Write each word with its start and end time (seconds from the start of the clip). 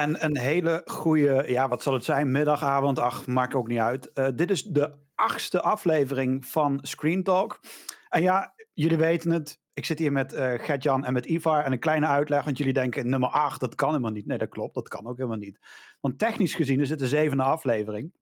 En 0.00 0.24
een 0.24 0.36
hele 0.36 0.82
goede, 0.84 1.44
ja, 1.46 1.68
wat 1.68 1.82
zal 1.82 1.92
het 1.92 2.04
zijn? 2.04 2.30
Middagavond, 2.30 2.98
ach, 2.98 3.26
maakt 3.26 3.54
ook 3.54 3.68
niet 3.68 3.78
uit. 3.78 4.10
Uh, 4.14 4.28
dit 4.34 4.50
is 4.50 4.62
de 4.62 4.92
achtste 5.14 5.60
aflevering 5.60 6.46
van 6.46 6.78
Screen 6.82 7.22
Talk. 7.22 7.60
En 8.08 8.22
ja, 8.22 8.54
jullie 8.74 8.96
weten 8.96 9.30
het. 9.30 9.60
Ik 9.74 9.84
zit 9.84 9.98
hier 9.98 10.12
met 10.12 10.32
uh, 10.32 10.52
Gert-Jan 10.56 11.04
en 11.04 11.12
met 11.12 11.26
Ivar. 11.26 11.64
En 11.64 11.72
een 11.72 11.78
kleine 11.78 12.06
uitleg, 12.06 12.44
want 12.44 12.58
jullie 12.58 12.72
denken 12.72 13.08
nummer 13.08 13.28
8, 13.28 13.60
dat 13.60 13.74
kan 13.74 13.88
helemaal 13.88 14.10
niet. 14.10 14.26
Nee, 14.26 14.38
dat 14.38 14.48
klopt, 14.48 14.74
dat 14.74 14.88
kan 14.88 15.06
ook 15.06 15.16
helemaal 15.16 15.38
niet. 15.38 15.58
Want 16.00 16.18
technisch 16.18 16.54
gezien 16.54 16.80
is 16.80 16.90
het 16.90 16.98
de 16.98 17.08
zevende 17.08 17.42
aflevering. 17.42 18.12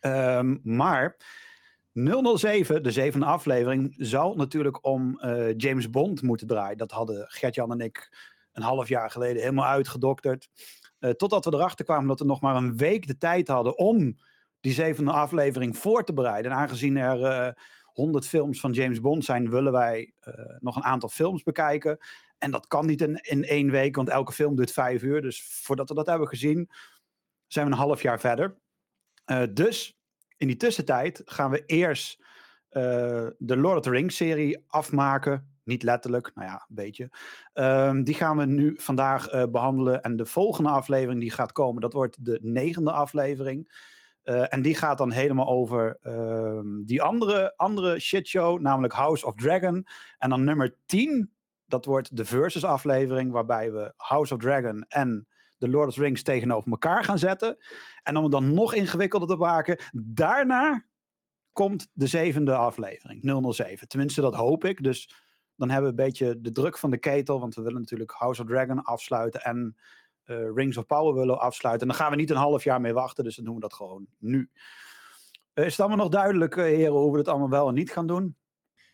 Um, 0.00 0.60
maar 0.62 1.16
007, 1.92 2.82
de 2.82 2.90
zevende 2.90 3.26
aflevering, 3.26 3.94
zou 3.98 4.36
natuurlijk 4.36 4.86
om 4.86 5.20
uh, 5.20 5.56
James 5.56 5.90
Bond 5.90 6.22
moeten 6.22 6.46
draaien. 6.46 6.78
Dat 6.78 6.90
hadden 6.90 7.24
Gert-Jan 7.28 7.72
en 7.72 7.80
ik 7.80 8.16
een 8.52 8.62
half 8.62 8.88
jaar 8.88 9.10
geleden 9.10 9.42
helemaal 9.42 9.66
uitgedokterd. 9.66 10.48
Uh, 11.04 11.10
totdat 11.10 11.44
we 11.44 11.54
erachter 11.54 11.84
kwamen 11.84 12.08
dat 12.08 12.18
we 12.18 12.24
nog 12.24 12.40
maar 12.40 12.56
een 12.56 12.76
week 12.76 13.06
de 13.06 13.18
tijd 13.18 13.48
hadden 13.48 13.78
om 13.78 14.16
die 14.60 14.72
zevende 14.72 15.12
aflevering 15.12 15.78
voor 15.78 16.04
te 16.04 16.12
bereiden. 16.12 16.50
En 16.52 16.56
aangezien 16.56 16.96
er 16.96 17.20
uh, 17.20 17.52
100 17.84 18.26
films 18.26 18.60
van 18.60 18.72
James 18.72 19.00
Bond 19.00 19.24
zijn, 19.24 19.50
willen 19.50 19.72
wij 19.72 20.12
uh, 20.28 20.34
nog 20.58 20.76
een 20.76 20.84
aantal 20.84 21.08
films 21.08 21.42
bekijken. 21.42 21.98
En 22.38 22.50
dat 22.50 22.66
kan 22.66 22.86
niet 22.86 23.00
in, 23.00 23.16
in 23.22 23.44
één 23.44 23.70
week, 23.70 23.96
want 23.96 24.08
elke 24.08 24.32
film 24.32 24.56
duurt 24.56 24.72
vijf 24.72 25.02
uur. 25.02 25.22
Dus 25.22 25.42
voordat 25.62 25.88
we 25.88 25.94
dat 25.94 26.06
hebben 26.06 26.28
gezien, 26.28 26.70
zijn 27.46 27.66
we 27.66 27.72
een 27.72 27.78
half 27.78 28.02
jaar 28.02 28.20
verder. 28.20 28.56
Dus 29.50 29.98
in 30.36 30.46
die 30.46 30.56
tussentijd 30.56 31.22
gaan 31.24 31.50
we 31.50 31.64
eerst 31.64 32.24
de 33.38 33.56
Lord 33.56 33.76
of 33.76 33.82
the 33.82 33.90
Rings 33.90 34.16
serie 34.16 34.64
afmaken. 34.66 35.53
Niet 35.64 35.82
letterlijk, 35.82 36.30
nou 36.34 36.48
ja, 36.48 36.54
een 36.54 36.74
beetje. 36.74 37.10
Um, 37.54 38.04
die 38.04 38.14
gaan 38.14 38.36
we 38.36 38.44
nu 38.44 38.74
vandaag 38.80 39.32
uh, 39.32 39.44
behandelen. 39.50 40.02
En 40.02 40.16
de 40.16 40.26
volgende 40.26 40.70
aflevering 40.70 41.20
die 41.20 41.30
gaat 41.30 41.52
komen, 41.52 41.80
dat 41.80 41.92
wordt 41.92 42.24
de 42.24 42.38
negende 42.42 42.92
aflevering. 42.92 43.72
Uh, 44.24 44.52
en 44.52 44.62
die 44.62 44.74
gaat 44.74 44.98
dan 44.98 45.10
helemaal 45.10 45.48
over 45.48 45.98
uh, 46.02 46.60
die 46.84 47.02
andere, 47.02 47.56
andere 47.56 48.00
shitshow, 48.00 48.60
namelijk 48.60 48.92
House 48.92 49.26
of 49.26 49.34
Dragon. 49.34 49.86
En 50.18 50.30
dan 50.30 50.44
nummer 50.44 50.76
10, 50.86 51.30
dat 51.66 51.84
wordt 51.84 52.16
de 52.16 52.24
Versus 52.24 52.64
aflevering, 52.64 53.32
waarbij 53.32 53.72
we 53.72 53.92
House 53.96 54.34
of 54.34 54.40
Dragon 54.40 54.84
en 54.88 55.26
The 55.58 55.68
Lord 55.68 55.88
of 55.88 55.94
the 55.94 56.00
Rings 56.00 56.22
tegenover 56.22 56.70
elkaar 56.70 57.04
gaan 57.04 57.18
zetten. 57.18 57.56
En 58.02 58.16
om 58.16 58.22
het 58.22 58.32
dan 58.32 58.54
nog 58.54 58.74
ingewikkelder 58.74 59.28
te 59.28 59.36
maken, 59.36 59.78
daarna 59.92 60.84
komt 61.52 61.90
de 61.92 62.06
zevende 62.06 62.54
aflevering, 62.54 63.52
007. 63.54 63.88
Tenminste, 63.88 64.20
dat 64.20 64.34
hoop 64.34 64.64
ik. 64.64 64.82
Dus 64.82 65.14
dan 65.56 65.70
hebben 65.70 65.94
we 65.94 66.00
een 66.00 66.08
beetje 66.08 66.40
de 66.40 66.52
druk 66.52 66.78
van 66.78 66.90
de 66.90 66.98
ketel, 66.98 67.40
want 67.40 67.54
we 67.54 67.62
willen 67.62 67.80
natuurlijk 67.80 68.10
House 68.10 68.42
of 68.42 68.48
Dragon 68.48 68.82
afsluiten 68.82 69.42
en 69.42 69.76
uh, 70.26 70.36
Rings 70.54 70.76
of 70.76 70.86
Power 70.86 71.14
willen 71.14 71.40
afsluiten. 71.40 71.82
En 71.82 71.94
dan 71.94 72.02
gaan 72.02 72.10
we 72.10 72.16
niet 72.16 72.30
een 72.30 72.36
half 72.36 72.64
jaar 72.64 72.80
mee 72.80 72.92
wachten, 72.92 73.24
dus 73.24 73.36
dan 73.36 73.44
doen 73.44 73.54
we 73.54 73.60
dat 73.60 73.74
gewoon 73.74 74.06
nu. 74.18 74.50
Uh, 75.54 75.64
is 75.64 75.70
het 75.70 75.80
allemaal 75.80 76.04
nog 76.04 76.08
duidelijk, 76.08 76.56
uh, 76.56 76.64
heren, 76.64 76.92
hoe 76.92 77.12
we 77.12 77.18
het 77.18 77.28
allemaal 77.28 77.50
wel 77.50 77.68
en 77.68 77.74
niet 77.74 77.92
gaan 77.92 78.06
doen? 78.06 78.36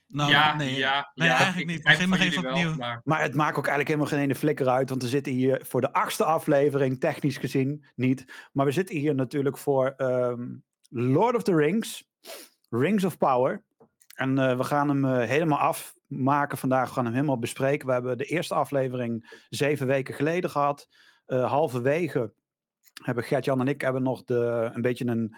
Nou, 0.06 0.30
ja, 0.30 0.56
nee, 0.56 0.76
ja, 0.76 1.12
nee, 1.14 1.28
ja, 1.28 1.36
eigenlijk 1.36 1.66
niet. 1.66 1.82
Begin 1.82 2.08
maar 2.08 2.20
even 2.20 2.46
opnieuw. 2.46 2.68
Wel, 2.68 2.76
maar... 2.76 3.00
maar... 3.04 3.22
het 3.22 3.34
maakt 3.34 3.58
ook 3.58 3.66
eigenlijk 3.66 3.88
helemaal 3.88 4.08
geen 4.08 4.20
ene 4.20 4.34
flikker 4.34 4.68
uit, 4.68 4.88
want 4.88 5.02
we 5.02 5.08
zitten 5.08 5.32
hier 5.32 5.64
voor 5.66 5.80
de 5.80 5.92
achtste 5.92 6.24
aflevering, 6.24 7.00
technisch 7.00 7.36
gezien 7.36 7.84
niet. 7.94 8.48
Maar 8.52 8.66
we 8.66 8.72
zitten 8.72 8.96
hier 8.96 9.14
natuurlijk 9.14 9.58
voor 9.58 9.94
um, 9.96 10.62
Lord 10.88 11.36
of 11.36 11.42
the 11.42 11.54
Rings, 11.54 12.08
Rings 12.68 13.04
of 13.04 13.18
Power. 13.18 13.62
En 14.14 14.38
uh, 14.38 14.56
we 14.56 14.64
gaan 14.64 14.88
hem 14.88 15.04
uh, 15.04 15.28
helemaal 15.28 15.58
afmaken 16.10 16.58
vandaag, 16.58 16.94
we 16.94 17.00
hem 17.00 17.12
helemaal 17.12 17.38
bespreken. 17.38 17.86
We 17.86 17.92
hebben 17.92 18.18
de 18.18 18.24
eerste 18.24 18.54
aflevering 18.54 19.44
zeven 19.48 19.86
weken 19.86 20.14
geleden 20.14 20.50
gehad. 20.50 20.88
Uh, 21.26 21.50
halverwege 21.50 22.32
hebben 23.04 23.24
Gert-Jan 23.24 23.60
en 23.60 23.68
ik 23.68 23.80
hebben 23.80 24.02
nog 24.02 24.24
de, 24.24 24.70
een 24.72 24.82
beetje 24.82 25.06
een 25.06 25.36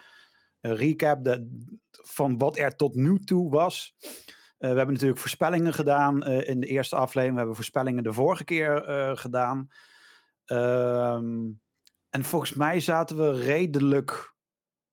recap 0.60 1.24
de, 1.24 1.60
van 1.90 2.38
wat 2.38 2.58
er 2.58 2.76
tot 2.76 2.94
nu 2.94 3.18
toe 3.18 3.50
was. 3.50 3.94
Uh, 3.98 4.10
we 4.58 4.76
hebben 4.76 4.92
natuurlijk 4.92 5.20
voorspellingen 5.20 5.74
gedaan 5.74 6.28
uh, 6.28 6.48
in 6.48 6.60
de 6.60 6.66
eerste 6.66 6.96
aflevering. 6.96 7.32
We 7.32 7.38
hebben 7.38 7.56
voorspellingen 7.56 8.02
de 8.02 8.12
vorige 8.12 8.44
keer 8.44 8.82
gedaan. 9.16 9.68
Um, 10.46 11.60
en 12.10 12.24
volgens 12.24 12.54
mij 12.54 12.80
zaten 12.80 13.16
we 13.16 13.32
redelijk 13.32 14.34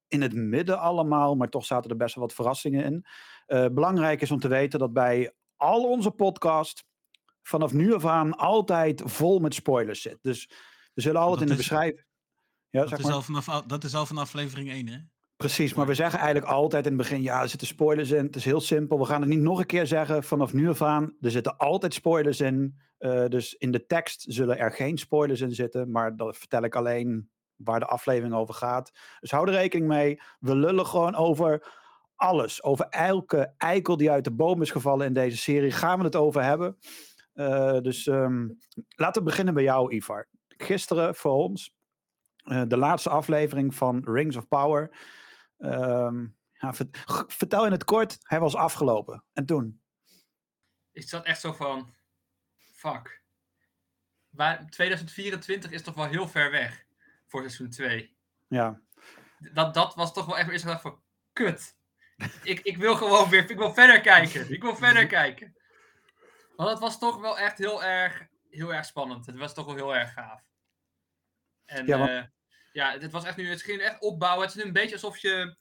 in 0.08 0.22
het 0.22 0.34
midden 0.34 0.80
allemaal, 0.80 1.36
maar 1.36 1.50
toch 1.50 1.66
zaten 1.66 1.90
er 1.90 1.98
best 1.98 2.16
wel 2.16 2.24
wat 2.24 2.34
verrassingen 2.34 2.84
in. 2.84 3.06
belangrijk 3.74 4.22
is 4.22 4.32
om 4.32 4.40
te 4.40 4.48
weten 4.48 4.80
dat 4.80 4.94
bij 4.94 5.34
al 5.60 5.84
onze 5.84 6.12
podcast 6.12 6.84
vanaf 7.42 7.74
nu 7.74 7.94
af 7.94 8.06
aan 8.06 8.38
altijd 8.38 9.02
vol 9.06 9.40
met 9.40 9.54
spoilers 9.54 10.02
zit. 10.02 10.18
Dus 10.22 10.50
we 10.94 11.02
zullen 11.02 11.22
altijd 11.22 11.40
dat 11.40 11.50
in 11.50 11.56
de 11.56 11.62
is, 11.62 11.68
beschrijving. 11.68 12.06
Ja, 12.70 12.86
dat, 12.86 13.00
is 13.00 13.06
al 13.06 13.22
vanaf, 13.22 13.64
dat 13.68 13.84
is 13.84 13.96
al 13.96 14.06
vanaf 14.06 14.24
aflevering 14.24 14.70
1, 14.70 14.88
hè? 14.88 14.98
Precies, 15.36 15.74
maar 15.74 15.88
we 15.88 15.94
zeggen 15.94 16.20
eigenlijk 16.20 16.52
altijd 16.52 16.86
in 16.86 16.92
het 16.92 17.02
begin, 17.02 17.22
ja, 17.22 17.42
er 17.42 17.50
zitten 17.50 17.68
spoilers 17.68 18.12
in. 18.12 18.26
Het 18.26 18.36
is 18.36 18.46
heel 18.46 18.62
simpel. 18.62 19.00
We 19.00 19.06
gaan 19.06 19.22
het 19.22 19.30
niet 19.30 19.40
nog 19.40 19.60
een 19.60 19.66
keer 19.66 19.88
zeggen 19.88 20.24
vanaf 20.24 20.54
nu 20.54 20.70
af 20.70 20.82
aan. 20.82 21.16
Er 21.22 21.32
zitten 21.32 21.58
altijd 21.58 21.94
spoilers 21.94 22.40
in. 22.40 22.80
Uh, 23.00 23.26
dus 23.26 23.54
in 23.54 23.72
de 23.72 23.86
tekst 23.86 24.26
zullen 24.28 24.58
er 24.58 24.72
geen 24.72 24.98
spoilers 24.98 25.42
in 25.42 25.54
zitten. 25.54 25.92
Maar 25.92 26.16
dat 26.16 26.38
vertel 26.38 26.64
ik 26.64 26.76
alleen 26.76 27.30
waar 27.56 27.80
de 27.80 27.86
aflevering 27.86 28.34
over 28.34 28.54
gaat. 28.54 28.92
Dus 29.20 29.32
hou 29.32 29.48
er 29.48 29.54
rekening 29.54 29.88
mee. 29.88 30.22
We 30.40 30.56
lullen 30.56 30.86
gewoon 30.86 31.16
over 31.16 31.74
alles. 32.20 32.64
Over 32.64 32.86
elke 32.90 33.54
eikel 33.58 33.98
die 33.98 34.12
uit 34.12 34.24
de 34.24 34.32
boom 34.32 34.62
is 34.62 34.72
gevallen 34.72 35.06
in 35.06 35.14
deze 35.14 35.38
serie. 35.38 35.72
Gaan 35.72 35.98
we 36.00 36.06
het 36.06 36.16
over 36.16 36.44
hebben. 36.44 36.78
Uh, 37.34 37.80
dus 37.80 38.06
um, 38.06 38.60
laten 38.96 39.22
we 39.22 39.30
beginnen 39.30 39.54
bij 39.54 39.64
jou, 39.64 39.94
Ivar. 39.94 40.28
Gisteren 40.48 41.16
voor 41.16 41.34
ons. 41.34 41.74
Uh, 42.44 42.64
de 42.68 42.78
laatste 42.78 43.10
aflevering 43.10 43.76
van 43.76 44.02
Rings 44.06 44.36
of 44.36 44.48
Power. 44.48 44.98
Um, 45.58 46.38
ja, 46.54 46.74
vertel 47.28 47.66
in 47.66 47.72
het 47.72 47.84
kort, 47.84 48.18
hij 48.22 48.40
was 48.40 48.56
afgelopen. 48.56 49.24
En 49.34 49.46
toen? 49.46 49.82
Ik 50.92 51.08
zat 51.08 51.26
echt 51.26 51.42
zo 51.42 51.54
van, 51.54 51.94
fuck. 52.72 53.24
Maar 54.30 54.70
2024 54.70 55.72
is 55.72 55.82
toch 55.82 55.96
wel 55.96 56.06
heel 56.06 56.28
ver 56.28 56.52
weg 56.52 56.86
voor 57.28 57.40
seizoen 57.40 57.70
2. 57.70 58.18
Ja. 58.48 58.82
Dat, 59.54 59.74
dat 59.74 59.96
was 59.96 60.14
toch 60.14 60.26
wel 60.26 60.38
echt 60.38 60.50
eerst 60.50 60.64
gedacht 60.64 60.82
van, 60.82 61.02
kut. 61.34 61.78
Ik, 62.44 62.60
ik 62.60 62.78
wil 62.78 62.96
gewoon 62.96 63.30
weer, 63.30 63.50
ik 63.50 63.58
wil 63.58 63.74
verder 63.74 64.02
kijken. 64.02 64.52
Ik 64.54 64.62
wil 64.62 64.76
verder 64.76 65.08
kijken. 65.08 65.56
Want 66.56 66.70
het 66.70 66.80
was 66.80 67.00
toch 67.00 67.20
wel 67.20 67.40
echt 67.40 67.58
heel 67.58 67.84
erg, 67.84 68.28
heel 68.50 68.74
erg 68.74 68.86
spannend. 68.86 69.26
Het 69.26 69.38
was 69.38 69.54
toch 69.54 69.66
wel 69.66 69.76
heel 69.76 69.96
erg 69.96 70.14
gaaf. 70.14 70.42
En 71.66 71.86
ja, 71.86 71.98
want... 71.98 72.10
uh, 72.10 72.24
ja, 72.72 72.98
het 73.00 73.12
was 73.12 73.24
echt 73.24 73.38
nu, 73.38 73.50
het 73.50 73.62
ging 73.62 73.82
echt 73.82 74.02
opbouwen. 74.02 74.42
Het 74.42 74.56
is 74.56 74.62
nu 74.62 74.68
een 74.68 74.74
beetje 74.74 74.96
alsof 74.96 75.18
je 75.18 75.56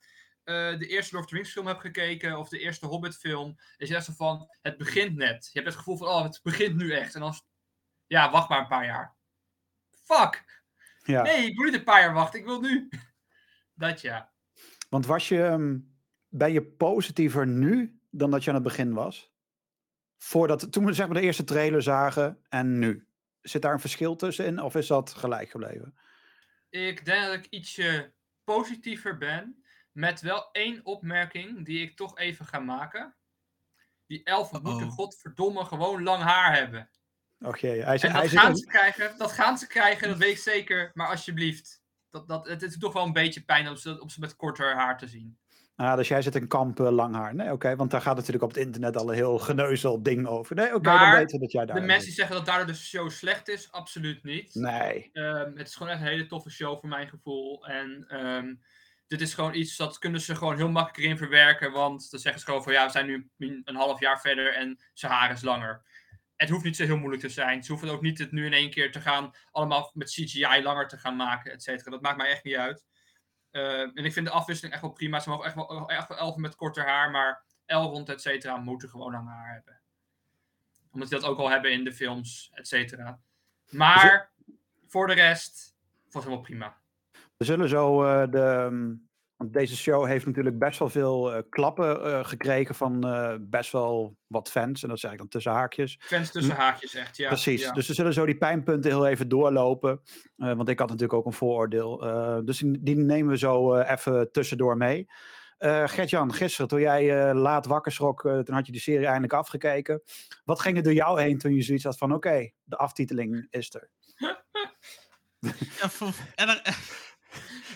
uh, 0.44 0.78
de 0.78 0.86
eerste 0.86 1.14
Lord 1.14 1.24
of 1.24 1.30
the 1.30 1.36
Rings 1.36 1.52
film 1.52 1.66
hebt 1.66 1.80
gekeken, 1.80 2.38
of 2.38 2.48
de 2.48 2.58
eerste 2.58 2.86
Hobbit 2.86 3.16
film. 3.16 3.58
Je 3.76 3.94
echt 3.94 4.04
zo 4.04 4.12
van, 4.12 4.48
het 4.62 4.76
begint 4.76 5.16
net. 5.16 5.50
Je 5.52 5.60
hebt 5.60 5.66
het 5.66 5.76
gevoel 5.76 5.96
van, 5.96 6.08
oh, 6.08 6.22
het 6.22 6.40
begint 6.42 6.76
nu 6.76 6.92
echt. 6.92 7.14
En 7.14 7.20
dan, 7.20 7.34
ja, 8.06 8.30
wacht 8.30 8.48
maar 8.48 8.60
een 8.60 8.66
paar 8.66 8.84
jaar. 8.84 9.16
Fuck! 10.04 10.62
Ja. 11.02 11.22
Nee, 11.22 11.46
ik 11.46 11.56
wil 11.56 11.64
niet 11.64 11.74
een 11.74 11.84
paar 11.84 12.00
jaar 12.00 12.14
wachten, 12.14 12.38
ik 12.38 12.44
wil 12.44 12.60
nu. 12.60 12.88
Dat 13.74 14.00
ja. 14.00 14.32
Want 14.88 15.06
was 15.06 15.28
je, 15.28 15.42
um, 15.42 15.97
ben 16.28 16.52
je 16.52 16.62
positiever 16.62 17.46
nu 17.46 18.00
dan 18.10 18.30
dat 18.30 18.44
je 18.44 18.48
aan 18.50 18.56
het 18.56 18.64
begin 18.64 18.92
was? 18.92 19.32
Voordat, 20.16 20.72
toen 20.72 20.84
we 20.84 20.92
zeg 20.92 21.06
maar 21.06 21.16
de 21.16 21.22
eerste 21.22 21.44
trailer 21.44 21.82
zagen 21.82 22.44
en 22.48 22.78
nu. 22.78 23.06
Zit 23.40 23.62
daar 23.62 23.72
een 23.72 23.80
verschil 23.80 24.16
tussenin 24.16 24.62
of 24.62 24.74
is 24.74 24.86
dat 24.86 25.14
gelijk 25.14 25.50
gebleven? 25.50 25.98
Ik 26.70 27.04
denk 27.04 27.24
dat 27.24 27.34
ik 27.34 27.46
ietsje 27.46 28.12
positiever 28.44 29.18
ben. 29.18 29.62
Met 29.92 30.20
wel 30.20 30.48
één 30.52 30.84
opmerking 30.84 31.64
die 31.64 31.82
ik 31.82 31.96
toch 31.96 32.18
even 32.18 32.46
ga 32.46 32.58
maken. 32.58 33.16
Die 34.06 34.24
elfen 34.24 34.62
moeten 34.62 34.90
godverdomme 34.90 35.64
gewoon 35.64 36.02
lang 36.02 36.22
haar 36.22 36.56
hebben. 36.56 36.90
Och 37.40 37.58
jee, 37.58 37.82
hij, 37.82 38.00
En 38.00 38.10
hij 38.10 38.20
dat 38.20 38.30
zit 38.30 38.38
gaan 38.38 38.56
ze 38.56 38.66
krijgen, 38.66 39.18
dat 39.18 39.32
gaan 39.32 39.58
ze 39.58 39.66
krijgen, 39.66 40.08
dat 40.08 40.18
weet 40.18 40.32
ik 40.32 40.38
zeker. 40.38 40.90
Maar 40.94 41.08
alsjeblieft, 41.08 41.82
dat, 42.10 42.28
dat, 42.28 42.48
het 42.48 42.62
is 42.62 42.78
toch 42.78 42.92
wel 42.92 43.04
een 43.04 43.12
beetje 43.12 43.44
pijn 43.44 43.68
om 43.68 43.76
ze, 43.76 44.00
om 44.00 44.08
ze 44.08 44.20
met 44.20 44.36
korter 44.36 44.74
haar 44.74 44.98
te 44.98 45.08
zien. 45.08 45.38
Ah, 45.78 45.96
dus 45.96 46.08
jij 46.08 46.22
zit 46.22 46.34
in 46.34 46.48
kamp 46.48 46.78
lang 46.78 47.14
haar. 47.14 47.34
Nee, 47.34 47.52
oké, 47.52 47.76
want 47.76 47.90
daar 47.90 48.00
gaat 48.00 48.16
natuurlijk 48.16 48.44
op 48.44 48.48
het 48.54 48.58
internet 48.58 48.96
al 48.96 49.08
een 49.08 49.14
heel 49.14 49.38
geneuzel 49.38 50.02
ding 50.02 50.26
over. 50.26 50.56
Nee, 50.56 50.74
oké, 50.74 50.80
dan 50.98 51.10
weten 51.10 51.34
we 51.38 51.38
dat 51.44 51.52
jij 51.52 51.66
daar 51.66 51.76
De 51.80 51.82
mensen 51.86 52.04
die 52.06 52.14
zeggen 52.14 52.36
dat 52.36 52.46
daardoor 52.46 52.66
de 52.66 52.74
show 52.74 53.10
slecht 53.10 53.48
is, 53.48 53.72
absoluut 53.72 54.22
niet. 54.24 54.54
Nee. 54.54 55.10
Ehm, 55.12 55.56
het 55.56 55.68
is 55.68 55.74
gewoon 55.74 55.92
echt 55.92 56.00
een 56.00 56.06
hele 56.06 56.26
toffe 56.26 56.50
show 56.50 56.80
voor 56.80 56.88
mijn 56.88 57.08
gevoel. 57.08 57.66
En 57.66 58.04
ehm, 58.08 58.54
dit 59.06 59.20
is 59.20 59.34
gewoon 59.34 59.54
iets 59.54 59.76
dat 59.76 59.98
kunnen 59.98 60.20
ze 60.20 60.34
gewoon 60.36 60.56
heel 60.56 60.70
makkelijk 60.70 61.04
erin 61.04 61.16
verwerken. 61.18 61.72
Want 61.72 62.10
dan 62.10 62.20
zeggen 62.20 62.40
ze 62.40 62.46
gewoon 62.46 62.62
van 62.62 62.72
ja, 62.72 62.84
we 62.86 62.92
zijn 62.92 63.06
nu 63.06 63.30
een- 63.38 63.62
een 63.64 63.76
half 63.76 64.00
jaar 64.00 64.20
verder 64.20 64.54
en 64.54 64.78
zijn 64.94 65.12
haar 65.12 65.32
is 65.32 65.42
langer. 65.42 65.82
Het 66.36 66.48
hoeft 66.48 66.64
niet 66.64 66.76
zo 66.76 66.84
heel 66.84 66.96
moeilijk 66.98 67.22
te 67.22 67.28
zijn. 67.28 67.62
Ze 67.64 67.70
hoeven 67.72 67.88
ook 67.90 68.02
niet 68.02 68.18
het 68.18 68.32
nu 68.32 68.46
in 68.46 68.52
één 68.52 68.70
keer 68.70 68.92
te 68.92 69.00
gaan, 69.00 69.30
allemaal 69.50 69.90
met 69.94 70.10
CGI 70.10 70.62
langer 70.62 70.88
te 70.88 70.96
gaan 70.98 71.16
maken, 71.16 71.52
et 71.52 71.62
cetera. 71.62 71.90
Dat 71.90 72.02
maakt 72.02 72.16
mij 72.16 72.30
echt 72.30 72.44
niet 72.44 72.56
uit. 72.56 72.84
Uh, 73.52 73.80
en 73.80 74.04
ik 74.04 74.12
vind 74.12 74.26
de 74.26 74.32
afwisseling 74.32 74.74
echt 74.74 74.82
wel 74.82 74.92
prima. 74.92 75.20
Ze 75.20 75.28
mogen 75.28 75.44
echt 75.44 75.54
wel, 75.54 75.88
echt 75.88 76.08
wel 76.08 76.18
elfen 76.18 76.40
met 76.40 76.56
korter 76.56 76.86
haar, 76.86 77.10
maar 77.10 77.42
Elrond, 77.66 78.08
et 78.08 78.20
cetera, 78.20 78.56
moeten 78.56 78.88
gewoon 78.88 79.12
lang 79.12 79.28
haar 79.28 79.52
hebben. 79.52 79.80
Omdat 80.90 81.08
die 81.08 81.18
dat 81.18 81.28
ook 81.28 81.38
al 81.38 81.50
hebben 81.50 81.72
in 81.72 81.84
de 81.84 81.92
films, 81.92 82.50
et 82.54 82.68
cetera. 82.68 83.20
Maar 83.70 84.32
voor 84.86 85.06
de 85.06 85.14
rest, 85.14 85.76
was 86.10 86.24
helemaal 86.24 86.44
prima. 86.44 86.76
We 87.36 87.44
zullen 87.44 87.68
zo 87.68 88.02
de. 88.30 89.06
Want 89.38 89.52
deze 89.52 89.76
show 89.76 90.06
heeft 90.06 90.26
natuurlijk 90.26 90.58
best 90.58 90.78
wel 90.78 90.88
veel 90.88 91.34
uh, 91.36 91.42
klappen 91.48 92.06
uh, 92.06 92.24
gekregen 92.24 92.74
van 92.74 93.06
uh, 93.06 93.34
best 93.40 93.72
wel 93.72 94.16
wat 94.26 94.50
fans. 94.50 94.82
En 94.82 94.88
dat 94.88 94.98
zeg 94.98 95.12
ik 95.12 95.18
dan 95.18 95.28
tussen 95.28 95.52
haakjes. 95.52 95.96
Fans 96.00 96.30
tussen 96.30 96.54
haakjes, 96.54 96.94
echt, 96.94 97.16
ja. 97.16 97.28
Precies. 97.28 97.62
Ja. 97.62 97.72
Dus 97.72 97.86
we 97.86 97.94
zullen 97.94 98.12
zo 98.12 98.26
die 98.26 98.36
pijnpunten 98.36 98.90
heel 98.90 99.06
even 99.06 99.28
doorlopen. 99.28 100.00
want 100.36 100.68
ik 100.68 100.78
had 100.78 100.88
natuurlijk 100.88 101.18
ook 101.18 101.26
een 101.26 101.32
vooroordeel. 101.32 101.98
dus 102.44 102.58
die, 102.58 102.82
die, 102.82 102.96
nemen 102.96 103.30
we 103.32 103.38
zo 103.38 103.76
even 103.76 104.32
tussendoor 104.32 104.76
mee. 104.76 105.06
Gert-Jan, 105.58 106.32
gisteren 106.32 106.68
toen 106.68 106.80
jij 106.80 107.34
laat 107.34 107.66
wakker 107.66 107.92
schrok, 107.92 108.20
toen 108.20 108.54
had 108.54 108.66
je 108.66 108.72
die 108.72 108.80
serie 108.80 109.06
eindelijk 109.06 109.32
afgekeken. 109.32 110.02
Wat 110.44 110.60
ging 110.60 110.76
er 110.76 110.82
door 110.82 110.92
jou 110.92 111.20
heen 111.20 111.38
toen 111.38 111.54
je 111.54 111.62
zoiets 111.62 111.84
had 111.84 111.98
van, 111.98 112.12
oké, 112.12 112.28
okay, 112.28 112.54
de 112.64 112.76
aftiteling 112.76 113.46
is 113.50 113.74
er? 113.74 113.90
ja, 115.80 116.10
en 116.34 116.48
er, 116.48 116.76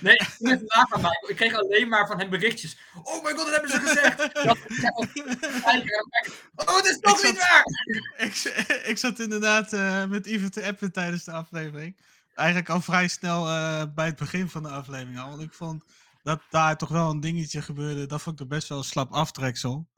Nee, 0.03 0.15
ik 0.15 0.23
ging 0.23 0.51
het 0.51 0.75
maken. 1.03 1.29
Ik 1.29 1.37
kreeg 1.37 1.55
alleen 1.55 1.89
maar 1.89 2.07
van 2.07 2.19
hem 2.19 2.31
berichtjes. 2.31 2.79
Oh 3.03 3.25
my 3.25 3.31
god, 3.31 3.47
dat 3.47 3.51
hebben 3.51 3.71
ze 3.71 3.81
gezegd! 3.81 4.19
Dat, 6.55 6.69
oh, 6.69 6.77
het 6.77 6.85
is 6.85 6.99
toch 7.01 7.23
niet 7.23 7.39
waar! 7.39 7.65
Ik, 8.17 8.35
ik 8.93 8.99
zat 8.99 9.19
inderdaad 9.19 9.73
uh, 9.73 10.05
met 10.05 10.27
Ivan 10.27 10.51
te 10.51 10.67
appen 10.67 10.93
tijdens 10.93 11.25
de 11.25 11.33
aflevering. 11.33 12.01
Eigenlijk 12.35 12.69
al 12.69 12.81
vrij 12.81 13.09
snel 13.09 13.47
uh, 13.47 13.83
bij 13.95 14.07
het 14.07 14.17
begin 14.17 14.49
van 14.49 14.63
de 14.63 14.69
aflevering 14.69 15.19
al. 15.19 15.29
Want 15.31 15.43
ik 15.43 15.53
vond 15.53 15.85
dat 16.23 16.43
daar 16.51 16.77
toch 16.77 16.89
wel 16.89 17.11
een 17.11 17.21
dingetje 17.21 17.63
gebeurde. 17.63 18.07
Dat 18.07 18.23
vond 18.23 18.41
ik 18.41 18.49
best 18.49 18.69
wel 18.69 18.79
een 18.79 18.85
slap 18.85 19.13
aftreksel. 19.13 19.89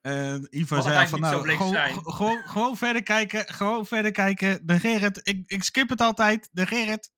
En 0.00 0.46
Ivo 0.50 0.80
zei 0.80 1.08
van 1.08 1.20
nou, 1.20 1.48
gewoon, 1.48 2.12
gewoon, 2.12 2.42
gewoon, 2.44 2.76
verder 2.76 3.02
kijken, 3.02 3.46
gewoon 3.54 3.86
verder 3.86 4.10
kijken. 4.10 4.60
Negeer 4.66 5.00
het. 5.00 5.20
Ik, 5.22 5.42
ik 5.46 5.62
skip 5.62 5.88
het 5.88 6.00
altijd, 6.00 6.48
negeer 6.52 6.86
het. 6.86 7.10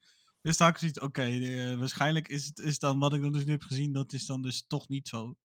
Dus 0.46 0.56
dan 0.56 0.66
had 0.66 0.76
ik 0.76 0.80
zoiets, 0.80 1.00
oké, 1.00 1.20
okay, 1.20 1.38
uh, 1.38 1.78
waarschijnlijk 1.78 2.28
is 2.28 2.46
het 2.46 2.58
is 2.58 2.78
dan 2.78 2.98
wat 2.98 3.14
ik 3.14 3.22
dan 3.22 3.32
dus 3.32 3.44
nu 3.44 3.50
heb 3.50 3.62
gezien, 3.62 3.92
dat 3.92 4.12
is 4.12 4.26
dan 4.26 4.42
dus 4.42 4.64
toch 4.66 4.88
niet 4.88 5.08
zo. 5.08 5.36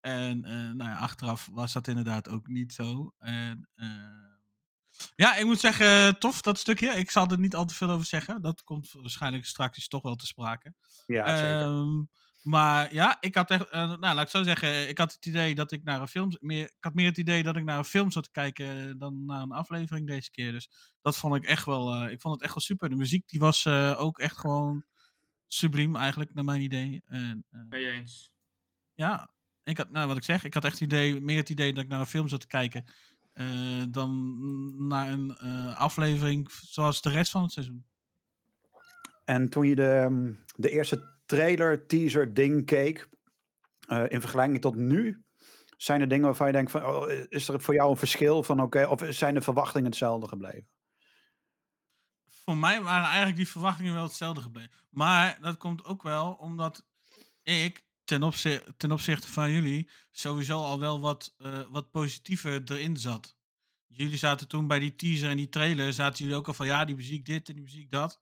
En 0.00 0.36
uh, 0.36 0.50
nou 0.52 0.90
ja, 0.90 0.96
achteraf 0.96 1.48
was 1.52 1.72
dat 1.72 1.88
inderdaad 1.88 2.28
ook 2.28 2.48
niet 2.48 2.72
zo. 2.72 3.14
En 3.18 3.68
uh, 3.76 3.88
ja, 5.16 5.36
ik 5.36 5.44
moet 5.44 5.60
zeggen, 5.60 6.18
tof 6.18 6.40
dat 6.40 6.58
stukje. 6.58 6.88
Ik 6.88 7.10
zal 7.10 7.28
er 7.28 7.38
niet 7.38 7.54
al 7.54 7.64
te 7.64 7.74
veel 7.74 7.90
over 7.90 8.06
zeggen. 8.06 8.42
Dat 8.42 8.64
komt 8.64 8.92
waarschijnlijk 8.92 9.44
straks 9.44 9.88
toch 9.88 10.02
wel 10.02 10.16
te 10.16 10.26
sprake. 10.26 10.74
Ja, 11.06 11.36
zeker. 11.36 11.60
Um, 11.60 12.10
maar 12.42 12.94
ja, 12.94 13.16
ik 13.20 13.34
had 13.34 13.50
echt, 13.50 13.66
uh, 13.66 13.72
nou 13.72 13.98
laat 13.98 14.20
ik 14.20 14.28
zo 14.28 14.42
zeggen, 14.42 14.88
ik 14.88 14.98
had 14.98 15.12
het 15.12 15.26
idee 15.26 15.54
dat 15.54 15.72
ik 15.72 15.84
naar 15.84 16.00
een 16.00 16.08
film, 16.08 16.36
meer, 16.40 16.64
ik 16.64 16.76
had 16.80 16.94
meer 16.94 17.06
het 17.06 17.16
idee 17.16 17.42
dat 17.42 17.56
ik 17.56 17.64
naar 17.64 17.78
een 17.78 17.84
film 17.84 18.10
zat 18.10 18.24
te 18.24 18.30
kijken 18.30 18.98
dan 18.98 19.24
naar 19.24 19.42
een 19.42 19.52
aflevering 19.52 20.06
deze 20.06 20.30
keer. 20.30 20.52
Dus 20.52 20.70
dat 21.02 21.16
vond 21.16 21.34
ik 21.34 21.44
echt 21.44 21.64
wel, 21.64 22.04
uh, 22.04 22.12
ik 22.12 22.20
vond 22.20 22.34
het 22.34 22.42
echt 22.42 22.54
wel 22.54 22.62
super. 22.62 22.88
De 22.88 22.96
muziek 22.96 23.28
die 23.28 23.40
was 23.40 23.64
uh, 23.64 24.00
ook 24.00 24.18
echt 24.18 24.38
gewoon 24.38 24.84
subliem 25.46 25.96
eigenlijk, 25.96 26.34
naar 26.34 26.44
mijn 26.44 26.60
idee. 26.60 27.02
En, 27.06 27.44
ben 27.50 27.80
je 27.80 27.90
eens? 27.90 28.30
Ja, 28.94 29.30
ik 29.64 29.76
had, 29.76 29.90
nou 29.90 30.08
wat 30.08 30.16
ik 30.16 30.24
zeg, 30.24 30.44
ik 30.44 30.54
had 30.54 30.64
echt 30.64 30.72
het 30.72 30.82
idee, 30.82 31.20
meer 31.20 31.36
het 31.36 31.50
idee 31.50 31.72
dat 31.72 31.84
ik 31.84 31.90
naar 31.90 32.00
een 32.00 32.06
film 32.06 32.28
zat 32.28 32.40
te 32.40 32.46
kijken 32.46 32.84
dan 33.90 34.88
naar 34.88 35.08
een 35.08 35.36
aflevering 35.74 36.50
zoals 36.50 37.02
de 37.02 37.10
rest 37.10 37.30
van 37.30 37.42
het 37.42 37.52
seizoen. 37.52 37.84
En 39.24 39.48
toen 39.48 39.66
je 39.66 39.74
de, 39.74 40.34
de 40.56 40.70
eerste 40.70 41.19
trailer, 41.30 41.86
teaser, 41.86 42.34
ding 42.34 42.66
keek, 42.66 43.08
uh, 43.88 44.04
in 44.08 44.20
vergelijking 44.20 44.60
tot 44.60 44.74
nu, 44.74 45.24
zijn 45.76 46.00
er 46.00 46.08
dingen 46.08 46.24
waarvan 46.24 46.46
je 46.46 46.52
denkt 46.52 46.70
van, 46.70 46.86
oh, 46.86 47.10
is 47.28 47.48
er 47.48 47.60
voor 47.60 47.74
jou 47.74 47.90
een 47.90 47.96
verschil 47.96 48.42
van 48.42 48.62
oké, 48.62 48.86
of 48.86 49.02
zijn 49.08 49.34
de 49.34 49.40
verwachtingen 49.40 49.88
hetzelfde 49.88 50.28
gebleven? 50.28 50.68
Voor 52.28 52.56
mij 52.56 52.82
waren 52.82 53.06
eigenlijk 53.06 53.36
die 53.36 53.48
verwachtingen 53.48 53.94
wel 53.94 54.02
hetzelfde 54.02 54.40
gebleven. 54.40 54.70
Maar 54.88 55.38
dat 55.40 55.56
komt 55.56 55.84
ook 55.84 56.02
wel 56.02 56.32
omdat 56.32 56.86
ik 57.42 57.84
ten, 58.04 58.22
opzichte, 58.92 59.28
van 59.28 59.50
jullie 59.50 59.90
sowieso 60.10 60.58
al 60.58 60.80
wel 60.80 61.00
wat, 61.00 61.34
uh, 61.38 61.60
wat 61.68 61.90
positiever 61.90 62.62
erin 62.64 62.96
zat. 62.96 63.36
Jullie 63.86 64.18
zaten 64.18 64.48
toen 64.48 64.66
bij 64.66 64.78
die 64.78 64.94
teaser 64.94 65.30
en 65.30 65.36
die 65.36 65.48
trailer, 65.48 65.92
zaten 65.92 66.18
jullie 66.18 66.38
ook 66.38 66.48
al 66.48 66.54
van 66.54 66.66
ja, 66.66 66.84
die 66.84 66.96
muziek 66.96 67.26
dit 67.26 67.48
en 67.48 67.54
die 67.54 67.64
muziek 67.64 67.90
dat. 67.90 68.20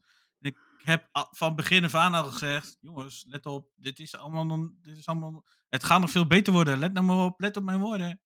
Ik 0.78 0.86
heb 0.86 1.08
van 1.30 1.54
begin 1.54 1.84
af 1.84 1.94
aan 1.94 2.14
al 2.14 2.24
gezegd, 2.24 2.78
jongens, 2.80 3.24
let 3.28 3.46
op, 3.46 3.70
dit 3.76 3.98
is 3.98 4.16
allemaal, 4.16 4.70
dit 4.82 4.96
is 4.96 5.06
allemaal, 5.06 5.44
het 5.68 5.84
gaat 5.84 6.00
nog 6.00 6.10
veel 6.10 6.26
beter 6.26 6.52
worden. 6.52 6.78
Let 6.78 6.92
nou 6.92 7.06
maar 7.06 7.24
op, 7.24 7.40
let 7.40 7.56
op 7.56 7.62
mijn 7.62 7.80
woorden. 7.80 8.20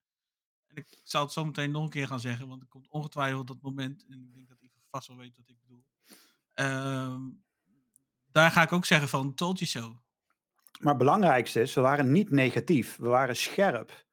En 0.66 0.76
ik 0.76 1.00
zal 1.02 1.22
het 1.22 1.32
zo 1.32 1.44
meteen 1.44 1.70
nog 1.70 1.82
een 1.82 1.90
keer 1.90 2.06
gaan 2.06 2.20
zeggen, 2.20 2.48
want 2.48 2.62
er 2.62 2.68
komt 2.68 2.88
ongetwijfeld 2.88 3.46
dat 3.46 3.62
moment, 3.62 4.04
en 4.08 4.22
ik 4.22 4.34
denk 4.34 4.48
dat 4.48 4.62
ik 4.62 4.70
vast 4.90 5.08
wel 5.08 5.16
weet 5.16 5.36
wat 5.36 5.48
ik 5.48 5.56
bedoel. 5.60 5.84
Um, 6.54 7.44
daar 8.26 8.50
ga 8.50 8.62
ik 8.62 8.72
ook 8.72 8.84
zeggen 8.84 9.08
van, 9.08 9.34
told 9.34 9.58
you. 9.58 9.96
Maar 10.78 10.94
het 10.94 10.98
belangrijkste 10.98 11.60
is, 11.60 11.74
we 11.74 11.80
waren 11.80 12.12
niet 12.12 12.30
negatief, 12.30 12.96
we 12.96 13.08
waren 13.08 13.36
scherp 13.36 14.06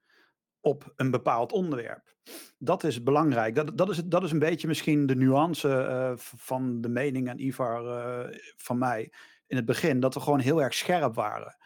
op 0.61 0.93
een 0.95 1.11
bepaald 1.11 1.51
onderwerp. 1.51 2.15
Dat 2.57 2.83
is 2.83 3.03
belangrijk. 3.03 3.55
Dat, 3.55 3.77
dat, 3.77 3.89
is, 3.89 4.03
dat 4.05 4.23
is 4.23 4.31
een 4.31 4.39
beetje 4.39 4.67
misschien 4.67 5.05
de 5.05 5.15
nuance 5.15 5.67
uh, 5.67 6.11
van 6.17 6.81
de 6.81 6.89
mening 6.89 7.27
en 7.27 7.45
Ivar 7.45 7.83
uh, 7.83 8.37
van 8.57 8.77
mij 8.77 9.13
in 9.47 9.55
het 9.55 9.65
begin. 9.65 9.99
Dat 9.99 10.13
we 10.13 10.19
gewoon 10.19 10.39
heel 10.39 10.61
erg 10.61 10.73
scherp 10.73 11.15
waren. 11.15 11.57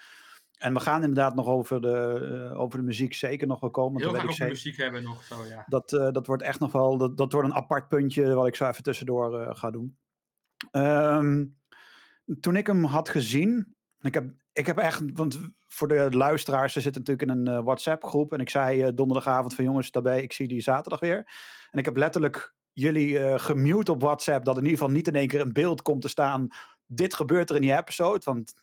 En 0.57 0.73
we 0.73 0.79
gaan 0.79 1.01
inderdaad 1.01 1.35
nog 1.35 1.47
over 1.47 1.81
de, 1.81 2.19
uh, 2.51 2.59
over 2.59 2.79
de 2.79 2.85
muziek 2.85 3.13
zeker 3.13 3.47
nog 3.47 3.59
wel 3.59 3.69
komen. 3.69 4.01
Heel 4.01 4.13
graag 4.13 4.29
over 4.29 4.47
muziek 4.47 4.77
hebben 4.77 5.03
nog 5.03 5.23
zo, 5.23 5.45
ja. 5.45 5.65
Dat, 5.67 5.89
dat 5.89 6.27
wordt 6.27 6.43
echt 6.43 6.59
nog 6.59 6.71
wel, 6.71 6.97
dat, 6.97 7.17
dat 7.17 7.31
wordt 7.31 7.47
een 7.47 7.55
apart 7.55 7.87
puntje 7.87 8.33
wat 8.33 8.47
ik 8.47 8.55
zo 8.55 8.67
even 8.67 8.83
tussendoor 8.83 9.55
ga 9.55 9.71
doen. 9.71 9.97
Um, 10.71 11.57
toen 12.39 12.55
ik 12.55 12.67
hem 12.67 12.83
had 12.83 13.09
gezien, 13.09 13.75
ik 13.99 14.13
heb, 14.13 14.31
ik 14.53 14.65
heb 14.65 14.77
echt, 14.77 15.01
want 15.13 15.39
voor 15.67 15.87
de 15.87 16.07
luisteraars, 16.11 16.73
ze 16.73 16.81
zitten 16.81 17.01
natuurlijk 17.01 17.31
in 17.31 17.37
een 17.37 17.57
uh, 17.57 17.63
WhatsApp-groep. 17.63 18.33
En 18.33 18.39
ik 18.39 18.49
zei 18.49 18.83
uh, 18.83 18.89
donderdagavond 18.95 19.55
van 19.55 19.63
jongens, 19.63 19.91
daarbij, 19.91 20.21
ik 20.21 20.33
zie 20.33 20.47
die 20.47 20.61
zaterdag 20.61 20.99
weer. 20.99 21.17
En 21.71 21.79
ik 21.79 21.85
heb 21.85 21.97
letterlijk 21.97 22.55
jullie 22.73 23.19
uh, 23.19 23.39
gemute 23.39 23.91
op 23.91 24.01
WhatsApp, 24.01 24.45
dat 24.45 24.57
in 24.57 24.63
ieder 24.63 24.77
geval 24.77 24.93
niet 24.93 25.07
in 25.07 25.15
één 25.15 25.27
keer 25.27 25.41
een 25.41 25.53
beeld 25.53 25.81
komt 25.81 26.01
te 26.01 26.07
staan. 26.07 26.47
Dit 26.85 27.13
gebeurt 27.13 27.49
er 27.49 27.55
in 27.55 27.61
die 27.61 27.77
episode, 27.77 28.21
want 28.23 28.53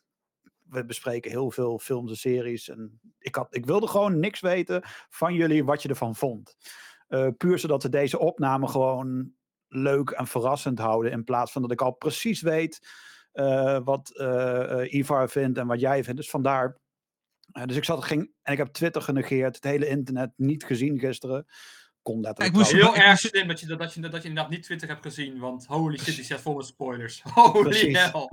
we 0.62 0.84
bespreken 0.84 1.30
heel 1.30 1.50
veel 1.50 1.78
films 1.78 2.10
en 2.10 2.16
series. 2.16 2.68
En 2.68 3.00
ik, 3.18 3.34
had, 3.34 3.54
ik 3.54 3.66
wilde 3.66 3.86
gewoon 3.86 4.20
niks 4.20 4.40
weten 4.40 4.82
van 5.08 5.34
jullie 5.34 5.64
wat 5.64 5.82
je 5.82 5.88
ervan 5.88 6.16
vond. 6.16 6.56
puur 7.36 7.58
zodat 7.58 7.82
we 7.82 7.88
deze 7.88 8.18
opname 8.18 8.68
gewoon 8.68 9.32
leuk 9.68 10.10
en 10.10 10.26
verrassend 10.26 10.78
houden. 10.78 11.12
In 11.12 11.24
plaats 11.24 11.52
van 11.52 11.62
dat 11.62 11.70
ik 11.70 11.82
al 11.82 11.92
precies 11.92 12.40
weet 12.40 12.88
wat 13.84 14.10
uh, 14.14 14.92
Ivar 14.92 15.28
vindt 15.28 15.58
en 15.58 15.66
wat 15.66 15.80
jij 15.80 16.04
vindt. 16.04 16.20
Dus 16.20 16.30
vandaar. 16.30 16.76
Uh, 17.52 17.64
dus 17.64 17.76
ik 17.76 17.84
zat, 17.84 18.04
ging, 18.04 18.30
en 18.42 18.52
ik 18.52 18.58
heb 18.58 18.68
Twitter 18.68 19.02
genegeerd, 19.02 19.54
het 19.54 19.64
hele 19.64 19.88
internet 19.88 20.30
niet 20.36 20.64
gezien 20.64 20.98
gisteren. 20.98 21.46
Kon 22.02 22.22
dat 22.22 22.42
ik 22.42 22.52
moest 22.52 22.72
heel 22.72 22.96
erg 22.96 23.18
slim 23.18 23.48
dat 23.48 23.60
je, 23.60 23.66
dat, 23.66 23.78
dat, 23.78 23.94
je, 23.94 24.00
dat 24.00 24.22
je 24.22 24.28
inderdaad 24.28 24.50
niet 24.50 24.62
Twitter 24.62 24.88
hebt 24.88 25.02
gezien, 25.02 25.38
want 25.38 25.66
holy 25.66 25.98
shit, 25.98 26.14
die 26.14 26.24
zit 26.24 26.40
vol 26.40 26.54
met 26.54 26.66
spoilers. 26.66 27.22
Holy 27.34 27.62
Precies. 27.62 27.98
hell. 27.98 28.28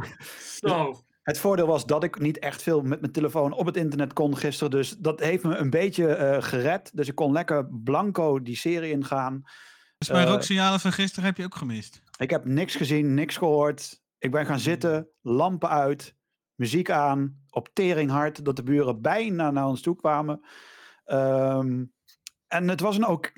Zo. 0.60 1.04
Het 1.24 1.39
voordeel 1.39 1.68
was 1.68 1.86
dat 1.86 2.04
ik 2.04 2.20
niet 2.20 2.39
echt 2.39 2.63
veel 2.63 2.82
met 2.82 3.01
mijn 3.01 3.12
telefoon 3.12 3.54
op 3.54 3.66
het 3.66 3.77
internet 3.77 4.13
kon 4.13 4.38
gisteren. 4.38 4.72
Dus 4.72 4.98
dat 4.98 5.20
heeft 5.20 5.44
me 5.44 5.56
een 5.56 5.70
beetje 5.70 6.18
uh, 6.18 6.44
gered. 6.44 6.92
Dus 6.94 7.08
ik 7.08 7.16
kon 7.16 7.32
lekker 7.32 7.68
blanco 7.70 8.42
die 8.42 8.56
serie 8.56 8.92
ingaan. 8.92 9.44
Dus 9.98 10.10
mijn 10.10 10.25
uh, 10.25 10.32
rooksignalen 10.32 10.80
van 10.80 10.92
gisteren 10.92 11.25
heb 11.25 11.38
je 11.38 11.44
ook 11.44 11.56
gemist? 11.56 12.01
Ik 12.18 12.30
heb 12.30 12.46
niks 12.46 12.75
gezien, 12.75 13.13
niks 13.13 13.38
gehoord. 13.38 14.01
Ik 14.27 14.34
ben 14.34 14.46
gaan 14.46 14.60
zitten, 14.60 15.10
lampen 15.22 15.69
uit, 15.69 16.15
muziek 16.55 16.89
aan, 16.89 17.43
op 17.50 17.69
tering 17.74 18.10
hard, 18.10 18.46
dat 18.46 18.55
de 18.55 18.63
buren 18.63 19.01
bijna 19.01 19.51
naar 19.51 19.67
ons 19.67 19.81
toe 19.81 19.96
kwamen. 19.96 20.46
Um, 21.05 21.93
en 22.48 22.67
het 22.67 22.79
was 22.79 22.98
een 22.98 23.05
ook, 23.05 23.31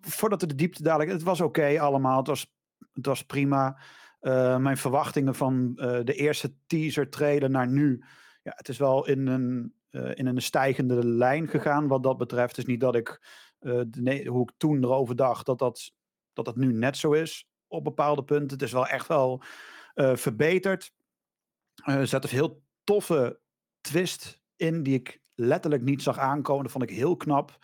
voordat 0.00 0.40
we 0.40 0.46
de 0.46 0.54
diepte 0.54 0.82
dadelijk, 0.82 1.10
het 1.10 1.22
was 1.22 1.40
oké 1.40 1.80
allemaal, 1.80 2.18
het 2.18 2.26
was, 2.26 2.46
het 2.92 3.06
was 3.06 3.22
prima. 3.22 3.78
Uh, 4.20 4.56
mijn 4.56 4.76
verwachtingen 4.76 5.34
van 5.34 5.72
uh, 5.76 6.00
de 6.04 6.14
eerste 6.14 6.54
teaser 6.66 7.10
trailer 7.10 7.50
naar 7.50 7.68
nu, 7.68 8.04
ja, 8.42 8.52
het 8.56 8.68
is 8.68 8.78
wel 8.78 9.06
in 9.06 9.26
een, 9.26 9.74
uh, 9.90 10.10
in 10.14 10.26
een 10.26 10.42
stijgende 10.42 11.06
lijn 11.06 11.48
gegaan 11.48 11.88
wat 11.88 12.02
dat 12.02 12.18
betreft. 12.18 12.56
Het 12.56 12.66
is 12.66 12.72
niet 12.72 12.80
dat 12.80 12.94
ik, 12.94 13.20
hoe 14.26 14.42
ik 14.42 14.52
toen 14.56 14.84
erover 14.84 15.16
dacht, 15.16 15.46
dat 15.46 15.58
dat, 15.58 15.92
dat 16.32 16.44
dat 16.44 16.56
nu 16.56 16.72
net 16.72 16.96
zo 16.96 17.12
is 17.12 17.48
op 17.74 17.84
bepaalde 17.84 18.24
punten. 18.24 18.56
Het 18.58 18.62
is 18.62 18.72
wel 18.72 18.86
echt 18.86 19.06
wel 19.06 19.42
uh, 19.94 20.16
verbeterd. 20.16 20.92
Uh, 21.86 21.94
er 21.94 22.06
zat 22.06 22.24
een 22.24 22.30
heel 22.30 22.62
toffe 22.84 23.40
twist 23.80 24.40
in 24.56 24.82
die 24.82 24.94
ik 24.94 25.22
letterlijk 25.34 25.82
niet 25.82 26.02
zag 26.02 26.18
aankomen. 26.18 26.62
Dat 26.62 26.72
vond 26.72 26.90
ik 26.90 26.96
heel 26.96 27.16
knap. 27.16 27.58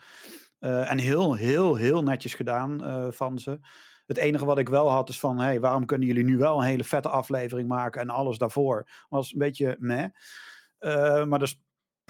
Uh, 0.59 0.91
en 0.91 0.97
heel, 0.97 1.35
heel, 1.35 1.75
heel 1.75 2.03
netjes 2.03 2.33
gedaan 2.33 3.13
van 3.13 3.39
ze. 3.39 3.59
Het 4.05 4.17
enige 4.17 4.45
wat 4.45 4.57
ik 4.57 4.69
wel 4.69 4.89
had 4.89 5.09
is 5.09 5.19
van, 5.19 5.39
hey, 5.39 5.59
waarom 5.59 5.85
kunnen 5.85 6.07
jullie 6.07 6.23
nu 6.23 6.37
wel 6.37 6.57
een 6.57 6.67
hele 6.67 6.83
vette 6.83 7.09
aflevering 7.09 7.67
maken 7.67 8.01
en 8.01 8.09
alles 8.09 8.37
daarvoor? 8.37 8.89
Was 9.09 9.33
een 9.33 9.39
beetje 9.39 9.75
meh. 9.79 10.05
maar 11.25 11.39
dus 11.39 11.61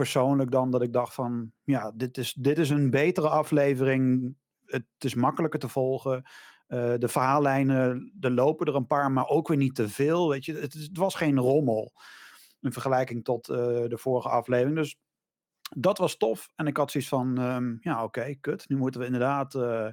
persoonlijk 0.02 0.52
dan 0.52 0.72
dat 0.72 0.82
ik 0.82 0.94
dacht 0.94 1.14
van, 1.14 1.52
ja, 1.64 1.92
dit 1.96 2.18
is, 2.18 2.34
dit 2.34 2.58
is 2.58 2.70
een 2.70 2.90
betere 2.90 3.30
aflevering. 3.30 4.36
Het 4.66 4.86
is 4.98 5.16
makkelijker 5.16 5.60
te 5.60 5.70
volgen. 5.70 6.24
Eh, 6.72 6.94
de 6.98 7.08
verhaallijnen, 7.08 8.14
er 8.20 8.32
lopen 8.32 8.68
er 8.68 8.76
een 8.76 8.88
paar, 8.88 9.12
maar 9.12 9.28
ook 9.28 9.48
weer 9.48 9.58
niet 9.58 9.76
te 9.76 9.90
veel. 9.90 10.30
Weet 10.30 10.46
je, 10.46 10.54
het, 10.54 10.90
was 10.94 11.16
geen 11.16 11.38
rommel 11.38 11.92
in 12.62 12.72
vergelijking 12.72 13.24
tot 13.24 13.50
eh, 13.50 13.58
de 13.88 13.98
vorige 13.98 14.30
aflevering. 14.30 14.76
Dus 14.76 14.98
dat 15.76 15.98
was 15.98 16.18
tof. 16.18 16.50
En 16.56 16.68
ik 16.68 16.78
had 16.78 16.92
zoiets 16.92 17.10
van, 17.10 17.38
ehm, 17.38 17.76
ja, 17.80 18.04
oké, 18.04 18.36
kut. 18.36 18.70
Nu 18.70 18.78
moeten 18.78 19.00
we 19.00 19.06
inderdaad 19.06 19.56
eh, 19.56 19.88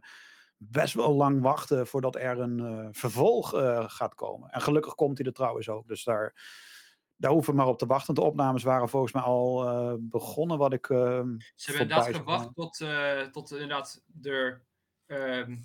best 0.57 0.95
wel 0.95 1.15
lang 1.15 1.41
wachten 1.41 1.87
voordat 1.87 2.17
er 2.17 2.41
een 2.41 2.89
vervolg 2.95 3.51
gaat 3.87 4.15
komen. 4.15 4.51
En 4.51 4.61
gelukkig 4.61 4.95
komt 4.95 5.19
hij 5.19 5.27
er 5.27 5.33
trouwens 5.33 5.69
ook. 5.69 5.89
Dus 5.89 6.05
daar, 6.05 6.35
daar 7.17 7.31
hoeven 7.31 7.53
we 7.53 7.59
maar 7.59 7.69
op 7.69 7.79
te 7.79 7.87
wachten. 7.87 8.15
De 8.15 8.21
opnames 8.21 8.63
waren 8.63 8.89
volgens 8.89 9.13
mij 9.13 9.23
al 9.23 9.99
begonnen, 10.01 10.59
wat 10.59 10.73
ik. 10.73 10.89
ehm, 10.89 11.37
Ze 11.55 11.71
hebben 11.71 11.89
inderdaad 11.89 12.17
gewacht 12.17 12.55
tot, 12.55 12.85
tot 13.33 13.51
inderdaad 13.53 14.05
er 14.23 14.67
ehm, 15.07 15.57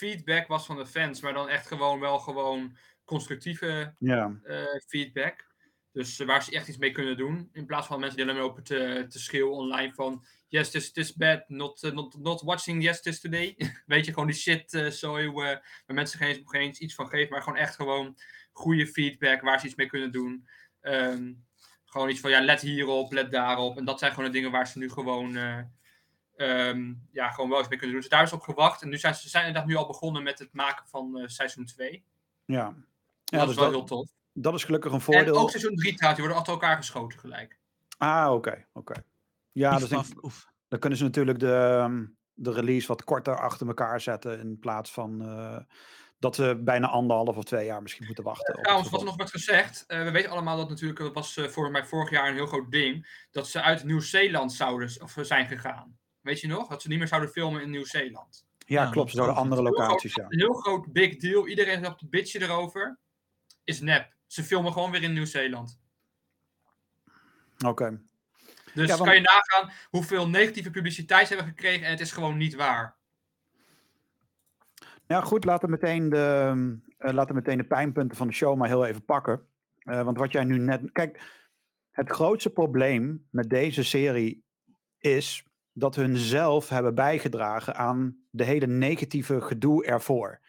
feedback 0.00 0.46
was 0.46 0.66
van 0.66 0.76
de 0.76 0.86
fans, 0.86 1.20
maar 1.20 1.32
dan 1.32 1.48
echt 1.48 1.66
gewoon 1.66 2.00
wel 2.00 2.18
gewoon 2.18 2.76
constructieve 3.04 3.94
ja, 3.98 4.38
eh, 4.42 4.80
feedback. 4.86 5.48
Dus 5.92 6.20
eh, 6.20 6.26
waar 6.26 6.42
ze 6.42 6.50
echt 6.50 6.68
iets 6.68 6.78
mee 6.78 6.92
kunnen 6.92 7.16
doen. 7.16 7.48
In 7.52 7.66
plaats 7.66 7.86
van 7.86 8.00
mensen 8.00 8.16
die 8.16 8.26
alleen 8.26 8.38
maar 8.38 8.46
lopen 8.48 8.64
te, 8.64 9.06
te 9.08 9.18
schreeuwen 9.18 9.56
online 9.56 9.92
van 9.94 10.24
yes, 10.48 10.70
this, 10.70 10.92
this 10.92 11.14
bad, 11.14 11.48
not, 11.48 11.82
eh, 11.82 11.92
not, 11.92 12.18
not 12.18 12.42
watching 12.42 12.82
yes, 12.82 13.02
this 13.02 13.20
today. 13.20 13.56
Weet 13.86 14.06
je, 14.06 14.12
gewoon 14.12 14.28
die 14.28 14.36
shit 14.36 14.74
eh 14.74 14.86
zo 14.86 15.32
waar 15.32 15.62
mensen 15.86 16.18
geen, 16.18 16.42
geen 16.44 16.60
eens 16.60 16.78
iets 16.78 16.94
van 16.94 17.08
geven, 17.08 17.32
maar 17.32 17.42
gewoon 17.42 17.58
echt 17.58 17.74
gewoon 17.74 18.16
goede 18.52 18.86
feedback 18.86 19.40
waar 19.40 19.60
ze 19.60 19.66
iets 19.66 19.74
mee 19.74 19.86
kunnen 19.86 20.12
doen. 20.12 20.48
Ehm, 20.80 21.32
gewoon 21.84 22.08
iets 22.10 22.20
van 22.20 22.30
ja, 22.30 22.40
let 22.40 22.60
hierop, 22.60 23.12
let 23.12 23.30
daarop. 23.30 23.76
En 23.76 23.84
dat 23.84 23.98
zijn 23.98 24.12
gewoon 24.12 24.26
de 24.26 24.36
dingen 24.36 24.50
waar 24.50 24.66
ze 24.66 24.78
nu 24.78 24.90
gewoon, 24.90 25.36
ehm, 26.40 26.92
ja, 27.12 27.30
gewoon 27.30 27.50
wel 27.50 27.58
iets 27.60 27.68
mee 27.68 27.78
kunnen 27.78 27.94
doen. 27.96 28.08
Dus 28.08 28.16
daar 28.16 28.22
is 28.26 28.32
op 28.32 28.40
gewacht. 28.42 28.82
En 28.82 28.88
nu 28.88 28.98
zijn 28.98 29.14
ze 29.14 29.28
zijn 29.28 29.46
inderdaad 29.46 29.68
nu 29.70 29.76
al 29.76 29.86
begonnen 29.86 30.22
met 30.22 30.38
het 30.38 30.52
maken 30.52 30.86
van 30.88 31.18
eh, 31.18 31.28
seizoen 31.28 31.64
2. 31.64 32.04
ja. 32.44 32.56
Ja, 32.56 32.74
Ja, 33.24 33.38
dat 33.38 33.40
dus 33.40 33.50
is 33.50 33.54
wel 33.62 33.64
dat, 33.64 33.74
heel 33.74 33.84
tof. 33.98 34.08
dat 34.32 34.54
is 34.54 34.64
gelukkig 34.64 34.90
een 34.92 34.96
En 34.98 35.04
voordeel. 35.04 35.38
ook 35.38 35.50
seizoen 35.50 35.74
3 35.76 35.94
trouwens, 35.94 36.20
die 36.22 36.28
worden 36.30 36.36
achter 36.36 36.52
elkaar 36.52 36.76
geschoten 36.76 37.18
gelijk. 37.18 37.58
Ah, 37.98 38.32
oké, 38.32 38.66
oké. 38.72 38.94
Ja, 39.52 39.78
dus 39.78 39.88
dan 40.68 40.78
kunnen 40.78 40.98
ze 40.98 41.04
natuurlijk 41.04 41.38
de, 41.38 41.52
ehm, 41.54 42.06
de 42.34 42.52
release 42.52 42.86
wat 42.86 43.04
korter 43.04 43.40
achter 43.40 43.66
elkaar 43.66 44.00
zetten. 44.00 44.40
In 44.40 44.58
plaats 44.58 44.92
van 44.92 45.22
eh, 45.22 45.58
dat 46.18 46.34
ze 46.34 46.60
bijna 46.64 46.88
anderhalf 46.88 47.36
of 47.36 47.44
twee 47.44 47.66
jaar 47.66 47.82
misschien 47.82 48.06
moeten 48.06 48.24
wachten. 48.24 48.54
het 48.54 48.62
Trouwens, 48.62 48.90
wat 48.90 49.00
er 49.00 49.06
nog 49.06 49.16
werd 49.16 49.30
gezegd, 49.30 49.84
eh, 49.86 50.02
we 50.02 50.10
weten 50.10 50.30
allemaal 50.30 50.56
dat 50.56 50.68
natuurlijk, 50.68 50.98
dat 50.98 51.14
was 51.14 51.36
eh, 51.36 51.44
voor 51.48 51.70
mij 51.70 51.84
vorig 51.84 52.10
jaar 52.10 52.28
een 52.28 52.34
heel 52.34 52.46
groot 52.46 52.70
ding, 52.70 53.24
dat 53.30 53.48
ze 53.48 53.62
uit 53.62 53.84
Nieuw-Zeeland 53.84 54.52
zouden 54.52 55.02
of 55.02 55.16
zijn 55.20 55.46
gegaan. 55.46 55.98
Weet 56.20 56.40
je 56.40 56.46
nog? 56.46 56.68
Dat 56.68 56.82
ze 56.82 56.88
niet 56.88 56.98
meer 56.98 57.08
zouden 57.08 57.30
filmen 57.30 57.62
in 57.62 57.70
Nieuw-Zeeland. 57.70 58.46
Ja, 58.66 58.82
Ja, 58.84 58.90
klopt. 58.90 59.10
Ze 59.10 59.16
zouden 59.16 59.36
andere 59.36 59.62
locaties, 59.62 60.14
ja. 60.14 60.24
Een 60.28 60.38
heel 60.38 60.52
groot 60.54 60.92
big 60.92 61.16
deal. 61.16 61.48
Iedereen 61.48 61.86
op 61.86 61.98
de 61.98 62.06
bitje 62.08 62.42
erover. 62.42 62.98
Is 63.64 63.80
nep. 63.80 64.14
Ze 64.26 64.42
filmen 64.42 64.72
gewoon 64.72 64.90
weer 64.90 65.02
in 65.02 65.12
Nieuw-Zeeland. 65.12 65.80
Oké. 67.66 68.00
Dus 68.74 68.88
Ja, 68.88 68.96
want- 68.96 69.08
kan 69.08 69.14
je 69.14 69.20
nagaan 69.20 69.72
hoeveel 69.90 70.28
negatieve 70.28 70.70
publiciteit 70.70 71.26
ze 71.28 71.34
hebben 71.34 71.52
gekregen 71.54 71.84
en 71.84 71.90
het 71.90 72.00
is 72.00 72.12
gewoon 72.12 72.36
niet 72.36 72.54
waar. 72.54 72.96
Ja, 75.06 75.20
goed. 75.20 75.44
Laten 75.44 75.68
we 75.68 75.76
meteen 75.80 76.08
de, 76.08 76.54
eh, 76.98 77.12
laten 77.12 77.34
we 77.34 77.40
meteen 77.40 77.58
de 77.58 77.64
pijnpunten 77.64 78.16
van 78.16 78.26
de 78.26 78.32
show 78.32 78.56
maar 78.58 78.68
heel 78.68 78.86
even 78.86 79.04
pakken. 79.04 79.46
Eh, 79.78 80.02
want 80.02 80.18
wat 80.18 80.32
jij 80.32 80.44
nu 80.44 80.58
net... 80.58 80.92
Kijk, 80.92 81.20
het 81.90 82.10
grootste 82.10 82.50
probleem 82.50 83.26
met 83.30 83.50
deze 83.50 83.84
serie 83.84 84.44
is 84.98 85.44
dat 85.72 85.94
hun 85.94 86.16
zelf 86.16 86.68
hebben 86.68 86.94
bijgedragen 86.94 87.76
aan 87.76 88.16
de 88.30 88.44
hele 88.44 88.66
negatieve 88.66 89.40
gedoe 89.40 89.84
ervoor. 89.84 90.40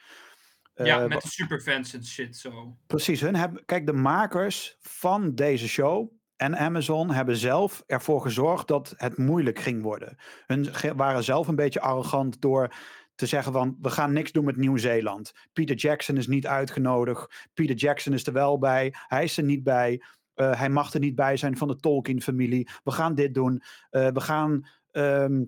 ja, 0.73 1.01
Eh, 1.01 1.07
met 1.07 1.21
de 1.21 1.27
superfans 1.27 1.93
en 1.93 2.05
shit 2.05 2.37
zo. 2.37 2.77
Precies, 2.87 3.21
hun 3.21 3.35
hebben, 3.35 3.65
kijk, 3.65 3.85
de 3.85 3.93
makers 3.93 4.77
van 4.79 5.35
deze 5.35 5.67
show 5.67 6.11
en 6.35 6.57
Amazon 6.57 7.11
hebben 7.11 7.35
zelf 7.37 7.83
ervoor 7.87 8.21
gezorgd 8.21 8.67
dat 8.67 8.93
het 8.97 9.17
moeilijk 9.17 9.59
ging 9.59 9.81
worden. 9.81 10.17
Hun 10.45 10.69
waren 10.95 11.23
zelf 11.23 11.47
een 11.47 11.55
beetje 11.55 11.81
arrogant 11.81 12.41
door 12.41 12.73
te 13.15 13.25
zeggen 13.25 13.53
van 13.53 13.77
we 13.81 13.89
gaan 13.89 14.13
niks 14.13 14.31
doen 14.31 14.45
met 14.45 14.55
Nieuw-Zeeland. 14.55 15.31
Peter 15.53 15.75
Jackson 15.75 16.17
is 16.17 16.27
niet 16.27 16.47
uitgenodigd. 16.47 17.49
Peter 17.53 17.75
Jackson 17.75 18.13
is 18.13 18.27
er 18.27 18.33
wel 18.33 18.57
bij. 18.57 18.93
Hij 19.07 19.23
is 19.23 19.37
er 19.37 19.43
niet 19.43 19.63
bij. 19.63 20.03
Eh, 20.33 20.59
hij 20.59 20.69
mag 20.69 20.93
er 20.93 20.99
niet 20.99 21.15
bij 21.15 21.37
zijn 21.37 21.57
van 21.57 21.67
de 21.67 21.75
Tolkien-familie. 21.75 22.69
We 22.83 22.91
gaan 22.91 23.15
dit 23.15 23.33
doen. 23.33 23.61
Eh, 23.89 24.07
we 24.07 24.21
gaan. 24.21 24.67
Ehm, 24.91 25.43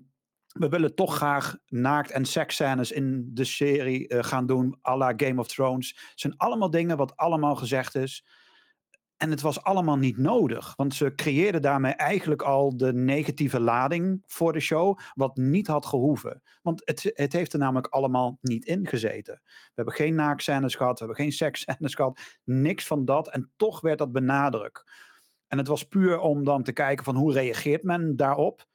we 0.54 0.68
willen 0.68 0.94
toch 0.94 1.16
graag 1.16 1.56
naakt- 1.66 2.10
en 2.10 2.24
seksscènes 2.24 2.92
in 2.92 3.30
de 3.32 3.44
serie 3.44 4.08
eh, 4.08 4.22
gaan 4.22 4.46
doen, 4.46 4.78
à 4.88 4.96
la 4.96 5.12
Game 5.16 5.40
of 5.40 5.48
Thrones. 5.48 5.88
Het 5.88 6.20
zijn 6.20 6.36
allemaal 6.36 6.70
dingen 6.70 6.96
wat 6.96 7.16
allemaal 7.16 7.54
gezegd 7.56 7.94
is. 7.94 8.24
En 9.16 9.30
het 9.30 9.40
was 9.40 9.62
allemaal 9.62 9.96
niet 9.96 10.16
nodig, 10.16 10.76
want 10.76 10.94
ze 10.94 11.14
creëerden 11.14 11.62
daarmee 11.62 11.92
eigenlijk 11.92 12.42
al 12.42 12.76
de 12.76 12.92
negatieve 12.92 13.60
lading 13.60 14.22
voor 14.26 14.52
de 14.52 14.60
show, 14.60 14.98
wat 15.14 15.36
niet 15.36 15.66
had 15.66 15.86
gehoeven. 15.86 16.42
Want 16.62 16.82
het, 16.84 17.10
het 17.14 17.32
heeft 17.32 17.52
er 17.52 17.58
namelijk 17.58 17.86
allemaal 17.86 18.38
niet 18.40 18.64
in 18.64 18.86
gezeten. 18.86 19.40
We 19.44 19.72
hebben 19.74 19.94
geen 19.94 20.14
naakscènes 20.14 20.74
gehad, 20.74 20.98
we 20.98 21.04
hebben 21.04 21.24
geen 21.24 21.32
seksscènes 21.42 21.94
gehad, 21.94 22.20
niks 22.44 22.86
van 22.86 23.04
dat. 23.04 23.30
En 23.30 23.52
toch 23.56 23.80
werd 23.80 23.98
dat 23.98 24.12
benadrukt. 24.12 24.90
En 25.46 25.58
het 25.58 25.68
was 25.68 25.88
puur 25.88 26.18
om 26.18 26.44
dan 26.44 26.62
te 26.62 26.72
kijken 26.72 27.04
van 27.04 27.16
hoe 27.16 27.32
reageert 27.32 27.82
men 27.82 28.16
daarop. 28.16 28.66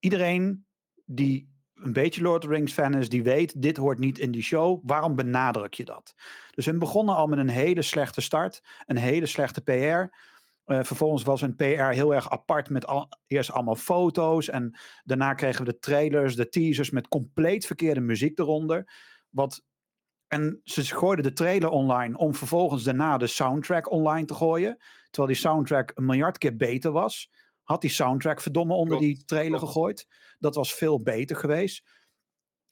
Iedereen 0.00 0.66
die 1.04 1.50
een 1.74 1.92
beetje 1.92 2.22
Lord 2.22 2.44
of 2.44 2.50
the 2.50 2.56
Rings 2.56 2.72
fan 2.72 2.94
is, 2.94 3.08
die 3.08 3.22
weet, 3.22 3.62
dit 3.62 3.76
hoort 3.76 3.98
niet 3.98 4.18
in 4.18 4.30
die 4.30 4.42
show. 4.42 4.80
Waarom 4.82 5.14
benadruk 5.14 5.74
je 5.74 5.84
dat? 5.84 6.14
Dus 6.50 6.66
hun 6.66 6.78
begonnen 6.78 7.14
al 7.14 7.26
met 7.26 7.38
een 7.38 7.48
hele 7.48 7.82
slechte 7.82 8.20
start, 8.20 8.62
een 8.86 8.96
hele 8.96 9.26
slechte 9.26 9.60
PR. 9.60 10.16
Eh, 10.64 10.82
vervolgens 10.82 11.22
was 11.22 11.40
hun 11.40 11.56
PR 11.56 11.64
heel 11.64 12.14
erg 12.14 12.30
apart 12.30 12.70
met 12.70 12.86
eerst 13.26 13.52
allemaal 13.52 13.76
foto's 13.76 14.48
en 14.48 14.78
daarna 15.04 15.34
kregen 15.34 15.64
we 15.64 15.72
de 15.72 15.78
trailers, 15.78 16.36
de 16.36 16.48
teasers 16.48 16.90
met 16.90 17.08
compleet 17.08 17.66
verkeerde 17.66 18.00
muziek 18.00 18.38
eronder. 18.38 18.92
Wat, 19.28 19.64
en 20.26 20.60
ze 20.64 20.84
gooiden 20.84 21.24
de 21.24 21.32
trailer 21.32 21.68
online 21.68 22.16
om 22.16 22.34
vervolgens 22.34 22.82
daarna 22.82 23.18
de 23.18 23.26
soundtrack 23.26 23.90
online 23.90 24.26
te 24.26 24.34
gooien. 24.34 24.76
Terwijl 25.10 25.32
die 25.32 25.42
soundtrack 25.42 25.92
een 25.94 26.04
miljard 26.04 26.38
keer 26.38 26.56
beter 26.56 26.90
was. 26.92 27.30
Had 27.70 27.80
die 27.80 27.90
soundtrack 27.90 28.40
verdomme 28.40 28.74
onder 28.74 28.98
Klopt, 28.98 29.14
die 29.14 29.24
trailer 29.24 29.58
klopt. 29.58 29.72
gegooid. 29.72 30.06
Dat 30.38 30.54
was 30.54 30.74
veel 30.74 31.02
beter 31.02 31.36
geweest. 31.36 31.90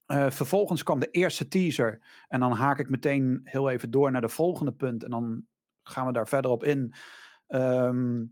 Eh, 0.07 0.31
vervolgens 0.31 0.83
kwam 0.83 0.99
de 0.99 1.11
eerste 1.11 1.49
teaser. 1.49 2.03
En 2.29 2.41
dan 2.41 2.53
haak 2.53 2.79
ik 2.79 2.89
meteen 2.89 3.41
heel 3.45 3.71
even 3.71 3.91
door 3.91 4.11
naar 4.11 4.21
de 4.21 4.29
volgende 4.29 4.73
punt. 4.73 5.05
En 5.05 5.11
dan 5.11 5.47
gaan 5.83 6.07
we 6.07 6.13
daar 6.13 6.29
verder 6.29 6.51
op 6.51 6.65
in. 6.65 6.95
Ehm, 7.47 8.25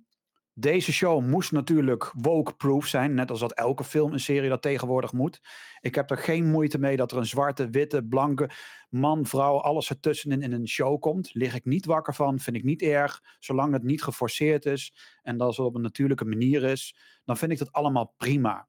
deze 0.59 0.93
show 0.93 1.27
moest 1.27 1.53
natuurlijk 1.53 2.11
woke-proof 2.13 2.87
zijn. 2.87 3.15
Net 3.15 3.31
als 3.31 3.41
dat 3.41 3.53
elke 3.53 3.85
film 3.85 4.13
en 4.13 4.21
serie 4.21 4.49
dat 4.49 4.63
tegenwoordig 4.63 5.13
moet. 5.13 5.41
Ik 5.81 5.95
heb 5.95 6.11
er 6.11 6.19
geen 6.19 6.51
moeite 6.51 6.79
mee 6.79 6.97
dat 6.97 7.13
er 7.13 7.19
een 7.19 7.27
zwarte, 7.27 7.71
witte, 7.71 8.05
blanke 8.05 8.51
man, 8.89 9.27
vrouw, 9.27 9.61
alles 9.61 9.91
ertussenin 9.91 10.43
in 10.43 10.53
een 10.53 10.69
show 10.69 11.01
komt. 11.01 11.35
Lig 11.35 11.55
ik 11.55 11.65
niet 11.65 11.87
wakker 11.87 12.15
van, 12.15 12.39
vind 12.39 12.57
ik 12.57 12.65
niet 12.65 12.83
erg. 12.83 13.23
Zolang 13.39 13.73
het 13.73 13.83
niet 13.83 14.03
geforceerd 14.03 14.65
is 14.65 14.95
en 15.23 15.37
dat 15.37 15.57
het 15.57 15.67
op 15.67 15.75
een 15.75 15.83
natuurlijke 15.83 16.25
manier 16.25 16.65
is, 16.65 16.97
dan 17.25 17.37
vind 17.37 17.53
ik 17.53 17.59
dat 17.59 17.73
allemaal 17.73 18.15
prima. 18.17 18.69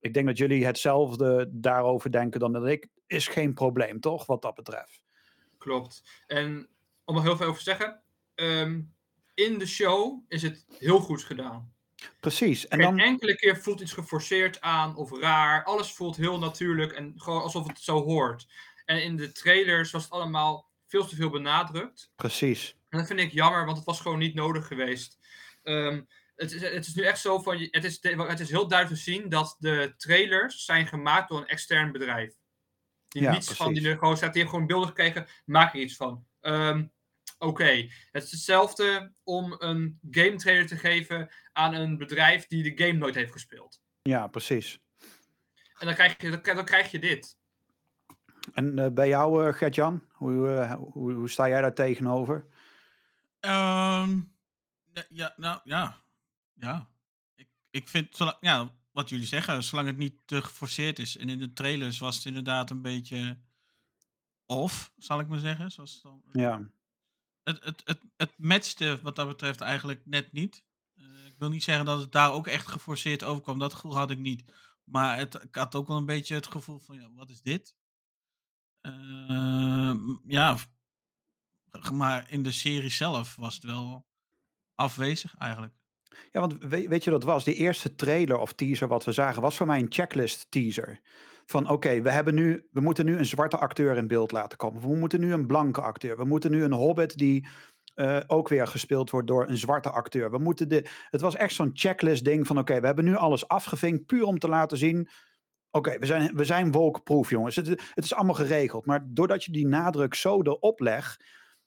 Ik 0.00 0.14
denk 0.14 0.26
dat 0.26 0.38
jullie 0.38 0.66
hetzelfde 0.66 1.50
daarover 1.52 2.10
denken 2.12 2.40
dan 2.40 2.52
dat 2.52 2.66
ik. 2.66 2.88
Is 3.06 3.28
geen 3.28 3.54
probleem, 3.54 4.00
toch? 4.00 4.26
Wat 4.26 4.42
dat 4.42 4.54
betreft. 4.54 5.04
Klopt. 5.58 6.02
En 6.26 6.68
om 7.04 7.16
er 7.16 7.22
heel 7.22 7.36
veel 7.36 7.46
over 7.46 7.62
te 7.62 7.70
zeggen. 7.70 8.02
ehm, 8.34 8.80
in 9.34 9.58
de 9.58 9.66
show 9.66 10.24
is 10.28 10.42
het 10.42 10.64
heel 10.78 11.00
goed 11.00 11.22
gedaan. 11.22 11.72
Precies. 12.20 12.68
En 12.68 12.78
Geen 12.82 12.96
dan, 12.96 12.98
enkele 13.06 13.36
keer 13.36 13.56
voelt 13.62 13.80
iets 13.80 13.92
geforceerd 13.92 14.60
aan 14.60 14.96
of 14.96 15.18
raar. 15.20 15.64
Alles 15.64 15.92
voelt 15.92 16.16
heel 16.16 16.38
natuurlijk 16.38 16.92
en 16.92 17.12
gewoon 17.16 17.42
alsof 17.42 17.66
het 17.66 17.80
zo 17.80 18.02
hoort. 18.02 18.46
En 18.84 19.02
in 19.02 19.16
de 19.16 19.32
trailers 19.32 19.90
was 19.90 20.02
het 20.02 20.12
allemaal 20.12 20.70
veel 20.86 21.06
te 21.06 21.16
veel 21.16 21.30
benadrukt. 21.30 22.12
precies. 22.16 22.76
En 22.88 22.98
dat 22.98 23.06
vind 23.06 23.20
ik 23.20 23.32
jammer, 23.32 23.64
want 23.64 23.76
het 23.76 23.86
was 23.86 24.00
gewoon 24.00 24.18
niet 24.18 24.34
nodig 24.34 24.66
geweest. 24.66 25.18
Ehm, 25.62 26.02
het, 26.36 26.52
is, 26.52 26.60
het 26.60 26.86
is 26.86 26.94
nu 26.94 27.02
echt 27.02 27.20
zo 27.20 27.38
van, 27.38 27.58
je- 27.58 27.68
het 27.70 27.84
is, 27.84 27.98
het 28.02 28.40
is 28.40 28.50
heel 28.50 28.68
duidelijk 28.68 29.02
te 29.02 29.10
zien 29.10 29.28
dat 29.28 29.56
de 29.58 29.94
trailers 29.96 30.64
zijn 30.64 30.86
gemaakt 30.86 31.28
door 31.28 31.38
een 31.38 31.46
extern 31.46 31.92
bedrijf. 31.92 32.34
Die 33.08 33.22
Ja, 33.22 33.32
niets 33.32 33.52
van, 33.52 33.72
die 33.74 33.88
er 33.88 33.98
gewoon 33.98 34.16
staat, 34.16 34.34
die 34.34 34.48
gewoon 34.48 34.66
beelden 34.66 34.88
gekregen, 34.88 35.26
maak 35.44 35.74
er 35.74 35.80
iets 35.80 35.96
van. 35.96 36.26
Ehm, 36.40 36.86
Oké, 37.42 37.88
het 38.10 38.22
is 38.22 38.30
hetzelfde 38.30 39.12
om 39.22 39.54
een 39.58 39.98
game 40.10 40.36
trailer 40.36 40.66
te 40.66 40.76
geven 40.76 41.30
aan 41.52 41.74
een 41.74 41.98
bedrijf 41.98 42.46
die 42.46 42.74
de 42.74 42.84
game 42.84 42.98
nooit 42.98 43.14
heeft 43.14 43.32
gespeeld. 43.32 43.80
Ja, 44.02 44.26
precies. 44.26 44.78
En 45.78 45.86
dan 45.86 45.94
krijg 45.94 46.14
je, 46.22 46.30
dan, 46.30 46.54
dan 46.56 46.64
krijg 46.64 46.90
je 46.90 46.98
dit. 46.98 47.36
En 48.52 48.78
eh, 48.78 48.90
bij 48.90 49.08
jou, 49.08 49.46
eh, 49.46 49.54
Gert-Jan, 49.54 50.02
hoe, 50.10 50.48
eh, 50.48 50.74
hoe, 50.74 51.12
hoe 51.12 51.30
sta 51.30 51.48
jij 51.48 51.60
daar 51.60 51.74
tegenover? 51.74 52.46
Ehm, 53.40 54.20
ja, 55.08 55.34
nou 55.36 55.60
ja. 55.64 56.02
Ja. 56.54 56.88
Ik, 57.34 57.48
ik 57.70 57.88
vind, 57.88 58.16
zolang, 58.16 58.36
ja, 58.40 58.70
wat 58.92 59.08
jullie 59.08 59.26
zeggen, 59.26 59.62
zolang 59.62 59.88
het 59.88 59.96
niet 59.96 60.16
te 60.24 60.42
geforceerd 60.42 60.98
is. 60.98 61.16
En 61.16 61.28
in 61.28 61.38
de 61.38 61.52
trailers 61.52 61.98
was 61.98 62.16
het 62.16 62.24
inderdaad 62.24 62.70
een 62.70 62.82
beetje. 62.82 63.38
off, 64.46 64.92
zal 64.96 65.20
ik 65.20 65.28
maar 65.28 65.38
zeggen. 65.38 65.70
Zoals 65.70 66.02
dan, 66.02 66.22
Ja. 66.32 66.70
Het, 67.44 67.64
het, 67.64 67.82
het, 67.84 68.00
het 68.16 68.32
matchte 68.36 68.98
wat 69.02 69.16
dat 69.16 69.28
betreft 69.28 69.60
eigenlijk 69.60 70.00
net 70.04 70.32
niet. 70.32 70.64
Eh, 70.94 71.26
ik 71.26 71.34
wil 71.38 71.48
niet 71.48 71.62
zeggen 71.62 71.84
dat 71.84 72.00
het 72.00 72.12
daar 72.12 72.32
ook 72.32 72.46
echt 72.46 72.68
geforceerd 72.68 73.24
overkwam. 73.24 73.58
Dat 73.58 73.74
gevoel 73.74 73.96
had 73.96 74.10
ik 74.10 74.18
niet. 74.18 74.44
Maar 74.84 75.18
het, 75.18 75.34
ik 75.34 75.54
had 75.54 75.74
ook 75.74 75.88
wel 75.88 75.96
een 75.96 76.06
beetje 76.06 76.34
het 76.34 76.46
gevoel 76.46 76.78
van, 76.78 76.96
ja, 76.96 77.08
wat 77.14 77.30
is 77.30 77.42
dit? 77.42 77.74
Eh, 78.80 79.94
ja, 80.26 80.56
maar 81.92 82.30
in 82.30 82.42
de 82.42 82.52
serie 82.52 82.90
zelf 82.90 83.36
was 83.36 83.54
het 83.54 83.64
wel 83.64 84.06
afwezig 84.74 85.36
eigenlijk. 85.36 85.74
Ja, 86.32 86.40
want 86.40 86.56
weet, 86.58 87.04
je 87.04 87.10
wat 87.10 87.20
het 87.20 87.30
was? 87.30 87.44
Die 87.44 87.54
eerste 87.54 87.94
trailer 87.94 88.38
of 88.38 88.52
teaser 88.52 88.88
wat 88.88 89.04
we 89.04 89.12
zagen 89.12 89.42
was 89.42 89.56
voor 89.56 89.66
mij 89.66 89.80
een 89.80 89.92
checklist 89.92 90.46
teaser. 90.50 91.00
Van 91.46 91.68
oké, 91.70 92.02
we 92.02 92.10
hebben 92.10 92.34
nu, 92.34 92.68
we 92.70 92.80
moeten 92.80 93.04
nu 93.04 93.18
een 93.18 93.24
zwarte 93.24 93.56
acteur 93.56 93.96
in 93.96 94.06
beeld 94.06 94.32
laten 94.32 94.58
komen. 94.58 94.80
We 94.80 94.96
moeten 94.96 95.20
nu 95.20 95.32
een 95.32 95.46
blanke 95.46 95.80
acteur. 95.80 96.16
We 96.16 96.24
moeten 96.24 96.50
nu 96.50 96.64
een 96.64 96.72
hobbit 96.72 97.16
die 97.16 97.46
eh, 97.94 98.20
ook 98.26 98.48
weer 98.48 98.66
gespeeld 98.66 99.10
wordt 99.10 99.26
door 99.26 99.48
een 99.48 99.56
zwarte 99.56 99.90
acteur. 99.90 100.30
We 100.30 100.38
moeten 100.38 100.68
de, 100.68 100.88
het 101.10 101.20
was 101.20 101.36
echt 101.36 101.54
zo'n 101.54 101.70
checklist 101.72 102.24
ding 102.24 102.46
van 102.46 102.58
oké, 102.58 102.80
we 102.80 102.86
hebben 102.86 103.04
nu 103.04 103.16
alles 103.16 103.48
afgevinkt 103.48 104.06
puur 104.06 104.24
om 104.24 104.38
te 104.38 104.48
laten 104.48 104.78
zien. 104.78 105.08
Oké, 105.70 105.98
we 105.98 106.06
zijn, 106.06 106.34
we 106.36 106.44
zijn 106.44 106.72
woke-proof, 106.72 107.30
jongens. 107.30 107.56
Het, 107.56 107.68
het 107.68 108.04
is 108.04 108.14
allemaal 108.14 108.34
geregeld. 108.34 108.86
Maar 108.86 109.06
doordat 109.06 109.44
je 109.44 109.52
die 109.52 109.66
nadruk 109.66 110.14
zo 110.14 110.42
erop 110.42 110.80
legt, 110.80 111.24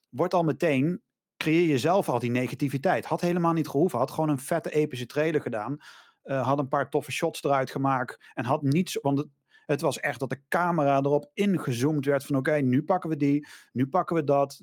wordt 0.09 0.33
al 0.33 0.43
meteen 0.43 1.01
creëer 1.37 1.67
je 1.67 1.77
zelf 1.77 2.09
al 2.09 2.19
die 2.19 2.31
negativiteit. 2.31 3.05
Had 3.05 3.21
helemaal 3.21 3.53
niet 3.53 3.67
gehoeven. 3.67 3.99
Had 3.99 4.11
gewoon 4.11 4.29
een 4.29 4.39
vette 4.39 4.69
epische 4.69 5.05
trailer 5.05 5.41
gedaan. 5.41 5.77
eh, 6.21 6.47
had 6.47 6.59
een 6.59 6.67
paar 6.67 6.89
toffe 6.89 7.11
shots 7.11 7.43
eruit 7.43 7.71
gemaakt. 7.71 8.31
En 8.33 8.45
had 8.45 8.61
niets. 8.61 8.99
Want 9.01 9.25
het, 9.65 9.81
was 9.81 9.99
echt 9.99 10.19
dat 10.19 10.29
de 10.29 10.41
camera 10.47 10.97
erop 10.97 11.29
ingezoomd 11.33 12.05
werd. 12.05 12.25
Van 12.25 12.35
oké, 12.35 12.55
nu 12.55 12.83
pakken 12.83 13.09
we 13.09 13.17
die. 13.17 13.47
Nu 13.71 13.87
pakken 13.87 14.15
we 14.15 14.23
dat. 14.23 14.61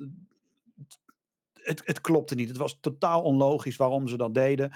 Het, 1.53 1.83
het 1.85 2.01
klopte 2.01 2.35
niet. 2.35 2.49
Het 2.49 2.57
was 2.57 2.79
totaal 2.81 3.23
onlogisch 3.23 3.77
waarom 3.77 4.09
ze 4.09 4.17
dat 4.17 4.35
deden. 4.35 4.73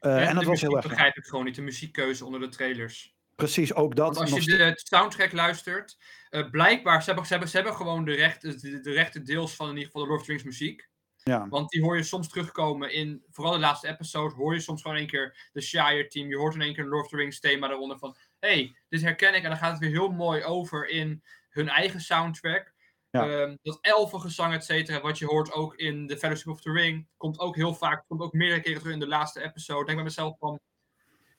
Eh, 0.00 0.28
en 0.28 0.34
dat 0.34 0.44
was 0.44 0.60
heel 0.60 0.76
erg. 0.76 0.88
begrijp 0.88 1.16
ik 1.16 1.24
gewoon 1.24 1.44
niet, 1.44 1.54
de 1.54 1.62
muziekkeuze 1.62 2.24
onder 2.24 2.40
de 2.40 2.48
trailers. 2.48 3.14
Precies, 3.36 3.74
ook 3.74 3.96
dat. 3.96 4.16
Want 4.16 4.32
als 4.32 4.44
je 4.44 4.56
de 4.56 4.72
soundtrack 4.74 5.32
luistert, 5.32 5.98
eh, 6.28 6.50
blijkbaar, 6.50 7.00
ze 7.00 7.06
hebben, 7.06 7.24
ze, 7.24 7.30
hebben, 7.30 7.50
ze 7.50 7.56
hebben 7.56 7.74
gewoon 7.74 8.04
de 8.04 8.14
rechte, 8.14 8.56
de, 8.56 8.80
de 8.80 8.92
rechte 8.92 9.22
deels 9.22 9.54
van 9.54 9.66
in 9.68 9.72
ieder 9.72 9.86
geval 9.86 10.02
de 10.02 10.08
Lord 10.08 10.20
of 10.20 10.26
the 10.26 10.32
Rings 10.32 10.46
muziek. 10.46 10.88
ja. 11.22 11.48
Want 11.48 11.70
die 11.70 11.82
hoor 11.82 11.96
je 11.96 12.02
soms 12.02 12.28
terugkomen 12.28 12.92
in, 12.92 13.24
vooral 13.30 13.52
de 13.52 13.58
laatste 13.58 13.88
episode, 13.88 14.34
hoor 14.34 14.54
je 14.54 14.60
soms 14.60 14.82
gewoon 14.82 14.96
een 14.96 15.06
keer 15.06 15.48
de 15.52 15.60
Shire 15.60 16.06
team. 16.06 16.28
Je 16.28 16.36
hoort 16.36 16.54
in 16.54 16.60
één 16.60 16.74
keer 16.74 16.84
een 16.84 16.90
Lord 16.90 17.04
of 17.04 17.10
the 17.10 17.16
Rings 17.16 17.40
thema 17.40 17.70
eronder 17.70 17.98
van, 17.98 18.16
hey, 18.38 18.76
dit 18.88 19.02
herken 19.02 19.34
ik. 19.34 19.42
En 19.42 19.48
dan 19.48 19.58
gaat 19.58 19.70
het 19.70 19.80
weer 19.80 19.90
heel 19.90 20.10
mooi 20.10 20.42
over 20.42 20.88
in 20.88 21.22
hun 21.48 21.68
eigen 21.68 22.00
soundtrack. 22.00 22.74
Ja. 23.10 23.28
Ehm, 23.28 23.56
dat 23.62 23.78
elfengezang, 23.80 24.54
et 24.54 24.64
cetera, 24.64 25.00
wat 25.00 25.18
je 25.18 25.26
hoort 25.26 25.52
ook 25.52 25.74
in 25.74 26.06
The 26.06 26.18
Fellowship 26.18 26.52
of 26.52 26.60
the 26.60 26.72
Ring, 26.72 27.08
komt 27.16 27.38
ook 27.38 27.56
heel 27.56 27.74
vaak, 27.74 28.04
komt 28.06 28.20
ook 28.20 28.32
meerdere 28.32 28.60
keren 28.60 28.78
terug 28.78 28.94
in 28.94 29.00
de 29.00 29.06
laatste 29.06 29.42
episode. 29.42 29.84
Denk 29.84 29.96
bij 29.96 30.04
mezelf 30.04 30.38
van, 30.38 30.60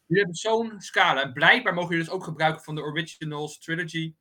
jullie 0.06 0.24
hebben 0.24 0.36
zo'n 0.36 0.82
scala. 0.82 1.24
En 1.24 1.34
blijkbaar 1.34 1.74
mogen 1.74 1.90
jullie 1.90 2.06
dus 2.06 2.14
ook 2.14 2.24
gebruiken 2.24 2.64
van 2.64 2.76
de 2.76 2.82
Originals 2.82 3.60
Trilogy. 3.60 4.16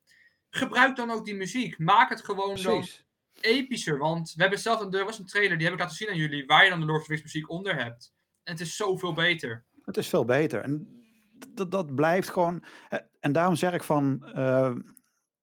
Gebruik 0.51 0.97
dan 0.97 1.11
ook 1.11 1.25
die 1.25 1.35
muziek. 1.35 1.79
Maak 1.79 2.09
het 2.09 2.25
gewoon 2.25 2.55
Precies. 2.55 3.05
epischer. 3.41 3.99
Want 3.99 4.33
we 4.35 4.41
hebben 4.41 4.59
zelf 4.59 4.81
een, 4.81 4.93
er 4.93 5.05
was 5.05 5.19
een 5.19 5.27
trailer, 5.27 5.57
die 5.57 5.67
heb 5.67 5.75
ik 5.75 5.81
laten 5.81 5.97
zien 5.97 6.09
aan 6.09 6.17
jullie, 6.17 6.47
waar 6.47 6.65
je 6.65 6.71
dan 6.71 6.81
de 6.81 6.87
Lord 6.87 7.01
of 7.01 7.07
the 7.07 7.13
Rings 7.13 7.25
muziek 7.25 7.51
onder 7.51 7.77
hebt. 7.77 8.13
En 8.43 8.53
het 8.53 8.61
is 8.61 8.77
zoveel 8.77 9.13
beter. 9.13 9.65
Het 9.85 9.97
is 9.97 10.09
veel 10.09 10.25
beter. 10.25 10.61
En 10.61 11.06
dat, 11.49 11.71
dat 11.71 11.95
blijft 11.95 12.29
gewoon. 12.29 12.65
eh, 12.89 12.99
En 13.21 13.33
daarom 13.33 13.57
zeg 13.57 13.73
ik 13.73 13.83
van. 13.83 14.25
eh, 14.35 14.73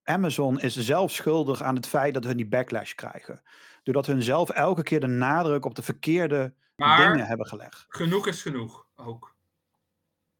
Amazon 0.04 0.60
is 0.60 0.76
zelf 0.76 1.12
schuldig 1.12 1.62
aan 1.62 1.76
het 1.76 1.88
feit 1.88 2.14
dat 2.14 2.24
hun 2.24 2.38
die 2.38 2.48
backlash 2.48 2.94
krijgen. 2.94 3.42
Doordat 3.84 4.06
hun 4.06 4.22
zelf 4.24 4.50
elke 4.50 4.84
keer 4.84 5.00
de 5.00 5.08
nadruk 5.08 5.66
op 5.66 5.76
de 5.76 5.82
verkeerde 5.84 6.54
Maar 6.76 7.06
dingen 7.06 7.26
hebben 7.28 7.48
gelegd. 7.48 7.86
genoeg 7.88 8.28
is 8.28 8.42
genoeg 8.42 8.86
ook. 8.96 9.36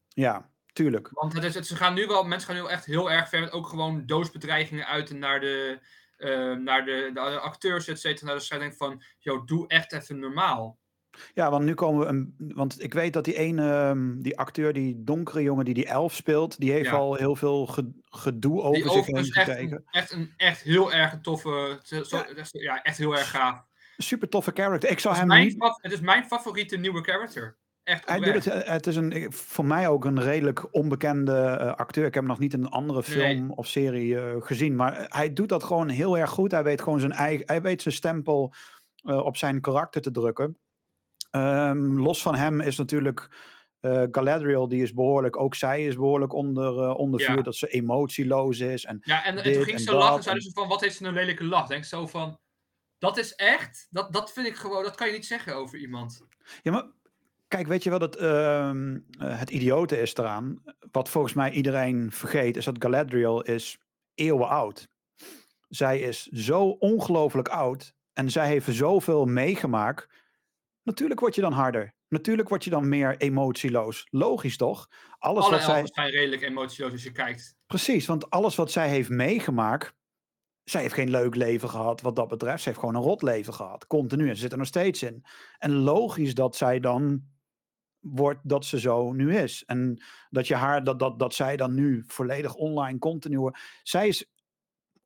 Ja, 0.08 0.50
tuurlijk. 0.72 1.08
Want 1.12 1.32
het 1.32 1.44
is, 1.44 1.54
het, 1.54 1.66
ze 1.66 1.76
gaan 1.76 1.94
nu 1.94 2.06
wel, 2.06 2.24
mensen 2.24 2.54
gaan 2.54 2.62
nu 2.62 2.68
echt 2.68 2.84
heel 2.84 3.10
erg 3.10 3.28
ver 3.28 3.40
met 3.40 3.52
ook 3.52 3.66
gewoon 3.66 4.06
doosbedreigingen 4.06 4.86
uiten 4.86 5.18
naar 5.18 5.40
de, 5.40 5.80
eh, 6.16 6.52
naar 6.52 6.84
de, 6.84 7.10
de, 7.14 7.20
acteurs, 7.20 7.88
et 7.88 8.00
cetera. 8.00 8.26
Naar 8.26 8.36
de 8.36 8.42
scheiding 8.42 8.74
van, 8.76 9.02
joh, 9.18 9.46
doe 9.46 9.68
echt 9.68 9.92
even 9.92 10.18
normaal. 10.18 10.78
Ja, 11.34 11.50
want 11.50 11.64
nu 11.64 11.74
komen 11.74 12.00
we. 12.00 12.06
Een, 12.06 12.34
want 12.54 12.82
ik 12.82 12.94
weet 12.94 13.12
dat 13.12 13.24
die 13.24 13.36
ene, 13.36 13.70
ehm, 13.72 14.18
die 14.18 14.38
acteur, 14.38 14.72
die 14.72 15.02
donkere 15.04 15.42
jongen 15.42 15.64
die 15.64 15.74
die 15.74 15.86
elf 15.86 16.14
speelt, 16.14 16.58
die 16.60 16.72
heeft 16.72 16.90
Ja. 16.90 16.96
al 16.96 17.14
heel 17.14 17.36
veel 17.36 17.66
ge- 17.66 17.92
gedoe 18.04 18.62
over 18.62 18.82
Die 18.82 18.92
zich 18.92 19.06
heen 19.06 19.24
gekregen. 19.24 19.84
echt 19.90 20.12
een 20.12 20.32
echt 20.36 20.60
heel 20.62 20.92
erg 20.92 21.18
toffe, 21.22 21.78
zo, 21.82 22.22
ja, 22.50 22.82
echt 22.82 22.98
heel 22.98 23.12
erg 23.12 23.30
gaaf. 23.30 23.64
Super 23.96 24.28
toffe 24.28 24.50
character. 24.54 24.90
Ik 24.90 24.98
zou 24.98 25.14
Het 25.14 25.22
is, 25.24 25.30
hem 25.30 25.38
mijn, 25.40 25.54
niet. 25.58 25.78
het 25.82 25.92
is 25.92 26.00
mijn 26.00 26.24
favoriete 26.24 26.76
nieuwe 26.76 27.02
character. 27.02 27.56
Echt 27.82 28.08
Hij 28.08 28.20
doet 28.20 28.34
het, 28.34 28.46
eh, 28.46 28.70
het 28.72 28.86
is 28.86 28.96
een, 28.96 29.32
voor 29.32 29.64
mij 29.64 29.88
ook 29.88 30.04
een 30.04 30.20
redelijk 30.20 30.74
onbekende 30.74 31.36
eh, 31.36 31.74
acteur. 31.74 32.06
Ik 32.06 32.14
heb 32.14 32.22
hem 32.22 32.32
nog 32.32 32.38
niet 32.40 32.52
in 32.52 32.60
een 32.60 32.70
andere 32.70 33.02
Nee. 33.06 33.16
film 33.18 33.50
of 33.50 33.66
serie 33.66 34.18
eh, 34.20 34.34
gezien. 34.38 34.76
Maar 34.76 35.06
hij 35.08 35.32
doet 35.32 35.48
dat 35.48 35.64
gewoon 35.64 35.88
heel 35.88 36.18
erg 36.18 36.30
goed. 36.30 36.50
Hij 36.50 36.62
weet 36.64 36.80
gewoon 36.82 37.00
zijn 37.00 37.12
eigen. 37.12 37.46
Hij 37.46 37.62
weet 37.62 37.82
zijn 37.82 37.94
stempel 37.94 38.52
op 39.02 39.36
zijn 39.36 39.60
karakter 39.60 40.02
te 40.02 40.10
drukken. 40.10 40.58
Ehm, 41.34 41.98
los 41.98 42.22
van 42.22 42.34
hem 42.34 42.60
is 42.60 42.76
natuurlijk 42.76 43.28
eh, 43.80 44.02
Galadriel, 44.10 44.68
die 44.68 44.82
is 44.82 44.94
behoorlijk. 44.94 45.36
Ook 45.40 45.54
zij 45.54 45.86
is 45.86 45.94
behoorlijk 45.94 46.32
onder, 46.32 46.82
eh, 46.82 46.98
onder 46.98 47.20
Ja. 47.20 47.32
vuur. 47.32 47.42
Dat 47.42 47.56
ze 47.56 47.68
emotieloos 47.68 48.58
is. 48.58 48.84
En 48.84 48.98
Ja, 49.02 49.24
en, 49.24 49.42
toen 49.42 49.62
ging 49.64 49.78
ze 49.80 49.84
dat 49.84 49.94
lachen. 49.94 50.16
en- 50.16 50.22
Zeiden 50.22 50.44
ze 50.44 50.50
van, 50.52 50.68
wat 50.68 50.80
heeft 50.80 50.96
ze 50.96 51.04
een 51.04 51.12
lelijke 51.14 51.44
lach? 51.44 51.66
Denk 51.66 51.84
zo 51.84 52.06
van, 52.06 52.38
dat 52.98 53.16
is 53.18 53.34
echt, 53.34 53.86
dat, 53.90 54.12
dat 54.12 54.32
vind 54.32 54.46
ik 54.46 54.54
gewoon, 54.56 54.82
dat 54.82 54.94
kan 54.94 55.06
je 55.06 55.12
niet 55.12 55.26
zeggen 55.26 55.56
over 55.56 55.78
iemand. 55.78 56.26
Ja, 56.62 56.72
maar 56.72 56.84
kijk, 57.48 57.66
weet 57.66 57.82
je 57.82 57.90
wat 57.90 58.00
het, 58.00 58.16
ehm, 58.16 58.98
eh, 59.18 59.38
het 59.38 59.50
idiote 59.50 60.00
is 60.00 60.14
eraan? 60.14 60.62
Wat 60.92 61.08
volgens 61.08 61.34
mij 61.34 61.50
iedereen 61.50 62.12
vergeet, 62.12 62.56
is 62.56 62.64
dat 62.64 62.76
Galadriel 62.78 63.42
is 63.42 63.78
eeuwen 64.14 64.48
oud. 64.48 64.88
Zij 65.68 66.00
is 66.00 66.22
zo 66.26 66.64
ongelooflijk 66.68 67.48
oud 67.48 67.94
en 68.12 68.30
zij 68.30 68.46
heeft 68.48 68.66
zoveel 68.74 69.24
meegemaakt. 69.24 70.08
Natuurlijk 70.84 71.20
word 71.20 71.34
je 71.34 71.40
dan 71.40 71.52
harder. 71.52 71.94
Natuurlijk 72.08 72.48
word 72.48 72.64
je 72.64 72.70
dan 72.70 72.88
meer 72.88 73.16
emotieloos. 73.16 74.06
Logisch 74.10 74.56
toch? 74.56 74.88
Alles 75.18 75.44
Alle 75.44 75.52
wat 75.52 75.62
zij, 75.62 75.86
zijn 75.86 76.10
redelijk 76.10 76.42
emotieloos 76.42 76.92
als 76.92 77.02
je 77.02 77.12
kijkt. 77.12 77.56
precies, 77.66 78.06
want 78.06 78.30
alles 78.30 78.54
wat 78.54 78.70
zij 78.70 78.88
heeft 78.88 79.08
meegemaakt. 79.08 79.94
Zij 80.64 80.80
heeft 80.80 80.94
geen 80.94 81.10
leuk 81.10 81.34
leven 81.34 81.68
gehad 81.68 82.00
wat 82.00 82.16
dat 82.16 82.28
betreft. 82.28 82.62
Ze 82.62 82.68
heeft 82.68 82.80
gewoon 82.80 82.94
een 82.94 83.02
rot 83.02 83.22
leven 83.22 83.54
gehad. 83.54 83.86
Continu. 83.86 84.28
En 84.28 84.34
ze 84.34 84.40
zit 84.40 84.52
er 84.52 84.58
nog 84.58 84.66
steeds 84.66 85.02
in. 85.02 85.24
En 85.58 85.72
logisch 85.72 86.34
dat 86.34 86.56
zij 86.56 86.80
dan 86.80 87.22
wordt 88.00 88.40
dat 88.42 88.64
ze 88.64 88.80
zo 88.80 89.12
nu 89.12 89.36
is. 89.36 89.64
En 89.64 90.02
dat 90.30 90.46
je 90.46 90.54
haar, 90.54 90.84
dat, 90.84 90.98
dat, 90.98 91.18
dat 91.18 91.34
zij 91.34 91.56
dan 91.56 91.74
nu 91.74 92.04
volledig 92.06 92.54
online 92.54 92.98
continu. 92.98 93.50
Zij 93.82 94.08
is 94.08 94.30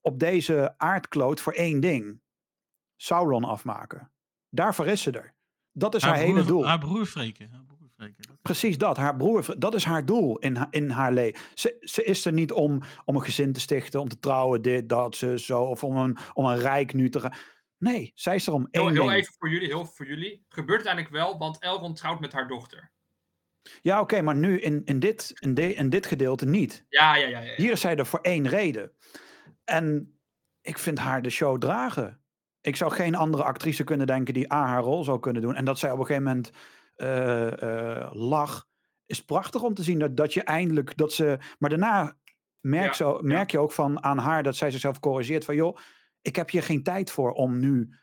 op 0.01 0.19
deze 0.19 0.75
aardkloot 0.77 1.41
voor 1.41 1.53
één 1.53 1.81
ding: 1.81 2.21
Sauron 2.97 3.45
afmaken. 3.45 4.13
Daarvoor 4.49 4.87
is 4.87 5.03
ze 5.03 5.11
er. 5.11 5.37
Dat 5.79 5.95
is 5.95 6.03
haar, 6.03 6.17
hele 6.17 6.33
broer, 6.33 6.47
doel. 6.47 6.67
Haar 6.67 6.79
broer. 6.79 7.11
Haar. 7.15 7.33
Dat- 8.17 8.37
Precies 8.43 8.79
dat, 8.79 8.97
haar 8.97 9.17
broer, 9.17 9.55
dat 9.59 9.75
is 9.75 9.85
haar 9.85 10.05
doel 10.05 10.39
in, 10.39 10.67
in 10.71 10.91
haar 10.91 11.13
leven. 11.13 11.41
Ze, 11.55 11.77
ze 11.81 12.05
is 12.05 12.25
er 12.25 12.33
niet 12.33 12.53
om, 12.53 12.83
om 13.05 13.15
een 13.17 13.23
gezin 13.23 13.53
te 13.53 13.61
stichten, 13.61 14.01
om 14.01 14.09
te 14.09 14.19
trouwen, 14.19 14.63
dit, 14.63 14.89
dat, 14.89 15.17
ze, 15.17 15.39
zo, 15.39 15.63
of 15.63 15.85
om 15.85 15.97
een, 15.97 16.17
om 16.33 16.45
een 16.47 16.59
rijk 16.59 16.93
nu 16.95 17.09
te 17.11 17.21
gaan. 17.21 17.33
Nee, 17.79 18.13
zij 18.15 18.35
is 18.35 18.47
er 18.47 18.53
om 18.53 18.69
Heel, 18.71 18.83
één 18.83 18.93
heel 18.93 19.03
ding. 19.07 19.13
even 19.17 19.35
voor 19.39 19.49
jullie, 19.51 19.67
heel 19.67 19.85
voor 19.85 20.07
jullie. 20.07 20.45
Gebeurt 20.49 20.87
uiteindelijk 20.87 21.15
wel, 21.15 21.39
want 21.39 21.59
Elrond 21.63 21.97
trouwt 21.97 22.21
met 22.21 22.33
haar 22.33 22.49
dochter. 22.49 22.91
Ja, 23.83 24.01
oké, 24.01 24.21
maar 24.23 24.37
nu 24.37 24.61
in, 24.61 24.83
in, 24.85 24.99
dit, 24.99 25.33
in, 25.41 25.55
de, 25.55 25.75
in 25.75 25.91
dit 25.91 26.07
gedeelte 26.07 26.47
niet. 26.47 26.85
Ja, 26.89 27.15
ja, 27.17 27.27
ja. 27.29 27.39
ja, 27.39 27.45
ja. 27.45 27.55
Hier 27.57 27.73
is 27.73 27.81
zij 27.81 27.97
er 27.97 28.07
voor 28.07 28.21
één 28.21 28.49
reden. 28.49 28.93
En 29.65 30.19
ik 30.61 30.79
vind 30.79 30.99
haar 30.99 31.23
de 31.23 31.31
show 31.31 31.59
dragen. 31.61 32.18
Ik 32.69 32.77
zou 32.77 32.93
geen 32.93 33.15
andere 33.15 33.43
actrice 33.43 33.85
kunnen 33.85 34.07
denken 34.07 34.35
die 34.35 34.53
A 34.53 34.67
haar 34.67 34.83
rol 34.83 35.05
zou 35.05 35.19
kunnen 35.19 35.43
doen. 35.43 35.55
En 35.55 35.65
dat 35.65 35.79
zij 35.79 35.91
op 35.91 35.99
een 35.99 36.07
gegeven 36.07 36.27
moment 36.27 36.51
eh, 36.97 37.63
eh, 37.63 38.11
lag. 38.13 38.67
Is 39.07 39.25
prachtig 39.25 39.63
om 39.63 39.75
te 39.75 39.83
zien 39.83 39.99
dat, 39.99 40.17
dat 40.17 40.35
je 40.35 40.43
eindelijk 40.43 40.97
dat 40.97 41.13
ze. 41.13 41.39
Maar 41.59 41.71
daarna 41.71 42.17
merk, 42.61 42.87
Ja, 42.87 42.93
zo, 42.93 43.19
merk 43.23 43.51
je 43.51 43.59
ook 43.59 43.73
van 43.73 44.03
aan 44.03 44.19
haar 44.19 44.43
dat 44.43 44.57
zij 44.57 44.71
zichzelf 44.71 45.01
corrigeert 45.01 45.45
van 45.45 45.55
joh, 45.55 45.79
ik 46.23 46.37
heb 46.37 46.51
hier 46.51 46.63
geen 46.63 46.83
tijd 46.83 47.11
voor 47.11 47.33
om 47.33 47.59
nu 47.59 47.95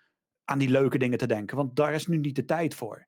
aan 0.44 0.60
die 0.60 0.70
leuke 0.70 0.98
dingen 0.98 1.18
te 1.18 1.28
denken. 1.28 1.58
Want 1.58 1.76
daar 1.76 1.94
is 1.94 2.08
nu 2.08 2.18
niet 2.18 2.36
de 2.36 2.46
tijd 2.46 2.76
voor. 2.76 3.08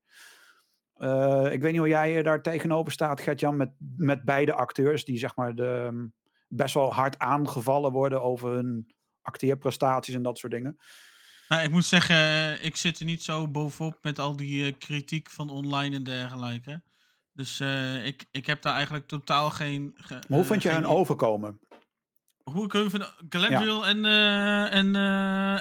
Eh, 0.93 1.52
ik 1.52 1.62
weet 1.62 1.72
niet 1.72 1.80
hoe 1.80 1.89
jij 1.89 2.24
daar 2.24 2.41
tegenover 2.41 2.91
staat, 2.91 3.22
Gert-Jan, 3.22 3.58
met, 3.58 3.72
met 3.96 4.24
beide 4.24 4.54
acteurs 4.54 5.06
die 5.06 5.17
zeg 5.17 5.36
maar 5.36 5.56
de, 5.56 5.88
mm, 5.91 6.13
best 6.48 6.74
wel 6.74 6.93
hard 6.93 7.20
aangevallen 7.20 7.91
worden 7.91 8.22
over 8.22 8.52
hun 8.52 8.96
acteerprestaties 9.22 10.15
en 10.15 10.22
dat 10.22 10.38
soort 10.38 10.54
dingen. 10.54 10.78
Nou, 11.50 11.64
ik 11.64 11.72
moet 11.72 11.86
zeggen, 11.86 12.16
eh, 12.16 12.64
ik 12.66 12.76
zit 12.76 13.00
er 13.00 13.06
niet 13.06 13.24
zo 13.24 13.48
bovenop 13.48 13.98
met 14.02 14.20
al 14.20 14.36
die 14.36 14.66
eh, 14.66 14.74
kritiek 14.78 15.30
van 15.30 15.50
online 15.50 15.96
en 15.96 16.04
dergelijke. 16.04 16.82
Dus 17.34 17.60
eh, 17.60 18.06
ik, 18.06 18.26
ik 18.32 18.46
heb 18.46 18.62
daar 18.62 18.74
eigenlijk 18.74 19.08
totaal 19.08 19.50
geen. 19.50 19.92
ge- 19.96 20.14
Maar 20.14 20.38
hoe 20.38 20.44
vond 20.48 20.62
je 20.62 20.70
geen 20.70 20.78
hun 20.82 20.88
overkomen? 20.90 21.60
Hoe 22.44 22.90
van 22.90 23.06
Galadriel 23.30 23.88
en, 23.88 24.06
en 24.72 24.96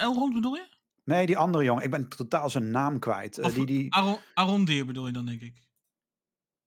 Elrond 0.01 0.35
bedoel 0.35 0.55
je? 0.55 0.69
Nee, 1.05 1.27
die 1.27 1.37
andere 1.39 1.65
jongen. 1.65 1.85
Ik 1.85 1.91
ben 1.91 2.09
totaal 2.09 2.51
zijn 2.51 2.71
naam 2.71 2.99
kwijt. 2.99 3.39
Of 3.43 3.55
die, 3.55 3.67
die, 3.67 3.95
Aron, 3.95 4.19
Arondir 4.35 4.87
bedoel 4.87 5.07
je 5.07 5.13
dan, 5.13 5.27
denk 5.27 5.41
ik. 5.41 5.65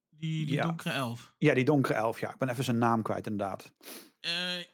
Die, 0.10 0.46
die 0.46 0.56
Ja. 0.56 0.64
donkere 0.66 0.94
elf. 0.94 1.34
ja, 1.38 1.54
die 1.54 1.66
donkere 1.66 1.94
elf. 1.94 2.20
Ja, 2.20 2.30
ik 2.30 2.38
ben 2.38 2.50
even 2.50 2.64
zijn 2.64 2.78
naam 2.78 3.02
kwijt, 3.02 3.28
inderdaad. 3.28 3.72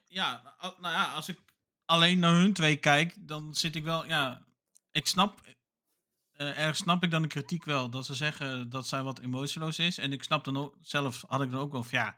Ja, 0.07 0.41
nou 0.59 0.93
ja, 0.93 1.03
als 1.13 1.29
ik 1.29 1.39
alleen 1.85 2.19
naar 2.19 2.35
hun 2.35 2.53
twee 2.53 2.75
kijk, 2.75 3.15
dan 3.27 3.55
zit 3.55 3.75
ik 3.75 3.83
wel, 3.83 4.05
ja, 4.05 4.45
ik 4.91 5.07
snap, 5.07 5.41
eh 6.31 6.57
ergens 6.59 6.77
snap 6.77 7.03
ik 7.03 7.11
dan 7.11 7.21
de 7.21 7.27
kritiek 7.27 7.63
wel, 7.63 7.89
dat 7.89 8.05
ze 8.05 8.15
zeggen 8.15 8.69
dat 8.69 8.87
zij 8.87 9.03
wat 9.03 9.19
emotieloos 9.19 9.79
is. 9.79 9.97
En 9.97 10.13
ik 10.13 10.23
snap 10.23 10.43
dan 10.43 10.57
ook, 10.57 10.77
zelf 10.81 11.23
had 11.27 11.41
ik 11.41 11.51
dan 11.51 11.59
ook 11.59 11.71
wel 11.71 11.83
van, 11.83 11.99
ja, 11.99 12.17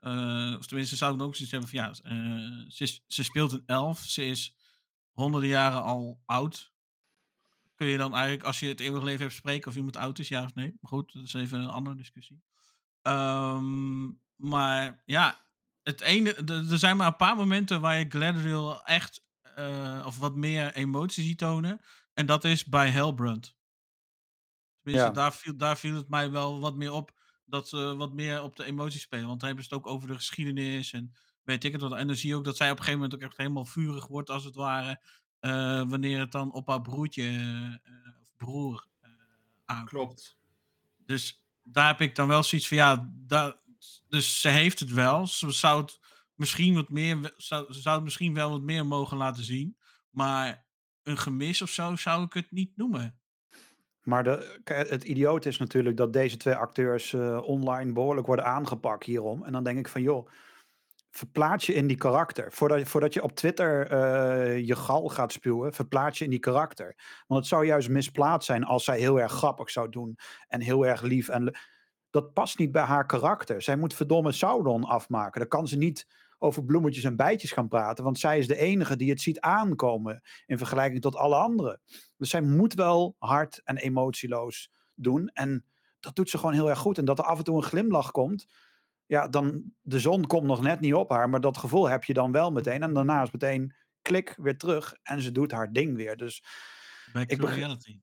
eh, 0.00 0.58
of 0.58 0.66
tenminste 0.66 0.96
zou 0.96 1.12
ik 1.12 1.18
dan 1.18 1.26
ook 1.26 1.34
zoiets 1.34 1.52
hebben 1.52 1.70
van, 1.70 1.78
ja, 1.78 1.94
eh, 2.02 2.70
ze, 2.70 3.00
ze 3.06 3.24
speelt 3.24 3.52
een 3.52 3.62
elf, 3.66 3.98
ze 3.98 4.24
is 4.24 4.54
honderden 5.12 5.50
jaren 5.50 5.82
al 5.82 6.22
oud. 6.24 6.74
Kun 7.74 7.86
je 7.86 7.98
dan 7.98 8.14
eigenlijk, 8.14 8.44
als 8.44 8.60
je 8.60 8.68
het 8.68 8.80
eeuwig 8.80 9.02
leven 9.02 9.22
hebt, 9.22 9.34
spreken 9.34 9.68
of 9.68 9.76
iemand 9.76 9.96
oud 9.96 10.18
is, 10.18 10.28
ja 10.28 10.44
of 10.44 10.54
nee? 10.54 10.76
Maar 10.80 10.90
goed, 10.90 11.12
dat 11.12 11.22
is 11.22 11.34
even 11.34 11.60
een 11.60 11.68
andere 11.68 11.96
discussie. 11.96 12.42
Ehm, 13.02 14.10
maar 14.36 15.02
ja, 15.04 15.45
het 15.86 16.00
ene, 16.00 16.34
er 16.70 16.78
zijn 16.78 16.96
maar 16.96 17.06
een 17.06 17.16
paar 17.16 17.36
momenten 17.36 17.80
waar 17.80 17.98
je 17.98 18.06
Galadriel 18.08 18.84
echt 18.84 19.24
eh, 19.54 20.02
of 20.06 20.18
wat 20.18 20.34
meer 20.34 20.74
emotie 20.74 21.24
ziet 21.24 21.38
tonen. 21.38 21.80
En 22.14 22.26
dat 22.26 22.44
is 22.44 22.64
bij. 22.64 22.92
Tenminste, 22.92 23.52
Ja. 24.82 25.10
daar, 25.10 25.32
viel, 25.34 25.56
daar 25.56 25.78
viel 25.78 25.94
het 25.96 26.08
mij 26.08 26.30
wel 26.30 26.60
wat 26.60 26.74
meer 26.76 26.92
op 26.92 27.14
dat 27.44 27.68
ze 27.68 27.94
wat 27.96 28.12
meer 28.12 28.42
op 28.42 28.56
de 28.56 28.64
emoties 28.64 29.02
spelen. 29.02 29.26
Want 29.26 29.38
dan 29.40 29.48
hebben 29.48 29.66
ze 29.66 29.74
het 29.74 29.84
ook 29.84 29.92
over 29.92 30.08
de 30.08 30.14
geschiedenis 30.14 30.92
en 30.92 31.14
weet 31.42 31.64
ik 31.64 31.72
het 31.72 31.80
wat. 31.80 31.92
En 31.92 32.06
dan 32.06 32.16
zie 32.16 32.28
je 32.28 32.36
ook 32.36 32.44
dat 32.44 32.56
zij 32.56 32.70
op 32.70 32.78
een 32.78 32.84
gegeven 32.84 33.00
moment 33.00 33.22
ook 33.22 33.28
echt 33.28 33.36
helemaal 33.38 33.64
vurig 33.64 34.06
wordt, 34.06 34.30
als 34.30 34.44
het 34.44 34.54
ware. 34.54 35.00
eh, 35.40 35.82
wanneer 35.88 36.18
het 36.18 36.32
dan 36.32 36.52
op 36.52 36.68
haar 36.68 36.82
broertje 36.82 37.22
eh, 37.82 37.92
of 38.20 38.28
broer 38.36 38.86
aankomt. 39.64 39.88
Klopt. 39.90 40.36
Dus 41.04 41.42
daar 41.62 41.86
heb 41.86 42.00
ik 42.00 42.14
dan 42.14 42.28
wel 42.28 42.42
zoiets 42.42 42.68
van, 42.68 42.76
ja, 42.76 43.10
daar, 43.12 43.56
dus 44.08 44.40
ze 44.40 44.48
heeft 44.48 44.80
het 44.80 44.92
wel. 44.92 45.26
Ze 45.26 45.50
zou 45.50 45.80
het 45.80 45.98
misschien 46.34 46.74
wat 46.74 46.88
meer, 46.88 47.34
zou, 47.36 47.66
zou 47.68 47.94
het 47.94 48.04
misschien 48.04 48.34
wel 48.34 48.50
wat 48.50 48.62
meer 48.62 48.86
mogen 48.86 49.16
laten 49.16 49.44
zien. 49.44 49.76
Maar 50.10 50.66
een 51.02 51.18
gemis 51.18 51.62
of 51.62 51.70
zo 51.70 51.96
zou 51.96 52.24
ik 52.24 52.32
het 52.32 52.50
niet 52.50 52.76
noemen. 52.76 53.18
Maar 54.02 54.24
de, 54.24 54.60
het 54.64 55.04
idioot 55.04 55.46
is 55.46 55.58
natuurlijk 55.58 55.96
dat 55.96 56.12
deze 56.12 56.36
twee 56.36 56.54
acteurs 56.54 57.12
eh, 57.12 57.40
online 57.42 57.92
behoorlijk 57.92 58.26
worden 58.26 58.44
aangepakt 58.44 59.04
hierom. 59.04 59.44
En 59.44 59.52
dan 59.52 59.64
denk 59.64 59.78
ik 59.78 59.88
van, 59.88 60.02
joh, 60.02 60.28
verplaats 61.10 61.66
je 61.66 61.74
in 61.74 61.86
die 61.86 61.96
karakter. 61.96 62.52
Voordat, 62.52 62.88
voordat 62.88 63.14
je 63.14 63.22
op 63.22 63.32
Twitter 63.32 63.90
eh, 63.90 64.66
je 64.66 64.76
gal 64.76 65.08
gaat 65.08 65.32
spuwen, 65.32 65.72
verplaats 65.72 66.18
je 66.18 66.24
in 66.24 66.30
die 66.30 66.38
karakter. 66.38 66.96
Want 67.26 67.40
het 67.40 67.48
zou 67.48 67.66
juist 67.66 67.88
misplaatst 67.88 68.46
zijn 68.46 68.64
als 68.64 68.84
zij 68.84 68.98
heel 68.98 69.20
erg 69.20 69.32
grappig 69.32 69.70
zou 69.70 69.88
doen. 69.88 70.18
En 70.48 70.60
heel 70.60 70.86
erg 70.86 71.02
lief. 71.02 71.28
En 71.28 71.58
dat 72.10 72.32
past 72.32 72.58
niet 72.58 72.72
bij 72.72 72.82
haar 72.82 73.06
karakter. 73.06 73.62
Zij 73.62 73.76
moet 73.76 73.94
verdomme 73.94 74.32
Sauron 74.32 74.84
afmaken. 74.84 75.40
Dan 75.40 75.48
kan 75.48 75.68
ze 75.68 75.76
niet 75.76 76.06
over 76.38 76.64
bloemetjes 76.64 77.04
en 77.04 77.16
bijtjes 77.16 77.52
gaan 77.52 77.68
praten. 77.68 78.04
Want 78.04 78.18
zij 78.18 78.38
is 78.38 78.46
de 78.46 78.56
enige 78.56 78.96
die 78.96 79.10
het 79.10 79.20
ziet 79.20 79.40
aankomen. 79.40 80.22
In 80.46 80.58
vergelijking 80.58 81.00
tot 81.02 81.16
alle 81.16 81.36
anderen. 81.36 81.80
Dus 82.16 82.30
zij 82.30 82.40
moet 82.40 82.74
wel 82.74 83.16
hard 83.18 83.60
en 83.64 83.76
emotieloos 83.76 84.70
doen. 84.94 85.28
En 85.28 85.64
dat 86.00 86.16
doet 86.16 86.30
ze 86.30 86.38
gewoon 86.38 86.54
heel 86.54 86.68
erg 86.68 86.78
goed. 86.78 86.98
En 86.98 87.04
dat 87.04 87.18
er 87.18 87.24
af 87.24 87.38
en 87.38 87.44
toe 87.44 87.56
een 87.56 87.62
glimlach 87.62 88.10
komt. 88.10 88.46
Ja, 89.06 89.28
dan 89.28 89.62
de 89.82 90.00
zon 90.00 90.26
komt 90.26 90.46
nog 90.46 90.60
net 90.62 90.80
niet 90.80 90.94
op 90.94 91.10
haar. 91.10 91.28
Maar 91.30 91.40
dat 91.40 91.56
gevoel 91.56 91.88
heb 91.88 92.04
je 92.04 92.12
dan 92.14 92.32
wel 92.32 92.52
meteen. 92.52 92.82
En 92.82 92.92
daarna 92.94 93.22
is 93.22 93.30
meteen 93.30 93.74
klik 94.02 94.34
weer 94.40 94.58
terug. 94.58 94.94
En 95.02 95.20
ze 95.22 95.32
doet 95.32 95.52
haar 95.52 95.72
ding 95.72 95.96
weer. 95.96 96.16
Dus 96.16 96.42
Back 97.12 97.22
Ik 97.30 97.36
to 97.36 97.36
begrijp- 97.36 97.62
reality. 97.62 97.98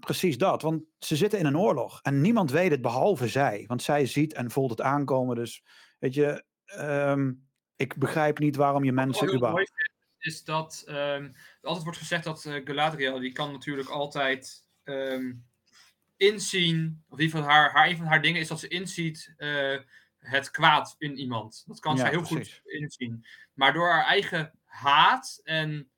Precies 0.00 0.38
dat. 0.38 0.62
Want 0.62 0.82
ze 0.98 1.16
zitten 1.16 1.38
in 1.38 1.46
een 1.46 1.58
oorlog. 1.58 2.00
En 2.02 2.20
niemand 2.20 2.50
weet 2.50 2.70
het 2.70 2.82
behalve 2.82 3.28
zij. 3.28 3.64
Want 3.66 3.82
zij 3.82 4.06
ziet 4.06 4.32
en 4.32 4.50
voelt 4.50 4.70
het 4.70 4.80
aankomen. 4.80 5.36
Dus 5.36 5.64
weet 5.98 6.14
je, 6.14 6.44
ehm, 6.64 7.32
ik 7.76 7.96
begrijp 7.96 8.38
niet 8.38 8.56
waarom 8.56 8.84
je 8.84 8.94
Wat 8.94 9.04
mensen 9.04 9.26
ik 9.26 9.30
wel 9.30 9.40
heel 9.40 9.50
mooi 9.50 9.64
überhaupt... 9.64 9.92
vind, 9.92 10.34
is 10.34 10.44
dat 10.44 10.82
er 10.86 11.32
altijd 11.60 11.84
wordt 11.84 11.98
gezegd 11.98 12.24
dat 12.24 12.44
eh, 12.44 12.60
Galadriel, 12.64 13.18
die 13.18 13.32
kan 13.32 13.52
natuurlijk 13.52 13.88
altijd 13.88 14.68
ehm, 14.84 15.32
inzien, 16.16 17.04
of 17.08 17.18
in 17.18 17.24
ieder 17.24 17.38
geval 17.38 17.54
haar, 17.54 17.72
haar, 17.72 17.88
een 17.88 17.96
van 17.96 18.06
haar 18.06 18.22
dingen 18.22 18.40
is 18.40 18.48
dat 18.48 18.60
ze 18.60 18.68
inziet 18.68 19.34
eh, 19.36 19.78
het 20.18 20.50
kwaad 20.50 20.94
in 20.98 21.18
iemand. 21.18 21.64
Dat 21.66 21.80
kan 21.80 21.94
Ja, 21.96 22.00
zij 22.00 22.10
heel 22.10 22.22
precies. 22.22 22.54
goed 22.54 22.72
inzien. 22.72 23.26
Maar 23.52 23.72
door 23.72 23.88
haar 23.88 24.04
eigen 24.04 24.52
haat 24.64 25.40
en, 25.42 25.90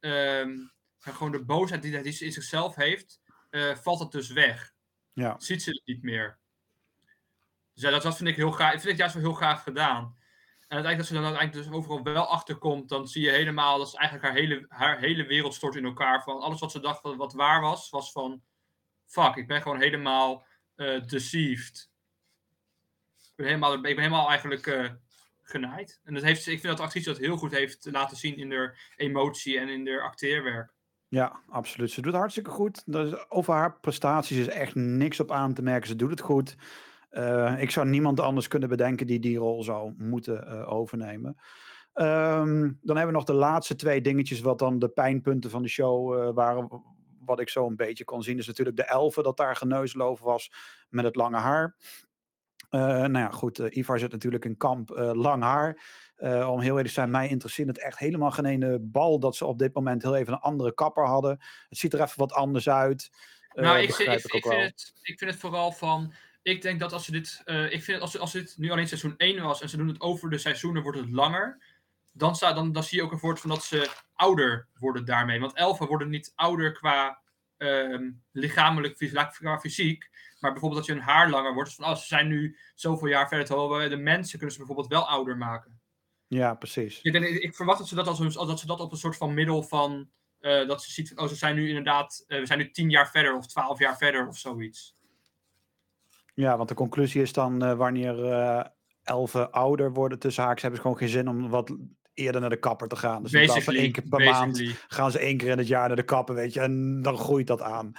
en 0.00 0.72
gewoon 1.00 1.32
de 1.32 1.44
boosheid 1.44 1.82
die, 1.82 2.02
die 2.02 2.12
ze 2.12 2.24
in 2.24 2.32
zichzelf 2.32 2.74
heeft, 2.74 3.20
eh, 3.50 3.76
valt 3.76 3.98
dat 3.98 4.12
dus 4.12 4.30
weg. 4.30 4.72
Ja, 5.12 5.34
Ziet 5.38 5.62
ze 5.62 5.70
het 5.70 5.82
niet 5.84 6.02
meer. 6.02 6.38
Dus 7.74 7.82
ja, 7.82 7.90
dat, 7.90 8.02
dat 8.02 8.16
vind 8.16 8.28
ik 8.28 8.36
heel 8.36 8.52
gaaf. 8.52 8.70
vind 8.70 8.84
ik 8.84 8.96
juist 8.96 9.14
wel 9.14 9.22
heel 9.22 9.34
gaaf 9.34 9.62
gedaan. 9.62 10.16
En 10.68 10.76
uiteindelijk 10.76 10.98
dat 10.98 11.06
ze 11.06 11.14
dan 11.14 11.24
uiteindelijk 11.24 11.66
dus 11.66 11.76
overal 11.76 12.02
wel 12.02 12.26
achterkomt, 12.26 12.88
dan 12.88 13.08
zie 13.08 13.22
je 13.22 13.30
helemaal 13.30 13.78
dat 13.78 13.90
ze 13.90 13.96
eigenlijk 13.96 14.28
haar 14.28 14.36
hele, 14.36 14.64
haar 14.68 14.98
hele 14.98 15.26
wereld 15.26 15.54
stort 15.54 15.74
in 15.74 15.84
elkaar. 15.84 16.22
Van 16.22 16.40
alles 16.40 16.60
wat 16.60 16.72
ze 16.72 16.80
dacht 16.80 17.00
van 17.00 17.16
wat 17.16 17.32
waar 17.32 17.60
was, 17.60 17.90
was 17.90 18.12
van 18.12 18.42
fuck, 19.04 19.36
ik 19.36 19.46
ben 19.46 19.62
gewoon 19.62 19.80
helemaal 19.80 20.46
eh, 20.74 21.06
deceived. 21.06 21.90
Ik 23.16 23.32
ben 23.36 23.46
helemaal, 23.46 23.74
ik 23.74 23.82
ben 23.82 23.96
helemaal 23.96 24.28
eigenlijk 24.28 24.66
eh, 24.66 24.90
genaaid. 25.42 26.00
En 26.04 26.14
dat 26.14 26.22
heeft, 26.22 26.46
ik 26.46 26.60
vind 26.60 26.62
dat 26.62 26.76
de 26.76 26.82
actrice 26.82 27.08
dat 27.08 27.18
heel 27.18 27.36
goed 27.36 27.52
heeft 27.52 27.88
laten 27.90 28.16
zien 28.16 28.36
in 28.36 28.52
haar 28.52 28.92
emotie 28.96 29.58
en 29.58 29.68
in 29.68 29.88
haar 29.88 30.02
acteerwerk. 30.02 30.74
Ja, 31.08 31.40
absoluut. 31.48 31.90
Ze 31.90 32.00
doet 32.00 32.12
het 32.12 32.20
hartstikke 32.20 32.50
goed. 32.50 32.82
Dus 32.86 33.30
over 33.30 33.54
haar 33.54 33.80
prestaties 33.80 34.38
is 34.38 34.48
echt 34.48 34.74
niks 34.74 35.20
op 35.20 35.30
aan 35.30 35.54
te 35.54 35.62
merken. 35.62 35.88
Ze 35.88 35.96
doet 35.96 36.10
het 36.10 36.20
goed. 36.20 36.56
Eh, 37.10 37.60
ik 37.60 37.70
zou 37.70 37.86
niemand 37.86 38.20
anders 38.20 38.48
kunnen 38.48 38.68
bedenken 38.68 39.06
die 39.06 39.20
die 39.20 39.38
rol 39.38 39.62
zou 39.62 39.94
moeten 39.96 40.46
eh, 40.46 40.72
overnemen. 40.72 41.36
Ehm, 41.92 42.60
dan 42.60 42.96
hebben 42.96 43.06
we 43.06 43.12
nog 43.12 43.24
de 43.24 43.32
laatste 43.32 43.74
twee 43.74 44.00
dingetjes, 44.00 44.40
wat 44.40 44.58
dan 44.58 44.78
de 44.78 44.88
pijnpunten 44.88 45.50
van 45.50 45.62
de 45.62 45.68
show 45.68 46.14
eh, 46.14 46.34
waren. 46.34 46.82
Wat 47.24 47.40
ik 47.40 47.48
zo 47.48 47.66
een 47.66 47.76
beetje 47.76 48.04
kon 48.04 48.22
zien, 48.22 48.38
is 48.38 48.46
natuurlijk 48.46 48.76
de 48.76 48.84
elfen 48.84 49.22
dat 49.22 49.36
daar 49.36 49.56
geneuzel 49.56 50.00
over 50.00 50.24
was 50.24 50.52
met 50.88 51.04
het 51.04 51.16
lange 51.16 51.36
haar. 51.36 51.76
Nou 52.70 53.18
ja, 53.18 53.30
goed, 53.30 53.58
Ivar 53.58 53.98
zit 53.98 54.12
natuurlijk 54.12 54.44
in 54.44 54.56
kamp 54.56 54.90
lang 55.12 55.42
haar. 55.42 55.80
Eh, 56.18 56.50
om 56.50 56.60
heel 56.60 56.68
eerlijk 56.68 56.86
te 56.86 56.92
zijn, 56.92 57.10
mij 57.10 57.28
interesseert 57.28 57.68
het 57.68 57.78
echt 57.78 57.98
helemaal 57.98 58.30
geen 58.30 58.44
ene 58.44 58.78
bal 58.78 59.18
dat 59.18 59.36
ze 59.36 59.46
op 59.46 59.58
dit 59.58 59.74
moment 59.74 60.02
heel 60.02 60.16
even 60.16 60.32
een 60.32 60.38
andere 60.38 60.74
kapper 60.74 61.06
hadden. 61.06 61.40
Het 61.68 61.78
ziet 61.78 61.92
er 61.92 62.00
even 62.00 62.18
wat 62.18 62.32
anders 62.32 62.68
uit. 62.68 63.10
Eh, 63.48 63.64
nou, 63.64 63.78
ik, 63.78 63.88
ik, 63.88 63.94
vind 63.94 64.10
het, 64.44 64.92
ik 65.02 65.18
vind 65.18 65.30
het 65.30 65.40
vooral 65.40 65.72
van. 65.72 66.12
Ik 66.42 66.62
denk 66.62 66.80
dat 66.80 66.92
als 66.92 67.04
ze 67.04 67.12
dit. 67.12 67.42
eh, 67.44 67.72
ik 67.72 67.82
vind 67.82 68.00
als, 68.00 68.18
als 68.18 68.32
dit 68.32 68.54
nu 68.58 68.70
alleen 68.70 68.88
seizoen 68.88 69.14
1 69.16 69.42
was 69.42 69.60
en 69.60 69.68
ze 69.68 69.76
doen 69.76 69.88
het 69.88 70.00
over 70.00 70.30
de 70.30 70.38
seizoenen, 70.38 70.82
wordt 70.82 70.98
het 70.98 71.10
langer. 71.10 71.62
Dan, 72.12 72.36
sta, 72.36 72.52
dan, 72.52 72.72
dan 72.72 72.82
zie 72.82 72.98
je 72.98 73.04
ook 73.04 73.12
een 73.12 73.18
woord 73.18 73.40
van 73.40 73.50
dat 73.50 73.64
ze 73.64 73.90
ouder 74.14 74.68
worden 74.78 75.04
daarmee. 75.04 75.40
Want 75.40 75.54
elfen 75.54 75.86
worden 75.86 76.08
niet 76.08 76.32
ouder 76.34 76.72
qua 76.72 77.20
ehm, 77.56 78.10
lichamelijk, 78.32 79.12
qua 79.30 79.58
fysiek. 79.58 80.08
Maar 80.40 80.52
bijvoorbeeld 80.52 80.86
dat 80.86 80.90
je 80.90 81.02
hun 81.02 81.10
haar 81.10 81.30
langer 81.30 81.54
wordt. 81.54 81.68
Dus 81.68 81.78
van, 81.78 81.88
oh, 81.92 81.96
ze 81.96 82.06
zijn 82.06 82.28
nu 82.28 82.56
zoveel 82.74 83.08
jaar 83.08 83.28
verder. 83.28 83.46
Terwijl 83.46 83.76
we 83.76 83.88
de 83.88 83.96
mensen 83.96 84.38
kunnen 84.38 84.56
ze 84.56 84.58
bijvoorbeeld 84.58 84.92
wel 84.92 85.08
ouder 85.08 85.36
maken. 85.36 85.77
Ja, 86.28 86.54
precies. 86.54 87.00
Ik, 87.02 87.12
denk, 87.12 87.24
ik 87.24 87.54
verwacht 87.54 87.78
dat 87.78 87.88
ze 87.88 87.94
dat, 87.94 88.06
als 88.06 88.18
een, 88.18 88.32
dat 88.32 88.60
ze 88.60 88.66
dat 88.66 88.80
op 88.80 88.92
een 88.92 88.98
soort 88.98 89.16
van 89.16 89.34
middel 89.34 89.62
van. 89.62 90.10
eh, 90.38 90.68
dat 90.68 90.82
ze 90.82 90.92
ziet 90.92 91.08
van, 91.08 91.18
oh, 91.18 91.28
ze 91.28 91.34
zijn 91.34 91.54
nu 91.54 91.68
inderdaad. 91.68 92.24
eh, 92.26 92.38
we 92.38 92.46
zijn 92.46 92.58
nu 92.58 92.70
tien 92.70 92.90
jaar 92.90 93.10
verder 93.10 93.36
of 93.36 93.46
twaalf 93.46 93.78
jaar 93.78 93.96
verder 93.96 94.26
of 94.28 94.36
zoiets. 94.36 94.96
Ja, 96.34 96.56
want 96.56 96.68
de 96.68 96.74
conclusie 96.74 97.22
is 97.22 97.32
dan 97.32 97.62
eh, 97.62 97.74
wanneer 97.74 98.16
elfen 99.02 99.52
ouder 99.52 99.92
worden 99.92 100.18
tussen 100.18 100.42
haakjes, 100.42 100.62
hebben 100.62 100.80
ze 100.80 100.86
gewoon 100.86 101.00
geen 101.00 101.16
zin 101.16 101.28
om 101.28 101.48
wat 101.48 101.76
eerder 102.14 102.40
naar 102.40 102.50
de 102.50 102.58
kapper 102.58 102.88
te 102.88 102.96
gaan. 102.96 103.22
Dus 103.22 103.32
in 103.32 103.44
plaats 103.44 103.64
van 103.64 103.74
één 103.74 103.92
keer 103.92 104.08
per 104.08 104.24
maand 104.24 104.62
gaan 104.88 105.10
ze 105.10 105.18
één 105.18 105.36
keer 105.36 105.48
in 105.50 105.58
het 105.58 105.66
jaar 105.66 105.86
naar 105.86 105.96
de 105.96 106.02
kapper, 106.02 106.34
weet 106.34 106.52
je. 106.52 106.60
En 106.60 107.02
dan 107.02 107.18
groeit 107.18 107.46
dat 107.46 107.62
aan. 107.62 107.92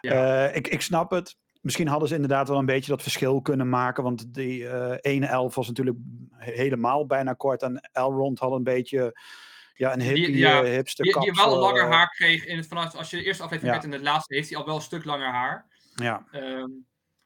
Ja. 0.00 0.48
Ik, 0.48 0.68
ik 0.68 0.80
snap 0.80 1.10
het. 1.10 1.36
Misschien 1.62 1.88
hadden 1.88 2.08
ze 2.08 2.14
inderdaad 2.14 2.48
wel 2.48 2.58
een 2.58 2.66
beetje 2.66 2.90
dat 2.90 3.02
verschil 3.02 3.42
kunnen 3.42 3.68
maken. 3.68 4.02
Want 4.02 4.34
die 4.34 4.68
eh, 4.68 5.12
ene 5.14 5.26
elf 5.26 5.54
was 5.54 5.66
natuurlijk 5.68 5.96
helemaal 6.36 7.06
bijna 7.06 7.32
kort. 7.32 7.62
En 7.62 7.88
Elrond 7.92 8.38
had 8.38 8.52
een 8.52 8.62
beetje 8.64 9.20
ja, 9.74 9.92
een 9.92 10.00
hippie, 10.00 10.36
ja, 10.36 10.62
eh, 10.62 10.70
hipster 10.70 11.04
Die, 11.04 11.12
die 11.20 11.32
wel 11.32 11.34
kapsel, 11.44 11.58
langer 11.60 11.82
eh, 11.84 11.90
haar 11.90 12.08
kreeg. 12.08 12.44
In 12.44 12.56
het, 12.56 12.66
vanaf, 12.66 12.94
als 12.94 13.10
je 13.10 13.16
de 13.16 13.24
eerste 13.24 13.42
aflevering 13.42 13.74
Ja. 13.74 13.80
kijkt 13.80 13.94
en 13.94 14.00
de 14.04 14.10
laatste, 14.10 14.34
heeft 14.34 14.48
hij 14.48 14.58
al 14.58 14.64
wel 14.66 14.74
een 14.74 14.80
stuk 14.80 15.04
langer 15.04 15.28
haar. 15.30 15.66
Ja, 15.94 16.26
Ehm, 16.30 16.68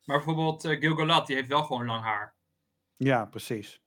maar 0.05 0.17
bijvoorbeeld 0.17 0.65
uh, 0.65 0.81
Gilgalad, 0.81 1.27
die 1.27 1.37
heeft 1.37 1.49
wel 1.49 1.63
gewoon 1.63 1.87
lang 1.87 2.03
haar. 2.05 2.35
ja, 2.97 3.25
precies. 3.25 3.81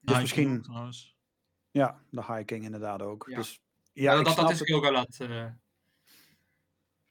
Dus 0.00 0.20
misschien, 0.20 0.62
trouwens. 0.62 1.16
ja, 1.70 2.00
de 2.10 2.24
hiking 2.24 2.64
inderdaad 2.64 3.02
ook. 3.02 3.26
Ja. 3.30 3.36
Dus 3.36 3.60
Ja, 3.92 4.22
dat, 4.22 4.36
dat 4.36 4.50
is. 4.50 4.60
Gilgalad. 4.60 5.16
eh. 5.18 5.44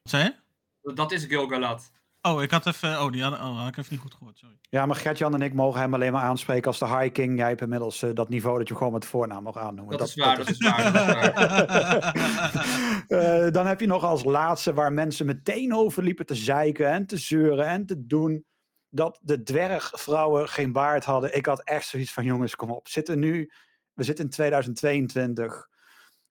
Wat 0.01 0.11
zei 0.11 0.23
je? 0.23 0.35
dat, 0.81 0.95
dat 0.95 1.11
is 1.11 1.25
Gilgalad. 1.25 1.91
Oh, 2.21 2.41
ik 2.41 2.51
had 2.51 2.67
even... 2.67 3.01
Oh, 3.01 3.11
die 3.11 3.23
had, 3.23 3.33
oh, 3.33 3.57
had 3.57 3.67
ik 3.67 3.77
even 3.77 3.91
niet 3.91 4.01
goed 4.01 4.13
gehoord, 4.13 4.37
sorry. 4.37 4.55
Ja, 4.61 4.85
maar 4.85 4.95
Gert-Jan 4.95 5.33
en 5.33 5.41
ik 5.41 5.53
mogen 5.53 5.79
hem 5.79 5.93
alleen 5.93 6.11
maar 6.11 6.23
aanspreken 6.23 6.67
als 6.67 6.79
de 6.79 6.87
High 6.87 7.11
King. 7.11 7.37
Jij 7.37 7.47
hebt 7.47 7.61
inmiddels 7.61 8.01
eh, 8.01 8.09
dat 8.13 8.29
niveau 8.29 8.57
dat 8.57 8.67
je 8.67 8.75
gewoon 8.75 8.93
met 8.93 9.05
voornaam 9.05 9.43
mag 9.43 9.57
aannoemen. 9.57 9.97
Dat, 9.97 10.07
is 10.07 10.15
waar, 10.15 10.37
dat, 10.37 10.49
is 10.49 10.57
waar. 10.57 10.93
Dat 10.93 11.07
is 11.07 11.13
waar. 11.13 12.99
Eh, 13.11 13.51
dan 13.51 13.67
heb 13.67 13.79
je 13.79 13.87
nog 13.87 14.03
als 14.03 14.23
laatste 14.23 14.73
waar 14.73 14.93
mensen 14.93 15.25
meteen 15.25 15.73
over 15.75 16.03
liepen 16.03 16.25
te 16.25 16.35
zeiken 16.35 16.91
en 16.91 17.05
te 17.05 17.17
zeuren 17.17 17.67
en 17.67 17.85
te 17.85 18.05
doen. 18.05 18.45
Dat 18.89 19.19
de 19.21 19.43
dwergvrouwen 19.43 20.49
geen 20.49 20.71
baard 20.71 21.05
hadden. 21.05 21.35
Ik 21.35 21.45
had 21.45 21.63
echt 21.63 21.87
zoiets 21.87 22.13
van: 22.13 22.23
jongens, 22.23 22.55
kom 22.55 22.71
op. 22.71 22.87
Zitten 22.87 23.19
nu, 23.19 23.51
we 23.93 24.03
zitten 24.03 24.25
in 24.25 24.31
2022. 24.31 25.67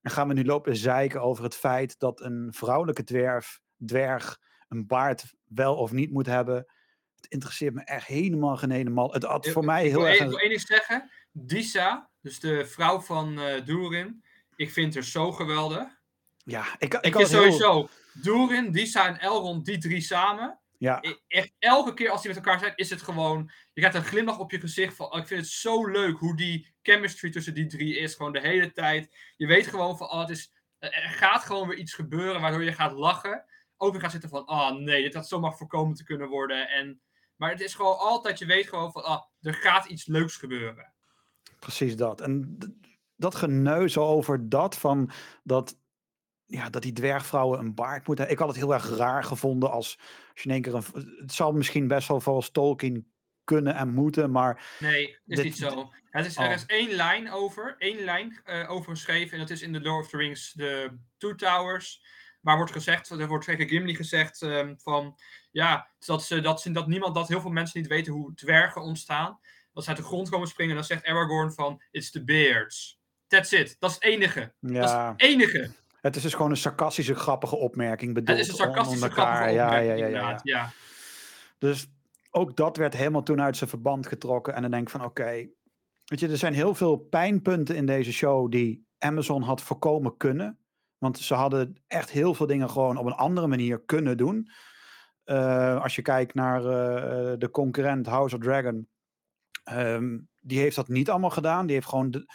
En 0.01 0.11
gaan 0.11 0.29
we 0.29 0.35
nu 0.35 0.45
lopen 0.45 0.77
zeiken 0.77 1.23
over 1.23 1.45
het 1.45 1.55
feit 1.55 1.99
dat 1.99 2.21
een 2.21 2.49
vrouwelijke 2.53 3.05
dwerf, 3.05 3.61
dwerg 3.85 4.39
een 4.69 4.87
baard 4.87 5.25
wel 5.55 5.77
of 5.77 5.93
niet 5.93 6.11
moet 6.11 6.27
hebben. 6.27 6.57
Het 7.17 7.27
interesseert 7.31 7.75
me 7.75 7.85
echt 7.85 8.07
helemaal 8.07 8.57
geen 8.57 8.71
helemaal. 8.71 9.13
Het 9.13 9.23
had 9.23 9.49
voor 9.49 9.65
mij 9.65 9.87
heel 9.87 10.07
erg. 10.09 10.19
een- 10.19 10.25
ik 10.25 10.31
wil 10.31 10.39
één 10.39 10.49
ding 10.49 10.61
zeggen. 10.61 11.11
Disa, 11.33 12.11
dus 12.21 12.41
de 12.41 12.67
vrouw 12.67 13.01
van 13.01 13.41
eh 13.41 13.65
Durin. 13.65 14.25
Ik 14.57 14.71
vind 14.71 14.95
haar 14.95 15.03
zo 15.05 15.33
geweldig. 15.33 15.99
Ja, 16.45 16.65
ik, 16.79 16.95
ik, 16.95 17.05
Ik, 17.05 17.15
vind 17.17 17.29
heel- 17.29 17.39
sowieso 17.43 17.89
Durin, 18.13 18.71
Disa 18.73 19.07
en 19.07 19.19
Elrond, 19.19 19.65
die 19.65 19.79
drie 19.79 20.01
samen. 20.01 20.59
Ja, 20.79 21.05
I- 21.05 21.17
Echt 21.29 21.53
elke 21.59 21.95
keer 21.95 22.11
als 22.11 22.23
die 22.23 22.35
met 22.35 22.45
elkaar 22.45 22.59
zijn, 22.61 22.73
is 22.77 22.91
het 22.91 23.03
gewoon. 23.03 23.51
Je 23.73 23.81
krijgt 23.81 23.97
een 23.97 24.05
glimlach 24.05 24.39
op 24.39 24.51
je 24.51 24.61
gezicht. 24.61 24.97
Van, 24.97 25.13
oh, 25.13 25.19
ik 25.19 25.27
vind 25.27 25.41
het 25.41 25.51
zo 25.51 25.87
leuk 25.87 26.19
hoe 26.19 26.37
die 26.37 26.75
chemistry 26.83 27.31
tussen 27.31 27.55
die 27.55 27.67
drie 27.67 27.97
is. 27.99 28.15
Gewoon 28.15 28.33
de 28.33 28.41
hele 28.41 28.73
tijd. 28.73 29.17
Je 29.37 29.47
weet 29.47 29.67
gewoon 29.67 29.97
van, 29.97 30.11
oh, 30.11 30.21
het 30.21 30.31
is, 30.31 30.53
er 30.79 30.93
gaat 30.93 31.43
gewoon 31.45 31.69
weer 31.69 31.79
iets 31.79 31.95
gebeuren 31.95 32.41
waardoor 32.41 32.65
je 32.65 32.73
gaat 32.73 32.93
lachen. 32.93 33.45
Ook 33.83 33.93
weer 33.93 34.01
gaat 34.01 34.11
zitten 34.11 34.31
van, 34.31 34.49
oh 34.49 34.71
nee, 34.71 35.03
dit 35.03 35.15
had 35.15 35.29
zomaar 35.29 35.57
voorkomen 35.57 35.95
te 35.97 36.05
kunnen 36.05 36.29
worden. 36.29 36.69
En, 36.69 37.01
maar 37.37 37.51
het 37.51 37.61
is 37.61 37.75
gewoon 37.75 37.99
altijd, 37.99 38.39
je 38.39 38.47
weet 38.47 38.69
gewoon 38.69 38.93
van, 38.93 39.05
ah, 39.05 39.23
er 39.41 39.55
gaat 39.55 39.85
iets 39.87 40.07
leuks 40.07 40.37
gebeuren. 40.37 40.93
precies 41.59 41.97
dat. 41.97 42.21
En 42.21 42.59
dat 43.17 43.35
geneuzel 43.35 44.07
over 44.07 44.49
dat 44.49 44.77
van 44.79 45.11
dat, 45.43 45.79
ja, 46.47 46.71
dat 46.71 46.83
die 46.83 46.93
dwergvrouwen 46.93 47.59
een 47.59 47.75
baard 47.75 48.07
moeten. 48.07 48.27
hebben. 48.27 48.33
Ik 48.33 48.39
had 48.39 48.49
het 48.49 48.57
heel 48.57 48.75
erg 48.75 48.97
raar 48.99 49.25
gevonden 49.25 49.71
als, 49.71 49.99
als 50.33 50.43
je 50.43 50.49
in 50.49 50.51
één 50.51 50.63
keer 50.63 50.75
een. 50.75 51.17
Het 51.21 51.33
zal 51.33 51.53
misschien 51.53 51.89
best 51.89 52.09
wel 52.09 52.21
volgens 52.21 52.51
Tolkien 52.51 53.13
kunnen 53.45 53.75
en 53.75 53.89
moeten, 53.95 54.31
maar 54.31 54.77
Nee, 54.79 55.09
is 55.09 55.37
Dit- 55.37 55.45
niet 55.45 55.57
zo. 55.57 55.91
Het 56.11 56.27
is, 56.27 56.37
Oh. 56.37 56.45
Er 56.45 56.53
is 56.53 56.67
één 56.67 56.91
lijn 56.91 57.31
over, 57.31 57.75
één 57.79 58.05
lijn 58.05 58.41
eh, 58.45 58.71
over 58.71 58.91
geschreven. 58.91 59.33
En 59.33 59.39
dat 59.39 59.51
is 59.51 59.63
in 59.63 59.73
The 59.73 59.81
Lord 59.81 60.05
of 60.05 60.11
the 60.11 60.17
Rings, 60.17 60.53
de 60.53 60.99
Two 61.17 61.35
Towers. 61.35 62.05
Waar 62.41 62.57
wordt 62.57 62.73
gezegd, 62.73 63.11
er 63.11 63.27
wordt 63.27 63.45
tegen 63.45 63.69
Gimli 63.69 63.95
gezegd 63.95 64.43
ehm, 64.43 64.75
van... 64.77 65.19
Ja, 65.51 65.91
dat, 65.99 66.25
ze, 66.25 66.41
dat, 66.41 66.61
ze, 66.61 66.71
dat 66.71 66.87
niemand, 66.87 67.15
dat 67.15 67.29
heel 67.29 67.41
veel 67.41 67.51
mensen 67.51 67.81
niet 67.81 67.89
weten 67.89 68.13
hoe 68.13 68.35
dwergen 68.35 68.83
ontstaan. 68.83 69.39
Dat 69.73 69.83
ze 69.83 69.89
uit 69.89 69.99
de 69.99 70.05
grond 70.05 70.29
komen 70.29 70.49
springen 70.49 70.73
en 70.73 70.79
dan 70.79 70.87
zegt 70.87 71.05
Aragorn 71.05 71.53
van... 71.53 71.83
It's 71.91 72.11
the 72.11 72.25
beards. 72.25 73.01
That's 73.27 73.53
it. 73.53 73.77
Dat 73.79 73.91
is 73.91 73.97
het 73.97 74.05
enige. 74.05 74.53
Dat 74.61 74.85
is 74.85 74.91
ja, 74.91 75.13
het 75.13 75.23
enige. 75.23 75.71
het 76.01 76.17
is 76.17 76.23
dus 76.23 76.35
gewoon 76.35 76.51
een 76.51 76.57
sarcastische, 76.57 77.15
grappige 77.15 77.57
opmerking 77.57 78.15
bedoeld. 78.15 78.39
Het 78.39 78.47
is 78.47 78.53
een 78.53 78.59
sarcastische 78.59 79.09
elkaar. 79.09 79.25
grappige 79.25 79.55
Ja, 79.55 79.55
ja, 79.55 79.65
opmerking, 79.65 79.99
ja, 79.99 80.07
ja, 80.07 80.07
ja. 80.07 80.07
inderdaad. 80.07 80.41
Ja. 80.45 80.73
Dus 81.59 81.87
ook 82.31 82.57
dat 82.57 82.77
werd 82.77 82.97
helemaal 82.97 83.23
toen 83.23 83.41
uit 83.41 83.57
zijn 83.57 83.71
verband 83.71 84.07
getrokken. 84.07 84.55
En 84.55 84.63
dan 84.63 84.71
denk 84.71 84.83
ik 84.83 84.91
van 84.91 85.05
oké, 85.05 85.49
weet 86.05 86.21
je, 86.21 86.29
er 86.29 86.37
zijn 86.37 86.55
heel 86.55 86.75
veel 86.75 86.97
pijnpunten 86.97 87.77
in 87.77 87.87
deze 87.87 88.13
show 88.13 88.51
die 88.51 88.87
Amazon 88.99 89.43
had 89.43 89.63
voorkomen 89.63 90.17
kunnen. 90.17 90.59
Want 91.01 91.19
ze 91.19 91.35
hadden 91.35 91.83
echt 91.87 92.11
heel 92.11 92.35
veel 92.35 92.47
dingen 92.47 92.71
gewoon 92.71 92.97
op 92.97 93.07
een 93.07 93.13
andere 93.13 93.47
manier 93.47 93.81
kunnen 93.85 94.17
doen. 94.17 94.51
Eh, 95.25 95.83
als 95.83 95.95
je 95.97 96.03
kijkt 96.03 96.35
naar 96.35 96.65
eh, 96.65 97.35
de 97.39 97.51
concurrent 97.51 98.07
House 98.07 98.37
of 98.37 98.43
Dragon, 98.43 98.89
ehm, 99.65 100.19
die 100.41 100.59
heeft 100.59 100.77
dat 100.77 100.89
niet 100.89 101.11
allemaal 101.11 101.31
gedaan. 101.31 101.67
Die 101.67 101.75
heeft 101.75 101.89
gewoon 101.89 102.11
de- 102.11 102.27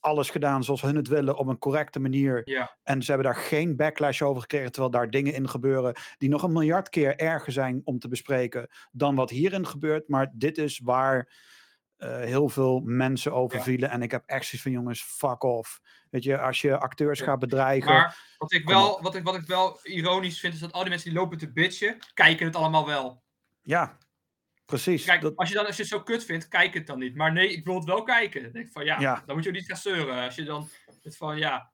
alles 0.00 0.30
gedaan 0.30 0.64
zoals 0.64 0.82
hun 0.82 0.96
het 0.96 1.08
willen 1.08 1.36
op 1.36 1.46
een 1.46 1.58
correcte 1.58 2.00
manier. 2.00 2.40
Ja. 2.44 2.76
En 2.82 3.02
ze 3.02 3.12
hebben 3.12 3.32
daar 3.32 3.42
geen 3.42 3.76
backlash 3.76 4.22
over 4.22 4.40
gekregen, 4.40 4.72
terwijl 4.72 4.92
daar 4.92 5.10
dingen 5.10 5.34
in 5.34 5.48
gebeuren 5.48 5.94
die 6.18 6.28
nog 6.28 6.42
een 6.42 6.52
miljard 6.52 6.88
keer 6.88 7.16
erger 7.16 7.52
zijn 7.52 7.80
om 7.84 7.98
te 7.98 8.08
bespreken 8.08 8.68
dan 8.92 9.14
wat 9.14 9.30
hierin 9.30 9.66
gebeurt. 9.66 10.08
Maar 10.08 10.32
dit 10.34 10.58
is 10.58 10.80
waar 10.84 11.32
eh, 11.96 12.16
heel 12.16 12.48
veel 12.48 12.80
mensen 12.84 13.32
over 13.32 13.56
Ja. 13.58 13.62
vielen. 13.64 13.90
En 13.90 14.02
ik 14.02 14.10
heb 14.10 14.22
echt 14.26 14.44
zoiets 14.44 14.62
van 14.62 14.72
jongens, 14.72 15.02
fuck 15.02 15.42
off. 15.42 15.80
Weet 16.10 16.24
je, 16.24 16.38
als 16.40 16.60
je 16.60 16.78
acteurs 16.78 17.18
Ja. 17.18 17.24
gaat 17.24 17.38
bedreigen. 17.38 17.92
Maar 17.92 18.34
wat 18.38 18.52
ik, 18.52 18.68
wel, 18.68 19.02
wat, 19.02 19.14
ik, 19.14 19.22
wat 19.24 19.34
ik 19.34 19.46
wel 19.46 19.78
ironisch 19.82 20.40
vind, 20.40 20.54
is 20.54 20.60
dat 20.60 20.72
al 20.72 20.80
die 20.80 20.90
mensen 20.90 21.10
die 21.10 21.18
lopen 21.18 21.38
te 21.38 21.52
bitchen, 21.52 21.98
kijken 22.14 22.46
het 22.46 22.56
allemaal 22.56 22.86
wel. 22.86 23.22
Ja, 23.62 23.98
precies. 24.64 25.04
Kijk, 25.04 25.20
dat, 25.20 25.36
als, 25.36 25.48
je 25.48 25.54
dan, 25.54 25.66
als 25.66 25.76
je 25.76 25.82
het 25.82 25.90
zo 25.90 26.02
kut 26.02 26.24
vindt, 26.24 26.48
kijk 26.48 26.74
het 26.74 26.86
dan 26.86 26.98
niet. 26.98 27.14
Maar 27.14 27.32
nee, 27.32 27.52
ik 27.52 27.64
wil 27.64 27.74
het 27.74 27.84
wel 27.84 28.02
kijken. 28.02 28.42
Dan 28.42 28.52
denk 28.52 28.66
ik 28.66 28.72
van 28.72 28.84
ja, 28.84 29.00
Ja. 29.00 29.22
dan 29.26 29.34
moet 29.34 29.44
je 29.44 29.50
ook 29.50 29.56
niet 29.56 29.66
gaan 29.66 29.76
zeuren. 29.76 30.24
Als 30.24 30.34
je 30.34 30.44
dan 30.44 30.68
het 31.02 31.16
van 31.16 31.38
ja, 31.38 31.72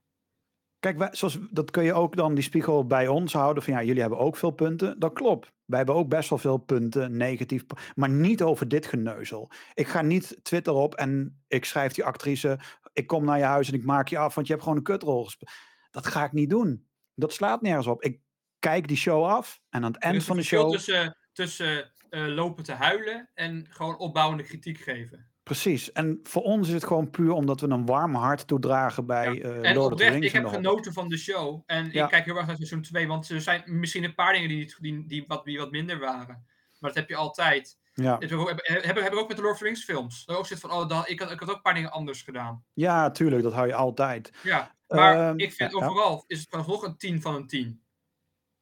Kijk, 0.79 0.99
wij, 0.99 1.09
zoals, 1.13 1.39
dat 1.51 1.71
kun 1.71 1.85
je 1.85 1.93
ook 1.95 2.17
dan 2.17 2.35
die 2.35 2.45
spiegel 2.45 2.87
bij 2.87 3.09
ons 3.09 3.33
houden. 3.33 3.63
Van 3.63 3.73
ja, 3.73 3.83
jullie 3.83 4.01
hebben 4.01 4.19
ook 4.19 4.37
veel 4.37 4.51
punten. 4.51 4.99
Dat 4.99 5.13
klopt. 5.13 5.53
Wij 5.71 5.79
hebben 5.79 5.97
ook 5.97 6.09
best 6.09 6.29
wel 6.29 6.39
veel 6.39 6.57
punten, 6.57 7.17
negatief. 7.17 7.65
Maar 7.95 8.09
niet 8.09 8.43
over 8.43 8.69
dit 8.69 8.87
geneuzel. 8.87 9.51
Ik 9.75 9.89
ga 9.89 10.03
niet 10.03 10.39
Twitter 10.43 10.73
op 10.73 10.95
en 10.95 11.43
ik 11.49 11.65
schrijf 11.65 11.93
die 11.93 12.05
actrice. 12.05 12.59
Ik 12.93 13.07
kom 13.07 13.25
naar 13.25 13.39
je 13.39 13.45
huis 13.45 13.69
en 13.69 13.75
ik 13.75 13.85
maak 13.85 14.09
je 14.09 14.19
af, 14.19 14.35
want 14.35 14.47
je 14.47 14.53
hebt 14.53 14.65
gewoon 14.65 14.79
een 14.79 14.85
kutrol 14.85 15.25
gespeeld. 15.25 15.51
Dat 15.91 16.07
ga 16.07 16.25
ik 16.25 16.33
niet 16.33 16.51
doen. 16.51 16.89
Dat 17.15 17.33
slaat 17.33 17.63
nergens 17.63 17.87
op. 17.87 18.03
Ik 18.03 18.21
kijk 18.59 18.89
die 18.89 18.97
show 18.97 19.25
af 19.25 19.61
en 19.69 19.85
aan 19.85 19.93
het 19.93 20.03
eind 20.03 20.25
van 20.25 20.37
de 20.37 20.43
show. 20.43 20.71
tussen, 20.71 21.17
tussen 21.33 21.93
eh, 22.11 22.27
lopen 22.27 22.65
te 22.65 22.73
huilen 22.73 23.31
en 23.35 23.67
gewoon 23.71 23.99
opbouwende 23.99 24.45
kritiek 24.45 24.79
geven. 24.79 25.30
Precies. 25.51 25.93
En 25.93 26.21
voor 26.23 26.43
ons 26.43 26.69
is 26.69 26.75
het 26.75 26.85
gewoon 26.85 27.11
puur 27.11 27.33
omdat 27.33 27.61
we 27.61 27.69
een 27.69 27.87
warm 27.87 28.15
hart 28.15 28.47
toedragen 28.47 29.07
bij 29.07 29.33
Ja. 29.35 29.41
eh 29.43 29.69
En 29.69 29.75
Lord 29.75 29.77
of 29.77 29.85
the 29.87 29.93
oprecht, 29.93 30.13
Rings. 30.13 30.27
ik 30.27 30.33
heb 30.33 30.47
genoten 30.47 30.93
van 30.93 31.09
de 31.09 31.17
show. 31.17 31.63
En 31.67 31.91
Ja. 31.93 32.05
ik 32.05 32.11
kijk 32.11 32.25
heel 32.25 32.37
erg 32.37 32.47
naar 32.47 32.57
seizoen 32.57 32.83
2, 32.83 33.07
want 33.09 33.29
er 33.29 33.41
zijn 33.41 33.63
misschien 33.67 34.05
een 34.05 34.15
paar 34.15 34.33
dingen 34.33 34.49
die, 34.49 34.75
die, 34.81 35.07
die, 35.07 35.25
wat, 35.27 35.45
die 35.45 35.59
wat 35.59 35.71
minder 35.71 35.99
waren. 35.99 36.47
Maar 36.79 36.91
dat 36.91 36.95
heb 36.95 37.09
je 37.09 37.17
altijd. 37.17 37.79
Ja. 37.95 38.11
Dat 38.17 38.21
heb, 38.21 38.31
ik 38.31 38.39
ook- 38.39 38.49
heb, 38.65 38.95
met 38.95 39.37
de 39.37 39.43
Lord 39.43 39.53
of 39.53 39.59
the 39.59 39.65
Rings 39.65 39.85
films. 39.85 40.25
Dat 40.25 40.37
ook 40.37 40.47
zit 40.47 40.61
van, 40.61 40.71
oh, 40.71 40.89
dat, 40.89 41.09
ik, 41.09 41.21
had, 41.21 41.31
ik 41.31 41.41
had 41.41 41.49
ook 41.49 41.57
een 41.57 41.63
paar 41.63 41.75
dingen 41.75 41.91
anders 41.91 42.23
gedaan. 42.23 42.65
ja, 42.73 43.11
tuurlijk. 43.11 43.43
Dat 43.43 43.53
hou 43.53 43.67
je 43.67 43.75
altijd. 43.75 44.33
Ja, 44.43 44.75
maar 44.89 45.29
Ehm, 45.29 45.39
ik 45.39 45.53
vind 45.53 45.73
ja, 45.73 45.77
overal 45.87 46.25
is 46.27 46.41
het 46.41 46.51
nog 46.67 46.83
een 46.83 46.97
10 46.97 47.21
van 47.21 47.35
een 47.35 47.47
10. 47.47 47.83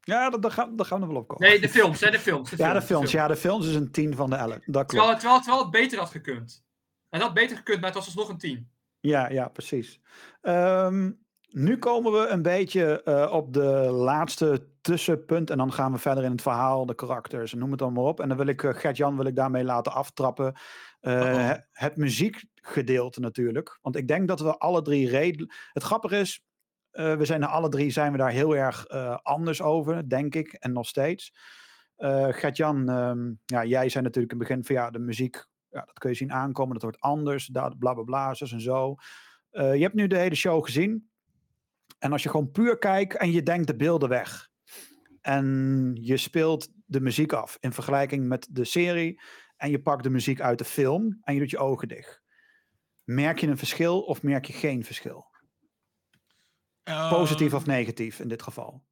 Ja, 0.01 0.31
dat, 0.31 0.43
dat, 0.43 0.53
gaan, 0.53 0.77
dat 0.77 0.87
gaan 0.87 1.01
we 1.01 1.07
er 1.07 1.13
wel 1.13 1.21
op 1.21 1.29
komen. 1.29 1.49
Nee, 1.49 1.61
de 1.61 1.69
films, 1.69 2.01
hè, 2.01 2.11
de 2.11 2.19
films. 2.19 2.51
De 2.51 2.57
Ja, 2.57 2.65
de 2.73 2.83
films, 2.83 2.87
films. 2.87 3.11
Ja, 3.11 3.27
de 3.29 3.37
films 3.37 3.67
is 3.67 3.75
een 3.75 3.91
10 3.91 4.15
van 4.15 4.31
de 4.31 4.37
11. 4.37 4.49
Dat 4.55 4.61
klopt. 4.87 4.89
Terwijl, 4.89 5.09
het- 5.11 5.19
terwijl, 5.21 5.41
terwijl 5.41 5.63
het 5.63 5.71
beter 5.71 5.99
had 5.99 6.11
gekund. 6.11 6.67
Het 7.09 7.23
had 7.23 7.35
beter 7.35 7.57
gekund, 7.57 7.81
maar 7.81 7.89
het 7.89 7.99
was 7.99 8.07
alsnog 8.07 8.29
een 8.29 8.39
10. 8.39 8.71
Ja, 9.01 9.31
ja, 9.31 9.49
precies. 9.49 10.01
Ehm, 10.41 11.11
nu 11.49 11.79
komen 11.79 12.13
we 12.13 12.27
een 12.27 12.43
beetje 12.43 13.03
eh, 13.03 13.33
op 13.33 13.53
de 13.53 13.91
laatste 13.91 14.69
tussenpunt. 14.81 15.51
En 15.51 15.59
dan 15.59 15.73
gaan 15.73 15.93
we 15.93 15.99
verder 15.99 16.25
in 16.25 16.31
het 16.31 16.43
verhaal, 16.43 16.87
de 16.87 16.95
karakters, 16.95 17.53
noem 17.55 17.71
het 17.71 17.79
dan 17.79 17.93
maar 17.93 18.05
op. 18.05 18.21
En 18.21 18.29
dan 18.29 18.37
wil 18.37 18.47
ik 18.47 18.63
uh, 18.63 18.75
Gert-Jan 18.75 19.17
wil 19.17 19.27
ik 19.27 19.37
daarmee 19.37 19.65
laten 19.65 19.93
aftrappen. 19.93 20.55
Eh, 21.01 21.13
Uh-oh. 21.13 21.37
he- 21.37 21.57
het 21.73 21.97
muziekgedeelte 21.97 23.21
natuurlijk. 23.21 23.79
Want 23.83 23.97
ik 23.97 24.09
denk 24.09 24.29
dat 24.29 24.41
we 24.41 24.59
alle 24.59 24.83
drie 24.83 25.09
redelijk... 25.09 25.69
Het 25.73 25.83
grappige 25.83 26.19
is, 26.19 26.43
we 26.91 27.25
zijn 27.25 27.43
er 27.43 27.49
alle 27.49 27.69
drie 27.69 27.91
zijn 27.91 28.13
we 28.13 28.19
daar 28.19 28.31
heel 28.31 28.57
erg 28.57 28.89
anders 29.23 29.63
over, 29.63 30.09
denk 30.09 30.35
ik. 30.35 30.53
En 30.53 30.73
nog 30.73 30.87
steeds. 30.87 31.33
Gert-Jan, 32.31 32.89
ehm, 32.89 33.33
ja, 33.45 33.65
jij 33.65 33.89
zei 33.89 34.05
natuurlijk 34.05 34.33
in 34.33 34.39
het 34.39 34.49
begin 34.49 34.65
van 34.65 34.75
ja, 34.75 34.91
de 34.91 34.99
muziek, 34.99 35.47
ja, 35.71 35.81
dat 35.85 35.99
kun 35.99 36.11
je 36.11 36.17
zien 36.17 36.33
aankomen. 36.33 36.73
Dat 36.73 36.83
wordt 36.83 37.01
anders, 37.01 37.47
dat 37.47 37.79
bla 37.79 37.95
bla 37.95 38.03
bla, 38.03 38.35
zus 38.35 38.53
en 38.53 38.61
zo. 38.61 38.95
Eh, 39.51 39.75
je 39.75 39.83
hebt 39.83 39.95
nu 39.95 40.07
de 40.07 40.19
hele 40.19 40.35
show 40.35 40.65
gezien. 40.65 41.11
En 41.99 42.13
als 42.13 42.23
je 42.23 42.29
gewoon 42.29 42.51
puur 42.51 42.79
kijkt 42.79 43.17
en 43.17 43.33
je 43.33 43.43
denkt 43.43 43.67
de 43.67 43.77
beelden 43.77 44.09
weg. 44.09 44.49
En 45.21 45.91
je 46.01 46.17
speelt 46.17 46.69
de 46.87 47.01
muziek 47.01 47.33
af 47.33 47.57
in 47.61 47.73
vergelijking 47.73 48.27
met 48.27 48.49
de 48.51 48.65
serie. 48.65 49.21
En 49.57 49.71
je 49.71 49.83
pakt 49.83 50.03
de 50.03 50.11
muziek 50.11 50.41
uit 50.41 50.59
de 50.59 50.65
film 50.65 51.19
en 51.21 51.35
je 51.35 51.41
doet 51.41 51.51
je 51.51 51.59
ogen 51.59 51.89
dicht. 51.89 52.23
Merk 53.05 53.39
je 53.39 53.47
een 53.47 53.59
verschil 53.59 54.01
of 54.01 54.23
merk 54.23 54.45
je 54.45 54.53
geen 54.53 54.85
verschil? 54.85 55.27
Positief 57.11 57.47
Ehm, 57.47 57.57
of 57.57 57.67
negatief 57.67 58.21
in 58.21 58.29
dit 58.29 58.43
geval? 58.43 58.85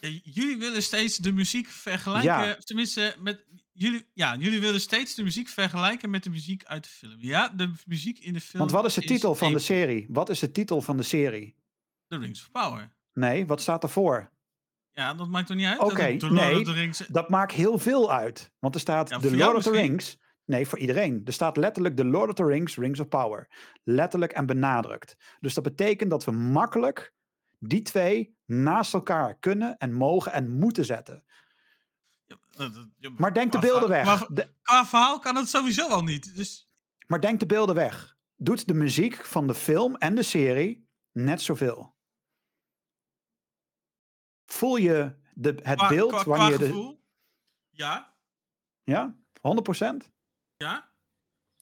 Ja, 0.00 0.08
jullie 0.22 0.58
willen 0.58 0.82
steeds 0.82 1.16
de 1.16 1.32
muziek 1.32 1.66
vergelijken. 1.66 2.30
Ja. 2.30 2.54
Tenminste, 2.54 3.16
met, 3.18 3.46
jullie, 3.74 4.06
ja, 4.12 4.36
jullie 4.36 4.60
willen 4.60 4.80
steeds 4.80 5.14
de 5.14 5.22
muziek 5.22 5.48
vergelijken 5.48 6.10
met 6.10 6.22
de 6.22 6.30
muziek 6.30 6.64
uit 6.64 6.84
de 6.84 6.90
film. 6.90 7.16
Ja, 7.18 7.48
de 7.48 7.72
muziek 7.86 8.18
in 8.18 8.32
de 8.32 8.40
film. 8.40 8.58
Want 8.58 8.70
wat 8.70 8.84
is 8.84 8.94
de 8.94 9.00
titel 9.00 9.34
van 9.34 9.52
de 9.52 9.58
serie? 9.58 10.06
Wat 10.08 10.28
is 10.28 10.38
de 10.38 10.50
titel 10.50 10.82
van 10.82 10.96
de 10.96 11.02
serie? 11.02 11.54
The 12.08 12.18
Rings 12.18 12.40
of 12.40 12.50
Power. 12.50 12.92
Nee, 13.12 13.46
wat 13.46 13.60
staat 13.60 13.82
ervoor? 13.82 14.32
Ja, 14.92 15.14
dat 15.14 15.28
maakt 15.28 15.46
toch 15.46 15.56
niet 15.56 15.66
uit? 15.66 15.78
Oké, 15.78 16.06
nee. 16.28 16.72
Rings. 16.72 16.98
Dat 16.98 17.28
maakt 17.28 17.52
heel 17.52 17.78
veel 17.78 18.12
uit. 18.12 18.52
Want 18.58 18.74
er 18.74 18.80
staat 18.80 19.08
Ja, 19.08 19.18
The 19.18 19.36
Lord 19.36 19.56
of 19.56 19.62
the. 19.62 19.70
Rings. 19.70 20.18
Nee, 20.44 20.66
voor 20.66 20.78
iedereen. 20.78 21.20
Er 21.24 21.32
staat 21.32 21.56
letterlijk 21.56 21.96
The 21.96 22.04
Lord 22.04 22.28
of 22.28 22.34
the 22.34 22.44
Rings, 22.44 22.76
Rings 22.76 23.00
of 23.00 23.08
Power. 23.08 23.48
Letterlijk 23.84 24.32
en 24.32 24.46
benadrukt. 24.46 25.16
Dus 25.40 25.54
dat 25.54 25.64
betekent 25.64 26.10
dat 26.10 26.24
we 26.24 26.30
makkelijk 26.30 27.12
die 27.58 27.82
twee 27.82 28.36
naast 28.46 28.94
elkaar 28.94 29.38
kunnen 29.38 29.76
en 29.78 29.92
mogen 29.92 30.32
en 30.32 30.50
moeten 30.50 30.84
zetten. 30.84 31.24
Nou, 32.56 32.88
Maar 33.16 33.34
denk 33.34 33.52
de 33.52 33.58
beelden 33.58 33.88
weg. 33.88 34.02
Qua, 34.02 34.26
De- 34.30 34.54
qua 34.62 34.86
verhaal 34.86 35.18
kan 35.18 35.36
het 35.36 35.48
sowieso 35.48 35.88
al 35.88 36.02
niet. 36.02 36.36
Dus 36.36 36.68
maar 37.06 37.20
denk 37.20 37.40
de 37.40 37.46
beelden 37.46 37.74
weg. 37.74 38.16
Doet 38.36 38.66
de 38.66 38.74
muziek 38.74 39.24
van 39.24 39.46
de 39.46 39.54
film 39.54 39.96
en 39.96 40.14
de 40.14 40.22
serie 40.22 40.88
net 41.12 41.42
zoveel? 41.42 41.94
Voel 44.44 44.76
je 44.76 45.14
de, 45.34 45.58
het 45.62 45.78
qua, 45.78 45.88
beeld 45.88 46.10
qua, 46.10 46.22
qua 46.22 46.36
wanneer 46.36 46.58
de... 46.58 46.96
ja, 47.70 48.14
Ja? 48.84 49.16
100%? 49.36 50.10
ja. 50.56 50.92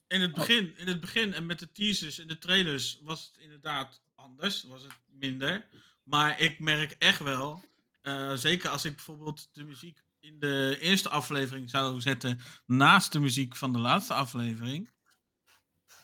In 0.06 0.20
het, 0.20 0.32
begin, 0.34 0.76
in 0.76 0.86
het 0.86 1.00
begin 1.00 1.34
en 1.34 1.46
met 1.46 1.58
de 1.58 1.72
teasers 1.72 2.18
en 2.18 2.26
de 2.28 2.38
trailers 2.38 3.00
was 3.02 3.24
het 3.26 3.42
inderdaad 3.42 4.02
anders. 4.14 4.62
Was 4.62 4.82
het 4.82 4.92
minder. 5.06 5.68
Maar 6.02 6.40
ik 6.40 6.60
merk 6.60 6.90
echt 6.98 7.18
wel, 7.20 7.64
eh, 8.02 8.32
zeker 8.32 8.70
als 8.70 8.84
ik 8.84 8.94
bijvoorbeeld 8.94 9.48
de 9.52 9.64
muziek 9.64 10.02
in 10.22 10.38
de 10.38 10.76
eerste 10.80 11.08
aflevering 11.08 11.70
zou 11.70 12.00
zetten 12.00 12.40
naast 12.66 13.12
de 13.12 13.20
muziek 13.20 13.56
van 13.56 13.72
de 13.72 13.78
laatste 13.78 14.14
aflevering. 14.14 14.90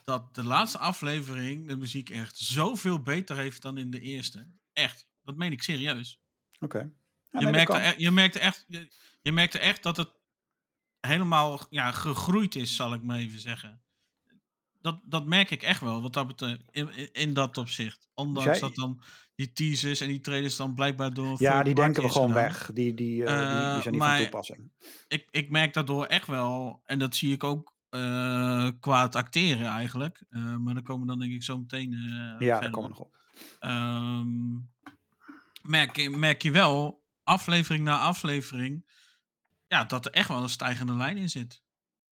Dat 0.05 0.35
de 0.35 0.45
laatste 0.45 0.79
aflevering 0.79 1.69
de 1.69 1.77
muziek 1.77 2.11
echt 2.11 2.37
zoveel 2.37 3.03
beter 3.03 3.37
heeft 3.37 3.63
dan 3.63 3.79
in 3.79 3.91
de 3.91 4.01
eerste. 4.01 4.47
Echt. 4.73 5.07
Dat 5.23 5.37
meen 5.37 5.53
ik 5.53 5.63
serieus. 5.63 6.21
Oké. 6.61 6.79
Ja, 6.79 7.39
je, 7.39 7.45
nee, 7.45 7.51
merkte 7.55 7.79
e- 7.79 7.95
je, 7.97 8.11
merkte 8.11 8.39
echt, 8.39 8.65
je, 8.69 8.93
je 9.23 9.33
merkte 9.33 9.59
echt 9.59 9.83
dat 9.83 9.97
het 9.97 10.11
helemaal 11.01 11.67
ja, 11.71 11.93
gegroeid 11.93 12.55
is, 12.55 12.77
zal 12.77 12.95
ik 12.95 13.03
maar 13.03 13.19
even 13.19 13.41
zeggen. 13.41 13.83
Dat, 14.81 15.01
dat 15.05 15.27
merk 15.27 15.51
ik 15.51 15.63
echt 15.63 15.81
wel, 15.81 16.03
wat 16.03 16.13
dat 16.13 16.27
betreft, 16.27 16.63
in, 16.71 16.91
in, 16.91 17.13
in 17.13 17.35
dat 17.35 17.57
opzicht. 17.57 18.09
Ondanks 18.15 18.51
jij- 18.51 18.61
dat 18.61 18.75
dan 18.75 19.03
die 19.39 19.53
teasers 19.53 20.01
en 20.01 20.09
die 20.09 20.21
trailers 20.21 20.57
dan 20.57 20.75
blijkbaar 20.75 21.15
door... 21.15 21.37
Ja, 21.43 21.63
die 21.63 21.75
denken 21.75 22.03
we 22.03 22.09
gewoon 22.09 22.29
gedaan. 22.29 22.43
weg. 22.43 22.71
Die, 22.75 22.95
die, 22.95 23.25
eh, 23.25 23.39
die, 23.39 23.47
die 23.47 23.57
Eh, 23.57 23.81
zijn 23.81 23.91
niet 23.95 24.03
maar- 24.03 24.15
van 24.17 24.23
toepassing. 24.23 24.71
Ik, 25.09 25.27
ik 25.31 25.51
merk 25.51 25.73
daardoor 25.75 26.05
echt 26.07 26.27
wel, 26.27 26.81
en 26.85 26.99
dat 26.99 27.17
zie 27.17 27.33
ik 27.33 27.45
ook 27.45 27.77
eh, 27.89 28.69
qua 28.81 29.03
het 29.03 29.15
acteren 29.17 29.67
eigenlijk. 29.67 30.23
eh, 30.31 30.57
maar 30.57 30.75
daar 30.75 30.83
komen 30.83 31.03
we 31.03 31.07
dan 31.09 31.19
denk 31.19 31.33
ik 31.33 31.43
zo 31.43 31.59
meteen 31.59 31.93
eh 31.93 32.01
Ja, 32.01 32.35
verder 32.39 32.61
daar 32.61 32.71
komen 32.71 32.91
we 32.91 32.97
nog 32.97 33.05
op. 33.07 33.17
Ehm, 33.59 34.55
merk, 35.63 35.97
je, 35.97 36.11
merk 36.11 36.43
je 36.43 36.51
wel, 36.51 37.05
aflevering 37.23 37.85
na 37.85 37.99
aflevering, 37.99 38.91
ja, 39.67 39.85
dat 39.85 40.07
er 40.07 40.13
echt 40.13 40.29
wel 40.29 40.43
een 40.43 40.49
stijgende 40.49 40.93
lijn 40.95 41.17
in 41.17 41.29
zit. 41.31 41.63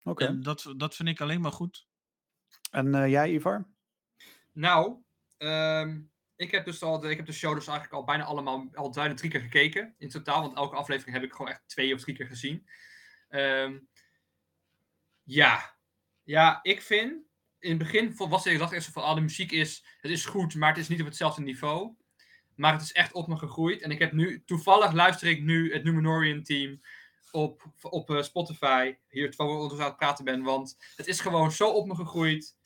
Oké. 0.02 0.24
En 0.26 0.42
dat, 0.42 0.74
dat 0.76 0.94
vind 0.94 1.08
ik 1.08 1.20
alleen 1.20 1.40
maar 1.40 1.52
goed. 1.52 1.86
En 2.70 2.94
eh, 2.94 3.10
jij, 3.10 3.32
Ivar? 3.32 3.66
Nou, 4.52 5.02
ehm, 5.36 6.00
ik 6.36 6.50
heb 6.50 6.64
dus 6.64 6.82
al 6.82 7.00
de, 7.00 7.10
ik 7.10 7.16
heb 7.16 7.26
de 7.26 7.32
show 7.32 7.54
dus 7.54 7.66
eigenlijk 7.66 7.96
al 7.96 8.04
bijna 8.04 8.24
allemaal 8.24 8.68
al 8.74 8.90
bijna 8.90 9.14
drie 9.14 9.30
keer 9.30 9.40
gekeken 9.40 9.94
in 9.98 10.08
totaal, 10.08 10.40
want 10.40 10.56
elke 10.56 10.76
aflevering 10.76 11.14
heb 11.14 11.24
ik 11.24 11.32
gewoon 11.32 11.50
echt 11.50 11.62
twee 11.66 11.94
of 11.94 12.00
drie 12.00 12.16
keer 12.16 12.26
gezien. 12.26 12.66
Ehm, 13.28 13.78
ja, 15.22 15.76
ja, 16.22 16.58
ik 16.62 16.82
vind 16.82 17.26
in 17.58 17.70
het 17.70 17.78
begin 17.78 18.16
was 18.16 18.46
ik 18.46 18.58
dacht 18.58 18.72
eerst 18.72 18.88
van, 18.88 19.02
ah, 19.02 19.14
de 19.14 19.20
muziek 19.20 19.52
is, 19.52 19.84
het 20.00 20.10
is 20.10 20.24
goed, 20.24 20.54
maar 20.54 20.68
het 20.68 20.78
is 20.78 20.88
niet 20.88 21.00
op 21.00 21.06
hetzelfde 21.06 21.42
niveau. 21.42 21.94
Maar 22.54 22.72
het 22.72 22.82
is 22.82 22.92
echt 22.92 23.12
op 23.12 23.28
me 23.28 23.36
gegroeid. 23.36 23.82
En 23.82 23.90
ik 23.90 23.98
heb 23.98 24.12
nu, 24.12 24.42
toevallig 24.44 24.92
luister 24.92 25.28
ik 25.28 25.42
nu 25.42 25.72
het 25.72 25.84
Numenorian 25.84 26.42
team 26.42 26.80
op, 27.30 27.62
op 27.80 28.10
eh, 28.10 28.22
Spotify. 28.22 28.96
Hier, 29.08 29.30
terwijl 29.30 29.68
we 29.68 29.74
aan 29.74 29.88
het 29.88 29.96
praten 29.96 30.24
ben. 30.24 30.42
Want 30.42 30.76
het 30.96 31.06
is 31.06 31.20
gewoon 31.20 31.52
zo 31.52 31.68
op 31.68 31.86
me 31.86 31.94
gegroeid. 31.94 32.56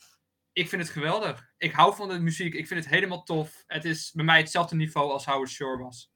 Ik 0.60 0.68
vind 0.68 0.82
het 0.82 0.90
geweldig. 0.90 1.50
Ik 1.58 1.72
hou 1.72 1.94
van 1.94 2.08
de 2.08 2.18
muziek. 2.18 2.54
Ik 2.54 2.66
vind 2.66 2.84
het 2.84 2.92
helemaal 2.94 3.22
tof. 3.22 3.64
Het 3.66 3.84
is 3.84 4.12
bij 4.12 4.24
mij 4.24 4.38
hetzelfde 4.38 4.76
niveau 4.76 5.10
als 5.10 5.24
Howard 5.24 5.50
Shore 5.50 5.82
was. 5.82 6.10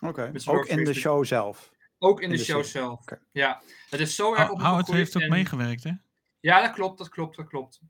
Oké. 0.00 0.30
Ook 0.46 0.66
in 0.66 0.84
de 0.84 0.94
show 0.94 1.24
zelf. 1.24 1.72
Ook 1.98 2.18
in, 2.20 2.24
In 2.24 2.30
de, 2.30 2.36
de 2.36 2.44
show 2.44 2.64
zelf. 2.64 3.04
Ja, 3.32 3.62
het 3.90 4.00
is 4.00 4.14
zo 4.14 4.34
erg 4.34 4.50
op 4.50 4.60
Howard 4.60 4.86
heeft 4.86 5.16
ook 5.16 5.22
en- 5.22 5.30
meegewerkt, 5.30 5.84
hè? 5.84 5.92
ja, 6.40 6.60
dat 6.62 6.72
klopt, 6.72 6.98
dat 6.98 7.08
klopt, 7.08 7.36
dat 7.36 7.46
klopt. 7.48 7.80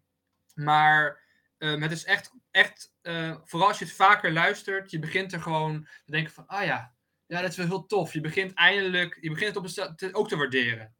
Maar 0.54 1.20
ehm, 1.58 1.80
het 1.80 1.90
is 1.92 2.04
echt, 2.04 2.32
echt 2.50 2.92
eh, 3.02 3.36
vooral 3.44 3.68
als 3.68 3.78
je 3.78 3.84
het 3.84 3.94
vaker 3.94 4.32
luistert, 4.32 4.90
je 4.90 4.98
begint 4.98 5.32
er 5.32 5.40
gewoon 5.40 5.88
te 6.04 6.10
denken 6.10 6.32
van, 6.32 6.46
ah 6.46 6.64
ja, 6.64 6.94
ja, 7.26 7.40
dat 7.40 7.50
is 7.50 7.56
wel 7.56 7.66
heel 7.66 7.86
tof. 7.86 8.12
Je 8.12 8.20
begint 8.20 8.52
eindelijk, 8.54 9.18
je 9.20 9.30
begint 9.30 9.54
het 9.54 9.56
op 9.56 9.64
een 9.88 9.96
te- 9.96 10.14
ook 10.14 10.28
te 10.28 10.36
waarderen. 10.36 10.94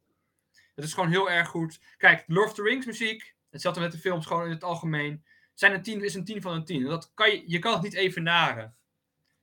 Het 0.75 0.85
is 0.85 0.93
gewoon 0.93 1.09
heel 1.09 1.29
erg 1.29 1.47
goed. 1.47 1.79
Kijk, 1.97 2.23
Lord 2.27 2.47
of 2.49 2.53
the 2.53 2.63
Rings 2.63 2.85
muziek, 2.85 3.35
hetzelfde 3.49 3.81
met 3.81 3.91
de 3.91 3.97
films 3.97 4.25
gewoon 4.25 4.45
in 4.45 4.51
het 4.51 4.63
algemeen, 4.63 5.25
zijn 5.53 5.73
een 5.73 5.81
10 5.81 6.03
is 6.03 6.13
een 6.13 6.25
10 6.25 6.41
van 6.41 6.53
een 6.53 6.65
10. 6.65 6.83
Dat 6.83 7.11
kan 7.13 7.31
je, 7.31 7.43
je 7.45 7.59
kan 7.59 7.73
het 7.73 7.81
niet 7.81 7.93
evenaren. 7.93 8.75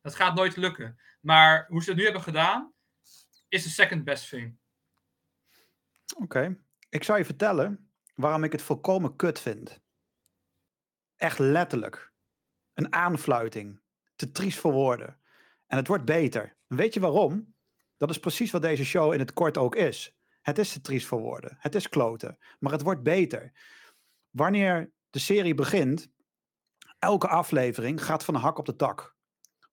Dat 0.02 0.14
gaat 0.14 0.34
nooit 0.34 0.56
lukken. 0.56 0.98
Maar 1.20 1.66
hoe 1.68 1.82
ze 1.82 1.88
het 1.88 1.98
nu 1.98 2.04
hebben 2.04 2.22
gedaan, 2.22 2.72
is 3.48 3.62
de 3.62 3.68
second 3.68 4.04
best 4.04 4.28
thing. 4.28 4.56
Oké. 6.16 6.56
Ik 6.88 7.04
zou 7.04 7.18
je 7.18 7.24
vertellen 7.24 7.90
waarom 8.14 8.44
ik 8.44 8.52
het 8.52 8.62
volkomen 8.62 9.16
kut 9.16 9.40
vind. 9.40 9.80
Echt 11.16 11.38
letterlijk. 11.38 12.12
Een 12.74 12.92
aanfluiting. 12.92 13.80
Te 14.16 14.32
triest 14.32 14.58
voor 14.58 14.72
woorden. 14.72 15.20
En 15.66 15.76
het 15.76 15.86
wordt 15.86 16.04
beter. 16.04 16.56
Weet 16.66 16.94
je 16.94 17.00
waarom? 17.00 17.54
Dat 17.96 18.10
is 18.10 18.18
precies 18.18 18.50
wat 18.50 18.62
deze 18.62 18.84
show 18.84 19.12
in 19.12 19.18
het 19.18 19.32
kort 19.32 19.58
ook 19.58 19.74
is. 19.74 20.16
Het 20.40 20.58
is 20.58 20.72
te 20.72 20.80
triest 20.80 21.06
voor 21.06 21.20
woorden. 21.20 21.56
Het 21.60 21.74
is 21.74 21.88
kloten. 21.88 22.38
Maar 22.58 22.72
het 22.72 22.82
wordt 22.82 23.02
beter. 23.02 23.52
Wanneer 24.36 24.92
de 25.10 25.18
serie 25.18 25.54
begint, 25.54 26.08
elke 26.98 27.28
aflevering 27.28 28.04
gaat 28.04 28.24
van 28.24 28.34
de 28.34 28.40
hak 28.40 28.58
op 28.58 28.66
de 28.66 28.76
tak. 28.76 29.14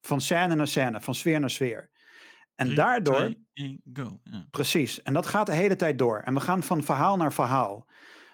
Van 0.02 0.21
scène 0.21 0.56
naar 0.56 0.67
scène, 0.67 1.02
van 1.02 1.15
sfeer 1.15 1.39
naar 1.39 1.49
sfeer. 1.49 1.89
En 2.56 2.76
daardoor... 2.76 3.34
twee, 3.54 3.82
go. 3.93 4.19
Precies, 4.52 5.02
en 5.02 5.13
dat 5.13 5.26
gaat 5.26 5.45
de 5.45 5.54
hele 5.54 5.76
tijd 5.76 5.97
door. 5.97 6.19
En 6.19 6.34
we 6.34 6.39
gaan 6.39 6.63
van 6.63 6.84
verhaal 6.84 7.17
naar 7.17 7.34
verhaal. 7.34 7.88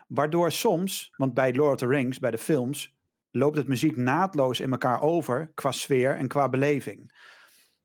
Waardoor 0.07 0.51
soms, 0.51 1.13
want 1.15 1.33
bij 1.33 1.53
Lord 1.53 1.71
of 1.71 1.77
the 1.79 1.95
Rings, 1.95 2.19
bij 2.19 2.31
de 2.31 2.37
films, 2.37 2.95
loopt 3.31 3.57
het 3.57 3.67
muziek 3.67 3.95
naadloos 3.95 4.59
in 4.59 4.71
elkaar 4.71 5.01
over 5.01 5.51
qua 5.53 5.71
sfeer 5.71 6.15
en 6.15 6.27
qua 6.27 6.49
beleving. 6.49 7.11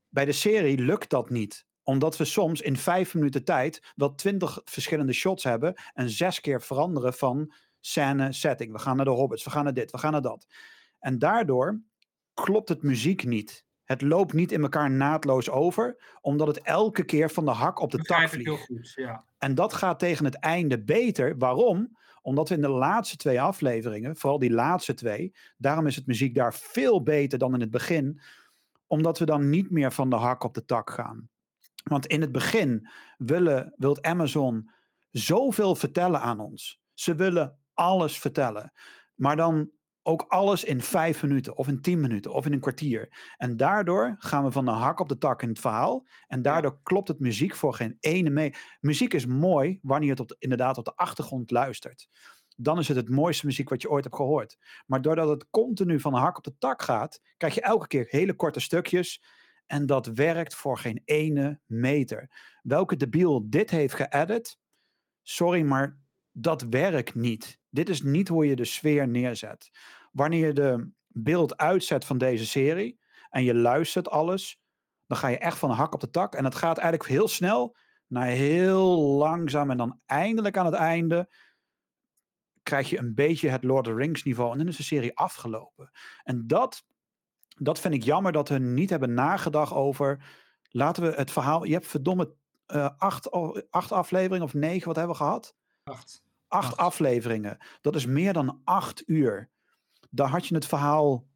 Bij 0.09 0.25
de 0.25 0.31
serie 0.31 0.77
lukt 0.77 1.09
dat 1.09 1.29
niet, 1.29 1.65
omdat 1.83 2.17
we 2.17 2.25
soms 2.25 2.61
in 2.61 2.77
vijf 2.77 3.13
minuten 3.13 3.43
tijd 3.43 3.93
wel 3.95 4.15
twintig 4.15 4.61
verschillende 4.63 5.13
shots 5.13 5.43
hebben 5.43 5.73
en 5.93 6.09
zes 6.09 6.41
keer 6.41 6.61
veranderen 6.61 7.13
van 7.13 7.53
scène, 7.85 8.33
setting. 8.33 8.71
We 8.71 8.79
gaan 8.79 8.95
naar 8.95 9.05
de 9.05 9.11
hobbits, 9.11 9.43
we 9.43 9.49
gaan 9.49 9.63
naar 9.63 9.73
dit, 9.73 9.91
we 9.91 9.97
gaan 9.97 10.11
naar 10.11 10.21
dat. 10.21 10.47
En 10.99 11.19
daardoor 11.19 11.81
klopt 12.33 12.69
het 12.69 12.83
muziek 12.83 13.25
niet. 13.25 13.65
Het 13.83 14.01
loopt 14.01 14.33
niet 14.33 14.51
in 14.51 14.61
elkaar 14.61 14.91
naadloos 14.91 15.49
over, 15.49 16.17
omdat 16.21 16.47
het 16.47 16.61
elke 16.61 17.03
keer 17.03 17.29
van 17.29 17.45
de 17.45 17.51
hak 17.51 17.79
op 17.79 17.91
de 17.91 17.97
tak 17.97 18.17
heel 18.17 18.27
vliegt. 18.27 18.65
goed, 18.65 18.91
ja. 18.95 19.23
En 19.37 19.55
dat 19.55 19.73
gaat 19.73 19.99
tegen 19.99 20.25
het 20.25 20.35
einde 20.35 20.83
beter. 20.83 21.37
Waarom? 21.37 21.97
Omdat 22.21 22.49
we 22.49 22.55
in 22.55 22.61
de 22.61 22.69
laatste 22.69 23.17
twee 23.17 23.41
afleveringen, 23.41 24.15
vooral 24.15 24.39
die 24.39 24.51
laatste 24.51 24.93
twee, 24.93 25.35
daarom 25.57 25.87
is 25.87 25.95
het 25.95 26.05
muziek 26.05 26.35
daar 26.35 26.53
veel 26.53 27.03
beter 27.03 27.39
dan 27.39 27.53
in 27.53 27.61
het 27.61 27.71
begin, 27.71 28.21
omdat 28.87 29.19
we 29.19 29.25
dan 29.25 29.49
niet 29.49 29.71
meer 29.71 29.91
van 29.91 30.09
de 30.09 30.15
hak 30.15 30.43
op 30.43 30.53
de 30.53 30.65
tak 30.65 30.89
gaan. 30.89 31.29
Want 31.83 32.05
in 32.05 32.21
het 32.21 32.31
begin 32.31 32.87
willen, 33.17 33.73
wilt 33.77 34.01
Amazon 34.01 34.71
zoveel 35.11 35.75
vertellen 35.75 36.21
aan 36.21 36.39
ons. 36.39 36.81
Ze 36.93 37.15
willen 37.15 37.57
alles 37.75 38.19
vertellen. 38.19 38.71
Maar 39.15 39.35
dan 39.35 39.71
ook 40.07 40.25
alles 40.27 40.63
in 40.63 40.81
vijf 40.81 41.21
minuten, 41.21 41.57
of 41.57 41.67
in 41.67 41.81
tien 41.81 41.99
minuten, 41.99 42.33
of 42.33 42.45
in 42.45 42.53
een 42.53 42.59
kwartier. 42.59 43.33
En 43.37 43.57
daardoor 43.57 44.15
gaan 44.19 44.43
we 44.43 44.51
van 44.51 44.65
de 44.65 44.71
hak 44.71 44.99
op 44.99 45.09
de 45.09 45.17
tak 45.17 45.41
in 45.41 45.49
het 45.49 45.59
verhaal. 45.59 46.07
En 46.27 46.41
daardoor 46.41 46.79
klopt 46.83 47.07
het 47.07 47.19
muziek 47.19 47.55
voor 47.55 47.73
geen 47.73 47.97
ene 47.99 48.29
mee. 48.29 48.53
Muziek 48.79 49.13
is 49.13 49.25
mooi 49.25 49.79
wanneer 49.81 50.05
je 50.05 50.11
het 50.11 50.21
op 50.21 50.27
de- 50.27 50.35
inderdaad 50.39 50.77
op 50.77 50.85
de 50.85 50.95
achtergrond 50.95 51.51
luistert. 51.51 52.07
Dan 52.57 52.79
is 52.79 52.87
het 52.87 52.97
het 52.97 53.09
mooiste 53.09 53.45
muziek 53.45 53.69
wat 53.69 53.81
je 53.81 53.89
ooit 53.89 54.03
hebt 54.03 54.15
gehoord. 54.15 54.57
Maar 54.85 55.01
doordat 55.01 55.29
het 55.29 55.49
continu 55.49 55.99
van 55.99 56.13
de 56.13 56.19
hak 56.19 56.37
op 56.37 56.43
de 56.43 56.57
tak 56.57 56.81
gaat, 56.81 57.21
krijg 57.37 57.55
je 57.55 57.61
elke 57.61 57.87
keer 57.87 58.05
hele 58.09 58.33
korte 58.33 58.59
stukjes. 58.59 59.23
En 59.65 59.85
dat 59.85 60.07
werkt 60.07 60.55
voor 60.55 60.77
geen 60.77 61.01
ene 61.05 61.59
meter. 61.65 62.31
Welke 62.61 62.95
debiel 62.95 63.49
dit 63.49 63.69
heeft 63.69 63.93
geëdit, 63.93 64.57
sorry, 65.21 65.61
maar 65.61 65.99
dat 66.37 66.61
werkt 66.61 67.15
niet. 67.15 67.59
Dit 67.69 67.89
is 67.89 68.01
niet 68.01 68.27
hoe 68.27 68.45
je 68.45 68.55
de 68.55 68.65
sfeer 68.65 69.07
neerzet. 69.07 69.69
Wanneer 70.11 70.47
je 70.47 70.53
de 70.53 70.89
beeld 71.07 71.57
uitzet 71.57 72.05
van 72.05 72.17
deze 72.17 72.45
serie 72.45 72.99
en 73.29 73.43
je 73.43 73.55
luistert 73.55 74.09
alles, 74.09 74.59
dan 75.07 75.17
ga 75.17 75.27
je 75.27 75.37
echt 75.37 75.57
van 75.57 75.69
de 75.69 75.75
hak 75.75 75.93
op 75.93 75.99
de 75.99 76.09
tak. 76.09 76.35
En 76.35 76.43
het 76.43 76.55
gaat 76.55 76.77
eigenlijk 76.77 77.09
heel 77.09 77.27
snel 77.27 77.75
naar 78.07 78.27
heel 78.27 78.99
langzaam. 79.17 79.71
En 79.71 79.77
dan 79.77 79.99
eindelijk 80.05 80.57
aan 80.57 80.65
het 80.65 80.73
einde 80.73 81.29
krijg 82.63 82.89
je 82.89 82.97
een 82.97 83.13
beetje 83.13 83.49
het 83.49 83.63
Lord 83.63 83.87
of 83.87 83.93
the 83.93 83.99
Rings 83.99 84.23
niveau. 84.23 84.51
En 84.51 84.57
dan 84.57 84.67
is 84.67 84.77
de 84.77 84.83
serie 84.83 85.17
afgelopen. 85.17 85.91
En 86.23 86.47
dat, 86.47 86.85
dat 87.57 87.79
vind 87.79 87.93
ik 87.93 88.03
jammer 88.03 88.31
dat 88.31 88.49
we 88.49 88.57
niet 88.57 88.89
hebben 88.89 89.13
nagedacht 89.13 89.73
over. 89.73 90.25
Laten 90.69 91.03
we 91.03 91.13
het 91.15 91.31
verhaal. 91.31 91.63
Je 91.63 91.73
hebt 91.73 91.87
verdomme 91.87 92.35
eh, 92.65 92.89
acht, 92.97 93.31
acht 93.69 93.91
afleveringen 93.91 94.45
of 94.45 94.53
negen, 94.53 94.87
wat 94.87 94.95
hebben 94.95 95.15
we 95.15 95.23
gehad? 95.23 95.55
Acht. 95.83 96.23
Acht 96.55 96.77
afleveringen. 96.77 97.57
Dat 97.81 97.95
is 97.95 98.05
meer 98.05 98.33
dan 98.33 98.61
acht 98.63 99.03
uur. 99.05 99.49
Daar 100.09 100.27
had 100.27 100.47
je 100.47 100.55
het 100.55 100.65
verhaal 100.65 101.27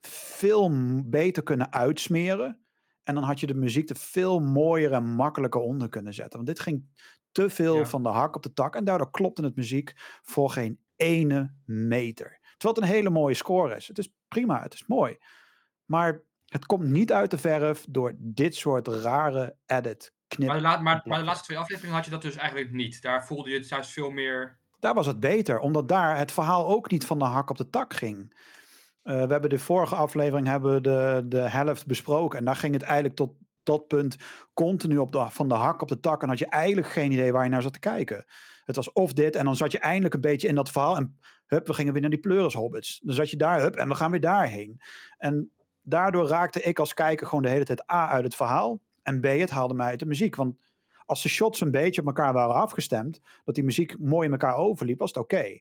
veel 0.00 0.70
beter 1.04 1.42
kunnen 1.42 1.72
uitsmeren. 1.72 2.60
En 3.02 3.14
dan 3.14 3.24
had 3.24 3.40
je 3.40 3.46
de 3.46 3.54
muziek 3.54 3.88
er 3.90 3.96
veel 3.96 4.40
mooier 4.40 4.92
en 4.92 5.04
makkelijker 5.04 5.60
onder 5.60 5.88
kunnen 5.88 6.14
zetten. 6.14 6.34
Want 6.36 6.46
dit 6.46 6.60
ging 6.60 6.84
te 7.32 7.50
veel 7.50 7.76
Ja. 7.76 7.86
van 7.86 8.02
de 8.02 8.08
hak 8.08 8.36
op 8.36 8.42
de 8.42 8.52
tak. 8.52 8.74
En 8.74 8.84
daardoor 8.84 9.10
klopte 9.10 9.42
het 9.42 9.56
muziek 9.56 9.92
voor 10.22 10.50
geen 10.50 10.80
ene 10.96 11.54
meter. 11.64 12.38
Terwijl 12.56 12.74
het 12.80 12.90
een 12.90 12.96
hele 12.96 13.10
mooie 13.10 13.34
score 13.34 13.76
is. 13.76 13.88
Het 13.88 13.98
is 13.98 14.12
prima, 14.28 14.62
het 14.62 14.74
is 14.74 14.86
mooi. 14.86 15.16
Maar 15.84 16.22
het 16.46 16.66
komt 16.66 16.84
niet 16.88 17.12
uit 17.12 17.30
de 17.30 17.38
verf 17.38 17.86
door 17.88 18.14
dit 18.18 18.54
soort 18.54 18.88
rare 18.88 19.56
edit 19.66 20.14
knip. 20.28 20.48
Maar 20.48 20.56
de, 20.56 20.62
la- 20.62 20.80
maar, 20.80 21.02
maar 21.04 21.18
de 21.18 21.24
laatste 21.24 21.44
twee 21.44 21.58
afleveringen 21.58 21.96
had 21.96 22.04
je 22.04 22.10
dat 22.10 22.22
dus 22.22 22.36
eigenlijk 22.36 22.72
niet. 22.72 23.02
Daar 23.02 23.26
voelde 23.26 23.50
je 23.50 23.56
het 23.58 23.68
juist 23.68 23.90
veel 23.90 24.10
meer. 24.10 24.58
Daar 24.78 24.94
was 24.94 25.06
het 25.06 25.20
beter, 25.20 25.58
omdat 25.58 25.88
daar 25.88 26.16
het 26.18 26.32
verhaal 26.32 26.66
ook 26.66 26.90
niet 26.90 27.06
van 27.06 27.18
de 27.18 27.24
hak 27.24 27.50
op 27.50 27.56
de 27.56 27.70
tak 27.70 27.94
ging. 27.94 28.44
Eh, 29.02 29.12
we 29.12 29.32
hebben 29.32 29.50
de 29.50 29.58
vorige 29.58 29.94
aflevering 29.94 30.46
hebben 30.46 30.74
we 30.74 30.80
de, 30.80 31.22
de 31.26 31.40
helft 31.40 31.86
besproken. 31.86 32.38
En 32.38 32.44
daar 32.44 32.56
ging 32.56 32.72
het 32.74 32.82
eigenlijk 32.82 33.16
tot 33.16 33.32
dat 33.62 33.86
punt 33.86 34.16
continu 34.54 34.98
op 34.98 35.12
de, 35.12 35.26
van 35.30 35.48
de 35.48 35.54
hak 35.54 35.82
op 35.82 35.88
de 35.88 36.00
tak. 36.00 36.22
En 36.22 36.28
had 36.28 36.38
je 36.38 36.46
eigenlijk 36.46 36.88
geen 36.88 37.12
idee 37.12 37.32
waar 37.32 37.44
je 37.44 37.50
naar 37.50 37.62
zat 37.62 37.72
te 37.72 37.78
kijken. 37.78 38.24
Het 38.64 38.76
was 38.76 38.92
of 38.92 39.12
dit, 39.12 39.36
en 39.36 39.44
dan 39.44 39.56
zat 39.56 39.72
je 39.72 39.78
eindelijk 39.78 40.14
een 40.14 40.20
beetje 40.20 40.48
in 40.48 40.54
dat 40.54 40.70
verhaal. 40.70 40.96
En 40.96 41.18
hup, 41.46 41.66
we 41.66 41.74
gingen 41.74 41.92
weer 41.92 42.00
naar 42.02 42.10
die 42.10 42.20
pleuris 42.20 42.54
hobbits. 42.54 43.00
Dan 43.02 43.14
zat 43.14 43.30
je 43.30 43.36
daar, 43.36 43.60
hup, 43.60 43.76
en 43.76 43.88
we 43.88 43.94
gaan 43.94 44.10
weer 44.10 44.20
daarheen. 44.20 44.80
En 45.18 45.50
daardoor 45.82 46.28
raakte 46.28 46.62
ik 46.62 46.78
als 46.78 46.94
kijker 46.94 47.26
gewoon 47.26 47.42
de 47.42 47.48
hele 47.48 47.64
tijd 47.64 47.90
A 47.92 48.08
uit 48.08 48.24
het 48.24 48.34
verhaal. 48.34 48.80
En 49.06 49.20
B, 49.20 49.24
het 49.24 49.50
haalde 49.50 49.74
mij 49.74 49.86
uit 49.86 49.98
de 49.98 50.06
muziek. 50.06 50.34
Want 50.36 50.56
als 51.04 51.22
de 51.22 51.28
shots 51.28 51.60
een 51.60 51.70
beetje 51.70 52.00
op 52.00 52.06
elkaar 52.06 52.32
waren 52.32 52.54
afgestemd, 52.54 53.20
dat 53.44 53.54
die 53.54 53.64
muziek 53.64 53.98
mooi 53.98 54.26
in 54.26 54.32
elkaar 54.32 54.56
overliep, 54.56 54.98
was 54.98 55.08
het 55.08 55.18
oké. 55.18 55.58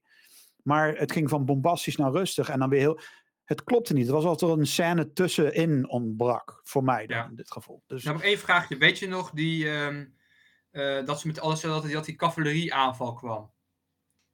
Maar 0.63 0.95
het 0.95 1.11
ging 1.11 1.29
van 1.29 1.45
bombastisch 1.45 1.95
naar 1.95 2.11
rustig 2.11 2.49
en 2.49 2.59
dan 2.59 2.69
weer 2.69 2.79
heel. 2.79 2.99
Het 3.43 3.63
klopte 3.63 3.93
niet. 3.93 4.03
Het 4.03 4.11
was 4.11 4.23
alsof 4.25 4.51
er 4.51 4.59
een 4.59 4.67
scène 4.67 5.13
tussenin 5.13 5.89
ontbrak. 5.89 6.59
Voor 6.63 6.83
mij 6.83 7.07
dan 7.07 7.17
Ja. 7.17 7.25
in 7.27 7.35
dit 7.35 7.51
geval. 7.51 7.83
Dus 7.87 8.03
Nou, 8.03 8.15
nog 8.15 8.25
één 8.25 8.37
vraagje. 8.37 8.77
Weet 8.77 8.99
je 8.99 9.07
nog 9.07 9.31
die, 9.31 9.69
ehm, 9.69 10.05
eh, 10.71 11.05
dat 11.05 11.19
ze 11.19 11.27
met 11.27 11.39
alles 11.39 11.61
dat, 11.61 11.91
dat 11.91 12.05
die 12.05 12.15
cavalerieaanval 12.15 13.13
kwam? 13.13 13.53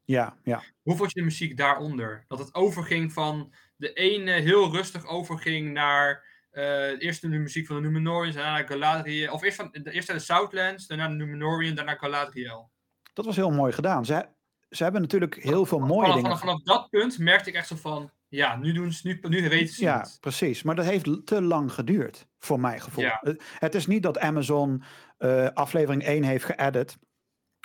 ja, 0.03 0.38
ja. 0.43 0.64
Hoe 0.82 0.95
vond 0.95 1.12
je 1.12 1.20
de 1.20 1.26
muziek 1.26 1.57
daaronder? 1.57 2.26
Dat 2.28 2.39
het 2.39 2.53
overging 2.55 3.14
van 3.14 3.53
de 3.76 3.93
ene 3.93 4.32
heel 4.32 4.72
rustig 4.72 5.05
overging 5.05 5.72
naar 5.74 6.26
eh 6.52 7.02
eerst 7.02 7.22
de 7.22 7.28
muziek 7.28 7.66
van 7.68 7.76
de 7.76 7.82
Numenorians, 7.82 8.36
daarna 8.36 8.66
Galadriel. 8.68 9.34
Of 9.34 9.43
eerst, 9.43 9.56
van, 9.58 9.70
eerst 9.72 10.08
de 10.08 10.20
Southlands, 10.20 10.88
daarna 10.88 11.08
de 11.08 11.14
Numenorian, 11.14 11.76
daarna 11.76 11.95
Galadriel. 11.95 12.72
Dat 13.14 13.26
was 13.26 13.36
heel 13.36 13.52
mooi 13.52 13.72
gedaan. 13.72 14.06
Ze, 14.06 14.28
ze 14.70 14.84
hebben 14.84 15.02
natuurlijk 15.02 15.36
heel 15.36 15.66
veel 15.66 15.80
mooie 15.80 15.99
vanaf, 16.02 16.16
dingen. 16.16 16.38
vanaf, 16.38 16.39
vanaf 16.39 16.62
dat 16.62 16.89
punt 16.89 17.18
merkte 17.20 17.49
ik 17.49 17.56
echt 17.56 17.68
zo 17.68 17.76
van, 17.76 18.12
ja, 18.28 18.56
nu, 18.56 18.74
doen 18.74 18.91
ze, 18.91 19.08
nu, 19.08 19.20
nu 19.22 19.49
weten 19.49 19.74
ze 19.76 19.84
Ja, 19.84 19.99
het. 19.99 20.18
precies. 20.20 20.64
Maar 20.64 20.76
dat 20.76 20.86
heeft 20.86 21.26
te 21.26 21.41
lang 21.41 21.74
geduurd, 21.74 22.28
voor 22.39 22.60
mijn 22.60 22.82
gevoel. 22.82 23.04
Ja. 23.04 23.18
Het- 23.22 23.43
Het 23.60 23.76
is 23.76 23.88
niet 23.88 24.04
dat 24.04 24.20
Amazon 24.20 24.84
eh, 25.18 25.47
aflevering 25.54 26.04
1 26.04 26.24
heeft 26.24 26.45
geëdit, 26.45 26.97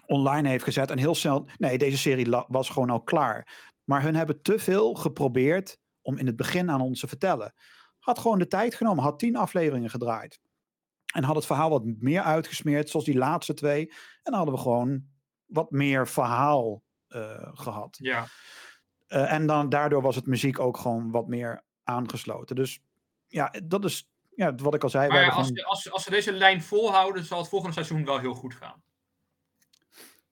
online 0.07 0.49
heeft 0.49 0.65
gezet 0.65 0.91
en 0.91 0.99
heel 0.99 1.15
snel... 1.15 1.49
Nee, 1.59 1.79
deze 1.79 1.99
serie 1.99 2.45
was 2.49 2.69
gewoon 2.69 2.91
al 2.91 3.03
klaar. 3.03 3.71
Maar 3.85 4.03
hun 4.03 4.15
hebben 4.15 4.43
te 4.43 4.59
veel 4.59 4.95
geprobeerd 4.95 5.79
om 6.03 6.19
in 6.19 6.27
het 6.27 6.37
begin 6.37 6.71
aan 6.71 6.81
ons 6.81 7.01
te 7.01 7.09
vertellen. 7.09 7.55
Had 8.07 8.19
gewoon 8.19 8.39
de 8.39 8.47
tijd 8.47 8.75
genomen, 8.75 9.05
had 9.05 9.19
tien 9.19 9.37
afleveringen 9.37 9.91
gedraaid. 9.91 10.41
En 11.15 11.25
had 11.25 11.37
het 11.37 11.47
verhaal 11.47 11.71
wat 11.71 11.85
meer 11.85 12.23
uitgesmeerd, 12.23 12.91
zoals 12.91 13.05
die 13.07 13.17
laatste 13.19 13.55
twee. 13.55 13.89
En 13.89 13.97
dan 14.23 14.35
hadden 14.35 14.55
we 14.55 14.61
gewoon 14.61 15.05
wat 15.47 15.71
meer 15.71 16.09
verhaal 16.09 16.83
eh, 17.09 17.49
gehad. 17.55 17.97
Ja. 18.01 18.27
Eh, 19.07 19.33
en 19.33 19.47
dan, 19.47 19.69
daardoor 19.69 20.03
was 20.03 20.17
het 20.17 20.27
muziek 20.27 20.59
ook 20.59 20.77
gewoon 20.77 21.11
wat 21.11 21.27
meer 21.27 21.65
aangesloten. 21.85 22.57
Dus 22.57 22.81
ja, 23.29 23.55
dat 23.65 23.85
is 23.85 24.11
ja, 24.35 24.55
wat 24.55 24.75
ik 24.75 24.83
al 24.83 24.91
zei. 24.91 25.09
Maar 25.09 25.31
als, 25.33 25.47
gewoon- 25.47 25.65
als, 25.65 25.91
als 25.93 26.03
ze 26.03 26.11
deze 26.11 26.33
lijn 26.33 26.63
volhouden, 26.63 27.25
zal 27.25 27.39
het 27.39 27.49
volgende 27.49 27.75
seizoen 27.75 28.05
wel 28.05 28.19
heel 28.19 28.35
goed 28.35 28.55
gaan. 28.55 28.83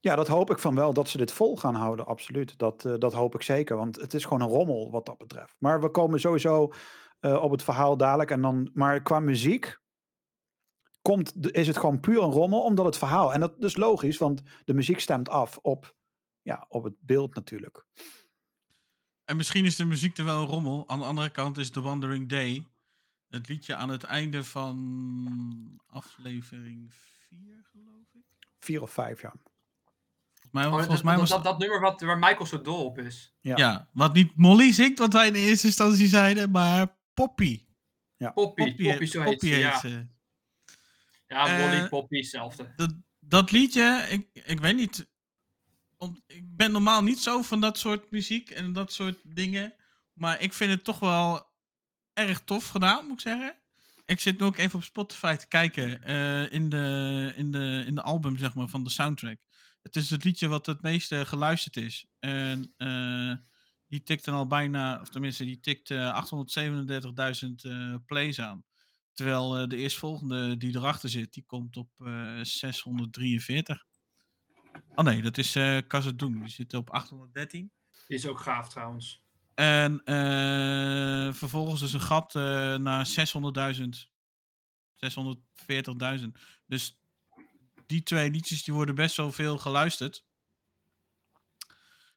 ja, 0.01 0.14
dat 0.16 0.29
hoop 0.29 0.51
ik 0.51 0.59
van 0.59 0.75
wel 0.75 0.93
dat 0.93 1.09
ze 1.09 1.16
dit 1.16 1.33
vol 1.33 1.57
gaan 1.57 1.75
houden. 1.75 2.07
Absoluut. 2.07 2.59
Dat, 2.59 2.85
eh, 2.85 2.95
dat 2.99 3.12
hoop 3.12 3.35
ik 3.35 3.43
zeker. 3.43 3.77
Want 3.77 3.97
het 3.97 4.14
is 4.14 4.25
gewoon 4.25 4.41
een 4.41 4.49
rommel 4.49 4.91
wat 4.91 5.07
dat 5.07 5.18
betreft. 5.18 5.55
Maar 5.59 5.81
we 5.81 5.91
komen 5.91 6.20
sowieso 6.20 6.72
eh, 7.25 7.43
op 7.43 7.51
het 7.51 7.62
verhaal 7.62 7.97
dadelijk. 7.97 8.31
En 8.31 8.41
dan, 8.41 8.70
maar 8.75 9.03
qua 9.03 9.20
muziek 9.20 9.79
komt, 11.03 11.43
de- 11.43 11.51
is 11.51 11.66
het 11.66 11.77
gewoon 11.77 12.01
puur 12.01 12.22
een 12.22 12.31
rommel. 12.31 12.62
Omdat 12.62 12.85
het 12.85 12.99
verhaal. 12.99 13.33
En 13.33 13.41
dat 13.41 13.62
is 13.62 13.77
logisch, 13.77 14.18
want 14.18 14.43
de 14.64 14.75
muziek 14.75 15.01
stemt 15.01 15.29
af 15.29 15.59
op, 15.62 15.97
ja, 16.43 16.64
op 16.68 16.85
het 16.85 16.95
beeld 17.01 17.35
natuurlijk. 17.35 17.85
En 19.25 19.37
misschien 19.37 19.64
is 19.64 19.77
de 19.77 19.85
muziek 19.85 20.18
er 20.18 20.25
wel 20.25 20.41
een 20.41 20.47
rommel. 20.49 20.89
Aan 20.89 20.99
de 20.99 21.05
andere 21.05 21.31
kant 21.31 21.59
is 21.59 21.70
The 21.70 21.81
Wandering 21.81 22.29
Day 22.29 22.66
het 23.29 23.49
liedje 23.49 23.75
aan 23.75 23.89
het 23.89 24.03
einde 24.03 24.45
van 24.45 25.81
aflevering 25.87 26.95
4, 27.29 27.64
geloof 27.72 28.07
ik. 28.12 28.49
Vier 28.59 28.83
of 28.83 28.91
vijf 28.91 29.22
jaar. 29.22 29.37
Volgens 30.33 30.53
mij, 30.53 30.64
Oh, 30.64 30.70
volgens 30.70 30.95
dat, 30.95 31.05
mij 31.05 31.16
was 31.16 31.29
dat, 31.29 31.45
dat 31.45 31.59
nummer 31.59 31.81
wat, 31.81 32.01
waar 32.01 32.18
Michael 32.18 32.47
zo 32.47 32.61
dol 32.61 32.85
op 32.85 32.99
is. 32.99 33.35
Ja. 33.41 33.57
ja. 33.57 33.89
wat 33.93 34.14
niet 34.14 34.37
Molly 34.37 34.72
zingt, 34.72 34.99
wat 34.99 35.12
wij 35.12 35.27
in 35.27 35.35
eerste 35.35 35.66
instantie 35.66 36.07
zeiden, 36.09 36.51
maar 36.51 37.03
Poppy. 37.15 37.65
Poppy, 38.35 38.65
Poppy, 38.65 38.89
Poppy, 38.89 39.05
zo 39.07 39.21
heet 39.21 39.31
Poppy 39.31 39.47
ze, 39.49 39.57
ja. 39.59 39.81
heet. 39.81 40.07
Ja, 41.27 41.59
Molly, 41.59 41.81
Eh, 41.83 41.89
Poppy, 41.89 42.17
hetzelfde. 42.17 42.73
dat, 42.77 42.95
dat 43.21 43.51
liedje, 43.51 44.07
ik, 44.11 44.29
ik 44.45 44.61
weet 44.61 44.77
niet. 44.77 45.12
om- 45.97 46.23
ik 46.27 46.57
ben 46.57 46.73
normaal 46.73 47.03
niet 47.03 47.19
zo 47.19 47.43
van 47.43 47.61
dat 47.61 47.79
soort 47.79 48.11
muziek 48.11 48.51
en 48.51 48.73
dat 48.73 48.93
soort 48.93 49.21
dingen. 49.25 49.75
Maar 50.12 50.41
ik 50.41 50.53
vind 50.53 50.71
het 50.71 50.85
toch 50.85 50.99
wel 50.99 51.47
erg 52.12 52.41
tof 52.45 52.69
gedaan, 52.69 53.05
moet 53.07 53.15
ik 53.15 53.21
zeggen. 53.21 53.57
Ik 54.05 54.21
zit 54.21 54.39
nu 54.39 54.45
ook 54.47 54.57
even 54.57 54.79
op 54.79 54.85
Spotify 54.85 55.37
te 55.37 55.49
kijken 55.49 56.03
eh, 56.03 56.53
in, 56.53 56.69
de, 56.69 57.33
in, 57.37 57.51
de, 57.51 57.83
in 57.87 57.95
de 57.95 58.03
album 58.03 58.37
zeg 58.39 58.55
maar, 58.55 58.69
van 58.69 58.85
de 58.85 58.91
soundtrack. 58.91 59.39
Het 59.83 59.97
is 59.97 60.11
het 60.11 60.25
liedje 60.25 60.49
wat 60.49 60.67
het 60.67 60.83
meeste 60.83 61.27
geluisterd 61.27 61.77
is. 61.77 62.07
En 62.19 62.73
eh, 62.77 63.33
die 63.95 64.03
tikt 64.03 64.25
dan 64.25 64.35
al 64.35 64.47
bijna, 64.47 65.01
of 65.01 65.09
tenminste, 65.09 65.45
die 65.45 65.61
tikt 65.61 65.91
eh 65.91 66.25
837.000 67.45 67.51
eh, 67.63 67.95
plays 68.07 68.41
aan. 68.41 68.65
Terwijl 69.13 69.59
eh, 69.59 69.69
de 69.69 69.77
eerstvolgende 69.77 70.57
die 70.57 70.77
erachter 70.77 71.09
zit, 71.09 71.33
die 71.33 71.45
komt 71.47 71.77
op 71.77 71.89
eh 71.99 72.41
643. 72.43 73.85
Oh 74.95 75.05
nee, 75.05 75.23
dat 75.23 75.39
is 75.39 75.57
eh 75.57 75.79
Kazadoen. 75.87 76.39
Die 76.39 76.49
zit 76.49 76.75
op 76.75 76.91
813. 76.91 77.73
Die 78.07 78.17
is 78.17 78.27
ook 78.27 78.41
gaaf 78.41 78.69
trouwens. 78.69 79.23
En 79.55 80.03
eh, 80.05 81.33
vervolgens 81.33 81.83
is 81.83 81.93
een 81.93 82.01
gat 82.01 82.35
eh, 82.35 82.43
naar 82.77 83.07
600.000. 83.77 84.13
640.000. 86.21 86.27
Dus 86.67 87.01
die 87.87 88.03
twee 88.03 88.31
liedjes 88.31 88.65
die 88.65 88.75
worden 88.75 88.95
best 88.95 89.17
wel 89.17 89.33
veel 89.33 89.59
geluisterd. 89.59 90.25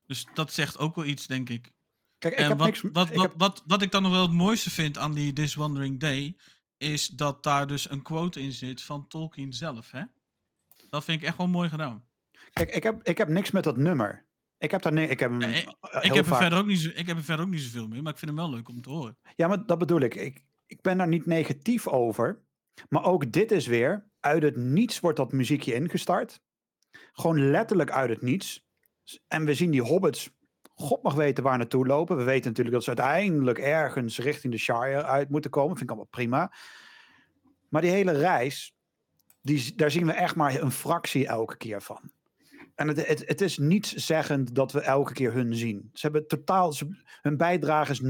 Dus 0.08 0.26
dat 0.34 0.54
zegt 0.54 0.78
ook 0.78 0.96
wel 0.96 1.06
iets, 1.06 1.28
denk 1.28 1.50
ik. 1.50 1.72
Kijk, 2.18 2.34
ik 2.34 2.40
En 2.40 2.48
heb 2.50 2.58
wat, 2.58 2.68
niks... 2.68 2.82
wat, 2.82 3.10
ik 3.10 3.16
wat, 3.16 3.24
heb- 3.24 3.34
wat, 3.38 3.64
wat 3.66 3.82
ik 3.82 3.92
dan 3.92 4.02
nog 4.02 4.12
wel 4.12 4.22
het 4.22 4.32
mooiste 4.32 4.70
vind 4.70 4.98
aan 4.98 5.14
die 5.14 5.34
This 5.34 5.56
Wandering 5.56 6.00
Day, 6.00 6.38
is 6.78 7.08
dat 7.08 7.44
daar 7.44 7.68
dus 7.68 7.90
een 7.90 8.02
quote 8.02 8.42
in 8.42 8.52
zit 8.52 8.82
van 8.84 9.08
Tolkien 9.08 9.54
zelf. 9.54 9.92
Hè? 9.92 10.02
Dat 10.90 11.04
vind 11.04 11.22
ik 11.22 11.28
echt 11.28 11.38
wel 11.38 11.48
mooi 11.48 11.70
gedaan. 11.70 12.06
Kijk, 12.54 12.70
ik 12.76 12.84
heb, 12.84 13.04
ik 13.04 13.18
heb 13.18 13.28
niks 13.28 13.52
met 13.52 13.64
dat 13.64 13.78
nummer. 13.78 14.26
Ik 14.58 14.72
heb 14.72 14.82
daar 14.82 14.94
ni- 14.94 15.04
ik 15.04 15.20
heb 15.20 15.30
hem 15.30 15.40
Nee, 15.40 15.54
eh, 15.54 15.62
ik 15.66 16.02
heel 16.02 16.02
heb, 16.02 16.16
er 16.16 16.26
vaak- 16.26 16.40
verder 16.42 16.60
ook 16.60 16.66
niet 16.66 16.80
zo, 16.80 16.90
ik 16.94 17.08
heb 17.08 17.18
er 17.18 17.24
verder 17.24 17.46
ook 17.46 17.52
niet 17.52 17.62
zoveel 17.62 17.88
mee, 17.88 18.02
maar 18.02 18.12
ik 18.14 18.18
vind 18.20 18.32
hem 18.32 18.40
wel 18.40 18.50
leuk 18.50 18.70
om 18.70 18.82
te 18.82 18.90
horen. 18.90 19.18
Ja, 19.36 19.48
maar 19.48 19.66
dat 19.66 19.78
bedoel 19.78 20.00
ik. 20.02 20.16
ik. 20.16 20.44
Ik 20.66 20.82
ben 20.82 20.98
daar 20.98 21.08
niet 21.08 21.26
negatief 21.26 21.88
over. 21.88 22.42
Maar 22.90 23.04
ook 23.04 23.32
dit 23.32 23.52
is 23.52 23.68
weer, 23.68 24.10
uit 24.20 24.44
het 24.44 24.56
niets 24.56 25.00
wordt 25.00 25.18
dat 25.18 25.32
muziekje 25.32 25.74
ingestart. 25.74 26.42
Gewoon 27.12 27.50
letterlijk 27.50 27.92
uit 27.92 28.10
het 28.10 28.22
niets. 28.22 28.66
En 29.28 29.46
we 29.46 29.54
zien 29.54 29.72
die 29.72 29.82
hobbits, 29.82 30.30
god 30.76 31.04
mag 31.04 31.14
weten 31.14 31.44
waar 31.44 31.58
naartoe 31.58 31.86
lopen. 31.86 32.18
We 32.18 32.24
weten 32.24 32.48
natuurlijk 32.48 32.76
dat 32.76 32.84
ze 32.84 33.02
uiteindelijk 33.02 33.60
ergens 33.60 34.18
richting 34.18 34.54
de 34.54 34.60
Shire 34.60 35.04
uit 35.04 35.30
moeten 35.30 35.52
komen. 35.52 35.78
Vind 35.78 35.82
ik 35.82 35.90
allemaal 35.90 36.10
prima. 36.10 36.54
Maar 37.70 37.82
die 37.82 37.92
hele 37.92 38.12
reis, 38.12 38.76
die, 39.42 39.76
daar 39.76 39.92
zien 39.92 40.06
we 40.06 40.12
echt 40.12 40.36
maar 40.36 40.62
een 40.62 40.72
fractie 40.72 41.28
elke 41.28 41.58
keer 41.58 41.82
van. 41.82 42.12
En 42.76 42.88
het, 42.88 43.28
het, 43.28 43.42
is 43.42 43.58
niets 43.58 43.94
zeggend 43.94 44.56
dat 44.56 44.72
we 44.72 44.82
elke 44.82 45.14
keer 45.14 45.34
hun 45.34 45.56
zien. 45.56 45.90
Ze 45.94 46.02
hebben 46.02 46.28
totaal, 46.28 46.74
hun 47.22 47.38
bijdrage 47.38 47.92
is 47.92 48.02
0,0 48.02 48.06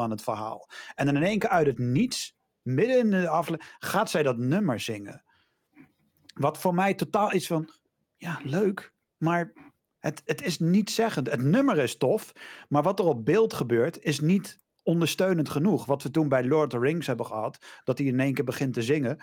aan 0.00 0.10
het 0.10 0.22
verhaal. 0.22 0.68
En 0.94 1.06
dan 1.06 1.16
in 1.16 1.22
één 1.22 1.38
keer 1.38 1.48
uit 1.48 1.66
het 1.66 1.78
niets, 1.78 2.36
midden 2.62 2.98
in 2.98 3.10
de 3.10 3.28
aflevering, 3.28 3.76
gaat 3.78 4.10
zij 4.10 4.22
dat 4.22 4.38
nummer 4.38 4.80
zingen. 4.80 5.24
Wat 6.34 6.58
voor 6.58 6.74
mij 6.74 6.94
totaal 6.94 7.34
iets 7.34 7.46
van, 7.46 7.70
ja, 8.16 8.40
leuk, 8.42 8.92
maar 9.16 9.52
het, 10.02 10.22
het 10.24 10.42
is 10.42 10.58
niet 10.58 10.90
zeggend. 10.90 11.30
Het 11.30 11.42
nummer 11.42 11.78
is 11.78 11.96
tof, 11.96 12.32
maar 12.68 12.82
wat 12.82 12.98
er 12.98 13.04
op 13.04 13.24
beeld 13.24 13.54
gebeurt, 13.54 13.98
is 14.02 14.20
niet 14.20 14.60
ondersteunend 14.82 15.48
genoeg. 15.48 15.84
Wat 15.84 16.02
we 16.02 16.10
toen 16.10 16.28
bij 16.28 16.44
Lord 16.44 16.74
of 16.74 16.80
the 16.80 16.86
Rings 16.86 17.06
hebben 17.06 17.26
gehad, 17.26 17.58
dat 17.84 17.98
hij 17.98 18.06
in 18.06 18.20
één 18.20 18.34
keer 18.34 18.44
begint 18.44 18.74
te 18.74 18.82
zingen. 18.82 19.18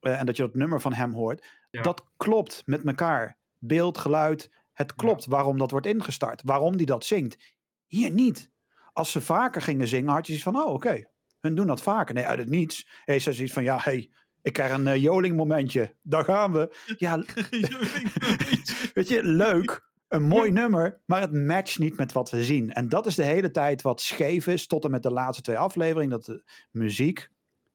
eh, 0.00 0.20
en 0.20 0.26
dat 0.26 0.36
je 0.36 0.42
dat 0.42 0.54
nummer 0.54 0.80
van 0.80 0.92
hem 0.92 1.12
hoort. 1.12 1.46
Ja. 1.70 1.82
Dat 1.82 2.04
klopt 2.16 2.62
met 2.66 2.84
elkaar. 2.86 3.38
Beeld, 3.58 3.98
geluid, 3.98 4.50
het 4.72 4.94
klopt 4.94 5.26
waarom 5.26 5.58
dat 5.58 5.70
wordt 5.70 5.86
ingestart. 5.86 6.42
Waarom 6.44 6.76
die 6.76 6.86
dat 6.86 7.04
zingt. 7.04 7.54
Hier 7.86 8.10
niet. 8.10 8.50
Als 8.92 9.10
ze 9.10 9.20
vaker 9.20 9.62
gingen 9.62 9.88
zingen, 9.88 10.12
had 10.12 10.26
je 10.26 10.32
zoiets 10.38 10.58
van, 10.58 10.66
oh 10.66 10.72
oké, 10.74 11.04
hun 11.40 11.54
doen 11.54 11.66
dat 11.66 11.82
vaker. 11.82 12.14
Nee, 12.14 12.26
uit 12.26 12.38
het 12.38 12.48
niets 12.48 12.86
heeft 13.04 13.24
ze 13.24 13.32
zoiets 13.32 13.52
van, 13.54 13.62
ja, 13.62 13.78
hey, 13.80 14.10
Ik 14.42 14.52
krijg 14.52 14.72
een 14.72 14.86
uh, 14.86 14.96
joling 14.96 15.36
momentje. 15.36 15.96
Daar 16.02 16.24
gaan 16.24 16.52
we. 16.52 16.76
Ja, 16.98 17.16
weet 18.94 19.08
je, 19.08 19.20
leuk. 19.22 19.90
Een 20.12 20.22
mooi 20.22 20.50
nummer, 20.50 21.00
maar 21.04 21.20
het 21.20 21.32
matcht 21.32 21.78
niet 21.78 21.96
met 21.96 22.12
wat 22.12 22.30
we 22.30 22.44
zien. 22.44 22.72
En 22.72 22.88
dat 22.88 23.06
is 23.06 23.14
de 23.14 23.24
hele 23.24 23.50
tijd 23.50 23.82
wat 23.82 24.00
scheef 24.00 24.46
is, 24.46 24.66
tot 24.66 24.84
en 24.84 24.90
met 24.90 25.02
de 25.02 25.10
laatste 25.10 25.42
twee 25.42 25.58
afleveringen. 25.58 26.10
Dat 26.10 26.24
de 26.24 26.42
muziek 26.70 27.30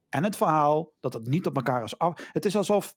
en 0.08 0.24
het 0.24 0.36
verhaal, 0.36 0.92
dat 1.00 1.12
het 1.12 1.26
niet 1.26 1.46
op 1.46 1.56
elkaar 1.56 1.82
is 1.84 1.98
af. 1.98 2.28
Het 2.32 2.44
is 2.44 2.56
alsof 2.56 2.96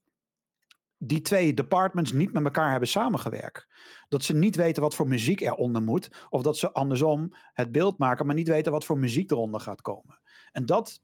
die 0.97 1.21
twee 1.21 1.53
departments 1.53 2.11
niet 2.11 2.33
met 2.33 2.43
elkaar 2.43 2.71
hebben 2.71 2.89
samengewerkt. 2.89 3.67
Dat 4.07 4.23
ze 4.23 4.35
niet 4.35 4.55
weten 4.55 4.81
wat 4.81 4.95
voor 4.95 5.07
muziek 5.07 5.41
eronder 5.41 5.81
moet. 5.81 6.25
Of 6.29 6.41
dat 6.41 6.57
ze 6.57 6.71
andersom 6.71 7.33
het 7.53 7.71
beeld 7.71 7.97
maken, 7.97 8.25
maar 8.25 8.35
niet 8.35 8.47
weten 8.47 8.71
wat 8.71 8.85
voor 8.85 8.97
muziek 8.97 9.31
eronder 9.31 9.59
gaat 9.59 9.81
komen. 9.81 10.19
En 10.51 10.65
dat, 10.65 11.01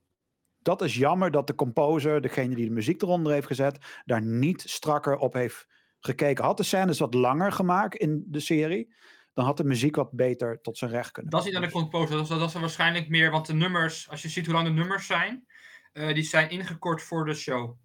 dat 0.58 0.82
is 0.82 0.96
jammer 0.96 1.32
dat 1.32 1.48
de 1.48 1.56
composer, 1.56 2.22
degene 2.22 2.56
die 2.56 2.66
de 2.66 2.74
muziek 2.74 3.02
eronder 3.02 3.34
heeft 3.34 3.48
gezet, 3.48 4.02
daar 4.06 4.22
niet 4.22 4.62
strakker 4.62 5.18
op 5.18 5.34
heeft 5.34 5.68
gekeken. 6.00 6.44
Had 6.44 6.58
de 6.58 6.64
scènes 6.64 7.00
wat 7.00 7.14
langer 7.14 7.52
gemaakt 7.52 7.96
in 7.96 8.24
de 8.28 8.40
serie, 8.40 8.96
dan 9.34 9.46
had 9.46 9.58
de 9.58 9.64
muziek 9.64 9.96
wat 9.96 10.12
beter 10.12 10.62
tot 10.62 10.78
zijn 10.78 10.92
recht 10.92 11.12
kunnen. 11.12 11.32
Dat 11.32 11.42
is 11.42 11.48
niet 11.48 11.56
aan 11.56 11.62
de 11.62 11.72
composer, 11.72 12.16
dat 12.16 12.24
is, 12.24 12.30
dat 12.30 12.48
is 12.48 12.54
waarschijnlijk 12.54 13.10
meer, 13.10 13.32
want 13.32 13.46
de 13.46 13.54
nummers, 13.54 14.10
als 14.10 14.22
je 14.22 14.30
ziet 14.30 14.46
hoe 14.46 14.56
lang 14.56 14.68
de 14.68 14.74
nummers 14.74 15.06
zijn, 15.06 15.48
uh, 15.94 16.14
die 16.14 16.24
zijn 16.24 16.50
ingekort 16.50 17.02
voor 17.02 17.26
de 17.26 17.34
show. 17.34 17.78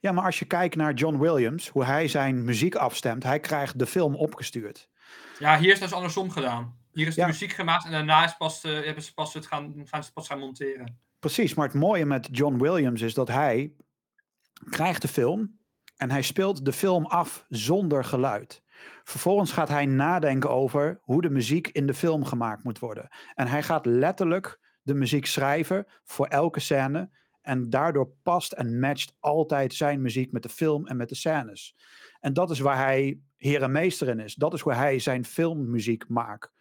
Ja, 0.00 0.12
maar 0.12 0.24
als 0.24 0.38
je 0.38 0.44
kijkt 0.44 0.76
naar 0.76 0.94
John 0.94 1.18
Williams, 1.18 1.68
hoe 1.68 1.84
hij 1.84 2.08
zijn 2.08 2.44
muziek 2.44 2.74
afstemt, 2.74 3.22
hij 3.22 3.40
krijgt 3.40 3.78
de 3.78 3.86
film 3.86 4.14
opgestuurd. 4.14 4.88
Ja, 5.38 5.58
hier 5.58 5.72
is 5.72 5.78
dat 5.78 5.88
dus 5.88 5.96
andersom 5.96 6.30
gedaan. 6.30 6.78
Hier 6.92 7.06
is 7.06 7.14
de 7.14 7.26
muziek 7.26 7.52
gemaakt 7.52 7.84
en 7.84 7.90
daarna 7.90 8.24
is 8.24 8.36
pas, 8.36 8.64
uh, 8.64 8.84
hebben 8.84 9.02
ze 9.02 9.14
pas 9.14 9.34
het 9.34 9.46
gaan, 9.46 9.74
gaan 9.84 10.04
ze 10.04 10.12
pas 10.12 10.26
gaan 10.26 10.38
monteren. 10.38 11.00
Precies, 11.18 11.54
maar 11.54 11.66
het 11.66 11.76
mooie 11.76 12.06
met 12.06 12.28
John 12.30 12.58
Williams 12.58 13.00
is 13.00 13.14
dat 13.14 13.28
hij 13.28 13.72
krijgt 14.70 15.02
de 15.02 15.08
film 15.08 15.58
en 15.96 16.10
hij 16.10 16.22
speelt 16.22 16.64
de 16.64 16.72
film 16.72 17.06
af 17.06 17.44
zonder 17.48 18.04
geluid. 18.04 18.62
Vervolgens 19.04 19.52
gaat 19.52 19.68
hij 19.68 19.86
nadenken 19.86 20.50
over 20.50 20.98
hoe 21.02 21.22
de 21.22 21.30
muziek 21.30 21.68
in 21.68 21.86
de 21.86 21.94
film 21.94 22.24
gemaakt 22.24 22.64
moet 22.64 22.78
worden. 22.78 23.08
En 23.34 23.46
hij 23.46 23.62
gaat 23.62 23.86
letterlijk 23.86 24.60
de 24.82 24.94
muziek 24.94 25.26
schrijven 25.26 25.86
voor 26.04 26.26
elke 26.26 26.60
scène 26.60 27.10
en 27.42 27.70
daardoor 27.70 28.10
past 28.22 28.52
en 28.52 28.78
matcht 28.78 29.14
altijd 29.20 29.74
zijn 29.74 30.00
muziek 30.00 30.32
met 30.32 30.42
de 30.42 30.48
film 30.48 30.86
en 30.86 30.96
met 30.96 31.08
de 31.08 31.14
scènes. 31.14 31.76
En 32.20 32.32
dat 32.32 32.50
is 32.50 32.58
waar 32.58 32.76
hij 32.76 33.20
heer 33.36 33.62
en 33.62 33.72
meester 33.72 34.08
in 34.08 34.20
is. 34.20 34.34
Dat 34.34 34.54
is 34.54 34.60
hoe 34.60 34.72
hij 34.72 34.98
zijn 34.98 35.24
filmmuziek 35.24 36.08
maakt. 36.08 36.52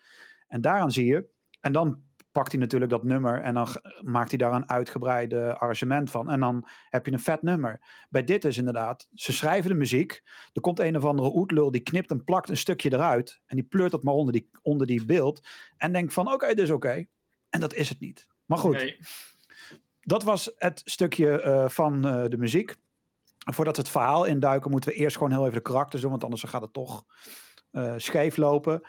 En 0.48 0.62
daaraan 0.62 0.92
zie 0.92 1.06
je. 1.06 1.26
En 1.62 1.72
dan 1.72 2.04
pakt 2.36 2.52
hij 2.52 2.60
natuurlijk 2.62 2.92
dat 2.92 3.04
nummer 3.04 3.42
en 3.42 3.54
dan 3.54 3.68
maakt 4.02 4.30
hij 4.30 4.38
daar 4.38 4.54
een 4.54 4.70
uitgebreide 4.70 5.58
arrangement 5.58 6.12
van. 6.12 6.30
En 6.30 6.40
dan 6.40 6.68
heb 6.90 7.06
je 7.06 7.12
een 7.12 7.20
vet 7.20 7.42
nummer. 7.42 7.82
Bij 8.10 8.24
dit 8.24 8.46
is 8.46 8.58
inderdaad, 8.58 9.08
ze 9.14 9.34
schrijven 9.34 9.70
de 9.70 9.76
muziek. 9.76 10.24
Er 10.54 10.62
komt 10.62 10.80
een 10.80 10.98
of 10.98 11.06
andere 11.06 11.36
oetlul, 11.36 11.72
die 11.72 11.82
knipt 11.82 12.12
en 12.12 12.24
plakt 12.24 12.50
een 12.50 12.58
stukje 12.58 12.94
eruit. 12.94 13.42
En 13.46 13.56
die 13.56 13.66
pleurt 13.66 13.92
dat 13.92 14.04
maar 14.04 14.14
onder 14.14 14.34
die, 14.34 14.50
onder 14.62 14.88
die 14.88 15.06
beeld. 15.06 15.48
En 15.78 15.92
denkt 15.92 16.14
van, 16.14 16.34
oké, 16.34 16.48
dit 16.48 16.60
is 16.60 16.70
oké. 16.70 17.06
En 17.50 17.60
dat 17.60 17.74
is 17.74 17.90
het 17.90 18.00
niet. 18.00 18.28
Maar 18.46 18.58
goed. 18.58 18.76
Nee 18.76 18.98
dat 20.06 20.24
was 20.24 20.52
het 20.58 20.82
stukje 20.86 21.44
uh, 21.44 21.70
van 21.70 22.08
uh, 22.08 22.30
de 22.30 22.38
muziek. 22.38 22.76
Voordat 23.38 23.76
we 23.76 23.82
het 23.82 23.92
verhaal 23.92 24.26
induiken, 24.26 24.72
moeten 24.72 24.90
we 24.90 24.96
eerst 24.96 25.18
gewoon 25.18 25.32
heel 25.32 25.42
even 25.42 25.54
de 25.54 25.62
karakters 25.62 26.02
doen, 26.02 26.12
want 26.12 26.24
anders 26.24 26.44
gaat 26.44 26.62
het 26.62 26.74
toch 26.74 27.06
uh, 27.72 27.94
scheef 27.98 28.38
lopen. 28.38 28.82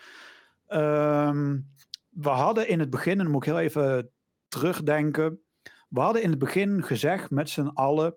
Um, 0.69 1.75
we 2.17 2.29
hadden 2.29 2.69
in 2.69 2.81
het 2.81 2.91
begin, 2.91 3.13
en 3.13 3.19
dan 3.19 3.31
moet 3.31 3.47
ik 3.47 3.53
heel 3.53 3.61
even 3.61 4.11
terugdenken. 4.49 5.41
We 5.89 6.01
hadden 6.01 6.23
in 6.23 6.31
het 6.31 6.39
begin 6.39 6.83
gezegd 6.83 7.31
met 7.31 7.51
z'n 7.51 7.71
allen, 7.75 8.17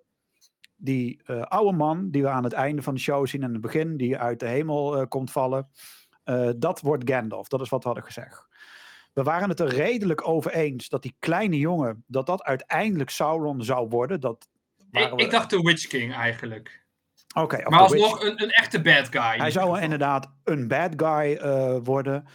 die 0.75 1.23
oude 1.29 1.77
man 1.77 2.09
die 2.11 2.21
we 2.21 2.29
aan 2.29 2.43
het 2.43 2.53
einde 2.53 2.81
van 2.81 2.93
de 2.93 2.99
show 2.99 3.27
zien 3.27 3.43
en 3.43 3.51
het 3.51 3.61
begin, 3.61 3.97
die 3.97 4.17
uit 4.17 4.39
de 4.39 4.47
hemel 4.47 5.07
komt 5.07 5.31
vallen, 5.31 5.69
dat 6.57 6.81
wordt 6.81 7.09
Gandalf. 7.11 7.47
Dat 7.47 7.61
is 7.61 7.69
wat 7.69 7.81
we 7.81 7.87
hadden 7.87 8.05
gezegd. 8.05 8.47
We 9.13 9.23
waren 9.23 9.49
het 9.49 9.59
er 9.59 9.67
redelijk 9.67 10.27
over 10.27 10.51
eens 10.51 10.89
dat 10.89 11.01
die 11.01 11.15
kleine 11.19 11.57
jongen, 11.57 12.03
dat 12.07 12.25
dat 12.25 12.43
uiteindelijk 12.43 13.09
Sauron 13.09 13.63
zou 13.63 13.87
worden. 13.87 14.19
Dat 14.19 14.47
ik, 14.91 15.13
ik 15.15 15.31
dacht 15.31 15.49
de 15.49 15.61
Witch 15.61 15.87
King 15.87 16.13
eigenlijk. 16.13 16.85
Oké. 17.29 17.39
Okay, 17.43 17.63
maar 17.63 17.79
alsnog 17.79 18.23
een, 18.23 18.43
een 18.43 18.49
echte 18.49 18.81
bad 18.81 19.07
guy. 19.07 19.37
Hij 19.37 19.51
zou 19.51 19.81
inderdaad 19.81 20.31
een 20.43 20.67
bad 20.67 20.93
guy 20.95 21.39
uh, 21.41 21.77
worden. 21.83 22.27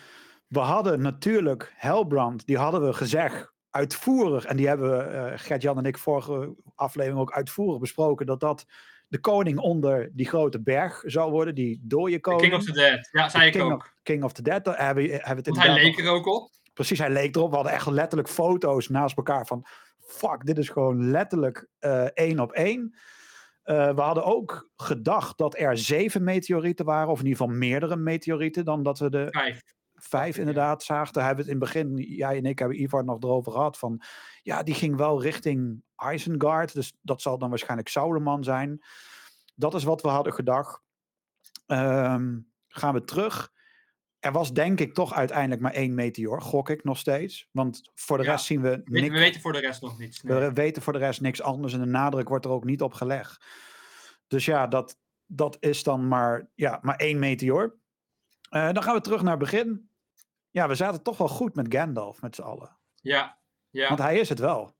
We 0.54 0.60
hadden 0.60 1.00
natuurlijk 1.00 1.72
Helbrand, 1.76 2.46
die 2.46 2.58
hadden 2.58 2.86
we 2.86 2.92
gezegd 2.92 3.52
uitvoerig, 3.70 4.44
en 4.44 4.56
die 4.56 4.66
hebben 4.66 5.14
uh, 5.14 5.32
Gert-Jan 5.34 5.78
en 5.78 5.84
ik 5.84 5.98
vorige 5.98 6.54
aflevering 6.74 7.20
ook 7.20 7.32
uitvoerig 7.32 7.80
besproken, 7.80 8.26
dat 8.26 8.40
dat 8.40 8.66
de 9.08 9.18
koning 9.18 9.58
onder 9.58 10.10
die 10.12 10.28
grote 10.28 10.62
berg 10.62 11.02
zou 11.06 11.30
worden, 11.30 11.54
die 11.54 11.80
dode 11.82 12.20
koning. 12.20 12.42
King 12.42 12.54
of 12.54 12.64
the 12.64 12.72
Dead, 12.72 13.08
ja, 13.12 13.28
zei 13.28 13.50
King 13.50 13.64
ik 13.64 13.70
ook. 13.70 13.80
Of, 13.80 13.92
King 14.02 14.24
of 14.24 14.32
the 14.32 14.42
Dead, 14.42 14.64
daar 14.64 14.84
hebben, 14.84 15.04
hebben 15.10 15.36
het 15.36 15.46
Want 15.46 15.58
hij 15.62 15.74
leek 15.74 15.98
er 15.98 16.10
ook 16.10 16.26
op. 16.26 16.50
Precies, 16.72 16.98
hij 16.98 17.10
leek 17.10 17.36
erop. 17.36 17.48
We 17.50 17.54
hadden 17.54 17.72
echt 17.72 17.86
letterlijk 17.86 18.28
foto's 18.28 18.88
naast 18.88 19.16
elkaar 19.16 19.46
van... 19.46 19.66
Fuck, 20.00 20.46
dit 20.46 20.58
is 20.58 20.68
gewoon 20.68 21.10
letterlijk 21.10 21.68
uh, 21.80 22.02
één 22.02 22.40
op 22.40 22.52
één. 22.52 22.94
Uh, 23.64 23.94
we 23.94 24.00
hadden 24.00 24.24
ook 24.24 24.70
gedacht 24.76 25.38
dat 25.38 25.58
er 25.58 25.78
zeven 25.78 26.24
meteorieten 26.24 26.84
waren. 26.84 27.08
Of 27.08 27.18
in 27.20 27.26
ieder 27.26 27.40
geval 27.40 27.56
meerdere 27.56 27.96
meteorieten 27.96 28.64
dan 28.64 28.82
dat 28.82 28.98
we 28.98 29.10
de... 29.10 29.26
Vijf. 29.30 29.62
Vijf 30.08 30.38
inderdaad 30.38 30.82
zagen. 30.82 31.12
Daar 31.12 31.26
hebben 31.26 31.44
we 31.44 31.50
het 31.50 31.60
in 31.60 31.66
het 31.66 31.72
begin, 31.72 32.16
jij 32.16 32.36
en 32.36 32.44
ik 32.44 32.58
hebben 32.58 32.80
Ivar 32.80 33.04
nog 33.04 33.22
erover 33.22 33.52
gehad. 33.52 33.78
Van, 33.78 34.02
ja, 34.42 34.62
die 34.62 34.74
ging 34.74 34.96
wel 34.96 35.22
richting 35.22 35.82
Isengard. 36.12 36.74
Dus 36.74 36.92
dat 37.02 37.22
zal 37.22 37.38
dan 37.38 37.48
waarschijnlijk 37.48 37.88
Sauron 37.88 38.44
zijn. 38.44 38.84
Dat 39.54 39.74
is 39.74 39.84
wat 39.84 40.02
we 40.02 40.08
hadden 40.08 40.32
gedacht. 40.32 40.82
Um, 41.66 42.52
gaan 42.68 42.94
we 42.94 43.04
terug 43.04 43.52
er 44.24 44.32
was 44.32 44.52
denk 44.52 44.80
ik 44.80 44.94
toch 44.94 45.14
uiteindelijk 45.14 45.60
maar 45.60 45.72
één 45.72 45.94
meteor, 45.94 46.42
gok 46.42 46.68
ik 46.68 46.84
nog 46.84 46.98
steeds. 46.98 47.48
Want 47.50 47.90
voor 47.94 48.18
de 48.18 48.24
rest 48.24 48.44
zien 48.44 48.60
we 48.60 48.82
niks. 48.84 49.08
We 49.08 49.18
weten 49.18 49.40
voor 49.40 49.52
de 49.52 49.58
rest 49.58 49.82
nog 49.82 49.98
niets. 49.98 50.22
Nee. 50.22 50.38
We 50.38 50.52
weten 50.52 50.82
voor 50.82 50.92
de 50.92 50.98
rest 50.98 51.20
niks 51.20 51.42
anders 51.42 51.72
en 51.72 51.78
de 51.78 51.86
nadruk 51.86 52.28
wordt 52.28 52.44
er 52.44 52.50
ook 52.50 52.64
niet 52.64 52.82
op 52.82 52.92
gelegd. 52.92 53.44
Dus 54.26 54.44
ja, 54.44 54.66
dat, 54.66 54.98
dat 55.26 55.56
is 55.60 55.82
dan 55.82 56.08
maar, 56.08 56.48
ja, 56.54 56.78
maar 56.82 56.96
één 56.96 57.18
meteor. 57.18 57.76
Uh, 58.50 58.72
dan 58.72 58.82
gaan 58.82 58.94
we 58.94 59.00
terug 59.00 59.22
naar 59.22 59.30
het 59.30 59.50
begin. 59.50 59.88
Ja, 60.54 60.68
we 60.68 60.74
zaten 60.74 61.02
toch 61.02 61.18
wel 61.18 61.28
goed 61.28 61.54
met 61.54 61.66
Gandalf 61.68 62.20
met 62.20 62.34
z'n 62.34 62.42
allen. 62.42 62.76
Ja, 62.94 63.38
ja. 63.70 63.88
Want 63.88 64.00
hij 64.00 64.18
is 64.18 64.28
het 64.28 64.38
wel. 64.38 64.76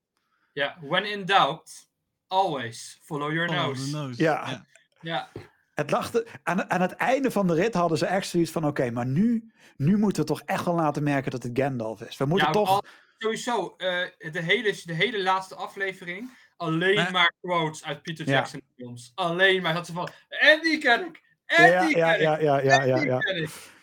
Ja, 0.52 0.76
when 0.80 1.04
in 1.04 1.24
doubt, 1.24 1.90
always 2.26 3.00
follow 3.02 3.32
your 3.32 3.54
nose. 3.54 3.90
nose. 3.90 4.22
Ja. 4.22 4.50
ja. 4.50 4.66
ja. 5.00 5.28
Het 5.74 5.90
lachte, 5.90 6.26
aan, 6.42 6.70
aan 6.70 6.80
het 6.80 6.92
einde 6.92 7.30
van 7.30 7.46
de 7.46 7.54
rit 7.54 7.74
hadden 7.74 7.98
ze 7.98 8.06
echt 8.06 8.28
zoiets 8.28 8.50
van: 8.50 8.66
oké, 8.66 8.90
maar 8.90 9.06
nu, 9.06 9.52
nu 9.76 9.98
moeten 9.98 10.22
we 10.22 10.28
toch 10.28 10.40
echt 10.40 10.64
wel 10.64 10.74
laten 10.74 11.02
merken 11.02 11.30
dat 11.30 11.42
het 11.42 11.58
Gandalf 11.58 12.00
is. 12.00 12.16
We 12.16 12.24
moeten 12.24 12.46
ja, 12.46 12.52
toch. 12.52 12.68
Al, 12.68 12.84
sowieso, 13.18 13.74
uh, 13.78 14.06
de, 14.18 14.40
hele, 14.42 14.80
de 14.84 14.94
hele 14.94 15.22
laatste 15.22 15.54
aflevering 15.54 16.30
alleen 16.56 17.12
maar 17.12 17.32
quotes 17.40 17.84
uit 17.84 18.02
Peter 18.02 18.26
Jackson 18.26 18.60
ja. 18.64 18.84
films. 18.84 19.12
Alleen 19.14 19.62
maar 19.62 19.74
dat 19.74 19.86
ze 19.86 19.92
van: 19.92 20.08
en 20.28 20.60
die 20.60 20.78
ken 20.78 21.06
ik! 21.06 21.22
En 21.44 21.70
ja, 21.70 21.86
die 21.86 21.96
ja, 21.96 22.12
ken 22.12 22.22
ja, 22.22 22.34
ik! 22.36 22.42
ja, 22.42 22.58
ja, 22.60 22.82
ja, 22.82 23.02
ja. 23.02 23.20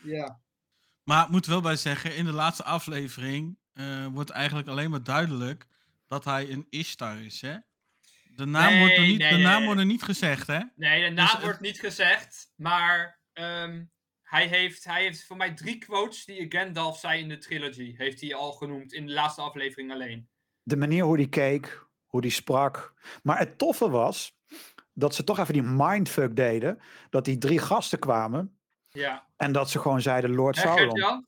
Ja. 0.03 0.40
Maar 1.03 1.23
ik 1.23 1.29
moet 1.29 1.45
wel 1.45 1.61
bij 1.61 1.75
zeggen, 1.75 2.15
in 2.15 2.25
de 2.25 2.31
laatste 2.31 2.63
aflevering 2.63 3.57
uh, 3.73 4.05
wordt 4.07 4.29
eigenlijk 4.29 4.67
alleen 4.67 4.89
maar 4.89 5.03
duidelijk 5.03 5.67
dat 6.07 6.25
hij 6.25 6.49
een 6.49 6.67
Ishtar 6.69 7.21
is, 7.21 7.41
hè? 7.41 7.55
De 8.35 8.45
naam, 8.45 8.71
Nee, 8.71 8.79
wordt, 8.79 8.97
er 8.97 9.01
niet, 9.01 9.17
nee, 9.17 9.29
de 9.29 9.35
nee, 9.35 9.43
naam 9.43 9.57
nee. 9.57 9.65
wordt 9.65 9.79
er 9.79 9.85
niet 9.85 10.03
gezegd, 10.03 10.47
hè? 10.47 10.59
Nee, 10.75 11.03
de 11.03 11.09
naam 11.09 11.25
Dus, 11.25 11.35
eh, 11.35 11.43
wordt 11.43 11.59
niet 11.59 11.79
gezegd, 11.79 12.53
maar 12.55 13.19
ehm, 13.33 13.83
hij, 14.21 14.47
heeft, 14.47 14.83
hij 14.83 15.01
heeft 15.01 15.25
voor 15.25 15.37
mij 15.37 15.53
drie 15.53 15.77
quotes 15.77 16.25
die 16.25 16.45
Gandalf 16.49 16.99
zei 16.99 17.21
in 17.21 17.29
de 17.29 17.37
trilogy. 17.37 17.93
Heeft 17.97 18.21
hij 18.21 18.35
al 18.35 18.51
genoemd 18.51 18.93
in 18.93 19.05
de 19.05 19.13
laatste 19.13 19.41
aflevering 19.41 19.91
alleen. 19.91 20.29
De 20.63 20.77
manier 20.77 21.03
hoe 21.03 21.17
die 21.17 21.29
keek, 21.29 21.87
hoe 22.05 22.21
die 22.21 22.31
sprak. 22.31 22.93
Maar 23.23 23.37
het 23.37 23.57
toffe 23.57 23.89
was 23.89 24.37
dat 24.93 25.15
ze 25.15 25.23
toch 25.23 25.39
even 25.39 25.53
die 25.53 25.61
mindfuck 25.61 26.35
deden. 26.35 26.79
Dat 27.09 27.25
die 27.25 27.37
drie 27.37 27.59
gasten 27.59 27.99
kwamen 27.99 28.60
Ja. 28.91 29.27
en 29.37 29.51
dat 29.51 29.69
ze 29.71 29.79
gewoon 29.79 30.01
zeiden: 30.01 30.35
Lord 30.35 30.55
Sauron. 30.57 31.25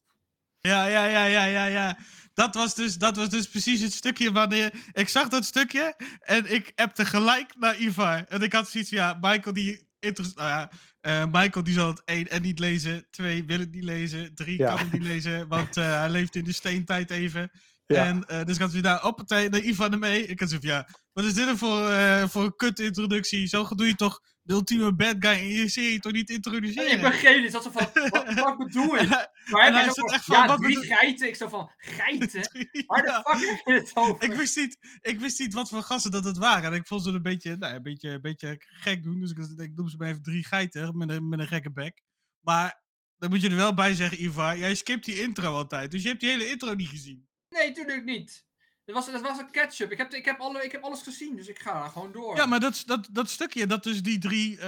Ja, 0.59 0.85
ja, 0.85 1.05
ja, 1.05 1.25
ja, 1.25 1.43
ja, 1.45 1.65
ja. 1.65 1.97
Dat 2.33 2.55
was, 2.55 2.75
dus, 2.75 2.95
dat 2.97 3.15
was 3.15 3.29
dus 3.29 3.47
precies 3.47 3.81
het 3.81 3.93
stukje 3.93 4.31
wanneer... 4.31 4.73
Ik 4.91 5.09
zag 5.09 5.27
dat 5.27 5.45
stukje 5.45 5.95
en 6.19 6.53
ik 6.53 6.71
appte 6.75 7.05
gelijk 7.05 7.55
naar 7.57 7.77
Ivar. 7.79 8.23
En 8.27 8.41
ik 8.41 8.53
had 8.53 8.69
zoiets 8.69 8.89
van, 8.89 8.97
ja, 8.97 9.17
Michael 9.21 9.53
die... 9.53 9.87
interest- 9.99 10.35
Nou 10.35 10.49
ja, 10.49 10.69
eh, 11.01 11.25
Michael 11.31 11.63
die 11.63 11.73
zal 11.73 11.87
het 11.87 12.01
één 12.05 12.29
en 12.29 12.41
niet 12.41 12.59
lezen. 12.59 13.07
Twee 13.09 13.43
wil 13.45 13.59
het 13.59 13.71
niet 13.71 13.83
lezen. 13.83 14.35
Drie 14.35 14.57
Ja. 14.57 14.67
kan 14.69 14.77
het 14.77 14.91
niet 14.91 15.03
lezen, 15.03 15.47
want 15.47 15.77
eh, 15.77 15.97
hij 15.99 16.09
leeft 16.09 16.35
in 16.35 16.43
de 16.43 16.53
steentijd 16.53 17.11
even. 17.11 17.51
Ja. 17.85 18.05
En 18.05 18.25
eh, 18.25 18.43
dus 18.45 18.55
ik 18.55 18.61
had 18.61 18.71
zoiets 18.71 18.87
daar 18.89 19.03
op 19.05 19.15
partij 19.15 19.47
naar 19.47 19.61
Ivar 19.61 19.91
ermee. 19.91 20.25
Ik 20.25 20.39
had 20.39 20.49
zoiets 20.49 20.67
van, 20.67 20.75
ja, 20.77 20.87
wat 21.13 21.25
is 21.25 21.33
dit 21.33 21.47
er 21.47 21.57
voor, 21.57 21.89
eh, 21.89 22.27
voor 22.27 22.43
een 22.43 22.55
kut 22.55 22.79
introductie? 22.79 23.47
Zo 23.47 23.67
doe 23.75 23.87
je 23.87 23.95
toch 23.95 24.21
de 24.43 24.53
ultieme 24.53 24.95
bad 24.95 25.15
guy 25.19 25.31
in 25.39 25.47
je 25.47 25.69
serie 25.69 25.99
toch 25.99 26.11
niet 26.11 26.29
introduceren? 26.29 26.91
Ik 26.91 27.01
begreep 27.01 27.41
niet. 27.41 27.51
Dat 27.51 27.63
zo 27.63 27.69
van, 27.71 27.89
wat, 28.09 28.33
wat 28.33 28.57
bedoel 28.57 28.95
hij- 28.95 29.05
Maar 29.49 29.73
hij 29.73 29.91
van, 29.91 30.09
echt 30.13 30.25
van, 30.25 30.37
ja, 30.37 30.47
wat 30.47 30.61
drie 30.61 30.77
geiten. 30.85 31.27
Ik 31.27 31.35
zo 31.35 31.47
van, 31.47 31.71
geiten? 31.77 32.41
Waar 32.87 33.01
de 33.01 33.21
fuck 33.25 33.49
heb 33.49 33.61
je 33.65 33.73
het 33.73 33.91
over? 33.93 34.23
Ik 34.23 34.33
wist, 34.33 34.55
niet, 34.57 34.77
ik 35.01 35.19
wist 35.19 35.39
niet 35.39 35.53
wat 35.53 35.69
voor 35.69 35.81
gasten 35.81 36.11
dat 36.11 36.23
het 36.23 36.37
waren. 36.37 36.71
En 36.71 36.77
ik 36.77 36.87
vond 36.87 37.03
ze 37.03 37.09
een 37.09 37.21
beetje, 37.21 37.55
nou, 37.57 37.75
een 37.75 37.81
beetje, 37.83 38.09
een 38.09 38.21
beetje 38.21 38.55
gek 38.59 39.03
doen. 39.03 39.19
Dus 39.19 39.31
ik, 39.31 39.37
ik 39.59 39.75
noem 39.75 39.87
ze 39.89 39.97
maar 39.97 40.07
even 40.09 40.23
drie 40.23 40.45
geiten 40.45 40.97
met 40.97 41.09
een, 41.09 41.29
met 41.29 41.39
een 41.39 41.47
gekke 41.47 41.71
bek. 41.71 42.01
Maar 42.39 42.81
dan 43.17 43.29
moet 43.29 43.41
je 43.41 43.49
er 43.49 43.55
wel 43.55 43.73
bij 43.73 43.93
zeggen, 43.93 44.23
Ivar. 44.23 44.57
Jij 44.57 44.75
skipt 44.75 45.05
die 45.05 45.21
intro 45.21 45.53
altijd. 45.55 45.91
Dus 45.91 46.01
je 46.01 46.07
hebt 46.07 46.19
die 46.19 46.29
hele 46.29 46.49
intro 46.49 46.73
niet 46.73 46.87
gezien. 46.89 47.27
Nee, 47.49 47.71
tuurlijk 47.71 48.03
niet. 48.03 48.45
Dat 48.85 48.95
was, 48.95 49.11
dat 49.11 49.21
was 49.21 49.39
een 49.39 49.51
catch-up. 49.51 49.91
Ik 49.91 49.97
heb, 49.97 50.13
ik, 50.13 50.25
heb 50.25 50.39
alle, 50.39 50.63
ik 50.63 50.71
heb 50.71 50.83
alles 50.83 51.01
gezien, 51.01 51.35
dus 51.35 51.47
ik 51.47 51.59
ga 51.59 51.73
daar 51.73 51.89
gewoon 51.89 52.11
door. 52.11 52.35
Ja, 52.35 52.45
maar 52.45 52.59
dat, 52.59 52.83
dat, 52.85 53.07
dat 53.11 53.29
stukje, 53.29 53.67
dat 53.67 53.83
dus 53.83 54.03
die 54.03 54.19
drie 54.19 54.57
eh 54.57 54.67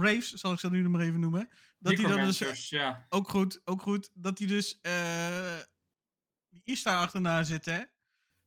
raves, 0.00 0.32
zal 0.32 0.52
ik 0.52 0.58
ze 0.58 0.70
nu 0.70 0.82
nog 0.82 0.92
maar 0.92 1.00
even 1.00 1.20
noemen. 1.20 1.48
Dat 1.78 1.96
die 1.96 2.08
dan 2.08 2.24
dus 2.24 2.68
ja. 2.68 3.06
ook 3.08 3.28
goed, 3.28 3.60
ook 3.64 3.82
goed, 3.82 4.10
dat 4.14 4.36
die 4.36 4.46
dus 4.46 4.78
eh 4.82 5.56
die 6.48 6.62
Ishtar 6.64 6.96
achterna 6.96 7.42
zit, 7.42 7.64
hè. 7.64 7.80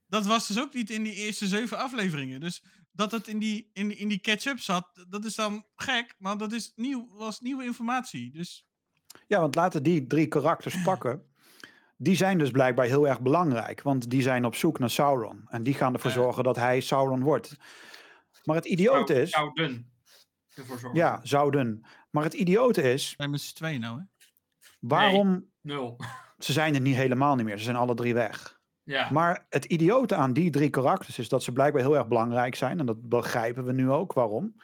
Dat 0.05 0.25
was 0.25 0.47
dus 0.47 0.59
ook 0.59 0.73
niet 0.73 0.89
in 0.89 1.03
die 1.03 1.13
eerste 1.13 1.47
zeven 1.47 1.77
afleveringen. 1.77 2.39
Dus 2.39 2.63
dat 2.91 3.11
het 3.11 3.27
in 3.27 3.39
die, 3.39 3.69
in, 3.73 3.97
in 3.97 4.07
die 4.07 4.19
catch-up 4.19 4.59
zat, 4.59 5.05
dat 5.09 5.25
is 5.25 5.35
dan 5.35 5.65
gek, 5.75 6.15
maar 6.17 6.37
dat 6.37 6.51
is 6.51 6.71
nieuw, 6.75 7.07
was 7.11 7.39
nieuwe 7.39 7.63
informatie. 7.63 8.31
Dus 8.31 8.65
Ja, 9.27 9.39
want 9.39 9.55
laten 9.55 9.83
die 9.83 10.07
drie 10.07 10.27
karakters 10.27 10.81
pakken. 10.81 11.23
Die 12.01 12.15
zijn 12.15 12.37
dus 12.37 12.51
blijkbaar 12.51 12.85
heel 12.85 13.07
erg 13.07 13.21
belangrijk. 13.21 13.81
Want 13.81 14.09
die 14.09 14.21
zijn 14.21 14.45
op 14.45 14.55
zoek 14.55 14.79
naar 14.79 14.89
Sauron. 14.89 15.45
En 15.49 15.63
die 15.63 15.73
gaan 15.73 15.93
ervoor 15.93 16.09
Ja. 16.11 16.15
zorgen 16.15 16.43
dat 16.43 16.55
hij 16.55 16.79
Sauron 16.79 17.23
wordt. 17.23 17.57
Maar 18.43 18.55
het 18.55 18.65
idiote 18.65 19.13
Zou- 19.13 19.21
is... 19.21 19.29
Zouden 19.29 19.91
ervoor 20.53 20.79
zorgen. 20.79 20.99
Ja, 20.99 21.19
zouden. 21.23 21.85
Maar 22.11 22.23
het 22.23 22.33
idiote 22.33 22.81
is... 22.81 23.13
zijn 23.17 23.29
met 23.29 23.41
z'n 23.41 23.55
tweeën 23.55 23.79
nou, 23.79 23.99
hè. 23.99 24.05
Waarom... 24.79 25.45
Nul. 25.61 25.97
Ze 26.37 26.51
zijn 26.51 26.75
er 26.75 26.81
niet 26.81 26.95
helemaal 26.95 27.35
niet 27.35 27.45
meer. 27.45 27.57
Ze 27.57 27.63
zijn 27.63 27.75
alle 27.75 27.95
drie 27.95 28.13
weg. 28.13 28.59
Ja. 28.83 29.09
Maar 29.11 29.45
het 29.49 29.65
idiote 29.65 30.15
aan 30.15 30.33
die 30.33 30.49
drie 30.49 30.69
karakters 30.69 31.19
is 31.19 31.29
dat 31.29 31.43
ze 31.43 31.51
blijkbaar 31.51 31.81
heel 31.81 31.95
erg 31.97 32.07
belangrijk 32.07 32.55
zijn. 32.55 32.79
En 32.79 32.85
dat 32.85 33.09
begrijpen 33.09 33.65
we 33.65 33.71
nu 33.71 33.89
ook 33.91 34.13
waarom. 34.13 34.55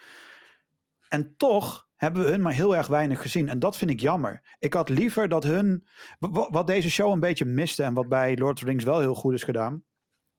En 1.10 1.34
toch 1.38 1.85
hebben 1.96 2.24
we 2.24 2.30
hun 2.30 2.42
maar 2.42 2.54
heel 2.54 2.76
erg 2.76 2.88
weinig 2.88 3.22
gezien. 3.22 3.50
En 3.50 3.60
dat 3.60 3.78
vind 3.78 3.92
ik 3.92 4.00
jammer. 4.00 4.56
Ik 4.60 4.74
had 4.74 4.90
liever 4.90 5.28
dat 5.30 5.44
hun. 5.44 5.88
wa- 6.20 6.30
wa- 6.30 6.50
Wat 6.52 6.68
deze 6.68 6.90
show 6.90 7.12
een 7.12 7.20
beetje 7.20 7.46
miste 7.46 7.84
en 7.84 7.94
wat 7.94 8.08
bij 8.10 8.38
Lord 8.38 8.54
of 8.54 8.60
the 8.60 8.66
Rings 8.66 8.84
wel 8.84 9.00
heel 9.00 9.16
goed 9.16 9.34
is 9.34 9.44
gedaan. 9.44 9.84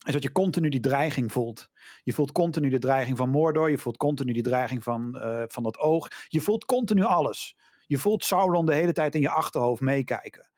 Is 0.06 0.12
dat 0.12 0.22
je 0.22 0.32
continu 0.32 0.68
die 0.68 0.80
dreiging 0.80 1.32
voelt. 1.32 1.68
Je 2.02 2.12
voelt 2.12 2.32
continu 2.32 2.68
de 2.68 2.78
dreiging 2.78 3.16
van 3.16 3.28
Mordor. 3.28 3.70
Je 3.70 3.78
voelt 3.78 3.96
continu 3.96 4.32
die 4.32 4.42
dreiging 4.42 4.82
van, 4.82 5.18
eh, 5.18 5.42
van 5.48 5.62
dat 5.62 5.78
oog. 5.78 6.08
Je 6.28 6.40
voelt 6.40 6.64
continu 6.64 7.02
alles. 7.04 7.56
Je 7.86 7.98
voelt 7.98 8.24
Sauron 8.24 8.66
de 8.66 8.74
hele 8.74 8.92
tijd 8.92 9.14
in 9.14 9.20
je 9.20 9.30
achterhoofd 9.30 9.80
meekijken. 9.80 10.50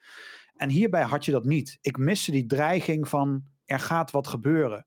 En 0.56 0.68
hierbij 0.68 1.02
had 1.02 1.24
je 1.24 1.30
dat 1.32 1.44
niet. 1.44 1.78
Ik 1.80 1.96
miste 1.96 2.30
die 2.30 2.46
dreiging 2.46 3.08
van 3.08 3.44
er 3.64 3.80
gaat 3.80 4.10
wat 4.10 4.26
gebeuren. 4.26 4.86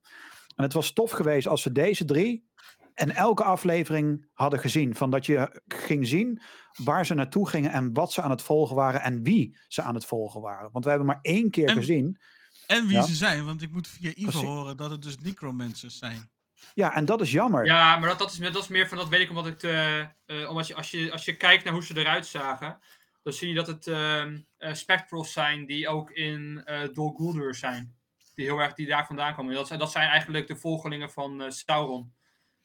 En 0.55 0.63
het 0.63 0.73
was 0.73 0.93
tof 0.93 1.11
geweest 1.11 1.47
als 1.47 1.63
we 1.63 1.71
deze 1.71 2.05
drie 2.05 2.49
en 2.93 3.15
elke 3.15 3.43
aflevering 3.43 4.29
hadden 4.33 4.59
gezien. 4.59 4.95
Van 4.95 5.09
dat 5.11 5.25
je 5.25 5.61
ging 5.67 6.07
zien 6.07 6.41
waar 6.83 7.05
ze 7.05 7.13
naartoe 7.13 7.49
gingen 7.49 7.71
en 7.71 7.93
wat 7.93 8.11
ze 8.11 8.21
aan 8.21 8.29
het 8.29 8.41
volgen 8.41 8.75
waren 8.75 9.01
en 9.01 9.23
wie 9.23 9.57
ze 9.67 9.81
aan 9.81 9.95
het 9.95 10.05
volgen 10.05 10.41
waren. 10.41 10.69
Want 10.71 10.83
we 10.83 10.89
hebben 10.89 11.07
maar 11.07 11.19
één 11.21 11.49
keer 11.49 11.67
En- 11.69 11.75
gezien. 11.75 12.19
En 12.67 12.87
wie 12.87 12.95
Ja. 12.95 13.01
ze 13.03 13.15
zijn, 13.15 13.45
want 13.45 13.61
ik 13.61 13.71
moet 13.71 13.87
via 13.87 14.09
Ivo 14.15 14.29
Precies. 14.29 14.41
horen 14.47 14.77
dat 14.77 14.91
het 14.91 15.01
dus 15.01 15.17
necromancers 15.19 15.97
zijn. 15.97 16.29
Ja, 16.73 16.93
en 16.95 17.05
dat 17.05 17.21
is 17.21 17.31
jammer. 17.31 17.65
Ja, 17.65 17.97
maar 17.99 18.09
dat, 18.09 18.19
dat, 18.19 18.31
is, 18.31 18.37
meer- 18.39 18.51
dat 18.51 18.61
is 18.63 18.67
meer 18.67 18.87
van, 18.87 18.97
dat 18.97 19.09
weet 19.09 19.19
ik 19.21 19.29
omdat 19.29 19.47
ik, 19.47 19.63
eh, 19.63 19.99
eh, 19.99 20.09
omdat 20.49 20.67
je, 20.67 20.75
als, 20.75 20.91
je, 20.91 21.11
als 21.11 21.25
je 21.25 21.35
kijkt 21.37 21.63
naar 21.63 21.73
hoe 21.73 21.83
ze 21.83 21.97
eruit 21.97 22.25
zagen, 22.25 22.79
dan 23.23 23.33
zie 23.33 23.47
je 23.49 23.55
dat 23.55 23.67
het 23.67 23.87
ehm 23.87 24.37
eh, 24.57 24.73
spectrals 24.73 25.31
zijn 25.33 25.65
die 25.65 25.87
ook 25.87 26.11
in 26.11 26.61
eh 26.65 26.87
Dol 26.93 27.13
Guldur 27.15 27.55
zijn. 27.55 27.95
Die 28.35 28.45
heel 28.45 28.59
erg 28.59 28.73
die 28.73 28.87
daar 28.87 29.05
vandaan 29.05 29.35
komen. 29.35 29.53
Dat, 29.53 29.67
zijn- 29.67 29.79
dat 29.79 29.91
zijn 29.91 30.09
eigenlijk 30.09 30.47
de 30.47 30.55
volgelingen 30.55 31.11
van 31.11 31.51
Sauron. 31.51 32.13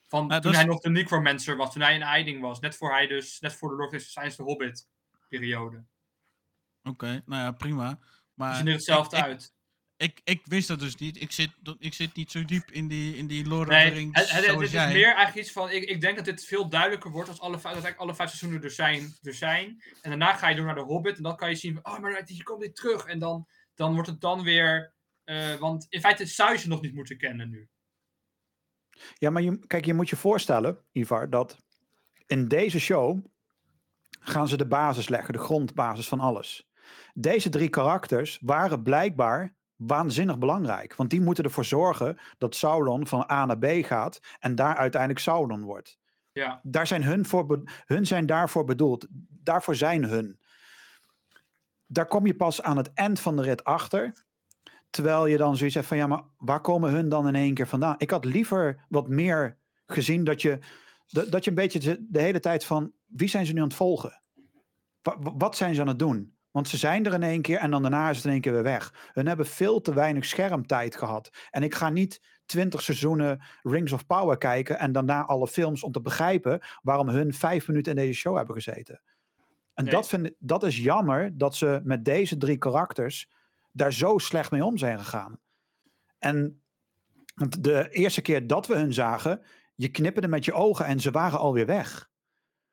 Van 0.09 0.29
dat 0.29 0.43
toen 0.43 0.51
is- 0.51 0.57
hij 0.57 0.67
nog 0.67 0.81
de 0.81 0.91
Necromancer 0.91 1.57
was, 1.57 1.73
toen 1.73 1.83
hij 1.83 1.95
in 1.95 2.03
Eiding 2.03 2.41
was. 2.41 2.61
Net 2.61 2.77
voor 2.77 2.91
hij 2.93 3.07
dus, 3.07 3.41
net 3.41 3.55
voor 3.55 3.69
de 3.69 3.75
Lord 3.77 3.95
of 3.95 4.01
the 4.03 4.09
Science, 4.09 4.37
de 4.37 4.43
Hobbit 4.43 4.89
periode. 5.29 5.85
Oké, 6.83 7.23
nou 7.27 7.43
ja, 7.43 7.51
prima. 7.53 7.99
Maar 8.35 8.57
zien 8.57 8.67
er 8.67 8.73
hetzelfde 8.73 9.17
ik, 9.17 9.23
uit. 9.23 9.55
Ik, 9.97 10.21
ik 10.25 10.41
wist 10.45 10.69
dat 10.69 10.79
dus 10.81 10.97
niet. 10.97 11.21
Ik 11.21 11.33
zit, 11.33 11.51
ik 11.79 11.95
zit 11.95 12.15
niet 12.15 12.31
zo 12.31 12.45
diep 12.45 12.71
in 12.71 12.89
die, 12.89 13.17
in 13.17 13.27
die 13.27 13.47
Lord 13.47 13.69
of 13.69 13.75
the 13.75 13.89
Rings 13.89 14.21
het, 14.21 14.31
het, 14.31 14.61
is 14.63 14.73
meer 14.73 15.05
eigenlijk 15.15 15.35
iets 15.35 15.53
van. 15.53 15.71
Ik, 15.71 15.85
ik 15.85 16.01
denk 16.01 16.17
dat 16.17 16.25
dit 16.25 16.45
veel 16.45 16.69
duidelijker 16.69 17.11
wordt 17.11 17.29
als 17.29 17.41
alle, 17.41 17.59
vijf- 17.59 17.75
dat 17.75 17.85
eigenlijk 17.85 18.03
alle 18.03 18.15
vijf 18.15 18.29
seizoenen 18.31 18.63
er 18.63 18.71
zijn, 18.71 19.17
er 19.23 19.35
zijn. 19.35 19.83
En 20.03 20.11
daarna 20.11 20.35
ga 20.35 20.49
je 20.49 20.57
door 20.57 20.65
naar 20.65 20.75
de 20.75 20.81
Hobbit. 20.81 21.17
En 21.17 21.23
dan 21.23 21.37
kan 21.37 21.51
je 21.51 21.57
zien. 21.57 21.79
Oh, 21.87 21.99
maar 21.99 22.23
hier 22.27 22.43
komt 22.43 22.61
dit 22.61 22.77
terug. 22.77 23.05
En 23.05 23.19
dan, 23.19 23.49
dan 23.75 23.93
wordt 23.95 24.09
het 24.09 24.21
dan 24.21 24.43
weer. 24.43 24.95
eh, 25.25 25.55
want 25.55 25.87
in 25.89 26.01
feite 26.01 26.27
zou 26.27 26.53
je 26.53 26.59
ze 26.59 26.69
nog 26.69 26.81
niet 26.81 26.95
moeten 26.95 27.19
kennen 27.19 27.51
nu. 27.51 27.69
Ja, 29.15 29.31
maar 29.31 29.43
je, 29.43 29.67
kijk, 29.67 29.85
je 29.85 29.95
moet 29.95 30.09
je 30.09 30.17
voorstellen, 30.17 30.79
Ivar, 30.93 31.31
dat 31.31 31.59
in 32.27 32.49
deze 32.49 32.81
show 32.81 33.25
gaan 34.21 34.49
ze 34.49 34.57
de 34.57 34.67
basis 34.67 35.09
leggen, 35.09 35.33
de 35.33 35.39
grondbasis 35.39 36.09
van 36.09 36.21
alles. 36.21 36.69
Deze 37.15 37.49
drie 37.49 37.69
karakters 37.69 38.39
waren 38.41 38.83
blijkbaar 38.83 39.55
waanzinnig 39.77 40.39
belangrijk, 40.39 40.95
want 40.95 41.11
die 41.11 41.21
moeten 41.21 41.45
ervoor 41.45 41.65
zorgen 41.65 42.19
dat 42.39 42.55
Sauron 42.55 43.07
van 43.07 43.31
A 43.31 43.47
naar 43.47 43.59
B 43.59 43.67
gaat 43.85 44.21
en 44.39 44.55
daar 44.55 44.77
uiteindelijk 44.77 45.21
Sauron 45.21 45.63
wordt. 45.63 45.99
Ja. 46.33 46.61
Daar 46.63 46.87
zijn 46.87 47.03
hun, 47.03 47.27
voor 47.27 47.63
hun 47.85 48.07
zijn 48.07 48.27
daarvoor 48.27 48.65
bedoeld. 48.65 49.07
Daarvoor 49.29 49.75
zijn 49.75 50.05
hun. 50.05 50.41
Daar 51.87 52.07
kom 52.07 52.27
je 52.27 52.37
pas 52.37 52.63
aan 52.63 52.77
het 52.77 52.93
eind 52.93 53.21
van 53.21 53.37
de 53.37 53.43
rit 53.43 53.65
achter. 53.65 54.26
Terwijl 54.97 55.27
je 55.27 55.37
dan 55.37 55.57
zoiets 55.57 55.75
hebt 55.75 55.87
van 55.87 55.97
ja, 55.97 56.07
maar 56.07 56.23
waar 56.39 56.61
komen 56.61 56.91
hun 56.91 57.09
dan 57.09 57.29
in 57.29 57.35
één 57.35 57.55
keer 57.55 57.67
vandaan? 57.69 57.95
Ik 57.99 58.11
had 58.11 58.25
liever 58.25 58.85
wat 58.89 59.09
meer 59.09 59.59
gezien 59.87 60.25
dat 60.25 60.43
je, 60.43 60.59
dat, 61.07 61.31
dat 61.31 61.45
je 61.45 61.51
een 61.51 61.57
beetje 61.57 62.07
de, 62.09 62.21
hele 62.21 62.41
tijd 62.41 62.65
van 62.65 62.93
wie 63.07 63.29
zijn 63.29 63.47
ze 63.47 63.53
nu 63.53 63.61
aan 63.61 63.67
het 63.67 63.77
volgen? 63.77 64.23
Wa- 65.03 65.17
wa- 65.21 65.37
wat 65.37 65.57
zijn 65.57 65.75
ze 65.75 65.81
aan 65.81 65.89
het 65.89 65.99
doen? 65.99 66.35
Want 66.51 66.69
ze 66.69 66.77
zijn 66.77 67.07
er 67.07 67.15
in 67.15 67.23
één 67.23 67.43
keer 67.43 67.59
en 67.59 67.71
dan 67.71 67.83
daarna 67.83 68.11
is 68.11 68.17
het 68.17 68.25
in 68.25 68.31
één 68.33 68.41
keer 68.41 68.53
weer 68.53 68.63
weg. 68.63 69.11
Hun 69.13 69.27
hebben 69.27 69.47
veel 69.47 69.81
te 69.81 69.95
weinig 69.95 70.25
schermtijd 70.25 70.97
gehad. 70.97 71.31
En 71.51 71.63
ik 71.63 71.75
ga 71.75 71.89
niet 71.91 72.21
twintig 72.47 72.83
seizoenen 72.83 73.43
Rings 73.63 73.93
of 73.93 74.07
Power 74.07 74.39
kijken 74.39 74.79
en 74.79 74.93
daarna 74.93 75.25
alle 75.25 75.49
films 75.49 75.83
om 75.83 75.93
te 75.93 76.01
begrijpen 76.01 76.61
waarom 76.83 77.09
hun 77.09 77.35
vijf 77.35 77.69
minuten 77.69 77.93
in 77.93 77.99
deze 77.99 78.19
show 78.19 78.37
hebben 78.37 78.55
gezeten. 78.55 79.01
En 79.75 79.85
Nee. 79.85 79.93
dat, 79.93 80.09
vind, 80.09 80.31
dat 80.39 80.63
is 80.63 80.79
jammer 80.79 81.39
dat 81.39 81.55
ze 81.55 81.81
met 81.85 82.05
deze 82.05 82.37
drie 82.37 82.57
karakters 82.59 83.29
daar 83.77 83.93
zo 83.93 84.19
slecht 84.19 84.51
mee 84.51 84.65
om 84.65 84.79
zijn 84.79 84.99
gegaan. 84.99 85.39
En 86.19 86.63
de 87.59 87.89
eerste 87.91 88.21
keer 88.21 88.47
dat 88.47 88.67
we 88.67 88.77
hun 88.77 88.93
zagen, 88.93 89.43
je 89.75 89.89
knipperde 89.89 90.29
met 90.29 90.45
je 90.45 90.53
ogen 90.53 90.87
en 90.87 91.01
ze 91.01 91.11
waren 91.11 91.39
alweer 91.39 91.67
weg. 91.67 92.11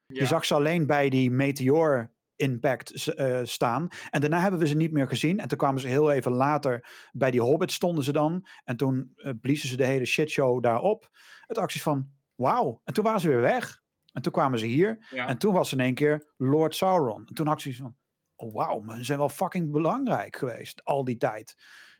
ja. 0.06 0.20
Je 0.20 0.26
zag 0.26 0.46
ze 0.46 0.54
alleen 0.54 0.86
bij 0.86 1.10
die 1.10 1.32
meteor 1.32 2.12
impact 2.36 3.08
eh, 3.08 3.40
staan. 3.44 3.88
En 4.10 4.22
daarna 4.22 4.42
hebben 4.42 4.60
we 4.60 4.68
ze 4.68 4.76
niet 4.76 4.92
meer 4.92 5.08
gezien. 5.08 5.40
En 5.40 5.48
toen 5.48 5.58
kwamen 5.58 5.82
ze 5.82 5.88
heel 5.88 6.12
even 6.12 6.32
later 6.32 6.88
bij 7.12 7.32
die 7.32 7.42
Hobbit 7.42 7.72
stonden 7.72 8.04
ze 8.04 8.12
dan. 8.12 8.48
En 8.64 8.78
toen 8.78 9.12
eh, 9.16 9.32
bliezen 9.42 9.70
ze 9.70 9.78
de 9.78 9.86
hele 9.86 10.06
shitshow 10.06 10.64
daarop. 10.64 11.10
Het 11.48 11.58
acties 11.58 11.82
van, 11.82 12.10
wauw. 12.36 12.82
En 12.84 12.94
toen 12.94 13.04
waren 13.04 13.20
ze 13.20 13.28
weer 13.28 13.42
weg. 13.42 13.82
En 14.12 14.22
toen 14.22 14.32
kwamen 14.32 14.60
ze 14.60 14.66
hier. 14.66 15.08
ja. 15.10 15.28
En 15.28 15.38
toen 15.38 15.54
was 15.54 15.72
in 15.72 15.80
één 15.80 15.94
keer 15.94 16.34
Lord 16.38 16.76
Sauron. 16.76 17.28
En 17.28 17.34
toen 17.34 17.48
had 17.48 17.64
van, 17.64 17.96
oh 18.44 18.54
wauw, 18.54 18.80
maar 18.80 18.98
ze 18.98 19.04
zijn 19.04 19.18
wel 19.20 19.30
fucking 19.30 19.72
belangrijk 19.72 20.36
geweest 20.36 20.84
al 20.84 21.04
die 21.04 21.18
tijd. 21.18 21.56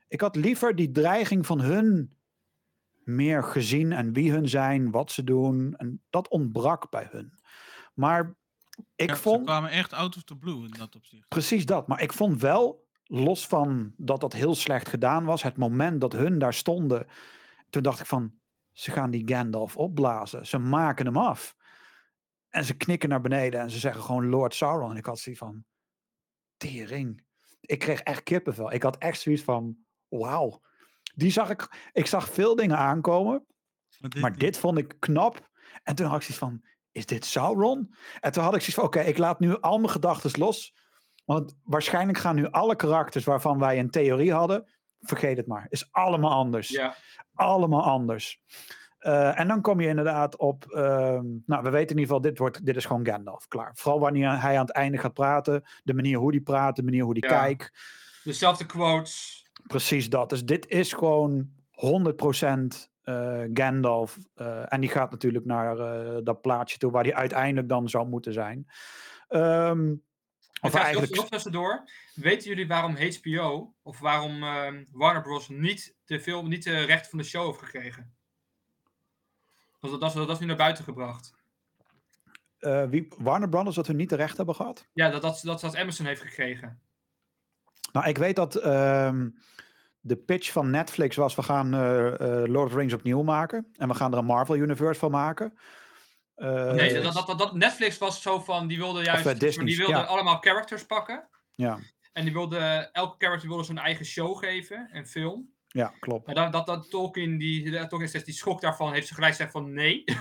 Ik 0.08 0.22
had 0.22 0.36
liever 0.36 0.76
die 0.76 0.92
dreiging 0.92 1.46
van 1.46 1.60
hun 1.62 2.18
meer 3.04 3.44
gezien 3.44 3.92
en 3.92 4.14
wie 4.14 4.32
hun 4.32 4.50
zijn, 4.50 4.92
wat 4.92 5.12
ze 5.12 5.24
doen. 5.24 5.76
En 5.76 6.04
dat 6.10 6.28
ontbrak 6.28 6.90
bij 6.90 7.08
hun. 7.12 7.34
Maar 7.94 8.36
ik 8.96 9.10
Ja, 9.10 9.16
Ze 9.16 9.22
vond 9.22 9.46
kwamen 9.46 9.70
echt 9.70 9.94
out 9.94 10.16
of 10.16 10.24
the 10.24 10.38
blue 10.38 10.64
in 10.66 10.72
dat 10.72 10.96
opzicht. 10.96 11.28
precies 11.28 11.66
dat. 11.66 11.88
Maar 11.88 12.02
ik 12.02 12.14
vond 12.14 12.42
wel, 12.42 12.88
los 13.04 13.48
van 13.48 13.94
dat 13.98 14.22
dat 14.22 14.34
heel 14.34 14.56
slecht 14.56 14.90
gedaan 14.90 15.26
was, 15.26 15.44
het 15.44 15.58
moment 15.58 16.02
dat 16.02 16.14
hun 16.14 16.40
daar 16.40 16.54
stonden, 16.54 17.08
toen 17.70 17.84
dacht 17.84 18.00
ik 18.00 18.06
van, 18.06 18.34
ze 18.72 18.92
gaan 18.92 19.12
die 19.12 19.28
Gandalf 19.28 19.78
opblazen. 19.78 20.46
Ze 20.48 20.58
maken 20.58 21.06
hem 21.06 21.18
af. 21.18 21.56
En 22.50 22.66
ze 22.66 22.78
knikken 22.78 23.10
naar 23.10 23.22
beneden 23.22 23.60
en 23.60 23.70
ze 23.72 23.80
zeggen 23.80 24.02
gewoon 24.04 24.30
Lord 24.30 24.54
Sauron. 24.56 24.92
En 24.92 24.98
ik 24.98 25.06
had 25.06 25.20
zoiets 25.20 25.42
van, 25.42 25.66
tering. 26.70 27.24
Ik 27.62 27.80
kreeg 27.80 28.02
echt 28.02 28.24
kippenvel. 28.24 28.72
Ik 28.72 28.84
had 28.84 28.98
echt 28.98 29.22
zoiets 29.22 29.44
van, 29.44 29.78
wauw. 30.08 30.62
Die 31.16 31.32
zag 31.32 31.50
ik, 31.50 31.90
ik 31.92 32.06
zag 32.06 32.30
veel 32.30 32.56
dingen 32.56 32.78
aankomen. 32.78 33.46
Maar 34.00 34.10
dit, 34.10 34.22
Maar 34.22 34.38
dit 34.38 34.58
vond 34.58 34.78
ik 34.78 34.96
knap. 35.00 35.50
En 35.84 35.96
toen 35.96 36.06
had 36.06 36.16
ik 36.16 36.22
zoiets 36.22 36.38
van, 36.44 36.64
is 36.92 37.06
dit 37.06 37.26
Sauron? 37.26 37.94
En 38.20 38.32
toen 38.32 38.44
had 38.44 38.54
ik 38.56 38.60
zoiets 38.60 38.76
van, 38.76 38.84
oké, 38.84 39.00
ik 39.00 39.18
laat 39.18 39.40
nu 39.40 39.60
al 39.60 39.78
mijn 39.78 39.92
gedachten 39.92 40.40
los. 40.40 40.74
Want 41.26 41.56
waarschijnlijk 41.64 42.18
gaan 42.18 42.36
nu 42.36 42.52
alle 42.52 42.76
karakters 42.76 43.26
waarvan 43.26 43.60
wij 43.60 43.80
een 43.80 43.90
theorie 43.90 44.34
hadden, 44.34 44.68
vergeet 45.00 45.38
het 45.38 45.48
maar, 45.48 45.66
is 45.70 45.92
allemaal 45.92 46.32
anders. 46.32 46.70
ja. 46.70 46.96
Allemaal 47.34 47.84
anders. 47.84 48.42
Eh, 49.04 49.40
en 49.40 49.48
dan 49.48 49.62
kom 49.62 49.80
je 49.82 49.88
inderdaad 49.88 50.38
op, 50.38 50.66
ehm, 50.72 51.26
nou 51.46 51.64
we 51.64 51.70
weten 51.70 51.96
in 51.96 52.02
ieder 52.02 52.04
geval, 52.06 52.22
dit, 52.22 52.38
wordt, 52.38 52.66
dit 52.66 52.76
is 52.76 52.86
gewoon 52.86 53.06
Gandalf, 53.06 53.48
klaar. 53.48 53.72
Vooral 53.76 54.00
wanneer 54.00 54.42
hij 54.42 54.54
aan 54.58 54.66
het 54.66 54.76
einde 54.76 54.98
gaat 54.98 55.14
praten, 55.14 55.64
de 55.84 55.94
manier 55.94 56.18
hoe 56.18 56.32
hij 56.32 56.40
praat, 56.40 56.76
de 56.76 56.84
manier 56.84 57.04
hoe 57.04 57.18
hij 57.20 57.30
Ja. 57.30 57.40
kijkt. 57.42 57.72
Dezelfde 58.24 58.66
quotes. 58.66 59.46
Precies 59.68 60.10
dat. 60.10 60.30
Dus 60.30 60.46
dit 60.46 60.68
is 60.68 60.94
gewoon 60.94 61.50
100% 61.72 62.92
eh 63.04 63.42
Gandalf. 63.54 64.18
eh, 64.36 64.74
en 64.74 64.82
die 64.82 64.90
gaat 64.90 65.12
natuurlijk 65.12 65.46
naar 65.46 65.78
eh, 65.80 66.18
dat 66.24 66.42
plaatsje 66.42 66.78
toe 66.78 66.92
waar 66.92 67.04
hij 67.04 67.14
uiteindelijk 67.16 67.70
dan 67.70 67.90
zou 67.90 68.08
moeten 68.08 68.34
zijn. 68.34 68.68
Ehm, 69.28 69.80
En 69.82 70.02
of 70.62 70.74
eigenlijk. 70.76 71.16
nog 71.16 71.30
tussendoor. 71.30 71.84
Weten 72.16 72.50
jullie 72.50 72.68
waarom 72.68 72.96
HBO 72.98 73.74
of 73.82 74.00
waarom 74.00 74.44
ehm, 74.44 74.84
Warner 74.92 75.22
Bros. 75.22 75.50
niet 75.50 75.96
de, 76.06 76.20
film, 76.20 76.50
niet 76.50 76.64
de 76.64 76.80
rechten 76.84 77.10
van 77.10 77.20
de 77.20 77.26
show 77.26 77.46
heeft 77.46 77.60
gekregen? 77.60 78.14
Dat, 79.92 80.02
dat, 80.02 80.28
dat, 80.28 80.40
nu 80.40 80.46
naar 80.46 80.56
buiten 80.56 80.84
gebracht. 80.84 81.34
eh, 82.60 82.84
wie, 82.90 83.08
Warner 83.18 83.50
Brothers 83.50 83.76
dat 83.76 83.88
we 83.88 83.94
niet 83.94 84.10
terecht 84.10 84.38
hebben 84.38 84.56
gehad? 84.56 84.88
Ja, 84.94 85.10
dat, 85.10 85.22
dat, 85.22 85.42
dat, 85.44 85.62
dat 85.62 85.76
Amazon 85.76 86.06
heeft 86.06 86.22
gekregen. 86.22 86.82
Nou, 87.92 88.08
ik 88.08 88.18
weet 88.18 88.36
dat 88.36 88.56
ehm, 88.56 89.30
de 90.00 90.16
pitch 90.16 90.52
van 90.52 90.70
Netflix 90.70 91.16
was: 91.16 91.36
we 91.36 91.44
gaan 91.44 91.74
eh, 91.74 92.14
eh, 92.14 92.50
Lord 92.50 92.66
of 92.66 92.72
the 92.72 92.78
Rings 92.78 92.94
opnieuw 92.94 93.24
maken. 93.24 93.74
En 93.78 93.88
we 93.88 93.94
gaan 93.94 94.12
er 94.12 94.18
een 94.18 94.26
Marvel 94.26 94.56
Universe 94.56 95.00
van 95.00 95.12
maken. 95.12 95.58
Nee, 96.36 97.02
dat, 97.02 97.14
dat, 97.14 97.38
dat, 97.38 97.54
Netflix 97.54 97.98
was 97.98 98.22
zo 98.22 98.40
van, 98.40 98.68
die 98.68 98.78
wilde 98.78 99.04
juist, 99.04 99.40
Disney, 99.40 99.66
die 99.66 99.78
wilde 99.78 99.94
ja. 99.94 100.04
allemaal 100.04 100.38
characters 100.40 100.86
pakken. 100.86 101.28
Ja, 101.56 101.80
En 102.14 102.24
die 102.24 102.34
wilde, 102.34 102.90
elke 102.92 103.16
character 103.18 103.48
wilde 103.48 103.64
zijn 103.64 103.78
eigen 103.78 104.06
show 104.06 104.38
geven, 104.38 104.90
een 104.92 105.08
film. 105.08 105.53
Ja, 105.74 105.94
klopt. 106.00 106.26
Maar 106.26 106.36
dat, 106.36 106.52
dat, 106.52 106.66
dat 106.66 106.90
Tolkien, 106.90 107.38
die, 107.38 107.88
Tolkien 107.88 108.10
zegt, 108.10 108.26
die 108.26 108.34
schrok 108.34 108.62
daarvan, 108.62 108.94
heeft 108.94 109.08
ze 109.08 109.14
gelijk 109.14 109.32
gezegd 109.32 109.52
van 109.52 109.74
nee. 109.74 110.04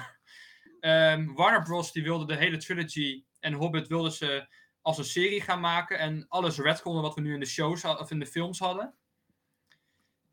Ehm, 0.80 1.32
Warner 1.32 1.62
Bros. 1.62 1.92
die 1.92 2.02
wilde 2.02 2.26
de 2.26 2.36
hele 2.36 2.56
trilogy 2.56 3.24
en 3.40 3.52
Hobbit 3.52 3.88
wilden 3.88 4.12
ze 4.12 4.46
als 4.80 4.98
een 4.98 5.04
serie 5.04 5.40
gaan 5.40 5.60
maken. 5.60 5.98
En 5.98 6.26
alles 6.28 6.58
retconnen 6.58 7.02
wat 7.02 7.14
we 7.14 7.20
nu 7.20 7.34
in 7.34 7.40
de 7.40 7.46
shows 7.46 7.84
of 7.84 8.10
in 8.10 8.18
de 8.18 8.26
films 8.26 8.58
hadden. 8.58 8.94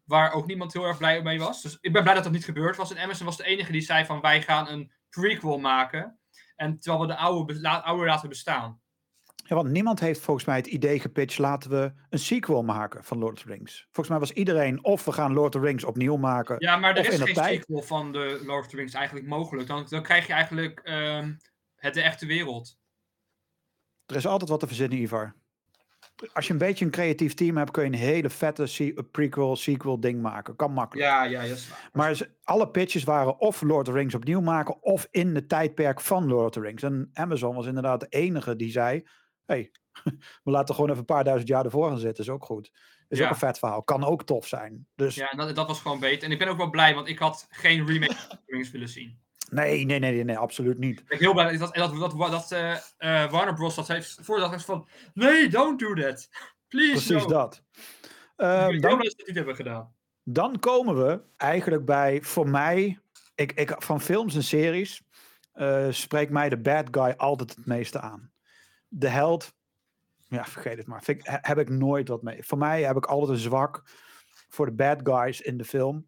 Waar 0.06 0.32
ook 0.32 0.48
niemand 0.48 0.74
heel 0.74 0.86
erg 0.86 0.98
blij 0.98 1.22
mee 1.22 1.40
was. 1.40 1.62
Dus 1.62 1.78
ik 1.82 1.94
ben 1.94 2.02
blij 2.02 2.16
dat 2.16 2.24
dat 2.24 2.34
niet 2.34 2.46
gebeurd 2.46 2.76
was. 2.76 2.94
En 2.94 3.04
Amazon 3.04 3.26
was 3.26 3.38
de 3.38 3.46
enige 3.46 3.72
die 3.72 3.82
zei 3.82 4.06
van 4.06 4.22
wij 4.22 4.42
gaan 4.42 4.68
een 4.68 4.92
prequel 5.10 5.60
maken. 5.60 6.20
En 6.56 6.80
terwijl 6.80 7.02
we 7.02 7.14
de 7.14 7.20
oude, 7.20 7.70
oude 7.70 8.06
laten 8.06 8.30
bestaan. 8.30 8.82
Ja, 9.50 9.56
want 9.56 9.70
niemand 9.70 10.00
heeft 10.00 10.20
volgens 10.20 10.46
mij 10.46 10.56
het 10.56 10.68
idee 10.68 11.00
gepitcht: 11.00 11.38
laten 11.38 11.70
we 11.70 11.92
een 12.10 12.20
sequel 12.20 12.64
maken 12.64 13.04
van 13.04 13.18
Lord 13.18 13.34
of 13.34 13.42
the 13.42 13.48
Rings. 13.48 13.80
Volgens 13.84 14.08
mij 14.10 14.20
was 14.20 14.32
iedereen 14.32 14.84
of 14.84 15.06
we 15.06 15.12
gaan 15.12 15.34
Lord 15.34 15.56
of 15.56 15.62
the 15.62 15.68
Rings 15.68 15.84
opnieuw 15.84 16.18
maken. 16.18 16.56
Ja, 16.60 16.78
maar 16.78 16.96
er 16.96 17.00
Of 17.00 17.08
is 17.14 17.22
geen 17.22 17.34
tijd. 17.34 17.60
sequel 17.60 17.82
van 17.82 18.12
de 18.12 18.42
Lord 18.46 18.66
of 18.66 18.68
the 18.72 18.76
Rings 18.76 18.94
eigenlijk 18.94 19.28
mogelijk. 19.28 19.68
Dan, 19.68 19.86
dan 19.90 20.04
krijg 20.04 20.28
je 20.28 20.34
eigenlijk 20.34 20.80
ehm, 20.84 21.34
het 21.76 21.94
de 21.94 22.02
echte 22.02 22.26
wereld. 22.26 22.78
Er 24.06 24.16
is 24.16 24.28
altijd 24.28 24.50
wat 24.50 24.60
te 24.60 24.68
verzinnen, 24.68 24.98
Ivar. 25.02 25.36
Als 26.34 26.48
je 26.48 26.54
een 26.54 26.60
beetje 26.60 26.86
een 26.86 26.92
creatief 26.92 27.34
team 27.34 27.58
hebt, 27.58 27.72
kun 27.72 27.84
je 27.84 27.90
een 27.90 27.96
hele 27.96 28.30
vette 28.30 28.66
se- 28.68 29.06
prequel, 29.12 29.56
sequel 29.56 30.00
ding 30.00 30.22
maken. 30.22 30.56
Kan 30.56 30.72
makkelijk. 30.74 31.08
Ja, 31.08 31.24
ja, 31.24 31.40
waar. 31.40 31.90
Maar 31.94 32.30
alle 32.44 32.70
pitches 32.70 33.04
waren 33.04 33.40
of 33.40 33.62
Lord 33.62 33.88
of 33.88 33.94
the 33.94 34.00
Rings 34.00 34.16
opnieuw 34.16 34.42
maken, 34.42 34.84
of 34.84 35.08
in 35.12 35.36
het 35.36 35.50
tijdperk 35.50 36.02
van 36.02 36.28
Lord 36.28 36.46
of 36.46 36.52
the 36.52 36.60
Rings. 36.68 36.84
En 36.84 37.10
Amazon 37.14 37.56
was 37.56 37.66
inderdaad 37.66 38.00
de 38.00 38.08
enige 38.10 38.56
die 38.56 38.72
zei: 38.72 39.04
hey, 39.50 39.72
we 40.44 40.52
laten 40.52 40.76
gewoon 40.76 40.90
even 40.90 41.00
een 41.02 41.06
paar 41.06 41.24
duizend 41.24 41.50
jaar 41.50 41.66
ervoor 41.66 41.88
gaan 41.90 41.98
zitten. 42.00 42.24
Is 42.24 42.30
ook 42.30 42.46
goed. 42.46 42.72
Is 43.08 43.18
Ja. 43.18 43.24
ook 43.26 43.30
een 43.32 43.38
vet 43.38 43.60
verhaal. 43.60 43.84
Kan 43.84 44.04
ook 44.04 44.24
tof 44.24 44.48
zijn. 44.48 44.88
Dus 44.96 45.16
Ja, 45.16 45.30
dat, 45.32 45.56
dat 45.56 45.68
was 45.68 45.82
gewoon 45.82 46.00
beter. 46.00 46.24
En 46.24 46.32
ik 46.32 46.40
ben 46.40 46.48
ook 46.48 46.58
wel 46.58 46.70
blij, 46.70 46.96
want 46.96 47.08
ik 47.08 47.20
had 47.20 47.48
geen 47.50 47.86
remake 47.88 48.16
willen 48.72 48.90
zien. 48.90 49.20
nee, 49.50 49.86
nee, 49.86 50.00
nee, 50.00 50.12
nee, 50.14 50.24
nee, 50.24 50.38
absoluut 50.38 50.78
niet. 50.78 51.00
Ik 51.00 51.08
ben 51.08 51.18
heel 51.18 51.34
blij 51.34 51.58
dat, 51.58 51.76
dat, 51.76 51.96
dat, 52.00 52.32
dat, 52.32 52.52
eh, 52.52 52.74
eh, 52.98 53.32
Warner 53.32 53.54
Bros. 53.54 53.76
dat 53.76 53.88
heeft 53.88 54.18
voordat 54.22 54.64
van... 54.64 54.88
Nee, 55.14 55.50
don't 55.50 55.80
do 55.80 55.94
that. 55.94 56.30
Please, 56.68 56.92
Precies 56.92 57.10
no. 57.24 57.28
dat. 57.28 57.64
Ik 57.74 57.82
Ehm, 58.36 58.58
ben 58.60 58.72
heel 58.72 58.80
dan, 58.82 58.98
blij 58.98 59.04
dat 59.04 59.12
ze 59.12 59.18
het 59.18 59.28
niet 59.28 59.36
hebben 59.36 59.56
gedaan. 59.56 59.94
dan 60.24 60.60
komen 60.60 61.06
we 61.08 61.22
eigenlijk 61.38 61.86
bij, 61.86 62.22
voor 62.22 62.50
mij, 62.50 63.00
ik, 63.36 63.52
ik, 63.54 63.76
van 63.78 64.02
films 64.02 64.36
en 64.36 64.44
series, 64.44 65.02
eh, 65.54 65.88
spreekt 65.90 66.32
mij 66.32 66.50
de 66.50 66.58
bad 66.58 66.88
guy 66.92 67.14
altijd 67.18 67.56
het 67.56 67.66
meeste 67.66 68.00
aan. 68.00 68.32
De 68.90 69.08
held, 69.08 69.54
ja, 70.28 70.46
vergeet 70.46 70.78
het 70.78 70.88
maar. 70.88 71.04
Ik, 71.06 71.26
he- 71.26 71.38
heb 71.42 71.58
ik 71.58 71.70
nooit 71.70 72.08
wat 72.08 72.22
mee. 72.22 72.44
Voor 72.44 72.58
mij 72.58 72.84
heb 72.84 72.96
ik 72.98 73.06
altijd 73.06 73.32
een 73.32 73.44
zwak 73.44 73.84
voor 74.50 74.66
de 74.66 74.72
bad 74.72 75.00
guys 75.04 75.42
in 75.42 75.58
de 75.58 75.66
film. 75.66 76.08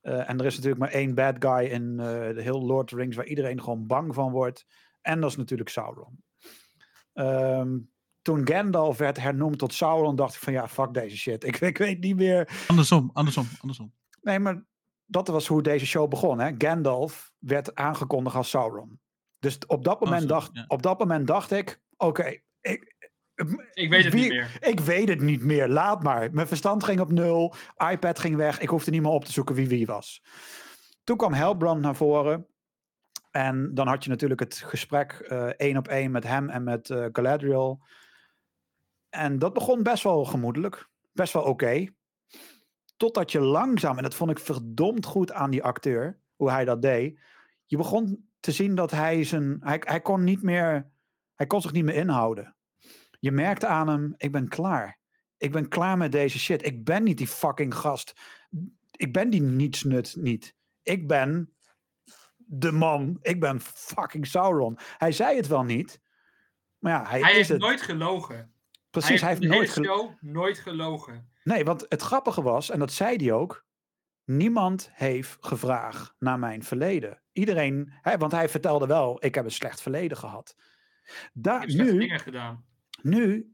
Eh, 0.00 0.30
en 0.30 0.38
er 0.38 0.44
is 0.46 0.54
natuurlijk 0.54 0.80
maar 0.80 0.90
één 0.90 1.14
bad 1.14 1.36
guy 1.38 1.64
in 1.64 2.00
eh, 2.00 2.06
de 2.34 2.42
heel 2.42 2.62
Lord 2.62 2.82
of 2.82 2.88
the 2.88 2.96
Rings 2.96 3.16
waar 3.16 3.26
iedereen 3.26 3.62
gewoon 3.62 3.86
bang 3.86 4.14
van 4.14 4.30
wordt. 4.32 4.66
En 5.00 5.20
dat 5.20 5.30
is 5.30 5.36
natuurlijk 5.36 5.68
Sauron. 5.68 6.22
Ehm, 7.12 7.78
toen 8.22 8.48
Gandalf 8.48 8.98
werd 8.98 9.20
hernoemd 9.20 9.58
tot 9.58 9.74
Sauron, 9.74 10.16
dacht 10.16 10.34
ik 10.34 10.40
van 10.40 10.52
ja, 10.52 10.68
fuck 10.68 10.94
deze 10.94 11.16
shit. 11.16 11.44
Ik, 11.44 11.60
ik 11.60 11.78
weet 11.78 12.00
niet 12.00 12.16
meer 12.16 12.64
Andersom, 12.66 13.10
andersom, 13.12 13.46
andersom. 13.60 13.92
Nee, 14.22 14.38
maar 14.38 14.64
dat 15.06 15.28
was 15.28 15.46
hoe 15.46 15.62
deze 15.62 15.86
show 15.86 16.08
begon. 16.08 16.38
Hè? 16.38 16.54
Gandalf 16.58 17.32
werd 17.38 17.74
aangekondigd 17.74 18.36
als 18.36 18.50
Sauron. 18.50 19.00
Dus 19.38 19.58
op 19.66 19.84
dat 19.84 20.00
moment, 20.00 20.28
dacht, 20.28 20.50
ja. 20.52 20.64
op 20.68 20.82
dat 20.82 20.98
moment 20.98 21.26
dacht 21.26 21.50
ik: 21.50 21.80
oké, 21.98 22.38
ik, 22.60 22.96
Ik 23.74 23.90
weet 23.90 24.04
het 24.04 24.12
Wie- 24.12 24.22
niet 24.22 24.32
meer. 24.32 24.56
ik 24.60 24.80
weet 24.80 25.08
het 25.08 25.20
niet 25.20 25.42
meer. 25.42 25.68
Laat 25.68 26.02
maar. 26.02 26.32
Mijn 26.32 26.46
verstand 26.46 26.84
ging 26.84 27.00
op 27.00 27.12
nul. 27.12 27.54
iPad 27.90 28.18
ging 28.18 28.36
weg. 28.36 28.60
Ik 28.60 28.68
hoefde 28.68 28.90
niet 28.90 29.02
meer 29.02 29.10
op 29.10 29.24
te 29.24 29.32
zoeken 29.32 29.54
wie 29.54 29.68
wie 29.68 29.86
was. 29.86 30.22
Toen 31.04 31.16
kwam 31.16 31.32
Helbrand 31.32 31.80
naar 31.80 31.96
voren. 31.96 32.46
En 33.30 33.74
dan 33.74 33.86
had 33.86 34.04
je 34.04 34.10
natuurlijk 34.10 34.40
het 34.40 34.54
gesprek 34.54 35.12
eh, 35.12 35.46
één 35.46 35.76
op 35.76 35.88
één 35.88 36.10
met 36.10 36.24
hem 36.24 36.48
en 36.50 36.64
met 36.64 36.90
eh, 36.90 37.06
Galadriel. 37.12 37.82
En 39.08 39.38
dat 39.38 39.52
begon 39.52 39.82
best 39.82 40.02
wel 40.02 40.24
gemoedelijk. 40.24 40.88
Best 41.12 41.32
wel 41.32 41.42
oké. 41.42 41.86
Totdat 42.96 43.32
je 43.32 43.40
langzaam, 43.40 43.96
en 43.96 44.02
dat 44.02 44.14
vond 44.14 44.30
ik 44.30 44.38
verdomd 44.38 45.04
goed 45.06 45.32
aan 45.32 45.50
die 45.50 45.62
acteur, 45.62 46.18
hoe 46.36 46.50
hij 46.50 46.64
dat 46.64 46.82
deed. 46.82 47.20
Je 47.66 47.76
begon 47.76 48.30
te 48.40 48.52
zien 48.52 48.74
dat 48.74 48.90
hij 48.90 49.24
zijn. 49.24 49.56
Hij, 49.60 49.82
hij 49.84 50.00
kon 50.00 50.24
niet 50.24 50.42
meer. 50.42 50.90
Hij 51.38 51.46
kon 51.46 51.60
zich 51.60 51.72
niet 51.72 51.84
meer 51.84 51.94
inhouden. 51.94 52.56
Je 53.20 53.32
merkte 53.32 53.66
aan 53.66 53.88
hem, 53.88 54.14
ik 54.16 54.32
ben 54.32 54.48
klaar. 54.48 54.98
Ik 55.36 55.52
ben 55.52 55.68
klaar 55.68 55.96
met 55.96 56.12
deze 56.12 56.38
shit. 56.38 56.66
Ik 56.66 56.84
ben 56.84 57.02
niet 57.02 57.18
die 57.18 57.26
fucking 57.26 57.74
gast. 57.74 58.12
Ik 58.90 59.12
ben 59.12 59.30
die 59.30 59.40
nietsnut 59.42 60.16
niet. 60.16 60.54
Ik 60.82 61.06
ben 61.08 61.54
de 62.36 62.72
man. 62.72 63.18
Ik 63.20 63.40
ben 63.40 63.60
fucking 63.60 64.26
Sauron. 64.26 64.78
Hij 64.98 65.12
zei 65.12 65.36
het 65.36 65.46
wel 65.46 65.62
niet. 65.64 66.00
Maar 66.78 66.92
ja, 66.92 67.08
hij, 67.10 67.20
Hij 67.20 67.30
is 67.30 67.36
heeft 67.36 67.48
het. 67.48 67.58
nooit 67.60 67.82
gelogen. 67.82 68.52
Precies, 68.90 69.20
hij 69.20 69.30
heeft, 69.30 69.42
nooit 69.42 69.70
gelo- 69.70 70.14
nooit 70.20 70.58
gelogen. 70.58 71.28
Nee, 71.44 71.64
want 71.64 71.86
het 71.88 72.02
grappige 72.02 72.42
was, 72.42 72.70
en 72.70 72.78
dat 72.78 72.92
zei 72.92 73.16
hij 73.16 73.32
ook. 73.32 73.66
Niemand 74.24 74.90
heeft 74.92 75.36
gevraagd 75.40 76.14
naar 76.18 76.38
mijn 76.38 76.62
verleden. 76.62 77.22
Iedereen, 77.32 77.92
hè, 78.02 78.16
want 78.18 78.32
hij 78.32 78.48
vertelde 78.48 78.86
wel, 78.86 79.24
ik 79.24 79.34
heb 79.34 79.44
een 79.44 79.50
slecht 79.50 79.80
verleden 79.80 80.16
gehad. 80.16 80.56
Daar, 81.32 81.66
nu, 81.66 82.08
gedaan. 82.08 82.64
Nu 83.02 83.52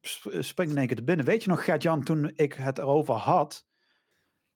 sp- 0.00 0.36
springt 0.38 0.72
in 0.72 0.78
één 0.78 0.86
keer 0.86 0.96
te 0.96 1.04
binnen. 1.04 1.26
Weet 1.26 1.44
je 1.44 1.50
nog, 1.50 1.64
Gert-Jan, 1.64 2.02
toen 2.02 2.30
ik 2.34 2.52
het 2.52 2.78
erover 2.78 3.14
had, 3.14 3.66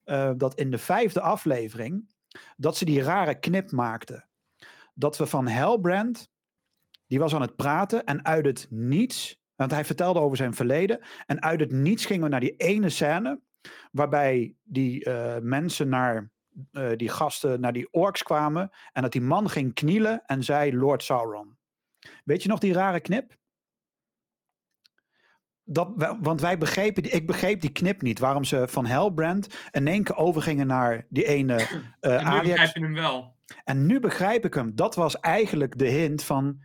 eh, 0.04 0.32
dat 0.36 0.54
in 0.54 0.70
de 0.70 0.78
vijfde 0.78 1.20
aflevering, 1.20 2.14
dat 2.56 2.76
ze 2.76 2.84
die 2.84 3.02
rare 3.02 3.38
knip 3.38 3.70
maakten. 3.70 4.28
Dat 4.94 5.16
we 5.16 5.26
van 5.26 5.48
Helbrand, 5.48 6.30
die 7.06 7.18
was 7.18 7.34
aan 7.34 7.40
het 7.40 7.56
praten 7.56 8.04
en 8.04 8.24
uit 8.24 8.46
het 8.46 8.66
niets, 8.70 9.40
want 9.54 9.70
hij 9.70 9.84
vertelde 9.84 10.20
over 10.20 10.36
zijn 10.36 10.54
verleden, 10.54 11.00
en 11.26 11.42
uit 11.42 11.60
het 11.60 11.72
niets 11.72 12.06
gingen 12.06 12.22
we 12.22 12.28
naar 12.28 12.40
die 12.40 12.56
ene 12.56 12.88
scène, 12.88 13.40
waarbij 13.92 14.54
die 14.62 15.04
eh, 15.04 15.36
mensen 15.40 15.88
naar, 15.88 16.30
die 16.96 17.08
gasten, 17.08 17.60
naar 17.60 17.72
die 17.72 17.92
orks 17.92 18.22
kwamen, 18.22 18.70
en 18.92 19.02
dat 19.02 19.12
die 19.12 19.20
man 19.20 19.50
ging 19.50 19.74
knielen 19.74 20.22
en 20.26 20.44
zei 20.44 20.76
Lord 20.76 21.02
Sauron. 21.02 21.55
Weet 22.24 22.42
je 22.42 22.48
nog 22.48 22.58
die 22.58 22.72
rare 22.72 23.00
knip? 23.00 23.36
Dat, 25.68 26.16
want 26.20 26.40
wij 26.40 26.58
begrepen, 26.58 27.02
die- 27.02 27.12
ik 27.12 27.26
begreep 27.26 27.60
die 27.60 27.72
knip 27.72 28.02
niet. 28.02 28.18
Waarom 28.18 28.44
ze 28.44 28.68
van 28.68 28.86
Hellbrand 28.86 29.68
in 29.70 29.86
één 29.88 30.04
keer 30.04 30.16
overgingen 30.16 30.66
naar 30.66 31.06
die 31.08 31.24
ene 31.26 31.54
eh 32.00 32.14
En 32.16 32.24
nu 32.24 32.30
Ajax. 32.30 32.48
begrijp 32.48 32.74
je 32.74 32.80
hem 32.82 32.94
wel. 32.94 33.36
En 33.64 33.86
nu 33.86 34.00
begrijp 34.00 34.44
ik 34.44 34.54
hem. 34.54 34.74
Dat 34.74 34.94
was 34.94 35.20
eigenlijk 35.20 35.78
de 35.78 35.88
hint 35.88 36.22
van, 36.24 36.62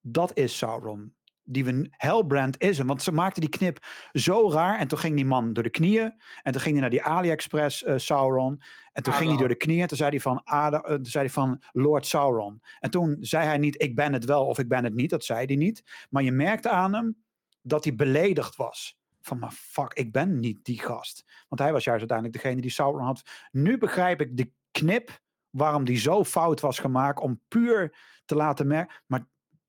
dat 0.00 0.36
is 0.36 0.58
Sauron. 0.58 1.16
Die 1.50 1.64
we, 1.64 1.86
Hellbrand 1.90 2.60
is. 2.60 2.78
Want 2.78 3.02
ze 3.02 3.12
maakten 3.12 3.40
die 3.40 3.50
knip 3.50 3.86
zo 4.12 4.50
raar. 4.50 4.78
En 4.78 4.88
toen 4.88 4.98
ging 4.98 5.16
die 5.16 5.24
man 5.24 5.52
door 5.52 5.62
de 5.62 5.70
knieën. 5.70 6.14
En 6.42 6.52
toen 6.52 6.60
ging 6.60 6.72
hij 6.72 6.80
naar 6.80 6.90
die 6.90 7.02
AliExpress 7.02 7.84
eh, 7.84 7.94
Sauron. 7.96 8.62
En 8.92 9.02
toen 9.02 9.12
ging 9.12 9.28
hij 9.28 9.38
door 9.38 9.48
de 9.48 9.54
knieën. 9.54 9.86
Toen 9.86 9.96
zei 9.96 10.10
hij, 10.10 10.20
van, 10.20 10.42
eh, 10.44 10.68
toen 10.68 11.04
zei 11.04 11.24
hij 11.24 11.32
van 11.32 11.62
Lord 11.72 12.06
Sauron. 12.06 12.62
En 12.80 12.90
toen 12.90 13.16
zei 13.20 13.46
hij 13.46 13.58
niet, 13.58 13.82
ik 13.82 13.94
ben 13.94 14.12
het 14.12 14.24
wel 14.24 14.46
of 14.46 14.58
ik 14.58 14.68
ben 14.68 14.84
het 14.84 14.94
niet. 14.94 15.10
Dat 15.10 15.24
zei 15.24 15.46
hij 15.46 15.56
niet. 15.56 16.06
Maar 16.10 16.22
je 16.22 16.32
merkte 16.32 16.70
aan 16.70 16.94
hem 16.94 17.16
dat 17.62 17.84
hij 17.84 17.94
beledigd 17.94 18.56
was. 18.56 18.98
Van, 19.20 19.38
maar 19.38 19.52
fuck, 19.52 19.92
ik 19.92 20.12
ben 20.12 20.40
niet 20.40 20.64
die 20.64 20.80
gast. 20.80 21.24
Want 21.48 21.60
hij 21.60 21.72
was 21.72 21.84
juist 21.84 22.00
uiteindelijk 22.00 22.42
degene 22.42 22.60
die 22.60 22.70
Sauron 22.70 23.04
had. 23.04 23.22
Nu 23.50 23.78
begrijp 23.78 24.20
ik 24.20 24.36
de 24.36 24.50
knip 24.70 25.20
waarom 25.50 25.84
die 25.84 25.98
zo 25.98 26.24
fout 26.24 26.60
was 26.60 26.78
gemaakt 26.78 27.20
om 27.20 27.40
puur 27.48 27.96
te 28.24 28.34
laten 28.34 28.66
merken. 28.66 28.96
Maar 29.06 29.26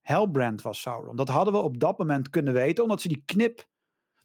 Hellbrand 0.10 0.62
was 0.62 0.82
Sauron. 0.82 1.16
Dat 1.16 1.28
hadden 1.28 1.54
we 1.54 1.60
op 1.60 1.80
dat 1.80 1.98
moment 1.98 2.30
kunnen 2.30 2.54
weten, 2.54 2.84
omdat 2.84 3.02
ze 3.02 3.08
die 3.08 3.24
knip. 3.26 3.68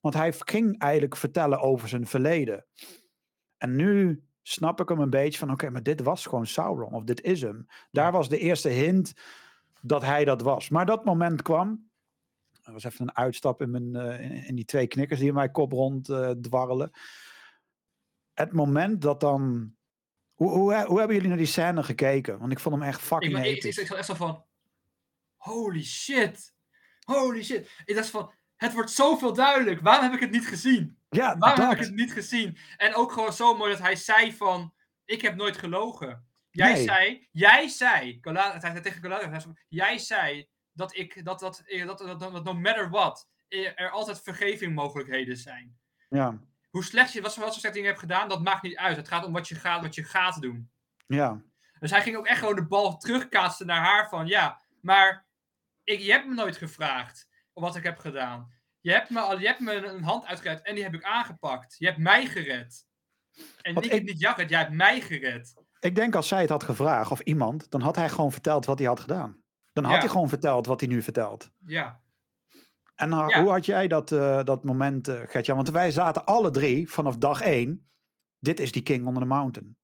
Want 0.01 0.15
hij 0.15 0.33
ging 0.33 0.79
eigenlijk 0.79 1.17
vertellen 1.17 1.61
over 1.61 1.89
zijn 1.89 2.07
verleden. 2.07 2.67
En 3.57 3.77
nu 3.77 4.25
snap 4.43 4.81
ik 4.81 4.89
hem 4.89 5.01
een 5.01 5.11
beetje 5.11 5.39
van: 5.39 5.51
oké, 5.51 5.71
maar 5.71 5.83
dit 5.83 6.03
was 6.03 6.27
gewoon 6.27 6.47
Sauron, 6.47 6.93
of 6.93 7.05
dit 7.05 7.21
is 7.21 7.41
hem. 7.41 7.67
Daar 7.91 8.13
was 8.13 8.29
de 8.29 8.39
eerste 8.39 8.69
hint 8.69 9.13
dat 9.81 10.03
hij 10.03 10.25
dat 10.25 10.43
was. 10.43 10.69
Maar 10.69 10.87
dat 10.87 11.05
moment 11.05 11.43
kwam. 11.43 11.91
Er 12.63 12.73
was 12.73 12.85
even 12.85 13.09
een 13.09 13.17
uitstap 13.17 13.63
in, 13.63 13.71
mijn, 13.71 13.97
eh, 13.97 14.49
in, 14.49 14.55
die 14.55 14.65
twee 14.65 14.87
knikkers 14.87 15.19
die 15.19 15.29
in 15.29 15.35
mijn 15.35 15.51
kop 15.51 15.73
rond 15.73 16.05
dwarrelen. 16.41 16.91
Het 18.33 18.53
moment 18.53 19.01
dat 19.01 19.21
dan. 19.21 19.75
Hoe, 20.35 20.51
hoe, 20.51 20.85
hoe 20.85 20.99
hebben 20.99 21.15
jullie 21.15 21.29
naar 21.29 21.39
die 21.39 21.47
scène 21.47 21.83
gekeken? 21.83 22.39
Want 22.39 22.53
ik 22.53 22.61
vond 22.61 22.75
hem 22.75 22.85
echt 22.85 23.01
Ik, 23.01 23.05
fucking 23.05 23.39
ik, 23.39 23.45
ik, 23.45 23.65
ik 23.65 23.87
zat 23.87 23.97
echt 23.97 24.07
zo 24.07 24.15
van. 24.15 24.45
Holy 25.45 25.85
shit. 25.85 26.55
Holy 27.05 27.43
shit. 27.45 27.71
Ik 27.85 27.95
dacht 27.95 28.11
van. 28.11 28.33
Het 28.57 28.73
wordt 28.73 28.91
zoveel 28.91 29.33
duidelijk. 29.33 29.81
Waarom 29.81 30.05
heb 30.05 30.13
ik 30.15 30.21
het 30.21 30.31
niet 30.31 30.47
gezien? 30.47 30.99
Ja, 31.11 31.39
Waarom 31.39 31.69
heb 31.69 31.79
ik 31.79 31.85
het 31.85 31.95
niet 31.95 32.13
gezien? 32.13 32.59
En 32.77 32.95
ook 32.95 33.13
gewoon 33.13 33.33
zo 33.33 33.57
mooi 33.57 33.71
dat 33.71 33.81
hij 33.81 33.97
zei 33.97 34.33
van... 34.37 34.75
Ik 35.05 35.23
heb 35.23 35.35
nooit 35.35 35.57
gelogen. 35.57 36.27
Jij 36.51 36.73
Nee. 36.73 36.85
zei... 36.85 37.29
Jij 37.33 37.69
zei... 37.69 38.21
Cola- 38.21 38.51
hij 38.51 38.61
zei 38.61 38.81
tegen 38.81 39.41
van, 39.43 39.59
Jij 39.69 39.99
zei 39.99 40.49
dat 40.73 40.97
ik... 40.97 41.25
Dat, 41.25 41.41
dat, 41.41 41.63
dat, 41.87 41.99
dat, 41.99 42.21
dat, 42.21 42.33
dat 42.33 42.45
no 42.45 42.55
matter 42.55 42.91
what... 42.91 43.29
Er 43.49 43.91
altijd 43.91 44.23
vergevingmogelijkheden 44.23 45.37
zijn. 45.37 45.79
Ja, 46.09 46.39
Hoe 46.71 46.85
slecht 46.85 47.13
je... 47.13 47.21
Wat 47.21 47.33
voor 47.35 47.43
wat 47.43 47.51
voor 47.53 47.61
slecht 47.61 47.75
dingen 47.75 47.89
hebt 47.89 48.01
gedaan... 48.01 48.29
Dat 48.29 48.43
maakt 48.43 48.63
niet 48.63 48.77
uit. 48.77 48.97
Het 48.97 49.09
gaat 49.09 49.25
om 49.25 49.33
wat 49.33 49.49
je 49.49 49.55
gaat, 49.55 49.83
wat 49.83 49.95
je 49.95 50.05
gaat 50.05 50.41
doen. 50.43 50.71
ja. 51.07 51.43
Dus 51.79 51.91
hij 51.93 52.03
ging 52.03 52.17
ook 52.17 52.27
echt 52.27 52.39
gewoon 52.39 52.55
de 52.55 52.67
bal 52.67 52.97
terugkaatsen 52.99 53.67
naar 53.67 53.85
haar 53.85 54.09
van... 54.09 54.27
Ja, 54.27 54.61
maar... 54.81 55.24
Ik, 55.85 55.99
je 56.01 56.11
hebt 56.11 56.27
me 56.27 56.35
nooit 56.35 56.57
gevraagd... 56.57 57.33
Wat 57.53 57.77
ik 57.77 57.83
heb 57.83 57.99
gedaan. 57.99 58.53
Je 58.81 58.93
hebt 58.93 59.11
me, 59.11 59.21
al- 59.21 59.39
je 59.39 59.47
hebt 59.47 59.61
me 59.61 59.73
een 59.75 60.03
hand 60.03 60.25
uitgered 60.27 60.63
en 60.63 60.75
die 60.75 60.85
heb 60.85 60.95
ik 60.95 61.03
aangepakt. 61.05 61.75
Je 61.79 61.87
hebt 61.87 61.99
mij 61.99 62.27
gered. 62.27 62.87
En 63.63 63.75
niet, 63.75 63.93
ik- 63.93 64.03
niet 64.05 64.21
jou 64.21 64.35
gered, 64.35 64.51
jij 64.51 64.59
hebt 64.61 64.73
mij 64.73 65.01
gered. 65.01 65.55
Ik 65.81 65.95
denk 65.95 66.15
als 66.15 66.29
zij 66.29 66.41
het 66.41 66.51
had 66.51 66.63
gevraagd, 66.63 67.11
of 67.11 67.21
iemand, 67.21 67.71
dan 67.71 67.81
had 67.81 67.97
hij 67.97 68.09
gewoon 68.09 68.33
verteld 68.33 68.65
wat 68.67 68.79
hij 68.79 68.87
had 68.89 69.01
gedaan. 69.01 69.43
Dan 69.73 69.85
had 69.85 69.93
Ja. 69.95 69.99
hij 69.99 70.09
gewoon 70.09 70.29
verteld 70.29 70.67
wat 70.67 70.81
hij 70.81 70.89
nu 70.89 71.03
vertelt. 71.03 71.51
Ja. 71.67 72.01
En 72.95 73.11
uh, 73.11 73.25
Ja. 73.29 73.43
hoe 73.43 73.51
had 73.51 73.67
jij 73.67 73.89
dat, 73.89 74.13
eh, 74.13 74.45
dat 74.45 74.65
moment, 74.65 75.09
uh, 75.09 75.21
Gertjan? 75.27 75.57
Want 75.57 75.71
wij 75.71 75.91
zaten 75.91 76.25
alle 76.25 76.51
drie 76.51 76.91
vanaf 76.91 77.17
dag 77.17 77.41
één. 77.41 77.89
Dit 78.39 78.61
is 78.61 78.73
die 78.73 78.83
King 78.83 79.07
on 79.07 79.15
the 79.15 79.25
Mountain. 79.25 79.77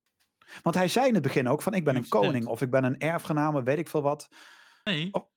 Want 0.62 0.76
hij 0.76 0.88
zei 0.88 1.06
in 1.08 1.14
het 1.14 1.22
begin 1.22 1.48
ook 1.48 1.62
van 1.62 1.74
ik 1.74 1.84
ben 1.84 1.96
een 1.96 2.08
koning 2.08 2.46
of 2.46 2.62
ik 2.62 2.70
ben 2.70 2.84
een 2.84 2.98
erfgename, 2.98 3.62
weet 3.62 3.78
ik 3.78 3.88
veel 3.88 4.02
wat. 4.02 4.28
Nee. 4.84 5.08
Oh. 5.12 5.28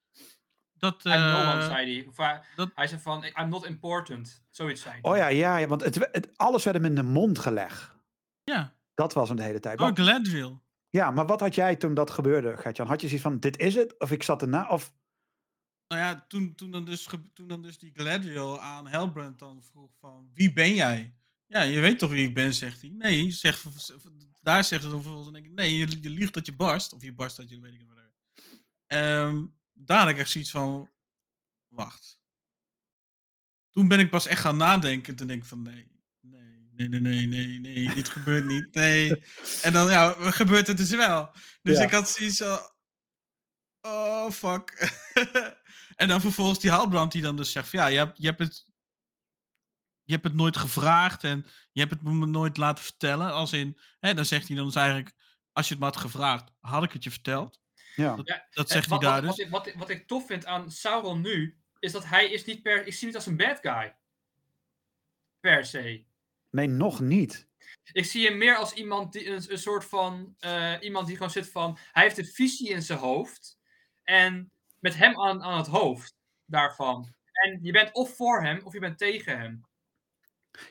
Dat, 0.84 1.06
I'm 1.06 1.12
no 1.12 1.40
one, 1.52 1.60
eh, 1.62 1.66
zei 1.66 1.96
hij. 1.98 2.08
Of 2.08 2.18
hij, 2.18 2.42
dat- 2.56 2.72
hij 2.76 2.88
zei 2.88 3.02
van, 3.02 3.24
I'm 3.26 3.50
not 3.50 3.66
important. 3.66 4.44
Zoiets 4.50 4.82
zei 4.82 4.94
hij. 5.02 5.12
Oh 5.12 5.18
ja, 5.18 5.28
ja, 5.28 5.58
ja 5.58 5.68
want 5.68 5.82
het, 5.84 5.96
het, 6.12 6.30
alles 6.38 6.64
werd 6.64 6.76
hem 6.76 6.86
in 6.86 6.96
de 6.96 7.04
mond 7.04 7.40
gelegd. 7.40 7.96
ja, 8.44 8.76
Dat 8.94 9.14
was 9.14 9.28
hem 9.28 9.38
de 9.38 9.44
hele 9.44 9.60
tijd. 9.60 9.80
Want- 9.80 10.00
Gladriel. 10.00 10.62
ja, 10.90 11.12
maar 11.12 11.26
wat 11.26 11.40
had 11.40 11.56
jij 11.56 11.76
toen 11.76 11.94
dat 11.94 12.12
gebeurde, 12.12 12.58
Gertjan? 12.58 12.88
Had 12.88 13.02
je 13.02 13.08
zoiets 13.08 13.26
van 13.26 13.40
dit 13.40 13.58
is 13.58 13.76
het? 13.76 14.00
Of 14.00 14.12
ik 14.12 14.24
zat 14.24 14.42
erna? 14.42 14.68
Of 14.70 14.94
Nou 15.88 16.02
ja, 16.02 16.26
toen, 16.28 16.56
toen, 16.56 16.72
dan 16.72 16.86
dus, 16.86 17.08
toen 17.34 17.48
dan 17.48 17.62
dus 17.62 17.78
die 17.78 17.92
Gladriel 17.96 18.62
aan 18.62 18.88
Helbrand 18.88 19.40
dan 19.40 19.64
vroeg 19.72 19.92
van, 20.00 20.30
wie 20.34 20.54
ben 20.54 20.74
jij? 20.74 21.16
Ja, 21.48 21.62
je 21.62 21.80
weet 21.80 22.00
toch 22.00 22.10
wie 22.10 22.28
ik 22.28 22.34
ben, 22.34 22.54
zegt 22.54 22.82
hij. 22.82 22.90
Nee, 22.90 23.32
zegt, 23.32 23.64
daar 24.42 24.64
zegt 24.64 24.82
het 24.84 24.92
dan 24.92 25.02
vervolgens, 25.02 25.24
dan 25.32 25.34
denk 25.34 25.46
ik, 25.46 25.52
nee, 25.52 25.78
je, 25.78 25.98
je 26.02 26.10
liegt 26.10 26.34
dat 26.34 26.46
je 26.46 26.56
barst. 26.56 26.94
Of 26.94 27.02
je 27.04 27.14
barst 27.14 27.38
dat 27.38 27.50
je, 27.50 27.60
weet 27.60 27.74
ik 27.74 27.80
niet 27.80 27.88
wat. 27.88 27.98
Ehm 28.88 29.46
daar 29.74 30.00
had 30.00 30.10
ik 30.10 30.18
echt 30.18 30.30
zoiets 30.30 30.52
van, 30.52 30.90
wacht. 31.68 32.20
Toen 33.70 33.88
ben 33.88 34.00
ik 34.00 34.10
pas 34.10 34.26
echt 34.26 34.42
gaan 34.42 34.58
nadenken. 34.58 35.16
Toen 35.16 35.28
denk 35.28 35.42
ik 35.42 35.48
van, 35.48 35.62
nee, 35.62 35.92
nee, 36.20 36.42
nee, 36.72 36.88
nee, 36.88 37.00
nee, 37.02 37.28
nee, 37.28 37.60
nee, 37.60 37.94
dit 37.94 38.10
gebeurt 38.10 38.46
niet, 38.46 38.74
nee. 38.74 39.24
En 39.62 39.74
dan, 39.74 39.90
ja, 39.90 40.32
gebeurt 40.32 40.68
het 40.68 40.78
dus 40.78 40.90
wel. 40.90 41.32
Dus 41.62 41.78
Ja. 41.78 41.84
ik 41.84 41.92
had 41.92 42.10
zoiets 42.10 42.38
van, 42.38 42.60
oh, 43.82 44.30
fuck. 44.32 44.72
en 45.96 46.08
dan 46.08 46.22
vervolgens 46.22 46.60
die 46.60 46.72
Halbrand 46.72 47.12
die 47.12 47.22
dan 47.22 47.36
dus 47.36 47.52
zegt 47.52 47.70
van, 47.70 47.80
ja, 47.80 47.88
je 47.88 47.98
hebt, 47.98 48.18
je 48.18 48.26
hebt 48.26 48.40
het... 48.40 48.72
Je 50.06 50.14
hebt 50.14 50.26
het 50.26 50.34
nooit 50.34 50.58
gevraagd 50.58 51.24
en 51.24 51.46
je 51.72 51.80
hebt 51.80 51.92
het 51.92 52.04
me 52.04 52.26
nooit 52.26 52.58
laten 52.58 52.84
vertellen. 52.84 53.34
Als 53.34 53.54
in, 53.54 53.80
hè, 54.00 54.14
dan 54.14 54.26
zegt 54.26 54.48
hij 54.48 54.56
dan 54.56 54.66
dus 54.66 54.76
eigenlijk, 54.76 55.16
als 55.52 55.68
je 55.68 55.74
het 55.74 55.84
me 55.84 55.90
had 55.90 55.98
gevraagd, 55.98 56.52
had 56.60 56.84
ik 56.84 56.92
het 56.92 57.04
je 57.04 57.12
verteld. 57.12 57.60
Ja. 58.28 58.48
Dat 58.50 58.70
zegt 58.70 58.90
hij 58.90 58.98
wat, 58.98 59.02
daar 59.02 59.22
wat, 59.26 59.36
dus. 59.36 59.50
Wat, 59.50 59.50
ik- 59.50 59.52
wat, 59.52 59.68
ik- 59.68 59.76
wat 59.80 59.90
ik 59.90 60.08
tof 60.08 60.26
vind 60.26 60.46
aan 60.46 60.72
Sauron 60.72 61.22
nu, 61.22 61.58
is 61.80 61.92
dat 61.92 62.06
hij 62.06 62.32
is 62.32 62.46
niet 62.46 62.62
per... 62.62 62.86
Ik 62.88 62.94
zie 62.94 63.08
niet 63.08 63.16
als 63.16 63.26
een 63.26 63.38
bad 63.38 63.60
guy. 63.62 63.96
Per 65.40 65.66
se. 65.66 66.04
Nee, 66.50 66.68
nog 66.68 67.00
niet. 67.00 67.48
Ik 67.92 68.06
zie 68.06 68.28
hem 68.28 68.38
meer 68.38 68.56
als 68.56 68.74
iemand 68.74 69.14
die 69.14 69.30
een, 69.30 69.52
een 69.52 69.58
soort 69.58 69.86
van. 69.86 70.36
eh, 70.40 70.74
iemand 70.82 71.08
die 71.08 71.16
gewoon 71.16 71.32
zit 71.32 71.50
van. 71.52 71.78
Hij 71.92 72.04
heeft 72.04 72.18
een 72.18 72.26
visie 72.26 72.70
in 72.70 72.82
zijn 72.82 73.00
hoofd. 73.00 73.60
En 74.04 74.52
met 74.80 74.96
hem 74.96 75.20
aan, 75.22 75.44
aan 75.44 75.58
het 75.58 75.68
hoofd 75.68 76.16
daarvan. 76.46 77.14
En 77.32 77.60
je 77.62 77.72
bent 77.72 77.94
of 77.94 78.16
voor 78.16 78.44
hem 78.44 78.62
of 78.66 78.74
je 78.74 78.80
bent 78.80 78.98
tegen 78.98 79.40
hem. 79.40 79.66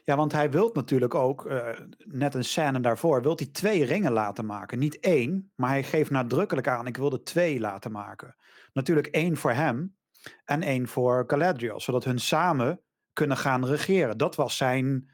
Ja, 0.04 0.16
want 0.16 0.32
hij 0.32 0.50
wil 0.50 0.70
natuurlijk 0.72 1.14
ook, 1.14 1.46
eh, 1.46 1.68
net 1.98 2.34
een 2.34 2.44
scène 2.44 2.80
daarvoor, 2.80 3.22
wil 3.22 3.36
hij 3.36 3.46
twee 3.46 3.84
ringen 3.84 4.12
laten 4.12 4.46
maken. 4.46 4.78
Niet 4.78 5.00
één, 5.00 5.52
maar 5.54 5.70
hij 5.70 5.82
geeft 5.82 6.10
nadrukkelijk 6.10 6.68
aan, 6.68 6.86
ik 6.86 6.96
wil 6.96 7.12
er 7.12 7.24
twee 7.24 7.60
laten 7.60 7.92
maken. 7.92 8.36
Natuurlijk 8.72 9.06
één 9.06 9.36
voor 9.36 9.52
hem 9.52 9.96
en 10.44 10.62
één 10.62 10.88
voor 10.88 11.24
Galadriel, 11.26 11.80
zodat 11.80 12.04
hun 12.04 12.18
samen 12.18 12.80
kunnen 13.12 13.36
gaan 13.36 13.66
regeren. 13.66 14.18
Dat 14.18 14.34
was 14.34 14.56
zijn, 14.56 15.10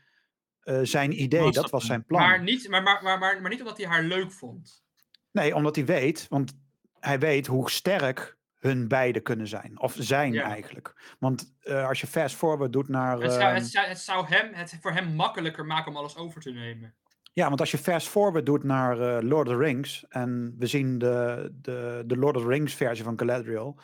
eh, 0.60 0.80
zijn 0.82 1.22
idee, 1.22 1.40
Was 1.40 1.54
dat 1.54 1.62
dat 1.62 1.72
was 1.72 1.86
zijn 1.86 2.04
plan. 2.04 2.20
Maar 2.20 2.42
niet, 2.42 2.68
maar, 2.68 2.82
maar, 2.82 3.02
maar, 3.02 3.18
maar, 3.18 3.40
maar 3.40 3.50
niet 3.50 3.60
omdat 3.60 3.76
hij 3.76 3.86
haar 3.86 4.02
leuk 4.02 4.32
vond. 4.32 4.84
Nee, 5.30 5.54
omdat 5.54 5.76
hij 5.76 5.84
weet, 5.84 6.26
want 6.28 6.52
hij 7.00 7.18
weet 7.18 7.46
hoe 7.46 7.70
sterk 7.70 8.37
hun 8.58 8.88
beiden 8.88 9.22
kunnen 9.22 9.46
zijn. 9.48 9.80
Of 9.80 9.94
zijn 9.98 10.32
Ja. 10.32 10.42
eigenlijk. 10.42 11.14
Want 11.18 11.54
eh, 11.60 11.88
als 11.88 12.00
je 12.00 12.06
fast 12.06 12.36
forward 12.36 12.72
doet 12.72 12.88
naar... 12.88 13.20
Het 13.20 13.32
zou, 13.32 13.42
ehm, 13.44 13.54
het, 13.54 13.66
zou, 13.66 13.86
het 13.86 13.98
zou 13.98 14.26
hem, 14.26 14.52
het 14.54 14.78
voor 14.80 14.92
hem 14.92 15.14
makkelijker 15.14 15.64
maken 15.66 15.90
om 15.90 15.96
alles 15.96 16.16
over 16.16 16.40
te 16.40 16.50
nemen. 16.50 16.94
Ja, 17.32 17.48
want 17.48 17.60
als 17.60 17.70
je 17.70 17.78
fast 17.78 18.08
forward 18.08 18.46
doet 18.46 18.62
naar 18.64 19.00
eh, 19.00 19.22
Lord 19.28 19.46
of 19.48 19.52
the 19.52 19.58
Rings 19.58 20.04
en 20.08 20.54
we 20.58 20.66
zien 20.66 20.98
de, 20.98 21.48
de, 21.52 22.02
de 22.06 22.16
Lord 22.16 22.36
of 22.36 22.42
the 22.42 22.48
Rings 22.48 22.74
versie 22.74 23.04
van 23.04 23.18
Galadriel, 23.18 23.78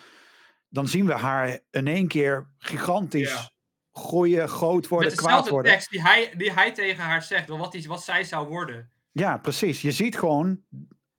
dan 0.68 0.89
zien 0.89 1.07
we 1.07 1.12
haar 1.12 1.59
in 1.70 1.87
één 1.87 2.09
keer 2.09 2.49
gigantisch 2.59 3.33
Ja. 3.33 3.51
groeien, 3.93 4.49
groot 4.49 4.89
worden, 4.89 5.09
Met 5.09 5.18
kwaad 5.18 5.49
worden. 5.49 5.72
tekst 5.72 5.91
die 5.91 6.03
hij, 6.03 6.33
die 6.37 6.53
hij 6.53 6.72
tegen 6.72 7.05
haar 7.05 7.22
zegt, 7.22 7.49
wat, 7.49 7.72
die, 7.72 7.89
wat 7.89 8.03
zij 8.05 8.25
zou 8.25 8.49
worden. 8.49 8.91
Ja, 9.12 9.37
precies. 9.39 9.83
Je 9.83 9.93
ziet 9.93 10.18
gewoon, 10.18 10.61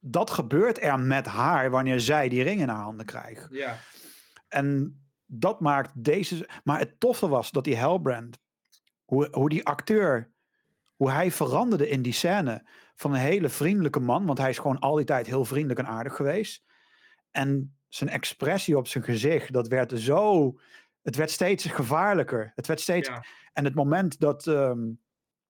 dat 0.08 0.30
gebeurt 0.30 0.82
er 0.82 1.00
met 1.00 1.26
haar 1.26 1.70
wanneer 1.70 2.00
zij 2.00 2.30
die 2.30 2.44
ring 2.44 2.62
in 2.62 2.68
haar 2.68 2.84
handen 2.84 3.06
krijgt. 3.06 3.48
Ja. 3.50 3.78
En 4.48 5.00
dat 5.26 5.60
maakt 5.60 5.92
deze. 5.94 6.50
Maar 6.64 6.80
het 6.80 7.00
toffe 7.00 7.28
was 7.28 7.52
dat 7.52 7.64
die 7.64 7.76
Hellbrand, 7.76 8.40
hoe, 9.06 9.28
hoe 9.32 9.50
die 9.50 9.66
acteur, 9.66 10.32
hoe 10.96 11.12
hij 11.12 11.32
veranderde 11.32 11.90
in 11.90 12.02
die 12.02 12.14
scène 12.14 12.68
van 12.96 13.14
een 13.14 13.20
hele 13.20 13.50
vriendelijke 13.50 14.00
man, 14.00 14.26
want 14.26 14.38
hij 14.38 14.50
is 14.50 14.58
gewoon 14.58 14.80
al 14.80 14.96
die 14.96 15.06
tijd 15.06 15.28
heel 15.28 15.46
vriendelijk 15.46 15.80
en 15.80 15.88
aardig 15.88 16.16
geweest. 16.16 16.64
En 17.32 17.78
zijn 17.88 18.10
expressie 18.10 18.78
op 18.78 18.88
zijn 18.88 19.04
gezicht, 19.04 19.54
dat 19.54 19.68
werd 19.68 20.00
zo. 20.00 20.54
Het 21.02 21.16
werd 21.16 21.32
steeds 21.32 21.66
gevaarlijker. 21.66 22.52
Het 22.56 22.68
werd 22.68 22.80
steeds. 22.80 23.08
Ja. 23.08 23.26
En 23.54 23.64
het 23.64 23.76
moment 23.76 24.20
dat, 24.20 24.48
ehm, 24.48 24.92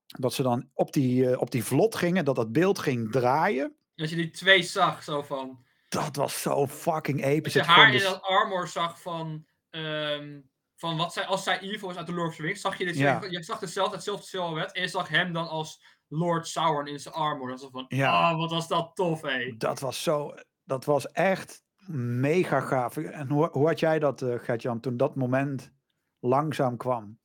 dat 0.06 0.34
ze 0.34 0.44
dan 0.44 0.70
op 0.74 0.94
die, 0.94 1.30
eh, 1.30 1.42
op 1.42 1.52
die 1.52 1.64
vlot 1.64 1.96
gingen, 1.96 2.26
dat 2.26 2.36
dat 2.36 2.52
beeld 2.52 2.80
ging 2.80 3.12
draaien. 3.12 3.76
Dat 3.96 4.10
je 4.10 4.16
die 4.16 4.30
twee 4.30 4.64
zag, 4.64 5.04
zo 5.04 5.22
van. 5.22 5.66
Dat 5.90 6.16
was 6.16 6.42
zo 6.42 6.68
fucking 6.68 7.24
episch. 7.24 7.54
je 7.54 7.60
Het 7.60 7.68
haar 7.68 7.86
in 7.86 7.92
dus- 7.92 8.04
dat 8.04 8.22
armor 8.22 8.68
zag 8.68 9.02
van. 9.02 9.46
ehm, 9.70 10.42
van 10.76 10.98
wat 10.98 11.14
zij, 11.14 11.26
als 11.26 11.44
zij 11.44 11.60
evil 11.60 11.90
is 11.90 11.96
uit 11.96 12.08
de 12.08 12.14
Lord 12.14 12.30
of 12.30 12.36
the 12.36 12.42
Rings, 12.42 12.62
zag 12.62 12.78
je 12.78 12.86
dit. 12.86 12.98
Ja. 12.98 13.24
Je 13.30 13.44
zag 13.44 13.60
dezelfde, 13.60 13.96
hetzelfde 13.96 14.26
silhouet. 14.26 14.72
En 14.72 14.82
je 14.82 14.88
zag 14.88 15.08
hem 15.08 15.34
dan 15.34 15.48
als 15.48 15.84
Lord 16.08 16.48
Sauron 16.48 16.88
in 16.88 17.00
zijn 17.00 17.14
armor. 17.14 17.50
Dat 17.50 17.62
was 17.62 17.72
van. 17.72 17.86
Ja. 17.88 18.32
Oh, 18.32 18.38
wat 18.38 18.52
was 18.52 18.68
dat 18.68 18.96
tof, 18.96 19.22
hé. 19.22 19.54
Dat 19.58 19.80
was 19.80 20.04
zo. 20.04 20.34
Dat 20.64 20.86
was 20.86 21.12
echt 21.12 21.64
mega 21.88 22.60
gaaf. 22.60 22.98
En 22.98 23.30
hoe, 23.30 23.50
hoe 23.52 23.68
had 23.68 23.80
jij 23.80 24.00
dat, 24.00 24.26
Gertjan, 24.38 24.80
toen 24.80 24.98
dat 24.98 25.16
moment 25.16 25.72
langzaam 26.20 26.78
kwam? 26.78 27.20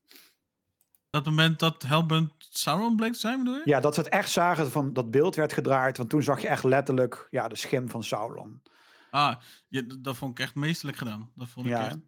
Dat 1.11 1.25
moment 1.25 1.59
dat 1.59 1.83
Hellbrand 1.83 2.33
Sauron 2.39 2.97
bleek 2.97 3.13
te 3.13 3.19
zijn, 3.19 3.39
bedoel 3.39 3.55
je? 3.55 3.63
Ja, 3.65 3.81
dat 3.81 3.95
ze 3.95 4.01
het 4.01 4.09
echt 4.09 4.31
zagen 4.31 4.71
van 4.71 4.93
dat 4.93 5.11
beeld 5.11 5.35
werd 5.35 5.53
gedraaid. 5.53 5.97
Want 5.97 6.11
toen 6.11 6.23
zag 6.23 6.41
je 6.41 6.49
echt 6.49 6.65
letterlijk 6.65 7.27
ja, 7.31 7.49
de 7.49 7.57
schim 7.57 7.89
van 7.89 8.05
Sauron. 8.05 8.63
Ah, 9.11 9.37
ja, 9.69 9.83
dat 9.99 10.17
vond 10.17 10.31
ik 10.39 10.45
echt 10.45 10.55
meesterlijk 10.55 10.99
gedaan. 10.99 11.31
Dat 11.35 11.49
vond 11.49 11.67
ik 11.67 11.73
Ja. 11.73 11.85
echt. 11.87 11.99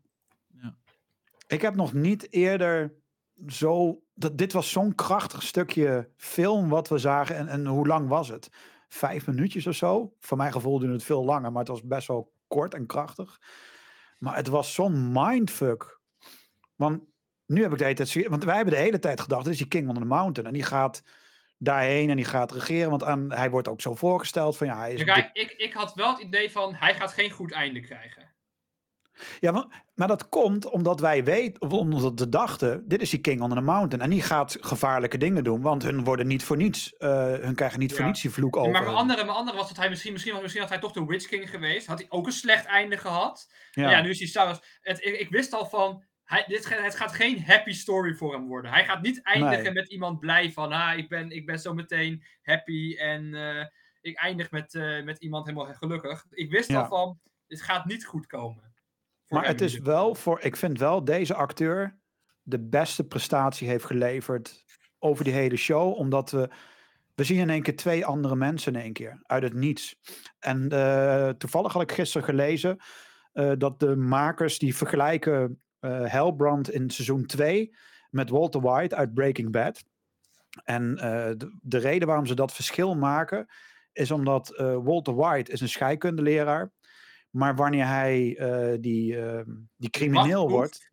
Ja. 0.63 0.77
Ik 1.47 1.63
heb 1.63 1.75
nog 1.75 1.93
niet 1.93 2.33
eerder 2.33 2.95
zo. 3.49 4.03
Dat, 4.15 4.39
dit 4.39 4.53
was 4.53 4.71
zo'n 4.71 4.95
krachtig 4.95 5.43
stukje 5.43 6.11
film 6.17 6.69
wat 6.69 6.89
we 6.89 6.99
zagen. 6.99 7.37
En, 7.37 7.49
en 7.49 7.67
hoe 7.67 7.87
lang 7.87 8.09
was 8.09 8.29
het? 8.29 8.51
vijf 8.89 9.27
minuutjes 9.27 9.67
of 9.67 9.75
zo. 9.75 10.15
Voor 10.21 10.37
mijn 10.37 10.53
gevoel 10.53 10.79
duurde 10.79 10.95
het 10.95 11.05
veel 11.05 11.25
langer, 11.25 11.51
maar 11.53 11.61
het 11.61 11.71
was 11.71 11.83
best 11.83 12.09
wel 12.09 12.33
kort 12.47 12.75
en 12.75 12.87
krachtig. 12.87 13.41
Maar 14.19 14.37
het 14.37 14.49
was 14.49 14.75
zo'n 14.75 15.13
mindfuck. 15.13 16.01
Want 16.77 17.03
nu 17.47 17.63
heb 17.63 17.73
ik 17.73 17.79
de 17.79 17.85
hele 17.85 17.97
tijd... 17.97 18.29
Want 18.29 18.45
wij 18.45 18.57
hebben 18.57 18.75
de 18.75 18.81
hele 18.81 18.99
tijd 18.99 19.21
gedacht, 19.21 19.45
dit 19.45 19.53
is 19.53 19.59
die 19.59 19.69
King 19.69 19.89
on 19.89 19.95
the 19.95 20.05
Mountain. 20.05 20.49
En 20.49 20.55
die 20.55 20.63
gaat 20.63 21.03
daarheen 21.59 22.11
en 22.11 22.17
die 22.17 22.25
gaat 22.25 22.53
regeren. 22.53 22.91
Want 22.91 23.05
aan, 23.05 23.33
hij 23.33 23.51
wordt 23.51 23.69
ook 23.69 23.81
zo 23.81 23.95
voorgesteld 23.95 24.57
van 24.57 24.67
ja, 24.67 24.79
hij 24.79 24.93
is... 24.93 25.05
Kijk, 25.05 25.31
ik, 25.33 25.51
ik 25.51 25.73
had 25.73 25.95
wel 25.95 26.09
het 26.13 26.21
idee 26.21 26.51
van, 26.51 26.75
hij 26.75 26.95
gaat 26.95 27.13
geen 27.13 27.31
goed 27.31 27.53
einde 27.53 27.81
krijgen. 27.81 28.31
Ja, 29.41 29.53
maar, 29.53 29.83
maar 29.95 30.09
dat 30.09 30.29
komt 30.29 30.71
omdat 30.71 31.01
wij 31.01 31.25
weten, 31.25 31.63
of 31.63 31.73
omdat 31.73 32.21
we 32.21 32.29
dachten, 32.29 32.89
dit 32.89 33.03
is 33.03 33.11
die 33.11 33.21
King 33.21 33.41
on 33.41 33.51
the 33.51 33.61
Mountain. 33.61 34.05
En 34.05 34.11
die 34.11 34.23
gaat 34.23 34.57
gevaarlijke 34.61 35.19
dingen 35.19 35.45
doen, 35.45 35.61
want 35.61 35.83
hun 35.83 36.05
worden 36.05 36.27
niet 36.27 36.45
voor 36.45 36.57
niets, 36.57 36.97
eh, 36.97 37.25
hun 37.25 37.55
krijgen 37.55 37.79
niet 37.79 37.95
voor 37.95 38.05
niets 38.05 38.23
die 38.23 38.31
vloek 38.31 38.57
over. 38.57 38.73
maar 38.73 38.83
mijn 38.83 38.97
andere, 38.97 39.25
mijn 39.25 39.37
andere 39.37 39.57
was 39.57 39.69
dat 39.69 39.77
hij 39.77 39.89
misschien, 39.89 40.13
misschien, 40.13 40.33
was, 40.33 40.43
misschien 40.43 40.63
had 40.63 40.71
hij 40.71 40.81
toch 40.81 40.93
de 40.93 41.05
Witch 41.05 41.27
King 41.27 41.51
geweest. 41.51 41.87
Had 41.87 41.99
hij 41.99 42.07
ook 42.11 42.27
een 42.27 42.33
slecht 42.33 42.65
einde 42.65 42.97
gehad. 42.97 43.53
ja. 43.73 43.91
Ja, 43.91 44.03
nu 44.03 44.11
is 44.11 44.35
hij. 44.35 44.59
Het, 44.81 45.05
ik, 45.05 45.21
ik 45.21 45.31
wist 45.31 45.53
al 45.53 45.67
van, 45.67 46.05
hij, 46.25 46.45
dit, 46.47 46.69
het 46.69 46.95
gaat 46.95 47.13
geen 47.13 47.43
happy 47.45 47.73
story 47.73 48.15
voor 48.15 48.33
hem 48.33 48.47
worden. 48.47 48.71
Hij 48.71 48.85
gaat 48.85 49.03
niet 49.03 49.23
eindigen 49.23 49.63
Nee. 49.63 49.73
met 49.73 49.89
iemand 49.89 50.19
blij 50.19 50.53
van, 50.53 50.73
ah, 50.73 50.99
ik 50.99 51.09
ben, 51.09 51.31
ik 51.31 51.47
ben 51.47 51.59
zo 51.59 51.75
meteen 51.75 52.25
happy 52.43 52.97
en 52.99 53.35
eh, 53.35 53.67
ik 54.01 54.17
eindig 54.17 54.51
met, 54.51 54.75
eh, 54.75 55.03
met 55.03 55.19
iemand 55.19 55.47
helemaal 55.47 55.75
gelukkig. 55.75 56.27
Ik 56.31 56.51
wist 56.51 56.69
Ja. 56.69 56.81
al 56.81 56.87
van, 56.89 57.21
dit 57.47 57.63
gaat 57.63 57.85
niet 57.85 58.05
goed 58.05 58.27
komen. 58.27 58.75
Maar 59.29 59.47
het 59.47 59.61
is 59.61 59.75
ieder 59.75 59.89
wel 59.93 60.15
voor, 60.15 60.41
ik 60.41 60.57
vind 60.57 60.79
wel 60.79 61.05
deze 61.05 61.35
acteur 61.35 61.99
de 62.43 62.61
beste 62.61 63.05
prestatie 63.05 63.69
heeft 63.69 63.85
geleverd 63.85 64.65
over 64.99 65.25
die 65.25 65.33
hele 65.33 65.57
show, 65.57 65.97
omdat 65.97 66.31
we, 66.31 66.51
we 67.15 67.25
zien 67.25 67.39
in 67.39 67.51
één 67.51 67.63
keer 67.63 67.77
twee 67.77 68.07
andere 68.07 68.37
mensen 68.37 68.75
in 68.75 68.81
één 68.81 68.93
keer, 68.93 69.23
uit 69.23 69.43
het 69.43 69.55
niets. 69.55 69.97
En 70.39 70.69
eh, 70.69 71.29
toevallig 71.29 71.73
had 71.73 71.83
ik 71.83 71.93
gisteren 71.93 72.27
gelezen 72.27 72.79
dat 73.59 73.81
de 73.81 73.97
makers 73.97 74.59
die 74.59 74.77
vergelijken 74.77 75.63
Hellbrand 75.89 76.71
in 76.71 76.91
seizoen 76.91 77.27
2 77.27 77.75
met 78.11 78.31
Walter 78.31 78.61
White 78.61 78.97
uit 78.97 79.15
Breaking 79.15 79.51
Bad. 79.51 79.85
En 80.65 80.99
eh, 80.99 81.31
de, 81.37 81.59
de 81.63 81.79
reden 81.79 82.09
waarom 82.09 82.27
ze 82.27 82.35
dat 82.35 82.53
verschil 82.53 82.97
maken, 82.97 83.47
is 83.93 84.11
omdat 84.11 84.51
eh, 84.51 84.77
Walter 84.83 85.15
White 85.15 85.53
is 85.53 85.61
een 85.61 85.69
scheikundeleraar. 85.69 86.73
Maar 87.31 87.57
wanneer 87.57 87.87
hij 87.87 88.37
eh, 88.39 88.79
die, 88.81 89.21
eh, 89.21 89.43
die 89.77 89.91
crimineel 89.91 90.51
wordt, 90.51 90.91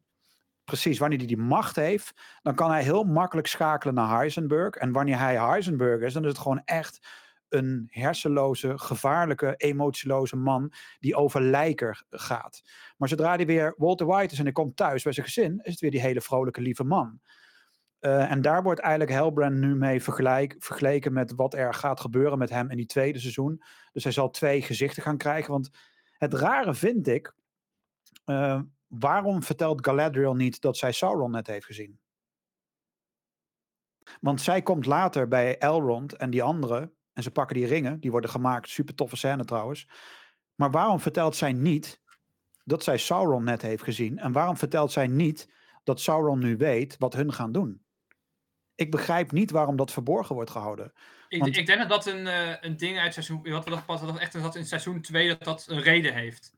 precies, 0.64 1.00
wanneer 1.00 1.18
hij 1.18 1.28
die 1.28 1.38
macht 1.38 1.76
heeft, 1.76 2.22
dan 2.42 2.56
kan 2.56 2.72
hij 2.72 2.84
heel 2.84 3.04
makkelijk 3.04 3.48
schakelen 3.48 3.94
naar 3.94 4.16
Heisenberg. 4.18 4.76
En 4.76 4.92
wanneer 4.92 5.18
hij 5.18 5.40
Heisenberg 5.40 6.02
is, 6.02 6.14
dan 6.14 6.24
is 6.24 6.30
het 6.30 6.38
gewoon 6.38 6.62
echt 6.66 7.08
een 7.50 7.88
hersenloze, 7.92 8.78
gevaarlijke, 8.78 9.54
emotieloze 9.58 10.36
man 10.36 10.74
die 11.00 11.16
over 11.16 11.42
lijker 11.42 12.04
gaat. 12.10 12.62
Maar 12.98 13.10
zodra 13.10 13.36
hij 13.36 13.46
weer 13.46 13.74
Walter 13.78 14.06
White 14.06 14.34
is 14.34 14.38
en 14.38 14.44
hij 14.44 14.54
komt 14.54 14.76
thuis 14.76 15.04
bij 15.04 15.14
zijn 15.14 15.26
gezin, 15.26 15.60
is 15.64 15.72
het 15.72 15.80
weer 15.80 15.92
die 15.92 16.02
hele 16.02 16.22
vrolijke, 16.22 16.62
lieve 16.62 16.84
man. 16.84 17.20
Eh, 18.00 18.32
en 18.32 18.42
daar 18.42 18.64
wordt 18.64 18.80
eigenlijk 18.80 19.12
Hellbrand 19.12 19.56
nu 19.56 19.76
mee 19.76 20.04
vergelijk, 20.04 20.56
vergeleken 20.60 21.14
met 21.14 21.36
wat 21.36 21.54
er 21.54 21.74
gaat 21.74 22.00
gebeuren 22.00 22.38
met 22.38 22.50
hem 22.50 22.70
in 22.70 22.78
die 22.78 22.86
tweede 22.86 23.20
seizoen. 23.20 23.64
Dus 23.92 24.04
hij 24.04 24.12
zal 24.12 24.30
twee 24.30 24.62
gezichten 24.62 25.04
gaan 25.04 25.18
krijgen. 25.18 25.52
Want 25.52 25.70
het 26.18 26.34
rare 26.34 26.74
vind 26.74 27.08
ik, 27.08 27.34
eh, 28.26 28.62
waarom 28.88 29.44
vertelt 29.44 29.86
Galadriel 29.86 30.36
niet 30.36 30.62
dat 30.62 30.78
zij 30.78 30.92
Sauron 30.92 31.32
net 31.32 31.48
heeft 31.48 31.66
gezien? 31.66 32.00
Want 34.22 34.42
zij 34.42 34.62
komt 34.62 34.86
later 34.86 35.28
bij 35.28 35.58
Elrond 35.58 36.14
en 36.16 36.30
die 36.30 36.44
anderen 36.44 36.94
en 37.20 37.26
ze 37.26 37.32
pakken 37.32 37.56
die 37.56 37.66
ringen, 37.66 38.00
die 38.00 38.12
worden 38.12 38.30
gemaakt, 38.30 38.70
super 38.70 38.96
toffe 38.96 39.16
scène 39.16 39.46
trouwens. 39.46 39.88
Maar 40.56 40.72
waarom 40.72 41.00
vertelt 41.00 41.36
zij 41.36 41.54
niet 41.54 42.02
dat 42.64 42.84
zij 42.84 42.98
Sauron 42.98 43.44
net 43.44 43.62
heeft 43.62 43.84
gezien? 43.84 44.18
En 44.18 44.32
waarom 44.32 44.58
vertelt 44.58 44.92
zij 44.92 45.08
niet 45.08 45.50
dat 45.84 46.00
Sauron 46.02 46.40
nu 46.40 46.58
weet 46.58 46.96
wat 46.98 47.14
hun 47.14 47.34
gaan 47.34 47.52
doen? 47.52 47.82
Ik 48.76 48.92
begrijp 48.92 49.32
niet 49.32 49.52
waarom 49.52 49.76
dat 49.76 49.92
verborgen 49.92 50.36
wordt 50.36 50.50
gehouden. 50.50 50.94
Ik, 51.28 51.40
want- 51.42 51.58
ik 51.58 51.66
denk 51.66 51.80
dat 51.80 51.90
dat 51.90 52.06
een, 52.06 52.28
eh, 52.28 52.56
een 52.62 52.78
ding 52.78 53.00
uit 53.00 53.14
seizoen... 53.14 53.50
Wat 53.50 53.64
we 53.64 53.70
dat 53.70 53.86
pas 53.86 54.02
dat 54.02 54.18
echt 54.20 54.42
dat 54.42 54.56
in 54.56 54.66
seizoen 54.66 55.02
2 55.02 55.28
dat 55.28 55.44
dat 55.44 55.66
een 55.68 55.82
reden 55.82 56.14
heeft. 56.14 56.54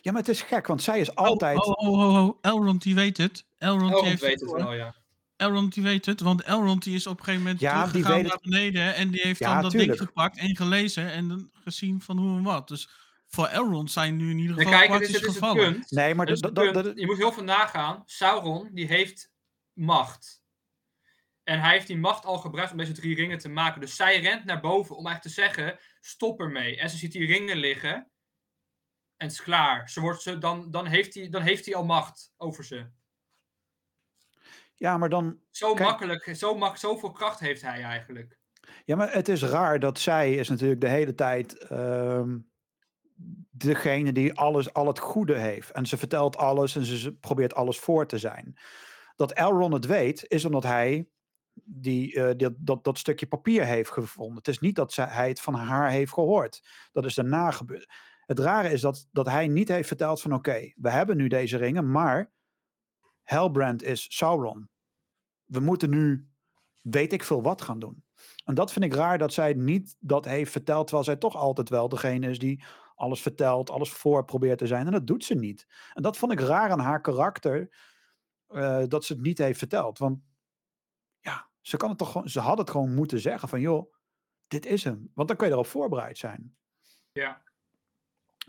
Ja, 0.00 0.12
maar 0.12 0.20
het 0.20 0.30
is 0.30 0.42
gek, 0.42 0.66
want 0.66 0.82
zij 0.82 1.00
is 1.00 1.10
Oh, 1.10 1.16
altijd. 1.16 1.66
Oh, 1.66 1.88
oh, 1.88 1.98
oh, 1.98 2.26
oh. 2.26 2.38
Elrond 2.40 2.82
die 2.82 2.94
weet 2.94 3.16
het. 3.16 3.46
Elrond 3.58 4.00
heeft 4.00 4.20
weet 4.22 4.40
het 4.40 4.50
wel, 4.50 4.72
ja. 4.72 4.94
Elrond 5.38 5.74
die 5.74 5.82
weet 5.82 6.06
het, 6.06 6.20
want 6.20 6.42
Elrond 6.42 6.82
die 6.82 6.94
is 6.94 7.06
op 7.06 7.18
een 7.18 7.24
gegeven 7.24 7.42
moment 7.42 7.60
Ja, 7.60 7.82
die 7.82 7.90
teruggegaan 7.90 8.22
naar 8.22 8.32
het. 8.32 8.42
beneden 8.42 8.94
en 8.94 9.10
die 9.10 9.20
heeft 9.20 9.38
Ja, 9.38 9.52
dan 9.52 9.62
dat 9.62 9.70
tuurlijk. 9.70 9.92
ding 9.98 10.08
gepakt 10.08 10.38
en 10.38 10.56
gelezen 10.56 11.10
en 11.10 11.28
dan 11.28 11.50
gezien 11.52 12.00
van 12.00 12.18
hoe 12.18 12.36
en 12.36 12.42
wat. 12.42 12.68
Dus 12.68 12.88
voor 13.26 13.46
Elrond 13.46 13.90
zijn 13.90 14.16
nu 14.16 14.30
in 14.30 14.38
ieder 14.38 14.56
geval 14.56 14.72
kijk, 14.72 14.90
het 14.92 15.08
is, 15.08 15.38
punt. 15.38 15.90
Nee, 15.90 16.14
maar 16.14 16.26
dat, 16.26 16.40
dat, 16.54 16.74
dat- 16.74 16.92
je 16.98 17.06
moet 17.06 17.16
heel 17.16 17.32
veel 17.32 17.44
nagaan. 17.44 18.02
Sauron, 18.06 18.68
die 18.72 18.86
heeft 18.86 19.30
macht. 19.72 20.42
En 21.44 21.60
hij 21.60 21.72
heeft 21.72 21.86
die 21.86 21.96
macht 21.98 22.24
al 22.24 22.38
gebruikt 22.38 22.70
om 22.72 22.78
deze 22.78 22.92
drie 22.92 23.14
ringen 23.14 23.38
te 23.38 23.48
maken. 23.48 23.80
Dus 23.80 23.96
zij 23.96 24.20
rent 24.20 24.44
naar 24.44 24.60
boven 24.60 24.96
om 24.96 25.06
eigenlijk 25.06 25.36
te 25.36 25.42
zeggen, 25.42 25.78
stop 26.00 26.40
ermee. 26.40 26.76
En 26.76 26.90
ze 26.90 26.96
ziet 26.96 27.12
die 27.12 27.26
ringen 27.26 27.56
liggen. 27.56 27.94
En 29.16 29.26
het 29.26 29.32
is 29.32 29.42
klaar. 29.42 29.90
Ze 29.90 30.00
wordt 30.00 30.22
ze, 30.22 30.38
dan, 30.38 30.70
dan, 30.70 30.86
heeft 30.86 31.14
hij, 31.14 31.28
dan 31.28 31.42
heeft 31.42 31.64
hij 31.64 31.74
al 31.74 31.84
macht 31.84 32.32
over 32.36 32.64
ze. 32.64 32.86
Ja, 34.78 34.98
maar 34.98 35.08
dan. 35.08 35.38
Zo 35.50 35.74
Kijk. 35.74 35.88
makkelijk, 35.88 36.36
zo 36.36 36.54
mak, 36.54 36.76
zoveel 36.76 37.10
kracht 37.12 37.40
heeft 37.40 37.62
hij 37.62 37.82
eigenlijk. 37.82 38.38
Ja, 38.84 38.96
maar 38.96 39.12
het 39.12 39.28
is 39.28 39.42
raar 39.42 39.78
dat 39.78 39.98
zij 39.98 40.34
is 40.34 40.48
natuurlijk 40.48 40.80
de 40.80 40.88
hele 40.88 41.14
tijd 41.14 41.58
ehm, 41.58 42.38
degene 43.50 44.12
die 44.12 44.34
alles, 44.34 44.72
al 44.72 44.86
het 44.86 44.98
goede 44.98 45.34
heeft. 45.38 45.70
En 45.70 45.86
ze 45.86 45.96
vertelt 45.96 46.36
alles 46.36 46.76
en 46.76 46.84
ze, 46.84 47.12
probeert 47.14 47.54
alles 47.54 47.78
voor 47.78 48.06
te 48.06 48.18
zijn. 48.18 48.58
Dat 49.16 49.32
Elrond 49.32 49.72
het 49.72 49.86
weet, 49.86 50.24
is 50.28 50.44
omdat 50.44 50.62
hij 50.62 51.08
die, 51.64 52.14
eh, 52.14 52.36
die- 52.36 52.54
dat, 52.58 52.84
dat 52.84 52.98
stukje 52.98 53.26
papier 53.26 53.64
heeft 53.64 53.90
gevonden. 53.90 54.36
Het 54.36 54.48
is 54.48 54.58
niet 54.58 54.76
dat 54.76 54.92
zij, 54.92 55.06
hij 55.06 55.28
het 55.28 55.40
van 55.40 55.54
haar 55.54 55.90
heeft 55.90 56.12
gehoord. 56.12 56.68
Dat 56.92 57.04
is 57.04 57.14
daarna 57.14 57.50
gebeurd. 57.50 57.92
Het 58.26 58.38
rare 58.38 58.70
is 58.70 58.80
dat, 58.80 59.08
dat 59.12 59.26
hij 59.26 59.48
niet 59.48 59.68
heeft 59.68 59.88
verteld 59.88 60.20
van 60.20 60.32
oké, 60.34 60.72
we 60.76 60.90
hebben 60.90 61.16
nu 61.16 61.28
deze 61.28 61.56
ringen, 61.56 61.90
maar 61.90 62.32
Helbrand 63.28 63.82
is 63.82 64.16
Sauron. 64.16 64.68
We 65.44 65.60
moeten 65.60 65.90
nu 65.90 66.28
weet 66.80 67.12
ik 67.12 67.24
veel 67.24 67.42
wat 67.42 67.62
gaan 67.62 67.78
doen. 67.78 68.04
En 68.44 68.54
dat 68.54 68.72
vind 68.72 68.84
ik 68.84 68.94
raar 68.94 69.18
dat 69.18 69.32
zij 69.32 69.52
niet 69.52 69.96
dat 69.98 70.24
heeft 70.24 70.52
verteld, 70.52 70.86
terwijl 70.86 71.04
zij 71.04 71.16
toch 71.16 71.36
altijd 71.36 71.68
wel 71.68 71.88
degene 71.88 72.30
is 72.30 72.38
die 72.38 72.64
alles 72.94 73.22
vertelt, 73.22 73.70
alles 73.70 73.90
voor 73.90 74.24
probeert 74.24 74.58
te 74.58 74.66
zijn. 74.66 74.86
En 74.86 74.92
dat 74.92 75.06
doet 75.06 75.24
ze 75.24 75.34
niet. 75.34 75.66
En 75.92 76.02
dat 76.02 76.16
vond 76.16 76.32
ik 76.32 76.40
raar 76.40 76.70
aan 76.70 76.80
haar 76.80 77.00
karakter, 77.00 77.76
eh, 78.46 78.82
dat 78.86 79.04
ze 79.04 79.12
het 79.12 79.22
niet 79.22 79.38
heeft 79.38 79.58
verteld. 79.58 79.98
Want 79.98 80.20
ja, 81.20 81.48
ze, 81.60 81.76
kan 81.76 81.88
het 81.88 81.98
toch 81.98 82.12
gewoon, 82.12 82.28
ze 82.28 82.40
had 82.40 82.58
het 82.58 82.70
gewoon 82.70 82.94
moeten 82.94 83.20
zeggen 83.20 83.48
van 83.48 83.60
joh, 83.60 83.94
dit 84.46 84.66
is 84.66 84.84
hem. 84.84 85.10
Want 85.14 85.28
dan 85.28 85.36
kun 85.36 85.46
je 85.46 85.52
erop 85.52 85.66
voorbereid 85.66 86.18
zijn. 86.18 86.56
Ja, 87.12 87.42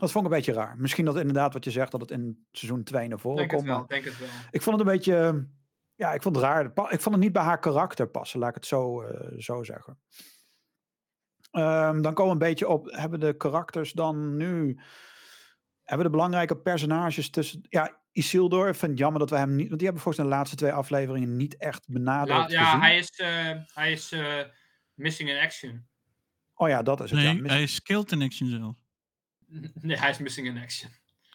Dat 0.00 0.10
vond 0.12 0.26
ik 0.26 0.30
een 0.30 0.36
beetje 0.36 0.52
raar. 0.52 0.74
Misschien 0.78 1.04
dat 1.04 1.16
inderdaad 1.16 1.52
wat 1.52 1.64
je 1.64 1.70
zegt, 1.70 1.90
dat 1.90 2.00
het 2.00 2.10
in 2.10 2.46
seizoen 2.52 2.82
2 2.84 3.08
naar 3.08 3.18
voren 3.18 3.36
denk 3.38 3.50
het 3.50 3.60
komt. 3.60 3.72
wel, 3.72 3.86
denk 3.86 4.04
het 4.04 4.18
wel. 4.18 4.28
ik 4.50 4.62
vond 4.62 4.78
het 4.78 4.86
een 4.86 4.92
beetje. 4.92 5.46
Ja, 5.94 6.12
ik 6.12 6.22
vond 6.22 6.36
het 6.36 6.44
raar. 6.44 6.64
Ik 6.64 7.00
vond 7.00 7.14
het 7.14 7.24
niet 7.24 7.32
bij 7.32 7.42
haar 7.42 7.58
karakter 7.58 8.08
passen, 8.08 8.38
laat 8.40 8.48
ik 8.48 8.54
het 8.54 8.66
zo, 8.66 9.02
eh, 9.02 9.38
zo 9.38 9.62
zeggen. 9.62 9.98
Ehm, 11.50 12.00
dan 12.00 12.14
komen 12.14 12.38
we 12.38 12.44
een 12.44 12.50
beetje 12.50 12.68
op. 12.68 12.86
Hebben 12.90 13.20
de 13.20 13.36
karakters 13.36 13.92
dan 13.92 14.36
nu. 14.36 14.80
Hebben 15.84 16.06
de 16.06 16.12
belangrijke 16.12 16.56
personages 16.56 17.30
tussen. 17.30 17.60
Ja, 17.68 17.98
Isildur. 18.12 18.68
Ik 18.68 18.74
vind 18.74 18.90
het 18.90 19.00
jammer 19.00 19.20
dat 19.20 19.30
we 19.30 19.36
hem 19.36 19.50
niet. 19.56 19.66
Want 19.66 19.78
die 19.78 19.84
hebben 19.84 20.02
volgens 20.02 20.24
de 20.24 20.30
laatste 20.30 20.56
twee 20.56 20.72
afleveringen 20.72 21.36
niet 21.36 21.56
echt 21.56 21.88
benaderd. 21.88 22.38
La- 22.38 22.48
ja, 22.48 22.64
gezien. 22.64 22.80
hij 22.80 22.98
is, 22.98 23.10
eh, 23.10 23.56
hij 23.74 23.92
is 23.92 24.12
eh, 24.12 24.38
missing 24.94 25.28
in 25.30 25.38
action. 25.38 25.88
Oh 26.54 26.68
ja, 26.68 26.82
dat 26.82 27.00
is 27.00 27.10
het. 27.10 27.20
ja. 27.20 27.32
Nee, 27.32 27.50
hij 27.50 27.62
is 27.62 27.74
skilled 27.74 28.12
in 28.12 28.22
action 28.22 28.48
zelf. 28.48 28.74
Nee, 29.80 29.96
hij 29.96 30.10
is 30.10 30.18
missing 30.18 30.46
in 30.46 30.58
action. 30.58 30.90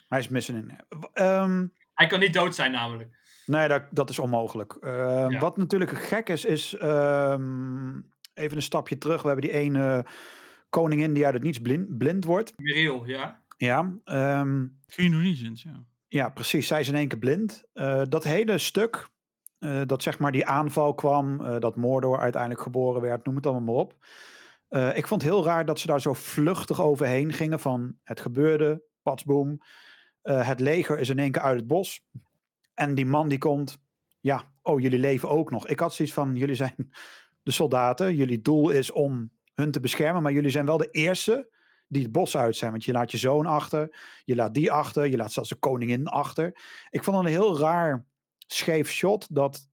hij 0.07 0.19
is 0.19 0.27
missing 0.27 0.57
in. 0.57 0.79
Ehm, 1.13 1.67
Hij 1.93 2.07
kan 2.07 2.19
niet 2.19 2.33
dood 2.33 2.55
zijn, 2.55 2.71
namelijk. 2.71 3.17
Nee, 3.45 3.67
dat, 3.67 3.83
dat 3.91 4.09
is 4.09 4.19
onmogelijk. 4.19 4.73
Ehm, 4.73 5.31
Ja. 5.31 5.39
Wat 5.39 5.57
natuurlijk 5.57 5.91
gek 5.91 6.29
is, 6.29 6.45
is 6.45 6.73
ehm, 6.75 7.97
even 8.33 8.55
een 8.55 8.61
stapje 8.61 8.97
terug. 8.97 9.21
We 9.21 9.27
hebben 9.27 9.45
die 9.49 9.57
ene 9.59 10.05
koningin 10.69 11.13
die 11.13 11.25
uit 11.25 11.33
het 11.33 11.43
niets 11.43 11.59
blind, 11.59 11.97
blind 11.97 12.25
wordt. 12.25 12.53
Miriel, 12.57 13.05
ja. 13.05 13.43
Ja, 13.57 13.93
ehm, 14.03 14.65
Queen 14.87 15.21
Regent, 15.21 15.61
ja. 15.61 15.83
ja, 16.07 16.29
precies. 16.29 16.67
Zij 16.67 16.79
is 16.79 16.87
in 16.87 16.95
één 16.95 17.07
keer 17.07 17.19
blind. 17.19 17.63
Eh, 17.73 18.01
dat 18.09 18.23
hele 18.23 18.57
stuk, 18.57 19.09
eh, 19.59 19.81
dat 19.85 20.03
zeg 20.03 20.19
maar 20.19 20.31
die 20.31 20.45
aanval 20.45 20.93
kwam, 20.93 21.45
eh, 21.45 21.59
dat 21.59 21.75
Mordor 21.75 22.19
uiteindelijk 22.19 22.61
geboren 22.61 23.01
werd, 23.01 23.25
noem 23.25 23.35
het 23.35 23.45
allemaal 23.45 23.73
maar 23.75 23.83
op. 23.83 24.05
Eh, 24.67 24.97
ik 24.97 25.07
vond 25.07 25.21
het 25.21 25.31
heel 25.31 25.43
raar 25.43 25.65
dat 25.65 25.79
ze 25.79 25.87
daar 25.87 26.01
zo 26.01 26.13
vluchtig 26.13 26.81
overheen 26.81 27.33
gingen 27.33 27.59
van 27.59 27.97
het 28.03 28.19
gebeurde, 28.19 28.83
patsboom. 29.01 29.61
Eh, 30.21 30.47
het 30.47 30.59
leger 30.59 30.99
is 30.99 31.09
in 31.09 31.19
één 31.19 31.31
keer 31.31 31.41
uit 31.41 31.59
het 31.59 31.67
bos. 31.67 32.05
En 32.73 32.95
die 32.95 33.05
man 33.05 33.27
die 33.27 33.37
komt, 33.37 33.77
ja, 34.19 34.51
oh, 34.61 34.79
jullie 34.79 34.99
leven 34.99 35.29
ook 35.29 35.51
nog. 35.51 35.67
Ik 35.67 35.79
had 35.79 35.93
zoiets 35.93 36.13
van, 36.13 36.35
jullie 36.35 36.55
zijn 36.55 36.91
de 37.43 37.51
soldaten. 37.51 38.15
Jullie 38.15 38.41
doel 38.41 38.69
is 38.69 38.91
om 38.91 39.31
hun 39.53 39.71
te 39.71 39.79
beschermen, 39.79 40.21
maar 40.21 40.31
jullie 40.31 40.49
zijn 40.49 40.65
wel 40.65 40.77
de 40.77 40.91
eerste 40.91 41.49
die 41.87 42.03
het 42.03 42.11
bos 42.11 42.37
uit 42.37 42.55
zijn. 42.55 42.71
Want 42.71 42.83
je 42.83 42.91
laat 42.91 43.11
je 43.11 43.17
zoon 43.17 43.45
achter, 43.45 43.97
je 44.23 44.35
laat 44.35 44.53
die 44.53 44.71
achter, 44.71 45.07
je 45.07 45.17
laat 45.17 45.31
zelfs 45.31 45.49
de 45.49 45.55
koningin 45.55 46.07
achter. 46.07 46.45
Ik 46.89 47.03
vond 47.03 47.17
het 47.17 47.25
een 47.25 47.31
heel 47.31 47.59
raar 47.59 48.05
scheef 48.47 48.91
shot 48.91 49.35
dat 49.35 49.69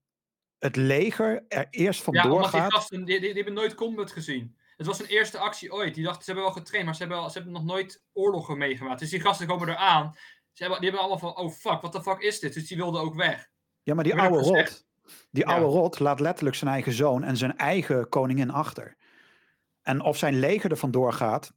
het 0.59 0.75
leger 0.75 1.45
er 1.47 1.67
eerst 1.69 2.05
Ja, 2.05 2.05
vandoor 2.05 2.41
die 2.41 2.49
gaat. 2.49 2.73
gasten, 2.73 3.05
die, 3.05 3.19
die, 3.19 3.19
die 3.19 3.33
hebben 3.33 3.53
nooit 3.53 3.75
combat 3.75 4.11
gezien. 4.11 4.55
Het 4.77 4.85
was 4.87 4.97
hun 4.97 5.07
eerste 5.07 5.37
actie 5.37 5.73
ooit. 5.73 5.95
Die 5.95 6.03
dachten, 6.03 6.23
ze 6.23 6.31
hebben 6.31 6.49
wel 6.49 6.57
getraind, 6.57 6.85
maar 6.85 6.95
ze 6.95 6.99
hebben, 7.01 7.19
wel- 7.19 7.29
ze 7.29 7.33
hebben 7.37 7.53
nog 7.53 7.63
nooit 7.63 8.03
oorlogen 8.13 8.57
meegemaakt. 8.57 8.99
Dus 8.99 9.09
die 9.09 9.19
gasten 9.19 9.47
komen 9.47 9.69
eraan. 9.69 10.13
Ze 10.53 10.63
hebben, 10.63 10.81
die 10.81 10.89
hebben 10.89 11.07
allemaal 11.09 11.33
van, 11.33 11.43
oh 11.43 11.51
fuck, 11.51 11.81
what 11.81 11.91
the 11.91 12.01
fuck 12.01 12.19
is 12.19 12.39
dit? 12.39 12.53
Dus 12.53 12.67
die 12.67 12.77
wilden 12.77 13.01
ook 13.01 13.15
weg. 13.15 13.49
Ja, 13.83 13.93
maar 13.93 14.03
die 14.03 14.15
oude 14.15 14.37
rot, 14.37 14.47
gezegd- 14.47 14.85
die 15.31 15.45
Ja. 15.47 15.51
oude 15.53 15.65
rot 15.65 15.99
laat 15.99 16.19
letterlijk 16.19 16.55
zijn 16.55 16.71
eigen 16.71 16.91
zoon 16.93 17.23
en 17.23 17.37
zijn 17.37 17.57
eigen 17.57 18.09
koningin 18.09 18.49
achter. 18.51 18.95
En 19.81 20.01
of 20.01 20.17
zijn 20.17 20.39
leger 20.39 20.71
er 20.71 20.77
vandoor 20.77 21.13
gaat, 21.13 21.53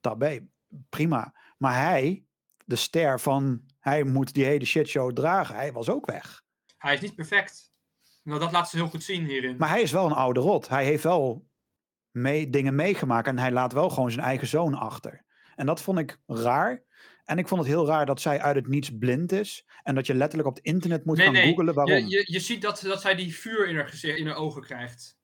tabé, 0.00 0.46
prima. 0.88 1.34
Maar 1.58 1.82
hij, 1.82 2.24
de 2.64 2.76
ster 2.76 3.20
van, 3.20 3.62
hij 3.80 4.04
moet 4.04 4.34
die 4.34 4.44
hele 4.44 4.64
shitshow 4.64 5.12
dragen, 5.12 5.54
hij 5.54 5.72
was 5.72 5.88
ook 5.88 6.06
weg. 6.06 6.42
Hij 6.78 6.94
is 6.94 7.00
niet 7.00 7.14
perfect. 7.14 7.70
Nou, 8.22 8.40
dat 8.40 8.52
laat 8.52 8.68
ze 8.70 8.76
heel 8.76 8.88
goed 8.88 9.02
zien 9.04 9.24
hierin. 9.24 9.56
Maar 9.56 9.68
hij 9.68 9.82
is 9.82 9.92
wel 9.92 10.06
een 10.06 10.12
oude 10.12 10.40
rot. 10.40 10.68
Hij 10.68 10.84
heeft 10.84 11.02
wel 11.02 11.46
mee, 12.16 12.50
dingen 12.50 12.74
meegemaakt 12.74 13.26
en 13.26 13.38
hij 13.38 13.52
laat 13.52 13.72
wel 13.72 13.90
gewoon 13.90 14.10
zijn 14.10 14.24
eigen 14.26 14.46
zoon 14.46 14.74
achter. 14.74 15.24
En 15.54 15.66
dat 15.66 15.82
vond 15.82 15.98
ik 15.98 16.18
raar. 16.26 16.82
En 17.24 17.38
ik 17.38 17.48
vond 17.48 17.60
het 17.60 17.70
heel 17.70 17.86
raar 17.86 18.06
dat 18.06 18.20
zij 18.20 18.40
uit 18.40 18.56
het 18.56 18.66
niets 18.66 18.90
blind 18.98 19.32
is. 19.32 19.64
En 19.82 19.94
dat 19.94 20.06
je 20.06 20.14
letterlijk 20.14 20.48
op 20.48 20.54
het 20.54 20.64
internet 20.64 21.04
moet 21.04 21.16
Nee, 21.16 21.24
gaan 21.26 21.34
nee, 21.34 21.48
googlen 21.48 21.74
waarom. 21.74 21.94
je, 21.94 22.06
je, 22.08 22.32
je 22.32 22.40
ziet 22.40 22.62
dat, 22.62 22.80
dat 22.80 23.00
zij 23.00 23.14
die 23.14 23.36
vuur 23.36 23.68
in 23.68 23.76
haar, 23.76 23.88
gezicht, 23.88 24.18
in 24.18 24.26
haar 24.26 24.36
ogen 24.36 24.62
krijgt. 24.62 25.16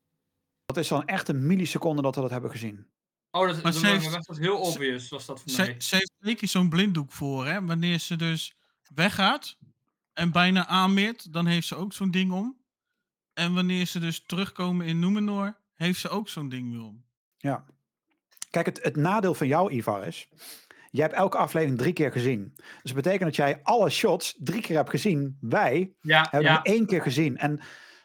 Dat 0.67 0.77
is 0.77 0.89
dan 0.89 1.05
echt 1.07 1.29
een 1.29 1.47
milliseconde 1.47 2.03
dat 2.03 2.15
we 2.15 2.21
dat 2.21 2.31
hebben 2.31 2.51
gezien. 2.51 2.87
Oh, 3.31 3.47
dat, 3.47 3.55
Maar 3.63 3.73
dat, 3.73 3.75
ze 3.81 3.87
heeft- 3.87 4.13
dat 4.13 4.27
was 4.27 4.39
heel 4.39 4.59
obvious, 4.61 5.09
was 5.09 5.27
dat 5.27 5.41
voor 5.41 5.51
Ze, 5.51 5.63
mij. 5.63 5.75
ze 5.79 5.95
heeft 5.95 6.13
zeker 6.19 6.49
zo'n 6.49 6.69
blinddoek 6.69 7.13
voor, 7.13 7.47
hè? 7.47 7.65
Wanneer 7.65 7.99
ze 7.99 8.17
dus 8.17 8.55
weggaat 8.95 9.57
en 10.13 10.33
bijna 10.33 10.67
aanmeert, 10.67 11.33
dan 11.33 11.47
heeft 11.47 11.67
ze 11.67 11.75
ook 11.77 11.93
zo'n 11.93 12.11
ding 12.11 12.33
om. 12.33 12.57
En 13.33 13.55
wanneer 13.55 13.87
ze 13.87 13.99
dus 13.99 14.23
terugkomen 14.27 14.87
in 14.87 14.99
Númenor, 14.99 15.61
heeft 15.83 16.01
ze 16.01 16.09
ook 16.09 16.29
zo'n 16.29 16.49
ding 16.49 16.71
weer 16.71 16.83
om. 16.83 17.05
Ja. 17.37 17.65
Kijk, 18.51 18.67
het, 18.67 18.83
het 18.83 18.97
nadeel 18.97 19.35
van 19.35 19.47
jou, 19.47 19.73
Ivar, 19.73 20.07
is... 20.07 20.29
Jij 20.91 21.05
hebt 21.05 21.17
elke 21.17 21.37
aflevering 21.37 21.79
drie 21.79 21.93
keer 21.93 22.13
gezien. 22.13 22.53
Dus 22.57 22.81
dat 22.83 22.95
betekent 22.95 23.23
dat 23.23 23.37
jij 23.37 23.61
alle 23.63 23.91
shots 23.91 24.37
drie 24.39 24.61
keer 24.61 24.77
hebt 24.77 24.91
gezien. 24.91 25.37
Wij 25.41 25.95
Ja, 26.01 26.27
hebben 26.31 26.51
ja. 26.51 26.55
hem 26.63 26.75
één 26.75 26.87
keer 26.87 27.03
gezien. 27.03 27.37
En 27.37 27.61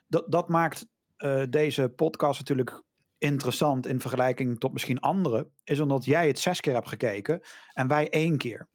dat, 0.07 0.31
dat 0.31 0.49
maakt 0.49 0.87
eh, 1.17 1.43
deze 1.49 1.89
podcast 1.89 2.39
natuurlijk 2.39 2.83
interessant 3.17 3.87
in 3.87 4.01
vergelijking 4.01 4.59
tot 4.59 4.73
misschien 4.73 4.99
anderen. 4.99 5.51
Is 5.63 5.79
omdat 5.79 6.05
jij 6.05 6.27
het 6.27 6.39
zes 6.39 6.59
keer 6.59 6.73
hebt 6.73 6.87
gekeken 6.87 7.41
en 7.73 7.87
wij 7.87 8.09
één 8.09 8.37
keer. 8.37 8.67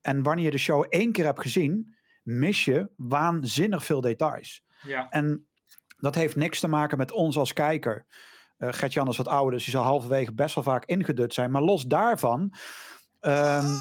En 0.00 0.22
wanneer 0.22 0.44
je 0.44 0.50
de 0.50 0.58
show 0.58 0.86
één 0.88 1.12
keer 1.12 1.24
hebt 1.24 1.40
gezien, 1.40 1.96
mis 2.22 2.64
je 2.64 2.90
waanzinnig 2.96 3.84
veel 3.84 4.00
details. 4.00 4.62
ja. 4.82 5.08
En 5.10 5.46
dat 5.96 6.14
heeft 6.14 6.36
niks 6.36 6.60
te 6.60 6.68
maken 6.68 6.98
met 6.98 7.12
ons 7.12 7.36
als 7.36 7.52
kijker. 7.52 8.06
Gert-Jan 8.58 9.08
is 9.08 9.16
wat 9.16 9.28
ouder, 9.28 9.52
dus 9.52 9.64
die 9.64 9.72
zal 9.72 9.82
halverwege 9.84 10.32
best 10.32 10.54
wel 10.54 10.64
vaak 10.64 10.84
ingedut 10.84 11.34
zijn. 11.34 11.50
Maar 11.50 11.62
los 11.62 11.84
daarvan... 11.84 12.52
ehm, 13.20 13.66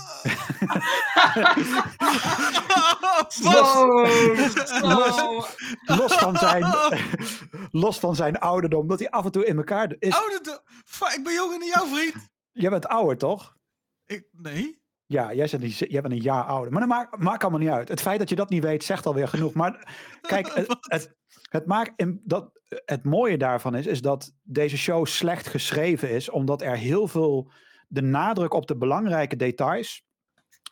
Wow! 3.43 4.05
los, 5.85 6.13
van 6.13 6.37
zijn, 6.37 6.65
los 7.83 7.99
van 7.99 8.15
zijn 8.15 8.39
ouderdom, 8.39 8.87
dat 8.87 8.99
hij 8.99 9.09
af 9.09 9.25
en 9.25 9.31
toe 9.31 9.45
in 9.45 9.57
elkaar 9.57 9.95
is. 9.99 10.15
Oude 10.15 10.39
de... 10.41 10.61
Fuck, 10.85 11.11
ik 11.17 11.23
ben 11.23 11.33
jonger 11.33 11.59
dan 11.59 11.67
jou, 11.67 11.87
vriend. 11.89 12.27
Jij 12.51 12.69
bent 12.69 12.87
ouder, 12.87 13.17
toch? 13.17 13.55
Ik, 14.05 14.27
nee. 14.31 14.81
Ja, 15.05 15.33
jij, 15.33 15.47
bent, 15.59 15.77
jij 15.77 16.01
bent 16.01 16.13
een 16.13 16.21
jaar 16.21 16.43
ouder. 16.43 16.71
Maar 16.71 16.79
dat 16.79 16.89
maakt, 16.89 17.17
maakt 17.17 17.41
allemaal 17.41 17.59
niet 17.59 17.69
uit. 17.69 17.89
Het 17.89 18.01
feit 18.01 18.19
dat 18.19 18.29
je 18.29 18.35
dat 18.35 18.49
niet 18.49 18.63
weet, 18.63 18.83
zegt 18.83 19.05
alweer 19.05 19.27
genoeg. 19.27 19.53
Maar 19.53 19.95
kijk, 20.21 20.53
het, 20.53 20.75
het, 20.79 21.15
het, 21.49 21.65
maakt, 21.65 21.91
in- 21.95 22.21
dat, 22.23 22.56
het 22.85 23.03
mooie 23.03 23.37
daarvan 23.37 23.75
is, 23.75 23.85
is 23.85 24.01
dat 24.01 24.33
deze 24.43 24.77
show 24.77 25.05
slecht 25.05 25.47
geschreven 25.47 26.09
is. 26.09 26.29
Omdat 26.29 26.61
er 26.61 26.77
heel 26.77 27.07
veel, 27.07 27.51
de 27.87 28.01
nadruk 28.01 28.53
op 28.53 28.67
de 28.67 28.77
belangrijke 28.77 29.35
details, 29.35 30.05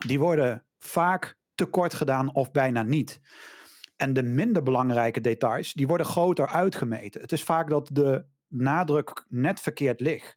die 0.06 0.20
worden 0.20 0.66
vaak 0.78 1.38
tekort 1.56 1.94
gedaan 1.94 2.34
of 2.34 2.52
bijna 2.52 2.84
niet. 2.84 3.20
En 3.96 4.14
de 4.14 4.24
minder 4.24 4.64
belangrijke 4.64 5.22
details, 5.22 5.74
die 5.74 5.88
worden 5.88 6.06
groter 6.06 6.48
uitgemeten. 6.48 7.22
Het 7.22 7.32
is 7.32 7.44
vaak 7.44 7.70
dat 7.70 7.90
de 7.92 8.26
nadruk 8.48 9.26
net 9.30 9.60
verkeerd 9.60 10.00
ligt. 10.00 10.36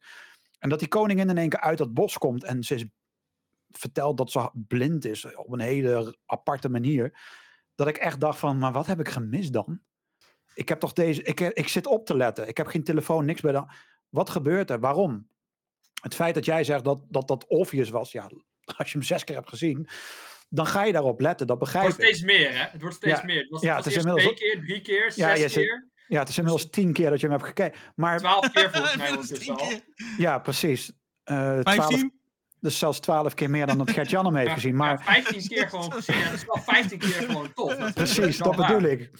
En 0.59 0.69
dat 0.69 0.79
die 0.79 0.87
koningin 0.87 1.29
in 1.29 1.37
één 1.37 1.49
keer 1.49 1.59
uit 1.59 1.77
dat 1.77 1.93
bos 1.93 2.17
komt 2.17 2.43
en 2.43 2.63
ze 2.63 2.75
is 2.75 2.85
vertelt 3.69 4.17
dat 4.17 4.31
ze 4.31 4.49
blind 4.53 5.05
is 5.05 5.35
op 5.35 5.51
een 5.51 5.59
hele 5.59 6.17
aparte 6.25 6.69
manier. 6.69 7.19
Dat 7.75 7.87
ik 7.87 7.97
echt 7.97 8.19
dacht 8.19 8.39
van, 8.39 8.57
maar 8.57 8.71
wat 8.71 8.87
heb 8.87 8.99
ik 8.99 9.09
gemist 9.09 9.53
dan? 9.53 9.81
Ik 10.59 10.69
heb 10.69 10.79
toch 10.79 10.93
deze, 10.93 11.21
ik, 11.23 11.39
ik 11.39 11.67
zit 11.67 11.87
op 11.87 12.05
te 12.05 12.17
letten. 12.17 12.47
Ik 12.47 12.57
heb 12.57 12.67
geen 12.67 12.83
telefoon, 12.83 13.25
niks 13.25 13.41
bij 13.41 13.51
dan. 13.51 13.69
Wat 14.09 14.29
gebeurt 14.29 14.69
er? 14.69 14.79
Waarom? 14.79 15.27
Het 16.01 16.15
feit 16.15 16.33
dat 16.35 16.45
jij 16.45 16.63
zegt 16.63 16.83
dat 16.83 16.99
dat, 17.09 17.27
dat 17.27 17.45
obvious 17.47 17.89
was, 17.89 18.11
ja, 18.11 18.23
als 18.77 18.91
je 18.91 18.97
hem 18.97 19.07
zes 19.07 19.23
keer 19.23 19.35
hebt 19.35 19.49
gezien, 19.49 19.87
dan 20.49 20.65
ga 20.65 20.83
je 20.83 20.91
daarop 20.91 21.19
letten. 21.19 21.47
Dat 21.47 21.55
Het 21.59 21.65
begrijp 21.65 21.85
wordt 21.87 22.01
ik. 22.01 22.07
steeds 22.07 22.23
meer, 22.23 22.49
hè? 22.51 22.63
Het 22.71 22.81
wordt 22.81 22.95
steeds 22.95 23.19
Ja. 23.19 23.25
meer. 23.25 23.39
Het 23.41 23.49
was, 23.49 23.61
Ja, 23.61 23.75
het 23.75 23.85
het 23.85 23.93
is 23.95 24.03
inmiddels 24.03 24.35
twee 24.35 24.51
keer, 24.53 24.65
drie 24.65 24.81
keer, 24.81 25.11
Ja, 25.15 25.35
zes 25.35 25.53
zit- 25.53 25.63
keer, 25.63 25.87
Ja, 26.07 26.19
het 26.19 26.29
is 26.29 26.37
inmiddels 26.37 26.69
tien 26.69 26.93
keer 26.93 27.09
dat 27.09 27.19
je 27.19 27.25
hem 27.27 27.35
hebt 27.35 27.47
gekeken. 27.47 27.79
Maar 27.95 28.17
twaalf 28.17 28.51
keer 28.51 28.71
volgens 28.71 28.95
mij 29.37 29.55
keer. 29.55 29.81
ja, 30.17 30.39
precies. 30.39 30.91
Eh 31.23 31.59
12, 31.59 31.63
15? 31.63 32.18
Dus 32.61 32.79
zelfs 32.79 32.99
twaalf 32.99 33.33
keer 33.33 33.49
meer 33.49 33.65
dan 33.67 33.77
dat 33.77 33.91
Gert-Jan 33.91 34.25
hem 34.25 34.35
heeft 34.35 34.47
Ja, 34.47 34.53
gezien. 34.53 34.71
ja, 34.71 34.77
Maar 34.77 35.03
15 35.03 35.47
keer 35.47 35.69
gewoon 35.69 35.91
gezien. 35.93 36.17
Ja, 36.17 36.23
dat 36.23 36.33
is 36.33 36.45
wel 36.45 36.63
15 36.63 36.99
keer 36.99 37.09
gewoon 37.11 37.53
tof. 37.53 37.75
Dat 37.75 37.93
precies, 37.93 38.37
dat 38.37 38.55
waar. 38.55 38.67
bedoel 38.73 38.89
ik. 38.91 39.11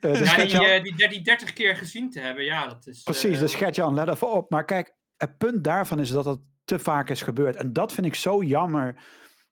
Eh, 0.00 0.12
dus 0.12 0.34
Ja, 0.36 0.44
die, 0.44 0.66
eh, 0.66 0.82
die, 0.82 0.94
die, 0.96 1.08
die 1.08 1.22
30 1.22 1.52
keer 1.52 1.76
gezien 1.76 2.10
te 2.10 2.20
hebben, 2.20 2.44
ja, 2.44 2.66
dat 2.66 2.86
is... 2.86 3.02
Precies, 3.02 3.34
eh, 3.34 3.40
dus 3.40 3.54
Gert-Jan, 3.54 3.94
let 3.94 4.08
even 4.08 4.32
op. 4.32 4.50
Maar 4.50 4.64
kijk, 4.64 4.94
het 5.16 5.38
punt 5.38 5.64
daarvan 5.64 5.98
is 6.00 6.10
dat 6.10 6.24
het 6.24 6.38
te 6.64 6.78
vaak 6.78 7.10
is 7.10 7.22
gebeurd. 7.22 7.56
En 7.56 7.72
dat 7.72 7.92
vind 7.92 8.06
ik 8.06 8.14
zo 8.14 8.42
jammer. 8.42 9.02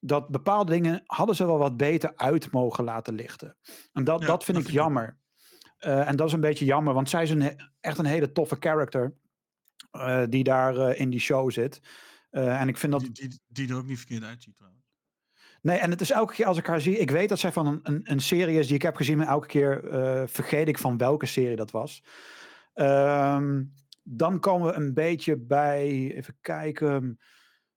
Dat 0.01 0.29
bepaalde 0.29 0.73
dingen 0.73 1.03
hadden 1.07 1.37
ze 1.37 1.47
wel 1.47 1.59
wat 1.59 1.77
beter 1.77 2.13
uit 2.17 2.51
mogen 2.53 2.85
laten 2.85 3.15
lichten. 3.15 3.57
En 3.93 4.05
dat, 4.05 4.21
Ja, 4.21 4.27
dat 4.27 4.45
vind 4.45 4.57
dat 4.57 4.67
ik 4.67 4.73
jammer. 4.73 5.17
Eh, 5.79 6.09
en 6.09 6.17
dat 6.17 6.27
is 6.27 6.33
een 6.33 6.41
beetje 6.41 6.65
jammer, 6.65 6.95
want 6.95 7.11
zij 7.11 7.23
is 7.23 7.31
een, 7.31 7.61
echt 7.81 7.99
een 7.99 8.05
hele 8.05 8.33
toffe 8.33 8.57
character. 8.61 9.15
eh, 9.91 10.23
die 10.29 10.45
daar 10.45 10.77
eh, 10.77 11.01
in 11.01 11.11
die 11.11 11.21
show 11.21 11.51
zit. 11.51 11.81
Eh, 12.37 12.61
en 12.61 12.69
ik 12.69 12.77
vind 12.77 12.93
dat 12.93 13.01
Die, 13.01 13.13
die, 13.13 13.41
die 13.47 13.69
er 13.69 13.77
ook 13.77 13.87
niet 13.87 13.99
verkeerd 13.99 14.23
uitziet 14.23 14.57
trouwens. 14.57 14.85
Nee, 15.63 15.79
en 15.79 15.91
het 15.91 16.01
is 16.01 16.11
elke 16.11 16.33
keer 16.35 16.47
als 16.47 16.59
ik 16.59 16.67
haar 16.67 16.81
zie. 16.81 16.99
Ik 16.99 17.11
weet 17.11 17.29
dat 17.29 17.39
zij 17.39 17.53
van 17.53 17.67
een, 17.67 17.81
een, 17.83 18.01
een 18.05 18.21
serie 18.21 18.59
is 18.59 18.67
die 18.67 18.77
ik 18.77 18.83
heb 18.83 18.97
gezien, 18.97 19.17
maar 19.19 19.27
elke 19.27 19.47
keer 19.47 19.89
eh, 19.89 20.23
vergeet 20.27 20.69
ik 20.69 20.79
van 20.79 20.97
welke 20.97 21.27
serie 21.27 21.57
dat 21.57 21.71
was. 21.71 22.03
Ehm, 22.75 23.65
dan 24.03 24.41
komen 24.41 24.67
we 24.69 24.75
een 24.75 24.95
beetje 24.95 25.37
bij, 25.37 25.87
even 26.15 26.37
kijken. 26.41 27.19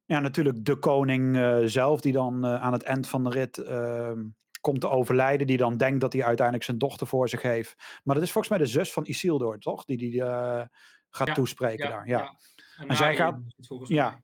Ja, 0.05 0.19
natuurlijk 0.19 0.65
de 0.65 0.75
koning 0.75 1.37
eh, 1.37 1.57
zelf, 1.65 2.01
die 2.01 2.13
dan 2.13 2.45
aan 2.45 2.73
het 2.73 2.83
eind 2.83 3.07
van 3.07 3.23
de 3.23 3.29
rit 3.29 3.57
ehm, 3.57 4.23
komt 4.61 4.81
te 4.81 4.89
overlijden. 4.89 5.47
Die 5.47 5.57
dan 5.57 5.77
denkt 5.77 6.01
dat 6.01 6.13
hij 6.13 6.23
uiteindelijk 6.23 6.65
zijn 6.65 6.77
dochter 6.77 7.07
voor 7.07 7.29
zich 7.29 7.41
heeft. 7.41 7.75
Maar 8.03 8.15
dat 8.15 8.23
is 8.23 8.31
volgens 8.31 8.53
mij 8.57 8.63
de 8.65 8.71
zus 8.71 8.93
van 8.93 9.05
Isildur, 9.05 9.59
toch? 9.59 9.85
Die 9.85 9.97
die 9.97 10.21
gaat 11.09 11.27
Ja, 11.27 11.33
toespreken 11.33 11.89
daar. 11.89 12.07
Ja. 12.07 12.37
En, 12.77 12.87
En 12.87 12.95
zij 12.95 13.15
gaat- 13.15 13.39
Ja. 13.87 14.21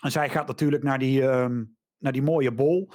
En 0.00 0.10
zij 0.10 0.28
gaat 0.30 0.46
natuurlijk 0.46 0.82
naar 0.82 0.98
die, 0.98 1.28
ehm, 1.28 1.64
naar 1.98 2.12
die 2.12 2.22
mooie 2.22 2.52
bol. 2.52 2.90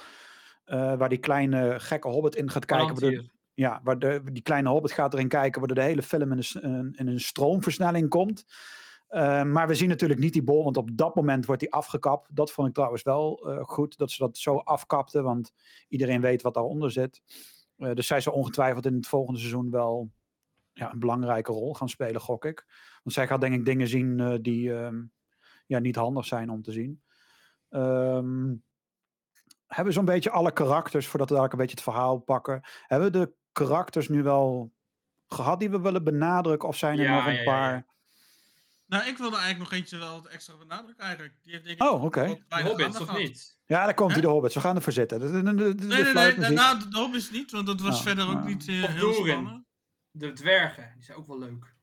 eh, 0.64 0.96
waar 0.96 1.08
die 1.08 1.18
kleine 1.18 1.80
gekke 1.80 2.08
hobbit 2.08 2.36
in 2.36 2.50
gaat 2.50 2.64
kijken. 2.64 3.30
ja, 3.54 3.80
waar 3.84 3.98
de, 3.98 4.22
die 4.32 4.42
kleine 4.42 4.68
hobbit 4.68 4.92
gaat 4.92 5.12
erin 5.12 5.28
kijken. 5.28 5.58
Waardoor 5.58 5.84
de 5.84 5.90
hele 5.90 6.02
film 6.02 6.32
in 6.32 6.42
een, 6.52 6.94
in 6.96 7.06
een 7.06 7.20
stroomversnelling 7.20 8.08
komt. 8.08 8.44
Eh, 9.08 9.42
maar 9.42 9.68
we 9.68 9.74
zien 9.74 9.88
natuurlijk 9.88 10.20
niet 10.20 10.32
die 10.32 10.42
bol. 10.42 10.64
Want 10.64 10.76
op 10.76 10.90
dat 10.92 11.14
moment 11.14 11.46
wordt 11.46 11.60
die 11.60 11.72
afgekapt. 11.72 12.36
Dat 12.36 12.52
vond 12.52 12.68
ik 12.68 12.74
trouwens 12.74 13.02
wel 13.02 13.50
eh, 13.50 13.64
goed. 13.64 13.98
Dat 13.98 14.10
ze 14.10 14.22
dat 14.22 14.36
zo 14.36 14.56
afkapten. 14.56 15.22
Want 15.22 15.52
iedereen 15.88 16.20
weet 16.20 16.42
wat 16.42 16.54
daaronder 16.54 16.90
zit. 16.90 17.22
Dus 17.76 18.06
zij 18.06 18.20
zal 18.20 18.32
ongetwijfeld 18.32 18.86
in 18.86 18.94
het 18.94 19.06
volgende 19.06 19.38
seizoen 19.38 19.70
wel 19.70 20.10
ja, 20.72 20.92
een 20.92 20.98
belangrijke 20.98 21.52
rol 21.52 21.74
gaan 21.74 21.88
spelen, 21.88 22.20
gok 22.20 22.44
ik. 22.44 22.66
Want 23.02 23.14
zij 23.14 23.26
gaat 23.26 23.40
denk 23.40 23.54
ik 23.54 23.64
dingen 23.64 23.88
zien 23.88 24.38
die 24.42 24.74
ehm, 24.74 25.02
ja, 25.66 25.78
niet 25.78 25.96
handig 25.96 26.24
zijn 26.24 26.50
om 26.50 26.62
te 26.62 26.72
zien. 26.72 27.02
Ehm, 27.68 28.54
hebben 29.66 29.86
we 29.86 29.92
zo'n 29.92 30.04
beetje 30.04 30.30
alle 30.30 30.52
karakters, 30.52 31.06
voordat 31.06 31.28
we 31.28 31.34
daar 31.34 31.52
een 31.52 31.58
beetje 31.58 31.74
het 31.74 31.82
verhaal 31.82 32.18
pakken. 32.18 32.60
Hebben 32.86 33.12
we 33.12 33.18
de 33.18 33.32
karakters 33.52 34.08
nu 34.08 34.22
wel 34.22 34.72
gehad 35.28 35.60
die 35.60 35.70
we 35.70 35.80
willen 35.80 36.04
benadrukken? 36.04 36.68
Of 36.68 36.76
zijn 36.76 36.98
er 36.98 37.04
Ja, 37.04 37.14
nog 37.14 37.26
een 37.26 37.34
ja, 37.34 37.44
paar? 37.44 37.72
ja. 37.72 37.84
Nou, 38.86 39.08
ik 39.08 39.18
wilde 39.18 39.36
eigenlijk 39.36 39.70
nog 39.70 39.78
eentje 39.80 39.98
wel 39.98 40.22
wat 40.22 40.26
extra 40.32 40.56
benadrukken 40.56 41.04
eigenlijk. 41.04 41.34
Die 41.42 41.52
heeft 41.52 41.64
denk 41.64 41.80
ik 41.82 41.90
Oh, 41.90 42.04
oké. 42.04 42.20
De 42.26 42.42
weinig 42.48 42.70
Hobbits, 42.70 43.00
of 43.00 43.16
niet? 43.18 43.58
Ja, 43.66 43.84
daar 43.84 43.94
komt 43.94 44.12
hij, 44.12 44.20
de 44.20 44.26
hobbits. 44.26 44.54
We 44.54 44.60
gaan 44.60 44.76
ervoor 44.76 44.92
zitten. 44.92 45.20
De, 45.20 45.30
de, 45.30 45.42
de, 45.42 45.54
de, 45.54 45.74
de 45.74 45.84
Nee, 45.86 46.02
nee, 46.12 46.36
nee, 46.36 46.50
nou, 46.50 46.78
de 46.90 46.98
Hobbits 46.98 47.30
niet, 47.30 47.50
want 47.50 47.66
dat 47.66 47.80
was 47.80 47.96
Oh, 47.96 48.02
verder 48.02 48.28
ook 48.28 48.34
oh. 48.34 48.44
niet 48.44 48.68
eh, 48.68 48.84
heel 48.84 49.12
spannend. 49.12 49.64
De 50.10 50.32
dwergen, 50.32 50.92
die 50.94 51.04
zijn 51.04 51.18
ook 51.18 51.26
wel 51.26 51.38
leuk. 51.38 51.74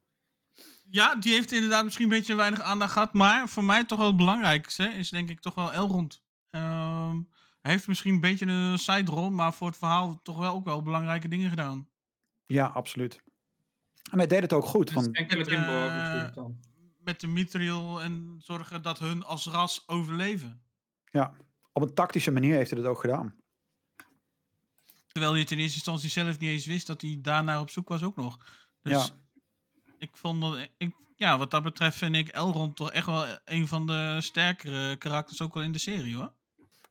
Ja, 0.93 1.15
die 1.15 1.33
heeft 1.33 1.51
inderdaad 1.51 1.83
misschien 1.83 2.05
een 2.05 2.17
beetje 2.17 2.35
weinig 2.35 2.61
aandacht 2.61 2.91
gehad. 2.91 3.13
Maar 3.13 3.49
voor 3.49 3.63
mij 3.63 3.85
toch 3.85 3.97
wel 3.97 4.07
het 4.07 4.17
belangrijkste 4.17 4.83
is 4.83 5.09
denk 5.09 5.29
ik 5.29 5.39
toch 5.39 5.55
wel 5.55 5.73
Elrond. 5.73 6.23
Ehm, 6.49 7.21
hij 7.61 7.71
heeft 7.71 7.87
misschien 7.87 8.13
een 8.13 8.19
beetje 8.19 8.45
een 8.45 8.79
side-rol, 8.79 9.31
maar 9.31 9.53
voor 9.53 9.67
het 9.67 9.77
verhaal 9.77 10.19
toch 10.23 10.37
wel 10.37 10.53
ook 10.53 10.65
wel 10.65 10.81
belangrijke 10.81 11.27
dingen 11.27 11.49
gedaan. 11.49 11.89
Ja, 12.45 12.65
absoluut. 12.65 13.23
En 14.11 14.17
hij 14.17 14.27
deed 14.27 14.41
het 14.41 14.53
ook 14.53 14.65
goed. 14.65 14.93
Dus 14.93 15.07
Met, 15.07 15.47
Rimbo 15.47 15.83
ook 15.83 15.89
eh, 15.89 16.33
dan. 16.33 16.59
Met 16.99 17.19
de 17.19 17.27
Mithril 17.27 18.01
en 18.01 18.35
zorgen 18.39 18.81
dat 18.81 18.99
hun 18.99 19.23
als 19.23 19.45
ras 19.45 19.83
overleven. 19.87 20.61
ja, 21.11 21.33
op 21.71 21.81
een 21.81 21.93
tactische 21.93 22.31
manier 22.31 22.55
heeft 22.55 22.69
hij 22.71 22.79
het 22.79 22.89
ook 22.89 22.99
gedaan. 22.99 23.35
Terwijl 25.07 25.35
je 25.35 25.43
ten 25.43 25.57
eerste 25.57 25.75
instantie 25.75 26.09
zelf 26.09 26.39
niet 26.39 26.49
eens 26.49 26.65
wist 26.65 26.87
dat 26.87 27.01
hij 27.01 27.19
daarnaar 27.21 27.59
op 27.59 27.69
zoek 27.69 27.89
was 27.89 28.03
ook 28.03 28.15
nog. 28.15 28.37
Dus 28.81 29.07
Ja. 29.07 29.21
Ik 30.03 30.17
vond 30.17 30.41
dat... 30.41 30.67
Ik, 30.77 30.95
ja, 31.15 31.37
wat 31.37 31.51
dat 31.51 31.63
betreft 31.63 31.97
vind 31.97 32.15
ik 32.15 32.27
Elrond 32.27 32.75
toch 32.75 32.91
echt 32.91 33.05
wel 33.05 33.25
een 33.45 33.67
van 33.67 33.87
de 33.87 34.17
sterkere 34.21 34.95
karakters 34.95 35.41
ook 35.41 35.53
wel 35.53 35.63
in 35.63 35.71
de 35.71 35.79
serie 35.79 36.15
hoor. 36.15 36.33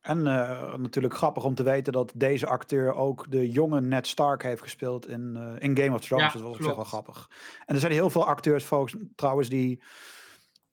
En 0.01 0.27
eh, 0.27 0.75
natuurlijk 0.75 1.15
grappig 1.15 1.45
om 1.45 1.55
te 1.55 1.63
weten 1.63 1.93
dat 1.93 2.13
deze 2.15 2.47
acteur 2.47 2.95
ook 2.95 3.31
de 3.31 3.51
jonge 3.51 3.81
Ned 3.81 4.07
Stark 4.07 4.43
heeft 4.43 4.63
gespeeld 4.63 5.09
in, 5.09 5.37
eh, 5.37 5.69
in 5.69 5.77
Game 5.77 5.95
of 5.95 6.01
Thrones. 6.01 6.27
Ja, 6.27 6.33
dat 6.33 6.43
was 6.43 6.57
op 6.57 6.63
zich 6.63 6.75
wel 6.75 6.85
grappig. 6.85 7.31
En 7.67 7.75
er 7.75 7.81
zijn 7.81 7.93
heel 7.93 8.11
veel 8.11 8.27
acteurs 8.27 8.65
volgens, 8.65 8.97
trouwens 9.15 9.49
die... 9.49 9.83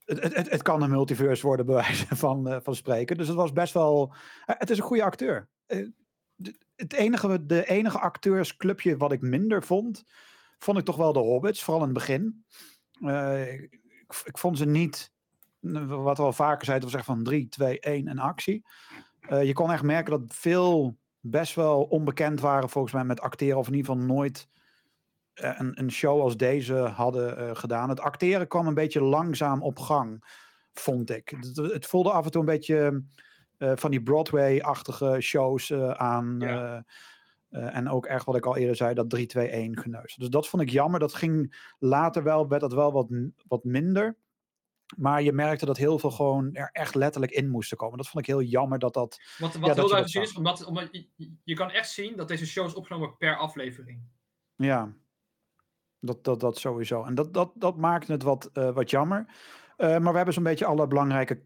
Het, 0.05 0.49
het, 0.49 0.61
kan 0.61 0.81
een 0.81 0.89
multiverse 0.89 1.45
worden, 1.45 1.65
bij 1.65 1.75
wijze 1.75 2.15
van, 2.25 2.47
eh, 2.49 2.57
van 2.63 2.75
spreken. 2.75 3.17
Dus 3.17 3.27
het 3.27 3.35
was 3.35 3.53
best 3.53 3.73
wel... 3.73 4.13
eh, 4.45 4.55
het 4.57 4.69
is 4.69 4.77
een 4.77 4.83
goede 4.83 5.03
acteur. 5.03 5.49
Eh, 5.65 5.87
het 6.75 6.93
enige, 6.93 7.45
de 7.45 7.65
enige 7.65 7.99
acteursclubje 7.99 8.97
wat 8.97 9.11
ik 9.11 9.21
minder 9.21 9.63
vond, 9.63 10.03
vond 10.59 10.77
ik 10.77 10.85
toch 10.85 10.95
wel 10.95 11.13
de 11.13 11.19
Hobbits, 11.19 11.63
vooral 11.63 11.81
in 11.81 11.89
het 11.89 11.97
begin. 11.97 12.45
Eh, 13.01 13.53
ik, 13.53 13.79
ik 14.23 14.37
vond 14.37 14.57
ze 14.57 14.65
niet, 14.65 15.11
wat 15.87 16.17
we 16.17 16.23
al 16.23 16.33
vaker 16.33 16.65
zeiden, 16.65 16.87
was 16.87 16.97
echt 16.97 17.05
van 17.05 17.23
3, 17.23 17.47
2, 17.47 17.79
1 17.79 18.07
en 18.07 18.19
actie. 18.19 18.65
Eh, 19.19 19.43
je 19.43 19.53
kon 19.53 19.71
echt 19.71 19.83
merken 19.83 20.11
dat 20.11 20.35
veel 20.35 20.97
best 21.19 21.55
wel 21.55 21.83
onbekend 21.83 22.39
waren 22.39 22.69
volgens 22.69 22.93
mij 22.93 23.03
met 23.03 23.21
acteren. 23.21 23.57
Of 23.57 23.67
in 23.67 23.73
ieder 23.73 23.91
geval 23.91 24.07
nooit 24.07 24.47
eh, 25.33 25.55
een, 25.57 25.79
een 25.79 25.91
show 25.91 26.21
als 26.21 26.37
deze 26.37 26.75
hadden 26.75 27.57
gedaan. 27.57 27.89
Het 27.89 27.99
acteren 27.99 28.47
kwam 28.47 28.67
een 28.67 28.73
beetje 28.73 29.01
langzaam 29.01 29.61
op 29.61 29.79
gang, 29.79 30.23
vond 30.73 31.09
ik. 31.09 31.29
Het, 31.29 31.55
het 31.55 31.85
voelde 31.85 32.11
af 32.11 32.25
en 32.25 32.31
toe 32.31 32.41
een 32.41 32.47
beetje 32.47 33.03
van 33.57 33.91
die 33.91 34.03
Broadway-achtige 34.03 35.21
shows 35.21 35.73
aan. 35.73 36.35
Ja. 36.39 36.85
Eh, 37.49 37.75
en 37.75 37.89
ook 37.89 38.05
echt 38.05 38.25
wat 38.25 38.35
ik 38.35 38.45
al 38.45 38.57
eerder 38.57 38.75
zei, 38.75 38.93
dat 38.93 39.09
3-2-1 39.09 39.79
geneus. 39.79 40.15
Dus 40.15 40.29
dat 40.29 40.47
vond 40.47 40.61
ik 40.61 40.69
jammer. 40.69 40.99
Dat 40.99 41.13
ging 41.13 41.55
later 41.79 42.23
wel, 42.23 42.47
werd 42.47 42.61
dat 42.61 42.73
wel 42.73 42.91
wat, 42.91 43.07
wat 43.47 43.63
minder. 43.63 44.17
Maar 44.97 45.21
je 45.21 45.33
merkte 45.33 45.65
dat 45.65 45.77
heel 45.77 45.99
veel 45.99 46.11
gewoon 46.11 46.53
er 46.53 46.69
echt 46.71 46.95
letterlijk 46.95 47.31
in 47.31 47.49
moesten 47.49 47.77
komen. 47.77 47.97
Dat 47.97 48.07
vond 48.07 48.27
ik 48.27 48.33
heel 48.33 48.41
jammer 48.41 48.79
dat 48.79 48.93
dat 48.93 49.21
Wat, 49.37 49.55
wat 49.55 49.75
heel 49.75 49.87
duidelijk 49.87 50.27
is, 50.27 50.35
omdat, 50.35 50.65
omdat 50.65 50.87
je, 50.91 51.31
je 51.43 51.55
kan 51.55 51.71
echt 51.71 51.89
zien 51.89 52.15
dat 52.15 52.27
deze 52.27 52.45
show 52.45 52.65
is 52.65 52.73
opgenomen 52.73 53.17
per 53.17 53.37
aflevering. 53.37 54.01
Ja, 54.55 54.93
dat, 55.99 56.23
dat, 56.23 56.39
dat 56.39 56.57
sowieso. 56.57 57.03
En 57.03 57.15
dat, 57.15 57.33
dat, 57.33 57.51
dat 57.55 57.77
maakte 57.77 58.11
het 58.11 58.23
wat, 58.23 58.49
eh, 58.53 58.71
wat 58.71 58.89
jammer. 58.89 59.25
Eh, 59.77 59.87
maar 59.87 60.11
we 60.11 60.15
hebben 60.15 60.33
zo'n 60.33 60.43
beetje 60.43 60.65
alle 60.65 60.87
belangrijke 60.87 61.41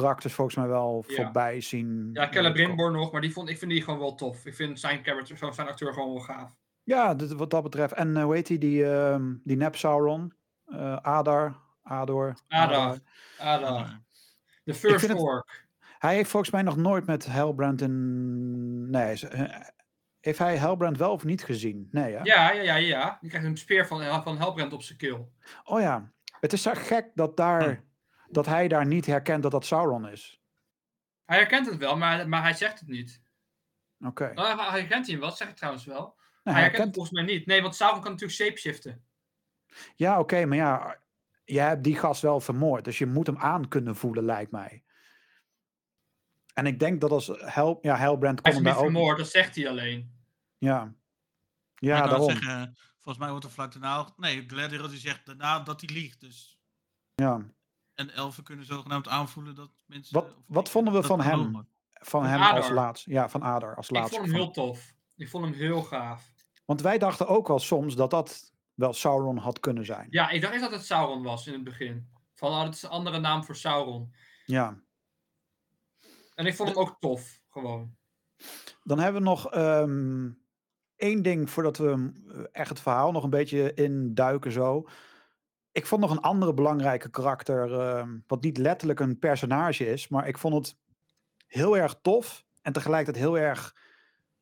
karakters 0.00 0.32
volgens 0.34 0.56
mij 0.56 0.66
wel 0.68 1.04
Ja. 1.06 1.14
voorbij 1.22 1.60
zien. 1.60 2.10
Ja. 2.12 2.24
Rimborn 2.24 2.92
nog, 2.92 3.12
maar 3.12 3.20
die 3.20 3.32
vond, 3.32 3.48
ik 3.48 3.58
vind 3.58 3.70
die 3.70 3.82
gewoon 3.82 3.98
wel 3.98 4.14
tof. 4.14 4.46
Ik 4.46 4.54
vind 4.54 4.80
zijn 4.80 5.04
character, 5.04 5.54
zijn 5.54 5.68
acteur 5.68 5.92
gewoon 5.92 6.12
wel 6.12 6.22
gaaf. 6.22 6.50
Ja, 6.82 7.14
dit- 7.14 7.32
wat 7.32 7.50
dat 7.50 7.62
betreft. 7.62 7.92
En 7.92 8.16
eh, 8.16 8.22
hoe 8.24 8.34
heet 8.34 8.46
die, 8.46 8.58
die, 8.58 8.90
ehm, 8.92 9.34
die 9.44 9.56
nep 9.56 9.76
Sauron? 9.76 10.32
Eh, 10.66 10.96
Adar, 10.96 11.56
Ador. 11.82 12.34
Adar. 12.48 12.98
Ada. 13.38 14.00
De 14.64 14.74
First 14.74 15.08
het- 15.08 15.18
Orc. 15.18 15.66
Hij 15.98 16.14
heeft 16.14 16.30
volgens 16.30 16.52
mij 16.52 16.62
nog 16.62 16.76
nooit 16.76 17.06
met 17.06 17.26
Helbrand 17.26 17.80
in... 17.80 18.90
Nee, 18.90 19.28
eh, 19.28 19.60
heeft 20.20 20.38
hij 20.38 20.56
Helbrand 20.56 20.98
wel 20.98 21.12
of 21.12 21.24
niet 21.24 21.44
gezien? 21.44 21.88
Nee, 21.90 22.12
hè? 22.14 22.20
Ja, 22.22 22.52
ja, 22.52 22.62
ja, 22.62 22.74
ja. 22.76 23.18
Die 23.20 23.28
krijgt 23.30 23.46
een 23.48 23.56
speer 23.56 23.86
van, 23.86 24.22
van 24.22 24.38
Helbrand 24.38 24.72
op 24.72 24.82
zijn 24.82 24.98
keel. 24.98 25.32
Oh 25.64 25.80
ja. 25.80 26.10
Het 26.40 26.52
is 26.52 26.62
zo 26.62 26.70
gek 26.74 27.10
dat, 27.14 27.36
daar, 27.36 27.62
Hm. 27.64 27.74
Dat 28.32 28.46
hij 28.46 28.68
daar 28.68 28.86
niet 28.86 29.06
herkent 29.06 29.42
dat 29.42 29.52
dat 29.52 29.66
Sauron 29.66 30.08
is. 30.08 30.40
Hij 31.24 31.38
herkent 31.38 31.66
het 31.66 31.76
wel, 31.76 31.96
maar, 31.96 32.28
maar 32.28 32.42
hij 32.42 32.52
zegt 32.54 32.80
het 32.80 32.88
niet. 32.88 33.22
Oké. 34.00 34.32
Nou, 34.32 34.60
hij 34.60 34.80
herkent 34.80 35.04
hij 35.04 35.10
hem 35.12 35.20
wel, 35.20 35.28
dat 35.28 35.38
zeg 35.38 35.48
ik 35.48 35.56
trouwens 35.56 35.84
wel. 35.84 35.96
Nou, 35.96 36.16
hij 36.42 36.52
hij 36.52 36.62
herkent 36.62 36.84
het 36.86 36.94
volgens 36.94 37.14
mij 37.14 37.24
niet. 37.24 37.46
Nee, 37.46 37.62
want 37.62 37.74
Sauron 37.74 38.00
kan 38.00 38.10
natuurlijk 38.10 38.38
shapeshiften. 38.38 39.04
Ja, 39.96 40.18
oké, 40.18 40.44
maar 40.44 40.56
ja, 40.56 41.00
je 41.44 41.60
hebt 41.60 41.84
die 41.84 41.96
gast 41.96 42.22
wel 42.22 42.40
vermoord. 42.40 42.84
Dus 42.84 42.98
je 42.98 43.06
moet 43.06 43.26
hem 43.26 43.38
aan 43.38 43.68
kunnen 43.68 43.96
voelen, 43.96 44.24
lijkt 44.24 44.50
mij. 44.50 44.84
En 46.54 46.66
ik 46.66 46.78
denk 46.78 47.00
dat 47.00 47.10
als 47.10 47.26
Hel, 47.26 47.78
ja, 47.82 47.96
Helbrand 47.96 48.38
Hij 48.42 48.50
is 48.50 48.58
hem 48.58 48.66
niet 48.66 48.76
vermoord, 48.76 49.18
dat 49.18 49.30
zegt 49.30 49.54
hij 49.56 49.68
alleen. 49.68 50.20
Ja, 50.58 50.94
Ja, 51.74 52.02
ik 52.02 52.10
daarom. 52.10 52.30
zeggen, 52.30 52.76
volgens 52.92 53.18
mij 53.18 53.30
wordt 53.30 53.44
er 53.44 53.50
vlak 53.50 53.72
daarna... 53.72 54.12
Nee, 54.16 54.44
Gladiator 54.46 54.88
die 54.88 54.98
zegt 54.98 55.26
daarna 55.26 55.60
dat 55.60 55.80
hij 55.80 55.94
liegt. 55.94 56.20
Dus... 56.20 56.60
Ja. 57.14 57.46
En 57.94 58.10
elfen 58.10 58.44
kunnen 58.44 58.64
zogenaamd 58.66 59.08
aanvoelen 59.08 59.54
dat 59.54 59.70
mensen... 59.86 60.14
Wat- 60.14 60.24
of 60.24 60.42
wat 60.46 60.66
ik- 60.66 60.72
vonden 60.72 60.92
we 60.94 61.02
van 61.02 61.20
hem? 61.20 61.52
Van 61.52 61.66
Van 61.92 62.24
hem 62.24 62.40
als 62.40 62.50
Adar. 62.64 62.72
laatste. 62.74 63.10
Ja, 63.10 63.28
van 63.28 63.42
Adar 63.42 63.76
als 63.76 63.88
Ik 63.88 63.96
laatste. 63.96 64.16
vond 64.16 64.26
hem 64.28 64.36
heel 64.36 64.50
tof. 64.50 64.94
Ik 65.16 65.28
vond 65.28 65.44
hem 65.44 65.54
heel 65.54 65.82
gaaf. 65.82 66.30
Want 66.64 66.80
wij 66.80 66.98
dachten 66.98 67.26
ook 67.28 67.48
wel 67.48 67.58
soms 67.58 67.94
dat 67.96 68.10
dat 68.10 68.52
wel 68.74 68.92
Sauron 68.92 69.36
had 69.36 69.60
kunnen 69.60 69.84
zijn. 69.84 70.06
Ja, 70.10 70.30
ik 70.30 70.40
dacht 70.40 70.52
eerst 70.52 70.64
dat 70.64 70.74
het 70.74 70.86
Sauron 70.86 71.22
was 71.22 71.46
in 71.46 71.52
het 71.52 71.64
begin. 71.64 72.08
Van, 72.34 72.50
oh, 72.50 72.62
dat 72.62 72.74
is 72.74 72.82
een 72.82 72.88
andere 72.90 73.18
naam 73.20 73.44
voor 73.44 73.56
Sauron. 73.56 74.14
Ja. 74.46 74.80
En 76.34 76.46
ik 76.46 76.54
vond 76.56 76.68
hem 76.68 76.78
ook 76.78 76.96
tof, 77.00 77.40
gewoon. 77.50 77.96
Dan 78.82 78.98
hebben 78.98 79.22
we 79.22 79.28
nog 79.28 79.50
ehm, 79.50 80.30
één 80.96 81.22
ding 81.22 81.50
voordat 81.50 81.76
we 81.76 81.88
hem, 81.88 82.24
eh, 82.28 82.40
echt 82.52 82.68
het 82.68 82.80
verhaal 82.80 83.12
nog 83.12 83.24
een 83.24 83.30
beetje 83.30 83.74
induiken 83.74 84.52
zo. 84.52 84.88
Ik 85.72 85.86
vond 85.86 86.00
nog 86.00 86.10
een 86.10 86.20
andere 86.20 86.54
belangrijke 86.54 87.10
karakter, 87.10 87.80
ehm, 87.80 88.18
wat 88.26 88.42
niet 88.42 88.58
letterlijk 88.58 89.00
een 89.00 89.18
personage 89.18 89.86
is, 89.86 90.08
maar 90.08 90.28
ik 90.28 90.38
vond 90.38 90.54
het 90.54 90.76
heel 91.46 91.76
erg 91.76 91.98
tof 92.02 92.44
en 92.62 92.72
tegelijkertijd 92.72 93.24
heel 93.24 93.38
erg 93.38 93.76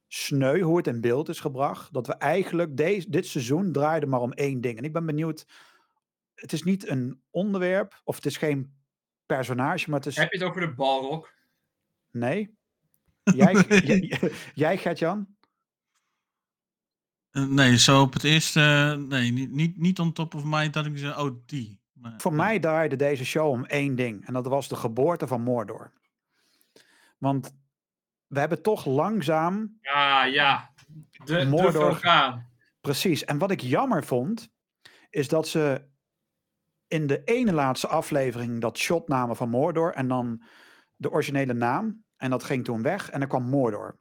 sneu 0.06 0.60
hoe 0.60 0.76
het 0.76 0.86
in 0.86 1.00
beeld 1.00 1.28
is 1.28 1.40
gebracht. 1.40 1.92
Dat 1.92 2.06
we 2.06 2.14
eigenlijk 2.14 2.76
deze, 2.76 3.10
dit 3.10 3.26
seizoen 3.26 3.72
draaiden 3.72 4.08
maar 4.08 4.20
om 4.20 4.32
één 4.32 4.60
ding. 4.60 4.78
En 4.78 4.84
ik 4.84 4.92
ben 4.92 5.06
benieuwd, 5.06 5.46
het 6.34 6.52
is 6.52 6.62
niet 6.62 6.88
een 6.88 7.22
onderwerp 7.30 8.00
of 8.04 8.16
het 8.16 8.26
is 8.26 8.36
geen 8.36 8.74
personage, 9.26 9.90
maar 9.90 9.98
het 9.98 10.08
is... 10.08 10.16
Heb 10.16 10.32
je 10.32 10.38
het 10.38 10.48
over 10.48 10.60
de 10.60 10.74
Balrog? 10.74 11.32
Nee? 12.10 12.58
Jij, 13.22 13.52
jij, 13.84 14.32
jij 14.54 14.78
Gert-Jan? 14.78 15.36
Eh, 17.30 17.44
Nee, 17.46 17.78
zo 17.78 18.00
op 18.00 18.12
het 18.12 18.24
eerste... 18.24 18.60
eh, 18.60 19.06
Nee, 19.08 19.32
niet, 19.32 19.50
niet, 19.50 19.76
niet 19.76 19.98
on 19.98 20.12
top 20.12 20.34
of 20.34 20.42
mind 20.44 20.72
dat 20.72 20.86
ik 20.86 20.98
zeg, 20.98 21.18
oh, 21.18 21.30
die. 21.46 21.80
Maar, 21.92 22.14
Voor 22.16 22.34
mij 22.34 22.58
draaide 22.58 22.96
deze 22.96 23.24
show 23.24 23.48
om 23.50 23.64
één 23.64 23.94
ding. 23.94 24.26
En 24.26 24.32
dat 24.32 24.46
was 24.46 24.68
de 24.68 24.76
geboorte 24.76 25.26
van 25.26 25.42
Mordor. 25.42 25.92
Want 27.18 27.54
we 28.26 28.38
hebben 28.38 28.62
toch 28.62 28.84
langzaam... 28.84 29.78
Ja, 29.80 30.24
ja. 30.24 30.70
De, 31.24 31.44
Mordor. 31.44 31.72
vulkaan. 31.92 32.48
Precies. 32.80 33.24
En 33.24 33.38
wat 33.38 33.50
ik 33.50 33.60
jammer 33.60 34.04
vond, 34.04 34.50
is 35.10 35.28
dat 35.28 35.48
ze 35.48 35.88
in 36.88 37.06
de 37.06 37.24
ene 37.24 37.52
laatste 37.52 37.88
aflevering 37.88 38.60
dat 38.60 38.78
shot 38.78 39.08
namen 39.08 39.36
van 39.36 39.48
Mordor 39.48 39.92
en 39.94 40.08
dan 40.08 40.42
de 40.96 41.10
originele 41.10 41.52
naam. 41.52 42.04
En 42.16 42.30
dat 42.30 42.44
ging 42.44 42.64
toen 42.64 42.82
weg 42.82 43.10
en 43.10 43.20
er 43.20 43.26
kwam 43.26 43.42
Mordor. 43.48 43.98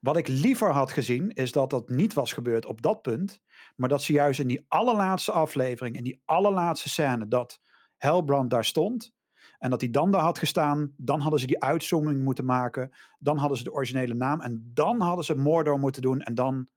Wat 0.00 0.16
ik 0.16 0.28
liever 0.28 0.72
had 0.72 0.90
gezien, 0.90 1.30
is 1.30 1.52
dat 1.52 1.70
dat 1.70 1.88
niet 1.88 2.12
was 2.12 2.32
gebeurd 2.32 2.66
op 2.66 2.82
dat 2.82 3.02
punt. 3.02 3.40
Maar 3.76 3.88
dat 3.88 4.02
ze 4.02 4.12
juist 4.12 4.40
in 4.40 4.46
die 4.46 4.64
allerlaatste 4.68 5.32
aflevering, 5.32 5.96
in 5.96 6.04
die 6.04 6.22
allerlaatste 6.24 6.88
scène, 6.88 7.28
dat 7.28 7.60
Helbrand 7.96 8.50
daar 8.50 8.64
stond. 8.64 9.12
En 9.58 9.70
dat 9.70 9.80
hij 9.80 9.90
dan 9.90 10.10
daar 10.10 10.20
had 10.20 10.38
gestaan. 10.38 10.92
Dan 10.96 11.20
hadden 11.20 11.40
ze 11.40 11.46
die 11.46 11.62
uitzooming 11.62 12.24
moeten 12.24 12.44
maken. 12.44 12.90
Dan 13.18 13.36
hadden 13.36 13.58
ze 13.58 13.64
de 13.64 13.72
originele 13.72 14.14
naam. 14.14 14.40
En 14.40 14.70
dan 14.74 15.00
hadden 15.00 15.24
ze 15.24 15.36
Mordor 15.36 15.78
moeten 15.78 16.02
doen. 16.02 16.20
En 16.20 16.34
dan 16.34 16.68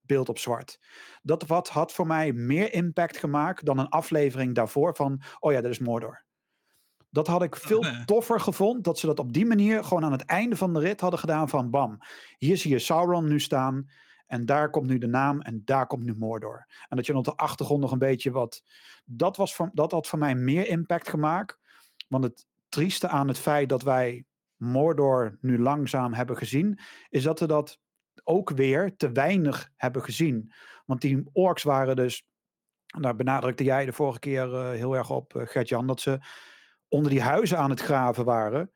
beeld 0.00 0.28
op 0.28 0.38
zwart. 0.38 0.80
Dat 1.22 1.46
wat 1.46 1.68
had 1.68 1.92
voor 1.92 2.06
mij 2.06 2.32
meer 2.32 2.72
impact 2.72 3.16
gemaakt 3.16 3.64
dan 3.64 3.78
een 3.78 3.88
aflevering 3.88 4.54
daarvoor 4.54 4.96
van, 4.96 5.22
oh 5.38 5.52
ja, 5.52 5.60
dat 5.60 5.70
is 5.70 5.78
Mordor. 5.78 6.25
Dat 7.16 7.26
had 7.26 7.42
ik 7.42 7.56
veel 7.56 7.78
Oké. 7.78 8.02
toffer 8.04 8.40
gevonden, 8.40 8.82
dat 8.82 8.98
ze 8.98 9.06
dat 9.06 9.18
op 9.18 9.32
die 9.32 9.46
manier 9.46 9.84
gewoon 9.84 10.04
aan 10.04 10.12
het 10.12 10.24
einde 10.24 10.56
van 10.56 10.74
de 10.74 10.80
rit 10.80 11.00
hadden 11.00 11.20
gedaan 11.20 11.48
van, 11.48 11.70
bam, 11.70 11.98
hier 12.38 12.56
zie 12.56 12.70
je 12.70 12.78
Sauron 12.78 13.28
nu 13.28 13.40
staan 13.40 13.90
en 14.26 14.46
daar 14.46 14.70
komt 14.70 14.86
nu 14.86 14.98
de 14.98 15.06
naam 15.06 15.40
en 15.40 15.62
daar 15.64 15.86
komt 15.86 16.04
nu 16.04 16.14
Mordor. 16.16 16.66
En 16.88 16.96
dat 16.96 17.06
je 17.06 17.16
op 17.16 17.24
de 17.24 17.36
achtergrond 17.36 17.80
nog 17.80 17.92
een 17.92 17.98
beetje 17.98 18.30
wat, 18.30 18.62
dat, 19.04 19.36
was 19.36 19.54
voor, 19.54 19.70
dat 19.72 19.92
had 19.92 20.06
voor 20.06 20.18
mij 20.18 20.34
meer 20.34 20.68
impact 20.68 21.08
gemaakt, 21.08 21.58
want 22.08 22.24
het 22.24 22.46
trieste 22.68 23.08
aan 23.08 23.28
het 23.28 23.38
feit 23.38 23.68
dat 23.68 23.82
wij 23.82 24.24
Mordor 24.56 25.38
nu 25.40 25.58
langzaam 25.58 26.12
hebben 26.12 26.36
gezien, 26.36 26.78
is 27.08 27.22
dat 27.22 27.40
we 27.40 27.46
dat 27.46 27.78
ook 28.24 28.50
weer 28.50 28.96
te 28.96 29.12
weinig 29.12 29.70
hebben 29.76 30.02
gezien. 30.02 30.52
Want 30.86 31.00
die 31.00 31.24
orks 31.32 31.62
waren 31.62 31.96
dus 31.96 32.26
daar 33.00 33.16
benadrukte 33.16 33.64
jij 33.64 33.84
de 33.84 33.92
vorige 33.92 34.18
keer 34.18 34.54
eh, 34.54 34.70
heel 34.70 34.96
erg 34.96 35.10
op, 35.10 35.34
uh, 35.34 35.46
Gert-Jan, 35.46 35.86
dat 35.86 36.00
ze 36.00 36.18
onder 36.88 37.10
die 37.10 37.22
huizen 37.22 37.58
aan 37.58 37.70
het 37.70 37.80
graven 37.80 38.24
waren. 38.24 38.70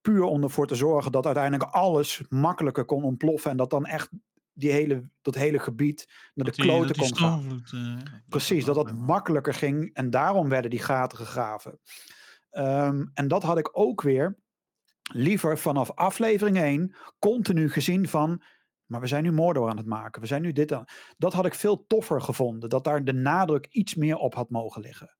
Puur 0.00 0.22
om 0.22 0.42
ervoor 0.42 0.66
te 0.66 0.74
zorgen 0.74 1.12
dat 1.12 1.26
uiteindelijk 1.26 1.70
alles 1.70 2.22
makkelijker 2.28 2.84
kon 2.84 3.02
ontploffen. 3.04 3.50
En 3.50 3.56
dat 3.56 3.70
dan 3.70 3.86
echt 3.86 4.08
die 4.52 4.70
hele, 4.72 5.08
dat 5.22 5.34
hele 5.34 5.58
gebied 5.58 6.06
naar 6.34 6.46
de 6.46 6.52
die- 6.52 6.64
kloten 6.64 6.96
kon 6.96 7.16
gaan. 7.16 7.62
eh, 7.72 7.96
Precies, 8.28 8.64
dat 8.64 8.74
dat 8.74 8.92
makkelijker 8.92 9.54
ging 9.54 9.94
en 9.94 10.10
daarom 10.10 10.48
werden 10.48 10.70
die 10.70 10.78
gaten 10.82 11.18
gegraven. 11.18 11.78
Ehm, 12.50 13.06
en 13.14 13.28
dat 13.28 13.42
had 13.42 13.58
ik 13.58 13.68
ook 13.72 14.02
weer 14.02 14.38
liever 15.12 15.58
vanaf 15.58 15.90
aflevering 15.90 16.58
1 16.58 16.94
continu 17.18 17.70
gezien 17.70 18.08
van, 18.08 18.42
maar 18.86 19.00
we 19.00 19.06
zijn 19.06 19.22
nu 19.22 19.32
Mordor 19.32 19.68
aan 19.70 19.76
het 19.76 19.86
maken, 19.86 20.20
we 20.20 20.26
zijn 20.26 20.42
nu 20.42 20.52
dit 20.52 20.72
aan. 20.72 20.84
Dat 21.18 21.32
had 21.32 21.46
ik 21.46 21.54
veel 21.54 21.84
toffer 21.86 22.20
gevonden, 22.20 22.68
dat 22.68 22.84
daar 22.84 23.04
de 23.04 23.12
nadruk 23.12 23.66
iets 23.70 23.94
meer 23.94 24.16
op 24.16 24.34
had 24.34 24.50
mogen 24.50 24.80
liggen. 24.82 25.16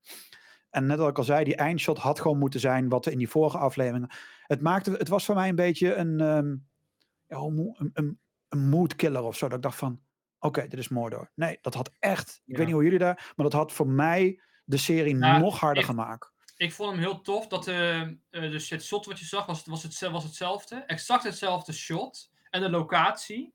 En 0.71 0.87
net 0.87 0.99
wat 0.99 1.09
ik 1.09 1.19
al 1.19 1.25
zei, 1.25 1.45
die 1.45 1.57
eindshot 1.57 1.99
had 1.99 2.21
gewoon 2.21 2.39
moeten 2.39 2.61
zijn 2.61 2.89
wat 2.89 3.05
we 3.05 3.11
in 3.11 3.19
die 3.19 3.29
vorige 3.29 3.59
afleveringen. 3.59 4.11
Het, 4.47 4.61
maakte, 4.61 4.91
het 4.91 5.09
was 5.09 5.25
voor 5.25 5.35
mij 5.35 5.49
een 5.49 5.55
beetje 5.55 5.95
een, 5.95 6.17
mo- 7.29 7.75
een, 7.79 7.91
een, 7.93 8.19
een 8.49 8.69
mood 8.69 8.97
killer 8.97 9.23
of 9.23 9.37
zo. 9.37 9.47
Dat 9.49 9.57
ik 9.57 9.63
dacht 9.63 9.79
van, 9.79 10.01
oké, 10.39 10.69
dit 10.69 10.79
is 10.79 10.89
Mordor. 10.89 11.31
Nee, 11.35 11.59
dat 11.61 11.75
had 11.75 11.91
echt, 11.99 12.29
ik 12.29 12.41
Ja. 12.45 12.57
weet 12.57 12.67
niet 12.67 12.75
hoe 12.75 12.85
jullie 12.85 12.99
daar, 12.99 13.33
maar 13.37 13.45
dat 13.51 13.53
had 13.53 13.73
voor 13.73 13.89
mij 13.89 14.41
de 14.65 14.77
serie 14.77 15.15
nog 15.15 15.59
harder 15.61 15.83
ik- 15.83 15.89
gemaakt. 15.89 16.33
Ik 16.57 16.73
vond 16.73 16.91
hem 16.91 16.99
heel 17.01 17.21
tof. 17.21 17.47
Dat 17.47 17.67
eh, 17.69 18.01
eh, 18.01 18.17
dus 18.31 18.71
het 18.71 18.85
shot 18.85 19.07
wat 19.07 19.19
je 19.19 19.25
zag 19.25 19.47
was, 19.47 19.65
was, 19.65 19.83
het, 19.83 20.01
was 20.01 20.25
hetzelfde. 20.25 20.77
Exact 20.87 21.23
hetzelfde 21.23 21.73
shot. 21.73 22.31
En 22.51 22.61
de 22.61 22.71
locatie. 22.71 23.55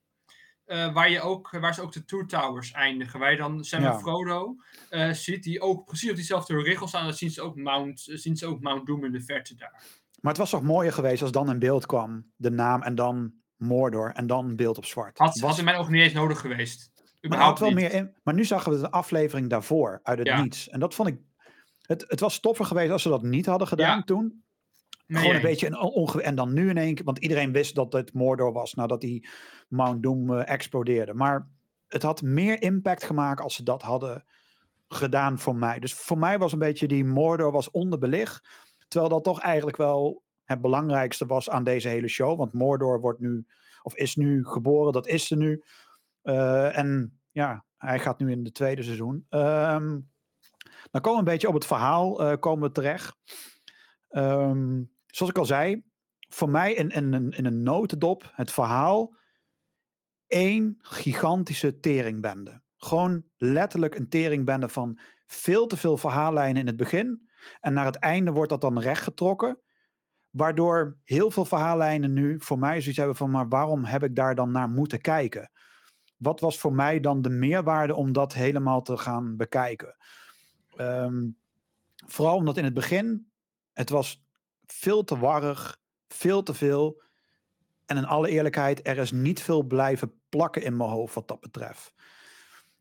Eh, 0.66 0.94
waar, 0.94 1.10
je 1.10 1.22
ook, 1.22 1.50
waar 1.60 1.74
ze 1.74 1.82
ook 1.82 1.92
de 1.94 2.06
Two 2.06 2.26
Towers 2.26 2.72
eindigen. 2.72 3.20
Waar 3.20 3.32
je 3.32 3.38
dan 3.38 3.64
Sam 3.64 3.82
Ja. 3.82 3.94
en 3.94 4.00
Frodo 4.00 4.56
eh, 4.90 5.12
ziet. 5.12 5.44
Die 5.44 5.62
ook 5.62 5.86
precies 5.86 6.10
op 6.10 6.16
diezelfde 6.16 6.62
richel 6.62 6.88
staan. 6.88 7.04
Dan 7.04 7.14
zien 7.14 7.30
ze 7.32 7.42
ook 7.42 7.56
Mount, 7.56 8.08
eh, 8.08 8.18
zien 8.18 8.36
ze 8.38 8.46
ook 8.48 8.62
Mount 8.62 8.88
Doom 8.88 9.06
in 9.06 9.12
de 9.12 9.22
verte 9.22 9.56
daar. 9.56 9.84
Maar 10.22 10.32
het 10.34 10.38
was 10.42 10.50
toch 10.50 10.62
mooier 10.64 10.94
geweest 10.94 11.22
als 11.22 11.32
dan 11.32 11.50
in 11.50 11.60
beeld 11.60 11.86
kwam 11.86 12.32
de 12.36 12.52
naam 12.52 12.82
en 12.82 12.96
dan 12.96 13.34
Mordor 13.56 14.12
en 14.14 14.28
dan 14.28 14.56
beeld 14.56 14.78
op 14.78 14.86
zwart. 14.86 15.18
Had, 15.18 15.40
Was- 15.40 15.50
had 15.50 15.60
in 15.60 15.66
mijn 15.66 15.78
ogen 15.78 15.92
niet 15.92 16.02
eens 16.02 16.14
nodig 16.14 16.40
geweest. 16.40 16.92
maar, 16.96 17.04
had 17.06 17.26
Überhaupt 17.26 17.60
wel 17.60 17.70
niet. 17.70 17.78
meer 17.78 17.94
in, 17.94 18.16
maar 18.24 18.34
nu 18.34 18.46
zagen 18.46 18.72
we 18.72 18.80
de 18.80 18.92
aflevering 18.92 19.50
daarvoor 19.50 20.00
uit 20.04 20.18
het 20.18 20.28
Ja. 20.28 20.42
niets. 20.42 20.70
En 20.70 20.80
dat 20.80 20.94
vond 20.96 21.10
ik. 21.10 21.20
Het, 21.82 22.06
het 22.08 22.20
was 22.20 22.40
toffer 22.40 22.66
geweest 22.66 22.92
als 22.92 23.02
ze 23.02 23.10
dat 23.10 23.24
niet 23.24 23.46
hadden 23.46 23.68
gedaan 23.68 23.98
Ja. 23.98 24.04
toen. 24.04 24.44
Gewoon 25.08 25.36
een 25.36 25.42
beetje 25.42 25.68
een 25.68 25.80
onge 25.80 26.22
En 26.22 26.36
dan 26.36 26.54
nu 26.54 26.70
in 26.70 26.78
één 26.78 26.96
keer. 26.96 27.06
Want 27.06 27.20
iedereen 27.20 27.52
wist 27.52 27.76
dat 27.76 27.94
het 27.94 28.14
Mordor 28.14 28.52
was 28.52 28.74
nadat 28.74 29.02
die 29.02 29.28
Mount 29.68 30.04
Doom 30.04 30.34
eh, 30.34 30.50
explodeerde. 30.50 31.14
Maar 31.14 31.48
het 31.88 32.02
had 32.02 32.22
meer 32.22 32.62
impact 32.62 33.04
gemaakt 33.04 33.42
als 33.42 33.56
ze 33.56 33.64
dat 33.64 33.82
hadden 33.82 34.26
gedaan 34.88 35.40
voor 35.40 35.56
mij. 35.56 35.80
Dus 35.80 35.94
voor 35.94 36.18
mij 36.18 36.38
was 36.38 36.54
een 36.54 36.60
beetje 36.60 36.88
die 36.88 37.06
Mordor 37.06 37.52
was 37.52 37.72
onderbelicht. 37.72 38.48
Terwijl 38.88 39.12
dat 39.12 39.24
toch 39.24 39.40
eigenlijk 39.40 39.78
wel 39.78 40.24
het 40.44 40.62
belangrijkste 40.62 41.26
was 41.26 41.50
aan 41.50 41.64
deze 41.64 41.88
hele 41.88 42.08
show. 42.08 42.38
Want 42.38 42.54
Mordor 42.54 43.00
wordt 43.00 43.20
nu, 43.20 43.46
of 43.82 43.96
is 43.96 44.16
nu 44.16 44.46
geboren, 44.46 44.94
dat 44.94 45.08
is 45.08 45.32
er 45.32 45.38
nu. 45.38 45.64
Eh, 46.22 46.78
en 46.78 47.20
ja, 47.32 47.66
hij 47.78 48.00
gaat 48.00 48.20
nu 48.20 48.32
in 48.32 48.44
het 48.44 48.54
tweede 48.54 48.84
seizoen. 48.84 49.26
Ehm, 49.30 50.00
dan 50.92 51.02
komen 51.02 51.12
we 51.12 51.18
een 51.18 51.34
beetje 51.34 51.48
op 51.48 51.54
het 51.54 51.66
verhaal 51.66 52.24
eh, 52.24 52.40
komen 52.40 52.68
we 52.68 52.74
terecht. 52.74 53.16
Ehm, 54.10 54.82
zoals 55.16 55.32
ik 55.32 55.38
al 55.38 55.46
zei, 55.46 55.84
voor 56.30 56.50
mij 56.50 56.74
in, 56.74 56.90
in, 56.90 57.32
in, 57.32 57.46
een 57.46 57.64
notendop 57.64 58.32
het 58.34 58.52
verhaal 58.52 59.16
één 60.28 60.76
gigantische 60.80 61.80
teringbende. 61.80 62.62
Gewoon 62.78 63.24
letterlijk 63.38 63.96
een 63.96 64.10
teringbende 64.10 64.70
van 64.70 65.00
veel 65.26 65.68
te 65.68 65.78
veel 65.78 65.98
verhaallijnen 65.98 66.62
in 66.62 66.68
het 66.68 66.76
begin. 66.76 67.30
En 67.60 67.74
naar 67.74 67.86
het 67.86 67.96
einde 67.96 68.32
wordt 68.32 68.50
dat 68.50 68.62
dan 68.62 68.80
rechtgetrokken. 68.80 69.60
Waardoor 70.30 70.98
heel 71.04 71.32
veel 71.32 71.46
verhaallijnen 71.46 72.14
nu 72.14 72.40
voor 72.40 72.60
mij 72.60 72.80
zoiets 72.80 72.98
hebben 72.98 73.16
van, 73.16 73.32
maar 73.32 73.48
waarom 73.48 73.86
heb 73.86 74.04
ik 74.04 74.16
daar 74.16 74.36
dan 74.36 74.52
naar 74.52 74.70
moeten 74.70 75.02
kijken? 75.02 75.52
Wat 76.18 76.40
was 76.40 76.60
voor 76.60 76.74
mij 76.74 77.00
dan 77.00 77.22
de 77.22 77.30
meerwaarde 77.30 77.96
om 77.96 78.12
dat 78.12 78.34
helemaal 78.34 78.82
te 78.82 78.98
gaan 78.98 79.36
bekijken? 79.38 79.96
Ehm, 80.76 81.30
vooral 82.06 82.36
omdat 82.36 82.58
in 82.58 82.64
het 82.64 82.74
begin, 82.74 83.32
het 83.74 83.90
was 83.90 84.25
veel 84.68 85.04
te 85.04 85.18
warrig, 85.18 85.80
veel 86.08 86.44
te 86.44 86.54
veel. 86.54 87.02
En 87.86 87.98
in 87.98 88.06
alle 88.06 88.30
eerlijkheid, 88.30 88.88
er 88.88 88.98
is 88.98 89.12
niet 89.12 89.42
veel 89.42 89.64
blijven 89.64 90.22
plakken 90.30 90.64
in 90.64 90.78
mijn 90.78 90.90
hoofd 90.90 91.16
wat 91.16 91.28
dat 91.28 91.40
betreft. 91.40 91.94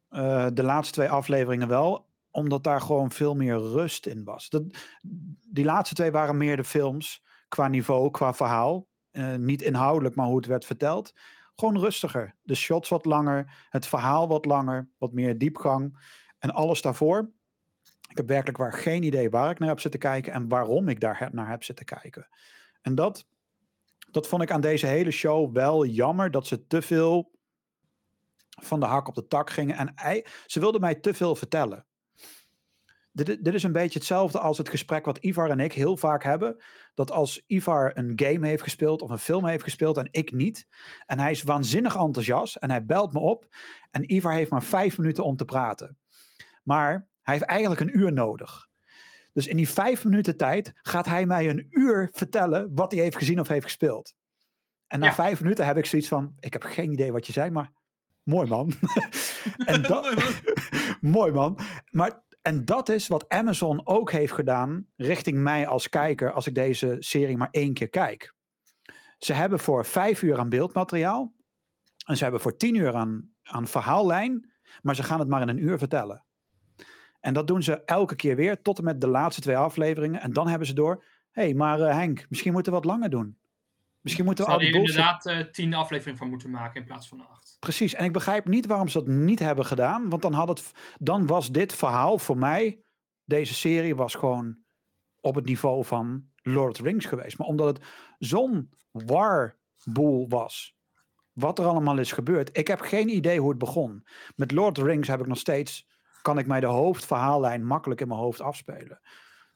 Eh, 0.09 0.47
de 0.53 0.63
laatste 0.63 0.95
twee 0.95 1.09
afleveringen 1.09 1.69
wel, 1.69 2.09
omdat 2.31 2.65
daar 2.65 2.81
gewoon 2.81 3.11
veel 3.11 3.35
meer 3.35 3.57
rust 3.57 4.07
in 4.07 4.25
was. 4.25 4.49
Dat, 4.49 4.63
die 5.49 5.65
laatste 5.65 5.95
twee 5.95 6.11
waren 6.11 6.37
meer 6.37 6.57
de 6.57 6.65
films 6.65 7.23
qua 7.49 7.69
niveau, 7.69 8.11
qua 8.11 8.35
verhaal. 8.35 8.87
Eh, 9.11 9.35
niet 9.35 9.63
inhoudelijk, 9.63 10.15
maar 10.15 10.27
hoe 10.27 10.37
het 10.37 10.47
werd 10.47 10.65
verteld. 10.65 11.13
Gewoon 11.55 11.79
rustiger. 11.79 12.35
De 12.43 12.55
shots 12.55 12.89
wat 12.89 13.05
langer, 13.05 13.67
het 13.69 13.87
verhaal 13.87 14.29
wat 14.29 14.45
langer, 14.45 14.89
wat 14.99 15.13
meer 15.13 15.39
diepgang. 15.39 15.99
En 16.39 16.51
alles 16.51 16.83
daarvoor. 16.83 17.31
Ik 18.15 18.21
heb 18.21 18.29
werkelijk 18.29 18.59
waar 18.59 18.73
geen 18.73 19.03
idee 19.03 19.31
waar 19.31 19.51
ik 19.51 19.59
naar 19.59 19.69
heb 19.69 19.81
zitten 19.81 20.01
kijken 20.01 20.33
en 20.33 20.49
waarom 20.49 20.89
ik 20.89 21.01
daar 21.01 21.29
naar 21.33 21.49
heb 21.49 21.65
zitten 21.65 21.85
kijken. 21.85 22.29
En 22.83 22.95
dat, 22.95 23.27
dat 24.11 24.29
vond 24.29 24.43
ik 24.43 24.51
aan 24.51 24.61
deze 24.61 24.87
hele 24.87 25.11
show 25.11 25.55
wel 25.55 25.87
jammer, 25.87 26.31
dat 26.31 26.47
ze 26.47 26.67
te 26.67 26.83
veel 26.83 27.31
van 28.49 28.81
de 28.81 28.87
hak 28.87 29.09
op 29.09 29.15
de 29.15 29.27
tak 29.27 29.51
gingen. 29.51 29.77
En 29.97 30.23
ze 30.47 30.61
wilden 30.61 30.81
mij 30.81 30.95
te 30.95 31.15
veel 31.15 31.35
vertellen. 31.35 31.87
Dit, 33.13 33.45
dit 33.45 33.55
is 33.55 33.63
een 33.63 33.73
beetje 33.73 33.99
hetzelfde 33.99 34.39
als 34.39 34.59
het 34.59 34.69
gesprek 34.69 35.05
wat 35.05 35.19
Ivar 35.19 35.51
en 35.51 35.61
ik 35.61 35.73
heel 35.73 35.97
vaak 35.97 36.23
hebben. 36.23 36.63
Dat 36.95 37.11
als 37.11 37.43
Ivar 37.47 37.97
een 37.97 38.13
game 38.17 38.47
heeft 38.47 38.63
gespeeld 38.63 39.03
of 39.03 39.11
een 39.11 39.19
film 39.19 39.47
heeft 39.47 39.65
gespeeld 39.65 39.97
en 39.97 40.09
ik 40.11 40.33
niet. 40.33 40.67
En 41.07 41.19
hij 41.19 41.31
is 41.31 41.43
waanzinnig 41.43 41.97
enthousiast 41.97 42.57
en 42.57 42.71
hij 42.71 42.85
belt 42.85 43.13
me 43.13 43.19
op. 43.19 43.47
En 43.91 44.15
Ivar 44.15 44.33
heeft 44.33 44.51
maar 44.51 44.63
vijf 44.63 44.99
minuten 44.99 45.25
om 45.25 45.37
te 45.37 45.45
praten. 45.45 45.99
Maar 46.63 47.13
hij 47.25 47.35
heeft 47.35 47.47
eigenlijk 47.47 47.81
een 47.81 47.99
uur 47.99 48.13
nodig. 48.13 48.69
Dus 49.33 49.47
in 49.47 49.57
die 49.57 49.69
vijf 49.69 50.05
minuten 50.05 50.37
tijd 50.37 50.73
gaat 50.83 51.07
hij 51.07 51.27
mij 51.27 51.49
een 51.49 51.67
uur 51.71 52.09
vertellen 52.13 52.71
wat 52.75 52.93
hij 52.93 53.01
heeft 53.01 53.17
gezien 53.17 53.41
of 53.41 53.49
heeft 53.49 53.65
gespeeld. 53.65 54.15
En 54.87 54.99
na 55.01 55.07
Ja. 55.07 55.15
vijf 55.15 55.41
minuten 55.41 55.67
heb 55.67 55.77
ik 55.77 55.87
zoiets 55.87 56.09
van: 56.09 56.35
ik 56.41 56.53
heb 56.53 56.63
geen 56.63 56.93
idee 56.93 57.13
wat 57.13 57.27
je 57.27 57.33
zei, 57.33 57.51
maar 57.51 57.73
mooi 58.23 58.49
man. 58.49 58.73
en 59.67 59.83
dat, 59.83 60.03
Mooi, 60.03 60.17
man. 60.21 60.33
mooi 61.13 61.33
man. 61.33 61.59
Maar, 61.91 62.23
en 62.43 62.65
dat 62.65 62.89
is 62.89 63.09
wat 63.09 63.29
Amazon 63.29 63.87
ook 63.87 64.13
heeft 64.13 64.33
gedaan 64.33 64.87
richting 64.97 65.39
mij 65.39 65.67
als 65.67 65.89
kijker 65.89 66.33
als 66.33 66.47
ik 66.47 66.55
deze 66.55 66.97
serie 66.99 67.37
maar 67.37 67.49
één 67.51 67.75
keer 67.75 67.89
kijk. 67.89 68.35
Ze 69.19 69.33
hebben 69.33 69.59
voor 69.59 69.85
vijf 69.85 70.23
uur 70.23 70.39
aan 70.39 70.49
beeldmateriaal 70.49 71.35
en 72.07 72.17
ze 72.17 72.23
hebben 72.23 72.41
voor 72.41 72.57
tien 72.57 72.75
uur 72.75 72.95
aan, 72.95 73.35
aan 73.43 73.67
verhaallijn, 73.67 74.53
maar 74.83 74.95
ze 74.95 75.03
gaan 75.03 75.19
het 75.19 75.29
maar 75.29 75.43
in 75.43 75.49
een 75.49 75.63
uur 75.63 75.79
vertellen. 75.79 76.25
En 77.25 77.35
dat 77.35 77.47
doen 77.47 77.63
ze 77.63 77.85
elke 77.85 78.17
keer 78.17 78.37
weer, 78.37 78.63
tot 78.63 78.79
en 78.79 78.85
met 78.85 79.01
de 79.01 79.09
laatste 79.09 79.41
twee 79.41 79.57
afleveringen. 79.57 80.21
En 80.21 80.33
dan 80.33 80.49
hebben 80.49 80.67
ze 80.67 80.75
door, 80.75 81.05
hé, 81.31 81.43
hey, 81.43 81.55
maar 81.55 81.81
eh, 81.81 81.95
Henk, 81.95 82.27
misschien 82.29 82.53
moeten 82.53 82.73
we 82.73 82.79
wat 82.79 82.87
langer 82.87 83.11
doen. 83.11 83.39
Misschien 84.01 84.25
moeten 84.25 84.45
we 84.45 84.51
al 84.51 84.59
die 84.59 84.73
bullshit... 84.73 84.97
inderdaad 84.97 85.27
eh, 85.27 85.39
tien 85.39 85.75
afleveringen 85.75 86.19
van 86.19 86.29
moeten 86.29 86.51
maken 86.51 86.81
in 86.81 86.87
plaats 86.87 87.09
van 87.09 87.29
acht. 87.29 87.57
Precies, 87.61 87.95
en 87.95 88.05
ik 88.05 88.13
begrijp 88.13 88.49
niet 88.49 88.67
waarom 88.67 88.89
ze 88.89 88.99
dat 88.99 89.07
niet 89.07 89.39
hebben 89.39 89.65
gedaan. 89.65 90.09
Want 90.09 90.23
dan, 90.23 90.33
had 90.33 90.49
het, 90.49 90.73
dan 90.99 91.27
was 91.27 91.51
dit 91.51 91.75
verhaal 91.75 92.19
voor 92.19 92.39
mij, 92.39 92.81
deze 93.25 93.55
serie 93.55 93.97
was 93.97 94.15
gewoon 94.15 94.57
op 95.21 95.35
het 95.35 95.45
niveau 95.45 95.85
van 95.85 96.29
Lord 96.43 96.71
of 96.71 96.77
the 96.77 96.83
Rings 96.83 97.07
geweest. 97.07 97.39
Maar 97.39 97.47
omdat 97.47 97.67
het 97.67 97.87
zo'n 98.19 98.71
warboel 98.91 100.29
was, 100.29 100.77
wat 101.33 101.59
er 101.59 101.65
allemaal 101.65 101.99
is 101.99 102.13
gebeurd. 102.13 102.59
Ik 102.59 102.67
heb 102.67 102.81
geen 102.81 103.09
idee 103.09 103.41
hoe 103.41 103.49
het 103.49 103.59
begon. 103.59 104.07
Met 104.37 104.53
Lord 104.53 104.79
of 104.79 104.85
the 104.85 104.91
Rings 104.91 105.09
heb 105.09 105.21
ik 105.21 105.27
nog 105.27 105.39
steeds, 105.39 105.87
kan 106.25 106.39
ik 106.39 106.47
mij 106.47 106.61
de 106.61 106.67
hoofdverhaallijn 106.67 107.67
makkelijk 107.67 108.01
in 108.01 108.09
mijn 108.09 108.21
hoofd 108.21 108.41
afspelen. 108.41 109.01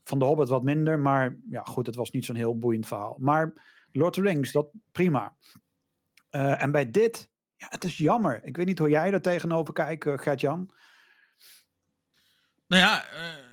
Van 0.05 0.19
de 0.19 0.25
Hobbit 0.25 0.49
wat 0.49 0.63
minder, 0.63 0.99
maar 0.99 1.37
ja 1.51 1.63
goed, 1.63 1.87
het 1.87 1.97
was 1.97 2.11
niet 2.11 2.25
zo'n 2.25 2.37
heel 2.37 2.59
boeiend 2.59 2.87
verhaal. 2.87 3.17
Maar 3.19 3.53
Lord 3.93 4.19
of 4.19 4.25
the 4.25 4.31
Rings, 4.31 4.53
dat 4.53 4.69
prima. 4.93 5.35
Eh, 6.31 6.63
en 6.63 6.71
bij 6.71 6.91
dit, 6.91 7.31
ja, 7.57 7.67
het 7.71 7.85
is 7.85 7.97
jammer. 7.99 8.45
Ik 8.45 8.57
weet 8.57 8.67
niet 8.67 8.79
hoe 8.79 8.89
jij 8.89 9.13
er 9.13 9.23
tegenover 9.23 9.75
kijkt, 9.75 10.07
eh, 10.07 10.19
Gert-Jan. 10.19 10.71
Nou 12.67 12.83
ja, 12.83 13.05
eh, 13.05 13.45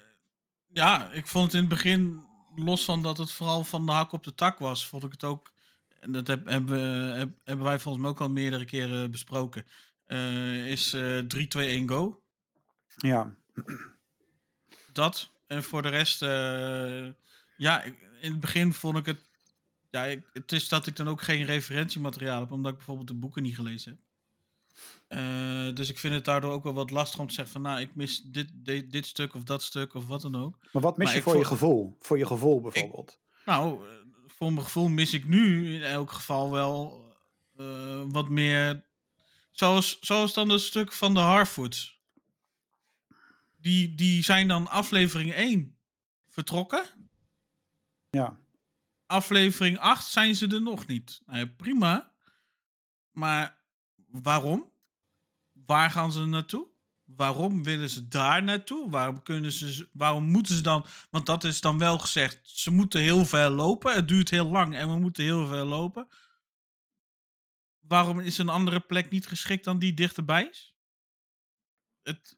ja, 0.67 1.11
ik 1.11 1.27
vond 1.27 1.45
het 1.45 1.53
in 1.53 1.59
het 1.59 1.69
begin, 1.69 2.23
los 2.55 2.85
van 2.85 3.01
dat 3.01 3.17
het 3.17 3.31
vooral 3.31 3.63
van 3.63 3.85
de 3.85 3.91
hak 3.91 4.11
op 4.11 4.23
de 4.23 4.33
tak 4.35 4.59
was, 4.59 4.87
vond 4.87 5.03
ik 5.03 5.11
het 5.11 5.23
ook, 5.23 5.51
en 5.99 6.11
dat 6.11 6.27
heb, 6.27 6.45
hebben, 6.47 7.17
heb- 7.17 7.33
hebben 7.43 7.65
wij 7.65 7.79
volgens 7.79 8.03
mij 8.03 8.11
ook 8.11 8.21
al 8.21 8.29
meerdere 8.29 8.65
keren 8.65 9.11
besproken, 9.11 9.65
is 10.65 10.93
eh 10.93 11.17
3-2-1 11.27 11.89
go. 11.89 12.23
Ja, 12.95 13.35
Dat. 14.93 15.29
En 15.47 15.63
voor 15.63 15.81
de 15.81 15.89
rest, 15.89 16.21
eh, 16.21 17.05
ja, 17.57 17.81
ik- 17.83 17.99
in 18.21 18.31
het 18.31 18.39
begin 18.39 18.73
vond 18.73 18.97
ik 18.97 19.05
het, 19.05 19.19
ja, 19.91 20.03
ik- 20.05 20.29
het 20.33 20.51
is 20.51 20.67
dat 20.69 20.87
ik 20.87 20.95
dan 20.95 21.07
ook 21.07 21.21
geen 21.21 21.45
referentiemateriaal 21.45 22.39
heb, 22.39 22.51
omdat 22.51 22.71
ik 22.71 22.77
bijvoorbeeld 22.77 23.07
de 23.07 23.13
boeken 23.13 23.43
niet 23.43 23.55
gelezen 23.55 23.91
heb. 23.91 23.99
Eh, 25.07 25.75
dus 25.75 25.89
ik 25.89 25.99
vind 25.99 26.13
het 26.13 26.25
daardoor 26.25 26.51
ook 26.51 26.63
wel 26.63 26.73
wat 26.73 26.91
lastig 26.91 27.19
om 27.19 27.27
te 27.27 27.33
zeggen 27.33 27.53
van 27.53 27.61
nou, 27.61 27.79
ik 27.79 27.95
mis 27.95 28.21
dit, 28.23 28.49
dit, 28.53 28.91
dit 28.91 29.05
stuk 29.05 29.33
of 29.33 29.43
dat 29.43 29.63
stuk 29.63 29.93
of 29.93 30.05
wat 30.07 30.21
dan 30.21 30.35
ook. 30.35 30.57
Maar 30.71 30.81
wat 30.81 30.97
mis 30.97 31.05
Maar 31.07 31.15
je 31.15 31.21
voor 31.21 31.37
je 31.37 31.45
gevoel? 31.45 31.97
Voor 31.99 32.17
je 32.17 32.25
gevoel 32.25 32.61
bijvoorbeeld. 32.61 33.19
Nou, 33.45 33.87
eh, 33.89 33.95
voor 34.27 34.53
mijn 34.53 34.65
gevoel 34.65 34.87
mis 34.87 35.13
ik 35.13 35.25
nu 35.25 35.73
in 35.75 35.83
elk 35.83 36.11
geval 36.11 36.51
wel 36.51 37.03
wat 38.07 38.29
meer. 38.29 38.83
Zoals, 39.51 39.97
zoals 40.01 40.33
dan 40.33 40.49
het 40.49 40.61
stuk 40.61 40.91
van 40.93 41.13
de 41.13 41.19
Harfoots. 41.19 41.94
Die, 43.65 43.95
die 43.95 44.23
zijn 44.23 44.47
dan 44.47 44.67
aflevering 44.67 45.33
1 45.33 45.77
vertrokken. 46.27 46.85
Ja. 48.09 48.39
Aflevering 49.05 49.77
8 49.77 50.05
zijn 50.05 50.35
ze 50.35 50.47
er 50.47 50.61
nog 50.61 50.87
niet. 50.87 51.21
Nou 51.25 51.39
ja, 51.39 51.45
prima. 51.45 52.13
Maar 53.11 53.57
waarom? 54.05 54.71
Waar 55.51 55.91
gaan 55.91 56.11
ze 56.11 56.25
naartoe? 56.25 56.67
Waarom 57.03 57.63
willen 57.63 57.89
ze 57.89 58.07
daar 58.07 58.43
naartoe? 58.43 58.89
Waarom, 58.89 59.23
kunnen 59.23 59.51
ze, 59.51 59.89
waarom 59.91 60.23
moeten 60.23 60.55
ze 60.55 60.61
dan... 60.61 60.85
Want 61.09 61.25
dat 61.25 61.43
is 61.43 61.61
dan 61.61 61.77
wel 61.77 61.99
gezegd. 61.99 62.49
Ze 62.49 62.71
moeten 62.71 63.01
heel 63.01 63.25
ver 63.25 63.49
lopen. 63.49 63.93
Het 63.93 64.07
duurt 64.07 64.29
heel 64.29 64.49
lang 64.49 64.75
en 64.75 64.89
we 64.89 64.99
moeten 64.99 65.23
heel 65.23 65.47
ver 65.47 65.65
lopen. 65.65 66.07
Waarom 67.79 68.19
is 68.19 68.37
een 68.37 68.49
andere 68.49 68.79
plek 68.79 69.09
niet 69.09 69.27
geschikt 69.27 69.63
dan 69.63 69.79
die 69.79 69.93
dichterbij 69.93 70.47
is? 70.47 70.75
Het, 72.01 72.37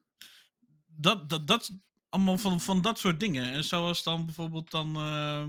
dat, 0.98 1.30
dat, 1.30 1.48
dat, 1.48 1.72
allemaal 2.10 2.38
van, 2.38 2.62
van 2.62 2.82
dat 2.82 3.00
soort 3.00 3.20
dingen. 3.20 3.52
En 3.52 3.64
zoals 3.64 4.04
dan 4.04 4.26
bijvoorbeeld 4.26 4.72
dan... 4.72 4.96
eh, 4.96 5.46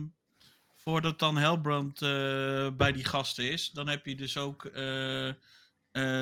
voordat 0.89 1.19
dan 1.19 1.37
Helbrand 1.37 2.03
eh, 2.03 2.69
bij 2.77 2.93
die 2.93 3.05
gasten 3.05 3.51
is, 3.51 3.71
dan 3.71 3.89
heb 3.89 4.07
je 4.07 4.17
dus 4.17 4.37
ook 4.37 4.65
eh, 4.65 5.33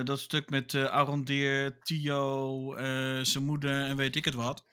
dat 0.05 0.21
stuk 0.21 0.51
met 0.51 0.75
eh 0.75 0.85
Arondir, 0.85 1.79
Tio, 1.83 2.75
zijn 3.23 3.45
moeder 3.45 3.85
en 3.85 3.97
weet 3.97 4.17
ik 4.17 4.25
het 4.25 4.35
wat. 4.35 4.67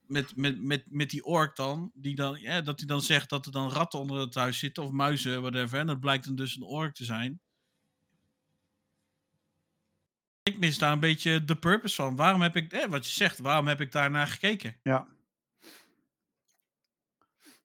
Met, 0.00 0.36
met, 0.36 0.62
met, 0.62 0.84
met 0.86 1.10
die 1.10 1.24
ork 1.24 1.56
dan, 1.56 1.90
die 1.94 2.14
dan 2.14 2.40
ja, 2.40 2.60
dat 2.60 2.78
hij 2.78 2.88
dan 2.88 3.02
zegt 3.02 3.28
dat 3.28 3.46
er 3.46 3.52
dan 3.52 3.70
ratten 3.70 3.98
onder 3.98 4.20
het 4.20 4.34
huis 4.34 4.58
zitten, 4.58 4.82
of 4.84 4.90
muizen, 4.90 5.40
whatever. 5.40 5.78
En 5.78 5.86
dat 5.86 6.00
blijkt 6.00 6.24
dan 6.24 6.34
dus 6.34 6.56
een 6.56 6.62
ork 6.62 6.94
te 6.94 7.04
zijn. 7.04 7.40
Ik 10.50 10.58
mis 10.58 10.78
daar 10.78 10.92
een 10.92 11.00
beetje 11.00 11.44
de 11.44 11.56
purpose 11.56 11.94
van. 11.94 12.16
Waarom 12.16 12.40
heb 12.40 12.56
ik, 12.56 12.72
eh, 12.72 12.86
wat 12.88 13.06
je 13.06 13.12
zegt, 13.12 13.38
waarom 13.38 13.66
heb 13.66 13.80
ik 13.80 13.92
daar 13.92 14.10
naar 14.10 14.26
gekeken? 14.26 14.76
Ja. 14.82 15.06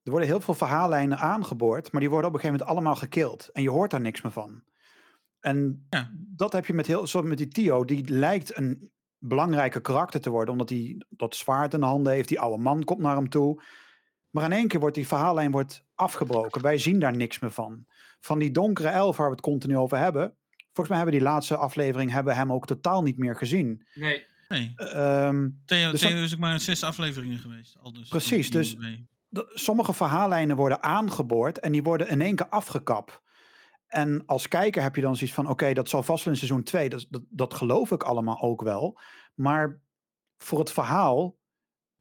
Er 0.04 0.12
worden 0.12 0.30
heel 0.30 0.42
veel 0.42 0.54
verhaallijnen 0.54 1.18
aangeboord, 1.18 1.92
maar 1.92 2.02
die 2.02 2.10
worden 2.10 2.30
op 2.30 2.36
een 2.36 2.42
gegeven 2.42 2.60
moment 2.66 2.78
allemaal 2.78 2.96
gekild. 3.02 3.50
En 3.54 3.62
je 3.62 3.70
hoort 3.70 3.92
daar 3.92 4.02
niks 4.02 4.22
meer 4.22 4.32
van. 4.32 4.64
En 5.40 5.86
Ja. 5.90 6.12
dat 6.14 6.54
heb 6.54 6.66
je 6.66 6.74
met, 6.74 6.88
heel, 6.88 7.08
zo 7.08 7.22
met 7.22 7.38
die 7.38 7.48
Tio. 7.48 7.86
Die 7.86 8.10
lijkt 8.10 8.58
een 8.58 8.92
belangrijke 9.18 9.82
karakter 9.82 10.22
te 10.22 10.30
worden, 10.30 10.52
omdat 10.52 10.70
hij 10.70 11.02
dat 11.10 11.36
zwaard 11.36 11.74
in 11.74 11.80
de 11.80 11.86
handen 11.86 12.14
heeft. 12.14 12.28
Die 12.28 12.40
oude 12.40 12.64
man 12.64 12.84
komt 12.84 13.00
naar 13.00 13.16
hem 13.16 13.30
toe. 13.30 13.64
Maar 14.30 14.44
in 14.44 14.52
één 14.52 14.68
keer 14.68 14.80
wordt 14.80 14.96
die 14.96 15.08
verhaallijn 15.08 15.52
wordt 15.52 15.84
afgebroken. 15.96 16.62
Wij 16.62 16.78
zien 16.78 17.00
daar 17.00 17.16
niks 17.16 17.40
meer 17.40 17.52
van. 17.52 17.86
Van 18.20 18.40
die 18.40 18.52
donkere 18.52 18.88
elf 18.88 19.18
waar 19.18 19.28
we 19.28 19.32
het 19.36 19.42
continu 19.42 19.78
over 19.78 19.98
hebben. 19.98 20.36
Volgens 20.76 20.88
mij 20.88 20.98
hebben 20.98 21.14
we 21.16 21.20
die 21.20 21.30
laatste 21.30 21.58
aflevering 21.58 22.12
hebben 22.12 22.34
we 22.34 22.40
hem 22.40 22.52
ook 22.54 22.66
totaal 22.68 23.02
niet 23.04 23.18
meer 23.18 23.36
gezien. 23.36 23.86
Nee, 23.94 24.26
Nee, 24.48 24.74
Ehm, 24.76 25.50
Theo, 25.66 25.92
Dus 25.92 26.00
Theo 26.00 26.10
dat- 26.16 26.20
is 26.24 26.34
ook 26.34 26.40
maar 26.40 26.54
in 26.54 26.60
zes 26.60 26.84
afleveringen 26.84 27.38
geweest. 27.38 27.78
Al 27.82 27.94
dus, 27.94 28.08
Precies, 28.10 28.52
dus- 28.52 28.78
sommige 29.54 29.94
verhaallijnen 29.94 30.56
worden 30.56 30.84
aangeboord 30.84 31.60
en 31.60 31.72
die 31.72 31.84
worden 31.84 32.08
in 32.08 32.22
één 32.22 32.36
keer 32.36 32.48
afgekapt. 32.50 33.22
En 33.88 34.24
als 34.26 34.48
kijker 34.48 34.82
heb 34.82 34.96
je 34.96 35.02
dan 35.02 35.16
zoiets 35.16 35.36
van: 35.36 35.50
oké, 35.50 35.74
dat 35.74 35.90
zal 35.90 36.04
vast 36.04 36.24
wel 36.24 36.34
in 36.34 36.40
seizoen 36.40 36.64
2. 36.64 36.90
Dat, 36.90 37.06
dat, 37.10 37.22
dat 37.30 37.54
geloof 37.54 37.92
ik 37.92 38.04
allemaal 38.04 38.42
ook 38.42 38.62
wel. 38.62 39.00
Maar 39.34 39.80
voor 40.38 40.60
het 40.60 40.72
verhaal 40.72 41.38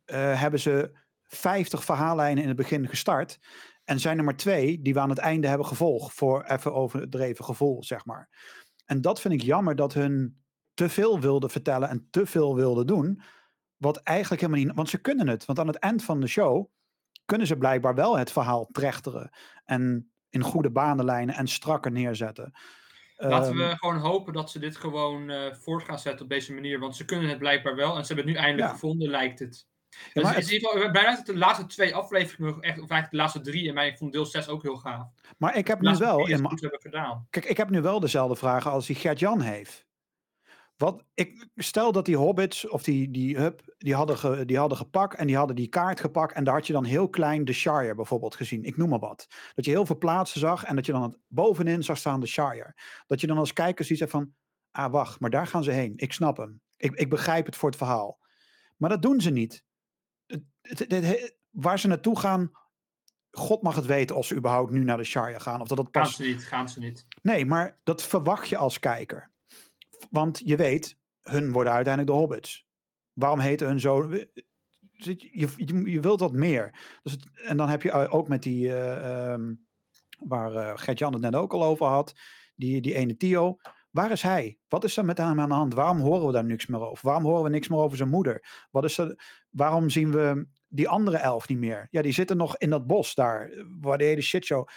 eh, 0.04 0.40
hebben 0.40 0.60
ze 0.60 0.98
50 1.22 1.84
verhaallijnen 1.84 2.42
in 2.42 2.48
het 2.48 2.56
begin 2.56 2.88
gestart. 2.88 3.38
En 3.84 4.00
zijn 4.00 4.18
er 4.18 4.24
maar 4.24 4.36
twee 4.36 4.82
die 4.82 4.94
we 4.94 5.00
aan 5.00 5.08
het 5.10 5.18
einde 5.18 5.48
hebben 5.48 5.66
gevolgd. 5.66 6.14
Voor 6.14 6.42
even 6.44 6.74
overdreven 6.74 7.44
gevoel, 7.44 7.84
zeg 7.84 8.04
maar. 8.04 8.28
En 8.84 9.00
dat 9.00 9.20
vind 9.20 9.34
ik 9.34 9.42
jammer 9.42 9.76
dat 9.76 9.94
hun 9.94 10.42
te 10.74 10.88
veel 10.88 11.20
wilden 11.20 11.50
vertellen 11.50 11.88
en 11.88 12.06
te 12.10 12.26
veel 12.26 12.54
wilden 12.54 12.86
doen. 12.86 13.20
Wat 13.76 13.96
eigenlijk 13.96 14.40
helemaal 14.42 14.64
niet. 14.64 14.74
Want 14.74 14.88
ze 14.88 14.98
kunnen 14.98 15.28
het. 15.28 15.44
Want 15.44 15.58
aan 15.58 15.66
het 15.66 15.76
eind 15.76 16.04
van 16.04 16.20
de 16.20 16.26
show 16.26 16.66
kunnen 17.24 17.46
ze 17.46 17.56
blijkbaar 17.58 17.94
wel 17.94 18.18
het 18.18 18.32
verhaal 18.32 18.68
trechteren. 18.72 19.30
En 19.64 20.12
in 20.28 20.42
goede 20.42 20.70
banenlijnen 20.70 21.34
en 21.34 21.46
strakker 21.48 21.90
neerzetten. 21.92 22.52
laten 23.16 23.56
Ehm, 23.56 23.56
we 23.56 23.76
gewoon 23.76 23.96
hopen 23.98 24.32
dat 24.32 24.50
ze 24.50 24.58
dit 24.58 24.76
gewoon 24.76 25.30
eh 25.30 25.54
voort 25.54 25.82
gaan 25.84 25.98
zetten 25.98 26.22
op 26.24 26.30
deze 26.30 26.52
manier. 26.54 26.78
Want 26.78 26.96
ze 26.96 27.04
kunnen 27.04 27.28
het 27.28 27.38
blijkbaar 27.38 27.76
wel. 27.76 27.96
En 27.96 28.04
ze 28.06 28.14
hebben 28.14 28.24
het 28.24 28.34
nu 28.34 28.40
eindelijk 28.40 28.68
Ja. 28.68 28.74
gevonden, 28.74 29.08
lijkt 29.10 29.38
het. 29.38 29.66
Ja, 30.12 30.22
maar 30.22 30.34
het- 30.34 30.50
in 30.50 30.60
dat 31.16 31.26
de 31.26 31.36
laatste 31.36 31.66
twee 31.66 31.94
afleveringen, 31.94 32.52
echt, 32.60 32.80
of 32.80 32.90
eigenlijk 32.90 33.10
de 33.10 33.16
laatste 33.16 33.40
drie, 33.40 33.68
en 33.68 33.74
mij, 33.74 33.88
ik 33.88 33.96
vond 33.98 34.12
deel 34.12 34.24
6 34.26 34.48
ook 34.48 34.62
heel 34.62 34.76
gaaf. 34.76 35.08
maar 35.38 35.56
ik 35.56 35.66
heb 35.66 35.80
nu 35.80 35.88
wel 35.98 36.18
in. 36.36 36.42
Kijk, 37.30 37.44
ik 37.44 37.56
heb 37.56 37.70
nu 37.70 37.80
wel 37.82 38.00
dezelfde 38.00 38.36
vragen 38.36 38.70
als 38.70 38.86
die 38.86 38.96
Gert-Jan 38.96 39.40
heeft. 39.40 39.86
Wat, 40.76 41.04
ik, 41.14 41.48
stel 41.54 41.92
dat 41.92 42.04
die 42.04 42.16
hobbits 42.16 42.68
of 42.68 42.82
die, 42.82 43.10
die 43.10 43.36
hub, 43.36 43.74
die 43.78 43.94
hadden, 43.94 44.18
ge- 44.18 44.44
die 44.44 44.58
hadden 44.58 44.78
gepakt 44.78 45.16
en 45.16 45.26
die 45.26 45.36
hadden 45.36 45.56
die 45.56 45.68
kaart 45.68 46.00
gepakt 46.00 46.34
en 46.34 46.44
daar 46.44 46.54
had 46.54 46.66
je 46.66 46.72
dan 46.72 46.84
heel 46.84 47.08
klein 47.08 47.44
de 47.44 47.52
Shire 47.52 47.94
bijvoorbeeld 47.94 48.34
gezien. 48.36 48.64
Ik 48.64 48.76
noem 48.76 48.88
maar 48.88 48.98
wat. 48.98 49.26
Dat 49.54 49.64
je 49.64 49.70
heel 49.70 49.86
veel 49.86 49.98
plaatsen 49.98 50.40
zag 50.40 50.64
en 50.64 50.76
dat 50.76 50.86
je 50.86 50.92
dan 50.92 51.02
het 51.02 51.18
bovenin 51.26 51.82
zag 51.82 51.98
staan 51.98 52.20
de 52.20 52.26
Shire. 52.26 52.74
Dat 53.06 53.20
je 53.20 53.26
dan 53.26 53.38
als 53.38 53.52
kijker 53.52 53.84
ziet 53.84 54.04
van, 54.08 54.34
ah 54.70 54.92
wacht, 54.92 55.20
maar 55.20 55.30
daar 55.30 55.46
gaan 55.46 55.64
ze 55.64 55.70
heen. 55.70 55.92
Ik 55.96 56.12
snap 56.12 56.36
hem. 56.36 56.60
Ik, 56.76 56.92
ik 56.94 57.08
begrijp 57.10 57.46
het 57.46 57.56
voor 57.56 57.68
het 57.68 57.78
verhaal. 57.78 58.18
Maar 58.76 58.90
dat 58.90 59.02
doen 59.02 59.20
ze 59.20 59.30
niet. 59.30 59.64
Het- 60.68 60.90
het- 60.90 61.36
waar 61.50 61.78
ze 61.78 61.88
naartoe 61.88 62.18
gaan, 62.18 62.50
God 63.30 63.62
mag 63.62 63.74
het 63.74 63.86
weten 63.86 64.16
of 64.16 64.26
ze 64.26 64.34
überhaupt 64.34 64.70
nu 64.70 64.84
naar 64.84 64.96
de 64.96 65.04
Shire 65.04 65.40
gaan. 65.40 65.60
Of 65.60 65.68
dat 65.68 65.78
het 65.78 65.88
Gaan 65.92 66.02
pas 66.02 66.16
ze 66.16 66.22
niet, 66.22 66.44
gaan 66.44 66.68
ze 66.68 66.78
niet. 66.78 67.06
Nee, 67.22 67.46
maar 67.46 67.78
dat 67.82 68.02
verwacht 68.02 68.48
je 68.48 68.56
als 68.56 68.78
kijker. 68.78 69.30
Want 70.10 70.40
je 70.44 70.56
weet, 70.56 70.98
hun 71.22 71.52
worden 71.52 71.72
uiteindelijk 71.72 72.14
de 72.14 72.20
hobbits. 72.20 72.66
Waarom 73.12 73.38
heten 73.38 73.66
hun 73.66 73.80
zo? 73.80 74.08
Je, 74.92 75.30
je, 75.32 75.48
je, 75.90 76.00
wilt 76.00 76.20
wat 76.20 76.32
meer. 76.32 76.98
Dus 77.02 77.12
het, 77.12 77.24
en 77.34 77.56
dan 77.56 77.68
heb 77.68 77.82
je 77.82 77.90
eh, 77.90 78.14
ook 78.14 78.28
met 78.28 78.42
die, 78.42 78.72
eh, 78.74 79.32
ehm, 79.32 79.54
waar 80.18 80.54
eh 80.54 80.72
Gert-Jan 80.74 81.12
het 81.12 81.22
net 81.22 81.34
ook 81.34 81.52
al 81.52 81.64
over 81.64 81.86
had, 81.86 82.14
die, 82.54 82.80
die 82.80 82.94
ene 82.94 83.16
Tio. 83.16 83.56
Waar 83.90 84.10
is 84.10 84.22
hij? 84.22 84.58
Wat 84.68 84.84
is 84.84 84.96
er 84.96 85.04
met 85.04 85.18
hem 85.18 85.40
aan 85.40 85.48
de 85.48 85.54
hand? 85.54 85.74
Waarom 85.74 86.00
horen 86.00 86.26
we 86.26 86.32
daar 86.32 86.44
niks 86.44 86.66
meer 86.66 86.80
over? 86.80 87.06
Waarom 87.06 87.24
horen 87.24 87.42
we 87.42 87.48
niks 87.48 87.68
meer 87.68 87.78
over 87.78 87.96
zijn 87.96 88.08
moeder? 88.08 88.66
Wat 88.70 88.84
is 88.84 88.98
er, 88.98 89.18
waarom 89.50 89.90
zien 89.90 90.10
we 90.10 90.46
die 90.74 90.88
andere 90.88 91.16
elf 91.16 91.48
niet 91.48 91.58
meer? 91.58 91.86
Ja, 91.90 92.02
die 92.02 92.12
zitten 92.12 92.36
nog 92.36 92.56
in 92.56 92.70
dat 92.70 92.86
bos 92.86 93.14
daar, 93.14 93.48
eh, 93.50 93.64
waar 93.80 93.98
de 93.98 94.04
hele 94.04 94.20
shitshow. 94.20 94.68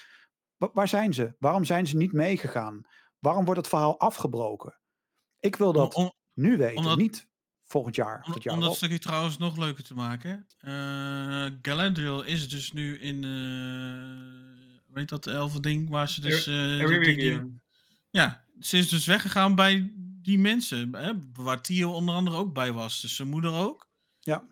Wa- 0.57 0.69
waar 0.74 0.88
zijn 0.88 1.14
ze? 1.14 1.36
Waarom 1.40 1.64
zijn 1.65 1.88
ze 1.88 1.98
niet 1.98 2.14
meegegaan? 2.14 2.82
Waarom 3.19 3.45
wordt 3.45 3.60
het 3.60 3.69
verhaal 3.69 3.99
afgebroken? 3.99 4.80
Ik 5.40 5.56
wil 5.56 5.74
dat 5.74 5.94
Om- 5.94 6.14
nu 6.34 6.57
weten, 6.57 6.78
omdat- 6.78 6.98
niet 6.98 7.28
volgend 7.65 7.95
jaar. 7.95 8.19
Of 8.19 8.28
Om, 8.28 8.34
het 8.34 8.44
jaar 8.44 8.53
om 8.53 8.60
dat 8.61 8.76
stukje 8.76 8.99
trouwens 8.99 9.38
nog 9.38 9.57
leuker 9.57 9.84
te 9.84 9.94
maken. 9.94 10.48
eh 10.57 11.45
Galadriel 11.61 12.24
is 12.24 12.49
dus 12.49 12.72
nu 12.72 12.99
in. 12.99 13.24
eh 13.24 14.94
weet 14.94 15.10
dat 15.10 15.28
elfen 15.28 15.61
ding 15.61 15.90
waar 15.90 16.10
ze 16.10 16.22
dus. 16.22 16.48
eh, 16.48 16.53
die- 16.56 16.78
die- 16.88 16.88
Erudian. 16.98 17.61
ja, 18.10 18.45
ze 18.60 18.78
is 18.78 18.90
dus 18.90 19.06
weggegaan 19.06 19.56
bij 19.56 19.91
die 20.22 20.40
mensen. 20.40 20.95
Hè, 20.95 21.11
waar 21.34 21.61
Tio 21.61 21.91
onder 21.94 22.15
andere 22.15 22.38
ook 22.38 22.53
bij 22.53 22.72
was. 22.72 23.02
Dus 23.02 23.15
zijn 23.15 23.28
moeder 23.28 23.53
ook. 23.53 23.88
Ja. 24.19 24.44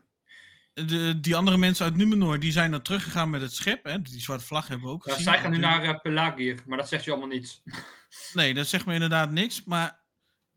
De, 0.76 1.20
die 1.20 1.36
andere 1.36 1.58
mensen 1.58 1.86
uit 1.86 1.96
Numenor 1.96 2.40
die 2.40 2.52
zijn 2.52 2.72
dan 2.72 2.82
teruggegaan 2.82 3.30
met 3.30 3.42
het 3.42 3.54
schip. 3.54 3.84
Hè, 3.84 4.02
die 4.02 4.22
zwarte 4.22 4.46
vlag 4.46 4.68
hebben 4.68 4.88
we 4.88 4.94
ook 4.94 5.06
Ja, 5.06 5.12
gezien. 5.12 5.28
zij 5.32 5.40
gaan 5.42 5.52
nu 5.52 5.58
naar 5.58 5.84
eh, 5.84 6.00
Pelagir, 6.02 6.60
maar 6.66 6.78
dat 6.78 6.88
zegt 6.88 7.04
je 7.04 7.12
allemaal 7.12 7.30
niets. 7.30 7.62
Nee, 8.34 8.54
dat 8.54 8.68
zegt 8.68 8.86
me 8.86 8.94
inderdaad 8.94 9.32
niks. 9.32 9.64
Maar 9.64 10.00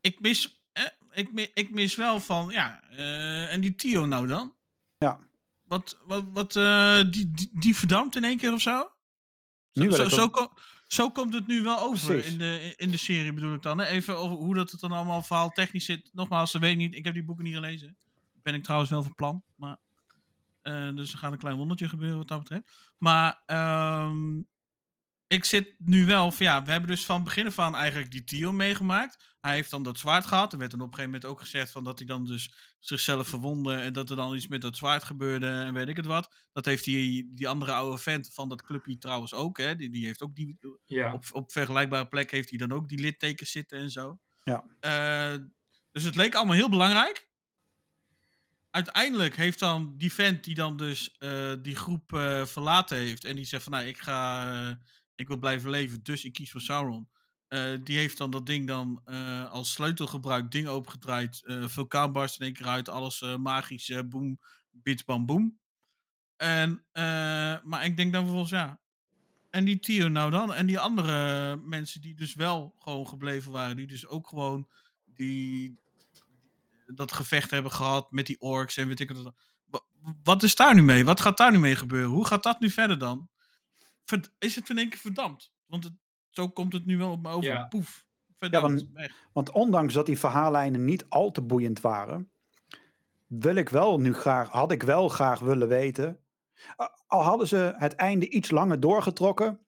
ik 0.01 0.19
mis, 0.19 0.61
eh, 0.71 0.83
ik, 1.11 1.49
ik 1.53 1.71
mis 1.71 1.95
wel 1.95 2.19
van, 2.19 2.49
ja, 2.49 2.83
eh, 2.89 3.53
en 3.53 3.61
die 3.61 3.75
Tio 3.75 4.05
nou 4.05 4.27
dan? 4.27 4.55
Ja. 4.97 5.19
Wat, 5.63 5.97
wat, 6.05 6.23
wat 6.33 6.55
eh, 6.55 7.01
die, 7.09 7.31
die, 7.31 7.49
die 7.53 7.75
verdampt 7.75 8.15
in 8.15 8.23
één 8.23 8.37
keer 8.37 8.53
of 8.53 8.61
zo? 8.61 8.91
Nu 9.73 9.91
zo, 9.91 10.29
dat- 10.87 11.11
komt 11.13 11.33
het 11.33 11.47
nu 11.47 11.61
wel 11.61 11.79
over 11.79 12.05
Precies. 12.07 12.31
in 12.31 12.37
de, 12.37 12.73
in 12.77 12.91
de 12.91 12.97
serie 12.97 13.33
bedoel 13.33 13.53
ik 13.53 13.61
dan. 13.61 13.77
Hè? 13.77 13.85
Even 13.85 14.17
over 14.17 14.37
hoe 14.37 14.55
dat 14.55 14.71
het 14.71 14.79
dan 14.79 14.91
allemaal 14.91 15.21
verhaal 15.23 15.49
technisch 15.49 15.85
zit. 15.85 16.09
Nogmaals, 16.13 16.51
ze 16.51 16.59
weet 16.59 16.77
niet, 16.77 16.95
ik 16.95 17.05
heb 17.05 17.13
die 17.13 17.23
boeken 17.23 17.43
niet 17.43 17.53
gelezen. 17.55 17.97
Ben 18.41 18.53
ik 18.53 18.63
trouwens 18.63 18.91
wel 18.91 19.03
van 19.03 19.15
plan. 19.15 19.43
Maar, 19.55 19.77
eh, 20.61 20.95
dus 20.95 21.11
er 21.13 21.17
gaat 21.17 21.31
een 21.31 21.37
klein 21.37 21.57
wondertje 21.57 21.89
gebeuren 21.89 22.17
wat 22.17 22.27
dat 22.27 22.39
betreft. 22.39 22.93
Maar 22.97 23.43
ehm, 23.45 24.41
ik 25.27 25.45
zit 25.45 25.75
nu 25.77 26.05
wel 26.05 26.31
van 26.31 26.45
ja, 26.45 26.63
we 26.63 26.71
hebben 26.71 26.89
dus 26.89 27.05
van 27.05 27.23
begin 27.23 27.47
af 27.47 27.59
aan 27.59 27.75
eigenlijk 27.75 28.11
die 28.11 28.23
Tio 28.23 28.51
meegemaakt. 28.51 29.35
Hij 29.41 29.53
heeft 29.55 29.69
dan 29.71 29.83
dat 29.83 29.97
zwaard 29.99 30.25
gehad. 30.25 30.51
Er 30.53 30.59
werd 30.59 30.71
dan 30.71 30.79
op 30.81 30.87
een 30.87 30.93
gegeven 30.93 31.11
moment 31.13 31.31
ook 31.31 31.39
gezegd 31.41 31.71
van 31.71 31.83
dat 31.83 31.97
hij 31.97 32.07
dan 32.07 32.25
dus 32.25 32.53
zichzelf 32.79 33.27
verwonde 33.27 33.73
en 33.75 33.93
dat 33.93 34.09
er 34.09 34.15
dan 34.15 34.35
iets 34.35 34.47
met 34.47 34.61
dat 34.61 34.77
zwaard 34.77 35.03
gebeurde 35.03 35.47
en 35.47 35.73
weet 35.73 35.87
ik 35.87 35.95
het 35.97 36.05
wat. 36.05 36.35
Dat 36.51 36.65
heeft 36.65 36.83
die, 36.83 37.31
die 37.33 37.47
andere 37.47 37.71
oude 37.71 37.97
vent 37.97 38.33
van 38.33 38.49
dat 38.49 38.61
clubje 38.61 38.97
trouwens 38.97 39.33
ook. 39.33 39.57
Hè? 39.57 39.75
Die, 39.75 39.89
die 39.89 40.05
heeft 40.05 40.21
ook 40.21 40.35
die, 40.35 40.57
Ja. 40.85 41.13
op, 41.13 41.25
op 41.31 41.51
vergelijkbare 41.51 42.07
plek 42.07 42.31
heeft 42.31 42.49
hij 42.49 42.57
dan 42.57 42.71
ook 42.71 42.89
die 42.89 42.99
littekens 42.99 43.51
zitten 43.51 43.79
en 43.79 43.89
zo. 43.91 44.19
Ja. 44.43 44.63
Eh, 44.79 45.39
Dus 45.91 46.03
het 46.03 46.15
leek 46.15 46.35
allemaal 46.35 46.55
heel 46.55 46.69
belangrijk. 46.69 47.28
Uiteindelijk 48.71 49.35
heeft 49.35 49.59
dan 49.59 49.93
die 49.97 50.13
vent 50.13 50.43
die 50.43 50.55
dan 50.55 50.77
dus 50.77 51.17
eh, 51.17 51.53
die 51.61 51.75
groep 51.75 52.13
eh, 52.13 52.45
verlaten 52.45 52.97
heeft. 52.97 53.25
En 53.25 53.35
die 53.35 53.45
zegt 53.45 53.63
van 53.63 53.71
nou, 53.71 53.85
ik 53.85 53.97
ga. 53.97 54.51
eh, 54.69 54.75
ik 55.15 55.27
wil 55.27 55.37
blijven 55.37 55.69
leven, 55.69 56.03
dus 56.03 56.25
ik 56.25 56.33
kies 56.33 56.51
voor 56.51 56.61
Sauron. 56.61 57.09
Die 57.83 57.97
heeft 57.97 58.17
dan 58.17 58.31
dat 58.31 58.45
ding 58.45 58.67
dan 58.67 59.03
als 59.49 59.71
sleutel 59.71 60.07
gebruikt, 60.07 60.51
ding 60.51 60.67
opengedraaid. 60.67 61.41
eh 61.45 61.67
vulkaan 61.67 62.11
barst 62.11 62.39
in 62.39 62.45
één 62.45 62.53
keer 62.53 62.67
uit, 62.67 62.89
alles 62.89 63.21
magisch, 63.37 63.93
boem, 64.05 64.39
bits, 64.71 65.03
bam, 65.03 65.25
boem. 65.25 65.59
En, 66.37 66.85
maar 67.63 67.85
ik 67.85 67.97
denk 67.97 68.13
dan 68.13 68.21
vervolgens, 68.21 68.51
ja. 68.51 68.79
En 69.49 69.65
die 69.65 69.79
Tio 69.79 70.07
nou 70.07 70.31
dan? 70.31 70.53
En 70.53 70.65
die 70.65 70.79
andere 70.79 71.55
mensen 71.55 72.01
die 72.01 72.15
dus 72.15 72.33
wel 72.33 72.75
gewoon 72.79 73.07
gebleven 73.07 73.51
waren, 73.51 73.75
die 73.75 73.87
dus 73.87 74.07
ook 74.07 74.27
gewoon 74.27 74.67
die, 75.05 75.79
dat 76.95 77.11
gevecht 77.11 77.51
hebben 77.51 77.71
gehad 77.71 78.11
met 78.11 78.25
die 78.25 78.41
orks 78.41 78.77
en 78.77 78.87
weet 78.87 78.99
ik 78.99 79.11
wat. 79.11 79.33
Wa- 79.65 79.81
Wat 80.23 80.43
is 80.43 80.55
daar 80.55 80.75
nu 80.75 80.81
mee? 80.81 81.05
Wat 81.05 81.21
gaat 81.21 81.37
daar 81.37 81.51
nu 81.51 81.59
mee 81.59 81.75
gebeuren? 81.75 82.09
Hoe 82.09 82.25
gaat 82.25 82.43
dat 82.43 82.59
nu 82.59 82.69
verder 82.69 82.97
dan? 82.97 83.29
Verd- 84.05 84.31
is 84.39 84.55
het 84.55 84.69
in 84.69 84.77
één 84.77 84.89
keer 84.89 84.99
verdampt? 84.99 85.51
Want 85.65 85.83
het, 85.83 85.93
zo 86.29 86.49
komt 86.49 86.73
het 86.73 86.85
nu 86.85 86.97
wel 86.97 87.11
op 87.11 87.21
me 87.21 87.29
over. 87.29 87.49
Ja. 87.51 87.65
Poef. 87.65 88.05
Verdampt. 88.37 88.81
want- 88.81 88.89
weg. 88.93 89.13
Want 89.33 89.51
ondanks 89.51 89.93
dat 89.93 90.05
die 90.05 90.19
verhaallijnen 90.19 90.85
niet 90.85 91.05
al 91.09 91.31
te 91.31 91.41
boeiend 91.41 91.81
waren, 91.81 92.31
wil 93.27 93.55
ik 93.55 93.69
wel 93.69 93.99
nu 93.99 94.13
graag, 94.13 94.49
had 94.49 94.71
ik 94.71 94.83
wel 94.83 95.09
graag 95.09 95.39
willen 95.39 95.67
weten. 95.67 96.19
Al 97.07 97.23
hadden 97.23 97.47
ze 97.47 97.73
het 97.77 97.93
einde 97.95 98.29
iets 98.29 98.51
langer 98.51 98.79
doorgetrokken, 98.79 99.59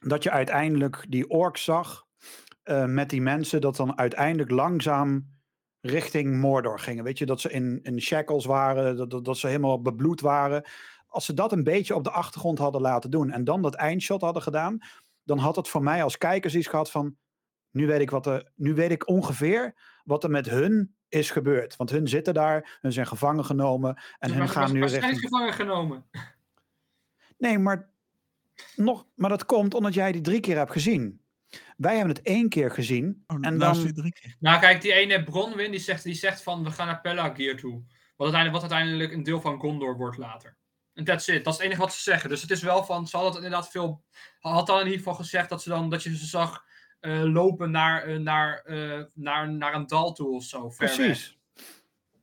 dat 0.00 0.22
je 0.22 0.30
uiteindelijk 0.30 1.04
die 1.08 1.28
orks 1.30 1.64
zag 1.64 2.06
eh, 2.62 2.84
met 2.84 3.10
die 3.10 3.20
mensen, 3.22 3.60
dat 3.60 3.76
dan 3.76 3.98
uiteindelijk 3.98 4.50
langzaam 4.50 5.36
richting 5.80 6.36
Mordor 6.36 6.78
gingen. 6.78 7.04
Weet 7.04 7.18
je, 7.18 7.26
dat 7.26 7.40
ze 7.40 7.50
in, 7.50 7.80
in 7.82 8.00
shackles 8.00 8.44
waren, 8.44 8.96
dat, 8.96 9.10
dat, 9.10 9.24
dat 9.24 9.38
ze 9.38 9.46
helemaal 9.46 9.82
bebloed 9.82 10.20
waren. 10.20 10.64
Als 11.06 11.24
ze 11.24 11.34
dat 11.34 11.52
een 11.52 11.64
beetje 11.64 11.94
op 11.94 12.04
de 12.04 12.10
achtergrond 12.10 12.58
hadden 12.58 12.80
laten 12.80 13.10
doen 13.10 13.30
en 13.30 13.44
dan 13.44 13.62
dat 13.62 13.74
eindshot 13.74 14.20
hadden 14.20 14.42
gedaan, 14.42 14.78
dan 15.22 15.38
had 15.38 15.56
het 15.56 15.68
voor 15.68 15.82
mij 15.82 16.02
als 16.02 16.18
kijkers 16.18 16.54
iets 16.54 16.66
gehad 16.66 16.90
van, 16.90 17.16
nu 17.70 17.86
weet 17.86 18.00
ik, 18.00 18.10
wat 18.10 18.26
er, 18.26 18.50
nu 18.54 18.74
weet 18.74 18.90
ik 18.90 19.08
ongeveer 19.08 19.74
wat 20.04 20.24
er 20.24 20.30
met 20.30 20.48
hun 20.48 20.94
is 21.08 21.30
gebeurd. 21.30 21.76
Want 21.76 21.90
hun 21.90 22.08
zitten 22.08 22.34
daar, 22.34 22.78
hun 22.80 22.92
zijn 22.92 23.06
gevangen 23.06 23.44
genomen 23.44 24.02
en 24.18 24.28
Dus 24.28 24.38
hun 24.38 24.48
gaan 24.48 24.62
was 24.62 24.72
nu 24.72 24.80
richting... 24.80 25.18
gevangen 25.18 25.52
genomen. 25.52 26.04
Nee, 27.38 27.58
maar, 27.58 27.90
nog, 28.76 29.06
maar 29.14 29.30
dat 29.30 29.46
komt 29.46 29.74
omdat 29.74 29.94
jij 29.94 30.12
die 30.12 30.20
drie 30.20 30.40
keer 30.40 30.56
hebt 30.56 30.72
gezien. 30.72 31.20
Wij 31.76 31.96
hebben 31.96 32.14
het 32.16 32.24
één 32.24 32.48
keer 32.48 32.70
gezien 32.70 33.24
Oh, 33.26 33.36
en 33.36 33.56
nou 33.56 33.58
dan... 33.58 33.82
Nou, 34.38 34.60
kijk, 34.60 34.80
die 34.80 34.92
ene 34.92 35.22
Bronwyn 35.24 35.70
die 35.70 35.80
zegt, 35.80 36.02
die 36.04 36.14
zegt 36.14 36.42
van 36.42 36.64
we 36.64 36.70
gaan 36.70 36.86
naar 36.86 37.00
Pelagir 37.00 37.56
toe. 37.56 37.82
Wat 38.16 38.32
uiteindelijk, 38.34 38.52
wat 38.62 38.70
uiteindelijk 38.72 39.12
een 39.12 39.22
deel 39.22 39.40
van 39.40 39.58
Gondor 39.60 39.96
wordt 39.96 40.16
later. 40.18 40.56
En 40.94 41.04
that's 41.04 41.28
it. 41.28 41.44
Dat 41.44 41.52
is 41.52 41.58
het 41.58 41.66
enige 41.68 41.80
wat 41.80 41.92
ze 41.92 42.00
zeggen. 42.00 42.28
Dus 42.30 42.42
het 42.42 42.50
is 42.50 42.62
wel 42.62 42.84
van, 42.84 43.06
ze 43.06 43.16
hadden 43.16 43.34
het 43.34 43.44
inderdaad 43.44 43.70
veel. 43.70 44.04
Had 44.40 44.66
dan 44.66 44.76
in 44.78 44.84
ieder 44.84 44.98
geval 44.98 45.14
gezegd 45.14 45.48
dat 45.48 45.62
ze 45.62 45.68
dan 45.68 45.90
dat 45.90 46.02
je 46.02 46.16
ze 46.16 46.26
zag 46.26 46.64
eh, 47.00 47.22
lopen 47.22 47.70
naar, 47.70 48.02
eh, 48.02 48.16
naar, 48.16 48.58
eh, 48.64 49.02
naar, 49.14 49.50
naar 49.52 49.74
een 49.74 49.86
dal 49.86 50.12
toe 50.12 50.34
of 50.34 50.44
zo. 50.44 50.68
Precies. 50.76 51.38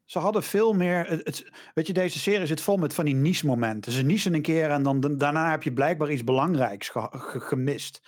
Ze 0.06 0.19
hadden 0.19 0.43
veel 0.43 0.73
meer. 0.73 1.06
Het, 1.10 1.22
het- 1.26 1.52
weet 1.73 1.88
je, 1.88 1.93
deze 1.93 2.19
serie 2.19 2.45
zit 2.47 2.61
vol 2.61 2.77
met 2.77 2.93
van 2.93 3.06
die 3.06 3.15
niche-momenten. 3.15 3.91
Ze 3.91 4.02
niezen 4.03 4.34
een 4.34 4.41
keer 4.41 4.69
en 4.69 4.84
dan 4.84 4.99
da- 4.99 5.10
daarna 5.10 5.52
heb 5.52 5.64
je 5.64 5.73
blijkbaar 5.73 6.11
iets 6.11 6.23
belangrijks 6.23 6.89
ge- 6.89 7.07
ge- 7.11 7.39
gemist. 7.39 8.02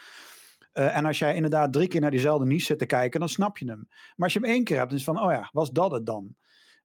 Eh, 0.77 0.95
en 0.97 1.05
als 1.05 1.19
jij 1.19 1.35
inderdaad 1.35 1.73
drie 1.73 1.87
keer 1.87 2.01
naar 2.01 2.11
diezelfde 2.11 2.45
niche 2.45 2.65
zit 2.65 2.79
te 2.79 2.85
kijken, 2.85 3.19
dan 3.19 3.29
snap 3.29 3.57
je 3.57 3.65
hem. 3.69 3.87
Maar 3.89 4.13
als 4.17 4.33
je 4.33 4.39
hem 4.39 4.49
één 4.49 4.63
keer 4.63 4.77
hebt, 4.77 4.89
dan 4.89 4.97
is 4.97 5.03
van, 5.03 5.21
oh 5.21 5.31
ja, 5.31 5.49
was 5.51 5.71
dat 5.71 5.91
het 5.91 6.05
dan? 6.05 6.35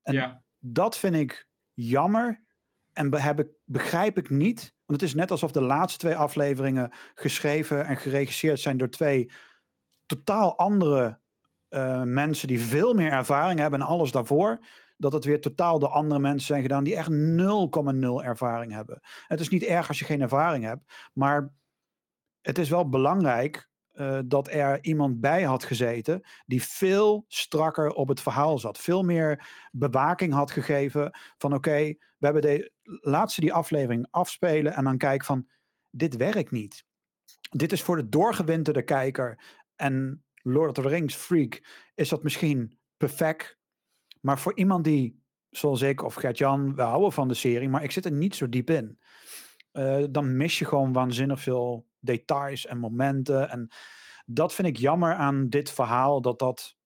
En 0.02 0.14
Ja. 0.14 0.42
dat 0.58 0.98
vind 0.98 1.14
ik 1.14 1.48
jammer. 1.72 2.44
En 2.92 3.10
be- 3.10 3.54
begrijp 3.64 4.18
ik 4.18 4.30
niet. 4.30 4.74
Want 4.84 5.00
het 5.00 5.08
is 5.08 5.14
net 5.14 5.30
alsof 5.30 5.52
de 5.52 5.60
laatste 5.60 5.98
twee 5.98 6.16
afleveringen 6.16 6.92
geschreven 7.14 7.86
en 7.86 7.96
geregisseerd 7.96 8.60
zijn 8.60 8.76
door 8.76 8.88
twee 8.88 9.30
totaal 10.06 10.58
andere 10.58 11.20
eh, 11.68 12.02
mensen 12.02 12.48
die 12.48 12.60
veel 12.60 12.94
meer 12.94 13.12
ervaring 13.12 13.58
hebben 13.60 13.80
en 13.80 13.86
alles 13.86 14.10
daarvoor. 14.10 14.58
Dat 14.96 15.12
het 15.12 15.24
weer 15.24 15.40
totaal 15.40 15.78
door 15.78 15.88
andere 15.88 16.20
mensen 16.20 16.46
zijn 16.46 16.62
gedaan 16.62 16.84
die 16.84 16.96
echt 16.96 17.10
0,0 17.10 18.24
ervaring 18.24 18.72
hebben. 18.72 19.00
Het 19.26 19.40
is 19.40 19.48
niet 19.48 19.62
erg 19.62 19.88
als 19.88 19.98
je 19.98 20.04
geen 20.04 20.20
ervaring 20.20 20.64
hebt, 20.64 20.92
maar 21.12 21.52
het 22.40 22.58
is 22.58 22.68
wel 22.68 22.88
belangrijk 22.88 23.70
eh, 23.92 24.18
dat 24.24 24.48
er 24.50 24.84
iemand 24.84 25.20
bij 25.20 25.42
had 25.42 25.64
gezeten 25.64 26.20
die 26.46 26.62
veel 26.62 27.24
strakker 27.28 27.90
op 27.92 28.08
het 28.08 28.20
verhaal 28.20 28.58
zat. 28.58 28.78
Veel 28.78 29.02
meer 29.02 29.48
bewaking 29.72 30.32
had 30.32 30.50
gegeven 30.50 31.18
van 31.38 31.54
oké, 31.54 31.94
we 32.18 32.26
hebben 32.28 32.42
de 32.42 32.72
laatste 33.00 33.40
die 33.40 33.52
aflevering 33.52 34.06
afspelen 34.10 34.74
en 34.74 34.84
dan 34.84 34.98
kijk 34.98 35.24
van 35.24 35.48
dit 35.90 36.16
werkt 36.16 36.50
niet. 36.50 36.84
Dit 37.50 37.72
is 37.72 37.82
voor 37.82 37.96
de 37.96 38.08
doorgewinterde 38.08 38.82
kijker 38.82 39.44
en 39.76 40.24
Lord 40.34 40.78
of 40.78 40.84
the 40.84 40.90
Rings 40.90 41.14
freak 41.14 41.62
is 41.94 42.08
dat 42.08 42.22
misschien 42.22 42.78
perfect. 42.96 43.58
Maar 44.20 44.38
voor 44.38 44.56
iemand 44.56 44.84
die, 44.84 45.22
zoals 45.50 45.82
ik 45.82 46.02
of 46.02 46.14
Gert-Jan, 46.14 46.74
we 46.74 46.82
houden 46.82 47.12
van 47.12 47.28
de 47.28 47.34
serie, 47.34 47.68
maar 47.68 47.82
ik 47.82 47.90
zit 47.90 48.04
er 48.04 48.12
niet 48.12 48.34
zo 48.34 48.48
diep 48.48 48.70
in. 48.70 48.98
eh, 49.72 50.04
dan 50.10 50.36
mis 50.36 50.58
je 50.58 50.64
gewoon 50.64 50.92
waanzinnig 50.92 51.40
veel 51.40 51.86
details 52.02 52.66
en 52.66 52.78
momenten. 52.78 53.50
En 53.50 53.68
dat 54.26 54.54
vind 54.54 54.68
ik 54.68 54.76
jammer 54.76 55.14
aan 55.14 55.48
dit 55.48 55.70
verhaal, 55.70 56.20
dat 56.20 56.38
dat... 56.38 56.76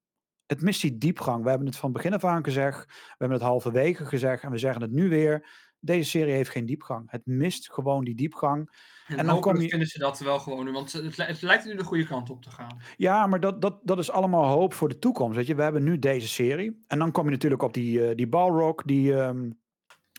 Het 0.46 0.62
mist 0.62 0.80
die 0.80 0.98
diepgang. 0.98 1.42
We 1.42 1.48
hebben 1.48 1.66
het 1.66 1.76
van 1.76 1.92
begin 1.92 2.14
af 2.14 2.24
aan 2.24 2.44
gezegd. 2.44 2.84
We 2.86 2.92
hebben 3.08 3.38
het 3.38 3.46
halverwege 3.46 4.04
gezegd. 4.04 4.42
En 4.42 4.50
we 4.50 4.58
zeggen 4.58 4.82
het 4.82 4.90
nu 4.90 5.08
weer. 5.08 5.48
Deze 5.80 6.10
serie 6.10 6.34
heeft 6.34 6.50
geen 6.50 6.66
diepgang. 6.66 7.10
Het 7.10 7.26
mist 7.26 7.72
gewoon 7.72 8.04
die 8.04 8.14
diepgang. 8.14 8.70
En, 9.06 9.16
dan 9.16 9.26
dan 9.26 9.40
kom 9.40 9.60
je- 9.60 9.68
vinden 9.68 9.88
ze 9.88 9.98
dat 9.98 10.18
wel 10.18 10.38
gewoon. 10.38 10.72
Want 10.72 10.92
het, 10.92 11.16
het 11.16 11.42
lijkt 11.42 11.64
nu 11.64 11.76
de 11.76 11.84
goede 11.84 12.06
kant 12.06 12.30
op 12.30 12.42
te 12.42 12.50
gaan. 12.50 12.80
Ja, 12.96 13.26
maar 13.26 13.40
dat, 13.40 13.62
dat, 13.62 13.80
dat 13.82 13.98
is 13.98 14.10
allemaal 14.10 14.44
hoop 14.44 14.74
voor 14.74 14.88
de 14.88 14.98
toekomst. 14.98 15.36
Weet 15.36 15.46
je? 15.46 15.54
We 15.54 15.62
hebben 15.62 15.84
nu 15.84 15.98
deze 15.98 16.28
serie. 16.28 16.84
En 16.86 16.98
dan 16.98 17.12
kom 17.12 17.24
je 17.24 17.30
natuurlijk 17.30 17.62
op 17.62 17.74
die, 17.74 18.08
eh, 18.08 18.16
die 18.16 18.28
Balrog. 18.28 18.82
Die, 18.82 19.14
ehm, 19.14 19.50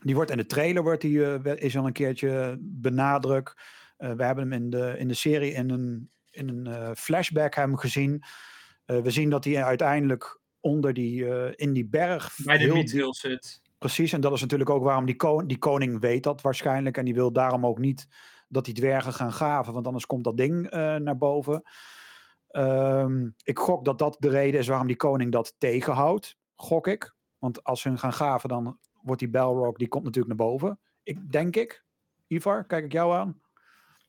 die 0.04 0.14
wordt 0.14 0.30
in 0.30 0.36
de 0.36 0.46
trailer 0.46 0.82
wordt 0.82 1.00
die, 1.00 1.34
eh, 1.34 1.56
is 1.56 1.76
al 1.76 1.86
een 1.86 1.92
keertje 1.92 2.56
benadrukt. 2.60 3.54
Eh, 3.98 4.12
we 4.12 4.24
hebben 4.24 4.50
hem 4.50 4.62
in 4.62 4.70
de, 4.70 4.94
in 4.98 5.08
de 5.08 5.14
serie 5.14 5.52
in 5.52 5.70
een, 5.70 6.10
in 6.30 6.48
een 6.48 6.66
eh, 6.66 6.90
flashback 6.94 7.54
hem 7.54 7.76
gezien. 7.76 8.22
Eh, 8.84 9.00
we 9.00 9.10
zien 9.10 9.30
dat 9.30 9.44
hij 9.44 9.64
uiteindelijk 9.64 10.40
onder 10.60 10.92
die, 10.92 11.26
in 11.56 11.72
die 11.72 11.86
berg... 11.86 12.36
Bij 12.44 12.58
de 12.58 12.64
heel 12.92 13.14
zit. 13.14 13.60
Precies, 13.78 14.12
en 14.12 14.20
dat 14.20 14.32
is 14.32 14.40
natuurlijk 14.40 14.70
ook 14.70 14.82
waarom 14.82 15.06
die, 15.06 15.16
ko- 15.16 15.46
die 15.46 15.58
koning 15.58 16.00
weet 16.00 16.22
dat 16.22 16.40
waarschijnlijk. 16.40 16.96
En 16.96 17.04
die 17.04 17.14
wil 17.14 17.32
daarom 17.32 17.66
ook 17.66 17.78
niet 17.78 18.06
dat 18.48 18.64
die 18.64 18.74
dwergen 18.74 19.12
gaan 19.12 19.32
graven, 19.32 19.72
want 19.72 19.86
anders 19.86 20.06
komt 20.06 20.24
dat 20.24 20.36
ding 20.36 20.70
naar 20.70 21.16
boven. 21.16 21.62
Ehm, 22.48 23.28
ik 23.42 23.58
gok 23.58 23.84
dat 23.84 23.98
dat 23.98 24.16
de 24.18 24.28
reden 24.28 24.60
is 24.60 24.68
waarom 24.68 24.86
die 24.86 24.96
koning 24.96 25.32
dat 25.32 25.54
tegenhoudt, 25.58 26.36
gok 26.54 26.86
ik. 26.86 27.14
Want 27.38 27.64
als 27.64 27.84
hun 27.84 27.98
gaan 27.98 28.12
graven, 28.12 28.48
dan 28.48 28.78
wordt 29.02 29.20
die 29.20 29.30
Balrog, 29.30 29.76
die 29.76 29.88
komt 29.88 30.04
natuurlijk 30.04 30.38
naar 30.38 30.48
boven. 30.48 30.80
Ik, 31.02 31.32
denk 31.32 31.56
ik. 31.56 31.84
Ivar, 32.26 32.66
kijk 32.66 32.84
ik 32.84 32.92
jou 32.92 33.14
aan. 33.14 33.40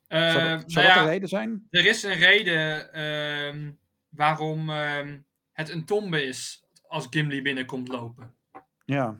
Eh, 0.09 0.31
Zou 0.31 0.33
dat, 0.33 0.43
nou 0.49 0.63
zou 0.71 0.85
dat 0.85 0.95
ja, 0.95 1.03
de 1.03 1.09
reden 1.09 1.29
zijn? 1.29 1.67
Er 1.69 1.85
is 1.85 2.03
een 2.03 2.13
reden 2.13 2.93
ehm, 2.93 3.71
waarom 4.09 4.69
ehm, 4.69 5.19
het 5.51 5.69
een 5.69 5.85
tombe 5.85 6.23
is 6.23 6.63
als 6.87 7.07
Gimli 7.09 7.41
binnenkomt 7.41 7.87
lopen. 7.87 8.35
Ja. 8.85 9.19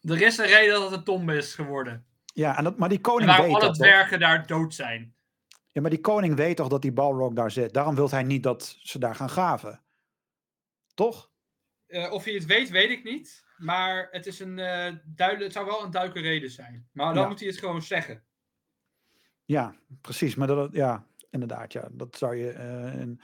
Er 0.00 0.22
is 0.22 0.38
een 0.38 0.46
reden 0.46 0.72
dat 0.74 0.82
het 0.90 0.92
een 0.98 1.04
tombe 1.04 1.36
is 1.36 1.54
geworden. 1.54 2.06
Ja, 2.34 2.56
en 2.58 2.64
dat, 2.64 2.78
maar 2.78 2.88
die 2.88 2.98
En 2.98 3.04
koning 3.04 3.30
waarom 3.30 3.52
weet 3.52 3.62
alle 3.62 3.72
dwergen 3.72 4.20
daar 4.20 4.46
dood 4.46 4.74
zijn. 4.74 5.14
Ja, 5.72 5.80
maar 5.80 5.90
die 5.90 6.00
koning 6.00 6.36
weet 6.36 6.56
toch 6.56 6.68
dat 6.68 6.82
die 6.82 6.92
Balrog 6.92 7.32
daar 7.32 7.50
zit. 7.50 7.74
Daarom 7.74 7.94
wil 7.94 8.10
hij 8.10 8.22
niet 8.22 8.42
dat 8.42 8.76
ze 8.82 8.98
daar 8.98 9.14
gaan 9.14 9.28
graven. 9.28 9.82
Toch? 10.94 11.30
Eh, 11.86 12.12
of 12.12 12.24
hij 12.24 12.34
het 12.34 12.44
weet, 12.44 12.70
weet 12.70 12.90
ik 12.90 13.04
niet. 13.04 13.44
Maar 13.56 14.08
het, 14.10 14.26
is 14.26 14.40
een, 14.40 14.58
eh 14.58 14.92
duidelijk, 15.04 15.42
het 15.44 15.52
zou 15.52 15.66
wel 15.66 15.84
een 15.84 15.90
duidelijke 15.90 16.28
reden 16.28 16.50
zijn. 16.50 16.88
Maar 16.92 17.14
dan 17.14 17.22
Ja. 17.22 17.28
moet 17.28 17.38
hij 17.40 17.48
het 17.48 17.58
gewoon 17.58 17.82
zeggen. 17.82 18.24
Ja, 19.44 19.74
precies. 20.00 20.34
Maar 20.34 20.46
dat, 20.46 20.72
ja, 20.72 21.06
inderdaad, 21.30 21.72
ja. 21.72 21.88
Dat 21.92 22.16
zou 22.16 22.36
je. 22.36 22.50
eh, 22.50 23.00
en 23.00 23.20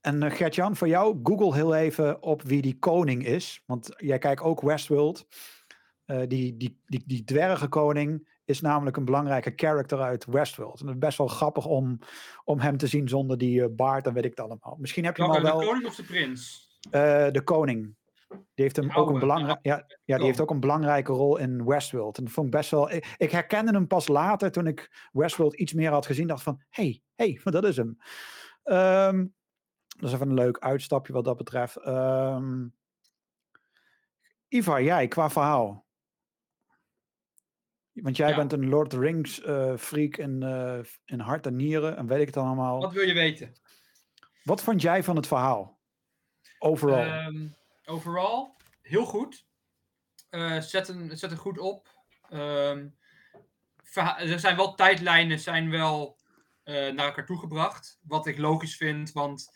en 0.00 0.22
eh, 0.22 0.30
Gert-Jan, 0.30 0.76
voor 0.76 0.88
jou, 0.88 1.20
Google 1.22 1.54
heel 1.54 1.74
even 1.74 2.22
op 2.22 2.42
wie 2.42 2.62
die 2.62 2.78
koning 2.78 3.26
is. 3.26 3.62
Want 3.66 3.88
jij 3.96 4.18
kijkt 4.18 4.42
ook 4.42 4.60
Westworld. 4.60 5.26
Eh, 6.04 6.22
die, 6.28 6.56
die, 6.56 6.80
die, 6.86 7.02
die 7.06 7.24
dwergenkoning 7.24 8.38
is 8.44 8.60
namelijk 8.60 8.96
een 8.96 9.04
belangrijke 9.04 9.52
character 9.56 10.00
uit 10.00 10.24
Westworld. 10.24 10.80
En 10.80 10.86
het 10.86 10.94
is 10.94 11.00
best 11.00 11.18
wel 11.18 11.26
grappig 11.26 11.66
om, 11.66 11.98
om 12.44 12.58
hem 12.58 12.76
te 12.76 12.86
zien 12.86 13.08
zonder 13.08 13.38
die 13.38 13.68
baard 13.68 14.06
en 14.06 14.14
weet 14.14 14.24
ik 14.24 14.30
het 14.30 14.40
allemaal. 14.40 14.76
Misschien 14.78 15.04
heb 15.04 15.16
je 15.16 15.22
hem 15.22 15.30
al 15.30 15.36
de 15.36 15.42
wel. 15.42 15.60
koning 15.60 15.86
of 15.86 15.94
de 15.94 16.02
prins? 16.02 16.68
De 17.32 17.40
koning. 17.44 17.94
Die 18.30 18.64
heeft 18.64 18.76
hem 18.76 18.90
ook 18.92 19.10
een 19.10 19.18
belangrijk. 19.18 19.58
Ja, 19.62 19.86
ja, 20.04 20.16
die 20.16 20.26
heeft 20.26 20.40
ook 20.40 20.50
een 20.50 20.60
belangrijke 20.60 21.12
rol 21.12 21.36
in 21.36 21.64
Westworld. 21.64 22.18
En 22.18 22.24
dat 22.24 22.32
vond 22.32 22.46
ik 22.46 22.52
best 22.52 22.70
wel. 22.70 22.90
Ik, 22.90 23.14
ik 23.16 23.30
herkende 23.30 23.72
hem 23.72 23.86
pas 23.86 24.08
later 24.08 24.50
toen 24.50 24.66
ik 24.66 25.08
Westworld 25.12 25.54
iets 25.54 25.72
meer 25.72 25.90
had 25.90 26.06
gezien. 26.06 26.26
Dacht 26.26 26.42
van, 26.42 26.62
hey, 26.68 27.02
hey, 27.14 27.40
dat 27.44 27.64
is 27.64 27.76
hem. 27.76 27.96
Ehm, 28.62 29.26
dat 29.98 30.08
is 30.08 30.14
even 30.14 30.28
een 30.28 30.34
leuk 30.34 30.58
uitstapje 30.58 31.12
wat 31.12 31.24
dat 31.24 31.36
betreft. 31.36 31.76
Ehm, 31.76 32.66
Ivar, 34.48 34.82
jij 34.82 35.08
qua 35.08 35.30
verhaal. 35.30 35.86
Want 37.92 38.16
jij 38.16 38.28
Ja. 38.30 38.36
bent 38.36 38.52
een 38.52 38.68
Lord 38.68 38.86
of 38.86 38.92
the 38.92 38.98
Rings 38.98 39.42
eh, 39.42 39.76
freak 39.76 40.16
in, 40.16 40.42
eh, 40.42 40.78
in 41.04 41.20
hart 41.20 41.46
en 41.46 41.56
nieren 41.56 41.96
en 41.96 42.06
weet 42.06 42.20
ik 42.20 42.26
het 42.26 42.36
allemaal. 42.36 42.80
Wat 42.80 42.92
wil 42.92 43.06
je 43.06 43.14
weten? 43.14 43.52
Wat 44.42 44.62
vond 44.62 44.82
jij 44.82 45.02
van 45.02 45.16
het 45.16 45.26
verhaal? 45.26 45.78
Overal. 46.58 46.98
Ehm, 47.04 47.48
overal, 47.90 48.56
heel 48.82 49.04
goed. 49.04 49.46
Eh 50.30 50.60
zet, 50.60 50.88
een, 50.88 51.18
zet 51.18 51.30
een 51.30 51.36
goed 51.36 51.58
op. 51.58 51.88
Ehm, 52.28 52.88
er 54.18 54.38
zijn 54.40 54.56
wel 54.56 54.74
tijdlijnen, 54.74 55.38
zijn 55.40 55.70
wel 55.70 56.18
eh, 56.62 56.74
naar 56.74 57.06
elkaar 57.06 57.26
toegebracht. 57.26 57.98
Wat 58.02 58.26
ik 58.26 58.38
logisch 58.38 58.76
vind, 58.76 59.12
want 59.12 59.50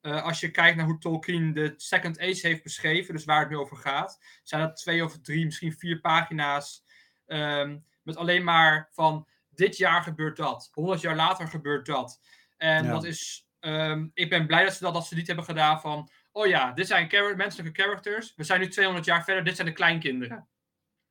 eh, 0.00 0.22
als 0.22 0.40
je 0.40 0.50
kijkt 0.50 0.76
naar 0.76 0.86
hoe 0.86 0.98
Tolkien 0.98 1.52
de 1.52 1.74
Second 1.76 2.18
Age 2.20 2.46
heeft 2.46 2.62
beschreven, 2.62 3.14
dus 3.14 3.24
waar 3.24 3.40
het 3.40 3.48
nu 3.50 3.56
over 3.56 3.76
gaat, 3.76 4.18
zijn 4.42 4.62
dat 4.62 4.76
twee 4.76 5.04
of 5.04 5.20
drie, 5.20 5.44
misschien 5.44 5.72
vier 5.72 6.00
pagina's. 6.00 6.84
ehm, 7.26 7.78
met 8.02 8.16
alleen 8.16 8.44
maar 8.44 8.88
van 8.92 9.28
dit 9.50 9.76
jaar 9.76 10.02
gebeurt 10.02 10.36
dat, 10.36 10.68
honderd 10.72 11.00
jaar 11.00 11.16
later 11.16 11.48
gebeurt 11.48 11.86
dat. 11.86 12.20
En 12.56 12.84
Ja. 12.84 12.90
dat 12.90 13.04
is, 13.04 13.46
ehm, 13.60 14.06
ik 14.14 14.30
ben 14.30 14.46
blij 14.46 14.64
dat 14.64 14.74
ze 14.74 14.82
dat, 14.84 14.94
dat 14.94 15.06
ze 15.06 15.14
niet 15.14 15.26
hebben 15.26 15.44
gedaan 15.44 15.80
van, 15.80 16.10
oh 16.38 16.46
ja, 16.46 16.72
dit 16.72 16.86
zijn 16.86 17.10
char- 17.10 17.36
menselijke 17.36 17.82
characters, 17.82 18.34
we 18.36 18.44
zijn 18.44 18.60
nu 18.60 18.68
200 18.68 19.06
jaar 19.06 19.24
verder, 19.24 19.44
dit 19.44 19.54
zijn 19.54 19.66
de 19.66 19.72
kleinkinderen 19.72 20.48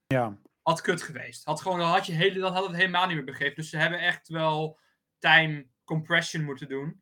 ja. 0.07 0.37
had 0.61 0.81
kut 0.81 1.01
geweest. 1.01 1.45
Had 1.45 1.61
gewoon, 1.61 1.79
dan 1.79 1.89
had 1.89 2.05
je 2.05 2.13
hele, 2.13 2.39
dan 2.39 2.53
had 2.53 2.67
het 2.67 2.75
helemaal 2.75 3.07
niet 3.07 3.15
meer 3.15 3.25
begrepen. 3.25 3.55
Dus 3.55 3.69
ze 3.69 3.77
hebben 3.77 3.99
echt 3.99 4.27
wel 4.27 4.79
time 5.19 5.67
compression 5.83 6.43
moeten 6.43 6.67
doen. 6.67 7.01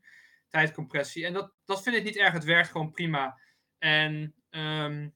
Tijdcompressie. 0.49 1.25
En 1.25 1.33
dat, 1.33 1.53
dat 1.65 1.83
vind 1.83 1.95
ik 1.95 2.03
niet 2.03 2.17
erg. 2.17 2.33
Het 2.33 2.43
werkt 2.43 2.71
gewoon 2.71 2.91
prima. 2.91 3.39
En 3.77 4.35
ehm, 4.49 5.09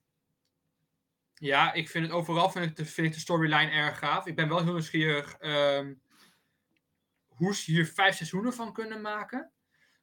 ja, 1.34 1.72
ik 1.72 1.88
vind 1.88 2.06
het 2.06 2.14
overal 2.14 2.50
vind 2.50 2.64
ik 2.64 2.76
de, 2.76 2.84
vind 2.84 3.06
ik 3.06 3.12
de 3.12 3.20
storyline 3.20 3.70
erg 3.70 3.98
gaaf. 3.98 4.26
Ik 4.26 4.36
ben 4.36 4.48
wel 4.48 4.62
heel 4.62 4.72
nieuwsgierig 4.72 5.36
ehm, 5.38 5.94
hoe 7.28 7.54
ze 7.54 7.70
hier 7.70 7.86
vijf 7.86 8.16
seizoenen 8.16 8.52
van 8.52 8.72
kunnen 8.72 9.00
maken. 9.00 9.52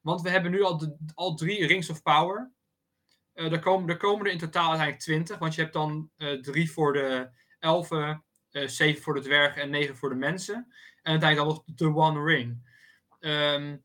Want 0.01 0.21
we 0.21 0.29
hebben 0.29 0.51
nu 0.51 0.63
al, 0.63 0.77
de, 0.77 0.97
al 1.13 1.35
drie 1.35 1.65
Rings 1.65 1.89
of 1.89 2.01
Power. 2.01 2.51
Eh, 3.37 3.51
er, 3.51 3.59
komen, 3.59 3.89
er 3.89 3.97
komen 3.97 4.31
in 4.31 4.37
totaal 4.37 4.67
uiteindelijk 4.67 5.03
twintig. 5.03 5.37
Want 5.37 5.55
je 5.55 5.61
hebt 5.61 5.73
dan 5.73 6.11
eh, 6.17 6.33
drie 6.33 6.71
voor 6.71 6.93
de 6.93 7.29
elfen, 7.59 8.23
eh, 8.51 8.67
zeven 8.67 9.03
voor 9.03 9.13
de 9.13 9.21
dwergen 9.21 9.61
en 9.61 9.69
negen 9.69 9.97
voor 9.97 10.09
de 10.09 10.15
mensen. 10.15 10.55
En 11.01 11.11
uiteindelijk 11.11 11.37
dan 11.37 11.47
nog 11.47 11.93
de 11.93 12.01
One 12.01 12.23
Ring. 12.23 12.69
Ehm, 13.19 13.77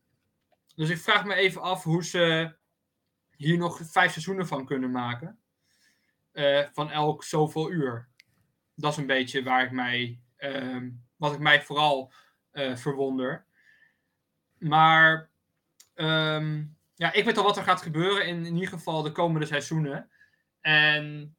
dus 0.75 0.89
ik 0.89 0.97
vraag 0.97 1.25
me 1.25 1.33
even 1.33 1.61
af 1.61 1.83
hoe 1.83 2.03
ze 2.03 2.55
hier 3.35 3.57
nog 3.57 3.79
vijf 3.83 4.11
seizoenen 4.11 4.47
van 4.47 4.65
kunnen 4.65 4.91
maken. 4.91 5.37
Van 6.73 6.91
elk 6.91 7.23
zoveel 7.23 7.71
uur. 7.71 8.09
Dat 8.75 8.91
is 8.91 8.97
een 8.97 9.05
beetje 9.05 9.43
waar 9.43 9.63
ik 9.63 9.71
mij, 9.71 10.21
ehm, 10.35 10.89
wat 11.15 11.33
ik 11.33 11.39
mij 11.39 11.61
vooral 11.61 12.13
verwonder. 12.73 13.45
Maar 14.57 15.29
ehm, 15.93 16.63
ja, 16.95 17.13
ik 17.13 17.25
weet 17.25 17.37
al 17.37 17.43
wat 17.43 17.57
er 17.57 17.63
gaat 17.63 17.81
gebeuren 17.81 18.25
in, 18.27 18.45
in 18.45 18.53
ieder 18.53 18.69
geval 18.69 19.01
de 19.01 19.11
komende 19.11 19.45
seizoenen. 19.45 20.09
En 20.61 21.35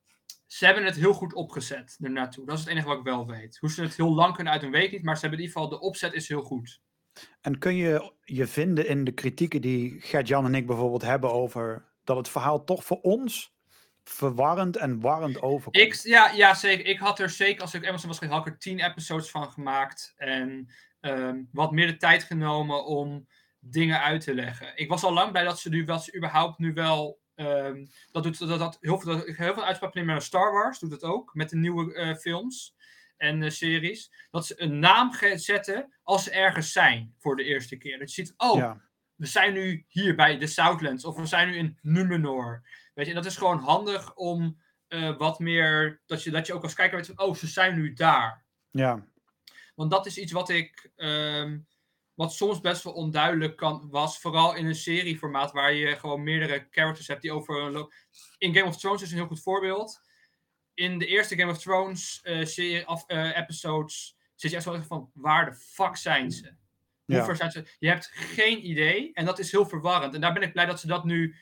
ze 0.47 0.65
hebben 0.65 0.85
het 0.85 0.97
heel 0.97 1.13
goed 1.13 1.35
opgezet 1.35 1.97
ernaartoe. 2.01 2.47
Dat 2.47 2.55
is 2.59 2.65
het 2.65 2.73
enige 2.73 2.89
wat 2.89 2.99
ik 2.99 3.05
wel 3.05 3.27
weet. 3.27 3.59
Hoe 3.59 3.71
ze 3.71 3.83
het 3.83 3.97
heel 3.97 4.15
lang 4.15 4.35
kunnen 4.35 4.53
uit 4.53 4.63
een 4.63 4.71
week 4.71 4.93
niet, 4.93 5.03
maar 5.03 5.15
ze 5.15 5.21
hebben 5.21 5.39
in 5.39 5.45
ieder 5.45 5.61
geval 5.61 5.79
de 5.79 5.87
opzet 5.87 6.13
is 6.13 6.29
heel 6.29 6.43
goed. 6.43 6.83
En 7.41 7.59
kun 7.59 7.77
je 7.77 8.13
je 8.25 8.47
vinden 8.47 8.89
in 8.89 9.05
de 9.05 9.13
kritieken 9.13 9.61
die 9.61 10.01
Gert-Jan 10.01 10.45
en 10.45 10.55
ik 10.55 10.67
bijvoorbeeld 10.67 11.03
hebben 11.03 11.33
over 11.33 11.85
dat 12.05 12.17
het 12.17 12.29
verhaal 12.29 12.65
toch 12.65 12.85
voor 12.85 13.01
ons 13.01 13.55
verwarrend 14.05 14.77
en 14.77 15.01
warrend 15.01 15.43
overkomt? 15.43 15.77
Ik, 15.77 15.95
ja, 15.95 16.31
ja, 16.31 16.55
zeker. 16.55 16.87
Ik 16.87 16.99
had 16.99 17.19
er 17.19 17.31
zeker, 17.31 17.63
als 17.63 17.75
ik 17.75 17.87
Amazon 17.87 18.09
was 18.09 18.19
geweest, 18.19 18.37
had 18.37 18.47
ik 18.47 18.53
er 18.53 18.59
tien 18.59 18.81
episodes 18.81 19.31
van 19.31 19.53
gemaakt. 19.53 20.13
En 20.17 20.69
ehm, 21.01 21.43
wat 21.53 21.73
meer 21.73 21.87
de 21.87 21.97
tijd 21.97 22.23
genomen 22.23 22.85
om 22.85 23.27
dingen 23.71 24.01
uit 24.01 24.21
te 24.21 24.35
leggen. 24.35 24.73
Ik 24.75 24.89
was 24.89 25.03
al 25.05 25.13
lang 25.13 25.31
blij 25.31 25.45
dat 25.45 25.61
ze 25.61 25.69
nu 25.69 25.85
wel, 25.85 25.99
ze 25.99 26.17
überhaupt 26.17 26.59
nu 26.59 26.73
wel. 26.73 27.23
ehm, 27.35 27.87
dat 28.11 28.23
doet 28.23 28.39
dat, 28.39 28.59
dat 28.59 28.79
heel 28.81 29.01
veel, 29.01 29.17
dat, 29.17 29.27
heel 29.27 29.55
veel 29.55 29.65
uitspraak 29.65 29.95
nemen 29.95 30.11
naar 30.11 30.23
Star 30.23 30.53
Wars, 30.53 30.79
doet 30.79 30.91
het 30.91 31.03
ook. 31.03 31.35
Met 31.35 31.51
de 31.51 31.57
nieuwe 31.57 31.95
eh, 31.95 32.15
films 32.15 32.75
en 33.17 33.53
series. 33.53 34.13
Dat 34.31 34.47
ze 34.47 34.63
een 34.63 34.79
naam 34.79 35.13
zetten 35.35 35.95
als 36.03 36.25
ze 36.25 36.31
ergens 36.31 36.73
zijn 36.73 37.15
voor 37.19 37.37
de 37.37 37.45
eerste 37.45 37.77
keer. 37.77 37.99
Dat 37.99 38.15
je 38.15 38.25
ziet, 38.25 38.35
oh, 38.37 38.57
Ja, 38.57 38.81
we 39.15 39.27
zijn 39.27 39.53
nu 39.53 39.85
hier 39.89 40.15
bij 40.17 40.39
de 40.39 40.47
Southlands 40.47 41.05
of 41.05 41.17
we 41.17 41.27
zijn 41.27 41.49
nu 41.49 41.57
in 41.57 41.79
Numenor. 41.83 42.63
Weet 42.95 43.07
je, 43.07 43.11
en 43.13 43.17
dat 43.23 43.31
is 43.31 43.37
gewoon 43.37 43.59
handig 43.59 44.15
om 44.15 44.63
eh, 44.89 45.17
wat 45.17 45.39
meer, 45.39 46.03
dat 46.07 46.23
je, 46.23 46.31
dat 46.31 46.47
je 46.47 46.53
ook 46.55 46.63
als 46.63 46.75
kijker 46.75 46.97
weet 46.97 47.07
van, 47.07 47.21
oh, 47.21 47.35
ze 47.35 47.47
zijn 47.47 47.75
nu 47.75 47.93
daar. 47.93 48.45
ja, 48.71 49.07
Want 49.75 49.91
dat 49.91 50.07
is 50.07 50.19
iets 50.19 50.33
wat 50.33 50.49
ik, 50.49 50.91
ehm, 50.97 51.59
wat 52.15 52.33
soms 52.33 52.61
best 52.61 52.83
wel 52.83 52.93
onduidelijk 52.93 53.57
kan, 53.57 53.89
was, 53.91 54.19
vooral 54.19 54.55
in 54.55 54.67
een 54.67 54.75
serieformaat 54.75 55.53
waar 55.53 55.73
je 55.73 55.97
gewoon 55.97 56.23
meerdere 56.23 56.67
characters 56.71 57.07
hebt 57.09 57.23
die 57.23 57.33
over 57.33 57.63
een 57.63 57.93
In 58.39 58.55
Game 58.55 58.69
of 58.69 58.77
Thrones 58.77 59.03
is 59.03 59.11
een 59.11 59.17
heel 59.17 59.27
goed 59.27 59.43
voorbeeld. 59.43 60.01
In 60.75 60.99
de 60.99 61.07
eerste 61.07 61.37
Game 61.37 61.51
of 61.51 61.59
Thrones 61.59 62.21
eh, 62.23 62.45
serie, 62.45 62.87
af, 62.87 63.05
eh, 63.07 63.37
episodes 63.37 64.17
zit 64.35 64.51
je 64.51 64.57
echt 64.57 64.67
zo 64.67 64.81
van, 64.81 65.11
waar 65.15 65.45
de 65.45 65.55
fuck 65.55 65.97
zijn 65.97 66.31
ze? 66.31 66.55
Hoe 67.05 67.17
Ja. 67.17 67.25
ver 67.25 67.37
zijn 67.37 67.51
ze? 67.51 67.67
Je 67.79 67.89
hebt 67.89 68.11
geen 68.13 68.69
idee 68.69 69.13
en 69.13 69.25
dat 69.25 69.39
is 69.39 69.53
heel 69.53 69.67
verwarrend. 69.67 70.15
En 70.15 70.21
daar 70.21 70.33
ben 70.33 70.43
ik 70.43 70.53
blij 70.53 70.67
dat 70.67 70.81
ze 70.81 70.87
dat 70.87 71.05
nu. 71.05 71.37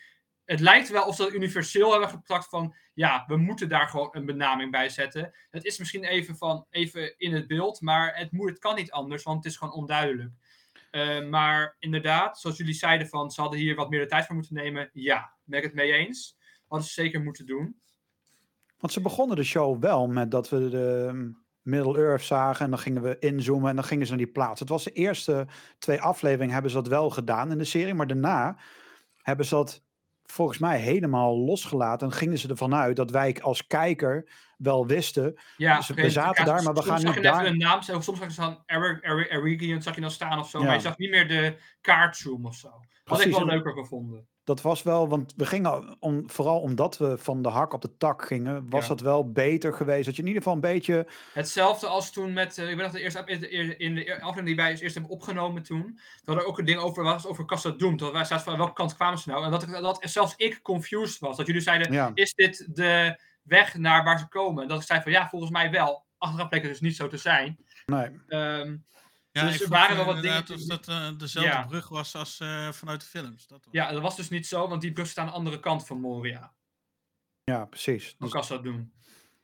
Het 0.44 0.61
lijkt 0.61 0.89
wel 0.89 1.07
of 1.07 1.16
ze 1.16 1.23
dat 1.23 1.32
universeel 1.32 1.90
hebben 1.90 2.09
gepakt 2.09 2.49
van. 2.49 2.74
Ja, 2.94 3.24
we 3.27 3.36
moeten 3.36 3.69
daar 3.69 3.89
gewoon 3.89 4.09
een 4.12 4.27
benaming 4.27 4.70
bij 4.70 4.89
zetten. 4.89 5.35
Het 5.51 5.65
is 5.65 5.78
misschien 5.78 6.05
even, 6.05 6.36
van, 6.36 6.66
even 6.70 7.19
in 7.19 7.35
het 7.35 7.47
beeld, 7.47 7.81
maar 7.81 8.16
het, 8.16 8.32
moet, 8.32 8.49
het 8.49 8.59
kan 8.59 8.74
niet 8.74 8.90
anders, 8.90 9.23
want 9.23 9.36
het 9.36 9.53
is 9.53 9.59
gewoon 9.59 9.74
onduidelijk. 9.74 10.32
Eh, 10.93 11.28
maar 11.28 11.77
inderdaad, 11.78 12.40
zoals 12.40 12.56
jullie 12.56 12.74
zeiden, 12.74 13.09
van, 13.09 13.31
ze 13.31 13.40
hadden 13.40 13.59
hier 13.59 13.74
wat 13.74 13.90
meer 13.90 14.01
de 14.01 14.06
tijd 14.06 14.27
voor 14.27 14.35
moeten 14.35 14.55
nemen. 14.55 14.90
Ja, 14.93 15.32
ben 15.44 15.59
ik 15.59 15.64
het 15.64 15.74
mee 15.74 15.93
eens. 15.93 16.39
Hadden 16.66 16.89
ze 16.89 16.93
zeker 16.93 17.23
moeten 17.23 17.47
doen. 17.47 17.81
want 18.78 18.93
ze 18.93 19.01
begonnen 19.01 19.36
de 19.36 19.44
show 19.44 19.82
wel 19.82 20.06
met 20.06 20.31
dat 20.31 20.48
we 20.48 20.69
de 20.69 21.06
um, 21.09 21.44
Middle-earth 21.62 22.23
zagen 22.23 22.64
en 22.64 22.70
dan 22.70 22.78
gingen 22.78 23.02
we 23.02 23.19
inzoomen 23.19 23.70
en 23.70 23.74
dan 23.74 23.85
gingen 23.85 24.06
ze 24.06 24.12
naar 24.12 24.24
die 24.24 24.32
plaats. 24.32 24.60
Het 24.60 24.69
was 24.69 24.85
de 24.85 24.93
eerste 24.93 25.47
twee 25.78 26.01
afleveringen 26.01 26.52
hebben 26.52 26.70
ze 26.70 26.77
dat 26.77 26.89
wel 26.89 27.10
gedaan 27.10 27.51
in 27.51 27.59
de 27.59 27.64
serie, 27.64 27.94
maar 27.94 28.06
daarna 28.06 28.56
hebben 29.16 29.47
ze 29.47 29.55
dat 29.55 29.82
volgens 30.33 30.59
mij 30.59 30.79
helemaal 30.79 31.39
losgelaten 31.39 32.07
en 32.09 32.15
gingen 32.15 32.39
ze 32.39 32.49
ervan 32.49 32.75
uit 32.75 32.97
dat 32.97 33.11
wij 33.11 33.39
als 33.43 33.67
kijker 33.67 34.31
wel 34.57 34.87
wisten. 34.87 35.35
Ja, 35.57 35.77
Dus 35.77 35.87
we 35.89 35.93
oké, 35.93 36.11
zaten 36.11 36.45
daar, 36.45 36.63
maar 36.63 36.75
we 36.75 36.83
soms 36.83 37.01
gaan 37.03 37.11
even 37.11 37.23
daar- 37.23 37.47
een 37.47 37.59
naam, 37.59 37.83
soms 37.83 38.05
zag 38.19 38.35
je 38.35 38.41
dan 38.41 38.63
Eric, 38.67 39.83
zag 39.83 39.95
je 39.95 40.01
dan 40.01 40.11
staan 40.11 40.39
of 40.39 40.49
zo, 40.49 40.63
maar 40.63 40.75
je 40.75 40.81
zag 40.81 40.99
niet 40.99 41.11
meer 41.11 41.29
de 41.29 41.57
kaartzoom 41.81 42.47
of 42.47 42.55
zo. 42.55 42.69
Had 43.05 43.25
ik 43.25 43.31
wel 43.31 43.47
leuker 43.47 43.73
gevonden. 43.73 44.27
Dat 44.44 44.60
was 44.62 44.82
wel, 44.82 45.09
want 45.09 45.32
we 45.36 45.47
gingen, 45.47 45.97
om, 46.01 46.31
vooral 46.31 46.60
omdat 46.60 46.98
we 46.98 47.19
van 47.19 47.43
de 47.43 47.48
hak 47.48 47.73
op 47.73 47.82
de 47.82 47.97
tak 47.97 48.24
gingen, 48.27 48.66
was 48.70 48.82
Ja. 48.82 48.89
dat 48.89 49.01
wel 49.01 49.32
beter 49.32 49.73
geweest. 49.74 50.05
Dat 50.05 50.14
je 50.16 50.20
in 50.23 50.27
ieder 50.28 50.43
geval 50.43 50.56
een 50.56 50.64
beetje, 50.73 51.06
Hetzelfde 51.32 51.86
als 51.86 52.10
toen 52.12 52.32
met, 52.32 52.59
eh, 52.59 52.69
ik 52.70 52.77
weet 52.77 52.85
nog 52.85 52.93
de 52.93 53.01
eerste 53.01 53.23
in 53.27 53.40
de, 53.40 53.77
in 53.77 53.94
de 53.94 54.12
aflevering 54.14 54.47
die 54.47 54.56
wij 54.56 54.70
als 54.70 54.81
eerst 54.81 54.94
hebben 54.94 55.12
opgenomen 55.12 55.62
toen, 55.62 55.98
dat 56.24 56.36
er 56.36 56.44
ook 56.47 56.59
een 56.59 56.64
ding 56.64 56.78
over 56.81 57.02
was 57.05 57.27
over 57.27 57.44
Casa 57.44 57.70
Doom. 57.70 57.97
Dat 57.97 58.12
wij 58.12 58.24
zaten 58.24 58.44
van 58.44 58.56
welke 58.56 58.73
kant 58.73 58.94
kwamen 58.94 59.19
ze 59.19 59.31
nou? 59.31 59.44
En 59.44 59.51
dat, 59.51 59.62
ik- 59.62 59.70
dat 59.73 59.98
zelfs 60.02 60.35
ik 60.36 60.62
confused 60.62 61.19
was. 61.20 61.36
Dat 61.36 61.47
jullie 61.47 61.62
zeiden, 61.62 61.93
ja, 61.93 62.10
is 62.14 62.35
dit 62.35 62.69
de 62.74 63.20
weg 63.43 63.74
naar 63.77 64.05
waar 64.05 64.19
ze 64.19 64.28
komen? 64.28 64.62
En 64.62 64.69
dat 64.69 64.81
ik 64.81 64.86
zei 64.86 65.02
van 65.02 65.12
ja, 65.12 65.28
volgens 65.28 65.51
mij 65.51 65.70
wel. 65.70 66.05
Achteraf 66.19 66.48
bleek 66.48 66.62
het 66.62 66.70
dus 66.70 66.81
niet 66.81 66.97
zo 66.97 67.09
te 67.09 67.16
zijn. 67.16 67.56
nee. 67.86 68.09
Ehm, 68.28 68.77
Ja, 69.33 69.43
Dus 69.45 69.55
ik 69.55 69.61
er 69.61 69.67
vond, 69.67 69.79
waren 69.79 69.97
wel 69.97 70.07
eh, 70.09 70.13
wat 70.15 70.23
dingen 70.23 70.61
Of 70.61 70.67
dat 70.67 70.89
eh, 70.89 71.19
dezelfde 71.19 71.51
Ja. 71.53 71.63
brug 71.67 71.89
was 71.89 72.15
als 72.15 72.41
eh, 72.41 72.73
vanuit 72.73 73.01
de 73.01 73.07
films. 73.07 73.47
Dat 73.47 73.65
was. 73.65 73.75
ja, 73.75 73.93
dat 73.93 74.03
was 74.03 74.17
dus 74.17 74.29
niet 74.29 74.47
zo, 74.47 74.69
want 74.69 74.81
die 74.83 74.93
brug 74.93 75.07
staat 75.07 75.25
aan 75.25 75.31
de 75.31 75.37
andere 75.37 75.61
kant 75.61 75.87
van 75.87 76.01
Moria. 76.01 76.53
ja, 77.45 77.65
precies. 77.65 78.05
Hoe 78.09 78.15
Dus, 78.19 78.31
kan 78.31 78.45
ze 78.45 78.53
dat 78.53 78.63
doen? 78.63 78.93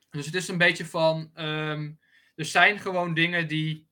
Dus 0.09 0.25
het 0.25 0.35
is 0.35 0.47
een 0.47 0.57
beetje 0.57 0.85
van. 0.85 1.31
ehm, 1.33 1.91
er 2.35 2.45
zijn 2.45 2.79
gewoon 2.79 3.13
dingen 3.13 3.47
die 3.47 3.87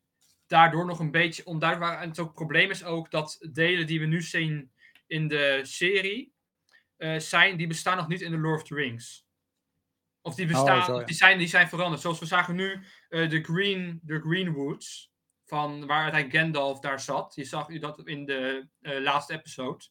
daardoor 0.48 0.86
nog 0.86 1.00
een 1.00 1.12
beetje 1.12 1.46
onduidelijk 1.46 1.90
waren. 1.90 2.04
En 2.04 2.10
het 2.10 2.20
ook 2.20 2.34
probleem 2.34 2.70
is 2.70 2.84
ook 2.84 3.12
dat 3.12 3.48
delen 3.52 3.88
die 3.88 4.00
we 4.00 4.06
nu 4.06 4.22
zien 4.22 4.72
in 5.08 5.28
de 5.28 5.60
serie. 5.64 6.36
eh, 6.98 7.20
zijn, 7.20 7.58
die 7.58 7.68
bestaan 7.68 7.98
nog 7.98 8.08
niet 8.08 8.22
in 8.22 8.32
de 8.32 8.38
Lord 8.38 8.62
of 8.62 8.68
the 8.68 8.76
Rings. 8.76 9.26
Of 10.22 10.36
die 10.36 10.46
bestaan, 10.46 10.78
Oh, 10.80 10.86
zo, 10.86 10.94
ja. 10.94 11.00
of 11.00 11.04
die, 11.04 11.16
zijn, 11.16 11.38
die 11.38 11.48
zijn 11.48 11.68
veranderd. 11.70 12.02
Zoals 12.02 12.20
we 12.20 12.26
zagen 12.26 12.56
nu 12.56 12.84
eh, 13.10 13.30
de, 13.30 13.42
Green, 13.44 14.00
de 14.04 14.20
Greenwoods. 14.20 15.12
Van 15.48 15.86
waar 15.86 16.02
uiteindelijk 16.02 16.44
Gandalf 16.44 16.80
daar 16.80 17.00
zat. 17.00 17.36
Je 17.36 17.44
zag 17.44 17.80
dat 17.80 18.08
in 18.08 18.26
de 18.26 18.68
eh, 18.82 19.00
laatste 19.00 19.34
episode. 19.34 19.86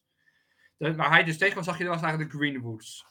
De, 0.77 0.95
waar 0.95 1.09
hij 1.09 1.23
dus 1.23 1.37
tegen 1.37 1.55
was, 1.55 1.65
zag 1.65 1.77
je 1.77 1.83
dat 1.83 1.93
was 1.93 2.03
eigenlijk 2.03 2.31
de 2.31 2.37
Greenwoods. 2.37 3.05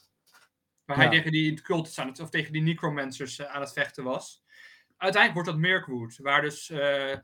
Waar 0.85 0.97
hij 0.97 1.09
tegen 1.09 1.33
die 1.33 1.61
cultists 1.61 1.99
aan 1.99 2.07
het, 2.07 2.21
of 2.21 2.31
tegen 2.31 2.53
die 2.53 2.63
necromancers 2.63 3.39
eh, 3.39 3.55
aan 3.55 3.61
het 3.61 3.73
vechten 3.73 4.05
was. 4.05 4.45
Uiteindelijk 4.97 5.45
wordt 5.45 5.49
dat 5.49 5.71
Mirkwood, 5.71 6.19
waar 6.23 6.43
dus, 6.43 6.71
eh, 6.71 7.17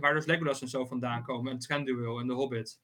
waar 0.00 0.14
dus 0.14 0.26
Legolas 0.26 0.60
en 0.60 0.68
zo 0.68 0.86
vandaan 0.86 1.22
komen. 1.22 1.52
En 1.52 1.58
Thranduil 1.58 2.18
en 2.18 2.26
de 2.26 2.32
Hobbit. 2.32 2.80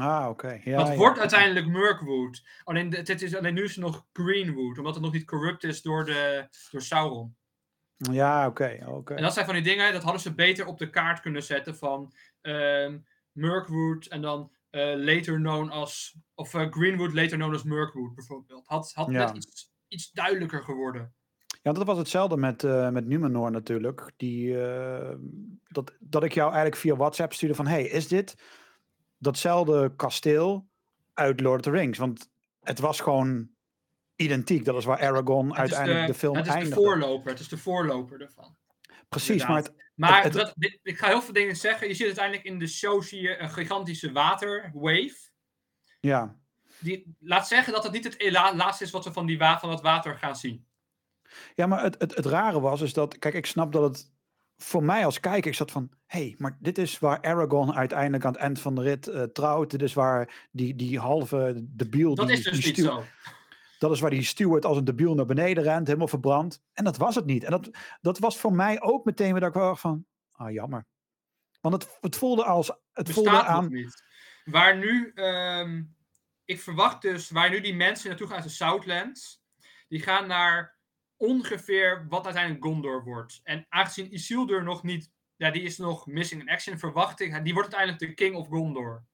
Ah, 0.00 0.28
oké. 0.28 0.60
Ja, 0.64 0.76
dat 0.76 0.88
ja. 0.88 0.96
wordt 0.96 1.18
uiteindelijk 1.18 1.66
Mirkwood. 1.66 2.42
Alleen, 2.64 2.92
is, 2.92 3.36
alleen 3.36 3.54
nu 3.54 3.62
is 3.62 3.74
het 3.74 3.84
nog 3.84 4.06
Greenwood, 4.12 4.78
omdat 4.78 4.94
het 4.94 5.02
nog 5.02 5.12
niet 5.12 5.24
corrupt 5.24 5.64
is 5.64 5.82
door, 5.82 6.04
de, 6.04 6.48
door 6.70 6.82
Sauron. 6.82 7.36
Ja, 8.10 8.46
oké. 8.46 8.78
oké. 8.86 9.14
En 9.14 9.22
dat 9.22 9.32
zijn 9.32 9.44
van 9.46 9.54
die 9.54 9.62
dingen, 9.64 9.92
dat 9.92 10.02
hadden 10.02 10.20
ze 10.20 10.34
beter 10.34 10.66
op 10.66 10.78
de 10.78 10.90
kaart 10.90 11.20
kunnen 11.20 11.42
zetten 11.42 11.76
van 11.76 12.12
ehm 12.40 12.98
Mirkwood 13.32 14.06
en 14.06 14.22
dan 14.22 14.52
eh, 14.70 14.94
later 14.96 15.34
known 15.36 15.68
als, 15.68 16.16
of 16.34 16.54
eh, 16.54 16.70
Greenwood 16.70 17.12
later 17.14 17.36
known 17.36 17.52
als 17.52 17.62
Mirkwood 17.62 18.14
bijvoorbeeld. 18.14 18.66
Had, 18.66 18.92
had 18.94 19.10
Ja. 19.10 19.24
net 19.24 19.36
iets, 19.36 19.72
iets 19.88 20.10
duidelijker 20.10 20.62
geworden. 20.62 21.14
Ja, 21.62 21.72
dat 21.72 21.86
was 21.86 21.98
hetzelfde 21.98 22.36
met, 22.36 22.64
eh 22.64 22.88
met 22.88 23.06
Numenor 23.06 23.50
natuurlijk. 23.50 24.12
Die, 24.16 24.56
dat, 25.68 25.92
dat 26.00 26.24
ik 26.24 26.32
jou 26.32 26.46
eigenlijk 26.46 26.76
via 26.76 26.96
WhatsApp 26.96 27.32
stuurde 27.32 27.54
van... 27.54 27.66
hey, 27.66 27.82
is 27.84 28.08
dit 28.08 28.34
datzelfde 29.18 29.92
kasteel 29.96 30.68
uit 31.14 31.40
Lord 31.40 31.66
of 31.66 31.72
the 31.72 31.78
Rings? 31.78 31.98
Want 31.98 32.30
het 32.60 32.78
was 32.78 33.00
gewoon 33.00 33.48
identiek. 34.16 34.64
Dat 34.64 34.76
is 34.76 34.84
waar 34.84 35.00
Aragorn 35.00 35.48
Het 35.48 35.58
uiteindelijk 35.58 36.06
de, 36.06 36.12
de, 36.12 36.18
film 36.18 36.36
het 36.36 36.46
is 36.46 36.68
de 36.68 36.74
voorloper, 36.74 37.30
het 37.30 37.40
is 37.40 37.48
de 37.48 37.58
voorloper 37.58 38.20
ervan. 38.20 38.56
Precies, 39.08 39.46
maar 39.46 39.56
het, 39.56 39.72
Maar 39.94 40.30
dat, 40.30 40.54
ik 40.82 40.98
ga 40.98 41.06
heel 41.08 41.22
veel 41.22 41.32
dingen 41.32 41.56
zeggen. 41.56 41.88
Je 41.88 41.94
ziet 41.94 42.06
uiteindelijk 42.06 42.44
in 42.46 42.58
de 42.58 42.66
show 42.66 43.02
zie 43.02 43.20
je 43.20 43.38
een 43.38 43.50
gigantische 43.50 44.12
waterwave. 44.12 45.16
ja, 46.00 46.36
Die, 46.78 47.16
laat 47.20 47.48
zeggen 47.48 47.72
dat 47.72 47.82
het 47.82 47.92
niet 47.92 48.04
het 48.04 48.32
laatste 48.32 48.84
is 48.84 48.90
wat 48.90 49.04
we 49.04 49.12
van, 49.12 49.26
die 49.26 49.38
van 49.38 49.70
dat 49.70 49.82
water 49.82 50.18
gaan 50.18 50.36
zien. 50.36 50.66
ja, 51.54 51.66
maar 51.66 51.82
het, 51.82 51.94
het, 51.98 52.14
het 52.14 52.26
rare 52.26 52.60
was 52.60 52.80
is 52.80 52.92
dat... 52.92 53.18
Kijk, 53.18 53.34
ik 53.34 53.46
snap 53.46 53.72
dat 53.72 53.82
het... 53.82 54.10
Voor 54.56 54.84
mij 54.84 55.04
als 55.04 55.20
kijker, 55.20 55.50
ik 55.50 55.56
zat 55.56 55.70
van... 55.70 55.90
Hé, 56.06 56.18
hey, 56.18 56.34
maar 56.38 56.56
dit 56.60 56.78
is 56.78 56.98
waar 56.98 57.20
Aragorn 57.20 57.74
uiteindelijk 57.74 58.24
aan 58.24 58.32
het 58.32 58.40
eind 58.40 58.60
van 58.60 58.74
de 58.74 58.82
rit 58.82 59.06
eh, 59.06 59.22
trouwt. 59.22 59.70
Dit 59.70 59.82
is 59.82 59.94
waar 59.94 60.48
die, 60.50 60.74
die 60.74 60.98
halve 60.98 61.54
debiel... 61.62 62.14
Dat 62.14 62.26
die, 62.26 62.36
is 62.36 62.42
dus 62.44 62.60
die 62.60 62.66
niet 62.66 62.84
zo. 62.84 63.04
Dat 63.82 63.90
is 63.90 64.00
waar 64.00 64.10
die 64.10 64.22
steward 64.22 64.64
als 64.64 64.76
een 64.76 64.84
debiel 64.84 65.14
naar 65.14 65.26
beneden 65.26 65.64
rent, 65.64 65.86
helemaal 65.86 66.08
verbrand. 66.08 66.62
En 66.72 66.84
dat 66.84 66.96
was 66.96 67.14
het 67.14 67.24
niet. 67.24 67.44
En 67.44 67.50
dat, 67.50 67.70
dat 68.00 68.18
was 68.18 68.38
voor 68.38 68.52
mij 68.52 68.80
ook 68.80 69.04
meteen 69.04 69.30
weer 69.30 69.40
dat 69.40 69.48
ik 69.48 69.54
wel 69.54 69.76
van, 69.76 70.06
ah 70.32 70.52
jammer. 70.52 70.86
Want 71.60 71.74
het, 71.74 71.98
het 72.00 72.16
voelde 72.16 72.44
als, 72.44 72.72
het 72.92 73.10
voelde 73.10 73.30
bestaat 73.30 73.46
aan, 73.46 73.72
niet. 73.72 74.04
Waar 74.44 74.76
nu, 74.76 75.12
ehm, 75.14 75.82
ik 76.44 76.60
verwacht 76.60 77.02
dus, 77.02 77.30
waar 77.30 77.50
nu 77.50 77.60
die 77.60 77.74
mensen 77.74 78.08
naartoe 78.08 78.26
gaan 78.26 78.36
uit 78.36 78.44
de 78.44 78.50
Southlands, 78.50 79.42
die 79.88 80.02
gaan 80.02 80.26
naar 80.26 80.76
ongeveer 81.16 82.06
wat 82.08 82.24
uiteindelijk 82.24 82.64
Gondor 82.64 83.04
wordt. 83.04 83.40
En 83.44 83.66
aangezien 83.68 84.14
Isildur 84.14 84.62
nog 84.62 84.82
niet, 84.82 85.10
ja, 85.36 85.50
die 85.50 85.62
is 85.62 85.78
nog 85.78 86.06
missing 86.06 86.40
in 86.40 86.50
action, 86.50 86.78
verwacht 86.78 87.20
ik, 87.20 87.44
die 87.44 87.54
wordt 87.54 87.74
uiteindelijk 87.74 87.98
de 87.98 88.24
King 88.24 88.36
of 88.36 88.48
Gondor. 88.48 89.04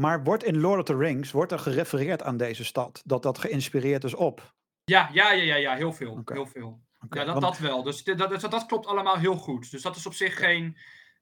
Maar 0.00 0.22
wordt 0.24 0.44
in 0.44 0.60
Lord 0.60 0.78
of 0.78 0.84
the 0.84 0.96
Rings, 0.96 1.30
wordt 1.30 1.52
er 1.52 1.58
gerefereerd 1.58 2.22
aan 2.22 2.36
deze 2.36 2.64
stad, 2.64 3.02
dat 3.04 3.22
dat 3.22 3.38
geïnspireerd 3.38 4.04
is 4.04 4.14
op. 4.14 4.54
Ja, 4.84 5.10
ja, 5.12 5.32
ja, 5.32 5.42
ja, 5.42 5.54
ja 5.54 5.74
heel 5.76 5.92
veel. 5.92 6.22
Heel 6.24 6.46
veel. 6.46 6.80
Ja, 7.10 7.24
dat, 7.24 7.26
want- 7.26 7.40
dat 7.40 7.58
wel. 7.58 7.82
Dus 7.82 8.04
dat, 8.04 8.18
dat, 8.18 8.40
dat 8.40 8.66
klopt 8.66 8.86
allemaal 8.86 9.16
heel 9.16 9.36
goed. 9.36 9.70
Dus 9.70 9.82
dat 9.82 9.96
is 9.96 10.06
op 10.06 10.14
zich 10.14 10.38
geen. 10.38 10.76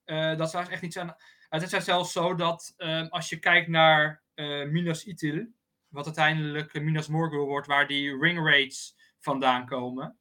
eh, 0.04 0.36
dat 0.36 0.50
zou 0.50 0.68
echt 0.70 0.82
niet 0.82 0.92
zijn. 0.92 1.14
Het 1.48 1.72
is 1.72 1.84
zelfs 1.84 2.12
zo 2.12 2.34
dat 2.34 2.74
ehm, 2.76 3.06
als 3.06 3.28
je 3.28 3.38
kijkt 3.38 3.68
naar 3.68 4.22
eh, 4.34 4.64
Minas 4.68 5.04
Ithil, 5.04 5.46
wat 5.88 6.04
uiteindelijk 6.06 6.74
eh, 6.74 6.82
Minas 6.82 7.08
Morgul 7.08 7.46
wordt, 7.46 7.66
waar 7.66 7.86
die 7.86 8.18
ring 8.18 8.38
raids 8.38 8.96
vandaan 9.18 9.66
komen, 9.66 10.18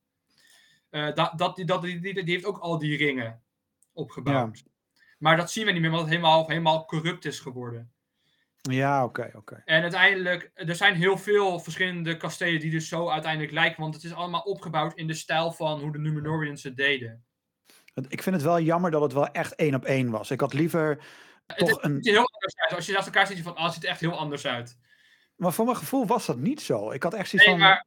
dat, 0.90 1.32
dat, 1.36 1.56
die, 1.56 1.66
dat, 1.66 1.82
die, 1.82 2.00
die, 2.00 2.14
die 2.14 2.34
heeft 2.34 2.46
ook 2.46 2.58
al 2.60 2.78
die 2.78 2.98
ringen 2.98 3.44
opgebouwd. 3.94 4.64
Maar 5.18 5.38
dat 5.38 5.52
zien 5.52 5.66
we 5.66 5.72
niet 5.72 5.82
meer, 5.82 5.90
omdat 5.90 6.06
het 6.06 6.16
helemaal, 6.16 6.48
helemaal 6.48 6.86
corrupt 6.86 7.26
is 7.26 7.40
geworden. 7.40 7.92
Ja, 8.72 9.03
oké, 9.03 9.31
oké. 9.35 9.61
En 9.65 9.81
uiteindelijk, 9.81 10.52
er 10.53 10.76
zijn 10.76 10.95
heel 10.95 11.18
veel 11.18 11.60
verschillende 11.60 12.18
kastelen 12.18 12.60
die 12.60 12.72
dus 12.72 12.88
zo 12.88 13.10
uiteindelijk 13.10 13.52
lijken, 13.53 13.81
want 13.81 13.94
het 13.95 14.03
is 14.03 14.14
allemaal 14.14 14.41
opgebouwd 14.41 14.94
in 14.94 15.07
de 15.07 15.14
stijl 15.14 15.52
van 15.52 15.80
hoe 15.80 15.91
de 15.91 15.99
Numenorians 15.99 16.64
het 16.64 16.76
deden. 16.76 17.26
Het- 17.94 18.06
Ik 18.10 18.23
vind 18.23 18.35
het 18.35 18.44
wel 18.45 18.60
jammer 18.60 18.91
dat 18.91 19.02
het 19.02 19.14
wel 19.14 19.27
echt 19.31 19.56
één 19.56 19.76
op 19.76 19.85
één 19.85 20.10
was. 20.10 20.31
Ik 20.31 20.39
had 20.39 20.53
liever 20.53 20.98
Het, 21.48 21.57
toch 21.57 21.69
het 21.69 21.84
een... 21.84 21.95
ziet 21.95 22.06
er 22.07 22.11
heel 22.11 22.30
anders 22.31 22.56
uit. 22.56 22.73
Als 22.76 22.85
je 22.85 22.94
naast 22.94 23.06
elkaar 23.06 23.27
ziet, 23.27 23.38
je 23.38 23.44
van, 23.44 23.56
ah, 23.56 23.64
het 23.65 23.73
ziet 23.73 23.84
er 23.84 23.89
echt 23.89 23.99
heel 23.99 24.18
anders 24.18 24.45
uit. 24.48 24.77
Maar 25.35 25.53
voor 25.53 25.65
mijn 25.65 25.77
gevoel 25.77 26.06
was 26.06 26.26
dat 26.26 26.38
niet 26.38 26.61
zo. 26.61 26.91
Ik 26.91 27.03
had 27.03 27.14
echt 27.14 27.30
zoiets 27.30 27.49
Nee, 27.49 27.57
van, 27.60 27.68
maar 27.68 27.85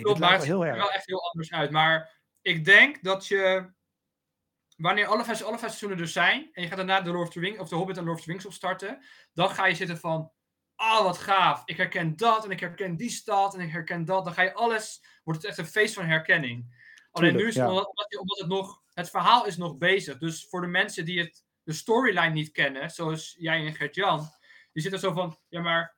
klopt, 0.00 0.18
maar 0.18 0.28
lijkt 0.28 0.32
het 0.32 0.42
ziet 0.42 0.50
heel 0.52 0.62
er 0.62 0.68
erg. 0.68 0.76
wel 0.76 0.92
echt 0.92 1.06
heel 1.06 1.30
anders 1.32 1.52
uit. 1.52 1.70
Maar 1.70 2.10
ik 2.42 2.64
denk 2.64 3.02
dat 3.02 3.26
je, 3.26 3.70
wanneer 4.76 5.06
alle 5.06 5.24
vijf, 5.24 5.42
alle 5.42 5.58
vijf 5.58 5.70
seizoenen 5.70 5.98
er 5.98 6.08
zijn, 6.08 6.48
en 6.52 6.62
je 6.62 6.68
gaat 6.68 6.76
daarna 6.76 7.00
de 7.00 7.10
Lord 7.10 7.26
of 7.26 7.32
the 7.32 7.40
Rings, 7.40 7.58
of 7.58 7.68
de 7.68 7.74
Hobbit 7.74 7.96
en 7.96 8.04
Lord 8.04 8.18
of 8.18 8.24
the 8.24 8.30
Rings 8.30 8.46
opstarten, 8.46 9.04
dan 9.32 9.50
ga 9.50 9.66
je 9.66 9.74
zitten 9.74 9.98
van, 9.98 10.32
ah, 10.82 11.02
wat 11.02 11.18
gaaf. 11.18 11.62
Ik 11.64 11.76
herken 11.76 12.16
dat, 12.16 12.44
en 12.44 12.50
ik 12.50 12.60
herken 12.60 12.96
die 12.96 13.10
stad, 13.10 13.54
en 13.54 13.60
ik 13.60 13.70
herken 13.70 14.04
dat. 14.04 14.24
Dan 14.24 14.34
ga 14.34 14.42
je 14.42 14.54
alles, 14.54 15.04
wordt 15.24 15.40
het 15.40 15.50
echt 15.50 15.58
een 15.58 15.72
feest 15.72 15.94
van 15.94 16.04
herkenning. 16.04 16.80
Alleen 17.10 17.36
nu 17.36 17.46
is 17.46 17.54
het, 17.54 17.54
ja. 17.54 17.70
omdat, 17.70 18.38
het 18.38 18.48
nog, 18.48 18.82
het 18.92 19.10
verhaal 19.10 19.46
is 19.46 19.56
nog 19.56 19.78
bezig. 19.78 20.18
Dus 20.18 20.46
voor 20.48 20.60
de 20.60 20.66
mensen 20.66 21.04
die 21.04 21.18
het, 21.18 21.44
de 21.62 21.72
storyline 21.72 22.32
niet 22.32 22.50
kennen, 22.50 22.90
zoals 22.90 23.34
jij 23.38 23.66
en 23.66 23.74
Gert-Jan, 23.74 24.28
die 24.72 24.82
zitten 24.82 25.00
zo 25.00 25.12
van, 25.12 25.38
ja 25.48 25.60
maar, 25.60 25.96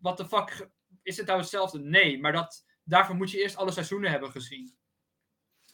wat 0.00 0.16
de 0.16 0.28
fuck, 0.28 0.68
is 1.02 1.16
het 1.16 1.26
nou 1.26 1.38
hetzelfde? 1.38 1.78
Nee, 1.78 2.20
maar 2.20 2.32
dat, 2.32 2.64
daarvoor 2.84 3.14
moet 3.14 3.30
je 3.30 3.42
eerst 3.42 3.56
alle 3.56 3.72
seizoenen 3.72 4.10
hebben 4.10 4.30
gezien. 4.30 4.76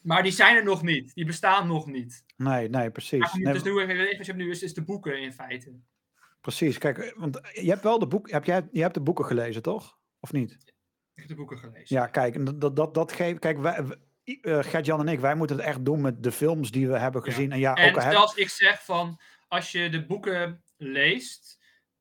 Maar 0.05 0.23
die 0.23 0.33
zijn 0.33 0.57
er 0.57 0.65
nog 0.65 0.83
niet, 0.83 1.15
die 1.15 1.25
bestaan 1.25 1.67
nog 1.67 1.87
niet. 1.87 2.25
Nee, 2.37 2.69
nee, 2.69 2.91
precies. 2.91 3.33
Nee, 3.33 3.53
dus 3.53 3.63
nu, 3.63 3.73
wat 3.73 3.89
je 3.89 4.17
hebt 4.17 4.37
nu 4.37 4.51
is, 4.51 4.63
is 4.63 4.75
de 4.75 4.85
boeken 4.85 5.21
in 5.23 5.33
feite. 5.33 5.81
Precies, 6.41 6.79
kijk, 6.79 6.99
eh, 6.99 7.17
want 7.17 7.41
je 7.53 7.69
hebt 7.69 7.83
wel 7.83 7.99
de 7.99 8.07
boek, 8.07 8.31
heb 8.31 8.45
jij, 8.45 8.69
je 8.73 8.81
hebt 8.81 8.95
de 8.95 9.01
boeken 9.01 9.25
gelezen, 9.25 9.63
toch? 9.63 9.99
Of 10.21 10.33
niet? 10.33 10.53
Ik 11.15 11.21
heb 11.21 11.29
de 11.29 11.35
boeken 11.35 11.59
gelezen. 11.59 11.97
Ja, 11.97 12.07
kijk, 12.07 12.61
dat, 12.61 12.77
dat, 12.77 12.95
dat, 12.95 13.13
geeft, 13.13 13.39
kijk, 13.39 13.59
wij, 13.59 13.85
eh, 14.25 14.59
Gert-Jan 14.63 15.01
en 15.01 15.09
ik, 15.09 15.21
wij 15.21 15.35
moeten 15.35 15.57
het 15.57 15.67
echt 15.67 15.85
doen 15.85 16.01
met 16.01 16.23
de 16.23 16.33
films 16.33 16.71
die 16.71 16.89
we 16.89 16.99
hebben 16.99 17.23
Ja. 17.25 17.31
gezien. 17.33 17.53
En 17.53 17.59
ja, 17.59 17.75
En 17.75 17.89
ook 17.89 17.95
hebben, 17.95 18.13
zelfs 18.13 18.35
ik 18.35 18.49
zeg 18.49 18.85
van, 18.85 19.21
als 19.49 19.73
je 19.73 19.89
de 19.89 20.07
boeken 20.07 20.63
leest, 20.77 21.59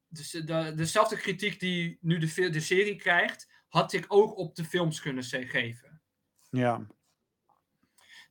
dus 0.07 0.31
de, 0.31 0.73
dezelfde 0.75 1.17
kritiek 1.17 1.59
die 1.59 1.97
nu 2.01 2.17
de, 2.17 2.49
de 2.49 2.59
serie 2.59 2.95
krijgt, 2.95 3.51
had 3.67 3.93
ik 3.93 4.05
ook 4.07 4.37
op 4.37 4.55
de 4.55 4.63
films 4.63 5.01
kunnen 5.01 5.23
geven. 5.23 6.01
ja, 6.49 6.87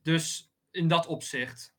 Dus 0.03 0.51
in 0.71 0.87
dat 0.87 1.07
opzicht. 1.07 1.73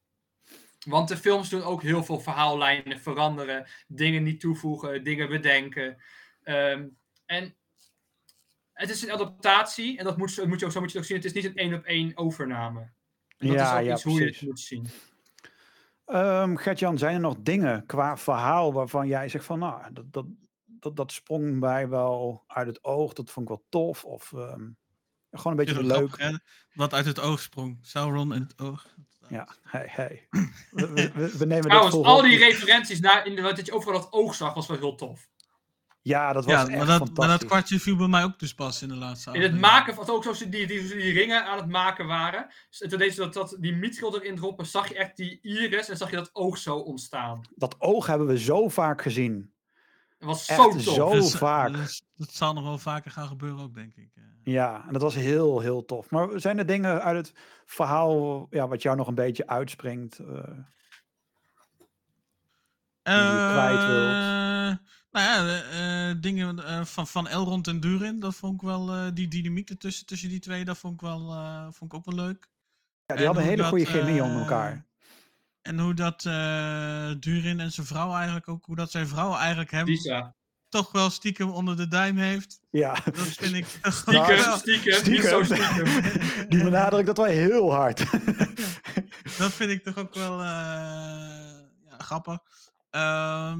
Want 0.86 1.08
de 1.08 1.16
films 1.16 1.48
doen 1.48 1.62
ook 1.62 1.82
heel 1.82 2.04
veel 2.04 2.20
verhaallijnen 2.20 3.00
veranderen, 3.00 3.66
dingen 3.86 4.22
niet 4.22 4.40
toevoegen, 4.40 5.04
dingen 5.04 5.28
bedenken. 5.28 5.96
Ehm, 6.42 6.88
en 7.26 7.56
het 8.72 8.90
is 8.90 9.02
een 9.02 9.12
adaptatie, 9.12 9.98
en 9.98 10.04
dat 10.04 10.16
moet, 10.16 10.46
moet 10.46 10.60
je 10.60 10.66
ook, 10.66 10.72
zo 10.72 10.80
moet 10.80 10.92
je 10.92 10.98
het 10.98 11.06
ook 11.06 11.12
zien. 11.12 11.16
Het 11.16 11.24
is 11.24 11.32
niet 11.32 11.44
een 11.44 11.56
één 11.56 11.74
op 11.74 11.84
één 11.84 12.16
overname. 12.16 12.80
En 13.38 13.46
dat 13.46 13.56
Ja, 13.56 13.72
is 13.72 13.78
ook 13.78 13.86
ja, 13.86 13.92
iets 13.92 14.02
hoe 14.02 14.20
je 14.20 14.26
het 14.26 14.42
moet 14.42 14.60
zien. 14.60 14.88
Ehm, 16.04 16.56
Gert-Jan, 16.56 16.98
zijn 16.98 17.14
er 17.14 17.20
nog 17.20 17.36
dingen 17.38 17.86
qua 17.86 18.16
verhaal 18.16 18.72
waarvan 18.72 19.08
jij 19.08 19.28
zegt 19.28 19.44
van, 19.44 19.58
nou, 19.58 19.92
dat, 19.92 20.12
dat, 20.12 20.26
dat, 20.64 20.96
dat 20.96 21.12
sprong 21.12 21.60
mij 21.60 21.88
wel 21.88 22.44
uit 22.46 22.66
het 22.66 22.84
oog, 22.84 23.12
dat 23.12 23.30
vond 23.30 23.50
ik 23.50 23.56
wel 23.56 23.66
tof, 23.68 24.04
of 24.04 24.32
ehm, 24.32 24.70
gewoon 25.38 25.58
een 25.58 25.64
beetje 25.64 25.82
leuk. 25.82 26.18
hè? 26.18 26.32
Wat 26.74 26.94
uit 26.94 27.06
het 27.06 27.20
oog 27.20 27.40
sprong. 27.40 27.78
Sauron 27.82 28.34
in 28.34 28.42
het 28.42 28.58
oog. 28.58 28.86
Ja, 29.28 29.48
hey, 29.62 29.86
hey. 29.90 30.28
We, 30.70 30.92
we, 30.92 31.36
we- 31.38 31.46
nemen 31.46 31.68
Trouwens, 31.68 31.94
al 31.94 32.22
die 32.22 32.38
referenties 32.38 33.00
naar 33.00 33.26
in 33.26 33.34
de, 33.36 33.42
wat 33.42 33.66
je 33.66 33.72
overal 33.72 34.00
dat 34.00 34.12
oog 34.12 34.34
zag, 34.34 34.54
was 34.54 34.66
wel 34.66 34.76
heel 34.78 34.94
tof. 34.94 35.28
Ja, 36.02 36.32
dat 36.32 36.44
was 36.44 36.54
Ja, 36.54 36.68
echt 36.68 36.76
maar 36.76 36.98
dat, 36.98 37.16
maar 37.16 37.28
dat 37.28 37.44
kwartje 37.44 37.80
viel 37.80 37.96
bij 37.96 38.06
mij 38.06 38.24
ook 38.24 38.38
dus 38.38 38.54
pas 38.54 38.82
in 38.82 38.88
de 38.88 38.94
laatste 38.94 39.32
In 39.32 39.42
het 39.42 39.60
maken 39.60 39.94
van 39.94 40.08
ook 40.08 40.22
zoals 40.22 40.38
die, 40.38 40.48
die, 40.48 40.66
die, 40.66 40.88
die 40.88 41.12
ringen 41.12 41.44
aan 41.44 41.56
het 41.58 41.68
maken 41.68 42.06
waren. 42.06 42.46
Dus 42.70 42.78
toen 42.90 42.98
deed 42.98 43.14
ze 43.14 43.20
dat, 43.20 43.34
dat, 43.34 43.56
die 43.60 43.72
mietschil 43.76 44.14
erin 44.20 44.36
droppen, 44.36 44.66
zag 44.66 44.88
je 44.88 44.94
echt 44.94 45.16
die 45.16 45.38
iris 45.42 45.88
en 45.88 45.96
zag 45.96 46.10
je 46.10 46.16
dat 46.16 46.30
oog 46.32 46.58
zo 46.58 46.76
ontstaan. 46.76 47.40
Dat 47.54 47.74
oog 47.78 48.06
hebben 48.06 48.26
we 48.26 48.38
zo 48.38 48.68
vaak 48.68 49.02
gezien. 49.02 49.53
Dat 50.24 50.32
was 50.36 50.48
Echt 50.48 50.58
zo 50.60 50.70
tof. 50.70 50.80
zo- 50.82 51.10
Dus, 51.10 51.32
eh, 51.32 51.38
vaak. 51.38 51.72
dus 51.72 52.02
dat 52.16 52.30
zal 52.32 52.52
nog 52.52 52.64
wel 52.64 52.78
vaker 52.78 53.10
gaan 53.10 53.26
gebeuren 53.28 53.60
ook, 53.60 53.74
denk 53.74 53.94
ik. 53.96 54.10
eh. 54.14 54.22
Ja, 54.52 54.84
en 54.86 54.92
dat 54.92 55.02
was 55.02 55.14
heel, 55.14 55.60
heel 55.60 55.84
tof. 55.84 56.10
Maar 56.10 56.40
zijn 56.40 56.58
er 56.58 56.66
dingen 56.66 57.02
uit 57.02 57.16
het 57.16 57.36
verhaal 57.66 58.46
ja, 58.50 58.68
wat 58.68 58.82
jou 58.82 58.96
nog 58.96 59.06
een 59.06 59.14
beetje 59.14 59.46
uitspringt? 59.46 60.18
eh? 60.18 60.26
Die 63.02 63.14
je 63.14 63.48
kwijt 63.52 63.86
wilt. 63.86 64.08
Eh, 64.08 64.86
Nou 65.10 65.26
ja, 65.26 65.46
eh, 65.46 66.10
eh, 66.10 66.16
dingen 66.20 66.64
eh, 66.66 66.84
van, 66.84 67.06
van 67.06 67.28
Elrond 67.28 67.66
en 67.68 67.80
Durin, 67.80 68.20
dat 68.20 68.34
vond 68.34 68.54
ik 68.54 68.60
wel, 68.68 68.90
eh, 68.92 69.06
die 69.14 69.28
dynamiek 69.28 69.70
ertussen 69.70 70.06
tussen 70.06 70.28
die 70.28 70.38
twee, 70.40 70.64
dat 70.64 70.78
vond 70.78 70.94
ik, 70.94 71.00
wel, 71.00 71.30
eh, 71.32 71.62
vond 71.70 71.92
ik 71.92 71.98
ook 71.98 72.04
wel 72.04 72.14
leuk. 72.24 72.48
Ja, 73.06 73.14
die 73.14 73.16
En 73.16 73.24
hadden 73.24 73.42
een 73.42 73.48
hele 73.48 73.64
goede 73.64 73.84
chemie 73.84 74.22
onder 74.22 74.36
eh, 74.36 74.42
elkaar. 74.42 74.86
En 75.64 75.78
hoe 75.78 75.94
dat 75.94 76.24
eh, 76.24 77.10
Durin 77.20 77.60
en 77.60 77.72
zijn 77.72 77.86
vrouw 77.86 78.14
eigenlijk 78.14 78.48
ook, 78.48 78.64
hoe 78.64 78.76
dat 78.76 78.90
zijn 78.90 79.08
vrouw 79.08 79.34
eigenlijk 79.36 79.70
hem 79.70 79.84
Lisa. 79.86 80.34
toch 80.68 80.92
wel 80.92 81.10
stiekem 81.10 81.48
onder 81.50 81.76
de 81.76 81.88
duim 81.88 82.16
heeft. 82.16 82.60
Ja, 82.70 82.94
Dat 83.04 83.16
vind 83.26 83.54
ik 83.54 83.66
Stiekem, 83.82 84.26
wel- 84.36 84.56
stiekem, 84.58 85.10
niet 85.12 85.22
zo 85.24 85.42
Stiekem. 85.44 85.86
stiekem. 85.86 86.48
die 86.50 86.62
benadrukt 86.62 87.06
dat 87.06 87.16
wel 87.16 87.26
heel 87.26 87.72
hard. 87.74 87.98
Dat 89.38 89.52
vind 89.52 89.70
ik 89.70 89.82
toch 89.84 89.96
ook 89.98 90.14
wel 90.14 90.40
eh, 90.40 90.46
ja, 91.88 91.96
grappig. 91.98 92.38
Ehm, 92.90 93.58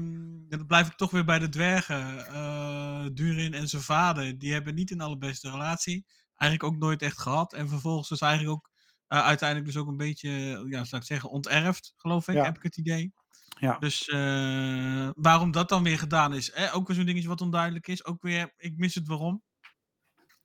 dan 0.49 0.65
blijf 0.67 0.87
ik 0.87 0.93
toch 0.95 1.11
weer 1.11 1.25
bij 1.25 1.39
de 1.39 1.49
dwergen. 1.49 2.27
Eh, 2.27 3.05
Durin 3.13 3.53
en 3.53 3.67
zijn 3.67 3.81
vader, 3.81 4.37
die 4.37 4.53
hebben 4.53 4.75
niet 4.75 4.91
een 4.91 5.01
allerbeste 5.01 5.49
relatie. 5.51 6.05
Eigenlijk 6.35 6.73
ook 6.73 6.79
nooit 6.81 7.01
echt 7.01 7.19
gehad. 7.21 7.53
En 7.53 7.69
vervolgens 7.69 8.11
is 8.11 8.19
eigenlijk 8.21 8.53
ook 8.55 8.69
eh, 9.07 9.25
uiteindelijk 9.25 9.71
dus 9.71 9.81
ook 9.81 9.87
een 9.87 9.97
beetje, 9.97 10.29
ja, 10.69 10.83
zou 10.83 11.01
ik 11.01 11.07
zeggen, 11.07 11.29
onterfd, 11.29 11.93
geloof 11.95 12.27
ik, 12.27 12.35
Ja. 12.35 12.43
heb 12.43 12.55
ik 12.55 12.63
het 12.63 12.77
idee. 12.77 13.13
Ja. 13.59 13.77
Dus 13.79 14.07
eh, 14.07 15.09
waarom 15.15 15.51
dat 15.51 15.69
dan 15.69 15.83
weer 15.83 15.99
gedaan 15.99 16.33
is, 16.33 16.53
hè? 16.53 16.73
ook 16.73 16.87
weer 16.87 16.95
zo'n 16.95 17.05
dingetje 17.05 17.27
wat 17.27 17.41
onduidelijk 17.41 17.87
is. 17.87 18.05
Ook 18.05 18.21
weer, 18.21 18.53
ik 18.57 18.77
mis 18.77 18.95
het 18.95 19.07
waarom. 19.07 19.43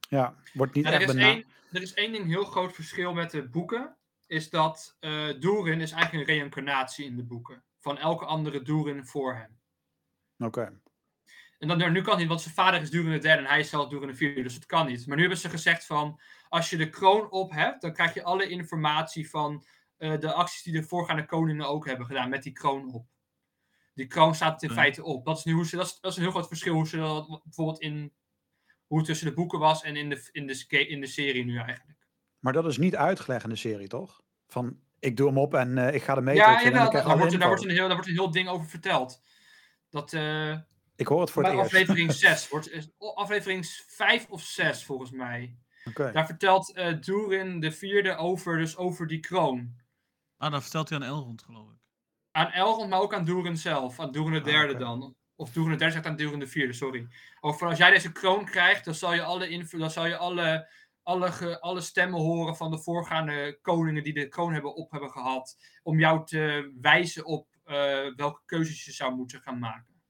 Ja, 0.08 0.34
wordt 0.52 0.74
niet 0.74 0.84
Ja, 0.84 0.92
er, 0.92 1.00
echt 1.00 1.14
is 1.14 1.22
één, 1.22 1.44
er 1.70 1.82
is 1.82 1.94
één 1.94 2.12
ding 2.12 2.26
heel 2.26 2.44
groot 2.44 2.74
verschil 2.74 3.12
met 3.14 3.30
de 3.30 3.48
boeken. 3.48 3.96
Is 4.26 4.50
dat 4.50 4.96
eh 5.00 5.40
Durin 5.40 5.80
is 5.80 5.92
eigenlijk 5.92 6.28
een 6.28 6.34
reïncarnatie 6.34 7.04
in 7.04 7.16
de 7.16 7.24
boeken. 7.24 7.64
Van 7.80 7.98
elke 7.98 8.24
andere 8.24 8.62
Durin 8.62 9.06
voor 9.06 9.34
hem. 9.34 9.60
Oké. 10.38 10.80
En 11.58 11.68
dan, 11.68 11.92
nu 11.92 12.00
kan 12.02 12.10
het 12.10 12.18
niet, 12.18 12.28
want 12.28 12.40
zijn 12.40 12.54
vader 12.54 12.80
is 12.80 12.90
Durin 12.90 13.12
de 13.12 13.18
derde 13.18 13.42
en 13.42 13.48
hij 13.48 13.60
is 13.60 13.68
zelf 13.68 13.88
Durin 13.88 14.08
de 14.08 14.14
vierde. 14.14 14.42
Dus 14.42 14.54
het 14.54 14.66
kan 14.66 14.86
niet. 14.86 15.06
Maar 15.06 15.16
nu 15.16 15.22
hebben 15.22 15.40
ze 15.40 15.48
gezegd 15.50 15.86
van, 15.86 16.20
als 16.50 16.70
je 16.70 16.76
de 16.76 16.88
kroon 16.88 17.30
op 17.30 17.50
hebt, 17.50 17.80
dan 17.80 17.92
krijg 17.92 18.14
je 18.14 18.22
alle 18.22 18.48
informatie 18.48 19.30
van 19.30 19.64
eh, 19.96 20.18
de 20.18 20.32
acties 20.32 20.62
die 20.62 20.72
de 20.72 20.82
voorgaande 20.82 21.26
koningen 21.26 21.68
ook 21.68 21.86
hebben 21.86 22.06
gedaan 22.06 22.28
met 22.28 22.42
die 22.42 22.52
kroon 22.52 22.92
op. 22.92 23.06
Die 23.94 24.06
kroon 24.06 24.34
staat 24.34 24.62
in 24.62 24.70
feite 24.70 25.04
op. 25.04 25.24
Dat 25.24 25.38
is, 25.38 25.44
nu 25.44 25.52
hoe 25.52 25.66
ze, 25.66 25.76
dat, 25.76 25.86
is, 25.86 26.00
dat 26.00 26.10
is 26.10 26.16
een 26.16 26.22
heel 26.22 26.32
groot 26.32 26.48
verschil 26.48 26.74
hoe 26.74 26.88
ze 26.88 26.96
dat 26.96 27.40
bijvoorbeeld 27.44 27.80
in 27.80 28.12
hoe 28.86 28.98
het 28.98 29.06
tussen 29.06 29.26
de 29.26 29.34
boeken 29.34 29.58
was 29.58 29.82
en 29.82 29.96
in 29.96 30.08
de, 30.08 30.28
in 30.32 30.46
de, 30.46 30.86
in 30.86 31.00
de 31.00 31.06
serie 31.06 31.44
nu 31.44 31.56
eigenlijk. 31.58 31.98
Maar 32.38 32.52
dat 32.52 32.66
is 32.66 32.78
niet 32.78 32.96
uitgelegd 32.96 33.44
in 33.44 33.50
de 33.50 33.56
serie, 33.56 33.88
toch? 33.88 34.22
Van, 34.46 34.80
ik 34.98 35.16
doe 35.16 35.26
hem 35.26 35.38
op 35.38 35.54
en 35.54 35.78
eh, 35.78 35.94
ik 35.94 36.02
ga 36.02 36.16
ermee. 36.16 36.34
Ja, 36.34 36.52
ik 36.52 36.58
krijg 36.58 36.74
daar, 36.74 36.82
wordt, 36.82 37.06
daar, 37.06 37.16
wordt 37.16 37.32
info. 37.32 37.64
een 37.64 37.70
heel, 37.70 37.86
daar 37.86 37.94
wordt 37.96 38.08
een 38.08 38.14
heel 38.14 38.30
ding 38.30 38.48
over 38.48 38.68
verteld. 38.68 39.22
Dat 39.90 40.12
eh, 40.12 40.56
Ik 40.96 41.06
hoor 41.06 41.20
het 41.20 41.30
voor 41.30 41.42
het 41.42 41.52
bij 41.52 41.60
eerst. 41.60 41.74
aflevering 41.74 42.12
6, 42.28 42.48
wordt, 42.48 42.90
aflevering 42.98 43.66
5 43.86 44.26
of 44.28 44.42
6 44.42 44.84
volgens 44.84 45.10
mij. 45.10 45.58
Oké. 45.84 46.12
Daar 46.12 46.26
vertelt 46.26 46.72
eh 46.74 47.00
Durin 47.00 47.60
de 47.60 47.72
vierde 47.72 48.16
over, 48.16 48.58
dus 48.58 48.76
over 48.76 49.06
die 49.06 49.20
kroon. 49.20 49.74
Ah, 50.36 50.50
dan 50.52 50.62
vertelt 50.62 50.88
hij 50.88 50.98
aan 50.98 51.04
Elrond, 51.04 51.42
geloof 51.42 51.70
ik. 51.70 51.78
Aan 52.30 52.50
Elrond, 52.50 52.90
maar 52.90 53.00
ook 53.00 53.14
aan 53.14 53.24
Durin 53.24 53.56
zelf. 53.56 54.00
Aan 54.00 54.12
Durin 54.12 54.32
de 54.32 54.38
Ah, 54.38 54.44
derde 54.44 54.76
dan. 54.76 55.14
Of 55.36 55.50
Durin 55.50 55.70
de 55.70 55.76
derde 55.76 55.92
zegt 55.92 56.06
aan 56.06 56.16
Durin 56.16 56.38
de 56.38 56.46
vierde, 56.46 56.72
sorry. 56.72 57.06
Over 57.40 57.66
als 57.68 57.78
jij 57.78 57.90
deze 57.90 58.12
kroon 58.12 58.44
krijgt, 58.44 58.84
dan 58.84 58.94
zal 58.94 59.14
je 59.14 59.22
alle, 59.22 59.48
info, 59.48 59.78
dan 59.78 59.90
zal 59.90 60.06
je 60.06 60.16
alle, 60.16 60.68
alle, 61.02 61.32
ge- 61.32 61.60
alle 61.60 61.80
stemmen 61.80 62.20
horen 62.20 62.56
van 62.56 62.70
de 62.70 62.78
voorgaande 62.78 63.58
koningen 63.62 64.02
die 64.02 64.12
de 64.12 64.28
kroon 64.28 64.52
hebben 64.52 64.74
op 64.74 64.90
hebben 64.90 65.10
gehad. 65.10 65.56
Om 65.82 65.98
jou 65.98 66.26
te 66.26 66.72
wijzen 66.80 67.24
op 67.24 67.48
eh, 67.64 68.14
welke 68.16 68.40
keuzes 68.46 68.84
je 68.84 68.92
zou 68.92 69.14
moeten 69.14 69.40
gaan 69.40 69.58
maken. 69.58 70.00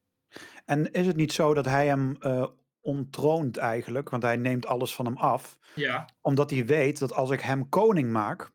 En 0.65 0.91
is 0.93 1.07
het 1.07 1.17
niet 1.17 1.33
zo 1.33 1.55
dat 1.55 1.65
hij 1.65 1.87
hem 1.87 2.17
eh 2.21 2.47
ontroont 2.81 3.57
eigenlijk? 3.57 4.11
Want 4.11 4.23
hij 4.23 4.37
neemt 4.37 4.67
alles 4.67 4.95
van 4.95 5.05
hem 5.07 5.17
af. 5.17 5.59
Ja, 5.75 6.09
Omdat 6.21 6.51
hij 6.51 6.67
weet 6.67 6.99
dat 6.99 7.13
als 7.13 7.31
ik 7.31 7.41
hem 7.41 7.69
koning 7.69 8.11
maak. 8.13 8.51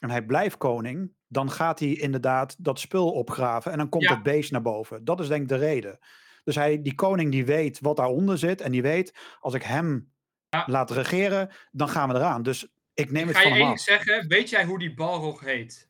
En 0.00 0.10
hij 0.10 0.22
blijft 0.24 0.56
koning. 0.56 1.12
Dan 1.28 1.50
gaat 1.50 1.78
hij 1.78 1.88
inderdaad 1.92 2.64
dat 2.64 2.80
spul 2.80 3.10
opgraven. 3.12 3.72
En 3.72 3.78
dan 3.78 3.88
komt 3.88 4.02
Ja. 4.02 4.14
het 4.14 4.22
beest 4.22 4.50
naar 4.50 4.62
boven. 4.62 5.04
Dat 5.04 5.20
is 5.20 5.28
denk 5.28 5.42
ik 5.42 5.48
de 5.48 5.56
reden. 5.56 5.98
Dus 6.44 6.54
hij, 6.54 6.82
die 6.82 6.94
koning 6.94 7.30
die 7.30 7.44
weet 7.44 7.80
wat 7.80 7.96
daaronder 7.96 8.38
zit. 8.38 8.60
En 8.60 8.72
die 8.72 8.82
weet, 8.82 9.14
als 9.40 9.54
ik 9.54 9.62
hem 9.62 10.12
Ja. 10.48 10.64
laat 10.66 10.90
regeren, 10.90 11.50
dan 11.70 11.88
gaan 11.88 12.08
we 12.08 12.14
eraan. 12.14 12.42
Dus 12.42 12.74
ik 12.94 13.10
neem 13.10 13.28
ik 13.28 13.28
het 13.28 13.36
ga 13.36 13.42
je 13.42 13.48
van 13.48 13.56
één 13.56 13.66
hem 13.66 13.74
af. 13.74 13.80
zeggen. 13.80 14.28
Weet 14.28 14.50
jij 14.50 14.64
hoe 14.64 14.78
die 14.78 14.94
balrog 14.94 15.40
heet? 15.40 15.88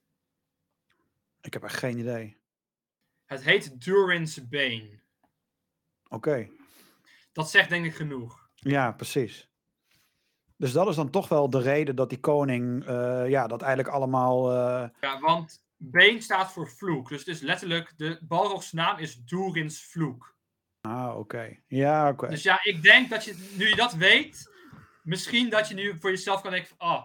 Ik 1.40 1.52
heb 1.52 1.62
echt 1.64 1.76
geen 1.76 1.98
idee. 1.98 2.36
Het 3.24 3.42
heet 3.44 3.84
Durin's 3.84 4.48
Bane. 4.48 5.00
Oké. 6.08 6.48
Dat 7.38 7.50
zegt 7.50 7.68
denk 7.68 7.84
ik 7.84 7.94
genoeg. 7.94 8.48
Ja, 8.54 8.92
precies. 8.92 9.48
Dus 10.56 10.72
dat 10.72 10.88
is 10.88 10.96
dan 10.96 11.10
toch 11.10 11.28
wel 11.28 11.50
de 11.50 11.60
reden 11.60 11.96
dat 11.96 12.08
die 12.08 12.20
koning, 12.20 12.84
eh, 12.86 13.28
ja, 13.28 13.46
dat 13.46 13.62
eigenlijk 13.62 13.94
allemaal. 13.94 14.50
eh, 14.50 14.88
Ja, 15.00 15.20
want 15.20 15.64
Bane 15.76 16.20
staat 16.20 16.52
voor 16.52 16.68
vloek. 16.70 17.08
Dus 17.08 17.18
het 17.18 17.28
is 17.28 17.40
letterlijk, 17.40 17.92
de 17.96 18.18
balrogs 18.28 18.72
naam 18.72 18.98
is 18.98 19.16
Durin's 19.16 19.84
vloek. 19.84 20.36
ah, 20.80 21.18
oké. 21.18 21.56
Ja, 21.66 22.08
oké. 22.08 22.28
Dus 22.28 22.42
ja, 22.42 22.60
ik 22.62 22.82
denk 22.82 23.10
dat 23.10 23.24
je, 23.24 23.48
nu 23.56 23.68
je 23.68 23.76
dat 23.76 23.92
weet, 23.94 24.50
misschien 25.02 25.50
dat 25.50 25.68
je 25.68 25.74
nu 25.74 25.96
voor 26.00 26.10
jezelf 26.10 26.40
kan 26.40 26.50
denken 26.50 26.68
van, 26.76 26.78
ah, 26.88 27.04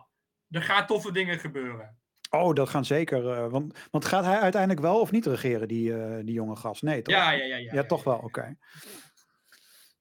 er 0.49 0.61
gaan 0.63 0.85
toffe 0.87 1.11
dingen 1.11 1.39
gebeuren. 1.39 1.97
Oh, 2.29 2.53
dat 2.55 2.69
gaan 2.69 2.85
zeker. 2.85 3.29
eh, 3.31 3.47
want, 3.51 3.87
want 3.91 4.05
gaat 4.05 4.25
hij 4.25 4.39
uiteindelijk 4.39 4.81
wel 4.81 4.99
of 4.99 5.11
niet 5.11 5.25
regeren, 5.25 5.67
die, 5.67 6.23
die 6.23 6.33
jonge 6.33 6.55
gast? 6.55 6.81
Nee, 6.81 7.01
toch? 7.01 7.15
Ja, 7.15 7.31
ja, 7.31 7.43
ja. 7.45 7.57
Ja, 7.57 7.73
Ja, 7.73 7.83
toch 7.83 8.03
wel, 8.03 8.17
oké. 8.17 8.57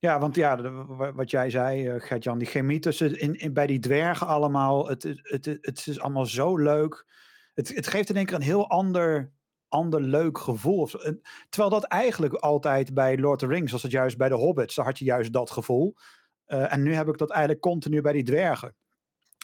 Ja, 0.04 0.18
want 0.18 0.34
ja, 0.34 0.62
wat 1.14 1.30
jij 1.30 1.50
zei, 1.50 1.88
eh 1.88 2.00
Gert-Jan, 2.00 2.38
die 2.38 2.48
chemie 2.48 2.78
tussen 2.78 3.18
in, 3.18 3.52
bij 3.52 3.66
die 3.66 3.78
dwergen 3.78 4.26
allemaal, 4.26 4.88
het, 4.88 5.02
het, 5.22 5.44
het, 5.60 5.86
is 5.86 6.00
allemaal 6.00 6.26
zo 6.26 6.56
leuk. 6.56 7.06
Het, 7.54 7.74
het 7.74 7.86
geeft 7.86 8.08
in 8.08 8.16
één 8.16 8.26
keer 8.26 8.34
een 8.34 8.42
heel 8.42 8.68
ander, 8.68 9.32
ander 9.68 10.00
leuk 10.00 10.38
gevoel. 10.38 10.88
Terwijl 11.48 11.70
dat 11.70 11.84
eigenlijk 11.84 12.34
altijd 12.34 12.94
bij 12.94 13.18
Lord 13.18 13.42
of 13.42 13.48
the 13.48 13.54
Rings 13.54 13.72
was, 13.72 13.82
het 13.82 13.92
juist 13.92 14.16
bij 14.16 14.28
de 14.28 14.34
Hobbits, 14.34 14.74
daar 14.74 14.84
had 14.84 14.98
je 14.98 15.04
juist 15.04 15.32
dat 15.32 15.50
gevoel. 15.50 15.94
Eh, 16.44 16.72
en 16.72 16.82
nu 16.82 16.94
heb 16.94 17.08
ik 17.08 17.18
dat 17.18 17.30
eigenlijk 17.30 17.60
continu 17.60 18.00
bij 18.00 18.12
die 18.12 18.24
dwergen. 18.24 18.74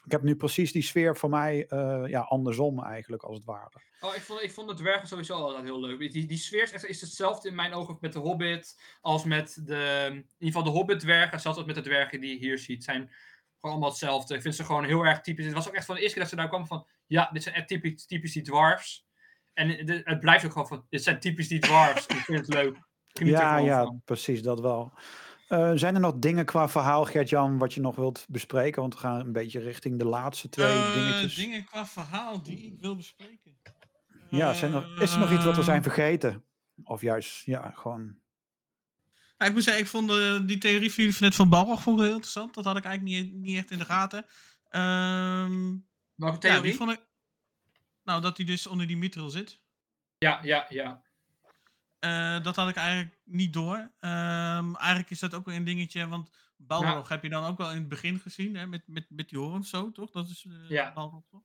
Ik 0.09 0.15
heb 0.15 0.23
nu 0.23 0.37
precies 0.37 0.73
die 0.73 0.83
sfeer 0.83 1.17
voor 1.17 1.29
mij 1.31 1.67
eh, 1.67 2.03
ja, 2.07 2.21
andersom 2.21 2.85
eigenlijk, 2.85 3.23
als 3.23 3.37
het 3.37 3.45
ware. 3.45 3.71
Oh, 4.01 4.15
ik 4.15 4.21
vond, 4.21 4.43
ik 4.43 4.53
vond 4.53 4.69
de 4.69 4.75
dwergen 4.75 5.09
sowieso 5.09 5.35
altijd 5.35 5.65
heel 5.65 5.81
leuk. 5.81 6.13
Die, 6.13 6.27
die 6.27 6.39
sfeer 6.39 6.63
is, 6.63 6.73
echt- 6.73 6.85
is 6.87 7.01
hetzelfde 7.01 7.49
in 7.49 7.55
mijn 7.55 7.73
ogen 7.73 7.97
met 8.01 8.13
de 8.13 8.19
Hobbit 8.19 8.81
als 9.01 9.25
met 9.25 9.61
de, 9.65 10.07
in 10.11 10.15
ieder 10.17 10.27
geval 10.39 10.63
de 10.63 10.71
Hobbit-dwergen, 10.71 11.41
zelfs 11.41 11.59
als 11.59 11.67
met 11.67 11.75
de 11.75 11.81
dwergen 11.83 12.21
die 12.21 12.31
je 12.33 12.39
hier 12.39 12.59
ziet, 12.59 12.85
zijn 12.85 13.01
gewoon 13.01 13.71
allemaal 13.75 13.89
hetzelfde. 13.89 14.35
Ik 14.35 14.43
vind 14.43 14.55
ze 14.55 14.65
gewoon 14.65 14.85
heel 14.85 15.03
erg 15.05 15.21
typisch. 15.21 15.45
Het 15.45 15.55
was 15.55 15.69
ook 15.69 15.75
echt 15.75 15.87
van 15.87 15.95
de 15.95 16.01
eerste 16.01 16.15
keer 16.19 16.23
dat 16.29 16.33
ze 16.33 16.39
daar 16.41 16.49
kwam 16.49 16.67
van, 16.67 16.87
ja, 17.07 17.31
dit 17.33 17.43
zijn 17.43 17.55
echt 17.55 17.69
typisch, 17.69 18.07
typisch 18.07 18.33
die 18.33 18.43
dwarfs. 18.43 19.07
En 19.53 19.87
de- 19.87 20.01
het 20.05 20.21
blijft 20.21 20.45
ook 20.45 20.53
gewoon 20.53 20.69
van, 20.69 20.87
dit 20.89 21.03
zijn 21.03 21.21
typisch 21.21 21.49
die 21.49 21.59
dwarfs. 21.61 22.07
ik 22.07 22.17
vind 22.17 22.39
het 22.39 22.55
leuk. 22.55 22.77
Ja, 23.13 23.59
ja, 23.59 23.85
van. 23.85 24.03
precies, 24.05 24.43
dat 24.43 24.61
wel. 24.61 24.93
Eh, 25.49 25.73
zijn 25.75 25.95
er 25.95 26.01
nog 26.01 26.15
dingen 26.19 26.45
qua 26.45 26.69
verhaal, 26.69 27.05
Gert-Jan, 27.05 27.59
wat 27.59 27.75
je 27.75 27.81
nog 27.81 27.97
wilt 27.97 28.27
bespreken? 28.29 28.81
Want 28.81 28.95
we 28.95 29.01
gaan 29.01 29.21
een 29.21 29.33
beetje 29.33 29.61
richting 29.61 29.99
de 29.99 30.05
laatste 30.05 30.49
twee 30.49 30.67
Eh, 30.67 30.95
dingetjes. 30.95 31.35
Dingen 31.35 31.65
qua 31.65 31.87
verhaal 31.87 32.43
die 32.43 32.59
ik 32.59 32.81
wil 32.81 32.97
bespreken. 32.97 33.59
Ja, 34.31 34.55
zijn 34.55 34.75
er, 34.75 35.03
is 35.03 35.13
er 35.13 35.19
nog 35.19 35.33
iets 35.33 35.45
wat 35.45 35.57
we 35.57 35.63
zijn 35.63 35.83
vergeten? 35.83 36.45
Of 36.85 37.01
juist, 37.01 37.45
ja, 37.45 37.71
gewoon... 37.75 38.19
Ja, 39.39 39.47
ik 39.47 39.53
moet 39.53 39.63
zeggen, 39.63 39.83
ik 39.83 39.89
vond 39.89 40.09
die 40.49 40.59
theorie 40.59 40.93
van 40.93 41.05
jullie 41.05 41.17
van 41.19 41.27
net 41.27 41.37
van 41.37 41.49
Balrog 41.49 41.83
vond 41.83 41.99
ik 41.99 42.05
heel 42.05 42.13
interessant. 42.15 42.55
Dat 42.55 42.65
had 42.65 42.77
ik 42.77 42.85
eigenlijk 42.85 43.25
niet, 43.25 43.35
niet 43.35 43.57
echt 43.57 43.71
in 43.71 43.79
de 43.79 43.85
gaten. 43.85 44.27
Ehm, 44.69 45.77
Welke 46.15 46.35
ja, 46.35 46.39
theorie? 46.39 46.63
die 46.63 46.75
vond 46.75 46.91
ik... 46.91 47.07
Nou, 48.05 48.21
dat 48.21 48.37
hij 48.37 48.47
dus 48.47 48.67
onder 48.67 48.87
die 48.87 48.97
mithril 48.97 49.31
zit. 49.31 49.61
Ja, 50.19 50.39
ja, 50.43 50.67
ja. 50.69 51.03
Eh, 51.99 52.43
dat 52.43 52.57
had 52.57 52.69
ik 52.69 52.77
eigenlijk 52.77 53.19
niet 53.25 53.53
door. 53.53 53.91
Ehm, 53.99 54.75
eigenlijk 54.75 55.11
is 55.11 55.19
dat 55.19 55.35
ook 55.35 55.45
wel 55.47 55.55
een 55.55 55.65
dingetje, 55.65 56.09
want 56.09 56.31
Balrog 56.57 57.09
heb 57.09 57.23
je 57.23 57.29
dan 57.29 57.45
ook 57.45 57.59
wel 57.59 57.71
in 57.71 57.79
het 57.79 57.89
begin 57.89 58.19
gezien, 58.19 58.57
hè, 58.57 58.67
met, 58.67 58.83
met, 58.87 59.07
met 59.11 59.29
die 59.29 59.39
horens 59.39 59.71
zo, 59.71 59.93
toch? 59.93 60.11
Dat 60.11 60.29
is 60.29 60.45
eh 60.49 60.69
Ja. 60.69 60.93
Balrog, 60.93 61.25
toch? 61.31 61.43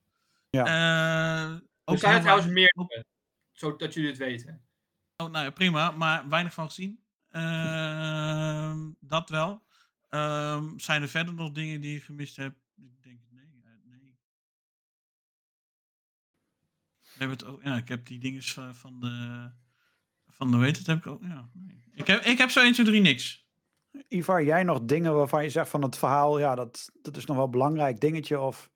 Ja. 0.49 0.65
Eh, 0.65 1.51
Er 1.53 1.61
ook 1.85 1.97
zijn 1.97 2.15
er 2.15 2.21
trouwens 2.21 2.47
meer, 2.47 2.73
ook- 2.77 3.03
zodat 3.51 3.93
jullie 3.93 4.09
het 4.09 4.17
weten. 4.19 4.65
Oh, 5.17 5.31
nou 5.31 5.45
ja, 5.45 5.51
prima, 5.51 5.91
maar 5.91 6.29
weinig 6.29 6.53
van 6.53 6.65
gezien. 6.67 7.03
Ehm, 7.29 8.91
dat 8.99 9.29
wel. 9.29 9.63
Ehm, 10.09 10.77
zijn 10.77 11.01
er 11.01 11.09
verder 11.09 11.33
nog 11.33 11.51
dingen 11.51 11.81
die 11.81 11.93
je 11.93 12.01
gemist 12.01 12.35
hebt? 12.35 12.59
Ik 12.75 13.03
denk, 13.03 13.19
nee. 13.29 13.45
nee. 13.83 14.17
We 17.01 17.09
hebben 17.19 17.37
het 17.37 17.45
ook, 17.45 17.63
ja, 17.63 17.75
ik 17.77 17.87
heb 17.87 18.05
die 18.05 18.19
dingen 18.19 18.43
van, 18.43 18.75
van 18.75 18.99
de. 18.99 19.51
Van 20.33 20.51
de 20.51 20.57
weet 20.57 20.77
het 20.77 20.87
heb 20.87 20.97
ik 20.97 21.07
ook. 21.07 21.21
Ja, 21.23 21.49
ik, 21.93 22.07
heb, 22.07 22.23
ik 22.23 22.37
heb 22.37 22.49
zo 22.49 22.61
1, 22.61 22.73
2, 22.73 22.85
3 22.85 23.01
niks. 23.01 23.47
Ivar, 24.07 24.43
jij 24.43 24.63
nog 24.63 24.79
dingen 24.81 25.15
waarvan 25.15 25.43
je 25.43 25.49
zegt 25.49 25.69
van 25.69 25.81
het 25.81 25.97
verhaal, 25.97 26.39
ja, 26.39 26.55
dat, 26.55 26.89
dat 27.01 27.17
is 27.17 27.25
nog 27.25 27.35
wel 27.35 27.45
een 27.45 27.51
belangrijk 27.51 27.99
dingetje? 27.99 28.39
Of... 28.39 28.69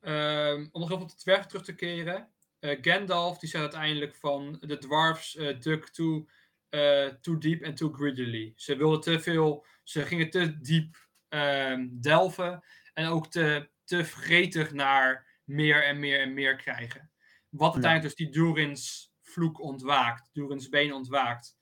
Ehm, 0.00 0.66
om 0.72 0.80
nog 0.80 0.90
even 0.90 1.02
op 1.02 1.08
de 1.08 1.16
dwergen 1.16 1.48
terug 1.48 1.64
te 1.64 1.74
keren. 1.74 2.30
Eh, 2.58 2.78
Gandalf 2.80 3.38
die 3.38 3.48
zei 3.48 3.62
uiteindelijk 3.62 4.14
van 4.14 4.56
de 4.60 4.78
dwarfs 4.78 5.36
eh 5.36 5.60
dug 5.60 5.90
too, 5.90 6.26
eh, 6.68 7.06
too 7.06 7.38
deep 7.38 7.64
and 7.64 7.76
too 7.76 7.92
greedily. 7.92 8.52
Ze 8.56 8.76
wilden 8.76 9.00
te 9.00 9.20
veel, 9.20 9.66
ze 9.82 10.02
gingen 10.02 10.30
te 10.30 10.60
diep 10.60 11.08
ehm, 11.28 11.88
delven 11.90 12.64
en 12.94 13.06
ook 13.06 13.30
te, 13.30 13.70
te 13.84 14.04
gretig 14.04 14.72
naar 14.72 15.40
meer 15.44 15.84
en 15.84 15.98
meer 15.98 16.20
en 16.20 16.34
meer 16.34 16.56
krijgen. 16.56 17.10
Wat 17.48 17.72
uiteindelijk 17.72 18.16
dus 18.16 18.26
die 18.26 18.34
Durin's 18.34 19.14
vloek 19.36 19.60
ontwaakt, 19.60 20.30
Durin's 20.32 20.68
been 20.68 20.92
ontwaakt. 20.92 21.56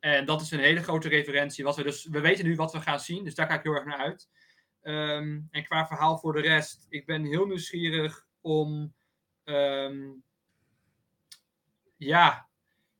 En 0.00 0.24
dat 0.24 0.40
is 0.40 0.50
een 0.50 0.58
hele 0.60 0.82
grote 0.82 1.08
referentie. 1.08 1.64
Wat 1.64 1.76
we, 1.76 1.82
dus, 1.82 2.04
we 2.04 2.20
weten 2.20 2.44
nu 2.44 2.56
wat 2.56 2.72
we 2.72 2.80
gaan 2.80 3.00
zien, 3.00 3.24
dus 3.24 3.34
daar 3.34 3.46
ga 3.46 3.54
ik 3.54 3.62
heel 3.62 3.74
erg 3.74 3.84
naar 3.84 3.98
uit. 3.98 4.28
Ehm, 4.82 5.40
en 5.50 5.64
qua 5.64 5.86
verhaal 5.86 6.18
voor 6.18 6.32
de 6.32 6.40
rest, 6.40 6.86
ik 6.88 7.06
ben 7.06 7.24
heel 7.24 7.46
nieuwsgierig 7.46 8.26
om. 8.40 8.94
ehm, 9.44 10.08
ja, 11.96 12.48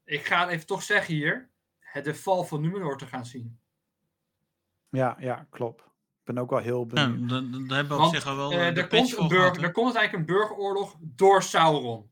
ik 0.05 0.24
ga 0.24 0.40
het 0.40 0.51
even 0.51 0.66
toch 0.66 0.82
zeggen 0.82 1.15
hier, 1.15 1.51
het 1.78 2.05
de 2.05 2.15
val 2.15 2.44
van 2.44 2.61
Numenor 2.61 2.98
te 2.98 3.07
gaan 3.07 3.27
zien. 3.27 3.59
Ja, 4.89 5.16
ja, 5.19 5.47
klopt. 5.51 5.81
Ik 5.81 6.24
ben 6.24 6.39
ook 6.39 6.51
wel 6.51 6.59
heel 6.59 6.86
Ja, 6.89 7.07
benieuwd. 7.09 7.28
dan, 7.28 7.51
dan 7.51 7.61
hebben 7.77 7.89
we 7.89 7.94
op 7.94 8.01
Want 8.01 8.15
zich 8.15 8.27
al 8.27 8.36
wel 8.36 8.52
eh, 8.52 8.69
eh, 8.69 8.74
de 8.74 8.81
er, 8.81 8.89
patch 8.89 9.01
komt 9.02 9.11
voor 9.11 9.23
een 9.23 9.28
burger, 9.28 9.62
er 9.62 9.73
komt 9.73 9.97
uiteindelijk 9.97 10.28
een 10.28 10.35
burgeroorlog 10.36 10.97
door 11.01 11.43
Sauron. 11.43 12.11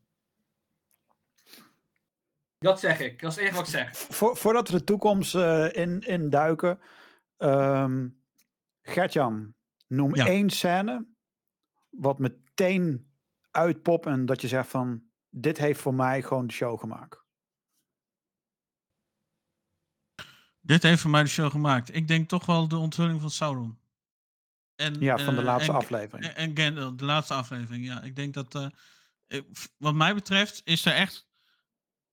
Dat 2.58 2.80
zeg 2.80 3.00
ik. 3.00 3.20
Dat 3.20 3.30
is 3.30 3.36
het 3.36 3.44
enige 3.44 3.56
wat 3.58 3.66
ik 3.68 3.72
zeg. 3.74 3.96
Vo- 3.96 4.34
voordat 4.34 4.68
we 4.68 4.76
de 4.78 4.84
toekomst 4.84 5.34
eh, 5.34 5.72
in, 5.72 6.00
in 6.00 6.30
duiken. 6.30 6.80
ehm 7.36 8.08
Gertjan, 8.82 9.54
noem 9.86 10.14
Ja. 10.14 10.26
één 10.26 10.50
scène. 10.50 11.06
Wat 11.90 12.18
meteen 12.18 13.12
uitpopt 13.50 14.06
en 14.06 14.26
dat 14.26 14.40
je 14.40 14.48
zegt 14.48 14.68
van. 14.68 15.06
Dit 15.30 15.58
heeft 15.58 15.80
voor 15.80 15.94
mij 15.94 16.22
gewoon 16.22 16.46
de 16.46 16.52
show 16.52 16.78
gemaakt. 16.80 17.24
Dit 20.60 20.82
heeft 20.82 21.00
voor 21.00 21.10
mij 21.10 21.22
de 21.22 21.28
show 21.28 21.50
gemaakt. 21.50 21.94
Ik 21.94 22.08
denk 22.08 22.28
toch 22.28 22.46
wel 22.46 22.68
de 22.68 22.76
onthulling 22.76 23.20
van 23.20 23.30
Sauron. 23.30 23.78
En, 24.74 25.00
Ja, 25.00 25.18
van 25.18 25.34
de 25.34 25.40
eh, 25.40 25.46
laatste 25.46 25.70
en- 25.70 25.76
aflevering. 25.76 26.26
En, 26.26 26.54
de 26.96 27.04
laatste 27.04 27.34
aflevering, 27.34 27.84
ja. 27.86 28.02
Ik 28.02 28.16
denk 28.16 28.34
dat, 28.34 28.54
eh, 29.26 29.40
wat 29.76 29.94
mij 29.94 30.14
betreft, 30.14 30.60
is 30.64 30.84
er 30.84 30.92
echt 30.94 31.27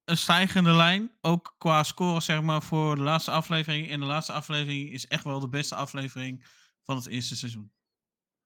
een 0.06 0.18
stijgende 0.18 0.72
lijn. 0.72 1.12
Ook 1.22 1.56
qua 1.58 1.84
score, 1.84 2.22
zeg 2.22 2.42
maar, 2.42 2.62
voor 2.62 2.96
de 2.96 3.02
laatste 3.02 3.32
aflevering. 3.32 3.90
En 3.90 4.00
de 4.00 4.06
laatste 4.06 4.32
aflevering 4.32 4.92
is 4.92 5.08
echt 5.08 5.24
wel 5.24 5.40
de 5.40 5.50
beste 5.50 5.76
aflevering 5.76 6.46
van 6.84 6.96
het 6.96 7.08
eerste 7.08 7.36
seizoen. 7.36 7.72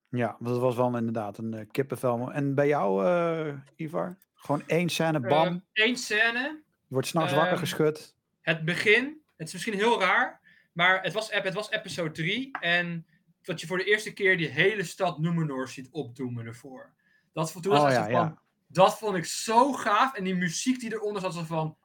Ja, 0.09 0.35
want 0.39 0.45
dat 0.45 0.59
was 0.59 0.75
wel 0.75 0.97
inderdaad 0.97 1.37
een 1.37 1.53
eh, 1.53 1.65
kippenvel. 1.71 2.31
En 2.31 2.55
bij 2.55 2.67
jou, 2.67 3.05
eh, 3.05 3.53
Ivar? 3.75 4.17
Gewoon 4.33 4.63
één 4.67 4.89
scène, 4.89 5.19
bam. 5.19 5.65
Eén 5.73 5.97
scène. 5.97 6.39
je 6.87 6.93
wordt 6.93 7.07
s'nachts 7.07 7.33
wakker 7.33 7.51
ehm, 7.51 7.59
geschud. 7.59 8.15
Het 8.41 8.65
begin. 8.65 9.21
Het 9.37 9.47
is 9.47 9.53
misschien 9.53 9.73
heel 9.73 9.99
raar. 9.99 10.41
Maar 10.73 11.01
het 11.03 11.13
was, 11.13 11.29
ep- 11.29 11.43
het 11.43 11.53
was 11.53 11.69
episode 11.69 12.11
3. 12.11 12.51
En 12.59 13.05
dat 13.41 13.61
je 13.61 13.67
voor 13.67 13.77
de 13.77 13.83
eerste 13.83 14.13
keer 14.13 14.37
die 14.37 14.47
hele 14.47 14.83
stad 14.83 15.19
Numenor 15.19 15.67
ziet 15.67 15.89
opdoemen 15.91 16.45
ervoor. 16.45 16.93
Dat, 17.33 17.61
toen 17.61 17.71
was 17.71 17.79
Oh 17.81 17.85
het 17.85 17.95
ja, 17.95 18.03
van, 18.03 18.11
ja. 18.11 18.41
Dat 18.71 18.97
vond 18.97 19.15
ik 19.15 19.25
zo 19.25 19.73
gaaf. 19.73 20.13
En 20.13 20.23
die 20.23 20.35
muziek 20.35 20.79
die 20.79 20.93
eronder 20.93 21.21
zat, 21.21 21.33
zo 21.33 21.43
van... 21.43 21.77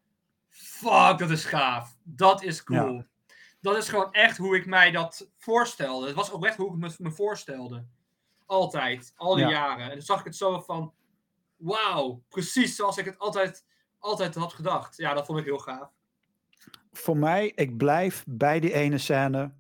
Fuck, 0.49 1.19
dat 1.19 1.31
is 1.31 1.45
gaaf. 1.45 1.97
Dat 2.03 2.43
is 2.43 2.65
cool. 2.65 3.05
Dat 3.61 3.77
is 3.77 3.89
gewoon 3.89 4.13
echt 4.13 4.37
hoe 4.37 4.57
ik 4.57 4.67
mij 4.67 4.91
dat 4.91 5.31
voorstelde. 5.39 6.07
Het 6.07 6.17
was 6.17 6.33
ook 6.33 6.45
echt 6.47 6.57
hoe 6.57 6.73
ik 6.73 6.79
me, 6.79 6.95
me 6.99 7.11
voorstelde. 7.11 7.85
Altijd. 8.47 9.13
Al 9.17 9.35
die 9.35 9.45
Ja. 9.45 9.51
jaren. 9.51 9.85
En 9.85 9.93
toen 9.93 10.03
zag 10.03 10.19
ik 10.19 10.25
het 10.25 10.37
zo 10.37 10.61
van... 10.61 10.93
Wauw, 11.57 12.23
precies 12.29 12.77
zoals 12.77 12.99
ik 12.99 13.05
het 13.05 13.19
altijd, 13.19 13.65
altijd 13.99 14.35
had 14.35 14.53
gedacht. 14.53 14.97
Ja, 14.97 15.15
dat 15.15 15.27
vond 15.27 15.39
ik 15.39 15.45
heel 15.45 15.59
gaaf. 15.59 15.91
Voor 16.93 17.17
mij, 17.17 17.53
ik 17.55 17.77
blijf 17.77 18.25
bij 18.27 18.61
die 18.61 18.73
ene 18.73 18.99
scène. 18.99 19.53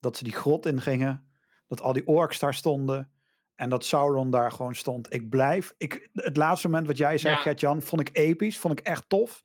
Dat 0.00 0.16
ze 0.16 0.24
die 0.24 0.32
grot 0.32 0.66
ingingen. 0.66 1.28
Dat 1.66 1.80
al 1.80 1.92
die 1.92 2.06
orks 2.06 2.38
daar 2.38 2.54
stonden. 2.54 3.10
En 3.58 3.68
dat 3.68 3.84
Sauron 3.84 4.30
daar 4.30 4.52
gewoon 4.52 4.74
stond. 4.74 5.12
Ik 5.14 5.28
blijf. 5.28 5.74
Ik, 5.76 6.08
het 6.12 6.36
laatste 6.36 6.68
moment 6.68 6.86
wat 6.86 6.96
jij 6.96 7.18
zei, 7.18 7.34
Ja. 7.34 7.40
Gert-Jan, 7.40 7.82
vond 7.82 8.00
ik 8.00 8.16
episch. 8.16 8.58
Vond 8.58 8.78
ik 8.78 8.86
echt 8.86 9.04
tof. 9.08 9.42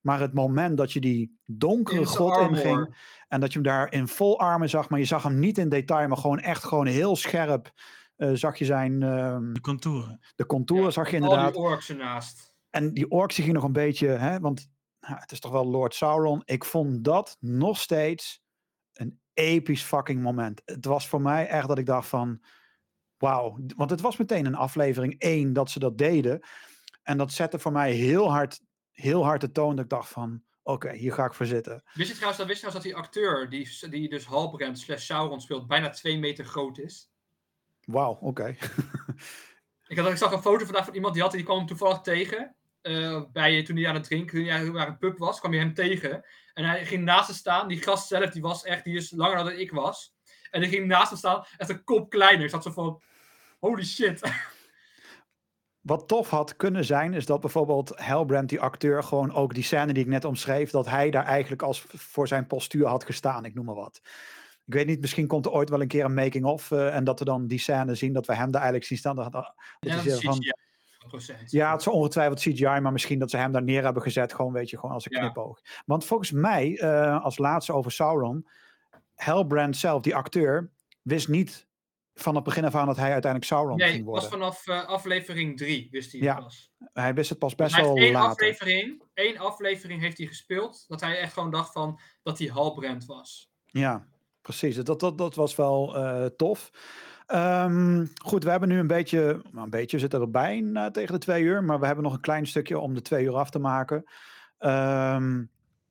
Maar 0.00 0.20
het 0.20 0.34
moment 0.34 0.76
dat 0.76 0.92
je 0.92 1.00
die 1.00 1.38
donkere 1.44 1.98
In 2.00 2.06
grot 2.06 2.30
armor. 2.32 2.58
inging. 2.58 2.96
En 3.28 3.40
dat 3.40 3.52
je 3.52 3.58
hem 3.58 3.68
daar 3.68 3.92
in 3.92 4.08
vol 4.08 4.38
armen 4.40 4.68
zag. 4.68 4.88
Maar 4.88 4.98
je 4.98 5.04
zag 5.04 5.22
hem 5.22 5.38
niet 5.38 5.58
in 5.58 5.68
detail. 5.68 6.08
Maar 6.08 6.16
gewoon 6.16 6.38
echt 6.40 6.64
gewoon 6.64 6.86
heel 6.86 7.16
scherp. 7.16 7.72
eh, 8.16 8.30
zag 8.32 8.58
je 8.58 8.64
zijn. 8.64 9.02
ehm, 9.02 9.52
De 9.52 9.60
contouren. 9.60 10.20
de 10.36 10.46
contouren 10.46 10.86
Ja, 10.88 10.92
zag 10.92 11.10
je 11.10 11.16
Al 11.16 11.22
inderdaad. 11.22 11.52
die 11.52 11.62
orks 11.62 11.90
ernaast. 11.90 12.52
En 12.70 12.94
die 12.94 13.10
orks 13.10 13.34
ging 13.34 13.52
nog 13.52 13.64
een 13.64 13.72
beetje, 13.72 14.08
hè, 14.08 14.40
want 14.40 14.68
nou, 15.00 15.16
het 15.20 15.32
is 15.32 15.40
toch 15.40 15.50
wel 15.52 15.66
Lord 15.66 15.94
Sauron. 15.94 16.42
Ik 16.44 16.64
vond 16.64 17.04
dat 17.04 17.36
nog 17.40 17.78
steeds 17.78 18.42
een 18.92 19.20
episch 19.34 19.82
fucking 19.82 20.22
moment. 20.22 20.62
Het 20.64 20.84
was 20.84 21.08
voor 21.08 21.20
mij 21.20 21.46
echt 21.46 21.68
dat 21.68 21.78
ik 21.78 21.86
dacht 21.86 22.08
van, 22.08 22.40
wauw. 23.18 23.58
Want 23.76 23.90
het 23.90 24.00
was 24.00 24.16
meteen 24.16 24.46
een 24.46 24.54
aflevering 24.54 25.18
1 25.18 25.52
dat 25.52 25.70
ze 25.70 25.78
dat 25.78 25.98
deden. 25.98 26.40
En 27.02 27.18
dat 27.18 27.32
zette 27.32 27.58
voor 27.58 27.72
mij 27.72 27.92
heel 27.92 28.30
hard, 28.30 28.60
heel 28.90 29.24
hard 29.24 29.40
de 29.40 29.50
toon 29.50 29.76
dat 29.76 29.84
ik 29.84 29.90
dacht 29.90 30.08
van, 30.08 30.42
oké, 30.62 30.92
hier 30.92 31.12
ga 31.12 31.24
ik 31.24 31.34
voor 31.34 31.46
zitten. 31.46 31.82
Wist 31.92 32.08
je 32.08 32.14
trouwens, 32.14 32.38
dat, 32.38 32.46
wist 32.48 32.60
je 32.60 32.66
trouwens 32.66 32.74
dat 32.74 32.82
die 32.82 32.94
acteur, 32.96 33.48
die, 33.48 33.88
die 33.90 34.08
dus 34.08 34.24
Halbrand 34.24 34.78
slash 34.78 35.04
Sauron 35.04 35.40
speelt, 35.40 35.66
bijna 35.66 35.90
twee 35.90 36.18
meter 36.18 36.44
groot 36.44 36.78
is? 36.78 37.10
Wauw, 37.80 38.18
oké. 38.20 38.56
Ik, 39.86 39.98
had, 39.98 40.10
ik 40.10 40.16
zag 40.16 40.32
een 40.32 40.42
foto 40.42 40.64
vandaag 40.64 40.84
van 40.84 40.94
iemand 40.94 41.14
die 41.14 41.22
had, 41.22 41.32
die 41.32 41.42
kwam 41.42 41.56
hem 41.58 41.66
toevallig 41.66 42.00
tegen. 42.00 42.56
eh, 42.80 43.22
bij, 43.32 43.62
toen 43.62 43.76
hij 43.76 43.88
aan 43.88 43.94
het 43.94 44.04
drinken, 44.04 44.38
toen 44.38 44.46
hij 44.48 44.70
waar 44.70 44.88
een 44.88 44.98
pub 44.98 45.18
was, 45.18 45.38
kwam 45.40 45.52
je 45.52 45.58
hem 45.58 45.74
tegen. 45.74 46.24
En 46.54 46.64
hij 46.64 46.86
ging 46.86 47.04
naast 47.04 47.26
hem 47.26 47.36
staan. 47.36 47.68
Die 47.68 47.82
gast 47.82 48.08
zelf, 48.08 48.30
die 48.30 48.42
was 48.42 48.64
echt, 48.64 48.84
die 48.84 48.96
is 48.96 49.10
langer 49.10 49.36
dan 49.36 49.52
ik 49.52 49.70
was. 49.70 50.13
En 50.54 50.60
die 50.60 50.68
ging 50.70 50.86
naast 50.86 51.08
hem 51.08 51.18
staan, 51.18 51.44
echt 51.56 51.70
een 51.70 51.84
kop 51.84 52.10
kleiner. 52.10 52.44
Ik 52.44 52.50
zat 52.50 52.62
zo 52.62 52.70
van, 52.70 53.00
holy 53.58 53.84
shit. 53.84 54.32
Wat 55.80 56.08
tof 56.08 56.30
had 56.30 56.56
kunnen 56.56 56.84
zijn, 56.84 57.14
is 57.14 57.26
dat 57.26 57.40
bijvoorbeeld 57.40 57.92
Helbrand, 57.94 58.48
die 58.48 58.60
acteur, 58.60 59.02
gewoon 59.02 59.32
ook 59.32 59.54
die 59.54 59.62
scène 59.62 59.92
die 59.92 60.02
ik 60.02 60.08
net 60.08 60.24
omschreef, 60.24 60.70
dat 60.70 60.88
hij 60.88 61.10
daar 61.10 61.24
eigenlijk 61.24 61.62
als 61.62 61.84
voor 61.88 62.28
zijn 62.28 62.46
postuur 62.46 62.86
had 62.86 63.04
gestaan, 63.04 63.44
ik 63.44 63.54
noem 63.54 63.64
maar 63.64 63.74
wat. 63.74 64.00
Ik 64.66 64.74
weet 64.74 64.86
niet, 64.86 65.00
misschien 65.00 65.26
komt 65.26 65.46
er 65.46 65.52
ooit 65.52 65.68
wel 65.68 65.80
een 65.80 65.88
keer 65.88 66.04
een 66.04 66.14
making-of 66.14 66.70
eh, 66.70 66.94
en 66.96 67.04
dat 67.04 67.18
we 67.18 67.24
dan 67.24 67.46
die 67.46 67.58
scène 67.58 67.94
zien, 67.94 68.12
dat 68.12 68.26
we 68.26 68.34
hem 68.34 68.50
daar 68.50 68.60
eigenlijk 68.60 68.84
zien 68.84 68.98
staan. 68.98 69.16
Dat, 69.16 69.32
dat 69.32 69.54
Ja, 69.80 69.96
dat 69.96 70.04
is 70.04 70.20
van, 70.20 70.38
CGI. 70.38 70.52
100%. 71.42 71.44
ja, 71.46 71.72
het 71.72 71.80
is 71.80 71.86
ongetwijfeld 71.86 72.40
CGI, 72.40 72.80
maar 72.80 72.92
misschien 72.92 73.18
dat 73.18 73.30
ze 73.30 73.36
hem 73.36 73.52
daar 73.52 73.62
neer 73.62 73.84
hebben 73.84 74.02
gezet, 74.02 74.34
gewoon 74.34 74.52
weet 74.52 74.70
je, 74.70 74.78
gewoon 74.78 74.94
als 74.94 75.06
een 75.06 75.16
Ja. 75.16 75.20
knipoog. 75.24 75.60
Want 75.86 76.04
volgens 76.04 76.30
mij, 76.30 76.78
eh, 76.78 77.24
als 77.24 77.38
laatste 77.38 77.72
over 77.72 77.92
Sauron, 77.92 78.46
Helbrand 79.14 79.76
zelf, 79.76 80.02
die 80.02 80.14
acteur, 80.14 80.70
wist 81.02 81.28
niet 81.28 81.66
van 82.14 82.34
het 82.34 82.44
begin 82.44 82.64
af 82.64 82.74
aan 82.74 82.86
dat 82.86 82.96
hij 82.96 83.12
uiteindelijk 83.12 83.44
Sauron 83.52 83.76
Nee, 83.76 83.90
ging 83.90 84.04
worden. 84.04 84.22
was 84.22 84.32
vanaf 84.32 84.66
eh, 84.66 84.88
aflevering 84.88 85.56
3, 85.58 85.88
wist 85.90 86.12
hij 86.12 86.20
Ja, 86.20 86.34
pas. 86.34 86.72
Hij 86.92 87.14
wist 87.14 87.30
het 87.30 87.38
pas 87.38 87.56
Dus 87.56 87.66
best 87.72 87.80
wel 87.86 87.96
één 87.96 88.12
later. 88.12 88.30
aflevering, 88.30 89.02
één 89.14 89.36
aflevering 89.38 90.00
heeft 90.00 90.18
hij 90.18 90.26
gespeeld, 90.26 90.84
dat 90.88 91.00
hij 91.00 91.18
echt 91.18 91.32
gewoon 91.32 91.50
dacht 91.50 91.72
van, 91.72 92.00
dat 92.22 92.38
hij 92.38 92.48
Halbrand 92.48 93.04
was. 93.06 93.52
Ja, 93.66 94.06
precies. 94.40 94.76
Dat, 94.76 95.00
dat, 95.00 95.18
dat 95.18 95.34
was 95.34 95.54
wel 95.56 95.96
eh, 95.96 96.24
tof. 96.26 96.70
Ehm, 97.26 98.06
goed, 98.24 98.44
we 98.44 98.50
hebben 98.50 98.68
nu 98.68 98.78
een 98.78 98.86
beetje, 98.86 99.42
nou, 99.50 99.64
een 99.64 99.70
beetje 99.70 99.98
zit 99.98 100.12
er 100.14 100.30
bijna 100.30 100.90
tegen 100.90 101.12
de 101.12 101.20
twee 101.20 101.42
uur, 101.42 101.64
maar 101.64 101.80
we 101.80 101.86
hebben 101.86 102.04
nog 102.04 102.12
een 102.12 102.20
klein 102.20 102.46
stukje 102.46 102.78
om 102.78 102.94
de 102.94 103.02
twee 103.02 103.24
uur 103.24 103.34
af 103.36 103.50
te 103.50 103.58
maken. 103.58 104.04
Ehm, 104.58 105.44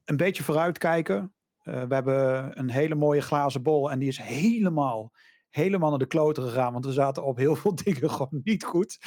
een 0.05 0.17
beetje 0.17 0.43
vooruitkijken. 0.43 1.33
Eh, 1.63 1.83
we 1.83 1.93
hebben 1.93 2.51
een 2.59 2.69
hele 2.69 2.95
mooie 2.95 3.21
glazen 3.21 3.61
bol 3.61 3.91
en 3.91 3.99
die 3.99 4.07
is 4.07 4.17
helemaal, 4.17 5.11
helemaal 5.49 5.89
naar 5.89 5.99
de 5.99 6.05
kloten 6.05 6.43
gegaan, 6.43 6.73
want 6.73 6.85
we 6.85 6.91
zaten 6.91 7.23
op 7.23 7.37
heel 7.37 7.55
veel 7.61 7.75
dingen 7.75 8.09
gewoon 8.09 8.41
niet 8.43 8.63
goed, 8.63 8.99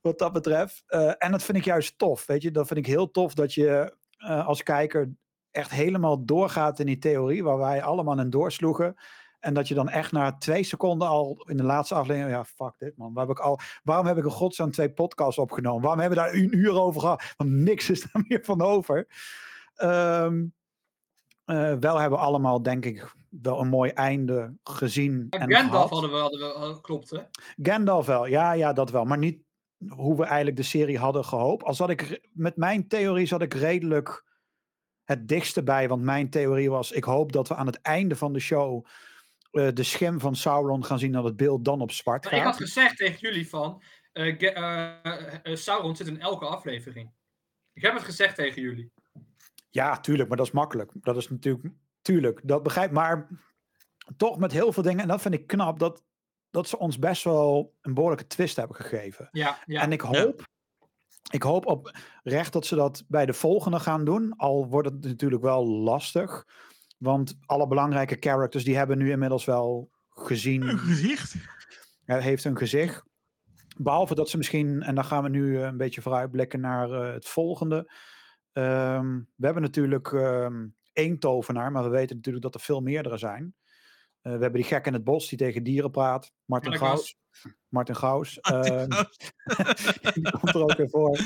wat 0.00 0.18
dat 0.18 0.32
betreft. 0.32 0.82
Eh, 0.86 1.12
en 1.18 1.30
dat 1.30 1.42
vind 1.42 1.58
ik 1.58 1.64
juist 1.64 1.98
tof, 1.98 2.26
weet 2.26 2.42
je. 2.42 2.50
Dat 2.50 2.66
vind 2.66 2.78
ik 2.78 2.86
heel 2.86 3.10
tof 3.10 3.34
dat 3.34 3.54
je 3.54 3.96
eh, 4.16 4.46
als 4.46 4.62
kijker 4.62 5.14
echt 5.50 5.70
helemaal 5.70 6.24
doorgaat 6.24 6.78
in 6.78 6.86
die 6.86 6.98
theorie 6.98 7.44
waar 7.44 7.58
wij 7.58 7.82
allemaal 7.82 8.20
in 8.20 8.30
doorsloegen. 8.30 8.96
En 9.40 9.54
dat 9.54 9.68
je 9.68 9.74
dan 9.74 9.88
echt 9.88 10.12
na 10.12 10.36
twee 10.36 10.62
seconden 10.62 11.08
al 11.08 11.44
in 11.48 11.56
de 11.56 11.62
laatste 11.62 11.94
aflevering, 11.94 12.34
ja, 12.34 12.44
fuck 12.44 12.74
dit 12.78 12.96
man. 12.96 13.12
Waar 13.12 13.26
heb 13.26 13.36
ik 13.36 13.42
al, 13.42 13.60
waarom 13.82 14.06
heb 14.06 14.16
ik 14.16 14.24
een 14.24 14.30
godsnaam 14.30 14.70
twee 14.70 14.92
podcasts 14.92 15.38
opgenomen? 15.38 15.82
Waarom 15.82 16.00
hebben 16.00 16.18
we 16.18 16.24
daar 16.24 16.34
een 16.34 16.56
uur 16.56 16.80
over 16.80 17.00
gehad? 17.00 17.34
Want 17.36 17.50
niks 17.50 17.90
is 17.90 18.00
daar 18.00 18.24
meer 18.28 18.44
van 18.44 18.62
over. 18.62 19.06
Ehm, 19.74 20.44
eh, 21.44 21.74
wel 21.80 21.98
hebben 22.00 22.18
we 22.18 22.24
allemaal, 22.24 22.62
denk 22.62 22.84
ik, 22.84 23.14
wel 23.28 23.60
een 23.60 23.68
mooi 23.68 23.90
einde 23.90 24.54
gezien. 24.62 25.26
En 25.30 25.40
Gandalf 25.52 25.70
gehad. 25.70 25.90
hadden 25.90 26.10
we, 26.10 26.16
hadden 26.16 26.40
we 26.40 26.58
hadden- 26.58 26.80
klopt 26.80 27.10
hè? 27.10 27.18
Gandalf 27.62 28.06
wel, 28.06 28.26
ja, 28.26 28.52
ja, 28.52 28.72
dat 28.72 28.90
wel. 28.90 29.04
Maar 29.04 29.18
niet 29.18 29.42
hoe 29.88 30.16
we 30.16 30.24
eigenlijk 30.24 30.56
de 30.56 30.62
serie 30.62 30.98
hadden 30.98 31.24
gehoopt. 31.24 31.64
Al 31.64 31.74
zat 31.74 31.90
ik, 31.90 32.28
met 32.32 32.56
mijn 32.56 32.88
theorie 32.88 33.26
zat 33.26 33.42
ik 33.42 33.54
redelijk 33.54 34.24
het 35.04 35.28
dichtste 35.28 35.62
bij. 35.62 35.88
Want 35.88 36.02
mijn 36.02 36.30
theorie 36.30 36.70
was, 36.70 36.92
ik 36.92 37.04
hoop 37.04 37.32
dat 37.32 37.48
we 37.48 37.54
aan 37.54 37.66
het 37.66 37.80
einde 37.80 38.16
van 38.16 38.32
de 38.32 38.40
show 38.40 38.86
eh, 39.50 39.68
de 39.74 39.82
schim 39.82 40.20
van 40.20 40.36
Sauron 40.36 40.84
gaan 40.84 40.98
zien 40.98 41.12
dat 41.12 41.24
het 41.24 41.36
beeld 41.36 41.64
dan 41.64 41.80
op 41.80 41.90
zwart 41.90 42.24
Maar 42.24 42.32
ik 42.34 42.38
had 42.42 42.52
gaat. 42.52 42.62
gezegd 42.62 42.96
tegen 42.96 43.18
jullie 43.20 43.48
van, 43.48 43.82
eh, 44.12 44.42
eh, 44.42 45.34
eh, 45.42 45.56
Sauron 45.56 45.96
zit 45.96 46.06
in 46.06 46.20
elke 46.20 46.44
aflevering. 46.46 47.10
Ik 47.72 47.82
heb 47.82 47.94
het 47.94 48.02
gezegd 48.02 48.36
tegen 48.36 48.62
jullie. 48.62 48.92
Ja, 49.74 50.00
tuurlijk, 50.00 50.28
maar 50.28 50.36
dat 50.36 50.46
is 50.46 50.52
makkelijk. 50.52 50.90
Dat 50.94 51.16
is 51.16 51.28
natuurlijk, 51.28 51.74
tuurlijk, 52.02 52.40
dat 52.44 52.62
begrijp 52.62 52.90
Maar 52.90 53.28
toch 54.16 54.38
met 54.38 54.52
heel 54.52 54.72
veel 54.72 54.82
dingen, 54.82 55.00
en 55.00 55.08
dat 55.08 55.20
vind 55.20 55.34
ik 55.34 55.46
knap, 55.46 55.78
dat, 55.78 56.02
dat 56.50 56.68
ze 56.68 56.78
ons 56.78 56.98
best 56.98 57.24
wel 57.24 57.74
een 57.80 57.94
behoorlijke 57.94 58.26
twist 58.26 58.56
hebben 58.56 58.76
gegeven. 58.76 59.28
Ja, 59.32 59.58
ja. 59.66 59.80
En 59.80 59.92
ik 59.92 60.00
hoop, 60.00 60.46
ik 61.32 61.42
hoop 61.42 61.66
oprecht 61.66 62.52
dat 62.52 62.66
ze 62.66 62.74
dat 62.74 63.04
bij 63.08 63.26
de 63.26 63.32
volgende 63.32 63.80
gaan 63.80 64.04
doen. 64.04 64.36
Al 64.36 64.68
wordt 64.68 64.88
het 64.88 65.04
natuurlijk 65.04 65.42
wel 65.42 65.66
lastig. 65.66 66.46
Want 66.98 67.38
alle 67.46 67.66
belangrijke 67.66 68.16
characters 68.20 68.64
die 68.64 68.76
hebben 68.76 68.98
nu 68.98 69.10
inmiddels 69.10 69.44
wel 69.44 69.90
gezien. 70.08 70.62
Een 70.62 70.78
gezicht. 70.78 71.34
Hij 72.04 72.20
heeft 72.20 72.44
een 72.44 72.56
gezicht. 72.56 73.02
Behalve 73.76 74.14
dat 74.14 74.28
ze 74.28 74.36
misschien, 74.36 74.82
en 74.82 74.94
dan 74.94 75.04
gaan 75.04 75.22
we 75.22 75.28
nu 75.28 75.58
een 75.58 75.76
beetje 75.76 76.02
vooruitblikken 76.02 76.60
naar 76.60 76.90
eh, 76.90 77.12
het 77.12 77.28
volgende. 77.28 77.92
Ehm, 78.54 79.18
we 79.36 79.44
hebben 79.44 79.62
natuurlijk 79.62 80.12
ehm, 80.12 80.66
één 80.92 81.18
tovenaar, 81.18 81.72
maar 81.72 81.82
we 81.82 81.88
weten 81.88 82.16
natuurlijk 82.16 82.44
dat 82.44 82.54
er 82.54 82.60
veel 82.60 82.80
meerdere 82.80 83.18
zijn. 83.18 83.54
Eh, 84.20 84.32
we 84.32 84.38
hebben 84.38 84.60
die 84.60 84.64
gek 84.64 84.86
in 84.86 84.92
het 84.92 85.04
bos 85.04 85.28
die 85.28 85.38
tegen 85.38 85.62
dieren 85.62 85.90
praat. 85.90 86.32
Martin 86.44 86.76
Gaus. 86.76 87.18
Martin 87.68 87.96
Gaus. 87.96 88.38
Martin 88.42 88.90
ehm, 88.90 89.04
die 90.14 90.30
komt 90.30 90.54
er 90.54 90.62
ook 90.62 90.76
weer 90.76 90.88
voor. 90.88 91.18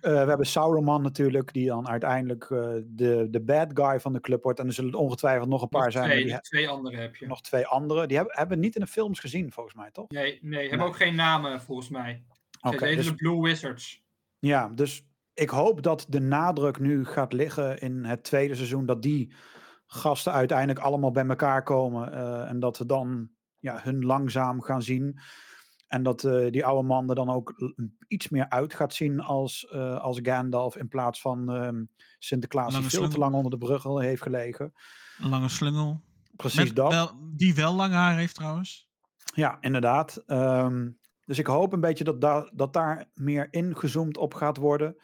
Eh, 0.00 0.12
we 0.12 0.28
hebben 0.28 0.46
Sauron 0.46 1.02
natuurlijk, 1.02 1.52
die 1.52 1.66
dan 1.66 1.88
uiteindelijk 1.88 2.50
eh, 2.50 2.74
de, 2.84 3.26
de 3.30 3.40
bad 3.40 3.70
guy 3.74 4.00
van 4.00 4.12
de 4.12 4.20
club 4.20 4.42
wordt. 4.42 4.58
En 4.58 4.66
er 4.66 4.72
zullen 4.72 4.94
ongetwijfeld 4.94 5.48
nog 5.48 5.62
een 5.62 5.68
paar 5.68 5.82
Nog 5.82 5.92
zijn. 5.92 6.10
twee, 6.10 6.24
die 6.24 6.40
twee 6.40 6.68
andere 6.68 6.96
heb 6.96 7.16
je. 7.16 7.26
nog 7.26 7.42
twee 7.42 7.66
andere. 7.66 8.06
Die 8.06 8.16
hebben, 8.16 8.36
hebben 8.36 8.58
we 8.58 8.64
niet 8.64 8.74
in 8.74 8.80
de 8.80 8.86
films 8.86 9.20
gezien, 9.20 9.52
volgens 9.52 9.74
mij, 9.74 9.90
toch? 9.90 10.08
Nee, 10.08 10.38
nee, 10.42 10.68
hebben 10.68 10.86
ook 10.86 10.96
geen 10.96 11.14
namen 11.14 11.60
volgens 11.60 11.88
mij. 11.88 12.24
Oké, 12.60 12.94
dus- 12.94 13.06
de 13.06 13.14
Blue 13.14 13.42
Wizards. 13.42 14.04
Ja, 14.38 14.68
dus 14.68 15.06
ik 15.36 15.50
hoop 15.50 15.82
dat 15.82 16.06
de 16.08 16.20
nadruk 16.20 16.78
nu 16.78 17.04
gaat 17.04 17.32
liggen 17.32 17.78
in 17.78 18.04
het 18.04 18.24
tweede 18.24 18.54
seizoen. 18.54 18.86
Dat 18.86 19.02
die 19.02 19.34
gasten 19.86 20.32
uiteindelijk 20.32 20.78
allemaal 20.78 21.10
bij 21.10 21.26
elkaar 21.26 21.62
komen. 21.62 22.12
eh, 22.12 22.48
en 22.48 22.60
dat 22.60 22.78
we 22.78 22.86
dan 22.86 23.28
ja, 23.58 23.80
hun 23.82 24.04
langzaam 24.04 24.62
gaan 24.62 24.82
zien. 24.82 25.18
En 25.86 26.02
dat 26.02 26.24
eh, 26.24 26.50
die 26.50 26.64
oude 26.64 26.88
man 26.88 27.08
er 27.08 27.14
dan 27.14 27.30
ook 27.30 27.74
iets 28.08 28.28
meer 28.28 28.48
uit 28.48 28.74
gaat 28.74 28.94
zien 28.94 29.20
als, 29.20 29.66
eh, 29.66 30.00
als 30.00 30.18
Gandalf. 30.22 30.76
In 30.76 30.88
plaats 30.88 31.20
van 31.20 31.50
ehm, 31.50 31.84
Sinterklaas 32.18 32.74
die 32.74 32.82
veel 32.82 33.08
te 33.08 33.18
lang 33.18 33.34
onder 33.34 33.50
de 33.50 33.58
brug 33.58 33.86
al 33.86 33.98
heeft 33.98 34.22
gelegen. 34.22 34.72
Een 35.18 35.28
lange 35.28 35.48
slungel. 35.48 36.02
Precies 36.36 36.64
Met 36.64 36.76
dat. 36.76 36.92
Wel, 36.92 37.10
die 37.36 37.54
wel 37.54 37.74
lang 37.74 37.92
haar 37.92 38.16
heeft 38.16 38.34
trouwens. 38.34 38.88
Ja, 39.34 39.58
inderdaad. 39.60 40.16
Ehm, 40.26 40.88
dus 41.24 41.38
ik 41.38 41.46
hoop 41.46 41.72
een 41.72 41.80
beetje 41.80 42.04
dat, 42.04 42.50
dat 42.52 42.72
daar 42.72 43.10
meer 43.14 43.48
ingezoomd 43.50 44.16
op 44.16 44.34
gaat 44.34 44.56
worden. 44.56 44.96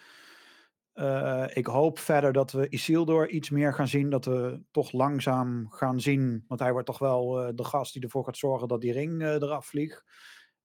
Eh, 0.92 1.44
ik 1.52 1.66
hoop 1.66 1.98
verder 1.98 2.32
dat 2.32 2.52
we 2.52 2.68
Isildur 2.68 3.28
iets 3.28 3.50
meer 3.50 3.74
gaan 3.74 3.88
zien. 3.88 4.10
Dat 4.10 4.24
we 4.24 4.62
toch 4.70 4.92
langzaam 4.92 5.70
gaan 5.70 6.00
zien. 6.00 6.44
Want 6.48 6.60
hij 6.60 6.72
wordt 6.72 6.86
toch 6.86 6.98
wel 6.98 7.40
eh, 7.42 7.52
de 7.54 7.64
gast 7.64 7.92
die 7.92 8.02
ervoor 8.02 8.24
gaat 8.24 8.36
zorgen 8.36 8.68
dat 8.68 8.80
die 8.80 8.92
ring 8.92 9.22
eh, 9.22 9.32
eraf 9.34 9.66
vliegt. 9.66 10.04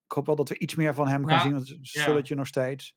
Ik 0.06 0.12
hoop 0.12 0.26
wel 0.26 0.36
dat 0.36 0.50
we 0.50 0.58
iets 0.58 0.76
meer 0.76 0.94
van 0.94 1.08
hem 1.08 1.26
gaan 1.28 1.36
Ja, 1.38 1.42
zien. 1.42 1.54
Want 1.54 1.68
het 1.70 1.92
ja. 1.92 2.02
sulletje 2.02 2.36
nog 2.36 2.48
steeds. 2.48 2.96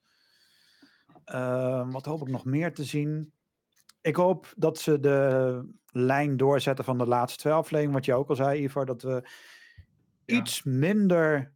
Ehm, 1.25 1.91
wat 1.91 2.05
hoop 2.05 2.21
ik 2.21 2.29
nog 2.29 2.45
meer 2.45 2.75
te 2.75 2.85
zien? 2.85 3.33
Ik 4.01 4.17
hoop 4.17 4.53
dat 4.57 4.79
ze 4.79 5.01
de 5.01 5.65
lijn 5.87 6.37
doorzetten 6.37 6.85
van 6.85 6.99
de 6.99 7.07
laatste 7.07 7.39
twee 7.39 7.53
afleveringen. 7.53 7.95
Wat 7.95 8.05
je 8.05 8.15
ook 8.15 8.29
al 8.29 8.37
zei, 8.37 8.63
Ivar. 8.63 8.87
Dat 8.87 9.03
we 9.03 9.29
Ja. 10.25 10.37
iets 10.37 10.63
minder 10.63 11.55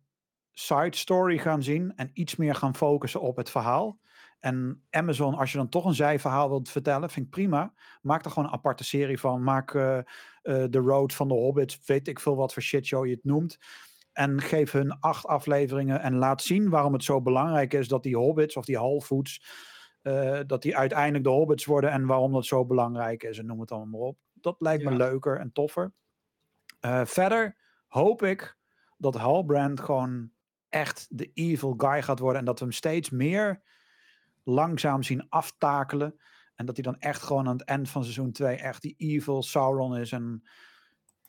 side 0.52 0.96
story 0.96 1.38
gaan 1.38 1.62
zien. 1.62 1.92
En 1.96 2.10
iets 2.12 2.36
meer 2.36 2.54
gaan 2.54 2.76
focussen 2.76 3.20
op 3.20 3.36
het 3.36 3.50
verhaal. 3.50 3.98
En 4.44 4.82
Amazon, 4.90 5.34
als 5.34 5.52
je 5.52 5.58
dan 5.58 5.68
toch 5.68 5.84
een 5.84 5.94
zijverhaal 5.94 6.48
wilt 6.48 6.70
vertellen, 6.70 7.10
vind 7.10 7.26
ik 7.26 7.32
prima. 7.32 7.72
Maak 8.02 8.24
er 8.24 8.30
gewoon 8.30 8.48
een 8.48 8.54
aparte 8.54 8.84
serie 8.84 9.20
van. 9.20 9.42
Maak 9.42 9.74
eh, 9.74 9.98
eh, 9.98 10.04
The 10.42 10.78
Road 10.78 11.14
van 11.14 11.28
de 11.28 11.34
Hobbits, 11.34 11.80
weet 11.86 12.08
ik 12.08 12.20
veel 12.20 12.36
wat 12.36 12.52
voor 12.52 12.62
shitshow 12.62 13.06
je 13.06 13.14
het 13.14 13.24
noemt. 13.24 13.58
En 14.12 14.40
geef 14.40 14.72
hun 14.72 15.00
acht 15.00 15.26
afleveringen 15.26 16.00
en 16.00 16.14
laat 16.16 16.42
zien 16.42 16.68
waarom 16.68 16.92
het 16.92 17.04
zo 17.04 17.22
belangrijk 17.22 17.72
is 17.72 17.88
dat 17.88 18.02
die 18.02 18.16
Hobbits 18.16 18.56
of 18.56 18.64
die 18.64 18.76
Halfoots, 18.76 19.44
eh, 20.02 20.40
dat 20.46 20.62
die 20.62 20.76
uiteindelijk 20.76 21.24
de 21.24 21.30
Hobbits 21.30 21.64
worden 21.64 21.90
en 21.90 22.06
waarom 22.06 22.32
dat 22.32 22.46
zo 22.46 22.64
belangrijk 22.64 23.22
is 23.22 23.38
en 23.38 23.46
noem 23.46 23.60
het 23.60 23.72
allemaal 23.72 24.00
maar 24.00 24.08
op. 24.08 24.18
Dat 24.32 24.56
lijkt 24.58 24.84
me 24.84 24.96
leuker 24.96 25.38
en 25.38 25.52
toffer. 25.52 25.92
Verder 27.04 27.56
hoop 27.88 28.22
ik 28.22 28.56
dat 28.98 29.14
Halbrand 29.14 29.80
gewoon 29.80 30.30
echt 30.68 31.06
de 31.10 31.30
evil 31.34 31.74
guy 31.76 32.02
gaat 32.02 32.18
worden 32.18 32.38
en 32.38 32.46
dat 32.46 32.58
we 32.58 32.64
hem 32.64 32.74
steeds 32.74 33.10
meer 33.10 33.62
langzaam 34.44 35.02
zien 35.02 35.28
aftakelen. 35.28 36.20
En 36.54 36.66
dat 36.66 36.74
hij 36.76 36.84
dan 36.84 36.98
echt 36.98 37.22
gewoon 37.22 37.48
aan 37.48 37.56
het 37.56 37.64
eind 37.64 37.90
van 37.90 38.02
seizoen 38.02 38.32
2 38.32 38.56
echt 38.56 38.82
die 38.82 38.94
evil 38.96 39.42
Sauron 39.42 39.96
is. 39.96 40.12
En 40.12 40.42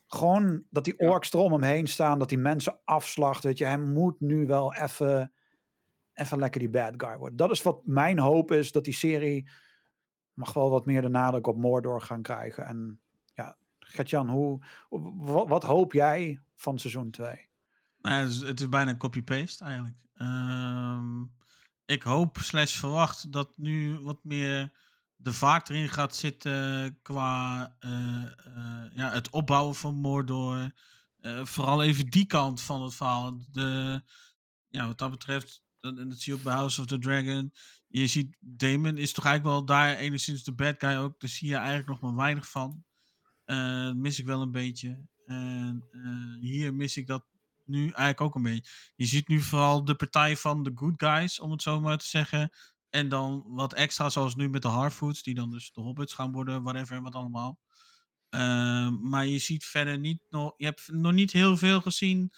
gewoon 0.06 0.62
dat 0.70 0.84
die 0.84 0.94
Ja. 0.96 1.08
orks 1.08 1.32
er 1.32 1.38
om 1.38 1.52
hem 1.52 1.62
heen 1.62 1.86
staan, 1.86 2.18
dat 2.18 2.28
die 2.28 2.38
mensen 2.38 2.78
afslacht. 2.84 3.44
Weet 3.44 3.58
je, 3.58 3.64
hij 3.64 3.78
moet 3.78 4.20
nu 4.20 4.46
wel 4.46 4.74
even, 4.74 5.32
even 6.12 6.38
lekker 6.38 6.60
die 6.60 6.70
bad 6.70 6.94
guy 6.96 7.16
worden. 7.16 7.36
Dat 7.36 7.50
is 7.50 7.62
wat 7.62 7.86
mijn 7.86 8.18
hoop 8.18 8.52
is, 8.52 8.72
dat 8.72 8.84
die 8.84 8.94
serie 8.94 9.50
mag 10.32 10.52
wel 10.52 10.70
wat 10.70 10.86
meer 10.86 11.02
de 11.02 11.08
nadruk 11.08 11.46
op 11.46 11.56
Mordor 11.56 12.00
gaan 12.00 12.22
krijgen. 12.22 12.66
En 12.66 13.00
ja, 13.34 13.56
Gertjan, 13.78 14.28
hoe, 14.28 14.64
wat, 15.16 15.48
wat 15.48 15.62
hoop 15.62 15.92
jij 15.92 16.40
van 16.54 16.78
seizoen 16.78 17.10
2? 17.10 17.48
Nou, 18.00 18.14
ja, 18.14 18.20
het, 18.20 18.30
is, 18.30 18.40
het 18.40 18.60
is 18.60 18.68
bijna 18.68 18.96
copy-paste 18.96 19.64
eigenlijk. 19.64 19.96
Ehm, 20.14 21.22
ik 21.86 22.02
hoop 22.02 22.38
slash 22.40 22.76
verwacht 22.78 23.32
dat 23.32 23.52
nu 23.56 23.98
wat 23.98 24.24
meer 24.24 24.72
de 25.16 25.32
vaart 25.32 25.68
erin 25.70 25.88
gaat 25.88 26.16
zitten 26.16 26.98
qua 27.02 27.76
eh, 27.78 28.22
eh, 28.22 28.84
ja, 28.94 29.10
het 29.10 29.30
opbouwen 29.30 29.74
van 29.74 29.94
Mordor. 29.94 30.72
Eh, 31.20 31.44
vooral 31.44 31.82
even 31.82 32.06
die 32.06 32.26
kant 32.26 32.62
van 32.62 32.82
het 32.82 32.94
verhaal. 32.94 33.38
De, 33.52 34.02
ja, 34.68 34.86
wat 34.86 34.98
dat 34.98 35.10
betreft, 35.10 35.62
dat- 35.80 35.94
zie 35.96 36.32
je 36.32 36.34
ook 36.34 36.42
bij 36.44 36.54
House 36.54 36.80
of 36.80 36.86
the 36.86 36.98
Dragon. 36.98 37.52
Je 37.88 38.06
ziet, 38.06 38.36
Damon 38.40 38.96
is 38.96 39.12
toch 39.12 39.24
eigenlijk 39.24 39.56
wel 39.56 39.64
daar 39.64 39.96
enigszins 39.96 40.44
de 40.44 40.52
bad 40.52 40.74
guy 40.78 40.96
ook. 40.96 41.20
Daar 41.20 41.30
zie 41.30 41.48
je 41.48 41.56
eigenlijk 41.56 41.88
nog 41.88 42.00
maar 42.00 42.14
weinig 42.14 42.50
van. 42.50 42.84
Mis 43.96 44.18
ik 44.18 44.26
wel 44.26 44.42
een 44.42 44.50
beetje. 44.50 45.06
En 45.26 45.88
hier 46.40 46.74
mis 46.74 46.96
ik 46.96 47.06
dat 47.06 47.24
nu 47.66 47.80
eigenlijk 47.82 48.20
ook 48.20 48.34
een 48.34 48.42
beetje. 48.42 48.70
Je 48.94 49.06
ziet 49.06 49.28
nu 49.28 49.40
vooral 49.40 49.84
de 49.84 49.94
partij 49.94 50.36
van 50.36 50.62
de 50.62 50.72
good 50.74 50.94
guys, 50.96 51.40
om 51.40 51.50
het 51.50 51.62
zo 51.62 51.80
maar 51.80 51.98
te 51.98 52.06
zeggen. 52.06 52.50
En 52.90 53.08
dan 53.08 53.44
wat 53.46 53.72
extra, 53.74 54.08
zoals 54.08 54.34
nu 54.34 54.48
met 54.48 54.62
de 54.62 54.68
Harfoots, 54.68 55.22
die 55.22 55.34
dan 55.34 55.50
dus 55.50 55.72
de 55.72 55.80
hobbits 55.80 56.14
gaan 56.14 56.32
worden, 56.32 56.62
whatever, 56.62 57.02
wat 57.02 57.14
allemaal. 57.14 57.58
Eh, 58.28 58.88
maar 58.90 59.26
je 59.26 59.38
ziet 59.38 59.64
verder 59.64 59.98
niet 59.98 60.20
nog, 60.30 60.54
je 60.56 60.64
hebt 60.64 60.88
nog 60.92 61.12
niet 61.12 61.32
heel 61.32 61.56
veel 61.56 61.80
gezien 61.80 62.32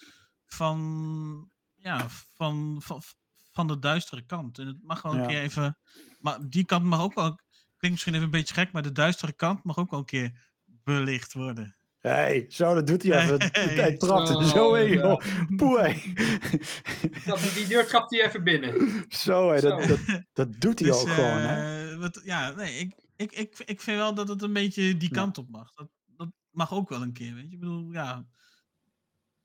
van, 0.45 1.51
ja, 1.75 2.09
van, 2.09 2.77
van, 2.81 3.01
van 3.51 3.67
de 3.67 3.79
duistere 3.79 4.25
kant. 4.25 4.59
En 4.59 4.67
het 4.67 4.81
mag 4.83 5.01
wel 5.01 5.11
een 5.13 5.21
Ja. 5.21 5.27
keer 5.27 5.41
even, 5.41 5.77
maar 6.19 6.49
die 6.49 6.65
kant 6.65 6.83
mag 6.85 7.01
ook 7.01 7.13
wel, 7.13 7.29
klinkt 7.77 7.89
misschien 7.89 8.13
even 8.13 8.25
een 8.25 8.31
beetje 8.31 8.53
gek, 8.53 8.71
maar 8.71 8.81
de 8.81 8.91
duistere 8.91 9.33
kant 9.33 9.63
mag 9.63 9.77
ook 9.77 9.89
wel 9.91 9.99
een 9.99 10.05
keer 10.05 10.51
belicht 10.65 11.33
worden. 11.33 11.78
Hey, 11.99 12.45
zo, 12.49 12.73
dat 12.73 12.87
doet 12.87 13.03
hij 13.03 13.21
even. 13.23 13.37
Hey. 13.51 13.65
Hij 13.75 13.97
trapt 13.97 14.29
er 14.29 14.43
Zo, 14.43 14.73
in, 14.73 14.87
ja. 14.89 14.93
joh. 14.95 15.21
Hey. 15.77 16.15
Dat, 17.25 17.51
die 17.55 17.67
deur 17.67 17.87
trapt 17.87 18.11
hij 18.11 18.25
even 18.25 18.43
binnen. 18.43 19.05
Zo, 19.09 19.51
hé, 19.51 19.61
dat, 19.61 19.83
Zo. 19.83 19.87
dat, 19.87 19.99
dat 20.33 20.61
doet 20.61 20.79
hij 20.79 20.87
Dus, 20.89 21.01
ook 21.01 21.07
gewoon, 21.09 21.37
hè? 21.37 21.91
eh, 21.91 21.97
wat, 21.99 22.21
ja, 22.23 22.51
nee, 22.51 22.79
ik, 22.79 22.93
ik, 23.15 23.31
ik, 23.31 23.59
ik 23.65 23.81
vind 23.81 23.97
wel 23.97 24.13
dat 24.13 24.27
het 24.27 24.41
een 24.41 24.53
beetje 24.53 24.97
die 24.97 25.09
Ja. 25.13 25.15
kant 25.15 25.37
op 25.37 25.49
mag. 25.49 25.73
Dat, 25.73 25.89
dat 26.05 26.27
mag 26.51 26.73
ook 26.73 26.89
wel 26.89 27.01
een 27.01 27.13
keer, 27.13 27.33
weet 27.33 27.47
je. 27.47 27.53
Ik 27.53 27.59
bedoel, 27.59 27.91
ja, 27.91 28.25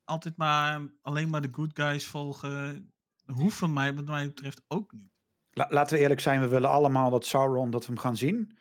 altijd 0.05 0.36
maar 0.36 0.81
alleen 1.02 1.31
maar 1.31 1.43
de 1.43 1.48
good 1.52 1.70
guys 1.74 2.06
volgen. 2.06 2.89
Hoeft 3.26 3.56
van 3.56 3.72
mij, 3.72 3.94
wat 3.94 4.05
mij 4.05 4.26
betreft, 4.26 4.62
ook 4.68 4.93
niet. 4.93 5.12
La- 5.51 5.66
laten 5.70 5.97
we 5.97 6.02
eerlijk 6.02 6.20
zijn, 6.20 6.40
we 6.40 6.48
willen 6.48 6.70
allemaal 6.70 7.10
dat 7.10 7.26
Sauron, 7.26 7.70
dat 7.70 7.86
we 7.86 7.93
hem 7.93 8.01
gaan 8.01 8.16
zien. 8.16 8.59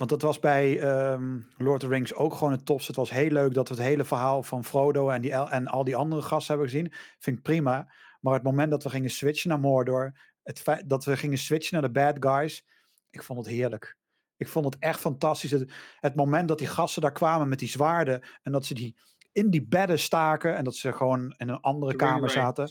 Want 0.00 0.12
dat 0.12 0.22
was 0.22 0.38
bij 0.38 0.80
ehm, 0.80 1.38
Lord 1.56 1.82
of 1.82 1.88
the 1.88 1.94
Rings 1.94 2.14
ook 2.14 2.34
gewoon 2.34 2.52
het 2.52 2.66
topste. 2.66 2.86
Het 2.86 3.00
was 3.00 3.10
heel 3.10 3.30
leuk 3.30 3.54
dat 3.54 3.68
we 3.68 3.74
het 3.74 3.82
hele 3.82 4.04
verhaal 4.04 4.42
van 4.42 4.64
Frodo 4.64 5.08
en, 5.08 5.20
die, 5.20 5.32
en 5.32 5.66
al 5.66 5.84
die 5.84 5.96
andere 5.96 6.22
gasten 6.22 6.54
hebben 6.54 6.72
gezien. 6.72 6.92
Vind 7.18 7.36
ik 7.36 7.42
prima. 7.42 7.92
Maar 8.20 8.34
het 8.34 8.42
moment 8.42 8.70
dat 8.70 8.82
we 8.82 8.90
gingen 8.90 9.10
switchen 9.10 9.50
naar 9.50 9.60
Mordor, 9.60 10.18
het 10.42 10.60
feit 10.60 10.88
dat 10.88 11.04
we 11.04 11.16
gingen 11.16 11.38
switchen 11.38 11.80
naar 11.80 11.92
de 11.92 12.00
bad 12.00 12.16
guys, 12.20 12.66
ik 13.10 13.22
vond 13.22 13.38
het 13.38 13.48
heerlijk. 13.48 13.96
Ik 14.36 14.48
vond 14.48 14.64
het 14.64 14.76
echt 14.78 15.00
fantastisch. 15.00 15.50
Het, 15.50 15.72
het 16.00 16.14
moment 16.14 16.48
dat 16.48 16.58
die 16.58 16.66
gasten 16.66 17.02
daar 17.02 17.12
kwamen 17.12 17.48
met 17.48 17.58
die 17.58 17.68
zwaarden 17.68 18.22
en 18.42 18.52
dat 18.52 18.64
ze 18.64 18.74
die 18.74 18.96
in 19.32 19.50
die 19.50 19.62
bedden 19.62 19.98
staken 19.98 20.56
en 20.56 20.64
dat 20.64 20.76
ze 20.76 20.92
gewoon 20.92 21.34
in 21.36 21.48
een 21.48 21.60
andere 21.60 21.90
De 21.92 21.98
kamer 21.98 22.30
zaten. 22.30 22.70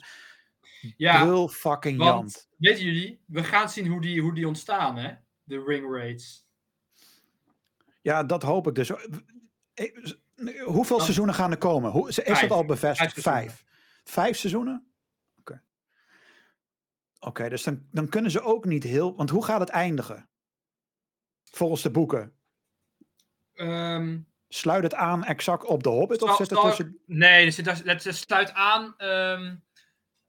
Ja, 0.98 1.24
Brul 1.24 1.48
fucking 1.48 2.04
Jant. 2.04 2.14
want 2.14 2.48
weten 2.58 2.84
jullie, 2.84 3.22
we 3.26 3.44
gaan 3.44 3.70
zien 3.70 3.88
hoe 3.88 4.02
die, 4.02 4.22
hoe 4.22 4.34
die 4.34 4.48
ontstaan, 4.48 4.98
hè? 4.98 5.14
De 5.44 5.64
ring 5.68 5.92
raids. 5.92 6.48
Ja, 8.02 8.24
dat 8.24 8.44
hoop 8.44 8.68
ik 8.68 8.76
dus. 8.76 8.90
Eh, 8.90 9.96
Hoeveel 10.66 10.96
Dan- 10.96 11.02
seizoenen 11.06 11.36
gaan 11.36 11.52
er 11.52 11.58
komen? 11.58 11.92
Hoe, 11.92 12.10
is 12.10 12.16
dat 12.16 12.52
al 12.52 12.66
bevestigd? 12.66 13.22
Vijf 13.22 13.64
Vijf. 14.04 14.38
seizoenen. 14.38 14.92
Oké. 15.40 15.62
Oké, 17.20 17.50
dus 17.50 17.64
dan, 17.64 17.88
dan 17.92 18.10
kunnen 18.10 18.32
ze 18.32 18.42
ook 18.42 18.66
niet 18.66 18.84
heel... 18.84 19.16
Want 19.16 19.30
hoe 19.30 19.46
gaat 19.46 19.60
het 19.60 19.70
eindigen? 19.70 20.30
Volgens 21.44 21.82
de 21.82 21.92
boeken. 21.92 22.34
Ehm, 23.54 24.20
Sluit 24.48 24.84
het 24.84 24.94
aan 24.94 25.24
exact 25.24 25.66
op 25.66 25.84
de 25.84 25.90
Hobbit? 25.90 26.22
Of 26.22 26.36
zit 26.36 26.52
ik- 26.52 26.58
tussen... 26.60 27.00
Nee, 27.06 27.46
het 27.84 28.06
sluit 28.16 28.54
aan. 28.54 28.94
ehm, 28.98 29.56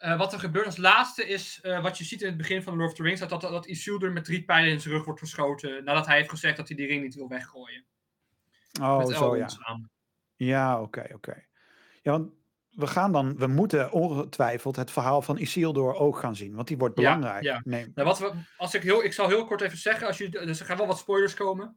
eh, 0.01 0.19
wat 0.19 0.33
er 0.33 0.39
gebeurt 0.39 0.67
als 0.67 0.77
laatste 0.77 1.27
is, 1.27 1.59
eh, 1.63 1.83
wat 1.83 1.99
je 1.99 2.05
ziet 2.05 2.21
in 2.21 2.29
het 2.29 2.37
begin 2.37 2.63
van 2.63 2.77
Lord 2.77 2.91
of 2.91 2.97
the 2.97 3.03
Rings, 3.03 3.21
dat, 3.21 3.29
dat, 3.29 3.41
dat 3.41 3.67
Isildur 3.67 4.13
met 4.13 4.25
drie 4.25 4.45
pijlen 4.45 4.71
in 4.71 4.81
zijn 4.81 4.95
rug 4.95 5.05
wordt 5.05 5.21
geschoten, 5.21 5.85
nadat 5.85 6.07
hij 6.07 6.17
heeft 6.17 6.31
gezegd 6.31 6.57
dat 6.57 6.69
hij 6.69 6.77
die 6.77 6.87
ring 6.87 7.03
niet 7.03 7.15
wil 7.15 7.29
weggooien. 7.29 7.85
Oh, 8.81 8.99
met 8.99 9.09
zo 9.09 9.37
ja. 9.37 9.49
Ja, 10.37 10.81
oké, 10.83 11.09
oké. 11.15 11.45
Ja, 12.03 12.11
want 12.11 12.33
we 12.71 12.87
gaan 12.87 13.13
dan, 13.13 13.37
we 13.37 13.47
moeten 13.47 13.93
ongetwijfeld 13.93 14.77
het 14.77 14.91
verhaal 14.91 15.23
van 15.23 15.39
Isildur 15.39 15.95
ook 15.95 16.19
gaan 16.19 16.37
zien, 16.37 16.55
want 16.55 16.69
die 16.69 16.79
wordt 16.79 17.01
Ja, 17.01 17.15
belangrijk. 17.15 17.45
ja. 17.45 17.61
Nee, 17.65 17.93
Nou, 17.95 18.09
wat 18.09 18.19
we, 18.19 18.33
als 18.57 18.75
ik, 18.75 18.83
heel, 18.83 19.05
ik 19.05 19.13
zal 19.13 19.29
heel 19.29 19.45
kort 19.45 19.61
even 19.61 19.79
zeggen, 19.79 20.07
als 20.07 20.19
jullie, 20.19 20.47
dus 20.47 20.61
er 20.61 20.67
gaan 20.67 20.77
wel 20.77 20.87
wat 20.87 20.99
spoilers 20.99 21.35
komen. 21.35 21.77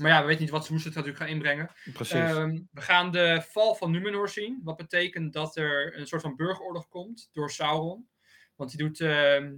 Maar 0.00 0.10
ja, 0.10 0.20
we 0.20 0.26
weten 0.26 0.42
niet 0.42 0.50
wat 0.50 0.64
Smoes 0.64 0.84
het 0.84 0.94
natuurlijk 0.94 1.22
gaan 1.22 1.32
inbrengen. 1.32 1.70
precies. 1.92 2.14
Ehm, 2.14 2.60
we 2.70 2.80
gaan 2.80 3.10
de 3.10 3.42
val 3.50 3.74
van 3.74 3.90
Numenor 3.90 4.28
zien. 4.28 4.60
Wat 4.64 4.76
betekent 4.76 5.32
dat 5.32 5.56
er 5.56 5.98
een 5.98 6.06
soort 6.06 6.22
van 6.22 6.36
burgeroorlog 6.36 6.88
komt 6.88 7.28
door 7.32 7.50
Sauron. 7.50 8.08
Want 8.56 8.70
die 8.70 8.78
doet. 8.78 9.00
ehm, 9.00 9.56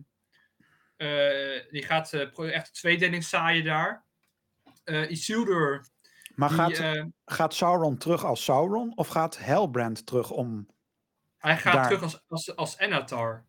eh, 0.97 1.71
die 1.71 1.83
gaat 1.83 2.13
eh, 2.13 2.55
echt 2.55 2.75
tweedeling 2.75 3.25
zaaien 3.25 3.65
daar. 3.65 4.07
Eh 4.85 5.11
Isildur. 5.11 5.87
maar 6.35 6.49
die, 6.49 6.59
gaat, 6.59 6.79
eh, 6.79 7.05
gaat 7.25 7.55
Sauron 7.55 7.99
terug 7.99 8.25
als 8.25 8.45
Sauron 8.45 8.97
of 8.97 9.09
gaat 9.09 9.39
Helbrand 9.39 10.07
terug 10.07 10.31
om... 10.31 10.69
hij 11.37 11.57
gaat 11.57 11.73
daar. 11.73 11.85
terug 11.85 12.03
als, 12.03 12.23
als, 12.29 12.57
als 12.57 12.79
Enatar. 12.79 13.47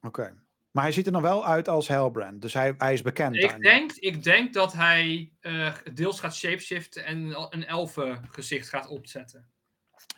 Oké. 0.00 0.42
Maar 0.70 0.82
hij 0.84 0.92
ziet 0.92 1.06
er 1.06 1.12
nog 1.12 1.22
wel 1.22 1.46
uit 1.46 1.68
als 1.68 1.88
Helbrand, 1.88 2.42
dus 2.42 2.54
hij, 2.54 2.74
hij 2.78 2.92
is 2.92 3.02
bekend 3.02 3.36
Ik 3.36 3.62
denk, 3.62 3.92
ik 3.92 4.22
denk 4.22 4.52
dat 4.52 4.72
hij 4.72 5.32
eh, 5.40 5.74
deels 5.92 6.20
gaat 6.20 6.34
shapeshiften 6.36 7.04
en 7.04 7.34
een 7.50 7.66
elfengezicht 7.66 8.68
gaat 8.68 8.88
opzetten. 8.88 9.48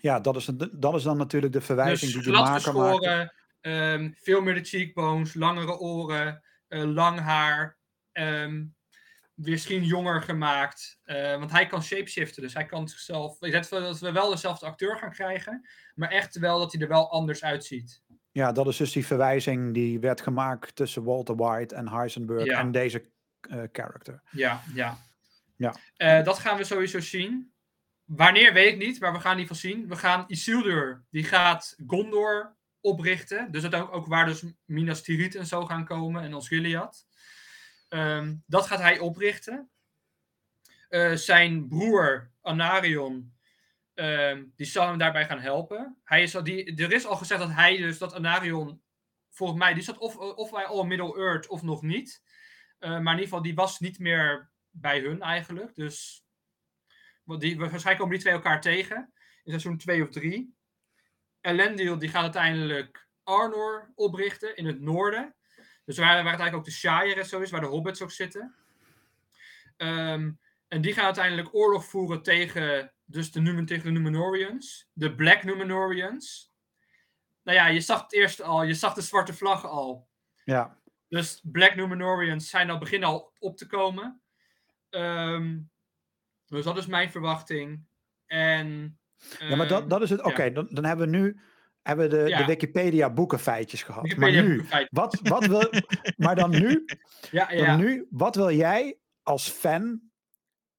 Ja, 0.00 0.20
dat 0.20 0.36
is, 0.36 0.46
een- 0.46 0.70
dat 0.72 0.94
is 0.94 1.02
dan 1.02 1.16
natuurlijk 1.16 1.52
de 1.52 1.60
verwijzing 1.60 2.12
Dus 2.12 2.22
die 2.24 2.32
de 2.32 2.38
maker 2.38 2.74
maakt. 2.74 3.32
ehm, 3.60 4.10
veel 4.16 4.40
meer 4.40 4.54
de 4.54 4.64
cheekbones, 4.64 5.34
langere 5.34 5.78
oren, 5.78 6.42
eh, 6.68 6.82
lang 6.84 7.20
haar. 7.20 7.80
ehm, 8.12 8.64
misschien 9.34 9.84
jonger 9.84 10.22
gemaakt. 10.22 11.00
eh, 11.04 11.38
want 11.38 11.50
hij 11.50 11.66
kan 11.66 11.82
shapeshiften, 11.82 12.42
dus 12.42 12.54
hij 12.54 12.66
kan 12.66 12.88
zichzelf... 12.88 13.42
Ik 13.42 13.50
denk 13.52 13.68
dat 13.68 13.98
we 13.98 14.12
wel 14.12 14.30
dezelfde 14.30 14.66
acteur 14.66 14.98
gaan 14.98 15.10
krijgen, 15.12 15.68
maar 15.94 16.10
echt 16.10 16.38
wel 16.38 16.58
dat 16.58 16.72
hij 16.72 16.80
er 16.80 16.88
wel 16.88 17.10
anders 17.10 17.44
uitziet. 17.44 18.02
Ja, 18.32 18.52
dat 18.52 18.66
is 18.66 18.76
dus 18.76 18.92
die 18.92 19.06
verwijzing 19.06 19.74
die 19.74 20.00
werd 20.00 20.20
gemaakt 20.20 20.76
tussen 20.76 21.04
Walter 21.04 21.36
White 21.36 21.74
en 21.74 21.88
Heisenberg 21.88 22.44
Ja. 22.44 22.58
en 22.58 22.72
deze 22.72 23.10
eh 23.40 23.62
character. 23.72 24.22
Ja, 24.30 24.62
ja. 24.74 24.98
Ja. 25.56 25.74
Eh, 25.96 26.24
dat 26.24 26.38
gaan 26.38 26.56
we 26.56 26.64
sowieso 26.64 27.00
zien. 27.00 27.52
Wanneer 28.04 28.52
weet 28.52 28.72
ik 28.72 28.78
niet, 28.78 29.00
maar 29.00 29.12
we 29.12 29.20
gaan 29.20 29.38
ieder 29.38 29.54
geval 29.54 29.70
zien. 29.70 29.88
We 29.88 29.96
gaan 29.96 30.24
Isildur, 30.26 31.04
die 31.10 31.24
gaat 31.24 31.74
Gondor 31.86 32.56
oprichten. 32.80 33.52
Dus 33.52 33.62
dat 33.62 33.74
ook, 33.74 33.92
ook 33.94 34.06
waar 34.06 34.26
dus 34.26 34.44
Minas 34.64 35.02
Tirith 35.02 35.34
en 35.34 35.46
zo 35.46 35.64
gaan 35.66 35.84
komen 35.84 36.22
en 36.22 36.34
Osgiliath. 36.34 37.06
Ehm 37.88 38.34
dat 38.46 38.66
gaat 38.66 38.80
hij 38.80 38.98
oprichten. 38.98 39.70
Eh, 40.88 41.12
zijn 41.12 41.68
broer 41.68 42.30
Anarion, 42.40 43.32
ehm, 43.94 44.44
die 44.56 44.66
zal 44.66 44.86
hem 44.86 44.98
daarbij 44.98 45.26
gaan 45.26 45.40
helpen. 45.40 46.00
Hij 46.04 46.22
is 46.22 46.36
al, 46.36 46.44
die, 46.44 46.76
er 46.76 46.92
is 46.92 47.06
al 47.06 47.16
gezegd 47.16 47.40
dat 47.40 47.52
hij 47.52 47.76
dus, 47.76 47.98
dat 47.98 48.14
Anarion, 48.14 48.82
volgens 49.30 49.58
mij, 49.58 49.74
die 49.74 49.82
zat 49.82 49.98
of, 49.98 50.16
of 50.16 50.50
bij 50.50 50.64
al 50.64 50.84
Middle-earth 50.84 51.46
of 51.46 51.62
nog 51.62 51.82
niet. 51.82 52.22
Eh, 52.78 52.90
maar 52.90 52.98
in 52.98 53.06
ieder 53.06 53.24
geval, 53.24 53.42
die 53.42 53.54
was 53.54 53.78
niet 53.78 53.98
meer 53.98 54.50
bij 54.70 55.00
hun 55.00 55.22
eigenlijk. 55.22 55.74
Dus 55.74 56.24
die, 57.24 57.58
waarschijnlijk 57.58 57.98
komen 57.98 58.10
die 58.10 58.20
twee 58.20 58.32
elkaar 58.32 58.60
tegen. 58.60 59.12
In 59.44 59.50
seizoen 59.50 59.76
2 59.76 60.02
of 60.02 60.08
3. 60.08 60.54
Elendil 61.40 61.98
die 61.98 62.08
gaat 62.08 62.22
uiteindelijk 62.22 63.08
Arnor 63.22 63.92
oprichten 63.94 64.56
in 64.56 64.66
het 64.66 64.80
noorden. 64.80 65.34
Dus 65.84 65.98
waar, 65.98 66.06
waar 66.06 66.32
het 66.32 66.40
eigenlijk 66.40 66.54
ook 66.54 66.64
de 66.64 66.70
Shire 66.70 67.14
en 67.14 67.26
zo 67.26 67.40
is, 67.40 67.50
waar 67.50 67.60
de 67.60 67.66
hobbits 67.66 68.02
ook 68.02 68.10
zitten. 68.10 68.54
Ehm, 69.76 70.32
en 70.68 70.80
die 70.80 70.92
gaan 70.92 71.04
uiteindelijk 71.04 71.54
oorlog 71.54 71.84
voeren 71.84 72.22
tegen, 72.22 72.92
dus 73.12 73.32
de, 73.32 73.40
Numen, 73.40 73.66
tegen 73.66 73.84
de 73.84 73.90
Numenorians. 73.90 74.88
De 74.92 75.14
Black 75.14 75.42
Numenorians. 75.44 76.52
Nou 77.42 77.56
ja, 77.58 77.66
je 77.66 77.80
zag 77.80 78.02
het 78.02 78.12
eerst 78.12 78.42
al, 78.42 78.62
je 78.62 78.74
zag 78.74 78.94
de 78.94 79.00
zwarte 79.00 79.32
vlag 79.34 79.66
al. 79.66 80.08
Ja, 80.44 80.78
Dus 81.08 81.40
Black 81.44 81.74
Numenorians 81.74 82.48
zijn 82.48 82.70
al 82.70 82.78
beginnen 82.78 83.08
al 83.08 83.32
op 83.38 83.56
te 83.56 83.66
komen. 83.66 84.20
Ehm, 84.90 85.58
dus 86.46 86.64
dat 86.64 86.76
is 86.78 86.86
mijn 86.86 87.10
verwachting. 87.10 87.84
En, 88.26 88.98
ja 89.38 89.56
maar 89.56 89.68
dat, 89.68 89.80
ehm, 89.80 89.88
dat 89.88 90.02
is 90.02 90.10
het. 90.10 90.22
Oké, 90.22 90.42
ja. 90.42 90.50
dan, 90.50 90.68
dan 90.70 90.84
hebben 90.84 91.10
we 91.10 91.16
nu 91.16 91.40
hebben 91.82 92.10
we 92.10 92.16
de, 92.16 92.28
Ja. 92.28 92.38
de 92.38 92.44
Wikipedia 92.44 93.10
boekenfeitjes 93.10 93.82
gehad. 93.82 94.02
Wikipedia 94.02 94.42
maar 94.42 94.50
nu, 94.80 94.86
wat, 94.90 95.20
wat 95.22 95.46
wil, 95.46 95.70
maar 96.16 96.34
dan 96.34 96.50
nu, 96.50 96.84
Ja, 97.30 97.46
dan 97.46 97.56
ja. 97.56 97.76
nu, 97.76 98.06
wat 98.10 98.36
wil 98.36 98.50
jij 98.50 98.98
als 99.22 99.48
fan? 99.48 100.00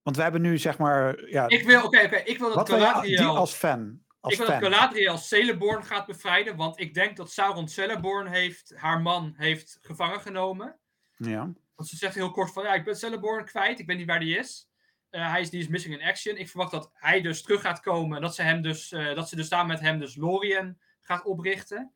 Want 0.03 0.15
we 0.15 0.21
hebben 0.21 0.41
nu 0.41 0.57
zeg 0.57 0.77
maar, 0.77 1.29
ja, 1.29 1.47
Ik 1.47 1.65
wil, 1.65 1.83
oké, 1.83 2.03
oké, 2.03 2.15
ik 2.15 2.37
wil 2.37 2.47
dat 2.47 2.69
wat 2.69 3.05
wil 3.07 3.37
als 3.37 3.53
fan? 3.53 4.01
Als 4.19 4.33
ik 4.33 4.39
wil 4.39 4.47
dat 4.47 4.57
fan. 4.59 4.71
Galadriel 4.71 5.17
Celeborn 5.17 5.83
gaat 5.83 6.05
bevrijden, 6.05 6.55
want 6.55 6.79
ik 6.79 6.93
denk 6.93 7.17
dat 7.17 7.31
Sauron 7.31 7.67
Celeborn 7.67 8.27
heeft, 8.27 8.73
haar 8.75 9.01
man 9.01 9.33
heeft 9.37 9.77
gevangen 9.81 10.21
genomen. 10.21 10.79
Ja. 11.15 11.53
Want 11.75 11.89
ze 11.89 11.95
zegt 11.95 12.15
heel 12.15 12.31
kort 12.31 12.53
van, 12.53 12.63
ja, 12.63 12.73
ik 12.73 12.83
ben 12.83 12.95
Celeborn 12.95 13.45
kwijt, 13.45 13.79
ik 13.79 13.85
weet 13.85 13.97
niet 13.97 14.07
waar 14.07 14.19
die 14.19 14.37
is. 14.37 14.69
Eh, 15.09 15.31
hij 15.31 15.41
is, 15.41 15.49
die 15.49 15.59
is 15.59 15.67
missing 15.67 15.93
in 15.93 16.07
action. 16.07 16.37
Ik 16.37 16.49
verwacht 16.49 16.71
dat 16.71 16.91
hij 16.93 17.21
dus 17.21 17.41
terug 17.41 17.61
gaat 17.61 17.79
komen 17.79 18.15
en 18.15 18.21
dat 18.21 18.35
ze, 18.35 18.41
hem 18.41 18.61
dus, 18.61 18.91
eh, 18.91 19.15
dat 19.15 19.29
ze 19.29 19.35
dus 19.35 19.47
samen 19.47 19.67
met 19.67 19.79
hem 19.79 19.99
dus 19.99 20.15
Lorien 20.15 20.79
gaat 21.01 21.25
oprichten. 21.25 21.93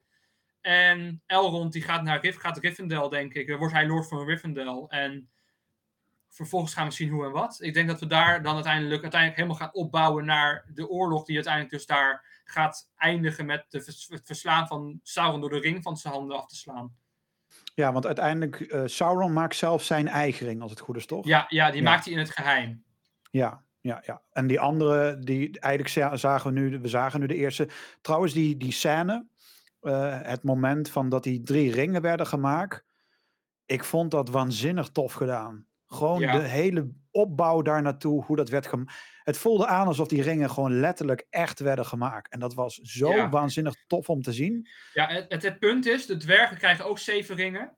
En 0.62 1.24
Elrond 1.26 1.74
die 1.74 1.82
gaat 1.82 2.04
naar 2.04 2.22
Rif, 2.22 2.38
gaat 2.38 2.58
Rivendell, 2.58 3.10
denk 3.10 3.34
ik. 3.34 3.48
Dan 3.48 3.58
wordt 3.58 3.74
hij 3.74 3.88
Lord 3.88 4.08
van 4.08 4.26
Rivendell. 4.26 4.86
En 4.88 5.30
vervolgens 6.38 6.74
gaan 6.74 6.88
we 6.88 6.94
zien 6.94 7.10
hoe 7.10 7.26
en 7.26 7.32
wat. 7.32 7.58
Ik 7.62 7.74
denk 7.74 7.88
dat 7.88 8.00
we 8.00 8.08
daar 8.08 8.44
dan 8.44 8.54
uiteindelijk, 8.56 9.02
uiteindelijk 9.02 9.42
helemaal 9.42 9.60
gaan 9.62 9.82
opbouwen 9.84 10.26
naar 10.26 10.66
de 10.74 10.90
oorlog 10.90 11.26
die 11.26 11.36
uiteindelijk 11.36 11.74
dus 11.74 11.86
daar 11.86 12.42
gaat 12.44 12.90
eindigen 12.98 13.46
met 13.46 13.66
de 13.70 13.78
het 14.08 14.22
verslaan 14.24 14.68
van 14.68 15.00
Sauron 15.04 15.42
door 15.42 15.50
de 15.50 15.60
ring 15.60 15.84
van 15.84 15.98
zijn 15.98 16.14
handen 16.14 16.38
af 16.38 16.48
te 16.48 16.56
slaan. 16.56 16.96
ja, 17.76 17.92
want 17.94 18.06
uiteindelijk, 18.06 18.60
eh, 18.62 18.82
Sauron 18.86 19.34
maakt 19.34 19.56
zelf 19.56 19.84
zijn 19.84 20.08
eigen 20.08 20.48
ring, 20.48 20.62
als 20.62 20.72
het 20.72 20.80
goed 20.80 20.96
is, 20.96 21.06
toch? 21.06 21.26
Ja, 21.26 21.46
ja 21.50 21.72
die 21.72 21.82
Ja. 21.82 21.90
maakt 21.90 22.04
hij 22.06 22.14
in 22.14 22.20
het 22.20 22.30
geheim. 22.30 22.84
Ja, 23.32 23.64
ja, 23.82 24.02
ja. 24.06 24.22
En 24.32 24.48
die 24.48 24.60
andere, 24.60 25.20
die 25.20 25.60
eigenlijk 25.60 25.94
za- 25.94 26.16
zagen 26.16 26.54
we 26.54 26.60
nu, 26.60 26.80
we 26.80 26.88
zagen 26.88 27.20
nu 27.20 27.26
de 27.28 27.36
eerste. 27.36 27.70
Trouwens, 28.02 28.34
die, 28.34 28.58
die 28.58 28.72
scène, 28.72 29.28
eh, 29.82 30.22
het 30.22 30.44
moment 30.44 30.90
van 30.90 31.10
dat 31.10 31.24
die 31.24 31.42
drie 31.44 31.72
ringen 31.72 32.02
werden 32.02 32.28
gemaakt. 32.28 32.86
Ik 33.66 33.84
vond 33.84 34.12
dat 34.12 34.30
waanzinnig 34.30 34.90
tof 34.90 35.14
gedaan. 35.14 35.67
Gewoon 35.88 36.20
Ja. 36.20 36.32
de 36.40 36.48
hele 36.48 36.92
opbouw 37.12 37.62
daar 37.62 37.82
naartoe, 37.82 38.24
hoe 38.26 38.36
dat 38.36 38.50
werd 38.50 38.68
gemaakt. 38.68 38.94
Het 39.24 39.38
voelde 39.38 39.68
aan 39.68 39.88
alsof 39.88 40.08
die 40.08 40.22
ringen 40.22 40.50
gewoon 40.50 40.80
letterlijk 40.80 41.26
echt 41.30 41.60
werden 41.60 41.86
gemaakt. 41.86 42.32
En 42.32 42.40
dat 42.40 42.54
was 42.54 42.76
zo 42.76 43.12
Ja. 43.16 43.30
waanzinnig 43.30 43.76
tof 43.88 44.10
om 44.10 44.22
te 44.22 44.34
zien. 44.34 44.68
Ja, 44.94 45.08
het, 45.08 45.26
het, 45.30 45.44
het 45.44 45.60
punt 45.60 45.86
is, 45.86 46.06
de 46.06 46.18
dwergen 46.18 46.58
krijgen 46.58 46.86
ook 46.86 47.00
zeven 47.00 47.36
ringen. 47.36 47.78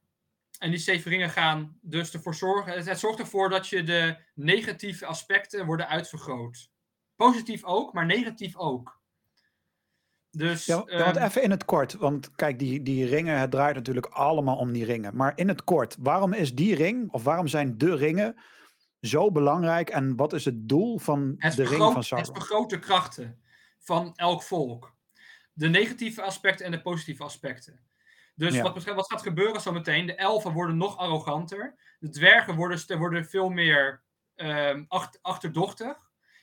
En 0.59 0.69
die 0.69 0.79
zeven 0.79 1.11
ringen 1.11 1.29
gaan 1.29 1.77
dus 1.81 2.13
ervoor 2.13 2.35
zorgen. 2.35 2.73
Het, 2.73 2.85
het 2.85 2.99
zorgt 2.99 3.19
ervoor 3.19 3.49
dat 3.49 3.67
je 3.67 3.83
de 3.83 4.17
negatieve 4.33 5.05
aspecten 5.05 5.65
worden 5.65 5.87
uitvergroot. 5.87 6.69
Positief 7.15 7.63
ook, 7.63 7.93
maar 7.93 8.05
negatief 8.05 8.57
ook. 8.57 8.98
Dus. 10.31 10.65
Ja, 10.65 10.75
want 10.75 10.89
ehm, 11.17 11.25
even 11.25 11.43
in 11.43 11.51
het 11.51 11.65
kort, 11.65 11.93
want 11.93 12.35
kijk, 12.35 12.59
die, 12.59 12.81
die 12.83 13.05
ringen, 13.05 13.39
het 13.39 13.51
draait 13.51 13.75
natuurlijk 13.75 14.05
allemaal 14.05 14.57
om 14.57 14.71
die 14.71 14.85
ringen. 14.85 15.15
Maar 15.15 15.31
in 15.35 15.47
het 15.47 15.63
kort, 15.63 15.95
waarom 15.99 16.33
is 16.33 16.55
die 16.55 16.75
ring, 16.75 17.11
of 17.11 17.23
waarom 17.23 17.47
zijn 17.47 17.77
de 17.77 17.95
ringen 17.95 18.35
zo 19.01 19.31
belangrijk 19.31 19.89
en 19.89 20.15
wat 20.15 20.33
is 20.33 20.45
het 20.45 20.69
doel 20.69 20.99
van 20.99 21.35
het, 21.37 21.55
de 21.55 21.63
ring 21.63 21.81
van 21.81 21.95
het 21.95 22.05
Sauron? 22.05 22.35
vergroot 22.35 22.69
de 22.69 22.79
krachten 22.79 23.41
van 23.79 24.13
elk 24.15 24.43
volk. 24.43 24.95
De 25.53 25.67
negatieve 25.69 26.21
aspecten 26.21 26.65
en 26.65 26.71
de 26.71 26.81
positieve 26.81 27.23
aspecten. 27.23 27.79
Dus 28.35 28.55
Ja. 28.55 28.61
wat, 28.61 28.83
wat 28.83 29.11
gaat 29.11 29.21
gebeuren 29.21 29.61
zometeen? 29.61 30.05
De 30.05 30.15
elfen 30.15 30.53
worden 30.53 30.77
nog 30.77 30.97
arroganter. 30.97 31.75
De 31.99 32.09
dwergen 32.09 32.55
worden, 32.55 32.97
worden 32.97 33.25
veel 33.25 33.49
meer 33.49 34.03
ehm, 34.35 34.83
acht- 34.87 35.19
achterdochtig. 35.21 35.97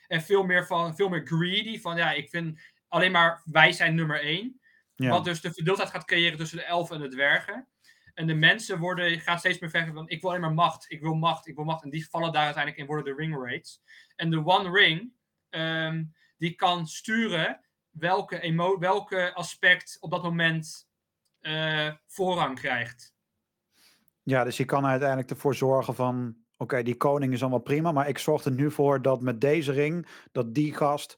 En 0.07 0.21
veel 0.21 0.43
meer, 0.43 0.65
van, 0.65 0.95
veel 0.95 1.09
meer 1.09 1.25
greedy. 1.25 1.79
Van 1.81 1.97
ja, 1.97 2.11
ik 2.11 2.29
vind 2.29 2.59
alleen 2.87 3.11
maar 3.11 3.41
wij 3.45 3.71
zijn 3.71 3.95
nummer 3.95 4.21
één. 4.21 4.59
Ja. 4.95 5.09
Wat 5.09 5.23
dus 5.23 5.41
de 5.41 5.53
verdeeldheid 5.53 5.89
gaat 5.89 6.05
creëren 6.05 6.37
tussen 6.37 6.57
de 6.57 6.63
elfen 6.63 6.95
en 6.95 7.01
de 7.01 7.07
dwergen. 7.07 7.67
En 8.13 8.27
de 8.27 8.33
mensen 8.33 8.79
worden, 8.79 9.19
gaan 9.19 9.39
steeds 9.39 9.59
meer 9.59 9.69
verder 9.69 9.93
van 9.93 10.09
ik 10.09 10.21
wil 10.21 10.29
alleen 10.29 10.41
maar 10.41 10.53
macht, 10.53 10.91
ik 10.91 11.01
wil 11.01 11.13
macht, 11.13 11.47
ik 11.47 11.55
wil 11.55 11.65
macht. 11.65 11.83
En 11.83 11.89
die 11.89 12.09
vallen 12.09 12.31
daar 12.31 12.45
uiteindelijk 12.45 12.81
in, 12.81 12.87
worden 12.87 13.15
de 13.15 13.21
ring 13.21 13.43
raids. 13.43 13.81
En 14.15 14.29
de 14.29 14.45
One 14.45 14.71
Ring, 14.71 15.11
ehm, 15.49 16.03
die 16.37 16.55
kan 16.55 16.87
sturen 16.87 17.59
welke, 17.89 18.39
emo 18.39 18.79
welke 18.79 19.33
aspect 19.33 19.97
op 19.99 20.11
dat 20.11 20.23
moment 20.23 20.87
eh, 21.39 21.91
voorrang 22.07 22.59
krijgt. 22.59 23.15
ja, 24.23 24.43
dus 24.43 24.57
je 24.57 24.65
kan 24.65 24.85
uiteindelijk 24.85 25.29
ervoor 25.29 25.55
zorgen 25.55 25.95
van, 25.95 26.35
oké, 26.57 26.83
die 26.83 26.97
koning 26.97 27.33
is 27.33 27.41
allemaal 27.41 27.59
prima, 27.59 27.91
maar 27.91 28.09
ik 28.09 28.17
zorg 28.17 28.43
er 28.43 28.51
nu 28.51 28.71
voor 28.71 29.01
dat 29.01 29.21
met 29.21 29.41
deze 29.41 29.71
ring, 29.71 30.07
dat 30.31 30.53
die 30.53 30.73
gast 30.73 31.17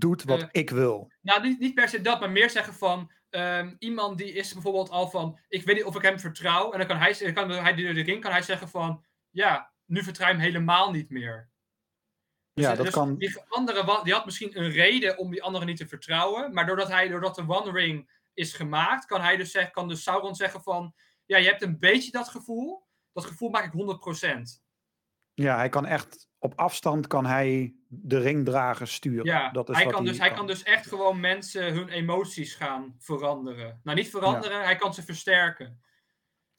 doet 0.00 0.22
wat 0.24 0.40
Eh, 0.42 0.48
ik 0.52 0.70
wil. 0.70 1.12
Nou, 1.20 1.42
niet, 1.42 1.58
niet 1.58 1.74
per 1.74 1.88
se 1.88 2.00
dat, 2.00 2.20
maar 2.20 2.30
meer 2.30 2.50
zeggen 2.50 2.74
van 2.74 3.10
ehm, 3.30 3.74
iemand 3.78 4.18
die 4.18 4.32
is 4.32 4.52
bijvoorbeeld 4.52 4.90
al 4.90 5.10
van 5.10 5.38
ik 5.48 5.64
weet 5.64 5.76
niet 5.76 5.84
of 5.84 5.96
ik 5.96 6.02
hem 6.02 6.18
vertrouw. 6.20 6.72
En 6.72 6.78
dan 6.78 6.86
kan 6.88 6.96
hij, 6.96 7.32
kan 7.32 7.50
hij 7.50 7.74
de, 7.74 7.90
ring 7.90 8.20
kan 8.20 8.32
hij 8.32 8.42
zeggen 8.42 8.68
van 8.68 9.04
ja, 9.30 9.72
nu 9.84 10.02
vertrouw 10.02 10.28
ik 10.28 10.34
hem 10.34 10.42
helemaal 10.42 10.90
niet 10.90 11.10
meer. 11.10 11.50
Dus, 12.52 12.64
Ja, 12.64 12.74
dat 12.74 12.84
dus 12.84 12.94
kan- 12.94 13.16
Die 13.16 13.38
andere, 13.48 14.00
die 14.04 14.12
had 14.12 14.24
misschien 14.24 14.58
een 14.58 14.70
reden 14.70 15.18
om 15.18 15.30
die 15.30 15.42
andere 15.42 15.64
niet 15.64 15.76
te 15.76 15.86
vertrouwen. 15.88 16.52
Maar 16.52 16.66
doordat, 16.66 16.88
hij, 16.88 17.08
doordat 17.08 17.34
de 17.34 17.44
One 17.48 17.70
Ring 17.70 18.10
is 18.34 18.52
gemaakt, 18.52 19.04
kan, 19.06 19.20
hij 19.20 19.36
dus 19.36 19.50
zeggen, 19.50 19.72
kan 19.72 19.88
dus 19.88 20.02
Sauron 20.02 20.34
zeggen 20.34 20.62
van... 20.62 20.94
Ja, 21.26 21.36
je 21.38 21.48
hebt 21.48 21.62
een 21.62 21.78
beetje 21.78 22.10
dat 22.10 22.28
gevoel. 22.28 22.86
Dat 23.12 23.24
gevoel 23.24 23.48
maak 23.50 23.64
ik 23.64 23.72
100%. 23.72 24.62
Ja, 25.34 25.56
hij 25.56 25.68
kan 25.68 25.86
echt 25.86 26.28
op 26.38 26.52
afstand 26.56 27.06
kan 27.06 27.26
hij 27.26 27.74
de 27.88 28.18
ringdrager 28.18 28.88
sturen. 28.88 29.24
Ja, 29.24 29.50
dat 29.50 29.68
is 29.68 29.76
hij, 29.76 29.84
wat 29.84 29.94
kan 29.94 30.04
dus, 30.04 30.18
hij 30.18 30.32
kan 30.32 30.46
dus 30.46 30.62
echt 30.62 30.86
gewoon 30.86 31.20
mensen 31.20 31.72
hun 31.72 31.88
emoties 31.88 32.54
gaan 32.54 32.94
veranderen. 32.98 33.80
Nou, 33.82 33.96
niet 33.96 34.10
veranderen, 34.10 34.64
hij 34.64 34.76
kan 34.76 34.94
ze 34.94 35.02
versterken. 35.02 35.82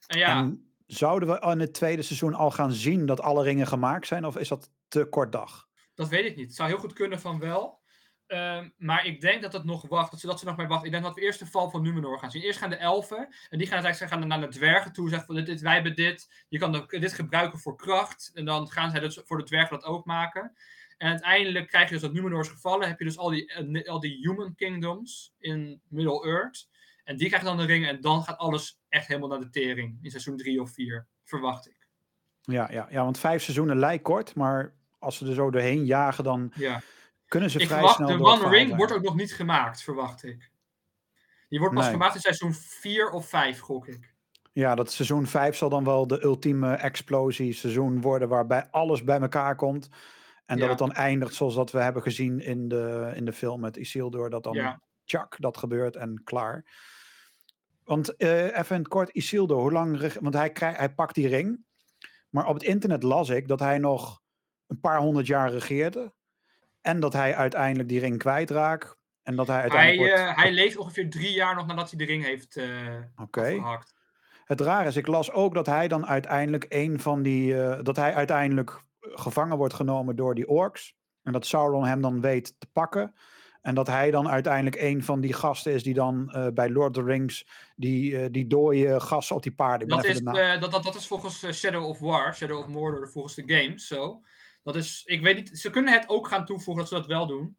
En 0.08 0.18
ja, 0.18 0.38
En 0.38 0.74
zouden 0.86 1.30
we 1.30 1.52
in 1.52 1.60
het 1.60 1.74
tweede 1.74 2.02
seizoen 2.02 2.34
al 2.34 2.52
gaan 2.52 2.72
zien 2.72 3.06
dat 3.06 3.22
alle 3.22 3.44
ringen 3.44 3.68
gemaakt 3.68 4.08
zijn? 4.08 4.26
Of 4.26 4.38
is 4.38 4.48
dat 4.48 4.72
te 4.88 5.06
kort 5.06 5.32
dag? 5.32 5.72
dat 5.94 6.10
weet 6.10 6.26
ik 6.26 6.36
niet. 6.36 6.48
Het 6.48 6.56
zou 6.56 6.70
heel 6.70 6.78
goed 6.78 6.94
kunnen 6.94 7.20
van 7.20 7.40
wel. 7.40 7.82
Ehm, 8.28 8.70
maar 8.78 9.06
ik 9.06 9.22
denk 9.22 9.42
dat 9.42 9.54
het 9.54 9.64
nog 9.64 9.88
wacht. 9.88 10.12
Dat 10.12 10.20
ze, 10.20 10.28
dat 10.28 10.40
ze 10.40 10.46
nog 10.46 10.56
maar 10.58 10.68
wachten. 10.68 10.86
Ik 10.86 10.92
denk 10.92 11.04
dat 11.04 11.16
we 11.16 11.22
eerst 11.22 11.40
de 11.40 11.46
val 11.46 11.70
van 11.70 11.82
Numenor 11.82 12.20
gaan 12.20 12.32
zien. 12.32 12.42
Eerst 12.42 12.60
gaan 12.60 12.70
de 12.70 12.76
elfen. 12.76 13.28
En 13.50 13.58
die 13.58 13.68
gaan, 13.68 13.84
eigenlijk 13.84 14.14
gaan 14.14 14.28
naar 14.28 14.42
de 14.42 14.48
dwergen 14.48 14.92
toe. 14.94 15.10
Zeggen 15.10 15.26
van 15.28 15.36
dit, 15.36 15.46
dit, 15.46 15.62
wij 15.62 15.74
hebben 15.74 15.96
dit. 15.96 16.46
Je 16.50 16.58
kan 16.60 16.72
de- 16.72 17.00
dit 17.00 17.14
gebruiken 17.14 17.60
voor 17.60 17.76
kracht. 17.76 18.32
En 18.34 18.46
dan 18.46 18.70
gaan 18.70 18.92
zij 18.92 19.00
dat 19.00 19.22
voor 19.26 19.38
de 19.38 19.44
dwergen 19.44 19.80
dat 19.80 19.86
ook 19.86 20.06
maken. 20.06 20.54
En 20.98 21.10
uiteindelijk 21.10 21.68
krijg 21.68 21.86
je 21.88 21.94
dus 21.94 22.02
dat 22.02 22.14
Numenor 22.14 22.40
is 22.40 22.48
gevallen. 22.48 22.88
Heb 22.88 23.00
je 23.00 23.06
dus 23.06 23.18
al 23.18 23.30
die, 23.30 23.54
eh, 23.54 23.90
al 23.90 24.00
die 24.00 24.18
human 24.28 24.56
kingdoms 24.56 25.34
in 25.40 25.82
Middle-earth. 25.88 26.70
En 27.04 27.18
die 27.18 27.28
krijgen 27.28 27.48
dan 27.50 27.58
de 27.58 27.66
ringen. 27.66 27.90
En 27.90 28.02
dan 28.02 28.24
gaat 28.24 28.38
alles 28.38 28.80
echt 28.90 29.08
helemaal 29.08 29.30
naar 29.30 29.40
de 29.40 29.50
tering. 29.50 29.98
In 30.02 30.10
seizoen 30.10 30.38
3 30.38 30.62
of 30.62 30.72
4. 30.72 31.08
Verwacht 31.24 31.68
ik. 31.68 31.88
Ja, 32.42 32.72
ja, 32.72 32.88
ja, 32.92 33.04
want 33.04 33.20
vijf 33.20 33.44
seizoenen 33.44 33.78
lijkt 33.80 34.04
kort, 34.04 34.36
maar 34.36 34.74
als 35.00 35.18
ze 35.18 35.28
er 35.28 35.34
zo 35.34 35.52
doorheen 35.52 35.86
jagen, 35.86 36.24
dan 36.24 36.52
Ja. 36.56 36.82
Kunnen 37.34 37.50
ze 37.52 37.60
Ik 37.60 37.66
vrij 37.66 37.78
verwacht, 37.78 37.96
snel 37.98 38.18
de 38.18 38.24
One 38.24 38.50
Ring 38.50 38.66
zijn. 38.68 38.78
wordt 38.78 38.94
ook 38.94 39.02
nog 39.02 39.16
niet 39.16 39.34
gemaakt, 39.34 39.84
verwacht 39.84 40.24
ik. 40.24 40.52
Die 41.50 41.60
wordt 41.60 41.74
pas 41.76 41.84
Nee. 41.84 41.94
gemaakt 41.94 42.16
in 42.16 42.22
seizoen 42.22 42.54
4 42.54 43.10
of 43.10 43.28
5, 43.30 43.60
gok 43.60 43.88
ik. 43.88 44.14
Ja, 44.52 44.76
dat 44.76 44.92
seizoen 44.92 45.28
5 45.28 45.56
zal 45.56 45.70
dan 45.70 45.84
wel 45.84 46.08
de 46.08 46.24
ultieme 46.24 46.74
explosie 46.74 47.54
seizoen 47.54 48.02
worden 48.02 48.28
waarbij 48.30 48.68
alles 48.72 49.04
bij 49.04 49.20
elkaar 49.20 49.56
komt. 49.56 49.90
En 50.46 50.60
dat 50.60 50.70
het 50.70 50.78
dan 50.78 50.92
eindigt 50.92 51.34
zoals 51.34 51.56
dat 51.56 51.72
we 51.72 51.80
hebben 51.80 52.02
gezien 52.02 52.40
in 52.40 52.68
de, 52.68 53.12
in 53.16 53.26
de 53.26 53.34
film 53.34 53.60
met 53.60 53.78
Isildur. 53.78 54.30
Dat 54.30 54.44
dan 54.44 54.54
Ja. 54.54 54.82
tjak, 55.04 55.36
dat 55.40 55.58
gebeurt 55.58 55.96
en 55.96 56.22
klaar. 56.24 56.66
Want 57.84 58.16
eh, 58.16 58.58
even 58.58 58.76
in 58.76 58.82
het 58.82 58.88
kort, 58.88 59.10
Isildur, 59.10 59.58
hoe 59.58 59.72
lang... 59.72 60.14
Want 60.20 60.34
hij, 60.34 60.52
krijgt, 60.52 60.78
hij 60.78 60.94
pakt 60.94 61.16
die 61.16 61.28
ring. 61.28 61.66
Maar 62.30 62.48
op 62.48 62.54
het 62.54 62.64
internet 62.64 63.04
las 63.04 63.30
ik 63.30 63.48
dat 63.48 63.60
hij 63.60 63.78
nog 63.78 64.22
een 64.68 64.80
paar 64.80 65.00
honderd 65.00 65.28
jaar 65.28 65.52
regeerde. 65.52 66.14
En 66.84 67.00
dat 67.00 67.14
hij 67.14 67.36
uiteindelijk 67.36 67.90
die 67.90 68.00
ring 68.00 68.18
kwijtraakt. 68.18 68.98
En 69.24 69.36
dat 69.36 69.48
hij 69.48 69.56
Hij, 69.56 69.70
uiteindelijk 69.70 70.14
eh, 70.14 70.24
wordt... 70.24 70.40
hij 70.40 70.52
leeft 70.52 70.78
ongeveer 70.78 71.10
drie 71.10 71.34
jaar 71.34 71.56
nog 71.56 71.66
nadat 71.66 71.90
hij 71.90 72.00
de 72.00 72.06
ring 72.06 72.24
heeft 72.24 72.58
eh 72.58 72.68
Oké. 73.16 73.62
Het 74.46 74.62
raar 74.62 74.86
is, 74.86 74.96
ik 74.96 75.08
las 75.08 75.32
ook 75.32 75.54
dat 75.54 75.66
hij 75.66 75.88
dan 75.88 76.08
uiteindelijk 76.08 76.66
een 76.70 77.00
van 77.00 77.22
die. 77.22 77.62
eh, 77.62 77.84
dat 77.84 77.96
hij 77.96 78.14
uiteindelijk 78.14 78.84
gevangen 79.00 79.58
wordt 79.58 79.74
genomen 79.74 80.16
door 80.16 80.36
die 80.36 80.48
orks. 80.48 80.96
En 81.24 81.34
dat 81.34 81.46
Sauron 81.46 81.86
hem 81.86 82.02
dan 82.02 82.22
weet 82.22 82.56
te 82.60 82.68
pakken. 82.74 83.14
En 83.62 83.76
dat 83.76 83.88
hij 83.88 84.12
dan 84.12 84.30
uiteindelijk 84.30 84.82
een 84.82 85.04
van 85.04 85.22
die 85.22 85.34
gasten 85.34 85.74
is 85.74 85.84
die 85.84 85.94
dan 85.94 86.36
bij 86.54 86.70
Lord 86.70 86.98
of 86.98 87.04
the 87.04 87.12
Rings. 87.12 87.48
die, 87.76 88.30
die 88.32 88.48
dode 88.48 89.00
gasten 89.00 89.36
op 89.36 89.44
die 89.44 89.54
paarden. 89.54 89.88
Dat 89.88 90.06
is, 90.06 90.22
dat, 90.22 90.72
dat, 90.72 90.84
dat 90.84 90.96
is 90.96 91.08
volgens 91.08 91.60
Shadow 91.60 91.86
of 91.86 92.00
War, 92.00 92.36
Shadow 92.36 92.60
of 92.60 92.68
Mordor, 92.68 93.10
volgens 93.10 93.36
de 93.36 93.44
games 93.46 93.88
zo. 93.88 94.22
Dat 94.64 94.76
is, 94.76 95.04
ik 95.06 95.22
weet 95.22 95.36
niet, 95.36 95.60
ze 95.60 95.70
kunnen 95.70 95.94
het 95.94 96.10
ook 96.10 96.28
gaan 96.28 96.46
toevoegen 96.46 96.76
dat 96.84 96.88
ze 96.88 96.94
dat 97.00 97.06
wel 97.08 97.28
doen. 97.28 97.58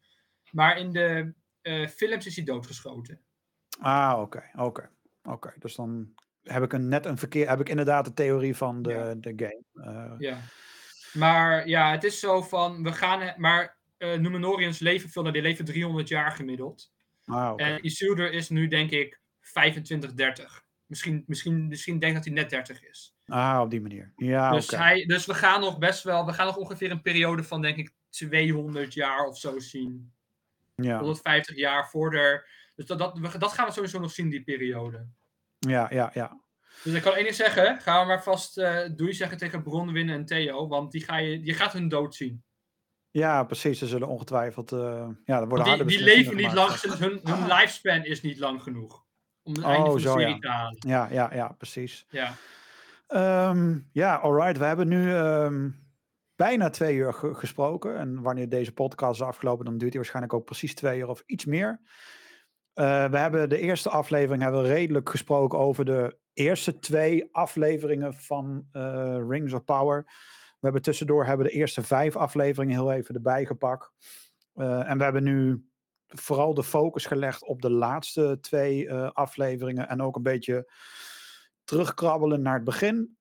Maar 0.51 0.79
in 0.79 0.93
de 0.93 1.35
eh, 1.61 1.89
films 1.89 2.27
is 2.27 2.37
hij 2.37 2.45
doodgeschoten. 2.45 3.21
Ah, 3.81 4.19
oké, 4.21 4.51
oké, 4.57 4.91
oké. 5.23 5.55
Dus 5.59 5.75
dan 5.75 6.15
heb 6.43 6.63
ik 6.63 6.73
een, 6.73 6.89
net 6.89 7.07
een 7.07 7.19
verkeer. 7.19 7.49
heb 7.49 7.61
ik 7.61 7.69
inderdaad 7.69 8.05
de 8.05 8.13
theorie 8.13 8.57
van 8.57 8.83
de, 8.83 8.91
Ja. 8.93 9.15
de 9.15 9.33
game. 9.37 9.63
Eh, 9.93 10.15
Ja. 10.19 10.39
Maar 11.13 11.69
ja, 11.69 11.91
het 11.91 12.05
is 12.05 12.21
zo 12.21 12.43
van, 12.43 12.83
we 12.83 12.93
gaan, 12.93 13.35
maar 13.41 13.79
eh 13.97 14.19
Numenoriërs 14.19 14.79
leven 14.79 15.11
veel, 15.11 15.33
die 15.33 15.43
leven 15.43 15.65
300 15.65 16.09
jaar 16.09 16.31
gemiddeld. 16.33 16.93
ah. 17.25 17.53
En 17.57 17.85
Isildur 17.87 18.33
is 18.33 18.49
nu 18.49 18.69
denk 18.69 18.91
ik 18.91 19.21
25, 19.41 20.15
30. 20.15 20.63
Misschien, 20.87 21.25
misschien, 21.27 21.69
misschien 21.69 21.99
denk 21.99 22.11
ik 22.17 22.17
dat 22.17 22.25
hij 22.33 22.35
net 22.43 22.51
30 22.51 22.83
is. 22.85 23.14
Ah, 23.27 23.61
op 23.63 23.71
die 23.71 23.81
manier. 23.81 24.13
Ja, 24.17 24.51
dus, 24.51 24.71
hij, 24.71 25.05
dus 25.07 25.27
we 25.27 25.35
gaan 25.35 25.61
nog 25.61 25.79
best 25.79 26.03
wel, 26.03 26.27
we 26.27 26.33
gaan 26.33 26.47
nog 26.47 26.57
ongeveer 26.57 26.91
een 26.91 27.03
periode 27.03 27.45
van 27.45 27.63
denk 27.63 27.77
ik 27.77 27.93
200 28.11 28.95
jaar 28.95 29.27
of 29.27 29.39
zo 29.39 29.59
zien. 29.59 30.13
Ja. 30.75 30.99
150 30.99 31.57
jaar 31.57 31.89
voor 31.91 32.15
er. 32.15 32.49
Dus 32.75 32.87
dat, 32.87 32.99
dat, 32.99 33.19
we- 33.19 33.39
dat 33.39 33.53
gaan 33.53 33.67
we 33.67 33.73
sowieso 33.73 34.01
nog 34.01 34.11
zien, 34.11 34.29
die 34.31 34.45
periode. 34.45 35.07
ja, 35.59 35.87
ja, 35.91 36.11
ja. 36.15 36.43
Dus 36.83 36.93
ik 36.95 37.03
kan 37.03 37.13
één 37.15 37.23
ding 37.25 37.35
zeggen, 37.37 37.81
gaan 37.81 38.01
we 38.01 38.07
maar 38.07 38.23
vast 38.23 38.59
eh 38.59 38.89
doei 38.97 39.13
zeggen 39.13 39.39
tegen 39.39 39.63
Bronwyn 39.63 40.09
en 40.09 40.25
Theo, 40.25 40.69
want 40.69 40.93
die 40.93 41.05
ga 41.05 41.17
je, 41.17 41.45
je 41.45 41.55
gaat 41.55 41.73
hun 41.73 41.89
dood 41.89 42.15
zien. 42.15 42.45
Ja, 43.11 43.45
precies. 43.45 43.79
Ze 43.79 43.87
zullen 43.87 44.09
ongetwijfeld. 44.09 44.73
eh, 44.73 45.09
ja, 45.25 45.41
er 45.41 45.49
worden 45.49 45.77
die, 45.77 45.85
die 45.87 46.03
leven 46.03 46.37
niet 46.37 46.53
lang, 46.53 46.81
hun, 46.81 47.21
hun 47.25 47.47
lifespan 47.47 48.05
is 48.05 48.23
niet 48.23 48.39
lang 48.39 48.63
genoeg. 48.63 49.05
Om 49.43 49.55
het 49.55 49.65
Oh, 49.65 49.71
einde 49.71 49.87
van 49.87 49.95
de 49.95 50.01
zo, 50.01 50.13
serie 50.19 50.35
ja. 50.35 50.39
te 50.41 50.49
halen. 50.49 50.77
Ja, 50.79 51.09
ja, 51.11 51.35
ja, 51.35 51.49
precies. 51.49 52.07
Ja. 52.11 52.35
Ehm, 53.07 53.79
ja, 53.93 54.15
alright. 54.17 54.59
We 54.59 54.65
hebben 54.65 54.89
nu 54.89 55.15
ehm, 55.15 55.71
bijna 56.37 56.71
twee 56.71 56.95
uur 56.97 57.13
ge- 57.13 57.35
gesproken. 57.35 57.97
En 57.97 58.23
wanneer 58.23 58.49
deze 58.49 58.73
podcast 58.73 59.21
is 59.21 59.27
afgelopen, 59.27 59.65
dan 59.65 59.79
duurt 59.79 59.91
die 59.91 60.01
waarschijnlijk 60.01 60.35
ook 60.35 60.45
precies 60.45 60.75
twee 60.75 60.99
uur 60.99 61.09
of 61.09 61.23
iets 61.27 61.45
meer. 61.45 61.81
Eh, 62.73 63.11
we 63.11 63.19
hebben 63.19 63.49
de 63.49 63.59
eerste 63.59 63.89
aflevering 63.91 64.43
hebben 64.43 64.63
we 64.63 64.69
redelijk 64.69 65.09
gesproken 65.09 65.59
over 65.59 65.85
de 65.85 66.19
eerste 66.33 66.79
twee 66.79 67.29
afleveringen 67.33 68.15
van 68.15 68.67
eh, 68.73 69.19
Rings 69.29 69.53
of 69.53 69.65
Power. 69.65 70.03
We 70.61 70.71
hebben 70.71 70.83
tussendoor 70.83 71.27
hebben 71.27 71.47
de 71.47 71.53
eerste 71.53 71.83
vijf 71.83 72.17
afleveringen 72.17 72.75
heel 72.75 72.93
even 72.93 73.15
erbij 73.15 73.45
gepakt. 73.45 73.91
Eh, 74.55 74.91
en 74.91 74.99
we 74.99 75.05
hebben 75.05 75.23
nu 75.23 75.69
vooral 76.07 76.55
de 76.55 76.63
focus 76.65 77.07
gelegd 77.07 77.45
op 77.45 77.63
de 77.63 77.71
laatste 77.71 78.39
twee 78.41 78.93
afleveringen. 78.93 79.89
En 79.89 80.03
ook 80.03 80.17
een 80.17 80.23
beetje 80.23 80.73
terugkrabbelen 81.65 82.43
naar 82.43 82.55
het 82.55 82.65
begin. 82.65 83.17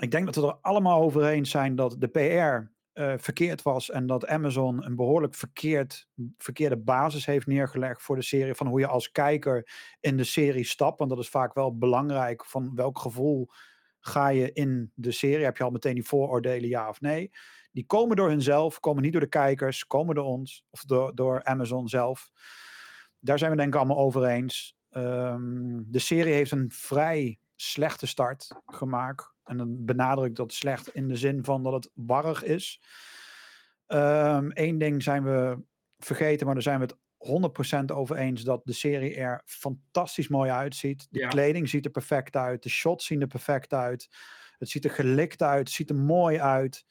Ik 0.00 0.10
denk 0.10 0.24
dat 0.24 0.34
we 0.34 0.46
er 0.46 0.58
allemaal 0.60 1.02
over 1.02 1.26
eens 1.26 1.50
zijn 1.50 1.76
dat 1.76 1.96
de 1.98 2.08
PR 2.08 2.76
eh, 2.98 3.14
verkeerd 3.16 3.62
was 3.62 3.90
en 3.90 4.06
dat 4.06 4.26
Amazon 4.26 4.84
een 4.84 4.96
behoorlijk 4.96 5.34
verkeerd, 5.34 6.08
verkeerde 6.38 6.76
basis 6.76 7.26
heeft 7.26 7.46
neergelegd 7.46 8.02
voor 8.02 8.16
de 8.16 8.22
serie. 8.22 8.54
Van 8.54 8.66
hoe 8.66 8.80
je 8.80 8.86
als 8.86 9.10
kijker 9.10 9.70
in 10.00 10.16
de 10.16 10.24
serie 10.24 10.64
stapt. 10.64 10.98
Want 10.98 11.10
dat 11.10 11.18
is 11.18 11.28
vaak 11.28 11.54
wel 11.54 11.78
belangrijk. 11.78 12.44
Van 12.44 12.74
welk 12.74 12.98
gevoel 12.98 13.48
ga 14.00 14.28
je 14.28 14.52
in 14.52 14.92
de 14.94 15.10
serie? 15.10 15.44
Heb 15.44 15.56
je 15.56 15.64
al 15.64 15.70
meteen 15.70 15.94
die 15.94 16.04
vooroordelen, 16.04 16.68
ja 16.68 16.88
of 16.88 17.00
nee? 17.00 17.30
Die 17.72 17.86
komen 17.86 18.16
door 18.16 18.28
hunzelf, 18.28 18.80
komen 18.80 19.02
niet 19.02 19.12
door 19.12 19.20
de 19.20 19.28
kijkers, 19.28 19.86
komen 19.86 20.14
door 20.14 20.24
ons 20.24 20.64
of 20.70 20.82
door, 20.84 21.14
door 21.14 21.44
Amazon 21.44 21.88
zelf. 21.88 22.30
Daar 23.18 23.38
zijn 23.38 23.50
we 23.50 23.56
denk 23.56 23.74
ik 23.74 23.80
allemaal 23.80 23.98
over 23.98 24.24
eens. 24.24 24.76
Ehm, 24.90 25.82
de 25.86 25.98
serie 25.98 26.32
heeft 26.32 26.50
een 26.50 26.70
vrij 26.70 27.38
slechte 27.60 28.06
start 28.06 28.48
gemaakt. 28.66 29.32
En 29.44 29.56
dan 29.56 29.84
benadruk 29.84 30.34
dat 30.34 30.52
slecht 30.52 30.94
in 30.94 31.08
de 31.08 31.16
zin 31.16 31.44
van 31.44 31.62
dat 31.62 31.72
het 31.72 31.90
warrig 31.94 32.42
is. 32.42 32.80
Eén 33.86 34.78
ding 34.78 35.02
zijn 35.02 35.24
we 35.24 35.62
vergeten, 35.98 36.44
maar 36.46 36.54
daar 36.54 36.62
zijn 36.62 36.78
we 36.80 36.84
het 36.84 36.96
100% 37.18 37.84
over 37.96 38.16
eens 38.16 38.42
dat 38.42 38.60
de 38.64 38.72
serie 38.72 39.14
er 39.14 39.42
fantastisch 39.44 40.28
mooi 40.28 40.50
uitziet. 40.50 41.06
De 41.10 41.18
Ja. 41.18 41.28
kleding 41.28 41.68
ziet 41.68 41.84
er 41.84 41.90
perfect 41.90 42.36
uit, 42.36 42.62
de 42.62 42.68
shots 42.68 43.06
zien 43.06 43.20
er 43.20 43.26
perfect 43.26 43.72
uit. 43.72 44.08
Het 44.58 44.68
ziet 44.68 44.84
er 44.84 44.90
gelikt 44.90 45.42
uit, 45.42 45.58
het 45.58 45.70
ziet 45.70 45.90
er 45.90 45.96
mooi 45.96 46.40
uit. 46.40 46.84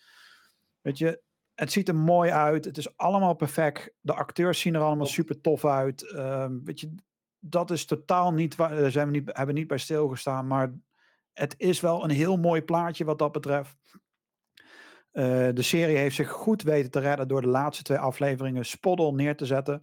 Weet 0.82 0.98
je, 0.98 1.22
het 1.54 1.72
ziet 1.72 1.88
er 1.88 1.96
mooi 1.96 2.32
uit. 2.32 2.66
Het 2.66 2.78
is 2.78 2.98
allemaal 2.98 3.34
perfect. 3.34 3.94
De 4.02 4.14
acteurs 4.14 4.60
zien 4.60 4.76
er 4.76 4.82
allemaal 4.82 5.06
super 5.06 5.42
tof 5.42 5.66
uit. 5.66 6.12
Ehm, 6.12 6.60
weet 6.64 6.80
je, 6.80 6.96
dat 7.40 7.72
is 7.72 7.86
totaal 7.86 8.34
niet 8.34 8.56
waar. 8.56 8.76
Daar 8.76 8.92
zijn 8.92 9.12
we 9.12 9.18
niet, 9.18 9.30
hebben 9.38 9.56
niet 9.56 9.68
bij 9.68 9.78
stilgestaan. 9.78 10.48
Maar 10.48 10.74
het 11.34 11.56
is 11.58 11.80
wel 11.80 12.04
een 12.04 12.10
heel 12.10 12.38
mooi 12.38 12.62
plaatje 12.62 13.06
wat 13.06 13.20
dat 13.20 13.32
betreft. 13.32 13.76
Eh, 15.12 15.50
de 15.54 15.62
serie 15.62 15.98
heeft 15.98 16.16
zich 16.16 16.30
goed 16.30 16.62
weten 16.62 16.92
te 16.92 17.00
redden 17.00 17.28
door 17.28 17.42
de 17.42 17.48
laatste 17.48 17.84
twee 17.84 17.98
afleveringen 17.98 18.66
spot 18.66 19.16
neer 19.16 19.36
te 19.36 19.46
zetten. 19.46 19.82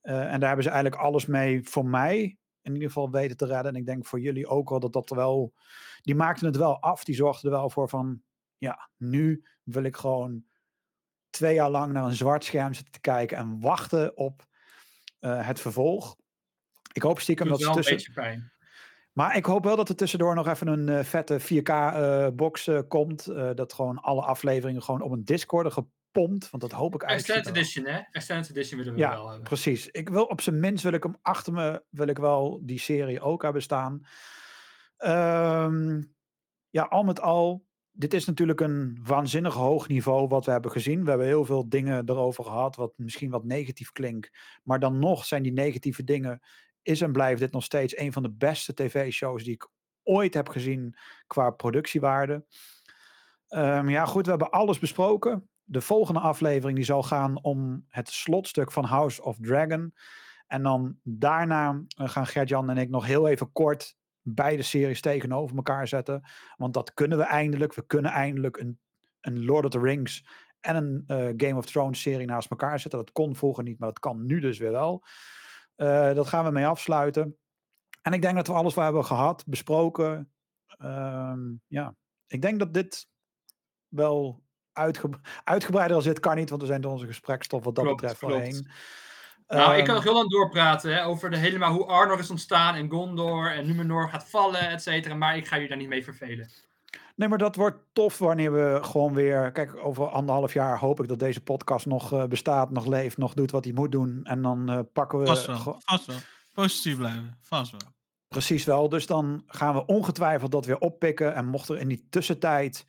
Eh, 0.00 0.32
en 0.32 0.40
daar 0.40 0.48
hebben 0.48 0.64
ze 0.64 0.70
eigenlijk 0.70 1.02
alles 1.02 1.26
mee 1.26 1.68
voor 1.68 1.86
mij 1.86 2.38
in 2.62 2.72
ieder 2.72 2.88
geval 2.88 3.10
weten 3.10 3.36
te 3.36 3.46
redden. 3.46 3.74
En 3.74 3.80
ik 3.80 3.86
denk 3.86 4.06
voor 4.06 4.20
jullie 4.20 4.46
ook 4.46 4.68
wel 4.68 4.80
dat 4.80 4.92
dat 4.92 5.10
wel. 5.10 5.54
Die 6.02 6.14
maakten 6.14 6.46
het 6.46 6.56
wel 6.56 6.80
af. 6.80 7.04
Die 7.04 7.14
zorgden 7.14 7.50
er 7.50 7.58
wel 7.58 7.70
voor 7.70 7.88
van. 7.88 8.22
Ja, 8.58 8.90
nu 8.96 9.44
wil 9.62 9.82
ik 9.82 9.96
gewoon 9.96 10.44
twee 11.30 11.54
jaar 11.54 11.70
lang 11.70 11.92
naar 11.92 12.04
een 12.04 12.12
zwart 12.12 12.44
scherm 12.44 12.74
zitten 12.74 12.92
te 12.92 13.00
kijken 13.00 13.36
en 13.36 13.60
wachten 13.60 14.16
op 14.16 14.46
eh, 15.18 15.46
het 15.46 15.60
vervolg. 15.60 16.16
Ik 16.96 17.02
hoop 17.02 17.20
stiekem 17.20 17.48
dat 17.48 17.60
ze 17.60 17.66
een 17.66 17.72
tussen. 17.74 17.94
beetje 17.94 18.12
pijn. 18.12 18.52
Maar 19.12 19.36
ik 19.36 19.44
hoop 19.44 19.64
wel 19.64 19.76
dat 19.76 19.88
er 19.88 19.96
tussendoor 19.96 20.34
nog 20.34 20.46
even 20.48 20.66
een 20.66 20.88
eh, 20.88 21.04
vette 21.04 21.40
4K-box 21.40 22.70
komt. 22.88 23.26
eh, 23.26 23.50
dat 23.54 23.72
gewoon 23.72 23.98
alle 24.00 24.22
afleveringen 24.22 24.82
gewoon 24.82 25.02
op 25.02 25.10
een 25.10 25.24
Discord 25.24 25.72
gepompt, 25.72 26.50
want 26.50 26.62
dat 26.62 26.72
hoop 26.72 26.94
ik 26.94 27.02
eigenlijk. 27.02 27.38
Extended 27.38 27.62
Edition, 27.62 27.94
hè? 27.94 28.00
Extended 28.10 28.50
Edition 28.50 28.78
willen 28.78 28.94
we 28.94 28.98
Ja, 29.00 29.10
wel 29.10 29.28
hebben. 29.28 29.44
Precies. 29.48 29.88
Ik 29.88 30.08
wil 30.08 30.24
op 30.24 30.40
zijn 30.40 30.60
minst 30.60 30.82
wil 30.84 30.92
ik 30.92 31.02
hem 31.02 31.16
achter 31.22 31.52
me, 31.52 31.82
wil 31.90 32.06
ik 32.06 32.18
wel 32.18 32.60
die 32.62 32.78
serie 32.78 33.20
ook 33.20 33.42
hebben 33.42 33.62
staan. 33.62 34.00
Ehm, 34.96 36.02
ja, 36.70 36.82
al 36.82 37.02
met 37.02 37.20
al, 37.20 37.64
dit 37.90 38.14
is 38.14 38.24
natuurlijk 38.24 38.60
een 38.60 38.98
waanzinnig 39.02 39.54
hoog 39.54 39.88
niveau 39.88 40.28
wat 40.28 40.44
we 40.44 40.50
hebben 40.50 40.70
gezien. 40.70 41.02
We 41.02 41.08
hebben 41.08 41.26
heel 41.26 41.44
veel 41.44 41.68
dingen 41.68 42.08
erover 42.08 42.44
gehad, 42.44 42.76
wat 42.76 42.92
misschien 42.96 43.30
wat 43.30 43.44
negatief 43.44 43.92
klinkt. 43.92 44.30
Maar 44.62 44.78
dan 44.80 44.98
nog 44.98 45.24
zijn 45.24 45.42
die 45.42 45.52
negatieve 45.52 46.04
dingen, 46.04 46.40
is 46.86 47.00
en 47.00 47.12
blijft 47.12 47.40
dit 47.40 47.52
nog 47.52 47.64
steeds 47.64 47.96
een 47.96 48.12
van 48.12 48.22
de 48.22 48.30
beste 48.30 48.74
tv-shows 48.74 49.44
die 49.44 49.54
ik 49.54 49.68
ooit 50.02 50.34
heb 50.34 50.48
gezien 50.48 50.96
qua 51.26 51.50
productiewaarde. 51.50 52.44
Ehm, 53.48 53.88
ja, 53.88 54.04
goed, 54.04 54.24
we 54.24 54.30
hebben 54.30 54.50
alles 54.50 54.78
besproken. 54.78 55.48
De 55.64 55.80
volgende 55.80 56.20
aflevering 56.20 56.76
die 56.76 56.86
zal 56.86 57.02
gaan 57.02 57.42
om 57.42 57.84
het 57.88 58.08
slotstuk 58.08 58.72
van 58.72 58.84
House 58.84 59.22
of 59.22 59.36
Dragon. 59.40 59.94
En 60.46 60.62
dan 60.62 60.98
daarna 61.02 61.82
eh, 61.96 62.08
gaan 62.08 62.26
Gert-Jan 62.26 62.70
en 62.70 62.78
ik 62.78 62.88
nog 62.88 63.06
heel 63.06 63.28
even 63.28 63.52
kort 63.52 63.96
beide 64.22 64.62
series 64.62 65.00
tegenover 65.00 65.56
elkaar 65.56 65.88
zetten. 65.88 66.22
Want 66.56 66.74
dat 66.74 66.94
kunnen 66.94 67.18
we 67.18 67.24
eindelijk. 67.24 67.74
We 67.74 67.86
kunnen 67.86 68.10
eindelijk 68.10 68.56
een, 68.56 68.78
een 69.20 69.44
Lord 69.44 69.64
of 69.64 69.70
the 69.70 69.80
Rings 69.80 70.26
en 70.60 70.76
een 70.76 71.04
eh, 71.06 71.48
Game 71.48 71.56
of 71.56 71.66
Thrones 71.66 72.00
serie 72.00 72.26
naast 72.26 72.50
elkaar 72.50 72.80
zetten. 72.80 72.98
Dat 72.98 73.12
kon 73.12 73.36
vroeger 73.36 73.64
niet, 73.64 73.78
maar 73.78 73.88
dat 73.88 73.98
kan 73.98 74.26
nu 74.26 74.40
dus 74.40 74.58
weer 74.58 74.72
wel. 74.72 75.04
Eh, 75.76 76.14
dat 76.14 76.26
gaan 76.28 76.44
we 76.44 76.50
mee 76.50 76.66
afsluiten. 76.66 77.36
En 78.02 78.12
ik 78.12 78.22
denk 78.22 78.34
dat 78.36 78.46
we 78.46 78.52
alles 78.52 78.74
wat 78.74 78.74
we 78.74 78.82
hebben 78.82 79.04
gehad, 79.04 79.44
besproken. 79.46 80.32
Ehm, 80.66 81.40
ja, 81.66 81.94
ik 82.26 82.42
denk 82.42 82.58
dat 82.58 82.74
dit 82.74 83.08
wel 83.88 84.42
uitge 84.72 85.10
uitgebreider 85.44 85.96
als 85.96 86.04
dit 86.04 86.20
kan 86.20 86.36
niet, 86.36 86.48
want 86.50 86.60
we 86.62 86.68
zijn 86.68 86.80
door 86.80 86.92
onze 86.92 87.06
gesprekstof 87.06 87.64
wat 87.64 87.74
dat 87.74 87.84
Klopt, 87.84 88.00
betreft 88.00 88.20
klopt. 88.20 88.34
voorheen. 88.34 88.70
Nou, 89.46 89.72
ik 89.72 89.76
Ehm, 89.76 89.84
kan 89.86 89.94
nog 89.94 90.04
heel 90.04 90.14
lang 90.14 90.30
doorpraten 90.30 90.94
hè, 90.94 91.04
over 91.04 91.30
de 91.30 91.36
helemaal 91.36 91.72
hoe 91.72 91.84
Arnor 91.86 92.18
is 92.18 92.30
ontstaan 92.30 92.74
en 92.74 92.90
Gondor 92.90 93.52
en 93.52 93.66
Numenor 93.66 94.08
gaat 94.08 94.28
vallen, 94.28 94.68
et 94.70 94.82
cetera. 94.82 95.14
Maar 95.14 95.36
ik 95.36 95.46
ga 95.46 95.56
je 95.56 95.68
daar 95.68 95.76
niet 95.76 95.88
mee 95.88 96.04
vervelen. 96.04 96.50
Nee, 97.16 97.28
maar 97.28 97.38
dat 97.38 97.56
wordt 97.56 97.78
tof 97.92 98.18
wanneer 98.18 98.52
we 98.52 98.78
gewoon 98.82 99.14
weer. 99.14 99.52
Kijk, 99.52 99.76
over 99.84 100.06
anderhalf 100.08 100.52
jaar 100.52 100.78
hoop 100.78 101.00
ik 101.00 101.08
dat 101.08 101.18
deze 101.18 101.40
podcast 101.40 101.86
nog 101.86 102.12
eh, 102.12 102.24
bestaat, 102.24 102.70
nog 102.70 102.86
leeft, 102.86 103.16
nog 103.16 103.34
doet 103.34 103.50
wat 103.50 103.64
hij 103.64 103.72
moet 103.72 103.92
doen. 103.92 104.20
En 104.24 104.42
dan 104.42 104.70
eh, 104.70 104.80
pakken 104.92 105.18
we. 105.18 105.26
Vast 105.26 105.46
wel, 105.46 105.76
vast 105.84 106.06
wel. 106.06 106.16
Positief 106.52 106.96
blijven, 106.96 107.38
vast 107.42 107.70
wel. 107.70 107.80
Precies 108.28 108.64
wel. 108.64 108.88
Dus 108.88 109.06
dan 109.06 109.42
gaan 109.46 109.74
we 109.74 109.86
ongetwijfeld 109.86 110.52
dat 110.52 110.66
weer 110.66 110.78
oppikken. 110.78 111.34
En 111.34 111.46
mocht 111.46 111.68
er 111.68 111.78
in 111.78 111.88
die 111.88 112.06
tussentijd 112.10 112.86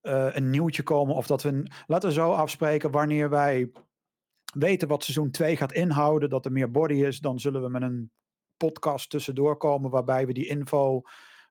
eh, 0.00 0.26
een 0.34 0.50
nieuwtje 0.50 0.82
komen, 0.82 1.14
of 1.14 1.26
dat 1.26 1.42
we. 1.42 1.48
een- 1.48 1.70
Laten 1.86 2.08
we 2.08 2.14
zo 2.14 2.32
afspreken 2.32 2.90
wanneer 2.90 3.30
wij 3.30 3.72
weten 4.54 4.88
wat 4.88 5.02
seizoen 5.04 5.30
2 5.30 5.56
gaat 5.56 5.72
inhouden, 5.72 6.30
dat 6.30 6.44
er 6.44 6.52
meer 6.52 6.70
body 6.70 6.94
is, 6.94 7.18
dan 7.20 7.40
zullen 7.40 7.62
we 7.62 7.68
met 7.68 7.82
een 7.82 8.10
podcast 8.56 9.10
tussendoor 9.10 9.56
komen 9.56 9.90
waarbij 9.90 10.26
we 10.26 10.32
die 10.32 10.46
info 10.46 11.02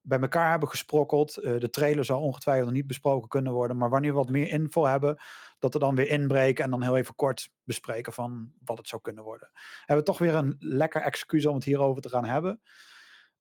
bij 0.06 0.20
elkaar 0.20 0.50
hebben 0.50 0.70
gesprokkeld. 0.70 1.38
Eh, 1.38 1.60
de 1.60 1.70
trailer 1.70 2.06
zal 2.06 2.22
ongetwijfeld 2.22 2.66
nog 2.66 2.76
niet 2.76 2.88
besproken 2.88 3.28
kunnen 3.30 3.54
worden, 3.54 3.78
maar 3.78 3.90
wanneer 3.90 4.12
we 4.12 4.18
wat 4.18 4.30
meer 4.30 4.50
info 4.50 4.86
hebben, 4.86 5.22
dat 5.60 5.74
we 5.74 5.80
dan 5.80 5.96
weer 5.96 6.08
inbreken 6.10 6.64
en 6.64 6.70
dan 6.70 6.82
heel 6.84 6.98
even 6.98 7.16
kort 7.16 7.50
bespreken 7.64 8.14
van 8.14 8.52
wat 8.64 8.78
het 8.78 8.88
zou 8.88 9.02
kunnen 9.02 9.24
worden. 9.24 9.50
Hebben 9.80 10.06
we 10.06 10.12
toch 10.12 10.18
weer 10.20 10.36
een 10.36 10.56
lekker 10.60 11.02
excuus 11.02 11.46
om 11.46 11.56
het 11.56 11.64
hierover 11.64 12.02
te 12.02 12.10
gaan 12.10 12.26
hebben. 12.26 12.62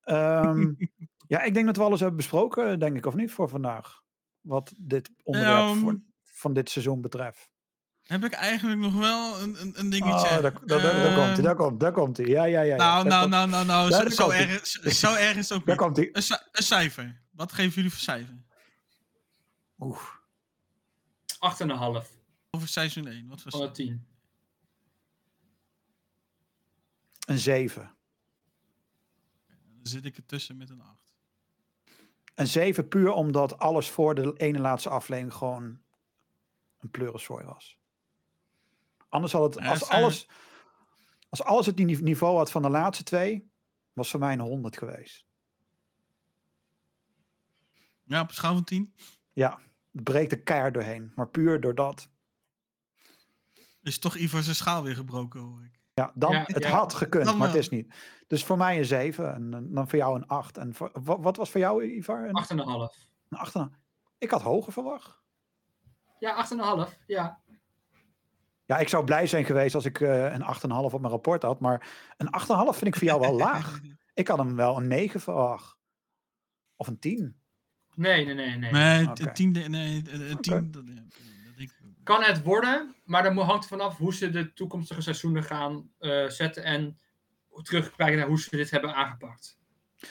Ehm, 0.02 0.72
ja, 1.32 1.43
ik 1.43 1.55
denk 1.55 1.66
dat 1.66 1.76
we 1.76 1.82
alles 1.82 2.01
hebben 2.01 2.16
besproken, 2.16 2.78
denk 2.78 2.97
ik, 2.97 3.06
of 3.06 3.14
niet, 3.14 3.32
voor 3.32 3.48
vandaag. 3.48 4.01
Wat 4.40 4.72
dit 4.78 5.10
onderwerp 5.22 5.68
Ja, 5.68 5.74
voor- 5.74 6.01
van 6.22 6.52
dit 6.52 6.70
seizoen 6.70 7.01
betreft. 7.01 7.51
Heb 8.12 8.24
ik 8.24 8.32
eigenlijk 8.32 8.80
nog 8.80 8.94
wel 8.94 9.40
een, 9.40 9.60
een, 9.60 9.72
een 9.78 9.84
Oh, 9.84 9.90
dingetje. 9.90 10.28
daar, 10.28 10.40
daar, 10.43 10.52
daar, 10.66 10.80
daar 10.82 11.14
komt 11.14 11.16
hij, 11.26 11.32
Ehm, 11.34 11.43
daar 11.43 11.55
komt, 11.55 11.80
daar 11.80 11.93
komt 11.93 12.16
hij. 12.16 12.26
Ja, 12.26 12.44
ja, 12.44 12.60
ja. 12.60 12.76
Nou, 12.76 13.09
nou, 13.09 13.28
nou, 13.28 13.48
nou, 13.48 13.66
nou, 13.66 13.90
zo, 13.93 14.09
zo, 14.09 14.30
erg, 14.30 14.66
zo, 14.66 14.90
zo 14.90 15.14
erg 15.14 15.36
is 15.36 15.48
het 15.48 15.59
ook 15.59 15.66
Daar 15.66 15.76
komt 15.76 15.97
hij. 15.97 16.09
Een, 16.12 16.22
ci- 16.22 16.36
een 16.52 16.62
cijfer. 16.62 17.20
Wat 17.30 17.52
geven 17.52 17.72
jullie 17.74 17.90
voor 17.90 18.01
cijfer? 18.01 18.43
Oeh. 19.78 20.01
8,5 22.02 22.09
Over 22.51 22.68
seizoen 22.68 23.06
1. 23.06 23.28
Wat 23.28 23.39
de 23.40 23.51
cijfer? 23.51 23.72
10. 23.72 24.06
Een 27.26 27.39
7. 27.39 27.94
Dan 29.47 29.86
zit 29.93 30.05
ik 30.05 30.16
ertussen 30.16 30.56
met 30.56 30.70
een 30.70 30.80
8. 30.80 30.90
Een 32.34 32.47
7 32.47 32.89
puur 32.89 33.10
omdat 33.12 33.59
alles 33.59 33.90
voor 33.90 34.14
de 34.14 34.32
ene 34.36 34.59
laatste 34.59 34.89
aflevering 34.89 35.34
gewoon 35.34 35.80
een 36.80 36.90
pleuriszooi 36.90 37.44
was. 37.44 37.80
Anders 39.12 39.32
had 39.32 39.55
het, 39.55 39.64
als 39.64 39.89
alles, 39.89 40.28
als 41.28 41.43
alles 41.43 41.66
het 41.66 41.76
ni- 41.76 42.01
niveau 42.01 42.36
had 42.36 42.51
van 42.51 42.62
de 42.62 42.68
laatste 42.70 43.05
twee, 43.05 43.51
was 43.93 44.10
voor 44.10 44.20
mij 44.20 44.32
een 44.32 44.40
100 44.40 44.76
geweest. 44.78 45.24
Ja, 48.05 48.20
op 48.20 48.28
een 48.28 48.34
schaal 48.34 48.55
van 48.55 48.64
10. 48.64 48.94
Ja, 49.32 49.59
het 49.93 50.02
breekt 50.05 50.32
er 50.32 50.43
keihard 50.43 50.74
doorheen. 50.74 51.12
Maar 51.14 51.28
puur 51.28 51.60
door 51.60 51.74
dat. 51.74 52.09
Is 53.82 53.98
toch 53.98 54.16
Ivar 54.16 54.43
zijn 54.43 54.56
schaal 54.56 54.82
weer 54.82 54.94
gebroken, 54.97 55.40
hoor 55.40 55.64
ik. 55.64 55.80
Ja, 55.94 56.12
dan, 56.14 56.32
Ja, 56.32 56.44
het 56.47 56.62
ja. 56.62 56.70
had 56.70 56.94
gekund, 56.94 57.24
maar 57.24 57.34
het 57.34 57.51
wel. 57.51 57.60
is 57.60 57.68
niet. 57.68 57.94
Dus 58.26 58.44
voor 58.44 58.56
mij 58.56 58.78
een 58.78 58.84
7 58.84 59.34
en 59.34 59.55
eh, 59.55 59.60
dan 59.64 59.89
voor 59.89 59.98
jou 59.98 60.16
een 60.16 60.26
8. 60.26 60.59
En 60.59 60.74
voor, 60.74 60.90
wa- 60.93 61.20
wat 61.20 61.36
was 61.36 61.51
voor 61.51 61.60
jou, 61.60 61.84
Ivar? 61.84 62.28
Een, 62.28 62.34
8,5. 62.34 63.09
een 63.28 63.39
8. 63.39 63.56
Ik 64.18 64.30
had 64.30 64.43
hoger 64.43 64.72
verwacht. 64.72 65.20
Ja, 66.18 66.34
8,5. 66.89 66.98
Ja. 67.06 67.41
Ja, 68.73 68.78
ik 68.78 68.89
zou 68.89 69.05
blij 69.05 69.27
zijn 69.27 69.44
geweest 69.44 69.74
als 69.74 69.85
ik 69.85 70.01
eh, 70.01 70.32
een 70.32 70.43
8,5 70.43 70.69
op 70.70 71.01
mijn 71.01 71.12
rapport 71.12 71.43
had. 71.43 71.61
Maar 71.61 71.89
een 72.16 72.28
8,5 72.40 72.47
vind 72.78 72.86
ik 72.86 72.97
voor 72.97 73.07
jou 73.07 73.20
wel 73.20 73.36
laag. 73.47 73.81
Ik 74.15 74.28
had 74.28 74.39
hem 74.39 74.57
wel 74.57 74.77
een 74.77 74.86
9 74.86 75.20
verwacht. 75.20 75.77
Of 76.77 76.86
een 76.86 76.99
10. 76.99 77.36
Nee, 77.94 78.24
nee, 78.24 78.35
nee, 78.35 78.57
nee. 78.57 78.73
Nee, 78.73 79.09
een 79.15 79.32
tiende, 79.32 79.61
nee, 79.61 80.03
dat, 80.03 80.43
dat 80.73 80.85
ik. 81.57 81.81
Kan 82.03 82.23
het 82.23 82.43
worden, 82.43 82.94
maar 83.05 83.23
dan 83.23 83.39
hangt 83.39 83.66
vanaf 83.66 83.97
hoe 83.97 84.15
ze 84.15 84.31
de 84.31 84.53
toekomstige 84.53 85.01
seizoenen 85.01 85.43
gaan 85.43 85.90
eh, 85.99 86.28
zetten 86.28 86.65
en 86.65 86.99
terugkijken 87.62 88.19
naar 88.19 88.28
hoe 88.28 88.40
ze 88.40 88.57
dit 88.57 88.70
hebben 88.70 88.94
aangepakt. 88.94 89.59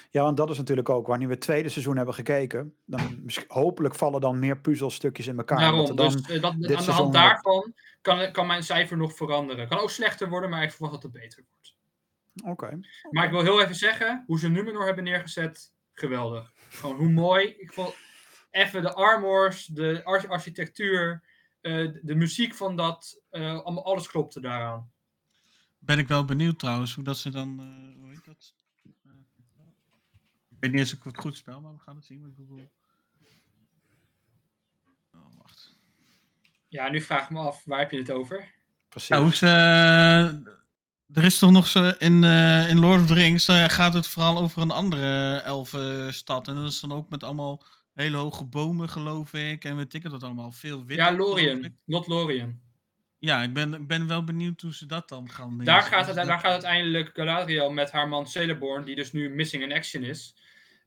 Ja, 0.09 0.23
want 0.23 0.38
dat 0.38 0.49
is 0.49 0.57
natuurlijk 0.57 0.89
ook 0.89 1.07
wanneer 1.07 1.27
we 1.27 1.34
het 1.34 1.43
tweede 1.43 1.69
seizoen 1.69 1.97
hebben 1.97 2.13
gekeken. 2.13 2.76
Dan 2.85 3.31
hopelijk 3.47 3.95
vallen 3.95 4.22
dan 4.22 4.39
meer 4.39 4.57
puzzelstukjes 4.59 5.27
in 5.27 5.38
elkaar. 5.38 5.59
Daarom, 5.59 5.95
dan, 5.95 6.11
dus 6.11 6.22
eh, 6.22 6.41
dat, 6.41 6.51
aan 6.53 6.59
de 6.59 6.68
seizoen 6.68 6.93
hand 6.93 7.13
daarvan 7.13 7.73
kan, 8.01 8.31
kan 8.31 8.47
mijn 8.47 8.63
cijfer 8.63 8.97
nog 8.97 9.15
veranderen. 9.15 9.68
Kan 9.68 9.80
ook 9.80 9.89
slechter 9.89 10.30
worden, 10.30 10.49
maar 10.49 10.63
ik 10.63 10.72
verwacht 10.72 10.93
dat 10.93 11.03
het 11.03 11.11
beter 11.11 11.43
wordt. 11.49 11.76
Oké. 12.43 12.80
Maar 13.09 13.26
ik 13.26 13.31
wil 13.31 13.41
heel 13.41 13.61
even 13.61 13.76
zeggen, 13.76 14.23
hoe 14.27 14.39
ze 14.39 14.49
Numenor 14.49 14.85
hebben 14.85 15.03
neergezet, 15.03 15.73
geweldig. 15.93 16.51
Gewoon 16.69 16.95
hoe 16.95 17.09
mooi. 17.09 17.47
Ik 17.57 17.73
vond 17.73 17.95
even 18.51 18.81
de 18.81 18.93
armors, 18.93 19.65
de 19.65 20.01
ar- 20.03 20.27
architectuur, 20.27 21.23
eh, 21.61 21.88
de, 22.01 22.15
muziek 22.15 22.53
van 22.53 22.76
dat, 22.76 23.22
eh, 23.30 23.61
alles 23.63 24.07
klopte 24.07 24.39
daaraan. 24.39 24.91
Ben 25.80 25.97
ik 25.97 26.07
wel 26.07 26.26
benieuwd 26.26 26.59
trouwens, 26.59 26.95
hoe 26.95 27.03
dat 27.03 27.18
ze 27.18 27.30
dan, 27.30 27.59
eh, 27.59 28.01
hoe 28.01 28.09
heet 28.09 28.26
dat? 28.26 28.53
Ik 30.62 30.68
weet 30.68 30.76
niet 30.76 30.86
eens 30.86 31.00
of 31.00 31.06
ik 31.06 31.12
het 31.12 31.22
goed 31.22 31.38
spel, 31.38 31.62
maar 31.62 31.74
we 31.74 31.80
gaan 31.80 31.96
het 31.96 32.06
zien 32.06 32.22
met 32.22 32.32
Google. 32.38 32.70
Oh, 35.14 35.38
wacht. 35.38 35.78
Ja, 36.68 36.90
nu 36.90 37.02
vraag 37.02 37.24
ik 37.24 37.30
me 37.30 37.40
af, 37.40 37.64
waar 37.66 37.80
heb 37.80 37.92
je 37.92 37.98
het 37.98 38.12
over? 38.12 38.54
Precies. 38.90 39.10
Ja, 39.10 39.22
hoe 39.22 39.36
ze, 39.36 39.46
eh, 39.48 40.24
er 41.18 41.24
is 41.24 41.40
toch 41.40 41.52
nog 41.52 41.68
zo, 41.68 41.92
in, 41.98 42.24
eh, 42.24 42.70
in 42.70 42.80
Lord 42.80 43.02
of 43.02 43.08
the 43.08 43.14
Rings 43.14 43.48
eh, 43.48 43.70
gaat 43.70 43.94
het 43.94 44.08
vooral 44.08 44.38
over 44.38 44.62
een 44.62 44.72
andere 44.72 45.36
elfenstad. 45.36 46.48
En 46.48 46.56
dat 46.56 46.72
is 46.72 46.80
dan 46.80 46.92
ook 46.92 47.10
met 47.10 47.24
allemaal 47.24 47.64
hele 47.94 48.18
hoge 48.18 48.44
bomen, 48.46 48.90
geloof 48.90 49.34
ik. 49.34 49.64
En 49.66 49.76
weet 49.76 49.94
ik 49.94 50.04
het 50.04 50.12
dat 50.12 50.24
allemaal. 50.24 50.52
Veel 50.52 50.86
wit. 50.86 50.98
Ja, 50.98 51.16
Lorien. 51.16 51.78
Lot 51.86 52.08
Lorien. 52.08 52.62
Ja, 53.20 53.44
ik 53.44 53.54
ben, 53.54 53.88
ben 53.88 54.08
wel 54.08 54.24
benieuwd 54.24 54.62
hoe 54.62 54.74
ze 54.74 54.86
dat 54.86 55.10
dan 55.10 55.30
gaan 55.30 55.58
Daar 55.58 55.58
neerzetten. 55.58 55.92
gaat, 55.92 56.08
het, 56.08 56.16
daar 56.16 56.40
gaat 56.40 56.52
uiteindelijk 56.52 57.10
Galadriel 57.14 57.72
met 57.72 57.92
haar 57.92 58.08
man 58.08 58.28
Celeborn, 58.28 58.86
die 58.86 58.96
dus 58.96 59.12
nu 59.12 59.30
missing 59.30 59.64
in 59.64 59.72
action 59.74 60.04
is. 60.04 60.36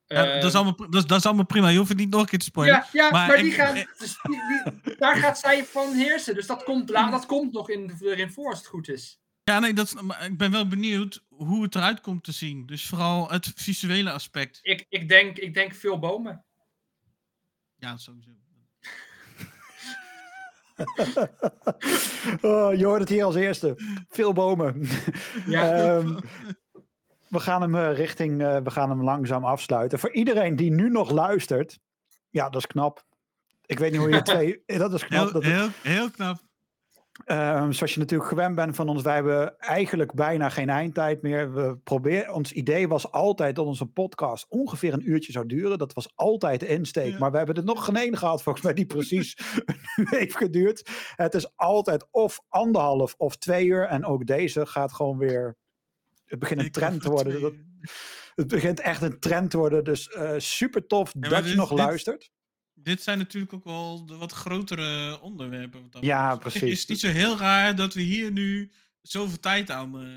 Ja, 0.07 0.25
Eh, 0.25 0.41
dat, 0.41 0.49
is 0.49 0.55
allemaal, 0.55 0.75
dat, 0.75 0.95
is- 0.95 1.05
dat 1.05 1.17
is 1.17 1.25
allemaal 1.25 1.45
prima. 1.45 1.67
Je 1.67 1.77
hoeft 1.77 1.89
het 1.89 1.97
niet 1.97 2.09
nog 2.09 2.21
een 2.21 2.27
keer 2.27 2.39
te 2.39 2.45
spoilen. 2.45 2.75
ja, 2.75 2.87
ja, 2.91 3.09
maar 3.11 3.27
maar, 3.27 3.37
die 3.37 3.45
ik- 3.45 3.53
gaan, 3.53 3.73
dus 3.97 4.17
die, 4.21 4.41
die- 4.83 4.95
daar 4.97 5.17
gaat 5.17 5.39
zij 5.39 5.65
van 5.65 5.93
heersen. 5.93 6.35
Dus 6.35 6.47
dat 6.47 6.63
komt, 6.63 6.87
dat 6.87 7.25
komt 7.25 7.53
nog 7.53 7.69
in, 7.69 7.97
erin 8.01 8.31
voor 8.31 8.49
als 8.49 8.57
het 8.57 8.67
goed 8.67 8.89
is. 8.89 9.19
Ja, 9.43 9.59
nee, 9.59 9.73
dat, 9.73 9.85
is- 9.85 10.01
maar 10.01 10.25
ik 10.25 10.37
ben 10.37 10.51
wel 10.51 10.67
benieuwd 10.67 11.23
hoe 11.29 11.63
het 11.63 11.75
eruit 11.75 12.01
komt 12.01 12.23
te 12.23 12.31
zien. 12.31 12.65
Dus 12.65 12.87
vooral 12.87 13.31
het 13.31 13.51
visuele 13.55 14.11
aspect. 14.11 14.59
Ik, 14.61 14.85
ik, 14.89 15.09
denk, 15.09 15.37
ik 15.37 15.53
denk 15.53 15.73
veel 15.75 15.99
bomen. 15.99 16.45
Ja, 17.75 17.97
sowieso. 17.97 18.29
oh, 22.41 22.73
je 22.77 22.85
hoort 22.85 22.99
het 22.99 23.09
hier 23.09 23.23
als 23.23 23.35
eerste. 23.35 23.75
Veel 24.09 24.33
bomen. 24.33 24.87
Ja. 25.47 25.71
Ehm, 25.73 26.17
we 27.35 27.41
gaan 27.41 27.61
hem 27.61 27.75
eh, 27.75 27.93
richting, 27.93 28.41
eh, 28.41 28.57
we 28.63 28.71
gaan 28.71 28.89
hem 28.89 29.03
langzaam 29.03 29.45
afsluiten. 29.45 29.99
Voor 29.99 30.11
iedereen 30.11 30.55
die 30.55 30.71
nu 30.71 30.89
nog 30.89 31.11
luistert, 31.11 31.79
ja, 32.29 32.49
dat 32.49 32.61
is 32.61 32.67
knap. 32.67 33.05
Ik 33.65 33.79
weet 33.79 33.91
niet 33.91 33.99
hoe 33.99 34.09
je 34.09 34.21
twee, 34.31 34.63
eh, 34.65 34.79
dat 34.79 34.93
is 34.93 35.05
knap. 35.05 35.23
Heel, 35.23 35.31
Dat, 35.31 35.43
heel, 35.43 35.67
heel 35.81 36.09
knap. 36.09 36.37
Ehm, 37.25 37.71
zoals 37.71 37.93
je 37.93 37.99
natuurlijk 37.99 38.29
gewend 38.29 38.55
bent 38.55 38.75
van 38.75 38.89
ons, 38.89 39.01
wij 39.01 39.15
hebben 39.15 39.59
eigenlijk 39.59 40.13
bijna 40.13 40.49
geen 40.49 40.69
eindtijd 40.69 41.21
meer. 41.21 41.53
We 41.53 41.77
proberen, 41.77 42.33
ons 42.33 42.51
idee 42.51 42.87
was 42.87 43.11
altijd 43.11 43.55
dat 43.55 43.65
onze 43.65 43.85
podcast 43.85 44.45
ongeveer 44.49 44.93
een 44.93 45.09
uurtje 45.09 45.31
zou 45.31 45.45
duren. 45.45 45.77
Dat 45.77 45.93
was 45.93 46.11
altijd 46.15 46.59
de 46.59 46.67
insteek. 46.67 47.11
Ja. 47.11 47.17
Maar 47.17 47.31
we 47.31 47.37
hebben 47.37 47.55
er 47.55 47.63
nog 47.63 47.85
geen 47.85 47.95
één 47.95 48.17
gehad, 48.17 48.43
volgens 48.43 48.63
mij, 48.65 48.73
die 48.73 48.85
precies 48.85 49.37
een 49.65 49.79
uur 49.95 50.09
heeft 50.09 50.35
geduurd. 50.35 50.89
Het 51.15 51.33
is 51.33 51.57
altijd 51.57 52.07
of 52.11 52.39
anderhalf 52.49 53.15
of 53.17 53.35
twee 53.35 53.65
uur. 53.65 53.83
En 53.83 54.05
ook 54.05 54.25
deze 54.25 54.65
gaat 54.65 54.93
gewoon 54.93 55.17
weer. 55.17 55.57
Het 56.25 56.39
begint 56.39 56.59
een 56.61 56.71
trend 56.71 57.01
te 57.01 57.09
worden. 57.09 57.41
Dat, 57.41 57.53
het 58.35 58.47
begint 58.47 58.79
echt 58.79 59.01
een 59.01 59.19
trend 59.19 59.51
te 59.51 59.57
worden. 59.57 59.83
Dus 59.83 60.09
eh, 60.09 60.33
super 60.37 60.87
tof 60.87 61.11
dat 61.17 61.47
je 61.49 61.55
nog 61.55 61.69
dit- 61.69 61.77
luistert. 61.77 62.31
Dit 62.73 63.01
zijn 63.01 63.17
natuurlijk 63.17 63.53
ook 63.53 63.63
wel 63.63 64.05
de 64.05 64.15
wat 64.15 64.31
grotere 64.31 65.19
onderwerpen. 65.21 65.87
wat 65.91 66.03
Ja, 66.05 66.35
precies. 66.35 66.61
Het 66.61 66.71
is 66.71 66.85
niet 66.85 66.99
zo 66.99 67.07
heel 67.07 67.37
raar 67.37 67.75
dat 67.75 67.93
we 67.93 68.01
hier 68.01 68.31
nu 68.31 68.71
zoveel 69.01 69.39
tijd 69.39 69.69
aan. 69.71 69.99
eh, 69.99 70.07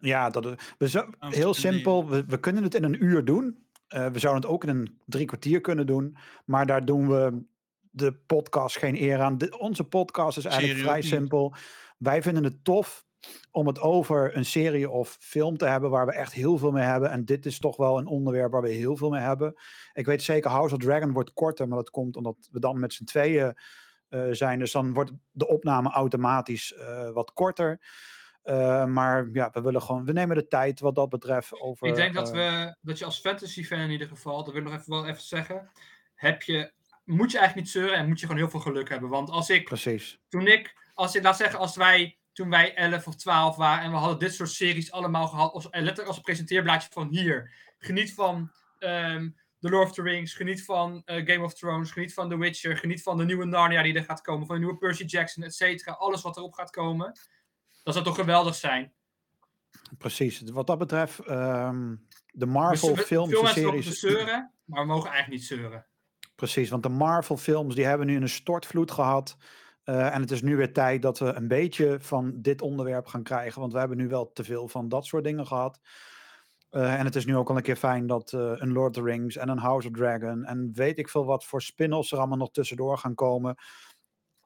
Ja, 0.00 0.30
dat, 0.30 0.44
we 0.78 0.88
zo, 0.88 1.10
heel 1.18 1.54
simpel. 1.54 2.08
We, 2.08 2.24
we 2.26 2.40
kunnen 2.40 2.62
het 2.62 2.74
in 2.74 2.84
een 2.84 3.04
uur 3.04 3.24
doen. 3.24 3.66
Eh, 3.88 4.06
we 4.10 4.18
zouden 4.18 4.42
het 4.42 4.50
ook 4.52 4.62
in 4.64 4.68
een 4.76 4.98
drie 5.06 5.26
kwartier 5.26 5.60
kunnen 5.60 5.86
doen. 5.86 6.16
Maar 6.44 6.66
daar 6.66 6.84
doen 6.84 7.08
we 7.08 7.42
de 7.90 8.12
podcast 8.12 8.78
geen 8.78 9.02
eer 9.02 9.20
aan. 9.20 9.38
De- 9.38 9.58
onze 9.58 9.84
podcast 9.84 10.38
is 10.38 10.44
eigenlijk 10.44 10.78
Serie 10.78 10.90
vrij 10.90 11.02
simpel. 11.18 11.54
Wij 11.98 12.22
vinden 12.22 12.44
het 12.44 12.64
tof 12.64 13.06
om 13.50 13.66
het 13.66 13.80
over 13.80 14.36
een 14.36 14.44
serie 14.44 14.90
of 14.90 15.16
film 15.20 15.56
te 15.56 15.66
hebben 15.66 15.90
waar 15.90 16.06
we 16.06 16.12
echt 16.12 16.32
heel 16.32 16.58
veel 16.58 16.70
mee 16.70 16.84
hebben. 16.84 17.10
En 17.10 17.24
dit 17.24 17.46
is 17.46 17.58
toch 17.58 17.76
wel 17.76 17.98
een 17.98 18.06
onderwerp 18.06 18.52
waar 18.52 18.62
we 18.62 18.68
heel 18.68 18.96
veel 18.96 19.10
mee 19.10 19.20
hebben. 19.20 19.54
Ik 19.92 20.06
weet 20.06 20.22
zeker, 20.22 20.50
House 20.50 20.74
of 20.74 20.80
Dragon 20.80 21.12
wordt 21.12 21.32
korter, 21.32 21.68
maar 21.68 21.78
dat 21.78 21.90
komt 21.90 22.16
omdat 22.16 22.48
we 22.50 22.60
dan 22.60 22.80
met 22.80 22.92
z'n 22.92 23.04
tweeën 23.04 23.54
eh, 24.08 24.28
zijn. 24.30 24.58
Dus 24.58 24.72
dan 24.72 24.92
wordt 24.92 25.12
de 25.30 25.48
opname 25.48 25.90
automatisch 25.90 26.74
eh, 26.74 27.10
wat 27.10 27.32
korter. 27.32 27.80
Eh, 28.42 28.84
maar 28.84 29.28
ja, 29.32 29.50
we 29.52 29.60
willen 29.60 29.82
gewoon, 29.82 30.04
we 30.04 30.12
nemen 30.12 30.36
de 30.36 30.46
tijd 30.46 30.80
wat 30.80 30.94
dat 30.94 31.08
betreft 31.08 31.60
over. 31.60 31.86
Ik 31.86 31.94
denk 31.94 32.14
dat, 32.14 32.30
we, 32.30 32.76
dat 32.80 32.98
je 32.98 33.04
als 33.04 33.20
fantasy 33.20 33.64
fan 33.64 33.78
in 33.78 33.90
ieder 33.90 34.08
geval, 34.08 34.44
dat 34.44 34.52
wil 34.52 34.62
ik 34.62 34.68
nog 34.68 34.78
even, 34.78 34.92
wel 34.92 35.06
even 35.06 35.22
zeggen, 35.22 35.70
heb 36.14 36.42
je, 36.42 36.72
moet 37.04 37.30
je 37.30 37.38
eigenlijk 37.38 37.66
niet 37.66 37.82
zeuren 37.82 37.98
en 37.98 38.08
moet 38.08 38.20
je 38.20 38.26
gewoon 38.26 38.40
heel 38.40 38.50
veel 38.50 38.60
geluk 38.60 38.88
hebben. 38.88 39.08
Want 39.08 39.30
als 39.30 39.50
ik, 39.50 39.64
Precies. 39.64 40.20
toen 40.28 40.46
ik, 40.46 40.90
als 40.94 41.14
ik, 41.14 41.22
laat 41.22 41.36
zeggen, 41.36 41.58
als 41.58 41.76
wij, 41.76 42.18
toen 42.38 42.50
wij 42.50 42.74
11 42.74 43.06
of 43.06 43.16
12 43.16 43.56
waren 43.56 43.84
en 43.84 43.90
we 43.90 43.96
hadden 43.96 44.18
dit 44.18 44.34
soort 44.34 44.50
series 44.50 44.92
allemaal 44.92 45.26
gehad, 45.28 45.52
als, 45.52 45.70
en 45.70 45.80
letterlijk 45.80 46.08
als 46.08 46.16
een 46.16 46.22
presenteerblaadje 46.22 46.88
van 46.92 47.08
hier, 47.08 47.52
geniet 47.78 48.14
van 48.14 48.50
ehm 48.78 49.28
The 49.60 49.68
Lord 49.68 49.88
of 49.88 49.94
the 49.94 50.02
Rings, 50.02 50.34
geniet 50.34 50.64
van 50.64 51.02
eh, 51.04 51.26
Game 51.26 51.44
of 51.44 51.54
Thrones, 51.54 51.90
geniet 51.90 52.14
van 52.14 52.28
The 52.28 52.36
Witcher, 52.38 52.76
geniet 52.76 53.02
van 53.02 53.16
de 53.18 53.24
nieuwe 53.24 53.44
Narnia 53.44 53.82
die 53.82 53.94
er 53.94 54.04
gaat 54.04 54.20
komen, 54.20 54.46
van 54.46 54.54
de 54.54 54.60
nieuwe 54.60 54.78
Percy 54.78 55.04
Jackson, 55.04 55.42
et 55.42 55.54
cetera, 55.54 55.92
alles 55.92 56.22
wat 56.22 56.36
erop 56.36 56.52
gaat 56.54 56.70
komen. 56.70 57.12
Dat 57.82 57.94
zou 57.94 58.06
toch 58.06 58.14
geweldig 58.14 58.54
zijn. 58.54 58.92
Precies. 59.98 60.42
Wat 60.42 60.66
dat 60.66 60.78
betreft, 60.78 61.18
ehm, 61.18 61.90
de 61.90 61.98
Dus 62.32 62.48
Marvel 62.48 62.94
we- 62.94 63.02
films 63.02 63.30
veel 63.30 63.38
en 63.38 63.44
mensen 63.44 63.62
series. 63.62 64.00
zeuren, 64.00 64.52
maar 64.64 64.80
we 64.80 64.86
mogen 64.86 65.10
eigenlijk 65.10 65.40
niet 65.40 65.48
zeuren. 65.48 65.86
Precies, 66.34 66.70
want 66.70 66.82
de 66.82 66.88
Marvel 66.88 67.36
films 67.36 67.74
die 67.74 67.84
hebben 67.86 68.06
nu 68.06 68.16
een 68.16 68.28
stortvloed 68.28 68.90
gehad. 68.90 69.36
Eh, 69.88 70.14
en 70.14 70.20
het 70.20 70.30
is 70.30 70.42
nu 70.42 70.56
weer 70.56 70.72
tijd 70.72 71.02
dat 71.02 71.18
we 71.18 71.32
een 71.32 71.48
beetje 71.48 71.96
van 72.00 72.32
dit 72.34 72.62
onderwerp 72.62 73.06
gaan 73.06 73.22
krijgen. 73.22 73.60
Want 73.60 73.72
we 73.72 73.78
hebben 73.78 73.96
nu 73.96 74.08
wel 74.08 74.32
te 74.32 74.44
veel 74.44 74.68
van 74.68 74.88
dat 74.88 75.06
soort 75.06 75.24
dingen 75.24 75.46
gehad. 75.46 75.80
Eh, 76.70 76.98
en 76.98 77.04
het 77.04 77.16
is 77.16 77.26
nu 77.26 77.36
ook 77.36 77.48
al 77.48 77.56
een 77.56 77.62
keer 77.62 77.76
fijn 77.76 78.06
dat 78.06 78.32
eh, 78.32 78.52
een 78.54 78.72
Lord 78.72 78.96
of 78.96 79.02
the 79.02 79.10
Rings 79.10 79.36
en 79.36 79.48
een 79.48 79.58
House 79.58 79.88
of 79.88 79.94
Dragon 79.94 80.44
en 80.44 80.70
weet 80.74 80.98
ik 80.98 81.08
veel 81.08 81.24
wat 81.24 81.44
voor 81.44 81.62
spin-offs 81.62 82.12
er 82.12 82.18
allemaal 82.18 82.38
nog 82.38 82.50
tussendoor 82.50 82.98
gaan 82.98 83.14
komen. 83.14 83.54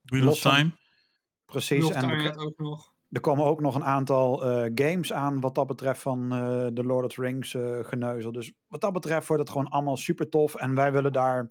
Wheel 0.02 0.28
of 0.28 0.40
Time. 0.40 0.70
Precies. 1.52 1.90
En 1.90 2.06
net 2.22 2.36
ook 2.36 2.58
nog. 2.58 2.92
er 3.10 3.20
komen 3.20 3.44
ook 3.44 3.60
nog 3.60 3.74
een 3.74 3.84
aantal 3.84 4.44
eh, 4.44 4.70
games 4.74 5.12
aan 5.12 5.40
wat 5.40 5.54
dat 5.54 5.66
betreft 5.66 6.00
van 6.00 6.32
eh, 6.32 6.66
de 6.72 6.84
Lord 6.84 7.04
of 7.04 7.12
the 7.12 7.20
Rings 7.20 7.54
eh, 7.54 7.78
geneuzel. 7.82 8.32
Dus 8.32 8.52
wat 8.66 8.80
dat 8.80 8.92
betreft 8.92 9.26
wordt 9.26 9.42
het 9.42 9.52
gewoon 9.52 9.68
allemaal 9.68 9.96
super 9.96 10.28
tof. 10.28 10.54
En 10.54 10.74
wij 10.74 10.92
willen 10.92 11.12
daar, 11.12 11.48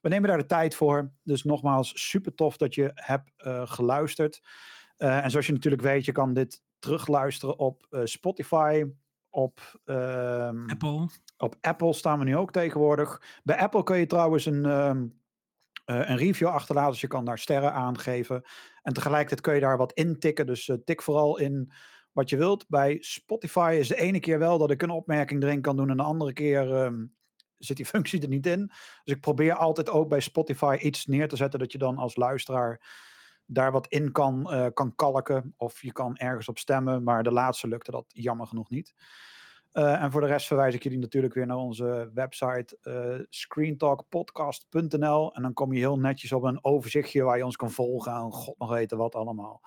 we 0.00 0.08
nemen 0.08 0.28
daar 0.28 0.38
de 0.38 0.46
tijd 0.46 0.74
voor. 0.74 1.12
Dus 1.22 1.44
nogmaals, 1.44 2.08
super 2.10 2.34
tof 2.34 2.56
dat 2.56 2.74
je 2.74 2.90
hebt 2.94 3.32
eh, 3.36 3.62
geluisterd. 3.66 4.40
Eh, 5.00 5.24
en 5.24 5.30
zoals 5.30 5.46
je 5.46 5.52
natuurlijk 5.52 5.82
weet, 5.82 6.04
je 6.04 6.12
kan 6.12 6.34
dit 6.34 6.62
terugluisteren 6.78 7.58
op 7.58 7.86
eh, 7.90 8.00
Spotify, 8.04 8.84
op, 9.30 9.80
ehm, 9.84 10.70
Apple. 10.70 11.08
op 11.36 11.56
Apple 11.60 11.92
staan 11.92 12.18
we 12.18 12.24
nu 12.24 12.36
ook 12.36 12.52
tegenwoordig. 12.52 13.22
Bij 13.42 13.58
Apple 13.58 13.82
kun 13.82 13.98
je 13.98 14.06
trouwens 14.06 14.46
een, 14.46 14.64
ehm, 14.64 15.06
eh, 15.84 16.08
een 16.08 16.16
review 16.16 16.48
achterlaten. 16.48 16.90
Dus 16.90 17.00
je 17.00 17.06
kan 17.06 17.24
daar 17.24 17.38
sterren 17.38 17.72
aangeven. 17.72 18.42
En 18.82 18.92
tegelijkertijd 18.92 19.40
kun 19.40 19.54
je 19.54 19.60
daar 19.60 19.76
wat 19.76 19.92
intikken. 19.92 20.46
Dus 20.46 20.70
tik 20.84 21.02
vooral 21.02 21.38
in 21.38 21.72
wat 22.12 22.30
je 22.30 22.36
wilt. 22.36 22.68
Bij 22.68 22.96
Spotify 23.00 23.76
is 23.78 23.88
de 23.88 23.96
ene 23.96 24.20
keer 24.20 24.38
wel 24.38 24.58
dat 24.58 24.70
ik 24.70 24.82
een 24.82 24.90
opmerking 24.90 25.42
erin 25.42 25.60
kan 25.60 25.76
doen. 25.76 25.90
En 25.90 25.96
de 25.96 26.02
andere 26.02 26.32
keer 26.32 26.74
ehm, 26.74 27.04
zit 27.64 27.76
die 27.76 27.86
functie 27.94 28.22
er 28.22 28.28
niet 28.28 28.46
in. 28.46 28.66
Dus 29.04 29.14
ik 29.14 29.20
probeer 29.20 29.54
altijd 29.54 29.90
ook 29.90 30.08
bij 30.08 30.20
Spotify 30.20 30.76
iets 30.80 31.06
neer 31.06 31.28
te 31.28 31.36
zetten. 31.36 31.58
Dat 31.58 31.72
je 31.72 31.78
dan 31.78 31.98
als 31.98 32.16
luisteraar 32.16 32.80
daar 33.46 33.72
wat 33.72 33.86
in 33.86 34.12
kan, 34.12 34.50
eh, 34.50 34.66
kan 34.74 34.94
kalken. 34.94 35.54
Of 35.56 35.82
je 35.82 35.92
kan 35.92 36.16
ergens 36.16 36.48
op 36.48 36.58
stemmen. 36.58 37.02
Maar 37.02 37.22
de 37.22 37.32
laatste 37.32 37.68
lukte 37.68 37.90
dat 37.90 38.04
jammer 38.08 38.46
genoeg 38.46 38.70
niet. 38.70 38.94
Eh, 39.72 40.02
en 40.02 40.10
voor 40.10 40.20
de 40.20 40.26
rest 40.26 40.46
verwijs 40.46 40.74
ik 40.74 40.82
jullie 40.82 40.98
natuurlijk 40.98 41.34
weer 41.34 41.46
naar 41.46 41.56
onze 41.56 42.10
website 42.14 42.78
uh, 42.82 43.24
screentalkpodcast.nl. 43.28 45.34
En 45.34 45.42
dan 45.42 45.52
kom 45.52 45.72
je 45.72 45.78
heel 45.78 45.98
netjes 45.98 46.32
op 46.32 46.42
een 46.42 46.64
overzichtje 46.64 47.22
waar 47.22 47.36
je 47.36 47.44
ons 47.44 47.56
kan 47.56 47.70
volgen. 47.70 48.12
En 48.12 48.32
god 48.32 48.58
nog 48.58 48.70
weten 48.70 48.98
wat 48.98 49.14
allemaal. 49.14 49.60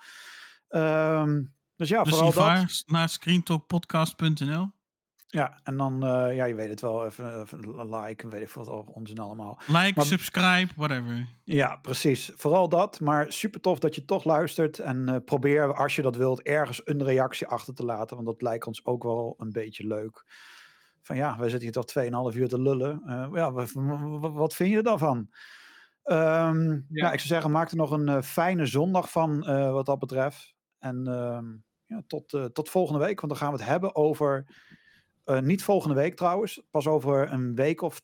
Ehm, 0.68 1.42
dus 1.76 1.88
ja, 1.88 2.02
Dus 2.02 2.12
vooral 2.12 2.32
dat. 2.32 2.82
naar 2.86 3.08
screentalkpodcast.nl. 3.08 4.70
Ja, 5.34 5.58
en 5.62 5.76
dan, 5.76 6.04
eh, 6.04 6.36
ja, 6.36 6.44
je 6.44 6.54
weet 6.54 6.68
het 6.68 6.80
wel, 6.80 7.06
even, 7.06 7.40
even 7.40 7.96
like, 7.96 8.28
weet 8.28 8.42
ik 8.42 8.50
wat 8.50 8.68
onzin 8.68 9.18
allemaal. 9.18 9.58
Like, 9.66 9.92
Maar- 9.94 10.04
subscribe, 10.04 10.72
whatever. 10.76 11.26
Ja, 11.44 11.76
precies. 11.76 12.32
Vooral 12.36 12.68
dat. 12.68 13.00
Maar 13.00 13.32
super 13.32 13.60
tof 13.60 13.78
dat 13.78 13.94
je 13.94 14.04
toch 14.04 14.24
luistert. 14.24 14.78
En 14.78 15.08
eh, 15.08 15.16
probeer, 15.24 15.74
als 15.74 15.96
je 15.96 16.02
dat 16.02 16.16
wilt, 16.16 16.42
ergens 16.42 16.80
een 16.84 17.04
reactie 17.04 17.46
achter 17.46 17.74
te 17.74 17.84
laten. 17.84 18.16
Want 18.16 18.28
dat 18.28 18.42
lijkt 18.42 18.66
ons 18.66 18.86
ook 18.86 19.02
wel 19.02 19.34
een 19.38 19.52
beetje 19.52 19.86
leuk. 19.86 20.24
Van 21.02 21.16
ja, 21.16 21.36
we 21.36 21.42
zitten 21.42 21.60
hier 21.60 21.72
toch 21.72 22.32
2,5 22.32 22.36
uur 22.36 22.48
te 22.48 22.60
lullen. 22.60 23.02
Eh, 23.06 23.28
ja, 23.32 23.52
wat, 24.32 24.54
vind 24.54 24.70
je 24.70 24.76
er 24.76 24.82
dan 24.82 24.98
van? 24.98 25.28
Ehm, 26.02 26.80
ja. 26.88 27.12
ik 27.12 27.18
zou 27.18 27.28
zeggen, 27.28 27.50
maak 27.50 27.70
er 27.70 27.76
nog 27.76 27.90
een 27.90 28.22
fijne 28.22 28.66
zondag 28.66 29.10
van 29.10 29.40
wat 29.72 29.86
dat 29.86 29.98
betreft. 29.98 30.54
En 30.78 31.06
ehm, 31.06 31.44
ja, 31.86 32.02
tot, 32.06 32.38
tot 32.52 32.68
volgende 32.68 33.04
week. 33.04 33.20
Want 33.20 33.32
dan 33.32 33.42
gaan 33.42 33.52
we 33.52 33.58
het 33.58 33.68
hebben 33.68 33.94
over... 33.94 34.46
eh, 35.24 35.38
niet 35.38 35.62
volgende 35.62 35.94
week 35.94 36.16
trouwens. 36.16 36.62
Pas 36.70 36.86
over 36.86 37.32
een 37.32 37.54
week 37.54 37.82
of 37.82 38.02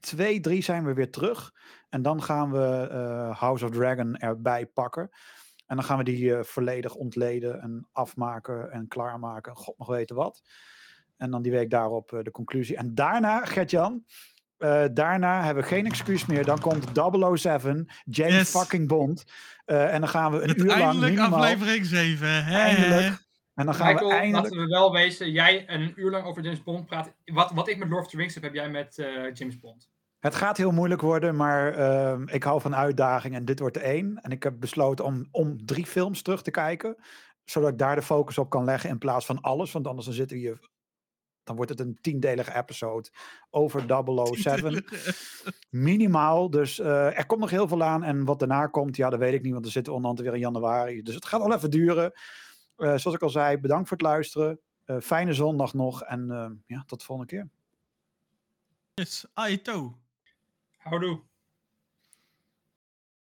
twee, 0.00 0.40
drie 0.40 0.62
zijn 0.62 0.84
we 0.84 0.94
weer 0.94 1.10
terug. 1.10 1.52
En 1.88 2.02
dan 2.02 2.22
gaan 2.22 2.52
we 2.52 2.88
eh, 2.90 3.38
House 3.38 3.64
of 3.64 3.70
Dragon 3.70 4.16
erbij 4.16 4.66
pakken. 4.66 5.10
En 5.66 5.76
dan 5.76 5.84
gaan 5.84 5.98
we 5.98 6.04
die 6.04 6.36
eh, 6.36 6.42
volledig 6.42 6.94
ontleden 6.94 7.60
en 7.60 7.88
afmaken 7.92 8.70
en 8.70 8.88
klaarmaken. 8.88 9.56
God 9.56 9.78
nog 9.78 9.88
weten 9.88 10.16
wat. 10.16 10.42
En 11.16 11.30
dan 11.30 11.42
die 11.42 11.52
week 11.52 11.70
daarop 11.70 12.20
de 12.22 12.30
conclusie. 12.30 12.76
En 12.76 12.94
daarna, 12.94 13.44
Gert-Jan, 13.44 14.04
uh, 14.58 14.84
daarna 14.92 15.44
hebben 15.44 15.62
we 15.62 15.68
geen 15.68 15.86
excuus 15.86 16.26
meer. 16.26 16.44
Dan 16.44 16.60
komt 16.60 16.84
007, 17.38 17.88
James 18.04 18.34
Yes. 18.34 18.50
fucking 18.50 18.88
Bond. 18.88 19.24
Uh, 19.66 19.94
en 19.94 20.00
dan 20.00 20.08
gaan 20.08 20.32
we 20.32 20.42
een 20.42 20.60
uur 20.60 20.78
lang 20.78 21.00
minimaal... 21.00 21.34
aflevering 21.34 21.86
7. 21.86 22.44
Hè? 22.44 22.58
Eindelijk. 22.58 23.23
En 23.54 23.66
dan 23.66 23.74
gaan 23.74 23.92
Michael, 23.92 24.08
we 24.08 24.14
eindelijk... 24.14 24.44
laten 24.44 24.66
we 24.66 24.72
wel 24.72 24.92
wezen, 24.92 25.30
jij 25.30 25.66
en 25.66 25.80
een 25.80 25.92
uur 25.96 26.10
lang 26.10 26.24
over 26.24 26.42
James 26.42 26.62
Bond 26.62 26.86
praat. 26.86 27.12
Wat, 27.24 27.50
wat 27.50 27.68
ik 27.68 27.78
met 27.78 27.88
Lord 27.88 28.04
of 28.04 28.10
the 28.10 28.16
Rings 28.16 28.34
heb, 28.34 28.42
heb 28.42 28.54
jij 28.54 28.70
met 28.70 28.98
uh, 28.98 29.34
James 29.34 29.60
Bond. 29.60 29.88
Het 30.18 30.34
gaat 30.34 30.56
heel 30.56 30.70
moeilijk 30.70 31.00
worden, 31.00 31.36
maar 31.36 31.78
uh, 31.78 32.20
ik 32.26 32.42
hou 32.42 32.60
van 32.60 32.74
uitdaging 32.74 33.34
en 33.34 33.44
dit 33.44 33.58
wordt 33.58 33.76
er 33.76 33.82
één. 33.82 34.18
En 34.22 34.30
ik 34.30 34.42
heb 34.42 34.60
besloten 34.60 35.04
om, 35.04 35.28
om 35.30 35.66
drie 35.66 35.86
films 35.86 36.22
terug 36.22 36.42
te 36.42 36.50
kijken, 36.50 36.96
zodat 37.44 37.70
ik 37.70 37.78
daar 37.78 37.94
de 37.94 38.02
focus 38.02 38.38
op 38.38 38.50
kan 38.50 38.64
leggen 38.64 38.90
in 38.90 38.98
plaats 38.98 39.26
van 39.26 39.40
alles. 39.40 39.72
Want 39.72 39.86
anders 39.86 40.06
dan 40.06 40.14
zitten 40.14 40.36
we 40.36 40.42
hier, 40.42 40.68
dan 41.42 41.56
wordt 41.56 41.70
het 41.70 41.80
een 41.80 41.98
tiendelige 42.00 42.54
episode 42.54 43.08
over 43.50 43.84
007. 44.34 44.84
Minimaal, 45.70 46.50
dus 46.50 46.78
uh, 46.78 47.18
er 47.18 47.26
komt 47.26 47.40
nog 47.40 47.50
heel 47.50 47.68
veel 47.68 47.82
aan. 47.82 48.02
En 48.02 48.24
wat 48.24 48.38
daarna 48.38 48.66
komt, 48.66 48.96
ja, 48.96 49.10
dat 49.10 49.18
weet 49.18 49.34
ik 49.34 49.42
niet, 49.42 49.52
want 49.52 49.64
er 49.64 49.72
zitten 49.72 49.92
onderhand 49.92 50.20
weer 50.20 50.34
in 50.34 50.40
januari. 50.40 51.02
Dus 51.02 51.14
het 51.14 51.26
gaat 51.26 51.40
wel 51.40 51.54
even 51.54 51.70
duren. 51.70 52.12
Uh, 52.76 52.96
zoals 52.96 53.16
ik 53.16 53.22
al 53.22 53.30
zei, 53.30 53.58
bedankt 53.58 53.88
voor 53.88 53.96
het 53.96 54.06
luisteren. 54.06 54.60
Uh, 54.86 55.00
fijne 55.00 55.32
zondag 55.32 55.74
nog 55.74 56.02
en 56.02 56.62
ja, 56.66 56.84
tot 56.86 56.98
de 56.98 57.04
volgende 57.04 57.30
keer. 57.30 57.48
Yes, 58.94 59.26
Aito. 59.34 59.98
Houdoe. 60.76 61.20